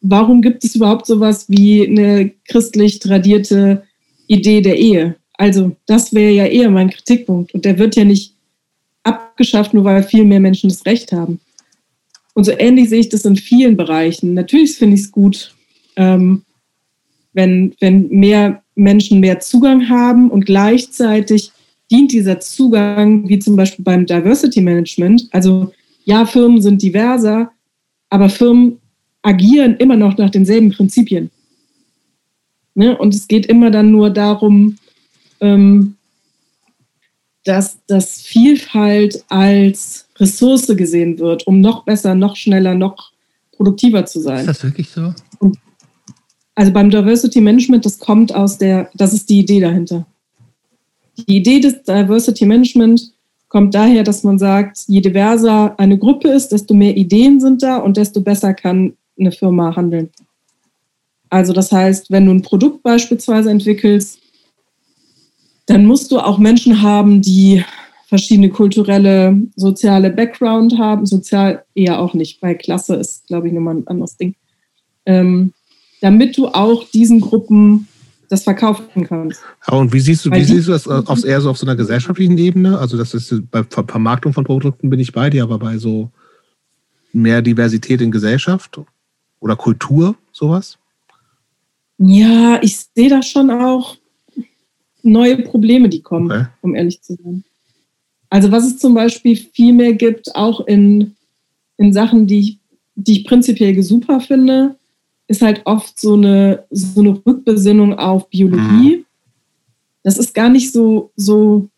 warum 0.00 0.42
gibt 0.42 0.64
es 0.64 0.74
überhaupt 0.74 1.06
sowas 1.06 1.46
wie 1.48 1.86
eine 1.86 2.32
christlich 2.46 2.98
tradierte 3.00 3.82
Idee 4.28 4.60
der 4.60 4.78
Ehe? 4.78 5.16
Also 5.34 5.76
das 5.86 6.14
wäre 6.14 6.32
ja 6.32 6.46
eher 6.46 6.70
mein 6.70 6.90
Kritikpunkt 6.90 7.54
und 7.54 7.64
der 7.64 7.78
wird 7.78 7.96
ja 7.96 8.04
nicht 8.04 8.34
abgeschafft, 9.02 9.74
nur 9.74 9.84
weil 9.84 10.02
viel 10.02 10.24
mehr 10.24 10.40
Menschen 10.40 10.68
das 10.68 10.86
Recht 10.86 11.12
haben. 11.12 11.40
Und 12.34 12.44
so 12.44 12.52
ähnlich 12.52 12.88
sehe 12.88 13.00
ich 13.00 13.08
das 13.08 13.24
in 13.24 13.36
vielen 13.36 13.76
Bereichen. 13.76 14.34
Natürlich 14.34 14.76
finde 14.76 14.96
ich 14.96 15.02
es 15.02 15.12
gut, 15.12 15.54
ähm, 15.96 16.42
wenn, 17.36 17.74
wenn 17.80 18.08
mehr 18.08 18.62
Menschen 18.74 19.20
mehr 19.20 19.38
Zugang 19.40 19.88
haben 19.88 20.30
und 20.30 20.46
gleichzeitig 20.46 21.52
dient 21.90 22.10
dieser 22.10 22.40
Zugang, 22.40 23.28
wie 23.28 23.38
zum 23.38 23.54
Beispiel 23.54 23.84
beim 23.84 24.06
Diversity 24.06 24.60
Management, 24.60 25.28
also 25.30 25.72
ja, 26.04 26.24
Firmen 26.24 26.62
sind 26.62 26.82
diverser, 26.82 27.50
aber 28.10 28.28
Firmen 28.30 28.78
agieren 29.22 29.76
immer 29.76 29.96
noch 29.96 30.16
nach 30.16 30.30
denselben 30.30 30.70
Prinzipien. 30.70 31.30
Ne? 32.74 32.96
Und 32.96 33.14
es 33.14 33.28
geht 33.28 33.46
immer 33.46 33.70
dann 33.70 33.90
nur 33.90 34.10
darum, 34.10 34.78
ähm, 35.40 35.96
dass, 37.44 37.78
dass 37.86 38.22
Vielfalt 38.22 39.24
als 39.28 40.08
Ressource 40.16 40.66
gesehen 40.76 41.18
wird, 41.18 41.46
um 41.46 41.60
noch 41.60 41.84
besser, 41.84 42.14
noch 42.14 42.36
schneller, 42.36 42.74
noch 42.74 43.12
produktiver 43.52 44.06
zu 44.06 44.20
sein. 44.20 44.40
Ist 44.40 44.48
das 44.48 44.64
wirklich 44.64 44.88
so? 44.88 45.14
Also 46.56 46.72
beim 46.72 46.90
Diversity 46.90 47.40
Management, 47.40 47.84
das 47.84 47.98
kommt 47.98 48.34
aus 48.34 48.58
der, 48.58 48.90
das 48.94 49.12
ist 49.12 49.28
die 49.28 49.40
Idee 49.40 49.60
dahinter. 49.60 50.06
Die 51.28 51.36
Idee 51.36 51.60
des 51.60 51.82
Diversity 51.82 52.46
Management 52.46 53.12
kommt 53.48 53.74
daher, 53.74 54.02
dass 54.02 54.24
man 54.24 54.38
sagt, 54.38 54.78
je 54.88 55.00
diverser 55.00 55.78
eine 55.78 55.98
Gruppe 55.98 56.28
ist, 56.28 56.48
desto 56.48 56.74
mehr 56.74 56.96
Ideen 56.96 57.40
sind 57.40 57.62
da 57.62 57.76
und 57.76 57.98
desto 57.98 58.22
besser 58.22 58.54
kann 58.54 58.94
eine 59.18 59.32
Firma 59.32 59.76
handeln. 59.76 60.10
Also 61.28 61.52
das 61.52 61.70
heißt, 61.70 62.10
wenn 62.10 62.26
du 62.26 62.32
ein 62.32 62.42
Produkt 62.42 62.82
beispielsweise 62.82 63.50
entwickelst, 63.50 64.18
dann 65.66 65.84
musst 65.84 66.10
du 66.10 66.18
auch 66.20 66.38
Menschen 66.38 66.80
haben, 66.80 67.20
die 67.20 67.62
verschiedene 68.06 68.48
kulturelle, 68.48 69.42
soziale 69.56 70.10
Background 70.10 70.78
haben. 70.78 71.04
Sozial 71.04 71.64
eher 71.74 72.00
auch 72.00 72.14
nicht, 72.14 72.40
weil 72.40 72.56
Klasse 72.56 72.94
ist, 72.94 73.26
glaube 73.26 73.48
ich, 73.48 73.52
nochmal 73.52 73.76
ein 73.76 73.86
anderes 73.86 74.16
Ding. 74.16 74.34
Ähm, 75.04 75.52
damit 76.00 76.36
du 76.36 76.48
auch 76.48 76.88
diesen 76.90 77.20
Gruppen 77.20 77.88
das 78.28 78.44
verkaufen 78.44 79.06
kannst. 79.06 79.40
Und 79.68 79.92
wie 79.92 80.00
siehst 80.00 80.24
du, 80.24 80.32
wie 80.32 80.42
siehst 80.42 80.66
du 80.66 80.72
das 80.72 80.88
auf, 80.88 81.24
eher 81.24 81.40
so 81.40 81.50
auf 81.50 81.58
so 81.58 81.66
einer 81.66 81.76
gesellschaftlichen 81.76 82.36
Ebene? 82.38 82.78
Also 82.78 82.96
das 82.96 83.14
ist 83.14 83.32
bei 83.50 83.62
Vermarktung 83.62 84.32
von 84.32 84.44
Produkten 84.44 84.90
bin 84.90 85.00
ich 85.00 85.12
bei 85.12 85.30
dir, 85.30 85.44
aber 85.44 85.58
bei 85.58 85.78
so 85.78 86.10
mehr 87.12 87.42
Diversität 87.42 88.00
in 88.00 88.10
Gesellschaft 88.10 88.80
oder 89.40 89.56
Kultur, 89.56 90.16
sowas? 90.32 90.78
Ja, 91.98 92.58
ich 92.62 92.78
sehe 92.94 93.08
da 93.08 93.22
schon 93.22 93.50
auch 93.50 93.96
neue 95.02 95.38
Probleme, 95.42 95.88
die 95.88 96.02
kommen, 96.02 96.30
okay. 96.30 96.46
um 96.62 96.74
ehrlich 96.74 97.00
zu 97.00 97.14
sein. 97.14 97.44
Also 98.28 98.50
was 98.50 98.66
es 98.66 98.78
zum 98.78 98.94
Beispiel 98.94 99.36
viel 99.36 99.72
mehr 99.72 99.94
gibt, 99.94 100.34
auch 100.34 100.66
in, 100.66 101.14
in 101.78 101.92
Sachen, 101.92 102.26
die 102.26 102.40
ich, 102.40 102.58
die 102.96 103.20
ich 103.20 103.24
prinzipiell 103.26 103.80
super 103.82 104.20
finde, 104.20 104.76
ist 105.28 105.42
halt 105.42 105.62
oft 105.64 105.98
so 105.98 106.14
eine, 106.14 106.64
so 106.70 107.00
eine 107.00 107.20
Rückbesinnung 107.26 107.98
auf 107.98 108.28
Biologie. 108.30 108.98
Mhm. 108.98 109.04
Das 110.02 110.18
ist 110.18 110.34
gar 110.34 110.48
nicht 110.48 110.72
so, 110.72 111.10
so, 111.16 111.68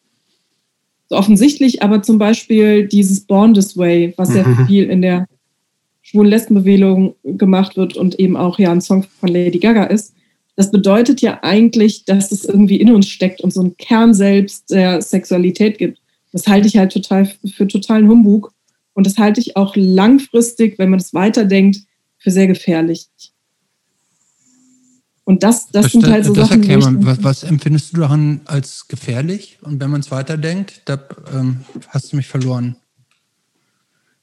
so 1.09 1.17
offensichtlich, 1.17 1.83
aber 1.83 2.03
zum 2.03 2.19
Beispiel 2.19 2.87
dieses 2.87 3.21
Born 3.21 3.55
This 3.55 3.77
Way, 3.77 4.15
was 4.17 4.35
ja 4.35 4.47
mhm. 4.47 4.67
viel 4.67 4.85
in 4.91 5.01
der 5.01 5.27
schwulen 6.03 6.31
Lesbenbewegung 6.31 7.15
gemacht 7.25 7.77
wird 7.77 7.97
und 7.97 8.19
eben 8.19 8.37
auch 8.37 8.59
ja 8.59 8.71
ein 8.71 8.81
Song 8.81 9.03
von 9.03 9.29
Lady 9.29 9.59
Gaga 9.59 9.85
ist, 9.85 10.15
das 10.57 10.71
bedeutet 10.71 11.21
ja 11.21 11.39
eigentlich, 11.43 12.05
dass 12.05 12.33
es 12.33 12.45
irgendwie 12.45 12.81
in 12.81 12.93
uns 12.93 13.09
steckt 13.09 13.43
und 13.43 13.53
so 13.53 13.63
ein 13.63 13.77
Kern 13.77 14.13
selbst 14.13 14.71
der 14.71 15.01
Sexualität 15.01 15.79
gibt. 15.79 16.01
Das 16.33 16.47
halte 16.49 16.67
ich 16.67 16.77
halt 16.77 16.93
total 16.93 17.27
für 17.27 17.69
totalen 17.69 18.09
Humbug. 18.09 18.53
Und 18.93 19.07
das 19.07 19.19
halte 19.19 19.41
ich 19.41 19.57
auch 19.57 19.77
langfristig, 19.77 20.77
wenn 20.79 20.91
man 20.91 20.99
es 20.99 21.15
weiterdenkt, 21.15 21.79
für 22.19 22.33
sehr 22.33 22.49
gefährlich. 22.49 23.07
Und 25.29 25.43
das, 25.43 25.69
das, 25.71 25.93
sind 25.93 26.07
halt 26.07 26.25
so 26.25 26.33
das 26.33 26.49
Sachen. 26.49 26.67
Mal, 26.67 27.05
was, 27.05 27.23
was, 27.23 27.43
empfindest 27.43 27.95
du 27.95 28.01
daran 28.01 28.41
als 28.47 28.89
gefährlich? 28.89 29.59
Und 29.61 29.79
wenn 29.79 29.91
man 29.91 30.01
es 30.01 30.11
weiterdenkt, 30.11 30.81
da 30.87 30.99
ähm, 31.35 31.67
hast 31.89 32.11
du 32.11 32.17
mich 32.17 32.27
verloren. 32.27 32.77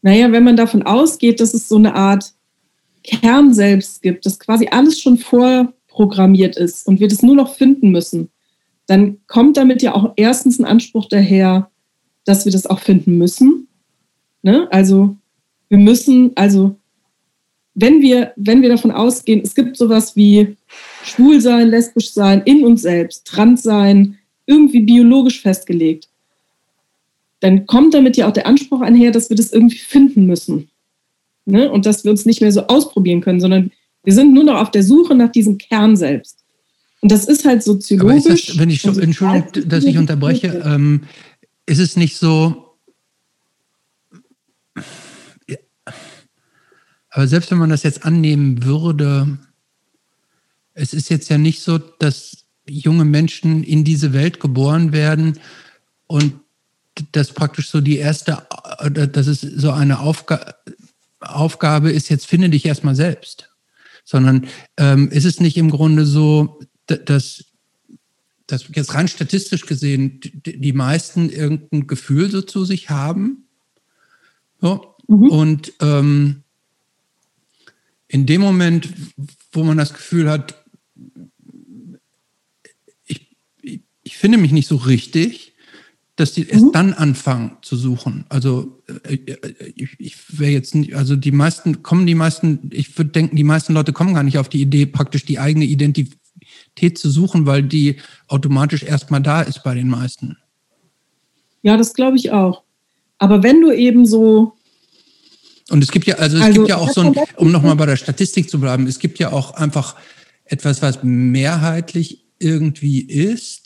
Naja, 0.02 0.32
wenn 0.32 0.44
man 0.44 0.58
davon 0.58 0.82
ausgeht, 0.82 1.40
dass 1.40 1.54
es 1.54 1.70
so 1.70 1.76
eine 1.76 1.94
Art 1.94 2.34
Kern 3.04 3.54
selbst 3.54 4.02
gibt, 4.02 4.26
dass 4.26 4.40
quasi 4.40 4.70
alles 4.72 5.00
schon 5.00 5.20
vorprogrammiert 5.20 6.58
ist 6.58 6.88
und 6.88 7.00
wir 7.00 7.08
das 7.08 7.22
nur 7.22 7.36
noch 7.36 7.54
finden 7.54 7.92
müssen, 7.92 8.30
dann 8.88 9.20
kommt 9.28 9.58
damit 9.58 9.84
ja 9.84 9.94
auch 9.94 10.14
erstens 10.16 10.58
ein 10.58 10.66
Anspruch 10.66 11.08
daher, 11.08 11.70
dass 12.24 12.46
wir 12.46 12.52
das 12.52 12.66
auch 12.66 12.80
finden 12.80 13.20
müssen. 13.20 13.68
Ne? 14.42 14.68
Also 14.72 15.16
wir 15.70 15.78
müssen, 15.78 16.32
also 16.34 16.78
wenn 17.76 18.02
wir, 18.02 18.34
wenn 18.38 18.64
wir 18.64 18.70
davon 18.70 18.90
ausgehen, 18.90 19.42
es 19.44 19.54
gibt 19.54 19.78
sowas 19.78 20.16
wie 20.16 20.56
schwul 21.06 21.42
sein, 21.42 21.70
lesbisch 21.70 22.12
sein, 22.12 22.42
in 22.46 22.64
uns 22.64 22.82
selbst, 22.82 23.26
trans 23.26 23.64
sein, 23.64 24.18
irgendwie 24.46 24.82
biologisch 24.82 25.42
festgelegt, 25.42 26.08
dann 27.40 27.66
kommt 27.66 27.94
damit 27.94 28.18
ja 28.18 28.28
auch 28.28 28.34
der 28.34 28.48
Anspruch 28.48 28.82
einher, 28.82 29.12
dass 29.12 29.30
wir 29.30 29.38
das 29.38 29.52
irgendwie 29.52 29.78
finden 29.78 30.26
müssen. 30.26 30.70
Ne? 31.46 31.72
Und 31.72 31.86
dass 31.86 32.04
wir 32.04 32.12
uns 32.12 32.26
nicht 32.26 32.42
mehr 32.42 32.52
so 32.52 32.68
ausprobieren 32.68 33.22
können, 33.22 33.40
sondern 33.40 33.72
wir 34.04 34.14
sind 34.14 34.34
nur 34.34 34.44
noch 34.44 34.60
auf 34.60 34.72
der 34.72 34.84
Suche 34.84 35.16
nach 35.16 35.32
diesem 35.32 35.58
Kern 35.58 35.96
selbst. 35.96 36.44
Und 37.02 37.12
das 37.12 37.26
ist 37.26 37.46
halt 37.46 37.62
soziologisch. 37.64 38.26
Aber 38.26 38.36
das, 38.36 38.58
wenn 38.58 38.70
ich, 38.70 38.82
so, 38.82 39.00
Entschuldigung, 39.00 39.70
dass 39.70 39.84
ich 39.84 39.98
unterbreche, 39.98 40.64
ähm, 40.66 41.04
ist 41.68 41.80
es 41.80 41.98
nicht 41.98 42.18
so, 42.18 42.66
aber 47.10 47.28
selbst 47.28 47.50
wenn 47.52 47.60
man 47.60 47.70
das 47.70 47.84
jetzt 47.84 48.06
annehmen 48.06 48.66
würde, 48.66 49.38
es 50.76 50.94
ist 50.94 51.10
jetzt 51.10 51.30
ja 51.30 51.38
nicht 51.38 51.62
so, 51.62 51.80
dass 51.80 52.46
junge 52.68 53.06
Menschen 53.06 53.64
in 53.64 53.84
diese 53.84 54.14
Welt 54.14 54.40
geboren 54.40 54.92
werden 54.92 55.40
und 56.08 56.34
das 57.12 57.34
praktisch 57.34 57.70
so 57.70 57.82
die 57.82 57.98
erste, 57.98 58.46
dass 58.90 59.28
es 59.28 59.42
so 59.42 59.72
eine 59.72 60.00
Aufga 60.00 60.56
Aufgabe 61.20 61.92
ist, 61.92 62.10
jetzt 62.10 62.28
finde 62.28 62.50
dich 62.50 62.66
erstmal 62.66 62.96
selbst. 62.96 63.50
Sondern 64.04 64.48
ähm, 64.78 65.10
ist 65.10 65.26
es 65.26 65.40
nicht 65.40 65.58
im 65.58 65.72
Grunde 65.72 66.06
so, 66.06 66.60
dass, 66.86 67.46
dass 68.46 68.66
jetzt 68.76 68.94
rein 68.94 69.08
statistisch 69.08 69.66
gesehen 69.66 70.20
die, 70.20 70.60
die 70.60 70.74
meisten 70.74 71.30
irgendein 71.30 71.88
Gefühl 71.88 72.30
so 72.30 72.42
zu 72.42 72.64
sich 72.64 72.92
haben? 72.92 73.48
So. 74.62 74.96
Mhm. 75.08 75.30
Und 75.30 75.74
ähm, 75.80 76.44
in 78.08 78.26
dem 78.26 78.42
Moment, 78.42 78.90
wo 79.52 79.64
man 79.64 79.78
das 79.78 79.94
Gefühl 79.94 80.30
hat, 80.30 80.64
ich, 83.08 83.28
ich, 84.16 84.22
finde 84.22 84.38
mich 84.38 84.54
nicht 84.54 84.68
so 84.68 84.78
richtig, 84.78 85.54
dass 86.16 86.32
die 86.32 86.48
erst 86.48 86.66
mhm. 86.66 86.72
dann 86.72 86.94
anfangen 86.94 87.58
zu 87.62 87.76
suchen. 87.76 88.26
Also 88.30 88.82
äh, 89.04 89.16
äh, 89.16 89.74
ich, 89.76 89.90
ich 90.00 90.40
wäre 90.40 90.52
jetzt 90.52 90.74
nicht, 90.74 90.96
also 90.96 91.18
die 91.18 91.34
meisten 91.34 91.84
kommen, 91.84 92.08
die 92.08 92.16
meisten, 92.16 92.70
ich 92.72 92.98
würde 92.98 93.12
denken, 93.12 93.36
die 93.36 93.44
meisten 93.44 93.74
Leute 93.74 93.92
kommen 93.92 94.14
gar 94.14 94.24
nicht 94.24 94.38
auf 94.38 94.48
die 94.48 94.62
Idee, 94.62 94.86
praktisch 94.86 95.26
die 95.26 95.40
eigene 95.40 95.66
Identität 95.66 96.98
zu 96.98 97.10
suchen, 97.10 97.46
weil 97.46 97.64
die 97.64 97.98
automatisch 98.30 98.84
erstmal 98.84 99.22
da 99.22 99.42
ist 99.42 99.64
bei 99.64 99.76
den 99.76 99.90
meisten. 99.90 100.38
Ja, 101.62 101.76
das 101.76 101.94
glaube 101.94 102.16
ich 102.16 102.32
auch. 102.32 102.64
Aber 103.18 103.44
wenn 103.44 103.60
du 103.60 103.72
eben 103.72 104.06
so 104.06 104.54
und 105.70 105.84
es 105.84 105.92
gibt 105.92 106.06
ja, 106.06 106.16
also 106.16 106.38
es 106.38 106.44
also, 106.44 106.62
gibt 106.62 106.70
ja 106.70 106.78
auch 106.78 106.92
so 106.92 107.02
ein, 107.02 107.16
um 107.38 107.52
nochmal 107.52 107.76
bei 107.76 107.88
der 107.88 107.98
Statistik 107.98 108.50
zu 108.50 108.62
bleiben, 108.62 108.88
es 108.88 109.00
gibt 109.00 109.18
ja 109.20 109.34
auch 109.34 109.56
einfach 109.56 109.96
etwas, 110.46 110.82
was 110.82 111.00
mehrheitlich 111.04 112.26
irgendwie 112.40 113.00
ist, 113.02 113.65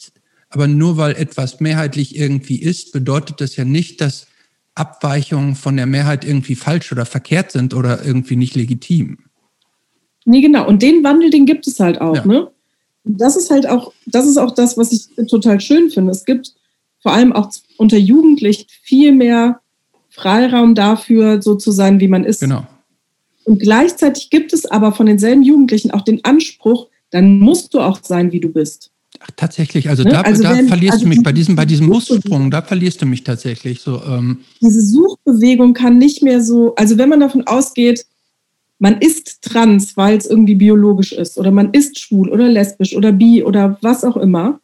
aber 0.49 0.67
nur 0.67 0.97
weil 0.97 1.13
etwas 1.15 1.59
mehrheitlich 1.59 2.17
irgendwie 2.17 2.61
ist, 2.61 2.91
bedeutet 2.91 3.41
das 3.41 3.55
ja 3.55 3.65
nicht, 3.65 4.01
dass 4.01 4.27
Abweichungen 4.75 5.55
von 5.55 5.75
der 5.77 5.85
Mehrheit 5.85 6.25
irgendwie 6.25 6.55
falsch 6.55 6.91
oder 6.91 7.05
verkehrt 7.05 7.51
sind 7.51 7.73
oder 7.73 8.03
irgendwie 8.03 8.35
nicht 8.35 8.55
legitim. 8.55 9.17
Nee, 10.25 10.41
genau. 10.41 10.67
Und 10.67 10.81
den 10.81 11.03
Wandel, 11.03 11.29
den 11.29 11.45
gibt 11.45 11.67
es 11.67 11.79
halt 11.79 12.01
auch, 12.01 12.15
ja. 12.15 12.25
ne? 12.25 12.51
Das 13.03 13.35
ist 13.35 13.49
halt 13.49 13.67
auch, 13.67 13.93
das 14.05 14.27
ist 14.27 14.37
auch 14.37 14.53
das, 14.53 14.77
was 14.77 14.91
ich 14.91 15.07
total 15.27 15.59
schön 15.61 15.89
finde. 15.89 16.11
Es 16.11 16.25
gibt 16.25 16.53
vor 17.01 17.13
allem 17.13 17.33
auch 17.33 17.49
unter 17.77 17.97
Jugendlichen 17.97 18.65
viel 18.83 19.13
mehr 19.13 19.61
Freiraum 20.09 20.75
dafür, 20.75 21.41
so 21.41 21.55
zu 21.55 21.71
sein, 21.71 21.99
wie 21.99 22.07
man 22.07 22.25
ist. 22.25 22.41
Genau. 22.41 22.67
Und 23.45 23.59
gleichzeitig 23.59 24.29
gibt 24.29 24.53
es 24.53 24.65
aber 24.65 24.91
von 24.91 25.05
denselben 25.05 25.41
Jugendlichen 25.43 25.91
auch 25.91 26.01
den 26.01 26.23
Anspruch, 26.25 26.87
dann 27.09 27.39
musst 27.39 27.73
du 27.73 27.79
auch 27.79 27.99
sein, 28.03 28.31
wie 28.31 28.39
du 28.39 28.49
bist. 28.49 28.91
Tatsächlich, 29.35 29.89
also 29.89 30.03
ne? 30.03 30.11
da, 30.11 30.21
also 30.21 30.43
da 30.43 30.57
wenn, 30.57 30.67
verlierst 30.67 30.93
also 30.93 31.05
du 31.05 31.09
mich 31.09 31.23
bei 31.23 31.31
diesem, 31.31 31.55
bei 31.55 31.65
diesem 31.65 31.87
Mussprung, 31.87 32.51
da 32.51 32.61
verlierst 32.61 33.01
du 33.01 33.05
mich 33.05 33.23
tatsächlich 33.23 33.81
so. 33.81 34.01
Ähm. 34.03 34.39
Diese 34.61 34.81
Suchbewegung 34.81 35.73
kann 35.73 35.97
nicht 35.97 36.23
mehr 36.23 36.41
so, 36.41 36.75
also 36.75 36.97
wenn 36.97 37.09
man 37.09 37.19
davon 37.19 37.45
ausgeht, 37.47 38.05
man 38.79 38.99
ist 38.99 39.41
trans, 39.41 39.97
weil 39.97 40.17
es 40.17 40.25
irgendwie 40.25 40.55
biologisch 40.55 41.11
ist, 41.11 41.37
oder 41.37 41.51
man 41.51 41.71
ist 41.73 41.99
schwul 41.99 42.29
oder 42.29 42.47
lesbisch 42.47 42.95
oder 42.95 43.11
bi 43.11 43.43
oder 43.43 43.77
was 43.81 44.03
auch 44.03 44.17
immer, 44.17 44.59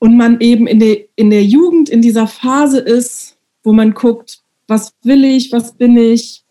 und 0.00 0.16
man 0.16 0.40
eben 0.40 0.66
in 0.66 0.80
der, 0.80 0.98
in 1.14 1.30
der 1.30 1.44
Jugend 1.44 1.90
in 1.90 2.02
dieser 2.02 2.26
Phase 2.26 2.80
ist, 2.80 3.36
wo 3.62 3.72
man 3.72 3.92
guckt, 3.92 4.40
was 4.66 4.94
will 5.02 5.24
ich, 5.24 5.52
was 5.52 5.74
bin 5.74 5.96
ich. 5.96 6.42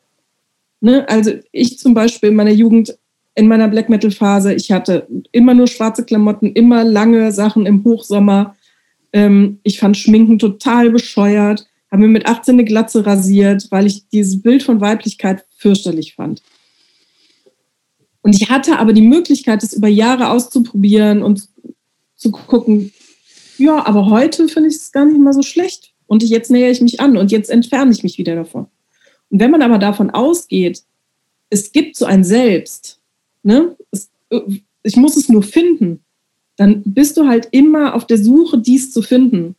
Ne? 0.82 1.08
Also 1.10 1.32
ich 1.52 1.80
zum 1.80 1.94
Beispiel 1.94 2.30
in 2.30 2.36
meiner 2.36 2.52
Jugend, 2.52 2.98
in 3.40 3.48
meiner 3.48 3.70
Black 3.70 3.90
Metal 3.90 4.12
Phase, 4.12 4.54
ich 4.54 4.72
hatte 4.72 5.08
immer 5.32 5.54
nur 5.54 5.68
schwarze 5.68 6.04
Klamotten, 6.04 6.52
immer 6.52 6.84
lange 6.84 7.32
Sachen 7.32 7.66
im 7.66 7.86
Hochsommer. 7.86 8.56
Ähm, 9.14 9.60
ich 9.64 9.80
fand 9.80 9.96
Schminken 9.96 10.38
total 10.38 10.90
bescheuert, 10.90 11.66
habe 11.90 12.02
mir 12.02 12.10
mit 12.10 12.28
18 12.28 12.56
eine 12.56 12.66
Glatze 12.66 13.06
rasiert, 13.06 13.68
weil 13.70 13.88
ich 13.88 14.10
dieses 14.10 14.42
Bild 14.42 14.62
von 14.62 14.82
Weiblichkeit 14.82 15.46
fürchterlich 15.58 16.16
fand. 16.16 16.44
Und 18.22 18.36
ich 18.36 18.50
hatte 18.50 18.78
aber 18.78 18.92
die 18.92 19.02
Möglichkeit, 19.02 19.64
das 19.64 19.72
über 19.72 19.88
Jahre 19.88 20.30
auszuprobieren 20.30 21.24
und 21.24 21.48
zu 22.18 22.32
gucken, 22.32 22.92
ja, 23.58 23.86
aber 23.86 24.10
heute 24.10 24.50
finde 24.50 24.68
ich 24.68 24.76
es 24.76 24.92
gar 24.92 25.06
nicht 25.06 25.20
mal 25.20 25.34
so 25.34 25.44
schlecht. 25.44 25.94
Und 26.08 26.24
jetzt 26.24 26.52
nähere 26.52 26.72
ich 26.72 26.82
mich 26.82 27.00
an 27.00 27.16
und 27.16 27.32
jetzt 27.32 27.50
entferne 27.50 27.92
ich 27.92 28.04
mich 28.04 28.18
wieder 28.18 28.36
davon. 28.36 28.68
Und 29.30 29.40
wenn 29.40 29.52
man 29.52 29.62
aber 29.62 29.78
davon 29.78 30.10
ausgeht, 30.10 30.84
es 31.50 31.72
gibt 31.72 31.96
so 31.96 32.06
ein 32.06 32.24
Selbst, 32.26 32.99
ne? 33.44 33.76
Es, 33.92 34.10
ich 34.84 34.96
muss 34.96 35.18
es 35.18 35.30
nur 35.30 35.44
finden, 35.44 36.02
dann 36.56 36.84
bist 36.84 37.18
du 37.18 37.28
halt 37.28 37.48
immer 37.52 37.96
auf 37.96 38.06
der 38.06 38.18
Suche, 38.18 38.58
dies 38.58 38.92
zu 38.92 39.02
finden. 39.02 39.56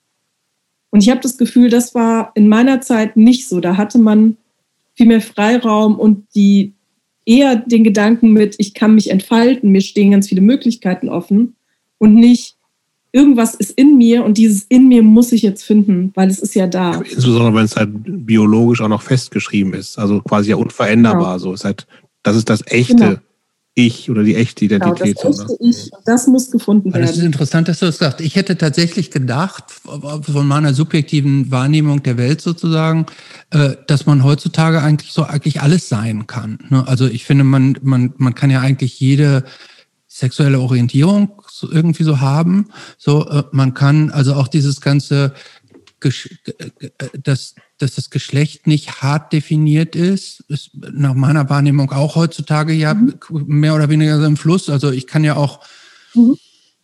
Und 0.91 1.03
ich 1.03 1.11
habe 1.11 1.21
das 1.21 1.39
Gefühl, 1.39 1.71
das 1.71 1.95
war 1.95 2.33
in 2.35 2.49
meiner 2.49 2.81
Zeit 2.81 3.17
nicht 3.17 3.49
so. 3.49 3.61
Da 3.61 3.77
hatte 3.77 3.99
man 3.99 4.37
viel 4.95 5.07
mehr 5.07 5.21
Freiraum 5.21 5.99
und 5.99 6.27
die 6.35 6.75
eher 7.25 7.57
den 7.57 7.85
Gedanken 7.85 8.33
mit, 8.33 8.57
ich 8.59 8.75
kann 8.75 8.95
mich 8.95 9.11
entfalten, 9.11 9.71
mir 9.71 9.81
stehen 9.81 10.11
ganz 10.11 10.29
viele 10.29 10.41
Möglichkeiten 10.41 11.09
offen 11.09 11.55
und 11.99 12.15
nicht, 12.15 12.57
irgendwas 13.13 13.55
ist 13.55 13.73
in 13.73 13.99
mir 13.99 14.25
und 14.25 14.39
dieses 14.39 14.65
in 14.69 14.89
mir 14.89 15.03
muss 15.03 15.33
ich 15.33 15.43
jetzt 15.43 15.63
finden, 15.63 16.13
weil 16.15 16.29
es 16.29 16.39
ist 16.39 16.55
ja 16.55 16.67
da. 16.67 17.01
Insbesondere 17.01 17.55
wenn 17.55 17.65
es 17.65 17.77
halt 17.77 17.91
biologisch 17.93 18.81
auch 18.81 18.89
noch 18.89 19.03
festgeschrieben 19.03 19.75
ist, 19.75 19.99
also 19.99 20.21
quasi 20.21 20.51
ja 20.51 20.57
unveränderbar. 20.57 21.37
Genau. 21.37 21.39
So 21.39 21.53
ist 21.53 21.65
halt, 21.65 21.87
das 22.23 22.37
ist 22.37 22.49
das 22.49 22.63
echte 22.67 22.95
genau. 22.95 23.17
Ich 23.75 24.11
oder 24.11 24.25
die 24.25 24.35
echte 24.35 24.65
Identität. 24.65 25.17
Genau, 25.17 25.29
das 25.29 25.41
echte 25.41 25.57
Ich, 25.61 25.91
das 26.05 26.27
muss 26.27 26.51
gefunden 26.51 26.93
werden. 26.93 27.07
Das 27.07 27.17
ist 27.17 27.23
interessant, 27.23 27.69
dass 27.69 27.79
du 27.79 27.87
das 27.87 27.99
sagst. 27.99 28.21
Ich 28.21 28.35
hätte 28.35 28.59
tatsächlich 28.59 29.11
gedacht, 29.11 29.65
von 29.71 30.47
meiner 30.47 30.75
subjektiven 30.75 31.51
Wahrnehmung 31.51 32.03
der 32.03 32.19
Welt 32.19 32.41
sozusagen, 32.41 33.07
äh, 33.51 33.77
dass 33.87 34.07
man 34.07 34.25
heutzutage 34.25 34.83
eigentlich 34.83 35.13
so 35.13 35.23
eigentlich 35.23 35.61
alles 35.61 35.89
sein 35.89 36.27
kann. 36.27 36.59
Ne? 36.69 36.87
Also 36.87 37.07
ich 37.07 37.25
finde, 37.25 37.45
man, 37.45 37.79
man, 37.83 38.13
man 38.17 38.35
kann 38.35 38.51
ja 38.51 38.61
eigentlich 38.61 38.99
jede 38.99 39.45
sexuelle 40.09 40.59
Orientierung 40.61 41.41
so 41.49 41.71
irgendwie 41.71 42.03
so 42.03 42.21
haben. 42.21 42.69
So, 42.99 43.29
äh, 43.29 43.45
man 43.53 43.75
kann 43.75 44.11
also 44.11 44.35
auch 44.35 44.49
dieses 44.49 44.81
ganze, 44.81 45.33
dass, 47.23 47.55
dass 47.79 47.95
das 47.95 48.11
Geschlecht 48.11 48.67
nicht 48.67 49.03
hart 49.03 49.33
definiert 49.33 49.95
ist, 49.97 50.41
ist 50.49 50.71
nach 50.75 51.15
meiner 51.15 51.49
Wahrnehmung 51.51 51.93
auch 51.93 52.17
heutzutage 52.17 52.73
ja 52.73 52.95
mhm. 52.95 53.19
mehr 53.47 53.75
oder 53.75 53.89
weniger 53.89 54.19
so 54.19 54.25
im 54.25 54.37
Fluss. 54.37 54.69
Also 54.69 54.91
ich 54.91 55.07
kann 55.07 55.25
ja 55.25 55.37
auch 55.37 55.61
mhm. 56.15 56.37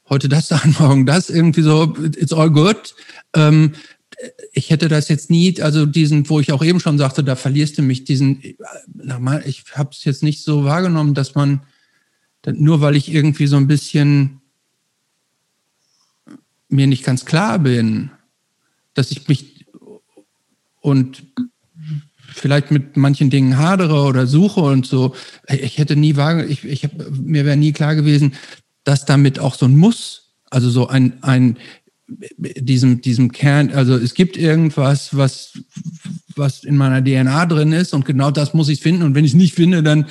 heute 0.09 0.29
das 0.29 0.49
sagen, 0.49 0.77
morgen 0.79 1.07
das, 1.07 1.31
irgendwie 1.31 1.63
so, 1.63 1.95
it's 2.17 2.33
all 2.33 2.51
good. 2.51 2.95
Ähm, 3.35 3.73
ich 4.53 4.71
hätte 4.71 4.89
das 4.89 5.09
jetzt 5.09 5.31
nie, 5.31 5.61
also 5.61 5.85
diesen, 5.85 6.29
wo 6.31 6.41
ich 6.41 6.53
auch 6.53 6.65
eben 6.65 6.81
schon 6.81 6.97
sagte, 6.97 7.23
da 7.23 7.37
verlierst 7.37 7.77
du 7.77 7.83
mich, 7.83 8.05
diesen, 8.05 8.41
ich 8.43 9.65
habe 9.75 9.91
es 9.93 10.05
jetzt 10.05 10.23
nicht 10.23 10.43
so 10.43 10.65
wahrgenommen, 10.65 11.15
dass 11.15 11.35
man 11.35 11.61
nur 12.47 12.81
weil 12.81 12.97
ich 12.97 13.13
irgendwie 13.13 13.47
so 13.47 13.57
ein 13.57 13.67
bisschen 13.67 14.41
mir 16.69 16.87
nicht 16.87 17.05
ganz 17.05 17.25
klar 17.25 17.59
bin, 17.59 18.11
dass 18.97 19.11
ich 19.11 19.29
mich 19.29 19.67
und 20.81 21.25
vielleicht 22.33 22.71
mit 22.71 22.97
manchen 22.97 23.31
Dingen 23.31 23.59
hadere 23.59 24.03
oder 24.03 24.27
suche 24.27 24.61
und 24.61 24.87
so. 24.87 25.15
Ich 25.49 25.79
hätte 25.79 25.97
nie 25.97 26.17
wahrgenommen, 26.17 26.53
ich, 26.53 26.65
ich 26.65 26.85
hab, 26.85 26.93
mir 27.11 27.45
wäre 27.45 27.57
nie 27.57 27.73
klar 27.73 27.95
gewesen, 27.95 28.35
dass 28.85 29.05
damit 29.05 29.39
auch 29.39 29.55
so 29.55 29.67
ein 29.67 29.77
Muss, 29.77 30.35
also 30.51 30.71
so 30.71 30.89
ein, 30.89 31.23
ein 31.23 31.57
diesem, 32.39 33.01
diesem 33.01 33.33
Kern, 33.33 33.73
also 33.73 33.97
es 33.97 34.15
gibt 34.15 34.37
irgendwas, 34.37 35.17
was, 35.17 35.59
was 36.37 36.63
in 36.63 36.77
meiner 36.77 37.03
DNA 37.03 37.47
drin 37.47 37.73
ist 37.73 37.95
und 37.95 38.05
genau 38.05 38.31
das 38.31 38.55
muss 38.55 38.69
ich 38.69 38.81
finden 38.81 39.03
und 39.03 39.15
wenn 39.15 39.25
ich 39.25 39.33
es 39.33 39.37
nicht 39.37 39.55
finde, 39.55 39.83
dann, 39.83 40.07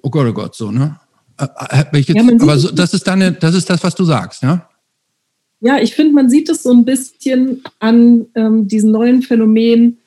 oh 0.00 0.10
Gott, 0.10 0.26
oh 0.28 0.32
Gott, 0.32 0.54
so, 0.54 0.70
ne? 0.70 1.00
Äh, 1.38 1.46
äh, 1.70 1.98
jetzt, 1.98 2.08
ja, 2.08 2.22
aber 2.22 2.58
so, 2.58 2.70
das 2.70 2.94
ist 2.94 3.06
deine, 3.06 3.32
das 3.32 3.54
ist 3.54 3.68
das, 3.68 3.82
was 3.82 3.94
du 3.94 4.04
sagst, 4.04 4.42
ja? 4.42 4.68
Ja, 5.60 5.80
ich 5.80 5.94
finde, 5.94 6.14
man 6.14 6.30
sieht 6.30 6.48
es 6.48 6.62
so 6.62 6.72
ein 6.72 6.84
bisschen 6.84 7.62
an 7.78 8.26
ähm, 8.34 8.68
diesen 8.68 8.92
neuen 8.92 9.22
Phänomenen, 9.22 9.98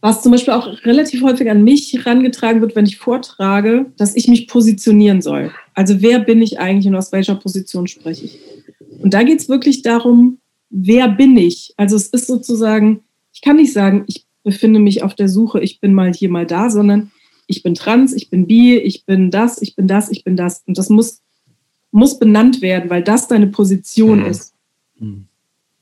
was 0.00 0.22
zum 0.22 0.32
Beispiel 0.32 0.54
auch 0.54 0.84
relativ 0.84 1.22
häufig 1.22 1.50
an 1.50 1.64
mich 1.64 1.92
herangetragen 1.92 2.60
wird, 2.60 2.76
wenn 2.76 2.86
ich 2.86 2.98
vortrage, 2.98 3.86
dass 3.96 4.14
ich 4.14 4.28
mich 4.28 4.46
positionieren 4.46 5.20
soll. 5.22 5.50
Also 5.74 6.00
wer 6.00 6.20
bin 6.20 6.40
ich 6.40 6.60
eigentlich 6.60 6.86
und 6.86 6.94
aus 6.94 7.12
welcher 7.12 7.34
Position 7.34 7.86
spreche 7.88 8.26
ich? 8.26 8.38
Und 9.02 9.12
da 9.12 9.22
geht 9.22 9.40
es 9.40 9.48
wirklich 9.48 9.82
darum, 9.82 10.38
wer 10.70 11.08
bin 11.08 11.36
ich? 11.36 11.74
Also 11.76 11.96
es 11.96 12.08
ist 12.08 12.26
sozusagen, 12.26 13.00
ich 13.32 13.40
kann 13.40 13.56
nicht 13.56 13.72
sagen, 13.72 14.04
ich 14.06 14.24
befinde 14.44 14.80
mich 14.80 15.02
auf 15.02 15.14
der 15.14 15.28
Suche, 15.28 15.60
ich 15.60 15.80
bin 15.80 15.94
mal 15.94 16.12
hier, 16.12 16.30
mal 16.30 16.46
da, 16.46 16.70
sondern 16.70 17.10
ich 17.46 17.62
bin 17.62 17.74
trans, 17.74 18.14
ich 18.14 18.30
bin 18.30 18.46
bi, 18.46 18.76
ich 18.76 19.04
bin 19.04 19.30
das, 19.30 19.60
ich 19.60 19.74
bin 19.74 19.88
das, 19.88 20.10
ich 20.10 20.22
bin 20.22 20.36
das. 20.36 20.62
Und 20.66 20.78
das 20.78 20.90
muss, 20.90 21.22
muss 21.90 22.18
benannt 22.18 22.60
werden, 22.62 22.90
weil 22.90 23.02
das 23.02 23.28
deine 23.28 23.46
Position 23.46 24.20
mhm. 24.20 24.26
ist. 24.26 24.54
Mhm. 24.98 25.26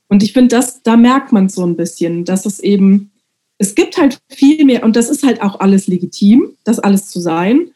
Und 0.07 0.23
ich 0.23 0.33
finde, 0.33 0.55
das, 0.55 0.81
da 0.83 0.95
merkt 0.95 1.31
man 1.31 1.49
so 1.49 1.65
ein 1.65 1.75
bisschen, 1.75 2.23
dass 2.23 2.45
es 2.45 2.59
eben, 2.59 3.11
es 3.57 3.75
gibt 3.75 3.97
halt 3.97 4.19
viel 4.29 4.63
mehr, 4.63 4.83
und 4.83 4.95
das 4.95 5.09
ist 5.09 5.23
halt 5.23 5.41
auch 5.41 5.59
alles 5.59 5.87
legitim, 5.87 6.55
das 6.63 6.79
alles 6.79 7.07
zu 7.07 7.19
sein. 7.19 7.71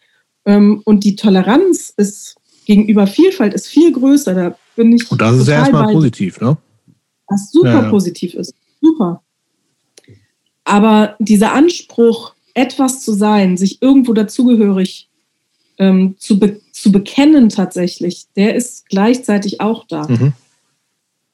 Ähm, 0.45 0.81
und 0.85 1.03
die 1.03 1.15
Toleranz 1.15 1.93
ist 1.97 2.35
gegenüber 2.65 3.07
Vielfalt 3.07 3.53
ist 3.53 3.67
viel 3.67 3.91
größer. 3.91 4.33
Da 4.33 4.55
bin 4.75 4.93
ich. 4.93 5.11
Und 5.11 5.21
das 5.21 5.37
ist 5.37 5.47
erstmal 5.47 5.91
positiv, 5.91 6.39
ne? 6.39 6.57
Was 7.27 7.51
super 7.51 7.67
ja, 7.67 7.81
ja. 7.83 7.89
positiv 7.89 8.33
ist. 8.35 8.53
Super. 8.81 9.21
Aber 10.63 11.15
dieser 11.19 11.53
Anspruch, 11.53 12.33
etwas 12.53 13.03
zu 13.03 13.13
sein, 13.13 13.57
sich 13.57 13.81
irgendwo 13.81 14.13
dazugehörig 14.13 15.09
ähm, 15.77 16.15
zu, 16.17 16.39
be 16.39 16.59
zu 16.81 16.91
bekennen 16.91 17.49
tatsächlich, 17.49 18.25
der 18.35 18.55
ist 18.55 18.89
gleichzeitig 18.89 19.61
auch 19.61 19.85
da. 19.87 20.07
Mhm. 20.07 20.33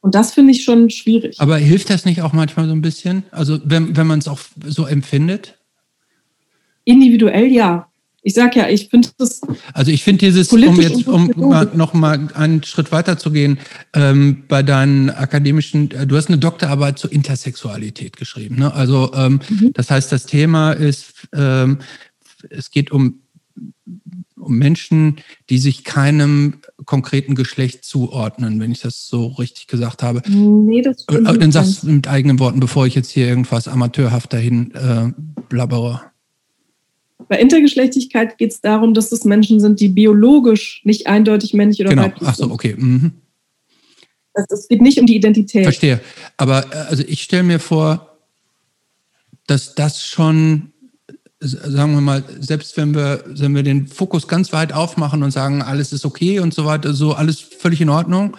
Und 0.01 0.13
das 0.13 0.33
finde 0.33 0.51
ich 0.51 0.63
schon 0.63 0.89
schwierig. 0.89 1.39
Aber 1.39 1.57
hilft 1.57 1.89
das 1.89 2.03
nicht 2.03 2.21
auch 2.21 2.33
manchmal 2.33 2.67
so 2.67 2.73
ein 2.73 2.81
bisschen? 2.81 3.23
Also 3.31 3.59
wenn, 3.63 3.95
wenn 3.95 4.07
man 4.07 4.19
es 4.19 4.27
auch 4.27 4.39
so 4.65 4.85
empfindet? 4.85 5.57
Individuell 6.83 7.47
ja. 7.47 7.87
Ich 8.23 8.33
sage 8.33 8.59
ja, 8.59 8.67
ich 8.67 8.89
finde 8.89 9.09
das. 9.17 9.39
Also 9.73 9.89
ich 9.89 10.03
finde 10.03 10.25
dieses, 10.25 10.51
um 10.51 10.81
jetzt 10.81 11.07
um 11.07 11.31
mal, 11.37 11.71
noch 11.73 11.93
mal 11.93 12.27
einen 12.33 12.61
Schritt 12.63 12.91
weiter 12.91 13.17
zu 13.17 13.31
gehen, 13.31 13.57
ähm, 13.93 14.43
bei 14.49 14.63
deinen 14.63 15.09
akademischen, 15.09 15.91
äh, 15.91 16.05
du 16.05 16.17
hast 16.17 16.27
eine 16.27 16.37
Doktorarbeit 16.37 16.99
zur 16.99 17.13
Intersexualität 17.13 18.17
geschrieben. 18.17 18.57
Ne? 18.59 18.73
Also 18.73 19.13
ähm, 19.13 19.39
mhm. 19.47 19.71
das 19.73 19.89
heißt, 19.89 20.11
das 20.11 20.25
Thema 20.25 20.73
ist, 20.73 21.13
ähm, 21.33 21.79
es 22.49 22.69
geht 22.69 22.91
um 22.91 23.21
um 24.35 24.57
Menschen, 24.57 25.17
die 25.49 25.57
sich 25.57 25.83
keinem 25.83 26.55
konkreten 26.85 27.35
Geschlecht 27.35 27.83
zuordnen, 27.83 28.59
wenn 28.59 28.71
ich 28.71 28.79
das 28.79 29.07
so 29.07 29.27
richtig 29.27 29.67
gesagt 29.67 30.03
habe. 30.03 30.21
Nee, 30.29 30.81
das 30.81 31.03
stimmt. 31.03 31.27
Dann 31.27 31.51
sagst 31.51 31.83
du 31.83 31.87
mit 31.87 32.07
eigenen 32.07 32.39
Worten, 32.39 32.59
bevor 32.59 32.85
ich 32.85 32.95
jetzt 32.95 33.09
hier 33.09 33.27
irgendwas 33.27 33.67
amateurhaft 33.67 34.33
dahin 34.33 34.71
äh, 34.73 35.11
blabbere. 35.49 36.01
Bei 37.27 37.39
Intergeschlechtlichkeit 37.39 38.37
geht 38.37 38.51
es 38.51 38.61
darum, 38.61 38.93
dass 38.93 39.11
es 39.11 39.25
Menschen 39.25 39.59
sind, 39.59 39.79
die 39.79 39.89
biologisch 39.89 40.81
nicht 40.85 41.07
eindeutig 41.07 41.53
männlich 41.53 41.81
oder 41.81 41.89
genau. 41.89 42.03
weiblich 42.03 42.19
sind. 42.19 42.29
Ach 42.29 42.35
so, 42.35 42.51
okay. 42.51 42.75
Mhm. 42.77 43.13
Es 44.33 44.67
geht 44.67 44.81
nicht 44.81 44.99
um 44.99 45.07
die 45.07 45.15
Identität. 45.15 45.63
Verstehe. 45.63 45.99
Aber 46.37 46.71
äh, 46.71 46.77
also 46.89 47.03
ich 47.07 47.23
stelle 47.23 47.43
mir 47.43 47.59
vor, 47.59 48.17
dass 49.47 49.73
das 49.75 50.05
schon 50.05 50.73
sagen 51.39 51.93
wir 51.93 52.01
mal, 52.01 52.23
selbst 52.39 52.77
wenn 52.77 52.95
wir, 52.95 53.23
wenn 53.27 53.53
wir 53.53 53.63
den 53.63 53.87
Fokus 53.87 54.27
ganz 54.27 54.53
weit 54.53 54.73
aufmachen 54.73 55.21
und 55.23 55.31
sagen, 55.31 55.61
alles 55.61 55.93
ist 55.93 56.05
okay 56.05 56.39
und 56.39 56.53
so 56.53 56.65
weiter, 56.65 56.93
so 56.93 57.13
alles 57.13 57.39
völlig 57.39 57.79
in 57.81 57.89
Ordnung, 57.89 58.35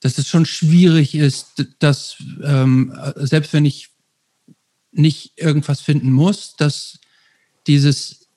dass 0.00 0.16
es 0.16 0.28
schon 0.28 0.46
schwierig 0.46 1.14
ist, 1.14 1.66
dass 1.80 2.16
ähm, 2.42 2.96
selbst 3.16 3.52
wenn 3.52 3.64
ich 3.64 3.90
nicht 4.92 5.32
irgendwas 5.36 5.80
finden 5.80 6.10
muss, 6.10 6.54
dass 6.56 6.98
dieses, 7.66 8.28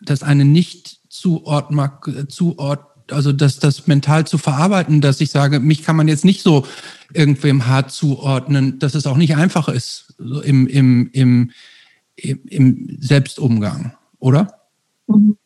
dass 0.00 0.22
eine 0.22 0.44
nicht 0.44 1.00
zuordnen, 1.08 1.90
zuort, 2.28 2.86
also 3.10 3.32
dass 3.32 3.58
das 3.58 3.86
mental 3.86 4.26
zu 4.26 4.36
verarbeiten, 4.36 5.00
dass 5.00 5.20
ich 5.20 5.30
sage, 5.30 5.60
mich 5.60 5.84
kann 5.84 5.96
man 5.96 6.08
jetzt 6.08 6.24
nicht 6.24 6.42
so 6.42 6.66
irgendwem 7.14 7.66
hart 7.66 7.92
zuordnen, 7.92 8.78
dass 8.78 8.94
es 8.94 9.06
auch 9.06 9.16
nicht 9.16 9.36
einfach 9.36 9.68
ist, 9.68 10.14
so 10.18 10.42
im, 10.42 10.66
im, 10.66 11.08
im, 11.12 11.50
im 12.16 12.96
Selbstumgang, 13.00 13.94
oder? 14.18 14.60
Mhm. 15.06 15.36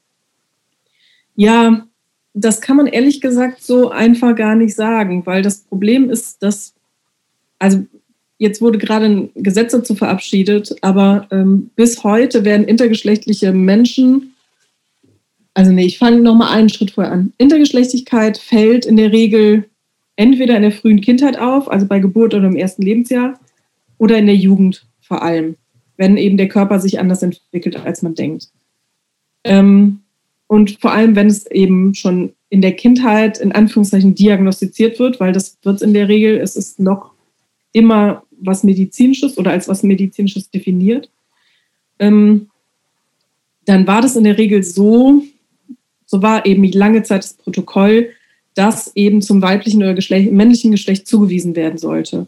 Ja, 1.34 1.86
das 2.34 2.60
kann 2.60 2.76
man 2.76 2.86
ehrlich 2.86 3.20
gesagt 3.20 3.62
so 3.62 3.90
einfach 3.90 4.36
gar 4.36 4.54
nicht 4.54 4.74
sagen, 4.74 5.26
weil 5.26 5.42
das 5.42 5.60
Problem 5.60 6.10
ist, 6.10 6.42
dass, 6.42 6.74
also 7.58 7.84
jetzt 8.38 8.60
wurde 8.60 8.78
gerade 8.78 9.06
ein 9.06 9.30
Gesetz 9.34 9.72
dazu 9.72 9.94
verabschiedet, 9.94 10.76
aber 10.82 11.26
ähm, 11.30 11.70
bis 11.76 12.04
heute 12.04 12.44
werden 12.44 12.66
intergeschlechtliche 12.66 13.52
Menschen, 13.52 14.34
also 15.54 15.72
nee, 15.72 15.86
ich 15.86 15.98
fange 15.98 16.20
nochmal 16.20 16.56
einen 16.56 16.68
Schritt 16.68 16.92
vorher 16.92 17.12
an. 17.12 17.32
Intergeschlechtlichkeit 17.38 18.38
fällt 18.38 18.86
in 18.86 18.96
der 18.96 19.12
Regel 19.12 19.68
entweder 20.16 20.56
in 20.56 20.62
der 20.62 20.72
frühen 20.72 21.00
Kindheit 21.00 21.38
auf, 21.38 21.70
also 21.70 21.86
bei 21.86 21.98
Geburt 21.98 22.34
oder 22.34 22.46
im 22.46 22.56
ersten 22.56 22.82
Lebensjahr, 22.82 23.38
oder 23.98 24.16
in 24.18 24.26
der 24.26 24.36
Jugend 24.36 24.86
vor 25.00 25.22
allem 25.22 25.56
wenn 26.00 26.16
eben 26.16 26.38
der 26.38 26.48
Körper 26.48 26.80
sich 26.80 26.98
anders 26.98 27.22
entwickelt, 27.22 27.76
als 27.76 28.00
man 28.00 28.14
denkt. 28.14 28.48
Ähm, 29.44 30.00
und 30.46 30.80
vor 30.80 30.92
allem, 30.92 31.14
wenn 31.14 31.26
es 31.26 31.44
eben 31.50 31.94
schon 31.94 32.32
in 32.48 32.62
der 32.62 32.72
Kindheit 32.72 33.38
in 33.38 33.52
Anführungszeichen 33.52 34.14
diagnostiziert 34.14 34.98
wird, 34.98 35.20
weil 35.20 35.32
das 35.32 35.58
wird 35.62 35.82
in 35.82 35.92
der 35.92 36.08
Regel, 36.08 36.38
es 36.38 36.56
ist 36.56 36.80
noch 36.80 37.12
immer 37.72 38.22
was 38.30 38.64
Medizinisches 38.64 39.36
oder 39.36 39.50
als 39.50 39.68
was 39.68 39.82
Medizinisches 39.82 40.50
definiert, 40.50 41.10
ähm, 41.98 42.48
dann 43.66 43.86
war 43.86 44.00
das 44.00 44.16
in 44.16 44.24
der 44.24 44.38
Regel 44.38 44.62
so, 44.62 45.22
so 46.06 46.22
war 46.22 46.46
eben 46.46 46.64
lange 46.64 47.02
Zeit 47.02 47.24
das 47.24 47.34
Protokoll, 47.34 48.08
dass 48.54 48.96
eben 48.96 49.20
zum 49.20 49.42
weiblichen 49.42 49.82
oder 49.82 49.92
Geschlecht, 49.92 50.32
männlichen 50.32 50.70
Geschlecht 50.70 51.06
zugewiesen 51.06 51.54
werden 51.56 51.76
sollte. 51.76 52.26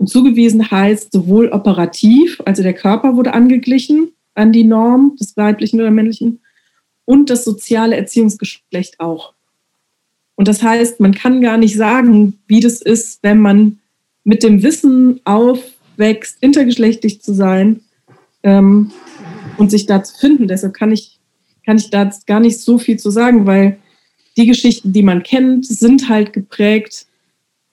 Und 0.00 0.06
zugewiesen 0.06 0.70
heißt 0.70 1.12
sowohl 1.12 1.50
operativ, 1.50 2.40
also 2.46 2.62
der 2.62 2.72
Körper 2.72 3.16
wurde 3.16 3.34
angeglichen 3.34 4.12
an 4.34 4.50
die 4.50 4.64
Norm 4.64 5.14
des 5.20 5.36
weiblichen 5.36 5.78
oder 5.78 5.90
männlichen, 5.90 6.40
und 7.04 7.28
das 7.28 7.44
soziale 7.44 7.96
Erziehungsgeschlecht 7.96 8.98
auch. 8.98 9.34
Und 10.36 10.48
das 10.48 10.62
heißt, 10.62 11.00
man 11.00 11.12
kann 11.12 11.42
gar 11.42 11.58
nicht 11.58 11.76
sagen, 11.76 12.38
wie 12.46 12.60
das 12.60 12.80
ist, 12.80 13.22
wenn 13.22 13.40
man 13.40 13.78
mit 14.24 14.42
dem 14.42 14.62
Wissen 14.62 15.20
aufwächst, 15.24 16.38
intergeschlechtlich 16.40 17.20
zu 17.20 17.34
sein 17.34 17.80
ähm, 18.42 18.92
und 19.58 19.70
sich 19.70 19.84
da 19.84 20.02
zu 20.02 20.16
finden. 20.18 20.48
Deshalb 20.48 20.72
kann 20.72 20.92
ich, 20.92 21.18
kann 21.66 21.76
ich 21.76 21.90
da 21.90 22.10
gar 22.26 22.40
nicht 22.40 22.58
so 22.60 22.78
viel 22.78 22.98
zu 22.98 23.10
sagen, 23.10 23.44
weil 23.44 23.76
die 24.38 24.46
Geschichten, 24.46 24.94
die 24.94 25.02
man 25.02 25.22
kennt, 25.22 25.66
sind 25.66 26.08
halt 26.08 26.32
geprägt 26.32 27.04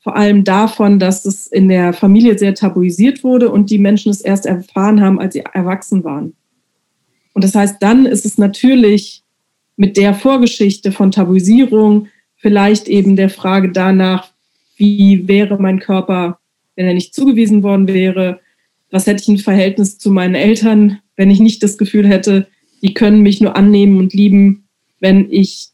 vor 0.07 0.15
allem 0.15 0.45
davon, 0.45 0.99
dass 0.99 1.25
es 1.25 1.47
in 1.47 1.67
der 1.67 1.91
Familie 1.91 2.37
sehr 2.37 2.55
tabuisiert 2.55 3.25
wurde 3.25 3.49
und 3.49 3.69
die 3.69 3.77
Menschen 3.77 4.09
es 4.09 4.21
erst 4.21 4.45
erfahren 4.45 5.01
haben, 5.01 5.19
als 5.19 5.33
sie 5.33 5.43
erwachsen 5.51 6.05
waren. 6.05 6.33
Und 7.33 7.43
das 7.43 7.53
heißt, 7.53 7.75
dann 7.81 8.05
ist 8.05 8.25
es 8.25 8.37
natürlich 8.37 9.23
mit 9.75 9.97
der 9.97 10.13
Vorgeschichte 10.13 10.93
von 10.93 11.11
Tabuisierung 11.11 12.07
vielleicht 12.37 12.87
eben 12.87 13.17
der 13.17 13.29
Frage 13.29 13.69
danach, 13.73 14.31
wie 14.77 15.27
wäre 15.27 15.61
mein 15.61 15.79
Körper, 15.79 16.39
wenn 16.77 16.85
er 16.85 16.93
nicht 16.93 17.13
zugewiesen 17.13 17.61
worden 17.61 17.89
wäre? 17.89 18.39
Was 18.89 19.07
hätte 19.07 19.23
ich 19.23 19.27
ein 19.27 19.39
Verhältnis 19.39 19.97
zu 19.97 20.09
meinen 20.09 20.35
Eltern, 20.35 20.99
wenn 21.17 21.29
ich 21.29 21.41
nicht 21.41 21.61
das 21.63 21.77
Gefühl 21.77 22.07
hätte, 22.07 22.47
die 22.81 22.93
können 22.93 23.23
mich 23.23 23.41
nur 23.41 23.57
annehmen 23.57 23.97
und 23.97 24.13
lieben, 24.13 24.69
wenn 25.01 25.29
ich 25.29 25.67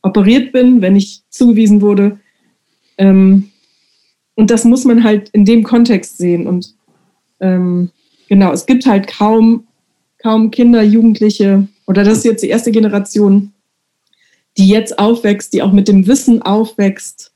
operiert 0.00 0.50
bin, 0.50 0.80
wenn 0.80 0.96
ich 0.96 1.24
zugewiesen 1.28 1.82
wurde? 1.82 2.18
Ähm, 2.96 3.49
und 4.34 4.50
das 4.50 4.64
muss 4.64 4.84
man 4.84 5.04
halt 5.04 5.28
in 5.30 5.44
dem 5.44 5.62
Kontext 5.62 6.18
sehen. 6.18 6.46
Und 6.46 6.74
ähm, 7.40 7.90
genau, 8.28 8.52
es 8.52 8.66
gibt 8.66 8.86
halt 8.86 9.06
kaum, 9.06 9.66
kaum 10.18 10.50
Kinder, 10.50 10.82
Jugendliche, 10.82 11.68
oder 11.86 12.04
das 12.04 12.18
ist 12.18 12.24
jetzt 12.24 12.42
die 12.42 12.48
erste 12.48 12.70
Generation, 12.70 13.52
die 14.56 14.68
jetzt 14.68 14.98
aufwächst, 14.98 15.52
die 15.52 15.62
auch 15.62 15.72
mit 15.72 15.88
dem 15.88 16.06
Wissen 16.06 16.42
aufwächst, 16.42 17.32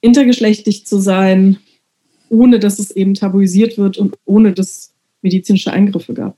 intergeschlechtlich 0.00 0.86
zu 0.86 0.98
sein, 0.98 1.58
ohne 2.28 2.58
dass 2.58 2.78
es 2.78 2.90
eben 2.90 3.14
tabuisiert 3.14 3.78
wird 3.78 3.98
und 3.98 4.16
ohne 4.24 4.52
dass 4.52 4.70
es 4.70 4.94
medizinische 5.22 5.72
Eingriffe 5.72 6.14
gab. 6.14 6.36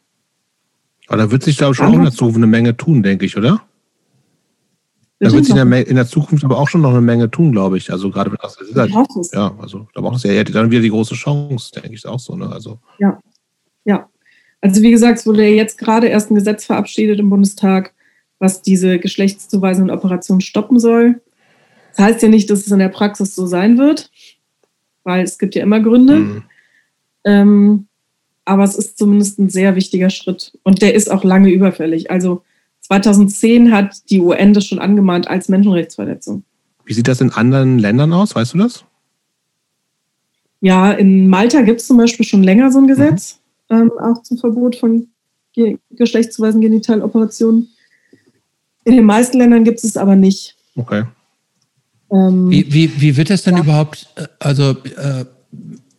Aber 1.06 1.18
da 1.18 1.30
wird 1.30 1.42
sich 1.42 1.56
da 1.56 1.72
schon 1.72 1.86
auch 1.86 1.94
in 1.94 2.02
der 2.02 2.12
Zukunft 2.12 2.36
eine 2.36 2.46
Menge 2.46 2.76
tun, 2.76 3.02
denke 3.02 3.26
ich, 3.26 3.36
oder? 3.36 3.67
Da 5.20 5.32
wird 5.32 5.46
sich 5.46 5.56
in 5.56 5.70
der, 5.70 5.86
in 5.86 5.96
der, 5.96 6.06
Zukunft 6.06 6.44
aber 6.44 6.58
auch 6.58 6.68
schon 6.68 6.80
noch 6.80 6.90
eine 6.90 7.00
Menge 7.00 7.28
tun, 7.28 7.50
glaube 7.50 7.76
ich. 7.76 7.90
Also 7.90 8.10
gerade 8.10 8.30
wenn 8.30 8.38
das 8.40 8.56
ist 8.60 8.76
halt, 8.76 8.92
ja, 9.32 9.52
also 9.58 9.88
da 9.92 10.00
braucht 10.00 10.16
es 10.16 10.22
ja 10.22 10.44
dann 10.44 10.70
wieder 10.70 10.82
die 10.82 10.90
große 10.90 11.16
Chance, 11.16 11.72
denke 11.72 11.94
ich 11.94 12.06
auch 12.06 12.20
so. 12.20 12.36
Ne? 12.36 12.48
Also. 12.48 12.78
Ja, 13.00 13.18
ja. 13.84 14.08
Also 14.60 14.80
wie 14.82 14.92
gesagt, 14.92 15.18
es 15.18 15.26
wurde 15.26 15.42
ja 15.42 15.54
jetzt 15.54 15.76
gerade 15.78 16.06
erst 16.06 16.30
ein 16.30 16.36
Gesetz 16.36 16.64
verabschiedet 16.66 17.18
im 17.18 17.30
Bundestag, 17.30 17.94
was 18.38 18.62
diese 18.62 19.00
geschlechtszuweisenden 19.00 19.96
Operationen 19.96 20.40
stoppen 20.40 20.78
soll. 20.78 21.20
Das 21.96 22.06
heißt 22.06 22.22
ja 22.22 22.28
nicht, 22.28 22.48
dass 22.48 22.60
es 22.60 22.70
in 22.70 22.78
der 22.78 22.88
Praxis 22.88 23.34
so 23.34 23.46
sein 23.46 23.76
wird, 23.76 24.10
weil 25.02 25.24
es 25.24 25.38
gibt 25.38 25.56
ja 25.56 25.64
immer 25.64 25.80
Gründe. 25.80 26.16
Mhm. 26.16 26.42
Ähm, 27.24 27.88
aber 28.44 28.62
es 28.62 28.76
ist 28.76 28.96
zumindest 28.98 29.40
ein 29.40 29.50
sehr 29.50 29.74
wichtiger 29.74 30.10
Schritt 30.10 30.56
und 30.62 30.80
der 30.80 30.94
ist 30.94 31.10
auch 31.10 31.24
lange 31.24 31.50
überfällig. 31.50 32.10
Also 32.10 32.42
2010 32.88 33.70
hat 33.70 34.10
die 34.10 34.18
UN 34.18 34.54
das 34.54 34.64
schon 34.64 34.78
angemahnt 34.78 35.28
als 35.28 35.50
Menschenrechtsverletzung. 35.50 36.44
Wie 36.86 36.94
sieht 36.94 37.06
das 37.06 37.20
in 37.20 37.30
anderen 37.30 37.78
Ländern 37.78 38.14
aus? 38.14 38.34
Weißt 38.34 38.54
du 38.54 38.58
das? 38.58 38.84
Ja, 40.60 40.92
in 40.92 41.28
Malta 41.28 41.60
gibt 41.60 41.82
es 41.82 41.86
zum 41.86 41.98
Beispiel 41.98 42.24
schon 42.24 42.42
länger 42.42 42.72
so 42.72 42.78
ein 42.78 42.86
Gesetz, 42.86 43.40
mhm. 43.68 43.76
ähm, 43.76 43.92
auch 44.00 44.22
zum 44.22 44.38
Verbot 44.38 44.76
von 44.76 45.08
ge 45.52 45.76
geschlechtszuweisen 45.90 46.62
Genitaloperationen. 46.62 47.68
In 48.84 48.96
den 48.96 49.04
meisten 49.04 49.36
Ländern 49.36 49.64
gibt 49.64 49.78
es 49.78 49.84
es 49.84 49.96
aber 49.98 50.16
nicht. 50.16 50.56
Okay. 50.74 51.04
Ähm, 52.10 52.50
wie, 52.50 52.72
wie, 52.72 53.00
wie 53.02 53.16
wird 53.18 53.28
es 53.28 53.42
denn 53.42 53.56
ja. 53.56 53.62
überhaupt, 53.62 54.08
äh, 54.16 54.26
also 54.38 54.70
äh, 54.70 55.26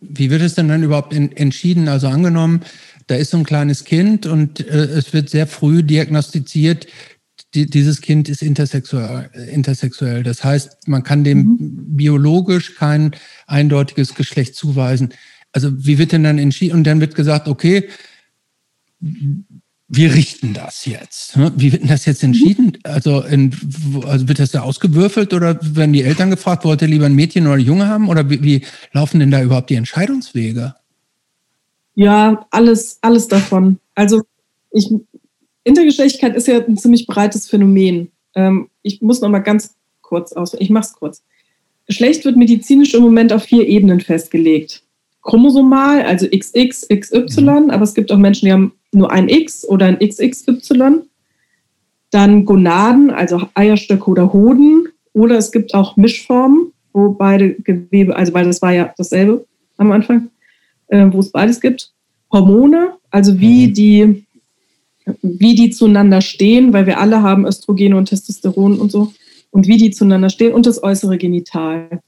wie 0.02 0.32
wird 0.32 0.42
es 0.42 0.56
denn 0.56 0.68
dann 0.68 0.82
überhaupt 0.82 1.14
in, 1.14 1.32
entschieden? 1.34 1.88
Also 1.88 2.08
angenommen, 2.08 2.62
da 3.10 3.16
ist 3.16 3.32
so 3.32 3.38
ein 3.38 3.44
kleines 3.44 3.86
Kind 3.86 4.26
und 4.26 4.60
äh, 4.60 4.86
es 4.86 5.14
wird 5.14 5.30
sehr 5.30 5.48
früh 5.48 5.82
diagnostiziert, 5.82 6.88
die, 7.56 7.68
dieses 7.68 8.02
Kind 8.02 8.30
ist 8.30 8.44
intersexuell, 8.44 9.30
intersexuell. 9.52 10.22
Das 10.22 10.44
heißt, 10.44 10.88
man 10.88 11.04
kann 11.04 11.24
dem 11.24 11.38
mhm. 11.40 11.98
biologisch 11.98 12.76
kein 12.76 13.16
eindeutiges 13.48 14.14
Geschlecht 14.14 14.56
zuweisen. 14.56 15.10
Also 15.52 15.72
wie 15.84 15.98
wird 15.98 16.12
denn 16.12 16.24
dann 16.24 16.38
entschieden? 16.38 16.76
Und 16.76 16.84
dann 16.84 17.02
wird 17.02 17.16
gesagt, 17.16 17.48
okay, 17.48 17.90
wir 19.00 20.14
richten 20.14 20.54
das 20.54 20.86
jetzt. 20.86 21.36
Ne? 21.36 21.52
Wie 21.56 21.72
wird 21.72 21.82
denn 21.82 21.90
das 21.90 22.06
jetzt 22.06 22.24
entschieden? 22.24 22.78
Also, 22.84 23.24
in, 23.24 23.52
also 24.06 24.28
wird 24.28 24.38
das 24.38 24.52
da 24.52 24.62
ausgewürfelt 24.62 25.34
oder 25.34 25.58
werden 25.76 25.94
die 25.94 26.04
Eltern 26.04 26.30
gefragt, 26.30 26.64
wollt 26.64 26.84
ihr 26.84 26.88
lieber 26.88 27.08
ein 27.08 27.16
Mädchen 27.16 27.48
oder 27.48 27.56
ein 27.56 27.62
Junge 27.66 27.88
haben? 27.88 28.08
Oder 28.08 28.30
wie, 28.30 28.44
wie 28.44 28.66
laufen 28.92 29.20
denn 29.20 29.32
da 29.32 29.42
überhaupt 29.42 29.72
die 29.72 29.76
Entscheidungswege? 29.76 30.76
Ja, 32.00 32.48
alles, 32.50 32.98
alles 33.02 33.28
davon. 33.28 33.78
Also 33.94 34.22
ich, 34.72 34.90
Intergeschlechtlichkeit 35.66 36.34
ist 36.34 36.48
ja 36.48 36.64
ein 36.64 36.78
ziemlich 36.78 37.06
breites 37.06 37.50
Phänomen. 37.50 38.10
Ähm, 38.36 38.70
ich 38.84 39.02
muss 39.02 39.20
noch 39.20 39.28
mal 39.28 39.40
ganz 39.40 39.76
kurz 40.02 40.32
aus, 40.32 40.54
ich 40.54 40.70
mache 40.70 40.86
es 40.86 40.94
kurz. 40.94 41.26
Geschlecht 41.88 42.24
wird 42.24 42.38
medizinisch 42.38 42.94
im 42.94 43.02
Moment 43.02 43.34
auf 43.34 43.44
vier 43.44 43.68
Ebenen 43.68 44.00
festgelegt. 44.00 44.82
Chromosomal, 45.24 46.04
also 46.04 46.26
XX, 46.26 46.88
XY, 46.88 47.42
mhm. 47.42 47.70
aber 47.70 47.84
es 47.84 47.94
gibt 47.94 48.14
auch 48.14 48.18
Menschen, 48.18 48.46
die 48.46 48.54
haben 48.54 48.72
nur 48.94 49.12
ein 49.12 49.28
X 49.28 49.68
oder 49.68 49.88
ein 49.88 50.00
XXY. 50.00 51.02
Dann 52.12 52.46
Gonaden, 52.46 53.10
also 53.10 53.42
Eierstöcke 53.56 54.10
oder 54.10 54.32
Hoden. 54.32 54.88
Oder 55.12 55.38
es 55.38 55.52
gibt 55.52 55.74
auch 55.74 55.98
Mischformen, 55.98 56.72
wo 56.94 57.10
beide 57.10 57.56
Gewebe, 57.56 58.16
also 58.16 58.34
weil 58.34 58.46
das 58.46 58.62
war 58.62 58.72
ja 58.72 58.94
dasselbe 58.96 59.46
am 59.76 59.92
Anfang, 59.92 60.30
äh, 60.90 61.08
wo 61.12 61.20
es 61.20 61.32
beides 61.32 61.62
gibt. 61.62 61.92
Hormone, 62.32 62.94
also 63.10 63.40
wie 63.40 63.68
mhm. 63.68 63.74
die 63.74 64.26
wie 65.22 65.56
die 65.56 65.70
zueinander 65.72 66.22
stehen, 66.22 66.74
weil 66.74 66.86
wir 66.86 67.00
alle 67.00 67.22
haben 67.22 67.46
Östrogene 67.46 67.98
und 67.98 68.06
Testosteron 68.06 68.80
und 68.80 68.92
so, 68.92 69.14
und 69.52 69.68
wie 69.68 69.78
die 69.78 69.92
zueinander 69.92 70.30
stehen 70.30 70.54
und 70.54 70.66
das 70.66 70.84
äußere 70.84 71.18
Genital. 71.18 72.02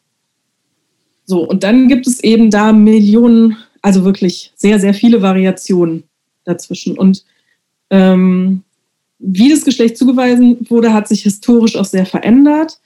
So, 1.25 1.47
und 1.47 1.63
dann 1.63 1.87
gibt 1.87 2.07
es 2.07 2.23
eben 2.23 2.51
da 2.51 2.73
Millionen, 2.73 3.57
also 3.81 4.03
wirklich 4.03 4.53
sehr, 4.55 4.79
sehr 4.79 4.93
viele 4.93 5.21
Variationen 5.21 6.03
dazwischen. 6.43 6.97
Und 6.97 7.23
ähm, 7.89 8.63
wie 9.19 9.49
das 9.49 9.65
Geschlecht 9.65 9.97
zugewiesen 9.97 10.69
wurde, 10.69 10.93
hat 10.93 11.07
sich 11.07 11.23
historisch 11.23 11.75
auch 11.75 11.85
sehr 11.85 12.05
verändert. 12.05 12.79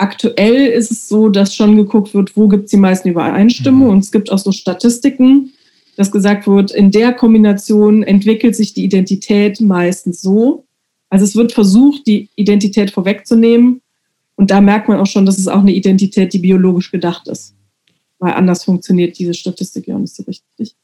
Aktuell 0.00 0.68
ist 0.68 0.90
es 0.90 1.10
so, 1.10 1.28
dass 1.28 1.54
schon 1.54 1.76
geguckt 1.76 2.14
wird, 2.14 2.34
wo 2.34 2.48
gibt 2.48 2.64
es 2.64 2.70
die 2.70 2.78
meisten 2.78 3.10
Übereinstimmungen. 3.10 3.88
Mhm. 3.88 3.92
Und 3.92 3.98
es 3.98 4.10
gibt 4.10 4.32
auch 4.32 4.38
so 4.38 4.50
Statistiken, 4.50 5.52
dass 5.94 6.10
gesagt 6.10 6.46
wird, 6.46 6.70
in 6.70 6.90
der 6.90 7.12
Kombination 7.12 8.02
entwickelt 8.02 8.56
sich 8.56 8.72
die 8.72 8.84
Identität 8.84 9.60
meistens 9.60 10.22
so. 10.22 10.64
Also 11.10 11.26
es 11.26 11.36
wird 11.36 11.52
versucht, 11.52 12.06
die 12.06 12.30
Identität 12.34 12.90
vorwegzunehmen. 12.90 13.82
Und 14.36 14.50
da 14.50 14.62
merkt 14.62 14.88
man 14.88 14.98
auch 15.00 15.06
schon, 15.06 15.26
dass 15.26 15.36
es 15.36 15.48
auch 15.48 15.60
eine 15.60 15.74
Identität, 15.74 16.32
die 16.32 16.38
biologisch 16.38 16.90
gedacht 16.90 17.28
ist. 17.28 17.54
Weil 18.20 18.32
anders 18.32 18.64
funktioniert 18.64 19.18
diese 19.18 19.34
Statistik 19.34 19.86
ja 19.86 19.96
auch 19.96 20.00
nicht 20.00 20.16
so 20.16 20.22
richtig. 20.22 20.76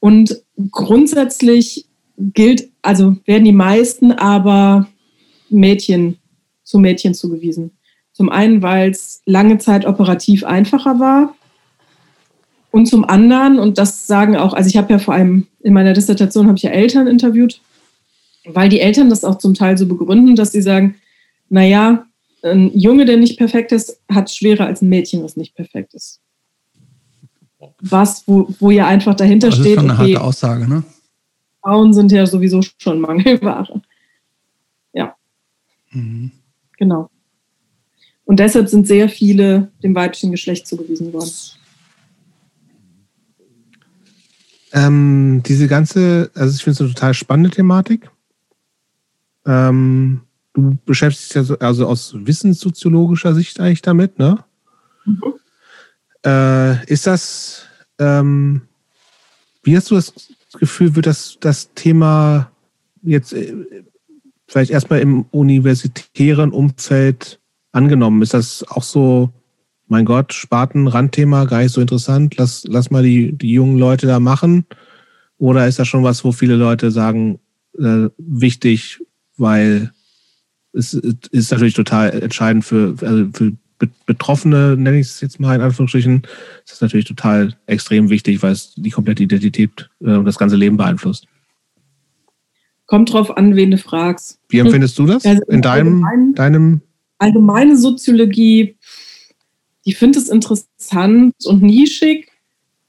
Und 0.00 0.42
grundsätzlich 0.70 1.86
gilt, 2.18 2.68
also 2.82 3.16
werden 3.24 3.46
die 3.46 3.52
meisten 3.52 4.12
aber 4.12 4.86
Mädchen 5.48 6.18
zu 6.62 6.78
Mädchen 6.78 7.14
zugewiesen. 7.14 7.70
Zum 8.18 8.28
einen, 8.28 8.62
weil 8.62 8.90
es 8.90 9.22
lange 9.24 9.56
Zeit 9.56 9.86
operativ 9.86 10.44
einfacher 10.44 11.00
war. 11.00 11.34
Und 12.70 12.84
zum 12.86 13.04
anderen, 13.04 13.58
und 13.58 13.78
das 13.78 14.06
sagen 14.06 14.36
auch, 14.36 14.52
also 14.52 14.68
ich 14.68 14.76
habe 14.76 14.92
ja 14.92 14.98
vor 14.98 15.14
allem 15.14 15.46
in 15.60 15.72
meiner 15.72 15.94
Dissertation 15.94 16.48
habe 16.48 16.58
ich 16.58 16.64
ja 16.64 16.70
Eltern 16.70 17.06
interviewt, 17.06 17.62
weil 18.44 18.68
die 18.68 18.80
Eltern 18.80 19.08
das 19.08 19.24
auch 19.24 19.38
zum 19.38 19.54
Teil 19.54 19.78
so 19.78 19.86
begründen, 19.86 20.36
dass 20.36 20.52
sie 20.52 20.60
sagen, 20.60 20.96
naja, 21.48 22.04
ein 22.42 22.76
Junge, 22.76 23.06
der 23.06 23.16
nicht 23.16 23.38
perfekt 23.38 23.72
ist, 23.72 24.00
hat 24.12 24.28
es 24.28 24.36
schwerer 24.36 24.66
als 24.66 24.82
ein 24.82 24.90
Mädchen, 24.90 25.24
was 25.24 25.36
nicht 25.36 25.54
perfekt 25.54 25.94
ist 25.94 26.20
was, 27.80 28.26
wo, 28.26 28.48
wo 28.58 28.70
ja 28.70 28.86
einfach 28.86 29.14
dahinter 29.14 29.50
steht. 29.50 29.64
Das 29.64 29.66
ist 29.66 29.74
schon 29.74 29.90
eine 29.90 30.00
okay, 30.00 30.14
harte 30.14 30.24
Aussage, 30.24 30.68
ne? 30.68 30.84
Frauen 31.62 31.92
sind 31.92 32.12
ja 32.12 32.26
sowieso 32.26 32.60
schon 32.78 33.00
Mangelware. 33.00 33.82
Ja. 34.92 35.16
Mhm. 35.90 36.30
Genau. 36.76 37.10
Und 38.28 38.40
deshalb 38.40 38.68
sind 38.68 38.86
sehr 38.86 39.08
viele 39.08 39.72
dem 39.82 39.94
weiblichen 39.94 40.30
Geschlecht 40.30 40.66
zugewiesen 40.66 41.14
worden. 41.14 41.30
Ähm, 44.74 45.42
diese 45.46 45.66
ganze, 45.66 46.30
also 46.34 46.54
ich 46.54 46.62
finde 46.62 46.74
es 46.74 46.80
eine 46.82 46.90
total 46.90 47.14
spannende 47.14 47.48
Thematik. 47.48 48.10
Ähm, 49.46 50.20
du 50.52 50.76
beschäftigst 50.84 51.30
dich 51.30 51.36
ja 51.36 51.42
so, 51.42 51.58
also 51.58 51.86
aus 51.86 52.14
wissenssoziologischer 52.18 53.34
Sicht 53.34 53.60
eigentlich 53.60 53.80
damit, 53.80 54.18
ne? 54.18 54.44
Mhm. 55.06 55.22
Äh, 56.22 56.84
ist 56.84 57.06
das, 57.06 57.62
ähm, 57.98 58.60
wie 59.62 59.74
hast 59.74 59.90
du 59.90 59.94
das 59.94 60.12
Gefühl, 60.58 60.94
wird 60.96 61.06
das, 61.06 61.38
das 61.40 61.72
Thema 61.72 62.52
jetzt 63.00 63.32
äh, 63.32 63.54
vielleicht 64.46 64.70
erstmal 64.70 65.00
im 65.00 65.22
universitären 65.30 66.52
Umfeld 66.52 67.40
angenommen? 67.78 68.22
Ist 68.22 68.34
das 68.34 68.64
auch 68.68 68.82
so, 68.82 69.30
mein 69.86 70.04
Gott, 70.04 70.34
Spaten, 70.34 70.88
Randthema, 70.88 71.44
gar 71.44 71.62
nicht 71.62 71.72
so 71.72 71.80
interessant, 71.80 72.36
lass, 72.36 72.64
lass 72.68 72.90
mal 72.90 73.02
die, 73.02 73.32
die 73.32 73.52
jungen 73.52 73.78
Leute 73.78 74.06
da 74.06 74.20
machen? 74.20 74.66
Oder 75.38 75.66
ist 75.66 75.78
das 75.78 75.88
schon 75.88 76.04
was, 76.04 76.24
wo 76.24 76.32
viele 76.32 76.56
Leute 76.56 76.90
sagen, 76.90 77.38
äh, 77.78 78.08
wichtig, 78.18 79.00
weil 79.36 79.92
es 80.72 80.94
ist 80.94 81.50
natürlich 81.50 81.74
total 81.74 82.10
entscheidend 82.22 82.64
für, 82.64 82.94
also 83.00 83.26
für 83.32 83.52
Betroffene, 84.06 84.76
nenne 84.76 84.98
ich 84.98 85.06
es 85.06 85.20
jetzt 85.20 85.38
mal 85.38 85.54
in 85.54 85.60
Anführungsstrichen, 85.60 86.22
ist 86.64 86.72
das 86.72 86.80
natürlich 86.80 87.06
total 87.06 87.54
extrem 87.66 88.10
wichtig, 88.10 88.42
weil 88.42 88.52
es 88.52 88.74
die 88.74 88.90
komplette 88.90 89.22
Identität 89.22 89.88
äh, 90.00 90.14
und 90.14 90.24
das 90.24 90.38
ganze 90.38 90.56
Leben 90.56 90.76
beeinflusst. 90.76 91.26
Kommt 92.86 93.12
drauf 93.12 93.36
an, 93.36 93.54
wen 93.54 93.70
du 93.70 93.78
fragst. 93.78 94.40
Wie 94.48 94.58
empfindest 94.58 94.98
du 94.98 95.06
das 95.06 95.24
also 95.24 95.42
in 95.48 95.62
deinem, 95.62 96.04
allgemein, 96.04 96.34
deinem? 96.34 96.80
Allgemeine 97.18 97.76
Soziologie, 97.76 98.76
die 99.84 99.92
finde 99.92 100.18
es 100.18 100.28
interessant 100.28 101.34
und 101.44 101.62
nischig. 101.62 102.30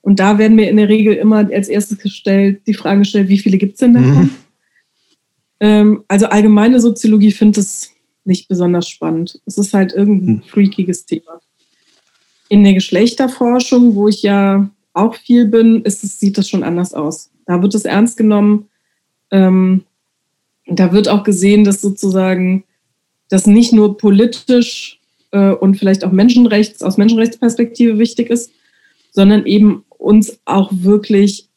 Und 0.02 0.20
da 0.20 0.38
werden 0.38 0.56
mir 0.56 0.70
in 0.70 0.78
der 0.78 0.90
Regel 0.90 1.14
immer 1.14 1.50
als 1.52 1.68
erstes 1.68 1.98
gestellt, 1.98 2.62
die 2.68 2.74
Frage 2.74 3.00
gestellt, 3.00 3.30
wie 3.30 3.38
viele 3.38 3.58
gibt 3.58 3.74
es 3.74 3.80
denn 3.80 3.94
davon? 3.94 4.24
Mhm. 4.24 4.30
Ähm, 5.60 6.04
also 6.08 6.28
allgemeine 6.28 6.80
Soziologie 6.80 7.32
finde 7.32 7.60
es 7.60 7.92
nicht 8.24 8.48
besonders 8.48 8.88
spannend. 8.88 9.42
Es 9.46 9.58
ist 9.58 9.74
halt 9.74 9.94
irgendein 9.94 10.42
hm. 10.42 10.44
freakiges 10.44 11.06
Thema. 11.06 11.42
In 12.48 12.64
der 12.64 12.74
Geschlechterforschung, 12.74 13.96
wo 13.96 14.08
ich 14.08 14.22
ja 14.22 14.70
auch 14.94 15.16
viel 15.16 15.46
bin, 15.46 15.82
es, 15.84 16.02
sieht 16.02 16.38
das 16.38 16.50
schon 16.50 16.64
anders 16.64 16.94
aus. 16.94 17.30
Da 17.46 17.62
wird 17.62 17.76
es 17.76 17.86
ernst 17.86 18.18
genommen. 18.18 18.70
Ähm, 19.32 19.84
da 20.66 20.94
wird 20.94 21.08
auch 21.08 21.24
gesehen, 21.24 21.64
dass 21.64 21.82
sozusagen 21.82 22.64
das 23.30 23.48
nicht 23.48 23.74
nur 23.74 23.98
politisch 23.98 25.00
äh, 25.32 25.52
und 25.52 25.76
vielleicht 25.76 26.04
auch 26.04 26.12
Menschenrechts, 26.12 26.82
aus 26.82 26.98
Menschenrechtsperspektive 26.98 28.00
wichtig 28.00 28.30
ist, 28.30 28.52
sondern 29.12 29.46
eben 29.46 29.86
uns 29.98 30.40
auch 30.46 30.72
wirklich 30.72 31.48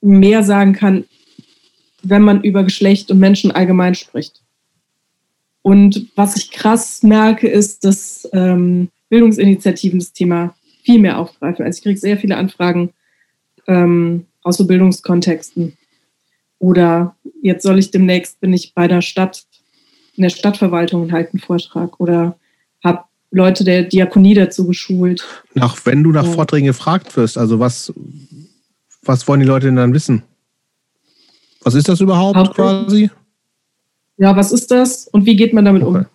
mehr 0.00 0.42
sagen 0.42 0.72
kann, 0.72 1.04
wenn 2.02 2.22
man 2.22 2.42
über 2.42 2.64
Geschlecht 2.64 3.10
und 3.10 3.18
Menschen 3.18 3.52
allgemein 3.52 3.94
spricht. 3.94 4.42
Und 5.62 6.08
was 6.16 6.36
ich 6.36 6.50
krass 6.50 7.02
merke, 7.02 7.48
ist, 7.48 7.84
dass 7.84 8.28
ähm, 8.32 8.88
Bildungsinitiativen 9.08 10.00
das 10.00 10.12
Thema 10.12 10.54
viel 10.82 10.98
mehr 10.98 11.18
aufgreifen. 11.18 11.64
Also 11.64 11.78
ich 11.78 11.82
kriege 11.84 11.98
sehr 11.98 12.18
viele 12.18 12.36
Anfragen 12.36 12.92
ähm, 13.68 14.26
aus 14.42 14.56
so 14.56 14.66
Bildungskontexten. 14.66 15.76
Oder 16.58 17.16
jetzt 17.40 17.62
soll 17.62 17.78
ich 17.78 17.92
demnächst, 17.92 18.40
bin 18.40 18.52
ich 18.52 18.74
bei 18.74 18.88
der 18.88 19.02
Stadt, 19.02 19.44
in 20.14 20.22
der 20.22 20.30
Stadtverwaltung 20.30 21.02
und 21.02 21.12
halte 21.12 21.32
einen 21.32 21.40
Vortrag. 21.40 21.98
Oder 22.00 22.36
habe 22.84 23.04
Leute 23.30 23.64
der 23.64 23.84
Diakonie 23.84 24.34
dazu 24.34 24.66
geschult. 24.66 25.24
Nach, 25.54 25.76
wenn 25.84 26.02
du 26.02 26.12
nach 26.12 26.26
So. 26.26 26.32
Vorträgen 26.32 26.66
gefragt 26.66 27.16
wirst, 27.16 27.38
also 27.38 27.58
was, 27.58 27.92
was 29.02 29.26
wollen 29.26 29.40
die 29.40 29.46
Leute 29.46 29.66
denn 29.66 29.76
dann 29.76 29.94
wissen? 29.94 30.22
Was 31.62 31.74
ist 31.74 31.88
das 31.88 32.00
überhaupt 32.00 32.36
Hauptsächlich- 32.36 33.08
quasi? 33.08 33.10
Ja, 34.18 34.36
was 34.36 34.52
ist 34.52 34.70
das 34.70 35.08
und 35.08 35.24
wie 35.26 35.34
geht 35.36 35.52
man 35.54 35.64
damit 35.64 35.82
um? 35.82 35.96
Okay. 35.96 36.06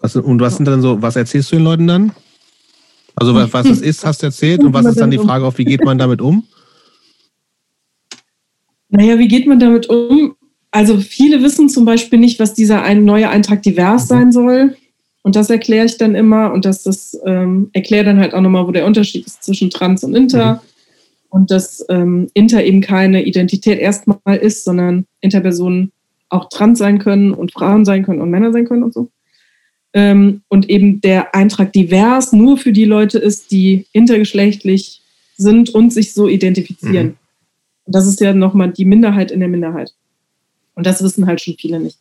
Was, 0.00 0.16
und 0.16 0.40
was 0.40 0.56
sind 0.56 0.66
dann 0.66 0.80
so, 0.80 1.02
was 1.02 1.16
erzählst 1.16 1.50
du 1.52 1.56
den 1.56 1.64
Leuten 1.64 1.86
dann? 1.86 2.12
Also 3.16 3.34
was, 3.34 3.52
was 3.52 3.66
es 3.66 3.80
ist, 3.82 4.06
hast 4.06 4.22
du 4.22 4.26
erzählt 4.26 4.62
und 4.62 4.72
was 4.72 4.86
ist 4.86 4.98
dann 5.00 5.10
die 5.10 5.18
Frage 5.18 5.44
auf, 5.44 5.58
wie 5.58 5.64
geht 5.64 5.84
man 5.84 5.98
damit 5.98 6.22
um? 6.22 6.46
Naja, 8.88 9.18
wie 9.18 9.28
geht 9.28 9.46
man 9.46 9.58
damit 9.60 9.88
um? 9.90 10.36
Also 10.70 10.98
viele 10.98 11.42
wissen 11.42 11.68
zum 11.68 11.84
Beispiel 11.84 12.18
nicht, 12.18 12.38
was 12.38 12.54
dieser 12.54 12.82
ein, 12.82 13.04
neue 13.04 13.28
Eintrag 13.28 13.62
divers 13.62 14.06
sein 14.06 14.30
soll. 14.30 14.76
Und 15.22 15.36
das 15.36 15.50
erkläre 15.50 15.86
ich 15.86 15.98
dann 15.98 16.14
immer 16.14 16.52
und 16.52 16.64
das, 16.64 16.82
das 16.82 17.18
ähm, 17.26 17.68
erkläre 17.72 18.04
dann 18.04 18.20
halt 18.20 18.32
auch 18.34 18.40
nochmal, 18.40 18.66
wo 18.66 18.70
der 18.70 18.86
Unterschied 18.86 19.26
ist 19.26 19.42
zwischen 19.42 19.68
Trans 19.68 20.02
und 20.04 20.14
Inter. 20.14 20.62
Und 21.28 21.50
dass 21.50 21.84
ähm, 21.88 22.28
Inter 22.34 22.64
eben 22.64 22.80
keine 22.80 23.24
Identität 23.24 23.78
erstmal 23.78 24.36
ist, 24.40 24.64
sondern 24.64 25.06
Interpersonen 25.20 25.92
auch 26.28 26.48
trans 26.48 26.78
sein 26.78 26.98
können 26.98 27.32
und 27.32 27.52
Frauen 27.52 27.84
sein 27.84 28.04
können 28.04 28.20
und 28.20 28.30
Männer 28.30 28.52
sein 28.52 28.66
können 28.66 28.82
und 28.82 28.94
so. 28.94 29.10
Ähm, 29.92 30.42
und 30.48 30.70
eben 30.70 31.00
der 31.00 31.34
Eintrag 31.34 31.72
divers 31.72 32.32
nur 32.32 32.56
für 32.56 32.72
die 32.72 32.84
Leute 32.84 33.18
ist, 33.18 33.50
die 33.50 33.86
intergeschlechtlich 33.92 35.02
sind 35.36 35.70
und 35.70 35.92
sich 35.92 36.14
so 36.14 36.28
identifizieren. 36.28 37.06
Mhm. 37.08 37.16
Und 37.84 37.94
das 37.94 38.06
ist 38.06 38.20
ja 38.20 38.32
nochmal 38.32 38.70
die 38.70 38.84
Minderheit 38.84 39.30
in 39.30 39.40
der 39.40 39.48
Minderheit. 39.48 39.92
Und 40.80 40.86
das 40.86 41.02
wissen 41.02 41.26
halt 41.26 41.42
schon 41.42 41.58
viele 41.58 41.78
nicht. 41.78 41.98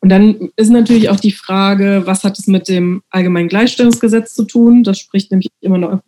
Und 0.00 0.08
dann 0.08 0.48
ist 0.56 0.70
natürlich 0.70 1.10
auch 1.10 1.20
die 1.20 1.32
Frage, 1.32 2.04
was 2.06 2.24
hat 2.24 2.38
es 2.38 2.46
mit 2.46 2.66
dem 2.66 3.02
allgemeinen 3.10 3.48
Gleichstellungsgesetz 3.48 4.32
zu 4.32 4.44
tun? 4.44 4.84
Das 4.84 4.98
spricht 4.98 5.30
nämlich 5.30 5.50
immer 5.60 5.76
noch 5.76 6.00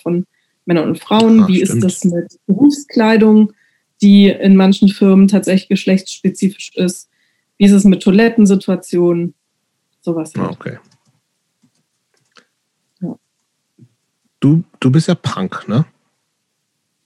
von 0.00 0.24
Männern 0.66 0.90
und 0.90 1.00
Frauen. 1.00 1.40
Ah, 1.40 1.48
Wie 1.48 1.64
stimmt. 1.66 1.82
ist 1.82 2.04
das 2.04 2.04
mit 2.04 2.38
Berufskleidung, 2.46 3.52
die 4.00 4.28
in 4.28 4.54
manchen 4.54 4.88
Firmen 4.88 5.26
tatsächlich 5.26 5.68
geschlechtsspezifisch 5.68 6.70
ist? 6.76 7.10
Wie 7.56 7.64
ist 7.64 7.72
es 7.72 7.82
mit 7.82 8.04
Toilettensituationen? 8.04 9.34
Sowas. 10.00 10.30
Ah, 10.36 10.42
halt. 10.42 10.52
okay. 10.52 10.78
Ja. 13.00 13.16
Du, 14.38 14.62
du 14.78 14.92
bist 14.92 15.08
ja 15.08 15.16
Punk, 15.16 15.66
ne? 15.66 15.86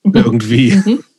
Mhm. 0.03 0.15
Irgendwie. 0.15 0.73
Mhm. 0.73 1.05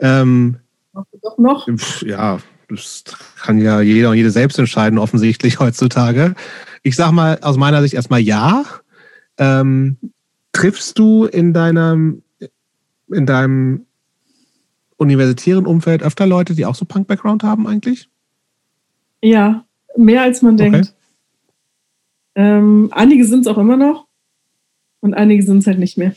Ähm, 0.00 0.58
Machst 0.98 1.12
du 1.12 1.18
Doch 1.22 1.38
noch? 1.38 1.68
ja, 2.02 2.38
das 2.68 3.04
kann 3.40 3.58
ja 3.60 3.80
jeder 3.80 4.10
und 4.10 4.16
jede 4.16 4.32
selbst 4.32 4.58
entscheiden, 4.58 4.98
offensichtlich 4.98 5.60
heutzutage. 5.60 6.34
Ich 6.82 6.96
sag 6.96 7.12
mal 7.12 7.38
aus 7.42 7.56
meiner 7.56 7.82
Sicht 7.82 7.94
erstmal 7.94 8.20
ja. 8.20 8.64
Ähm, 9.38 9.96
triffst 10.52 10.98
du 10.98 11.24
in 11.26 11.52
deinem, 11.52 12.22
in 13.12 13.26
deinem 13.26 13.86
universitären 14.96 15.66
Umfeld 15.66 16.02
öfter 16.02 16.26
Leute, 16.26 16.56
die 16.56 16.66
auch 16.66 16.74
so 16.74 16.84
Punk-Background 16.84 17.44
haben 17.44 17.68
eigentlich? 17.68 18.08
Ja, 19.22 19.64
mehr 19.96 20.22
als 20.22 20.42
man 20.42 20.54
Okay. 20.54 20.70
denkt. 20.72 20.94
Ähm, 22.34 22.88
einige 22.92 23.24
sind 23.24 23.42
es 23.42 23.46
auch 23.46 23.58
immer 23.58 23.76
noch 23.76 24.06
und 25.00 25.14
einige 25.14 25.44
sind 25.44 25.58
es 25.58 25.66
halt 25.68 25.78
nicht 25.78 25.96
mehr. 25.96 26.14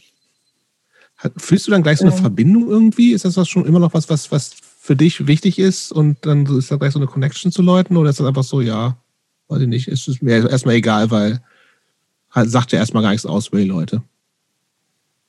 Fühlst 1.37 1.67
du 1.67 1.71
dann 1.71 1.83
gleich 1.83 1.99
so 1.99 2.05
eine 2.05 2.13
Ähm. 2.15 2.19
Verbindung 2.21 2.67
irgendwie? 2.67 3.11
Ist 3.11 3.25
das 3.25 3.37
was 3.37 3.47
schon 3.47 3.65
immer 3.67 3.79
noch 3.79 3.93
was, 3.93 4.09
was, 4.09 4.31
was 4.31 4.55
für 4.83 4.95
dich 4.95 5.27
wichtig 5.27 5.59
ist 5.59 5.91
und 5.91 6.25
dann 6.25 6.43
ist 6.57 6.71
da 6.71 6.75
gleich 6.77 6.93
so 6.93 6.97
eine 6.97 7.05
Connection 7.05 7.51
zu 7.51 7.61
Leuten 7.61 7.97
oder 7.97 8.09
ist 8.09 8.19
das 8.19 8.25
einfach 8.25 8.43
so, 8.43 8.61
ja, 8.61 8.97
weiß 9.47 9.61
ich 9.61 9.67
nicht, 9.67 9.87
ist 9.87 10.07
es 10.07 10.23
mir 10.23 10.49
erstmal 10.49 10.73
egal, 10.73 11.11
weil 11.11 11.39
halt 12.31 12.49
sagt 12.49 12.71
ja 12.71 12.79
erstmal 12.79 13.03
gar 13.03 13.11
nichts 13.11 13.27
aus 13.27 13.49
über 13.49 13.59
die 13.59 13.65
Leute. 13.65 14.01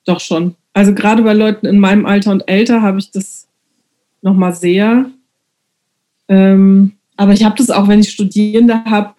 Doch 0.06 0.20
schon. 0.20 0.56
Also 0.72 0.94
gerade 0.94 1.22
bei 1.22 1.34
Leuten 1.34 1.66
in 1.66 1.78
meinem 1.78 2.06
Alter 2.06 2.30
und 2.30 2.48
älter 2.48 2.80
habe 2.80 2.98
ich 2.98 3.10
das 3.10 3.46
nochmal 4.22 4.54
sehr. 4.54 5.10
Ähm, 6.28 6.92
aber 7.18 7.34
ich 7.34 7.44
habe 7.44 7.56
das 7.58 7.68
auch, 7.68 7.88
wenn 7.88 8.00
ich 8.00 8.10
Studierende 8.10 8.82
habe, 8.86 9.12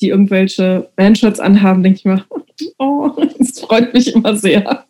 die 0.00 0.08
irgendwelche 0.08 0.90
Bandshirts 0.96 1.38
anhaben, 1.38 1.84
denke 1.84 1.98
ich 2.00 2.04
mir, 2.04 2.24
oh, 2.78 3.12
das 3.38 3.60
freut 3.60 3.94
mich 3.94 4.12
immer 4.12 4.36
sehr. 4.36 4.86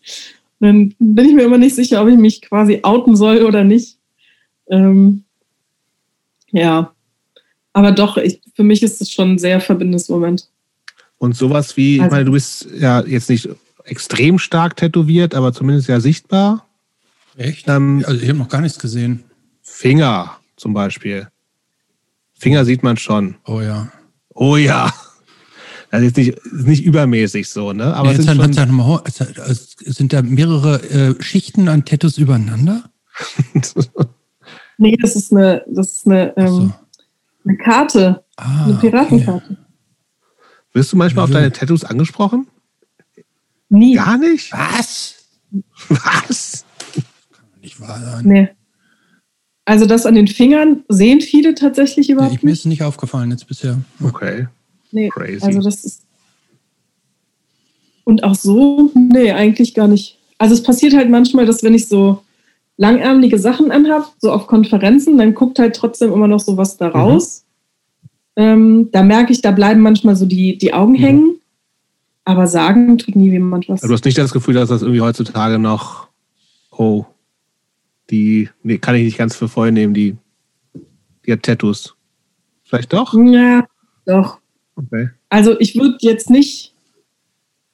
Dann 0.60 0.94
bin 0.98 1.28
ich 1.28 1.34
mir 1.34 1.42
immer 1.42 1.58
nicht 1.58 1.74
sicher, 1.74 2.00
ob 2.00 2.08
ich 2.08 2.16
mich 2.16 2.40
quasi 2.40 2.80
outen 2.84 3.16
soll 3.16 3.44
oder 3.44 3.64
nicht. 3.64 3.97
Ähm, 4.70 5.24
ja, 6.50 6.92
aber 7.72 7.92
doch, 7.92 8.16
ich, 8.16 8.40
für 8.54 8.64
mich 8.64 8.82
ist 8.82 9.00
es 9.00 9.10
schon 9.10 9.32
ein 9.32 9.38
sehr 9.38 9.60
verbindendes 9.60 10.08
Moment. 10.08 10.48
Und 11.18 11.36
sowas 11.36 11.76
wie, 11.76 11.96
ich 11.96 12.02
Also- 12.02 12.14
meine, 12.14 12.24
du 12.24 12.32
bist 12.32 12.68
ja 12.78 13.04
jetzt 13.04 13.28
nicht 13.28 13.48
extrem 13.84 14.38
stark 14.38 14.76
tätowiert, 14.76 15.34
aber 15.34 15.52
zumindest 15.52 15.88
ja 15.88 16.00
sichtbar. 16.00 16.66
Echt? 17.36 17.68
Ähm, 17.68 18.04
Also 18.06 18.20
ich 18.20 18.28
habe 18.28 18.38
noch 18.38 18.48
gar 18.48 18.60
nichts 18.60 18.78
gesehen. 18.78 19.24
Finger 19.62 20.36
zum 20.56 20.74
Beispiel. 20.74 21.28
Finger 22.34 22.64
sieht 22.64 22.82
man 22.82 22.96
schon. 22.96 23.36
Oh 23.46 23.60
ja. 23.60 23.90
Oh 24.34 24.56
ja. 24.56 24.92
Das 25.90 26.02
ist 26.02 26.16
nicht, 26.16 26.30
ist 26.30 26.66
nicht 26.66 26.84
übermäßig 26.84 27.48
so, 27.48 27.72
ne? 27.72 27.94
Aber 27.96 28.10
es 28.10 28.18
jetzt 28.18 28.26
sind 28.26 28.36
sag 28.54 28.68
mal, 28.70 29.54
sind 29.54 30.12
da 30.12 30.20
mehrere 30.22 30.82
äh, 30.90 31.22
Schichten 31.22 31.68
an 31.68 31.84
Tattoos 31.84 32.18
übereinander? 32.18 32.90
Nee, 34.78 34.96
das 35.00 35.16
ist 35.16 35.32
eine, 35.32 35.64
das 35.68 35.96
ist 35.96 36.06
eine, 36.06 36.36
ähm, 36.36 36.72
eine 37.44 37.56
Karte, 37.58 38.24
Ah, 38.36 38.64
eine 38.64 38.74
okay. 38.74 38.90
Piratenkarte. 38.90 39.56
Wirst 40.72 40.92
du 40.92 40.96
manchmal 40.96 41.24
auf 41.24 41.30
deine 41.30 41.50
Tattoos 41.52 41.82
angesprochen? 41.84 42.46
Nie. 43.68 43.94
Gar 43.94 44.18
nicht? 44.18 44.52
Was? 44.52 45.16
Was? 45.88 46.64
Nicht 47.60 47.80
wahr 47.80 48.00
sein. 48.00 48.24
Nee. 48.24 48.48
Also 49.64 49.84
das 49.84 50.06
an 50.06 50.14
den 50.14 50.28
Fingern 50.28 50.84
sehen 50.88 51.20
viele 51.20 51.54
tatsächlich 51.54 52.08
überhaupt 52.08 52.36
ich, 52.36 52.42
mir 52.42 52.50
nicht. 52.50 52.60
ist 52.60 52.64
nicht 52.66 52.82
aufgefallen 52.82 53.30
jetzt 53.30 53.46
bisher. 53.48 53.78
Okay. 54.02 54.46
Nee. 54.92 55.08
Crazy. 55.10 55.44
Also 55.44 55.60
das 55.60 55.84
ist. 55.84 56.02
Und 58.04 58.24
auch 58.24 58.34
so, 58.34 58.90
nee, 58.94 59.32
eigentlich 59.32 59.74
gar 59.74 59.88
nicht. 59.88 60.18
Also 60.38 60.54
es 60.54 60.62
passiert 60.62 60.94
halt 60.94 61.10
manchmal, 61.10 61.44
dass 61.44 61.62
wenn 61.62 61.74
ich 61.74 61.88
so 61.88 62.22
langärmelige 62.78 63.38
Sachen 63.38 63.70
anhab, 63.70 64.14
so 64.18 64.32
auf 64.32 64.46
Konferenzen, 64.46 65.18
dann 65.18 65.34
guckt 65.34 65.58
halt 65.58 65.76
trotzdem 65.76 66.12
immer 66.12 66.28
noch 66.28 66.40
so 66.40 66.56
was 66.56 66.78
da 66.78 66.88
raus. 66.88 67.44
Ähm, 68.36 68.88
da 68.92 69.02
merke 69.02 69.32
ich, 69.32 69.42
da 69.42 69.50
bleiben 69.50 69.80
manchmal 69.80 70.14
so 70.16 70.24
die, 70.24 70.56
die 70.56 70.72
Augen 70.72 70.92
Mhm. 70.92 70.98
hängen. 70.98 71.34
Aber 72.24 72.46
sagen 72.46 72.98
tut 72.98 73.16
nie 73.16 73.30
jemand 73.30 73.68
was. 73.68 73.82
Also 73.82 73.88
du 73.88 73.94
hast 73.94 74.04
nicht 74.04 74.18
das 74.18 74.32
Gefühl, 74.32 74.54
dass 74.54 74.68
das 74.68 74.82
irgendwie 74.82 75.00
heutzutage 75.00 75.58
noch, 75.58 76.08
oh, 76.70 77.04
die, 78.10 78.48
nee, 78.62 78.78
kann 78.78 78.94
ich 78.94 79.04
nicht 79.04 79.18
ganz 79.18 79.34
für 79.34 79.48
voll 79.48 79.72
nehmen, 79.72 79.92
die, 79.92 80.16
die 81.26 81.32
hat 81.32 81.42
Tattoos. 81.42 81.96
Vielleicht 82.62 82.92
doch? 82.92 83.14
Ja, 83.14 83.66
doch. 84.06 84.38
Okay. 84.76 85.08
Also 85.30 85.58
ich 85.58 85.74
würde 85.74 85.96
jetzt 86.00 86.30
nicht, 86.30 86.74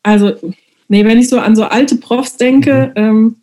also, 0.03 0.33
nee, 0.89 1.05
wenn 1.05 1.19
ich 1.19 1.29
so 1.29 1.39
an 1.39 1.57
so 1.57 1.65
alte 1.65 1.97
Profs 1.97 2.37
denke, 2.37 2.93
ähm, 2.97 3.37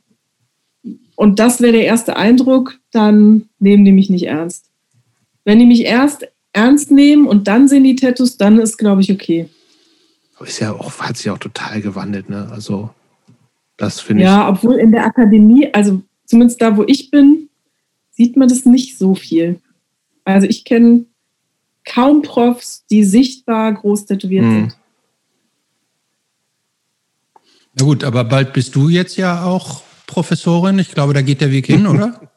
und 1.21 1.37
das 1.37 1.61
wäre 1.61 1.73
der 1.73 1.85
erste 1.85 2.15
Eindruck, 2.15 2.79
dann 2.89 3.47
nehmen 3.59 3.85
die 3.85 3.91
mich 3.91 4.09
nicht 4.09 4.25
ernst. 4.25 4.71
Wenn 5.45 5.59
die 5.59 5.67
mich 5.67 5.81
erst 5.81 6.27
ernst 6.51 6.89
nehmen 6.89 7.27
und 7.27 7.47
dann 7.47 7.67
sehen 7.67 7.83
die 7.83 7.95
Tattoos, 7.95 8.37
dann 8.37 8.57
ist, 8.57 8.79
glaube 8.79 9.01
ich, 9.01 9.11
okay. 9.11 9.47
Aber 10.35 10.47
ist 10.47 10.57
ja 10.57 10.73
auch, 10.73 10.99
hat 10.99 11.17
sich 11.17 11.29
auch 11.29 11.37
total 11.37 11.79
gewandelt, 11.79 12.27
ne? 12.27 12.49
Also, 12.51 12.89
das 13.77 13.99
finde 13.99 14.23
Ja, 14.23 14.49
obwohl 14.49 14.77
in 14.77 14.91
der 14.91 15.05
Akademie, 15.05 15.71
also 15.71 16.01
zumindest 16.25 16.59
da, 16.59 16.75
wo 16.75 16.85
ich 16.87 17.11
bin, 17.11 17.49
sieht 18.09 18.35
man 18.35 18.47
das 18.47 18.65
nicht 18.65 18.97
so 18.97 19.13
viel. 19.13 19.59
Also 20.23 20.47
ich 20.47 20.65
kenne 20.65 21.05
kaum 21.85 22.23
Profs, 22.23 22.83
die 22.89 23.03
sichtbar 23.03 23.71
groß 23.73 24.07
tätowiert 24.07 24.45
Hm. 24.45 24.51
sind. 24.51 24.77
Na 27.75 27.85
gut, 27.85 28.03
aber 28.03 28.23
bald 28.23 28.53
bist 28.53 28.73
du 28.73 28.89
jetzt 28.89 29.17
ja 29.17 29.45
auch 29.45 29.83
Professorin. 30.11 30.77
Ich 30.79 30.91
glaube, 30.91 31.13
da 31.13 31.21
geht 31.21 31.39
der 31.41 31.51
Weg 31.51 31.65
hin, 31.67 31.87
oder? 31.87 32.19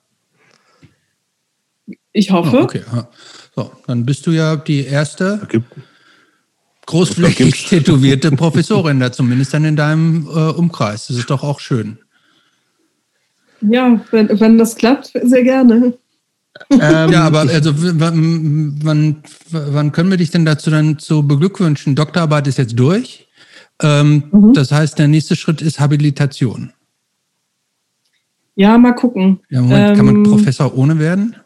Ich 2.17 2.31
Oh, 2.31 2.35
hoffe. 2.35 2.61
okay. 2.63 2.83
ja. 2.95 3.09
So, 3.57 3.73
dann 3.89 4.07
bist 4.07 4.25
du 4.27 4.31
ja 4.31 4.55
die 4.55 4.85
erste 4.87 5.47
großflächig 6.87 7.67
tätowierte 7.69 8.31
Professorin 8.31 9.01
da, 9.01 9.11
zumindest 9.11 9.53
dann 9.53 9.65
in 9.65 9.75
deinem 9.77 10.27
äh, 10.29 10.51
Umkreis. 10.51 11.09
Das 11.09 11.17
ist 11.17 11.29
doch 11.31 11.43
auch 11.43 11.59
schön. 11.59 11.99
Ja, 13.61 14.01
wenn, 14.13 14.29
wenn 14.41 14.59
das 14.59 14.77
klappt, 14.77 15.11
sehr 15.25 15.43
gerne. 15.43 15.95
ähm, 16.71 16.79
Ja, 17.13 17.25
aber 17.25 17.41
also 17.41 17.83
w- 17.83 17.95
wann, 17.97 18.79
wann, 18.85 19.23
wann 19.51 19.91
können 19.93 20.11
wir 20.11 20.19
dich 20.19 20.31
denn 20.31 20.45
dazu 20.45 20.71
dann 20.71 21.01
zu 21.01 21.27
beglückwünschen? 21.27 21.97
Doktorarbeit 21.97 22.47
ist 22.47 22.59
jetzt 22.59 22.79
durch. 22.79 23.27
Ähm, 23.83 24.25
Mhm. 24.31 24.53
Das 24.53 24.71
heißt, 24.71 25.01
der 25.01 25.09
nächste 25.09 25.35
Schritt 25.35 25.61
ist 25.63 25.81
Habilitation. 25.81 26.73
Ja, 28.57 28.79
mal 28.79 28.93
gucken. 28.95 29.41
Ja, 29.51 29.61
Moment, 29.63 29.97
kann 29.97 30.07
man 30.07 30.17
Ähm, 30.17 30.23
Professor 30.25 30.77
ohne 30.77 30.99
werden? 30.99 31.37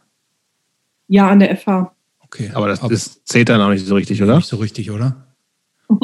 Ja, 1.08 1.28
an 1.30 1.40
der 1.40 1.56
FH. 1.56 1.92
Okay. 2.24 2.50
aber 2.52 2.68
das, 2.68 2.80
das 2.80 3.24
zählt 3.24 3.48
dann 3.48 3.60
auch 3.62 3.70
nicht 3.70 3.86
so 3.86 3.94
richtig, 3.94 4.22
oder? 4.22 4.36
nicht 4.36 4.48
so 4.48 4.56
richtig, 4.56 4.90
oder? 4.90 5.16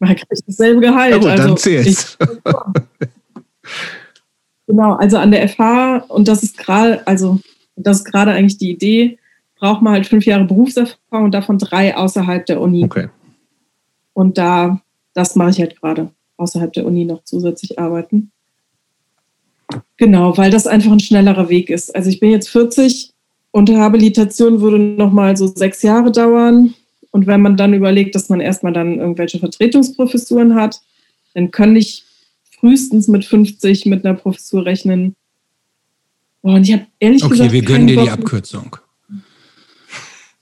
Man 0.00 0.14
kriegt 0.14 0.42
dasselbe 0.46 0.80
Gehalt. 0.82 1.12
Ja 1.12 1.16
gut, 1.18 1.26
dann 1.28 1.40
also 1.40 1.54
zählt's. 1.54 2.16
ich- 2.20 2.26
Genau, 4.66 4.94
also 4.96 5.16
an 5.16 5.30
der 5.30 5.48
FH, 5.48 6.04
und 6.08 6.28
das 6.28 6.42
ist 6.42 6.58
gerade, 6.58 7.04
also 7.06 7.40
das 7.76 7.98
ist 8.00 8.04
gerade 8.04 8.32
eigentlich 8.32 8.58
die 8.58 8.70
Idee, 8.70 9.18
braucht 9.56 9.80
man 9.80 9.94
halt 9.94 10.06
fünf 10.06 10.26
Jahre 10.26 10.44
Berufserfahrung 10.44 11.24
und 11.24 11.32
davon 11.32 11.56
drei 11.58 11.96
außerhalb 11.96 12.44
der 12.44 12.60
Uni. 12.60 12.84
Okay. 12.84 13.08
Und 14.12 14.36
da, 14.36 14.82
das 15.14 15.36
mache 15.36 15.50
ich 15.50 15.60
halt 15.60 15.80
gerade, 15.80 16.10
außerhalb 16.36 16.70
der 16.74 16.84
Uni 16.84 17.06
noch 17.06 17.24
zusätzlich 17.24 17.78
arbeiten. 17.78 18.30
Genau, 19.96 20.36
weil 20.36 20.50
das 20.50 20.66
einfach 20.66 20.92
ein 20.92 21.00
schnellerer 21.00 21.48
Weg 21.48 21.70
ist. 21.70 21.94
Also 21.94 22.08
ich 22.08 22.20
bin 22.20 22.30
jetzt 22.30 22.48
40 22.48 23.12
und 23.50 23.70
Habilitation 23.70 24.60
würde 24.60 24.78
nochmal 24.78 25.36
so 25.36 25.46
sechs 25.46 25.82
Jahre 25.82 26.12
dauern. 26.12 26.74
Und 27.10 27.26
wenn 27.26 27.42
man 27.42 27.56
dann 27.56 27.74
überlegt, 27.74 28.14
dass 28.14 28.28
man 28.28 28.40
erstmal 28.40 28.72
dann 28.72 28.98
irgendwelche 28.98 29.38
Vertretungsprofessuren 29.38 30.54
hat, 30.54 30.80
dann 31.34 31.50
kann 31.50 31.74
ich 31.74 32.04
frühestens 32.58 33.08
mit 33.08 33.24
50 33.24 33.86
mit 33.86 34.04
einer 34.04 34.14
Professur 34.14 34.64
rechnen. 34.64 35.16
Boah, 36.42 36.54
und 36.54 36.62
ich 36.62 36.72
habe 36.72 36.86
ehrlich 37.00 37.22
Okay, 37.24 37.32
gesagt. 37.32 37.52
wir 37.52 37.62
gönnen 37.62 37.86
dir 37.86 38.02
die 38.02 38.10
Abkürzung. 38.10 38.76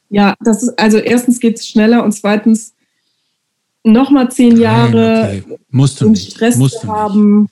Ja, 0.08 0.34
das 0.40 0.62
ist, 0.62 0.78
also 0.78 0.98
erstens 0.98 1.40
geht 1.40 1.58
es 1.58 1.66
schneller 1.66 2.04
und 2.04 2.12
zweitens 2.12 2.74
nochmal 3.82 4.30
zehn 4.30 4.56
Jahre 4.56 5.22
Nein, 5.22 5.44
okay. 5.46 5.58
Musst 5.70 6.00
du 6.00 6.10
nicht. 6.10 6.32
Stress 6.32 6.56
Musst 6.56 6.82
du 6.82 7.42
nicht. 7.42 7.50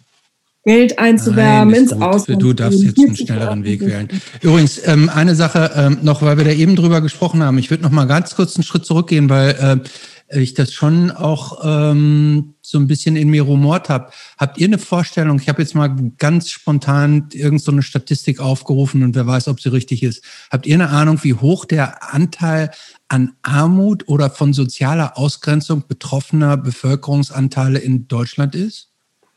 Geld 0.64 0.98
einzuwerben, 0.98 1.72
Nein, 1.72 1.82
ins 1.82 1.92
gut. 1.92 2.02
Ausland. 2.02 2.42
Du 2.42 2.52
darfst 2.54 2.82
jetzt 2.82 2.98
einen 2.98 3.16
schnelleren 3.16 3.64
Weg 3.64 3.82
wählen. 3.82 4.08
Übrigens, 4.40 4.80
ähm, 4.86 5.10
eine 5.10 5.34
Sache 5.34 5.72
ähm, 5.74 5.98
noch, 6.02 6.22
weil 6.22 6.38
wir 6.38 6.44
da 6.44 6.52
eben 6.52 6.74
drüber 6.74 7.02
gesprochen 7.02 7.42
haben. 7.42 7.58
Ich 7.58 7.70
würde 7.70 7.82
noch 7.82 7.90
mal 7.90 8.06
ganz 8.06 8.34
kurz 8.34 8.56
einen 8.56 8.64
Schritt 8.64 8.86
zurückgehen, 8.86 9.28
weil 9.28 9.82
äh, 10.30 10.40
ich 10.40 10.54
das 10.54 10.72
schon 10.72 11.10
auch 11.10 11.60
ähm, 11.64 12.54
so 12.62 12.78
ein 12.78 12.86
bisschen 12.86 13.14
in 13.16 13.28
mir 13.28 13.42
rumort 13.42 13.90
habe. 13.90 14.10
Habt 14.38 14.58
ihr 14.58 14.66
eine 14.66 14.78
Vorstellung? 14.78 15.38
Ich 15.38 15.50
habe 15.50 15.60
jetzt 15.60 15.74
mal 15.74 15.94
ganz 16.16 16.50
spontan 16.50 17.28
irgend 17.32 17.62
so 17.62 17.70
eine 17.70 17.82
Statistik 17.82 18.40
aufgerufen 18.40 19.02
und 19.02 19.14
wer 19.14 19.26
weiß, 19.26 19.48
ob 19.48 19.60
sie 19.60 19.70
richtig 19.70 20.02
ist. 20.02 20.24
Habt 20.50 20.66
ihr 20.66 20.74
eine 20.74 20.88
Ahnung, 20.88 21.18
wie 21.22 21.34
hoch 21.34 21.66
der 21.66 22.14
Anteil 22.14 22.70
an 23.08 23.32
Armut 23.42 24.08
oder 24.08 24.30
von 24.30 24.54
sozialer 24.54 25.18
Ausgrenzung 25.18 25.84
betroffener 25.86 26.56
Bevölkerungsanteile 26.56 27.78
in 27.78 28.08
Deutschland 28.08 28.54
ist? 28.54 28.93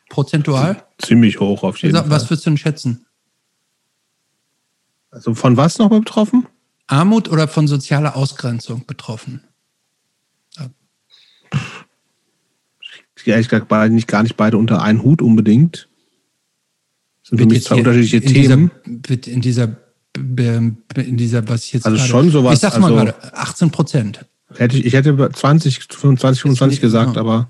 Prozentual? 0.09 0.83
Ziemlich 0.99 1.39
hoch 1.39 1.63
auf 1.63 1.77
jeden 1.77 1.93
Was 1.95 2.01
Fall. 2.07 2.29
würdest 2.29 2.45
du 2.45 2.49
denn 2.51 2.57
schätzen? 2.57 3.05
Also 5.11 5.33
von 5.35 5.57
was 5.57 5.77
nochmal 5.79 5.99
betroffen? 5.99 6.47
Armut 6.87 7.29
oder 7.29 7.47
von 7.47 7.67
sozialer 7.67 8.15
Ausgrenzung 8.15 8.85
betroffen? 8.85 9.41
Ehrlich 13.25 13.49
gesagt, 13.49 13.67
beide 13.67 13.93
nicht, 13.93 14.07
gar 14.07 14.23
nicht 14.23 14.37
beide 14.37 14.57
unter 14.57 14.81
einen 14.81 15.03
Hut 15.03 15.21
unbedingt. 15.21 15.89
Das 17.23 17.29
sind 17.29 17.37
für 17.37 17.39
Wird 17.39 17.49
mich 17.49 17.57
jetzt 17.57 17.67
zwei 17.67 17.75
unterschiedliche 17.75 18.17
in 18.17 18.33
Themen. 18.33 18.71
Dieser, 18.85 19.09
wird 19.09 19.27
in 19.27 19.41
dieser, 19.41 19.75
in 20.95 21.17
dieser, 21.17 21.49
was 21.49 21.65
ich 21.65 21.73
jetzt 21.73 21.85
Also 21.85 21.97
gerade, 21.97 22.09
schon 22.09 22.29
sowas, 22.31 22.53
Ich 22.53 22.59
sag's 22.61 22.77
mal 22.79 22.93
also- 22.97 23.05
gerade, 23.11 23.33
18 23.33 23.71
Prozent. 23.71 24.25
Hätte 24.55 24.77
ich, 24.77 24.85
ich 24.85 24.93
hätte 24.93 25.09
20, 25.33 25.87
25, 25.91 26.41
25 26.41 26.69
nicht- 26.77 26.81
gesagt, 26.81 27.15
ja. 27.15 27.21
aber 27.21 27.49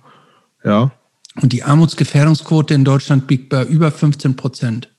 ja. 0.63 0.91
Und 1.41 1.53
die 1.53 1.63
Armutsgefährdungsquote 1.63 2.73
in 2.73 2.83
Deutschland 2.83 3.29
liegt 3.29 3.49
bei 3.49 3.63
über 3.63 3.91
15 3.91 4.35
Prozent. 4.35 4.89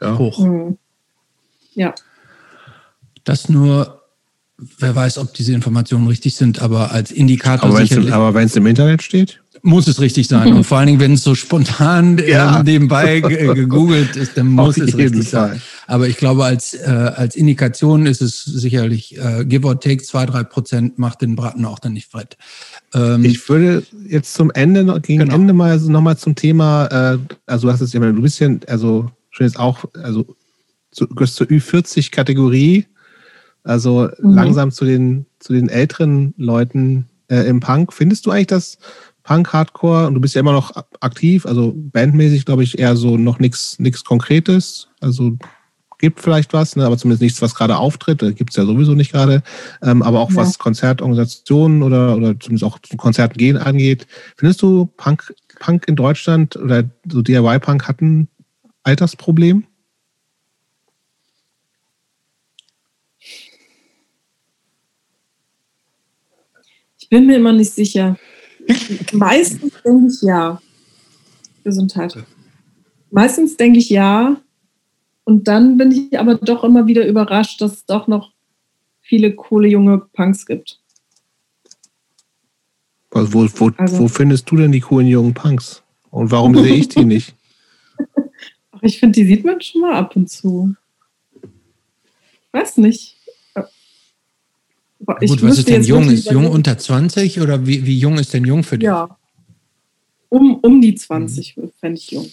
ja. 0.00 0.16
Hoch. 0.18 0.38
Mhm. 0.38 0.78
Ja, 1.74 1.94
Das 3.24 3.48
nur, 3.48 4.02
wer 4.56 4.94
weiß, 4.96 5.18
ob 5.18 5.32
diese 5.34 5.52
Informationen 5.52 6.08
richtig 6.08 6.34
sind, 6.34 6.60
aber 6.60 6.90
als 6.90 7.12
Indikator 7.12 7.70
Aber 8.12 8.34
wenn 8.34 8.46
es 8.46 8.56
im 8.56 8.66
Internet 8.66 9.02
steht, 9.02 9.40
muss 9.62 9.86
es 9.88 10.00
richtig 10.00 10.28
sein. 10.28 10.52
Und 10.52 10.64
vor 10.64 10.78
allen 10.78 10.86
Dingen, 10.86 11.00
wenn 11.00 11.12
es 11.14 11.22
so 11.24 11.34
spontan 11.34 12.18
Ja. 12.26 12.60
äh, 12.60 12.62
nebenbei 12.64 13.20
ge- 13.20 13.54
gegoogelt 13.54 14.16
ist, 14.16 14.36
dann 14.36 14.48
muss 14.48 14.76
es 14.78 14.96
richtig 14.96 15.28
Fall. 15.28 15.50
sein. 15.50 15.62
Aber 15.86 16.08
ich 16.08 16.16
glaube, 16.16 16.44
als, 16.44 16.74
äh, 16.74 16.86
als 17.16 17.34
Indikation 17.36 18.06
ist 18.06 18.22
es 18.22 18.44
sicherlich, 18.44 19.18
äh, 19.18 19.44
give 19.44 19.66
or 19.66 19.78
take, 19.80 20.02
zwei, 20.02 20.24
drei 20.26 20.44
Prozent 20.44 20.98
macht 20.98 21.20
den 21.22 21.34
Braten 21.36 21.64
auch 21.64 21.78
dann 21.78 21.92
nicht 21.94 22.10
fett. 22.10 22.36
Ähm, 22.94 23.24
Ich 23.24 23.48
würde 23.48 23.82
jetzt 24.08 24.34
zum 24.34 24.50
Ende, 24.52 25.00
gegen 25.00 25.20
Genau. 25.20 25.34
Ende 25.34 25.52
mal 25.52 25.78
nochmal 25.78 26.16
zum 26.16 26.34
Thema, 26.34 26.86
äh, 26.86 27.18
also 27.46 27.66
du 27.66 27.72
hast 27.72 27.80
es 27.80 27.92
ja 27.92 28.00
bist 28.00 28.38
ja, 28.40 28.48
also 28.68 29.10
schon 29.30 29.46
jetzt 29.46 29.58
auch, 29.58 29.84
also 30.02 30.36
zu, 30.92 31.06
gehörst 31.08 31.36
zur 31.36 31.46
Ü40-Kategorie, 31.48 32.86
also 33.64 34.08
Mhm. 34.22 34.34
langsam 34.34 34.70
zu 34.70 34.84
den, 34.84 35.26
zu 35.38 35.52
den 35.52 35.68
älteren 35.68 36.34
Leuten 36.36 37.06
äh, 37.28 37.46
im 37.48 37.60
Punk. 37.60 37.92
Findest 37.92 38.26
du 38.26 38.30
eigentlich 38.30 38.46
das 38.48 38.78
Punk 39.22 39.52
Hardcore, 39.52 40.06
und 40.06 40.14
du 40.14 40.20
bist 40.20 40.34
ja 40.34 40.40
immer 40.40 40.52
noch 40.52 40.72
aktiv, 41.00 41.46
also 41.46 41.72
bandmäßig 41.76 42.44
glaube 42.46 42.62
ich 42.62 42.78
eher 42.78 42.96
so 42.96 43.16
noch 43.16 43.38
nichts 43.38 43.78
nichts 43.78 44.04
Konkretes, 44.04 44.88
also 45.00 45.36
gibt 46.00 46.20
vielleicht 46.20 46.52
was, 46.52 46.76
ne, 46.76 46.84
aber 46.86 46.96
zumindest 46.96 47.22
nichts, 47.22 47.42
was 47.42 47.54
gerade 47.54 47.76
auftritt. 47.76 48.20
Gibt 48.36 48.50
es 48.50 48.56
ja 48.56 48.64
sowieso 48.64 48.94
nicht 48.94 49.12
gerade. 49.12 49.42
Ähm, 49.82 50.02
aber 50.02 50.20
auch 50.20 50.30
Ja. 50.30 50.36
was 50.36 50.58
Konzertorganisationen 50.58 51.82
oder, 51.82 52.16
oder 52.16 52.40
zumindest 52.40 52.64
auch 52.64 52.78
zu 52.78 52.96
Konzerten 52.96 53.36
gehen 53.36 53.58
angeht. 53.58 54.06
Findest 54.36 54.62
du 54.62 54.86
Punk, 54.96 55.34
Punk 55.60 55.86
in 55.88 55.96
Deutschland 55.96 56.56
oder 56.56 56.84
so 57.06 57.22
DIY-Punk 57.22 57.86
hat 57.86 58.00
ein 58.00 58.28
Altersproblem? 58.82 59.64
ich 66.98 67.08
bin 67.08 67.26
mir 67.26 67.36
immer 67.36 67.52
nicht 67.52 67.72
sicher. 67.72 68.16
Meistens 69.12 69.72
denke 69.84 70.06
ich 70.12 70.22
ja. 70.22 70.60
Gesundheit. 71.64 72.16
Meistens 73.10 73.56
denke 73.56 73.78
ich 73.78 73.90
ja. 73.90 74.40
Und 75.24 75.48
dann 75.48 75.76
bin 75.76 75.92
ich 75.92 76.18
aber 76.18 76.36
doch 76.36 76.64
immer 76.64 76.86
wieder 76.86 77.06
überrascht, 77.06 77.60
dass 77.60 77.72
es 77.72 77.86
doch 77.86 78.06
noch 78.06 78.32
viele 79.00 79.34
coole 79.34 79.68
junge 79.68 79.98
Punks 79.98 80.46
gibt. 80.46 80.80
Also 83.10 83.32
wo, 83.32 83.48
wo, 83.56 83.70
Also- 83.76 83.98
wo 84.00 84.08
findest 84.08 84.50
du 84.50 84.56
denn 84.56 84.72
die 84.72 84.80
coolen 84.80 85.06
jungen 85.06 85.34
Punks? 85.34 85.82
Und 86.10 86.30
warum 86.30 86.54
sehe 86.56 86.74
ich 86.74 86.88
die 86.88 87.04
nicht? 87.04 87.34
Ich 88.82 88.98
finde, 88.98 89.20
die 89.20 89.26
sieht 89.26 89.44
man 89.44 89.60
schon 89.60 89.82
mal 89.82 89.94
ab 89.94 90.16
und 90.16 90.30
zu. 90.30 90.74
Weiß 92.52 92.78
nicht. 92.78 93.19
Ich 95.20 95.30
gut, 95.30 95.42
was 95.42 95.58
ist 95.58 95.68
denn 95.68 95.82
jung? 95.82 96.10
Ist 96.10 96.30
jung 96.30 96.48
unter 96.48 96.76
20 96.76 97.40
oder 97.40 97.66
wie, 97.66 97.86
wie 97.86 97.98
jung 97.98 98.18
ist 98.18 98.34
denn 98.34 98.44
jung 98.44 98.62
für 98.62 98.78
dich? 98.78 98.86
Ja. 98.86 99.16
Um, 100.28 100.56
um 100.62 100.80
die 100.80 100.94
20 100.94 101.56
fände 101.80 101.98
ich 101.98 102.10
jung. 102.10 102.26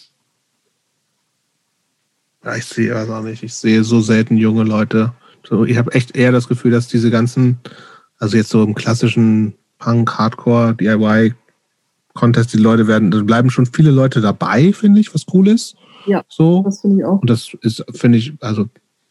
Ja, 2.44 2.56
ich 2.56 2.66
sehe 2.66 2.94
das 2.94 3.10
auch 3.10 3.24
nicht. 3.24 3.44
Ich 3.44 3.54
sehe 3.54 3.84
so 3.84 4.02
selten 4.02 4.38
junge 4.38 4.64
Leute. 4.64 5.14
So, 5.48 5.66
ich 5.66 5.78
habe 5.78 5.94
echt 5.94 6.16
eher 6.16 6.32
das 6.32 6.48
Gefühl, 6.48 6.72
dass 6.72 6.88
diese 6.88 7.10
ganzen, 7.10 7.58
also 8.20 8.38
jetzt 8.38 8.50
so 8.50 8.64
im 8.64 8.76
klassischen 8.76 9.54
Punk, 9.80 10.18
Hardcore, 10.18 10.76
DIY 10.76 11.34
Contest, 12.14 12.54
die 12.54 12.58
Leute 12.58 12.88
werden, 12.88 13.12
da 13.12 13.22
bleiben 13.22 13.50
schon 13.50 13.66
viele 13.66 13.92
Leute 13.92 14.22
dabei, 14.22 14.74
finde 14.74 15.00
ich, 15.00 15.14
was 15.14 15.26
cool 15.34 15.48
ist. 15.48 15.76
Ja. 16.06 16.24
So. 16.28 16.64
Das 16.64 16.82
finde 16.82 16.98
ich 16.98 17.06
auch. 17.06 17.22
Und 17.22 17.30
das 17.30 17.54
ist, 17.62 17.84
finde 17.94 18.18
ich, 18.18 18.34
also 18.42 18.68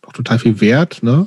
auch 0.07 0.13
total 0.13 0.39
viel 0.39 0.61
wert, 0.61 1.03
ne? 1.03 1.27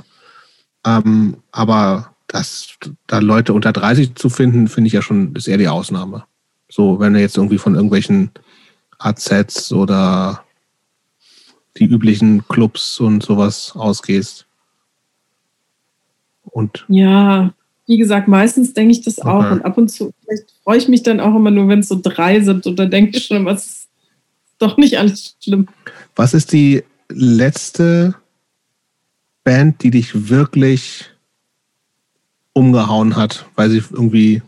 Ähm, 0.85 1.37
aber 1.51 2.13
das, 2.29 2.77
da 3.07 3.19
Leute 3.19 3.53
unter 3.53 3.73
30 3.73 4.15
zu 4.15 4.29
finden, 4.29 4.67
finde 4.67 4.87
ich 4.87 4.93
ja 4.93 5.01
schon, 5.01 5.35
ist 5.35 5.47
eher 5.47 5.57
die 5.57 5.67
Ausnahme. 5.67 6.25
So, 6.69 6.99
wenn 6.99 7.13
du 7.13 7.19
jetzt 7.19 7.35
irgendwie 7.35 7.57
von 7.57 7.73
irgendwelchen 7.75 8.31
AZs 8.99 9.73
oder 9.73 10.43
die 11.77 11.85
üblichen 11.85 12.47
Clubs 12.47 12.99
und 12.99 13.23
sowas 13.23 13.73
ausgehst. 13.75 14.45
Und 16.43 16.85
Ja, 16.87 17.53
wie 17.87 17.97
gesagt, 17.97 18.27
meistens 18.27 18.73
denke 18.73 18.91
ich 18.91 19.01
das 19.01 19.19
auch. 19.19 19.43
Okay. 19.43 19.53
Und 19.53 19.65
ab 19.65 19.77
und 19.77 19.89
zu, 19.89 20.11
vielleicht 20.23 20.53
freue 20.63 20.77
ich 20.77 20.87
mich 20.87 21.01
dann 21.01 21.19
auch 21.19 21.35
immer 21.35 21.51
nur, 21.51 21.67
wenn 21.67 21.79
es 21.79 21.87
so 21.87 21.99
drei 22.01 22.41
sind. 22.41 22.67
Und 22.67 22.77
dann 22.77 22.91
denke 22.91 23.17
ich 23.17 23.25
schon, 23.25 23.45
was 23.45 23.65
ist 23.65 23.89
doch 24.59 24.77
nicht 24.77 24.99
alles 24.99 25.35
schlimm. 25.43 25.67
was 26.15 26.35
ist 26.35 26.51
die 26.51 26.83
letzte 27.09 28.15
Band, 29.43 29.81
die 29.81 29.89
dich 29.89 30.29
wirklich 30.29 31.09
umgehauen 32.59 33.15
hat, 33.15 33.45
weil 33.55 33.69
sie 33.69 33.77
irgendwie 33.77 34.41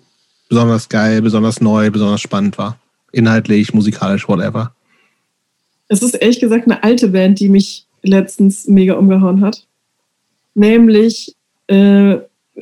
besonders 0.49 0.89
geil, 0.89 1.21
besonders 1.21 1.61
neu, 1.61 1.89
besonders 1.89 2.19
spannend 2.19 2.57
war? 2.57 2.77
Inhaltlich, 3.13 3.73
musikalisch, 3.73 4.27
whatever. 4.27 4.75
Es 5.87 6.01
ist 6.01 6.15
ehrlich 6.15 6.41
gesagt 6.41 6.65
eine 6.65 6.83
alte 6.83 7.07
Band, 7.07 7.39
die 7.39 7.47
mich 7.47 7.85
letztens 8.01 8.67
mega 8.67 8.95
umgehauen 8.95 9.39
hat. 9.39 9.65
Nämlich 10.53 11.35
äh, 11.67 12.17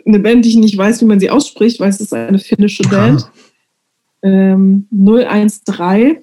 eine 0.05 0.19
Band, 0.19 0.45
die 0.45 0.49
ich 0.49 0.55
nicht 0.55 0.77
weiß, 0.77 1.01
wie 1.01 1.05
man 1.05 1.19
sie 1.19 1.31
ausspricht, 1.31 1.79
weil 1.79 1.89
es 1.89 1.99
ist 1.99 2.13
eine 2.13 2.37
finnische 2.37 2.83
Band. 2.83 3.27
Ähm, 4.21 4.87
013. 4.91 6.17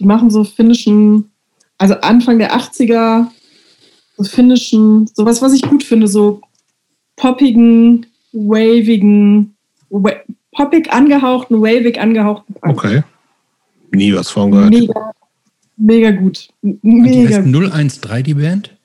Die 0.00 0.04
machen 0.04 0.30
so 0.30 0.42
finnischen, 0.42 1.30
also 1.78 1.94
Anfang 1.94 2.40
der 2.40 2.56
80er, 2.56 3.28
so 4.16 4.24
finnischen, 4.24 5.06
sowas, 5.14 5.40
was 5.42 5.52
ich 5.52 5.62
gut 5.62 5.84
finde, 5.84 6.08
so 6.08 6.40
poppigen 7.22 8.04
wavigen, 8.32 9.54
wa 9.90 10.10
poppig 10.50 10.92
angehauchten, 10.92 11.62
wavig 11.62 12.00
angehauchten 12.00 12.54
Punk. 12.54 12.78
Okay. 12.78 13.02
Nie 13.92 14.12
was 14.12 14.28
von 14.30 14.50
gehört. 14.50 14.70
Mega, 14.70 15.12
mega 15.76 16.10
gut. 16.10 16.48
Die 16.62 16.78
Mega 16.82 17.36
heißt 17.36 17.44
gut. 17.44 17.72
013, 17.72 18.24
die 18.24 18.34
Band? 18.34 18.76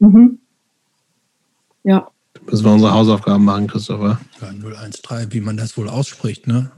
Mhm. 0.00 0.38
Ja. 1.84 2.08
Müssen 2.50 2.64
wir 2.64 2.72
unsere 2.72 2.92
Hausaufgaben 2.92 3.44
machen, 3.44 3.68
Christopher. 3.68 4.20
Ja, 4.42 4.52
013, 4.52 5.32
wie 5.32 5.40
man 5.40 5.56
das 5.56 5.78
wohl 5.78 5.88
ausspricht, 5.88 6.46
ne? 6.46 6.70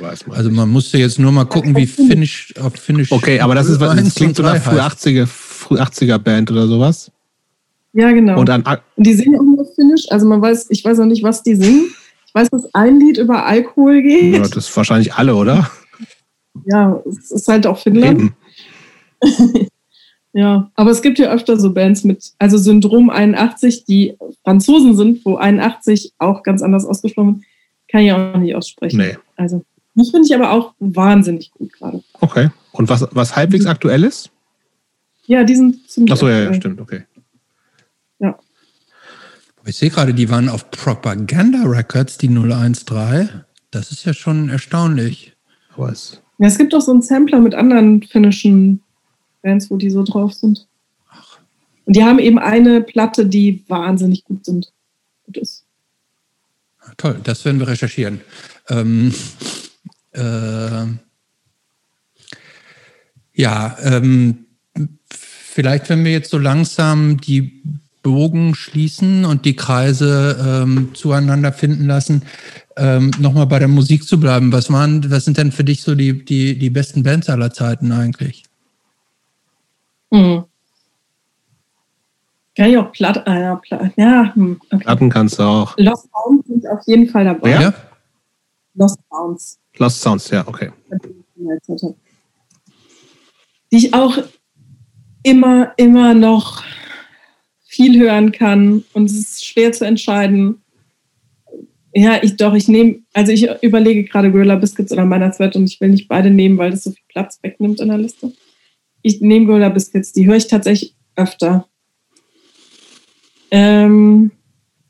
Mal. 0.00 0.16
Also 0.30 0.50
man 0.50 0.68
musste 0.70 0.96
jetzt 0.96 1.18
nur 1.18 1.32
mal 1.32 1.44
gucken, 1.44 1.74
wie 1.76 1.86
Finnish 1.86 2.54
auf 2.60 2.74
Finnish. 2.76 3.10
okay, 3.10 3.40
aber 3.40 3.56
das 3.56 3.68
ist 3.68 3.80
was, 3.80 3.96
das 3.96 4.04
1 4.04 4.14
klingt 4.14 4.36
so 4.36 4.44
nach 4.44 4.52
3 4.52 4.60
früh 4.60 4.78
heißt. 4.78 5.06
80er, 5.06 5.26
früh 5.26 5.76
80er 5.76 6.18
Band 6.18 6.52
oder 6.52 6.68
sowas. 6.68 7.10
Ja, 7.92 8.10
genau. 8.12 8.40
Und 8.40 8.50
Und, 8.50 8.66
an, 8.66 8.78
die 8.96 9.12
singen 9.12 9.38
auch 9.38 9.44
nur 9.44 9.66
Finnisch. 9.74 10.06
Also 10.10 10.26
man 10.26 10.40
weiß, 10.40 10.66
ich 10.70 10.84
weiß 10.84 11.00
auch 11.00 11.06
nicht, 11.06 11.22
was 11.22 11.42
die 11.42 11.54
singen. 11.54 11.86
Ich 12.26 12.34
weiß, 12.34 12.48
dass 12.50 12.74
ein 12.74 12.98
Lied 12.98 13.18
über 13.18 13.44
Alkohol 13.44 14.02
geht. 14.02 14.34
ja, 14.34 14.40
das 14.40 14.56
ist 14.56 14.76
wahrscheinlich 14.76 15.14
alle, 15.14 15.34
oder? 15.34 15.70
Ja, 16.64 17.02
es 17.06 17.30
ist 17.30 17.48
halt 17.48 17.66
auch 17.66 17.78
Finnland. 17.78 18.32
Ja, 20.34 20.70
aber 20.74 20.90
es 20.90 21.02
gibt 21.02 21.18
ja 21.18 21.30
öfter 21.30 21.58
so 21.58 21.72
Bands 21.74 22.04
mit, 22.04 22.32
also 22.38 22.56
Syndrom 22.56 23.10
81, 23.10 23.84
die 23.84 24.16
Franzosen 24.42 24.96
sind, 24.96 25.24
wo 25.24 25.36
81 25.36 26.14
auch 26.18 26.42
ganz 26.42 26.62
anders 26.62 26.86
ausgesprochen 26.86 27.36
wird, 27.36 27.44
kann 27.88 28.00
ich 28.00 28.12
auch 28.12 28.36
nicht 28.38 28.54
aussprechen. 28.54 28.96
Nee. 28.96 29.18
Also, 29.36 29.62
die 29.94 30.10
finde 30.10 30.26
ich 30.26 30.34
aber 30.34 30.50
auch 30.52 30.72
wahnsinnig 30.78 31.50
gut 31.50 31.74
gerade. 31.74 32.02
Okay. 32.20 32.48
Und 32.72 32.88
was, 32.88 33.06
was 33.10 33.36
halbwegs 33.36 33.66
aktuell 33.66 34.04
ist? 34.04 34.30
Ja, 35.26 35.44
die 35.44 35.54
sind 35.54 35.86
ziemlich. 35.88 36.12
Achso, 36.12 36.28
ja, 36.28 36.44
ja, 36.44 36.54
stimmt, 36.54 36.80
okay. 36.80 37.02
Ich 39.64 39.76
sehe 39.76 39.90
gerade, 39.90 40.12
die 40.12 40.28
waren 40.28 40.48
auf 40.48 40.70
Propaganda 40.70 41.62
Records, 41.64 42.18
die 42.18 42.28
013. 42.28 43.44
Das 43.70 43.92
ist 43.92 44.04
ja 44.04 44.12
schon 44.12 44.48
erstaunlich. 44.48 45.36
Es, 45.88 46.20
ja, 46.38 46.46
es 46.46 46.58
gibt 46.58 46.74
auch 46.74 46.80
so 46.80 46.92
einen 46.92 47.02
Sampler 47.02 47.40
mit 47.40 47.54
anderen 47.54 48.02
finnischen 48.02 48.82
Bands, 49.42 49.70
wo 49.70 49.76
die 49.76 49.90
so 49.90 50.02
drauf 50.02 50.34
sind. 50.34 50.66
Und 51.84 51.96
die 51.96 52.04
haben 52.04 52.18
eben 52.18 52.38
eine 52.38 52.80
Platte, 52.80 53.26
die 53.26 53.64
wahnsinnig 53.68 54.24
gut 54.24 54.44
sind. 54.44 54.72
Gut 55.26 55.36
ist. 55.36 55.64
Ah, 56.80 56.92
Toll, 56.96 57.20
das 57.22 57.44
werden 57.44 57.60
wir 57.60 57.68
recherchieren. 57.68 58.20
Ähm, 58.68 59.14
äh, 60.12 60.86
ja, 63.34 63.76
ähm, 63.82 64.46
vielleicht, 65.08 65.88
wenn 65.88 66.04
wir 66.04 66.12
jetzt 66.12 66.30
so 66.30 66.38
langsam 66.38 67.20
die 67.20 67.62
Bogen 68.02 68.54
schließen 68.54 69.24
und 69.24 69.44
die 69.44 69.56
Kreise 69.56 70.62
ähm, 70.62 70.90
zueinander 70.94 71.52
finden 71.52 71.86
lassen, 71.86 72.22
ähm, 72.76 73.12
nochmal 73.18 73.46
bei 73.46 73.58
der 73.58 73.68
Musik 73.68 74.04
zu 74.04 74.18
bleiben. 74.18 74.52
Was 74.52 74.70
waren, 74.70 75.10
was 75.10 75.24
sind 75.24 75.36
denn 75.38 75.52
für 75.52 75.64
dich 75.64 75.82
so 75.82 75.94
die, 75.94 76.24
die, 76.24 76.58
die 76.58 76.70
besten 76.70 77.02
Bands 77.02 77.28
aller 77.28 77.52
Zeiten 77.52 77.92
eigentlich? 77.92 78.44
Hm. 80.12 80.44
Kann 82.54 82.70
ich 82.70 82.76
auch 82.76 82.92
platt, 82.92 83.22
äh, 83.26 83.40
ja, 83.40 83.56
platt, 83.56 83.92
ja, 83.96 84.34
hm, 84.34 84.60
okay. 84.70 84.84
Platten 84.84 85.08
kannst 85.08 85.38
du 85.38 85.42
auch. 85.42 85.74
Lost 85.78 86.08
Sounds 86.12 86.46
sind 86.48 86.66
auf 86.68 86.80
jeden 86.86 87.08
Fall 87.08 87.24
dabei. 87.24 87.50
Ja? 87.50 87.74
Lost 88.74 88.98
Sounds. 89.10 89.58
Lost 89.78 90.02
Sounds, 90.02 90.28
ja, 90.30 90.46
okay. 90.46 90.70
Die 93.70 93.76
ich 93.76 93.94
auch 93.94 94.18
immer, 95.22 95.72
immer 95.78 96.12
noch 96.12 96.62
viel 97.72 97.98
hören 97.98 98.32
kann 98.32 98.84
und 98.92 99.06
es 99.06 99.16
ist 99.18 99.46
schwer 99.46 99.72
zu 99.72 99.86
entscheiden. 99.86 100.56
Ja, 101.94 102.22
ich 102.22 102.36
doch, 102.36 102.52
ich 102.54 102.68
nehme, 102.68 103.00
also 103.14 103.32
ich 103.32 103.48
überlege 103.62 104.04
gerade 104.04 104.30
Gorilla 104.30 104.56
Biscuits 104.56 104.92
oder 104.92 105.06
meiner 105.06 105.32
Sweat 105.32 105.56
und 105.56 105.64
ich 105.64 105.80
will 105.80 105.88
nicht 105.88 106.06
beide 106.06 106.30
nehmen, 106.30 106.58
weil 106.58 106.70
das 106.70 106.84
so 106.84 106.90
viel 106.90 107.04
Platz 107.08 107.38
wegnimmt 107.42 107.80
in 107.80 107.88
der 107.88 107.96
Liste. 107.98 108.32
Ich 109.00 109.22
nehme 109.22 109.46
Gorilla 109.46 109.70
Biscuits, 109.70 110.12
die 110.12 110.26
höre 110.26 110.36
ich 110.36 110.48
tatsächlich 110.48 110.94
öfter. 111.16 111.66
Ähm, 113.50 114.30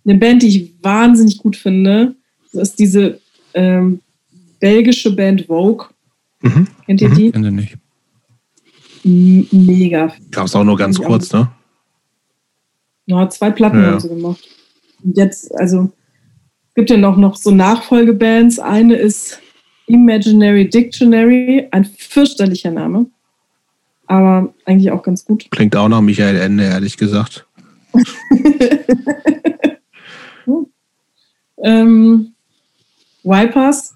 eine 0.05 0.15
Band, 0.17 0.43
die 0.43 0.49
ich 0.49 0.73
wahnsinnig 0.83 1.39
gut 1.39 1.57
finde, 1.57 2.17
das 2.53 2.71
ist 2.71 2.79
diese 2.81 3.21
ähm, 3.55 4.01
belgische 4.61 5.15
Band 5.15 5.47
Vogue. 5.47 5.87
Mhm. 6.41 6.67
Kennt 6.87 7.01
ihr 7.01 7.09
Mhm. 7.11 7.15
die? 7.15 7.31
Sie 7.33 7.51
nicht. 7.51 7.77
M 9.05 9.47
mega. 9.53 10.13
Gab 10.31 10.47
es 10.47 10.55
auch 10.57 10.65
nur 10.65 10.77
ganz 10.77 10.99
kurz, 10.99 11.33
ne? 11.33 11.49
Ja, 13.07 13.29
zwei 13.29 13.51
Platten 13.51 13.81
Ja. 13.83 13.93
haben 13.93 14.01
sie 14.01 14.09
gemacht. 14.09 14.41
Und 15.03 15.17
jetzt, 15.17 15.55
also, 15.57 15.91
es 16.69 16.75
gibt 16.75 16.91
ja 16.91 16.97
noch, 16.97 17.17
noch 17.17 17.37
so 17.37 17.51
Nachfolgebands. 17.51 18.59
Eine 18.59 18.95
ist 18.97 19.41
Imaginary 19.87 20.69
Dictionary, 20.71 21.67
ein 21.71 21.85
fürchterlicher 21.85 22.71
Name. 22.71 23.07
Aber 24.07 24.53
eigentlich 24.65 24.91
auch 24.91 25.03
ganz 25.03 25.25
gut. 25.25 25.47
Klingt 25.51 25.75
auch 25.77 25.89
nach 25.89 26.01
Michael 26.01 26.37
Ende, 26.37 26.65
ehrlich 26.65 26.97
gesagt. 26.97 27.47
Ähm, 31.65 32.33
Wipers 33.23 33.95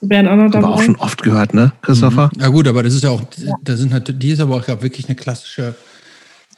wären 0.00 0.28
auch 0.28 0.36
noch 0.36 0.42
Haben 0.44 0.52
wir 0.52 0.60
dabei. 0.60 0.68
auch 0.74 0.82
schon 0.82 0.96
oft 0.96 1.22
gehört, 1.22 1.54
ne, 1.54 1.72
Christopher? 1.82 2.30
Ja 2.38 2.48
gut, 2.48 2.68
aber 2.68 2.82
das 2.84 2.94
ist 2.94 3.02
ja 3.02 3.10
auch, 3.10 3.22
da 3.64 3.76
sind 3.76 3.90
natürlich, 3.90 4.20
die 4.20 4.30
ist 4.30 4.40
aber 4.40 4.56
auch 4.56 4.64
glaub, 4.64 4.82
wirklich 4.82 5.06
eine 5.08 5.16
klassische, 5.16 5.74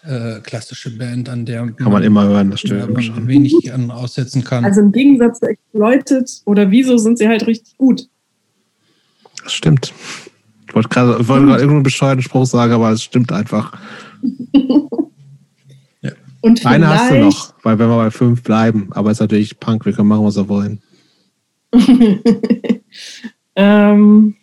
äh, 0.07 0.41
klassische 0.41 0.91
Band, 0.97 1.29
an 1.29 1.47
der 1.47 1.67
Kann 1.73 1.93
man 1.93 2.03
immer 2.03 2.25
hören, 2.25 2.51
das 2.51 2.63
ja, 2.63 2.69
stimmt. 2.69 2.95
man 2.95 3.03
schon. 3.03 3.27
wenig 3.27 3.73
an 3.73 3.91
aussetzen 3.91 4.45
kann. 4.45 4.65
Also 4.65 4.81
im 4.81 4.93
Gegensatz 4.93 5.41
zu 5.41 5.47
Exploited 5.47 6.31
oder 6.45 6.71
Wieso 6.71 6.97
sind 6.99 7.19
sie 7.19 7.29
halt 7.29 7.47
richtig 7.47 7.77
gut. 7.77 8.09
Das 9.43 9.53
stimmt. 9.53 9.93
Ich 10.69 10.75
wollte 10.75 10.89
gerade 10.89 11.19
ich 11.21 11.29
wollte 11.29 11.47
gerade 11.47 11.61
irgendeinen 11.61 11.83
bescheuerten 11.85 12.23
Spruch 12.23 12.47
sagen, 12.47 12.73
aber 12.73 12.91
es 12.91 13.03
stimmt 13.03 13.33
einfach. 13.33 13.73
Und 16.45 16.67
Eine 16.67 16.89
hast 16.89 17.11
du 17.11 17.21
noch, 17.21 17.55
weil 17.63 17.79
wenn 17.79 17.89
wir 17.89 17.97
bei 17.97 18.11
fünf 18.11 18.43
bleiben, 18.43 18.89
aber 18.91 19.11
es 19.11 19.17
ist 19.17 19.23
natürlich 19.23 19.59
Punk, 19.61 19.87
wir 19.87 19.95
können 19.95 20.09
machen, 20.09 20.27
was 20.27 20.37
wir 20.37 20.47
wollen. 20.47 20.83
ähm, 23.57 24.35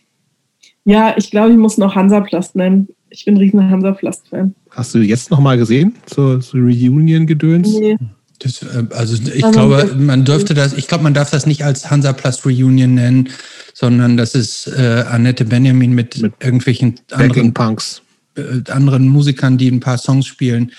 ja, 0.83 1.13
ich 1.15 1.29
glaube, 1.29 1.51
ich 1.51 1.57
muss 1.57 1.77
noch 1.77 1.93
Hansaplast 1.93 2.55
nennen. 2.55 2.87
Ich 3.13 3.25
bin 3.25 3.35
ein 3.35 3.37
riesen 3.37 3.69
Hansaplast-Fan. 3.69 4.55
Hast 4.71 4.95
du 4.95 4.99
jetzt 4.99 5.31
noch 5.31 5.39
mal 5.39 5.57
gesehen, 5.57 5.95
zur, 6.05 6.39
zur 6.39 6.61
Reunion-Gedöns? 6.61 7.67
Nee. 7.79 7.97
Das, 8.39 8.63
äh, 8.63 8.85
also 8.91 9.21
ich 9.31 9.43
Also, 9.43 9.67
glaube, 9.67 9.95
man 9.97 10.23
dürfte 10.25 10.53
das, 10.53 10.73
ich 10.73 10.87
glaube, 10.87 11.03
man 11.03 11.13
darf 11.13 11.29
das 11.29 11.45
nicht 11.45 11.63
als 11.63 11.91
Hansaplast 11.91 12.45
Reunion 12.45 12.95
nennen, 12.95 13.29
sondern 13.73 14.17
das 14.17 14.33
ist 14.33 14.67
äh, 14.67 15.03
Annette 15.09 15.45
Benjamin 15.45 15.93
mit, 15.93 16.21
Mit 16.21 16.33
irgendwelchen 16.41 16.95
anderen, 17.11 17.53
Punks. 17.53 18.01
äh, 18.37 18.71
anderen 18.71 19.07
Musikern, 19.09 19.57
die 19.57 19.69
ein 19.69 19.79
paar 19.81 19.97
Songs 19.97 20.25
spielen. 20.25 20.71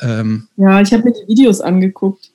Ähm, 0.00 0.48
Ja, 0.56 0.80
ich 0.80 0.92
habe 0.92 1.04
mir 1.04 1.12
die 1.12 1.28
Videos 1.28 1.60
angeguckt. 1.60 2.30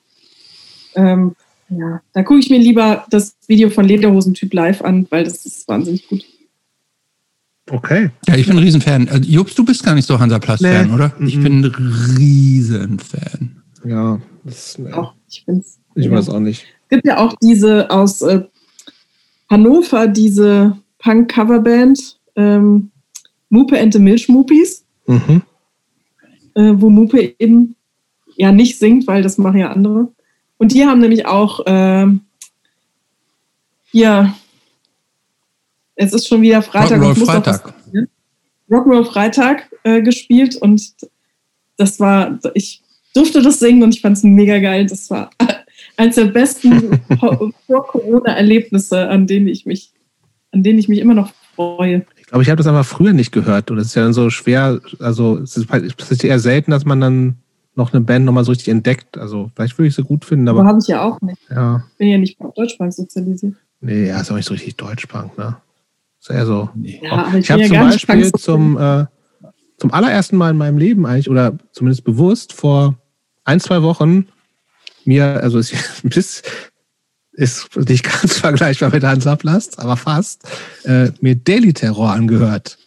Ähm, 0.96 1.36
ja, 1.70 2.02
da 2.14 2.24
gucke 2.24 2.40
ich 2.40 2.50
mir 2.50 2.60
lieber 2.60 3.06
das 3.10 3.36
Video 3.48 3.70
von 3.70 3.86
Lederhosen-Typ 3.86 4.54
live 4.54 4.82
an, 4.84 5.08
weil 5.10 5.24
das 5.24 5.46
ist 5.46 5.68
wahnsinnig 5.68 6.08
gut. 6.08 6.24
Okay. 7.70 8.10
ja, 8.28 8.36
ich 8.36 8.48
bin 8.48 8.58
ein 8.58 8.64
Riesenfan. 8.64 9.08
Also, 9.10 9.30
Jobst, 9.30 9.58
du 9.58 9.64
bist 9.66 9.84
gar 9.84 9.94
nicht 9.96 10.06
so 10.08 10.20
Hansaplast-Fan, 10.20 10.88
Nee. 10.88 10.94
oder? 10.94 11.14
Ich 11.26 11.38
Mhm. 11.38 11.44
bin 11.44 11.60
ein 11.66 11.66
Riesenfan. 12.18 13.62
Ja, 13.86 14.20
das, 14.44 14.78
ja. 14.78 14.94
Auch, 14.98 15.14
ich 15.30 15.46
bin's. 15.46 15.80
ich 15.96 16.06
ja. 16.06 16.12
weiß 16.12 16.30
auch 16.30 16.40
nicht. 16.40 16.66
Es 16.84 16.90
gibt 16.90 17.06
ja 17.06 17.18
auch 17.18 17.34
diese 17.42 17.90
aus 17.92 18.22
äh, 18.22 18.44
Hannover, 19.50 20.08
diese 20.08 20.78
Punk-Coverband, 21.00 22.20
ähm, 22.36 22.92
Mupe 23.50 23.80
and 23.80 23.94
the 23.94 24.00
Milchmupis, 24.00 24.84
Mhm. 25.08 25.42
äh, 26.56 26.74
wo 26.76 26.90
Mupe 26.90 27.36
eben 27.40 27.76
ja 28.36 28.52
nicht 28.52 28.80
singt, 28.80 29.08
weil 29.08 29.22
das 29.24 29.38
machen 29.38 29.60
ja 29.60 29.72
andere. 29.72 30.10
Und 30.58 30.74
die 30.74 30.86
haben 30.86 31.00
nämlich 31.02 31.26
auch 31.26 31.62
ähm, 31.66 32.22
hier, 33.92 34.34
es 36.02 36.14
ist 36.14 36.28
schon 36.28 36.42
wieder 36.42 36.62
Freitag. 36.62 37.02
Rock'n'Roll 37.02 37.26
Freitag. 37.26 37.74
Rock'n'Roll 38.70 39.06
Freitag 39.06 39.70
äh, 39.84 40.02
gespielt 40.02 40.56
und 40.56 40.82
das 41.78 42.00
war, 42.00 42.40
ich 42.54 42.82
durfte 43.14 43.42
das 43.42 43.60
singen 43.60 43.84
und 43.84 43.94
ich 43.96 44.02
fand 44.02 44.16
es 44.18 44.24
mega 44.24 44.60
geil. 44.60 44.86
Das 44.86 45.10
war 45.10 45.30
eines 45.98 46.16
der 46.16 46.26
besten 46.26 47.00
Vor-Corona-Erlebnisse, 47.20 49.08
an 49.10 49.28
denen 49.28 49.48
ich 49.48 49.66
mich, 49.66 49.92
an 50.52 50.64
denen 50.64 50.80
ich 50.80 50.88
mich 50.88 51.00
immer 51.00 51.14
noch 51.14 51.32
freue. 51.56 52.06
Ich 52.18 52.28
glaube, 52.28 52.44
ich 52.44 52.50
habe 52.50 52.58
das 52.58 52.68
einfach 52.68 52.86
früher 52.86 53.14
nicht 53.14 53.32
gehört. 53.32 53.72
Und 53.72 53.78
es 53.80 53.88
ist 53.88 53.96
ja 53.96 54.04
dann 54.04 54.14
so 54.14 54.30
schwer, 54.30 54.80
also 55.00 55.38
es 55.38 55.58
ist, 55.58 55.70
halt- 55.70 55.96
es 56.12 56.24
eher 56.24 56.40
selten, 56.40 56.72
dass 56.72 56.86
man 56.86 57.02
dann 57.02 57.36
noch 57.76 57.92
eine 57.94 58.02
Band 58.02 58.26
nochmal 58.26 58.44
so 58.44 58.52
richtig 58.52 58.70
entdeckt. 58.70 59.18
Also 59.18 59.52
vielleicht 59.56 59.78
würde 59.78 59.88
ich 59.88 59.96
sie 59.96 60.04
gut 60.04 60.26
finden, 60.26 60.48
Aber 60.48 60.60
aber 60.62 60.70
habe 60.70 60.80
ich 60.82 60.88
ja 60.88 61.02
auch 61.02 61.20
nicht. 61.22 61.40
ja, 61.50 61.84
Bin 61.98 62.08
ja 62.10 62.18
nicht 62.18 62.40
auf 62.40 62.54
Deutschbank 62.54 62.94
sozialisiert. 62.94 63.56
nee, 63.82 64.08
ja, 64.08 64.22
ist 64.22 64.32
auch 64.32 64.36
nicht 64.36 64.46
so 64.48 64.54
richtig 64.54 64.76
Deutschpunk, 64.78 65.38
ne? 65.38 65.58
Ist 66.20 66.30
eher 66.30 66.46
so. 66.46 66.70
Nee. 66.76 67.00
Ja, 67.04 67.30
ich, 67.30 67.46
Ich 67.46 67.52
habe 67.52 67.62
ja 67.62 67.68
zum 67.68 67.78
Beispiel 67.78 68.32
zum, 68.34 68.78
äh, 68.78 69.06
zum 69.78 69.94
allerersten 69.94 70.38
Mal 70.38 70.52
in 70.52 70.58
meinem 70.58 70.78
Leben 70.78 71.06
eigentlich, 71.06 71.30
oder 71.30 71.58
zumindest 71.72 72.04
bewusst, 72.04 72.54
vor 72.54 72.96
ein, 73.46 73.60
zwei 73.60 73.82
Wochen 73.82 74.28
mir, 75.06 75.42
also 75.42 75.58
es 75.60 75.74
ist, 76.04 76.44
ist 77.32 77.76
nicht 77.78 78.04
ganz 78.04 78.38
vergleichbar 78.38 78.92
mit 78.92 79.04
Hansaplast, 79.04 79.80
aber 79.80 79.98
fast, 79.98 80.44
äh, 80.84 81.12
mir 81.22 81.36
Daily 81.36 81.74
Terror 81.74 82.12
angehört. 82.12 82.78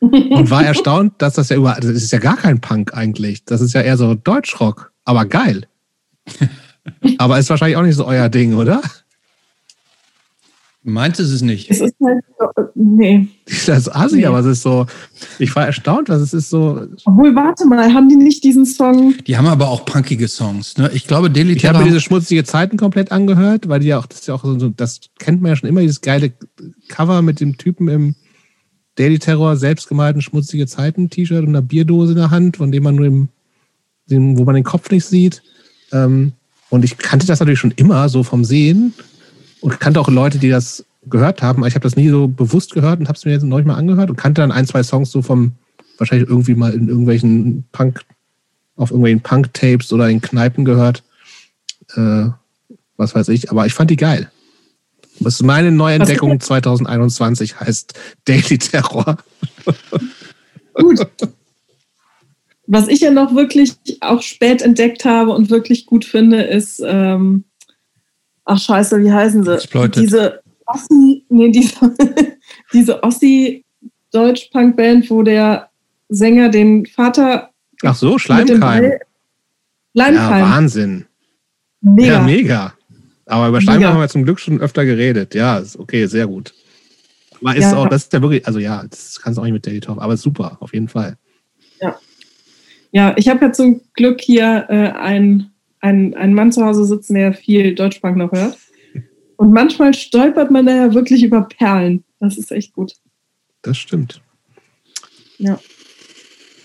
Und 0.00 0.50
war 0.50 0.64
erstaunt, 0.64 1.14
dass 1.18 1.34
das 1.34 1.48
ja 1.48 1.56
überall, 1.56 1.80
das 1.80 1.90
ist 1.90 2.10
ja 2.10 2.18
gar 2.18 2.36
kein 2.36 2.60
Punk 2.60 2.92
eigentlich. 2.92 3.44
Das 3.44 3.60
ist 3.60 3.72
ja 3.72 3.82
eher 3.82 3.96
so 3.96 4.14
Deutschrock, 4.16 4.92
aber 5.04 5.26
geil. 5.26 5.68
aber 7.18 7.38
ist 7.38 7.48
wahrscheinlich 7.50 7.76
auch 7.76 7.82
nicht 7.82 7.94
so 7.94 8.04
euer 8.04 8.28
Ding, 8.28 8.54
oder? 8.54 8.82
Meint 10.84 11.20
es 11.20 11.30
es 11.30 11.42
nicht? 11.42 11.70
Es 11.70 11.80
ist 11.80 11.94
halt, 12.02 12.24
nee. 12.74 13.28
Das 13.66 13.78
ist 13.78 13.94
assi, 13.94 14.16
nee. 14.16 14.26
aber 14.26 14.40
es 14.40 14.46
ist 14.46 14.62
so, 14.62 14.86
ich 15.38 15.54
war 15.54 15.66
erstaunt, 15.66 16.08
dass 16.08 16.20
es 16.20 16.34
ist 16.34 16.50
so. 16.50 16.86
Obwohl, 17.04 17.34
warte 17.36 17.66
mal, 17.66 17.92
haben 17.94 18.08
die 18.08 18.16
nicht 18.16 18.42
diesen 18.42 18.66
Song? 18.66 19.14
Die 19.26 19.36
haben 19.36 19.46
aber 19.46 19.68
auch 19.68 19.84
punkige 19.84 20.26
Songs, 20.26 20.76
ne? 20.78 20.90
Ich 20.92 21.06
glaube, 21.06 21.30
Daily 21.30 21.52
Ich 21.52 21.64
habe 21.66 21.78
mir 21.78 21.84
diese 21.84 22.00
schmutzige 22.00 22.42
Zeiten 22.42 22.76
komplett 22.76 23.12
angehört, 23.12 23.68
weil 23.68 23.80
die 23.80 23.88
ja 23.88 23.98
auch, 23.98 24.06
das 24.06 24.20
ist 24.20 24.28
ja 24.28 24.34
auch 24.34 24.42
so, 24.42 24.68
das 24.70 25.00
kennt 25.18 25.40
man 25.40 25.50
ja 25.50 25.56
schon 25.56 25.68
immer, 25.68 25.82
dieses 25.82 26.00
geile 26.00 26.32
Cover 26.88 27.22
mit 27.22 27.40
dem 27.40 27.56
Typen 27.58 27.86
im 27.88 28.14
Daily 28.96 29.18
Terror 29.18 29.56
selbstgemalten 29.56 30.20
schmutzige 30.20 30.66
Zeiten 30.66 31.10
T-Shirt 31.10 31.42
und 31.42 31.50
einer 31.50 31.62
Bierdose 31.62 32.12
in 32.12 32.18
der 32.18 32.30
Hand, 32.30 32.56
von 32.56 32.72
dem 32.72 32.82
man 32.82 32.96
nur 32.96 33.06
im, 33.06 33.28
dem, 34.10 34.36
wo 34.36 34.44
man 34.44 34.56
den 34.56 34.64
Kopf 34.64 34.90
nicht 34.90 35.06
sieht. 35.06 35.42
Ähm, 35.92 36.32
und 36.70 36.84
ich 36.84 36.98
kannte 36.98 37.26
das 37.26 37.38
natürlich 37.38 37.60
schon 37.60 37.74
immer 37.76 38.08
so 38.08 38.22
vom 38.22 38.44
Sehen 38.44 38.94
und 39.62 39.80
kannte 39.80 40.00
auch 40.00 40.08
Leute, 40.08 40.38
die 40.38 40.50
das 40.50 40.84
gehört 41.06 41.42
haben. 41.42 41.60
Aber 41.60 41.68
ich 41.68 41.74
habe 41.74 41.84
das 41.84 41.96
nie 41.96 42.08
so 42.08 42.28
bewusst 42.28 42.74
gehört 42.74 43.00
und 43.00 43.08
habe 43.08 43.16
es 43.16 43.24
mir 43.24 43.32
jetzt 43.32 43.44
neulich 43.44 43.66
mal 43.66 43.76
angehört 43.76 44.10
und 44.10 44.16
kannte 44.16 44.42
dann 44.42 44.52
ein, 44.52 44.66
zwei 44.66 44.82
Songs 44.82 45.10
so 45.10 45.22
vom, 45.22 45.52
wahrscheinlich 45.98 46.28
irgendwie 46.28 46.54
mal 46.54 46.72
in 46.72 46.88
irgendwelchen 46.88 47.64
Punk, 47.72 48.04
auf 48.76 48.90
irgendwelchen 48.90 49.20
Punk-Tapes 49.20 49.92
oder 49.92 50.08
in 50.10 50.20
Kneipen 50.20 50.64
gehört. 50.64 51.02
Äh, 51.94 52.26
was 52.96 53.14
weiß 53.14 53.28
ich, 53.28 53.50
aber 53.50 53.66
ich 53.66 53.72
fand 53.72 53.90
die 53.90 53.96
geil. 53.96 54.30
Das 55.20 55.34
ist 55.34 55.42
meine 55.42 55.70
Neuentdeckung 55.70 56.40
2021, 56.40 57.60
heißt 57.60 57.94
Daily 58.24 58.58
Terror. 58.58 59.18
Gut. 60.74 61.06
Was 62.66 62.88
ich 62.88 63.00
ja 63.00 63.10
noch 63.10 63.34
wirklich 63.34 63.74
auch 64.00 64.22
spät 64.22 64.62
entdeckt 64.62 65.04
habe 65.04 65.32
und 65.32 65.50
wirklich 65.50 65.84
gut 65.84 66.04
finde, 66.04 66.42
ist 66.42 66.82
ähm, 66.84 67.44
ach 68.44 68.58
scheiße, 68.58 69.02
wie 69.02 69.12
heißen 69.12 69.44
sie? 69.44 69.54
Exploited. 69.54 70.02
Diese 70.02 70.42
Ossi, 70.66 71.24
nee, 71.28 71.50
diese, 71.50 71.94
diese 72.72 73.02
Ossi-Deutsch-Punk-Band, 73.02 75.10
wo 75.10 75.22
der 75.22 75.68
Sänger 76.08 76.48
den 76.48 76.86
Vater. 76.86 77.50
Ach 77.82 77.94
so, 77.94 78.18
Schleimkeim. 78.18 78.92
Schleimkeim. 79.92 80.40
Ja, 80.40 80.50
Wahnsinn. 80.50 81.04
Mega. 81.80 82.12
Ja, 82.12 82.22
mega. 82.22 82.72
Aber 83.26 83.48
über 83.48 83.60
Schleimkeim 83.60 83.92
haben 83.92 84.00
wir 84.00 84.08
zum 84.08 84.24
Glück 84.24 84.40
schon 84.40 84.60
öfter 84.60 84.84
geredet. 84.84 85.34
Ja, 85.34 85.58
ist 85.58 85.78
okay, 85.78 86.06
sehr 86.06 86.26
gut. 86.26 86.54
Aber 87.40 87.56
ist 87.56 87.72
ja. 87.72 87.76
auch, 87.76 87.88
das 87.88 88.04
ist 88.04 88.12
ja 88.12 88.22
wirklich, 88.22 88.46
also 88.46 88.58
ja, 88.58 88.84
das 88.88 89.20
kannst 89.20 89.36
du 89.36 89.40
auch 89.40 89.44
nicht 89.44 89.54
mit 89.54 89.66
Daily 89.66 89.80
Talk, 89.80 90.00
aber 90.00 90.16
super, 90.16 90.56
auf 90.60 90.72
jeden 90.72 90.88
Fall. 90.88 91.16
Ja. 91.80 91.98
Ja, 92.92 93.14
ich 93.16 93.28
habe 93.28 93.46
ja 93.46 93.52
zum 93.52 93.80
Glück 93.94 94.20
hier 94.20 94.66
äh, 94.68 94.90
ein 94.90 95.51
ein, 95.82 96.14
ein 96.14 96.32
Mann 96.32 96.52
zu 96.52 96.64
Hause 96.64 96.86
sitzen, 96.86 97.14
der 97.14 97.34
viel 97.34 97.74
Deutschbank 97.74 98.16
noch 98.16 98.32
hört. 98.32 98.56
Und 99.36 99.52
manchmal 99.52 99.92
stolpert 99.92 100.50
man 100.50 100.64
da 100.64 100.74
ja 100.74 100.94
wirklich 100.94 101.24
über 101.24 101.42
Perlen. 101.42 102.04
Das 102.20 102.38
ist 102.38 102.52
echt 102.52 102.72
gut. 102.72 102.94
Das 103.62 103.76
stimmt. 103.76 104.22
Ja. 105.38 105.58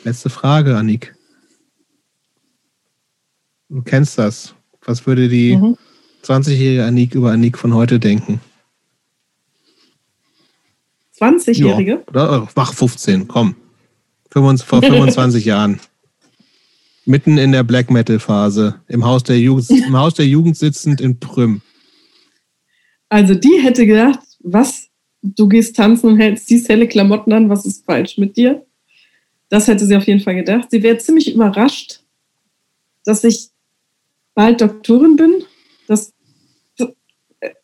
Letzte 0.03 0.29
Frage, 0.29 0.77
Annik. 0.77 1.15
Du 3.69 3.81
kennst 3.81 4.17
das. 4.19 4.53
Was 4.85 5.05
würde 5.07 5.27
die 5.27 5.57
mhm. 5.57 5.77
20-jährige 6.23 6.85
Annik 6.85 7.15
über 7.15 7.31
Annik 7.31 7.57
von 7.57 7.73
heute 7.73 7.99
denken? 7.99 8.39
20-jährige? 11.19 12.03
Ja, 12.13 12.47
mach 12.55 12.73
15, 12.73 13.27
komm. 13.27 13.55
vor 14.29 14.81
25 14.81 15.43
Jahren 15.45 15.79
mitten 17.07 17.37
in 17.37 17.51
der 17.51 17.63
Black 17.63 17.89
Metal 17.89 18.19
Phase, 18.19 18.81
im 18.87 19.05
Haus 19.05 19.23
der 19.23 19.39
Jugend, 19.39 19.69
im 19.87 19.97
Haus 19.97 20.13
der 20.15 20.27
Jugend 20.27 20.57
sitzend 20.57 21.01
in 21.01 21.19
Prüm. 21.19 21.61
Also 23.09 23.33
die 23.33 23.61
hätte 23.61 23.85
gedacht, 23.85 24.19
was, 24.39 24.89
du 25.21 25.47
gehst 25.47 25.75
tanzen 25.75 26.07
und 26.07 26.17
hältst 26.17 26.49
die 26.49 26.59
helle 26.59 26.87
Klamotten 26.87 27.31
an, 27.33 27.49
was 27.49 27.65
ist 27.65 27.85
falsch 27.85 28.17
mit 28.17 28.35
dir? 28.35 28.65
Das 29.49 29.67
hätte 29.67 29.85
sie 29.85 29.95
auf 29.95 30.05
jeden 30.05 30.19
Fall 30.19 30.35
gedacht. 30.35 30.69
Sie 30.71 30.83
wäre 30.83 30.97
ziemlich 30.97 31.33
überrascht, 31.33 32.01
dass 33.05 33.23
ich 33.23 33.49
bald 34.33 34.59
Doktorin 34.59 35.15
bin. 35.15 35.43
Das 35.87 36.13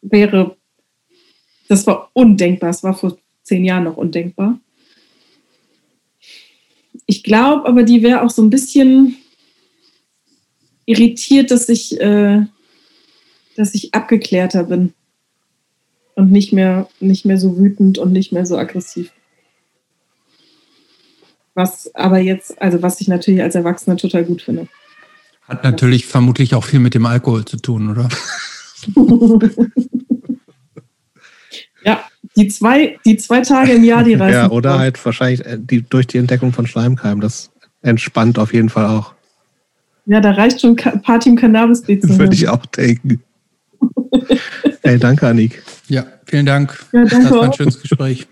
wäre, 0.02 0.56
das 1.68 1.86
war 1.86 2.10
undenkbar. 2.14 2.70
Das 2.70 2.84
war 2.84 2.94
vor 2.94 3.18
zehn 3.44 3.66
Jahren 3.66 3.84
noch 3.84 3.98
undenkbar. 3.98 4.60
Ich 7.06 7.24
glaube 7.24 7.68
aber, 7.68 7.84
die 7.84 8.02
wäre 8.02 8.22
auch 8.22 8.30
so 8.30 8.42
ein 8.42 8.50
bisschen 8.50 9.18
irritiert, 10.86 11.52
dass 11.52 11.70
ich, 11.70 12.00
äh, 12.00 12.42
dass 13.56 13.74
ich 13.74 13.94
abgeklärter 13.94 14.66
bin 14.66 14.94
und 16.16 16.32
nicht 16.32 16.54
mehr, 16.54 16.88
nicht 17.00 17.26
mehr 17.26 17.38
so 17.38 17.58
wütend 17.58 17.98
und 17.98 18.12
nicht 18.12 18.32
mehr 18.32 18.46
so 18.46 18.58
aggressiv. 18.58 19.12
Was 21.56 21.94
aber 21.94 22.20
jetzt, 22.20 22.62
also 22.62 22.82
was 22.82 23.00
ich 23.00 23.08
natürlich 23.08 23.42
als 23.42 23.56
Erwachsener 23.56 23.98
total 23.98 24.24
gut 24.26 24.42
finde. 24.42 24.68
Hat 25.44 25.64
natürlich 25.64 26.06
vermutlich 26.06 26.56
auch 26.56 26.64
viel 26.64 26.80
mit 26.80 26.94
dem 26.94 27.06
Alkohol 27.06 27.46
zu 27.46 27.58
tun, 27.58 27.90
oder? 27.90 28.10
ja, 31.84 32.04
die 32.36 32.48
zwei, 32.48 32.98
die 33.06 33.18
zwei 33.18 33.42
Tage 33.42 33.74
im 33.74 33.84
Jahr, 33.84 34.04
die 34.04 34.14
reißen. 34.20 34.34
Ja, 34.34 34.50
oder 34.50 34.80
halt 34.80 35.04
wahrscheinlich 35.06 35.46
äh, 35.46 35.58
die, 35.60 35.84
durch 35.84 36.08
die 36.08 36.18
Entdeckung 36.18 36.54
von 36.54 36.66
Schleimkeim. 36.66 37.22
Das 37.22 37.52
entspannt 37.82 38.40
auf 38.40 38.54
jeden 38.54 38.70
Fall 38.70 38.86
auch. 38.86 39.14
Ja, 40.06 40.20
da 40.20 40.32
reicht 40.32 40.62
schon 40.62 40.76
Party 40.76 41.30
im 41.30 41.36
cannabis 41.36 41.88
Würde 41.88 42.36
ich 42.36 42.48
auch 42.48 42.66
denken. 42.66 43.22
Ey, 44.82 45.00
danke, 45.00 45.28
Annik. 45.28 45.64
Ja, 45.88 46.06
vielen 46.26 46.46
Dank. 46.46 46.78
Ja, 46.92 47.06
danke 47.06 47.24
das 47.24 47.32
war 47.32 47.44
ein 47.44 47.54
schönes 47.54 47.82
Gespräch. 47.82 48.28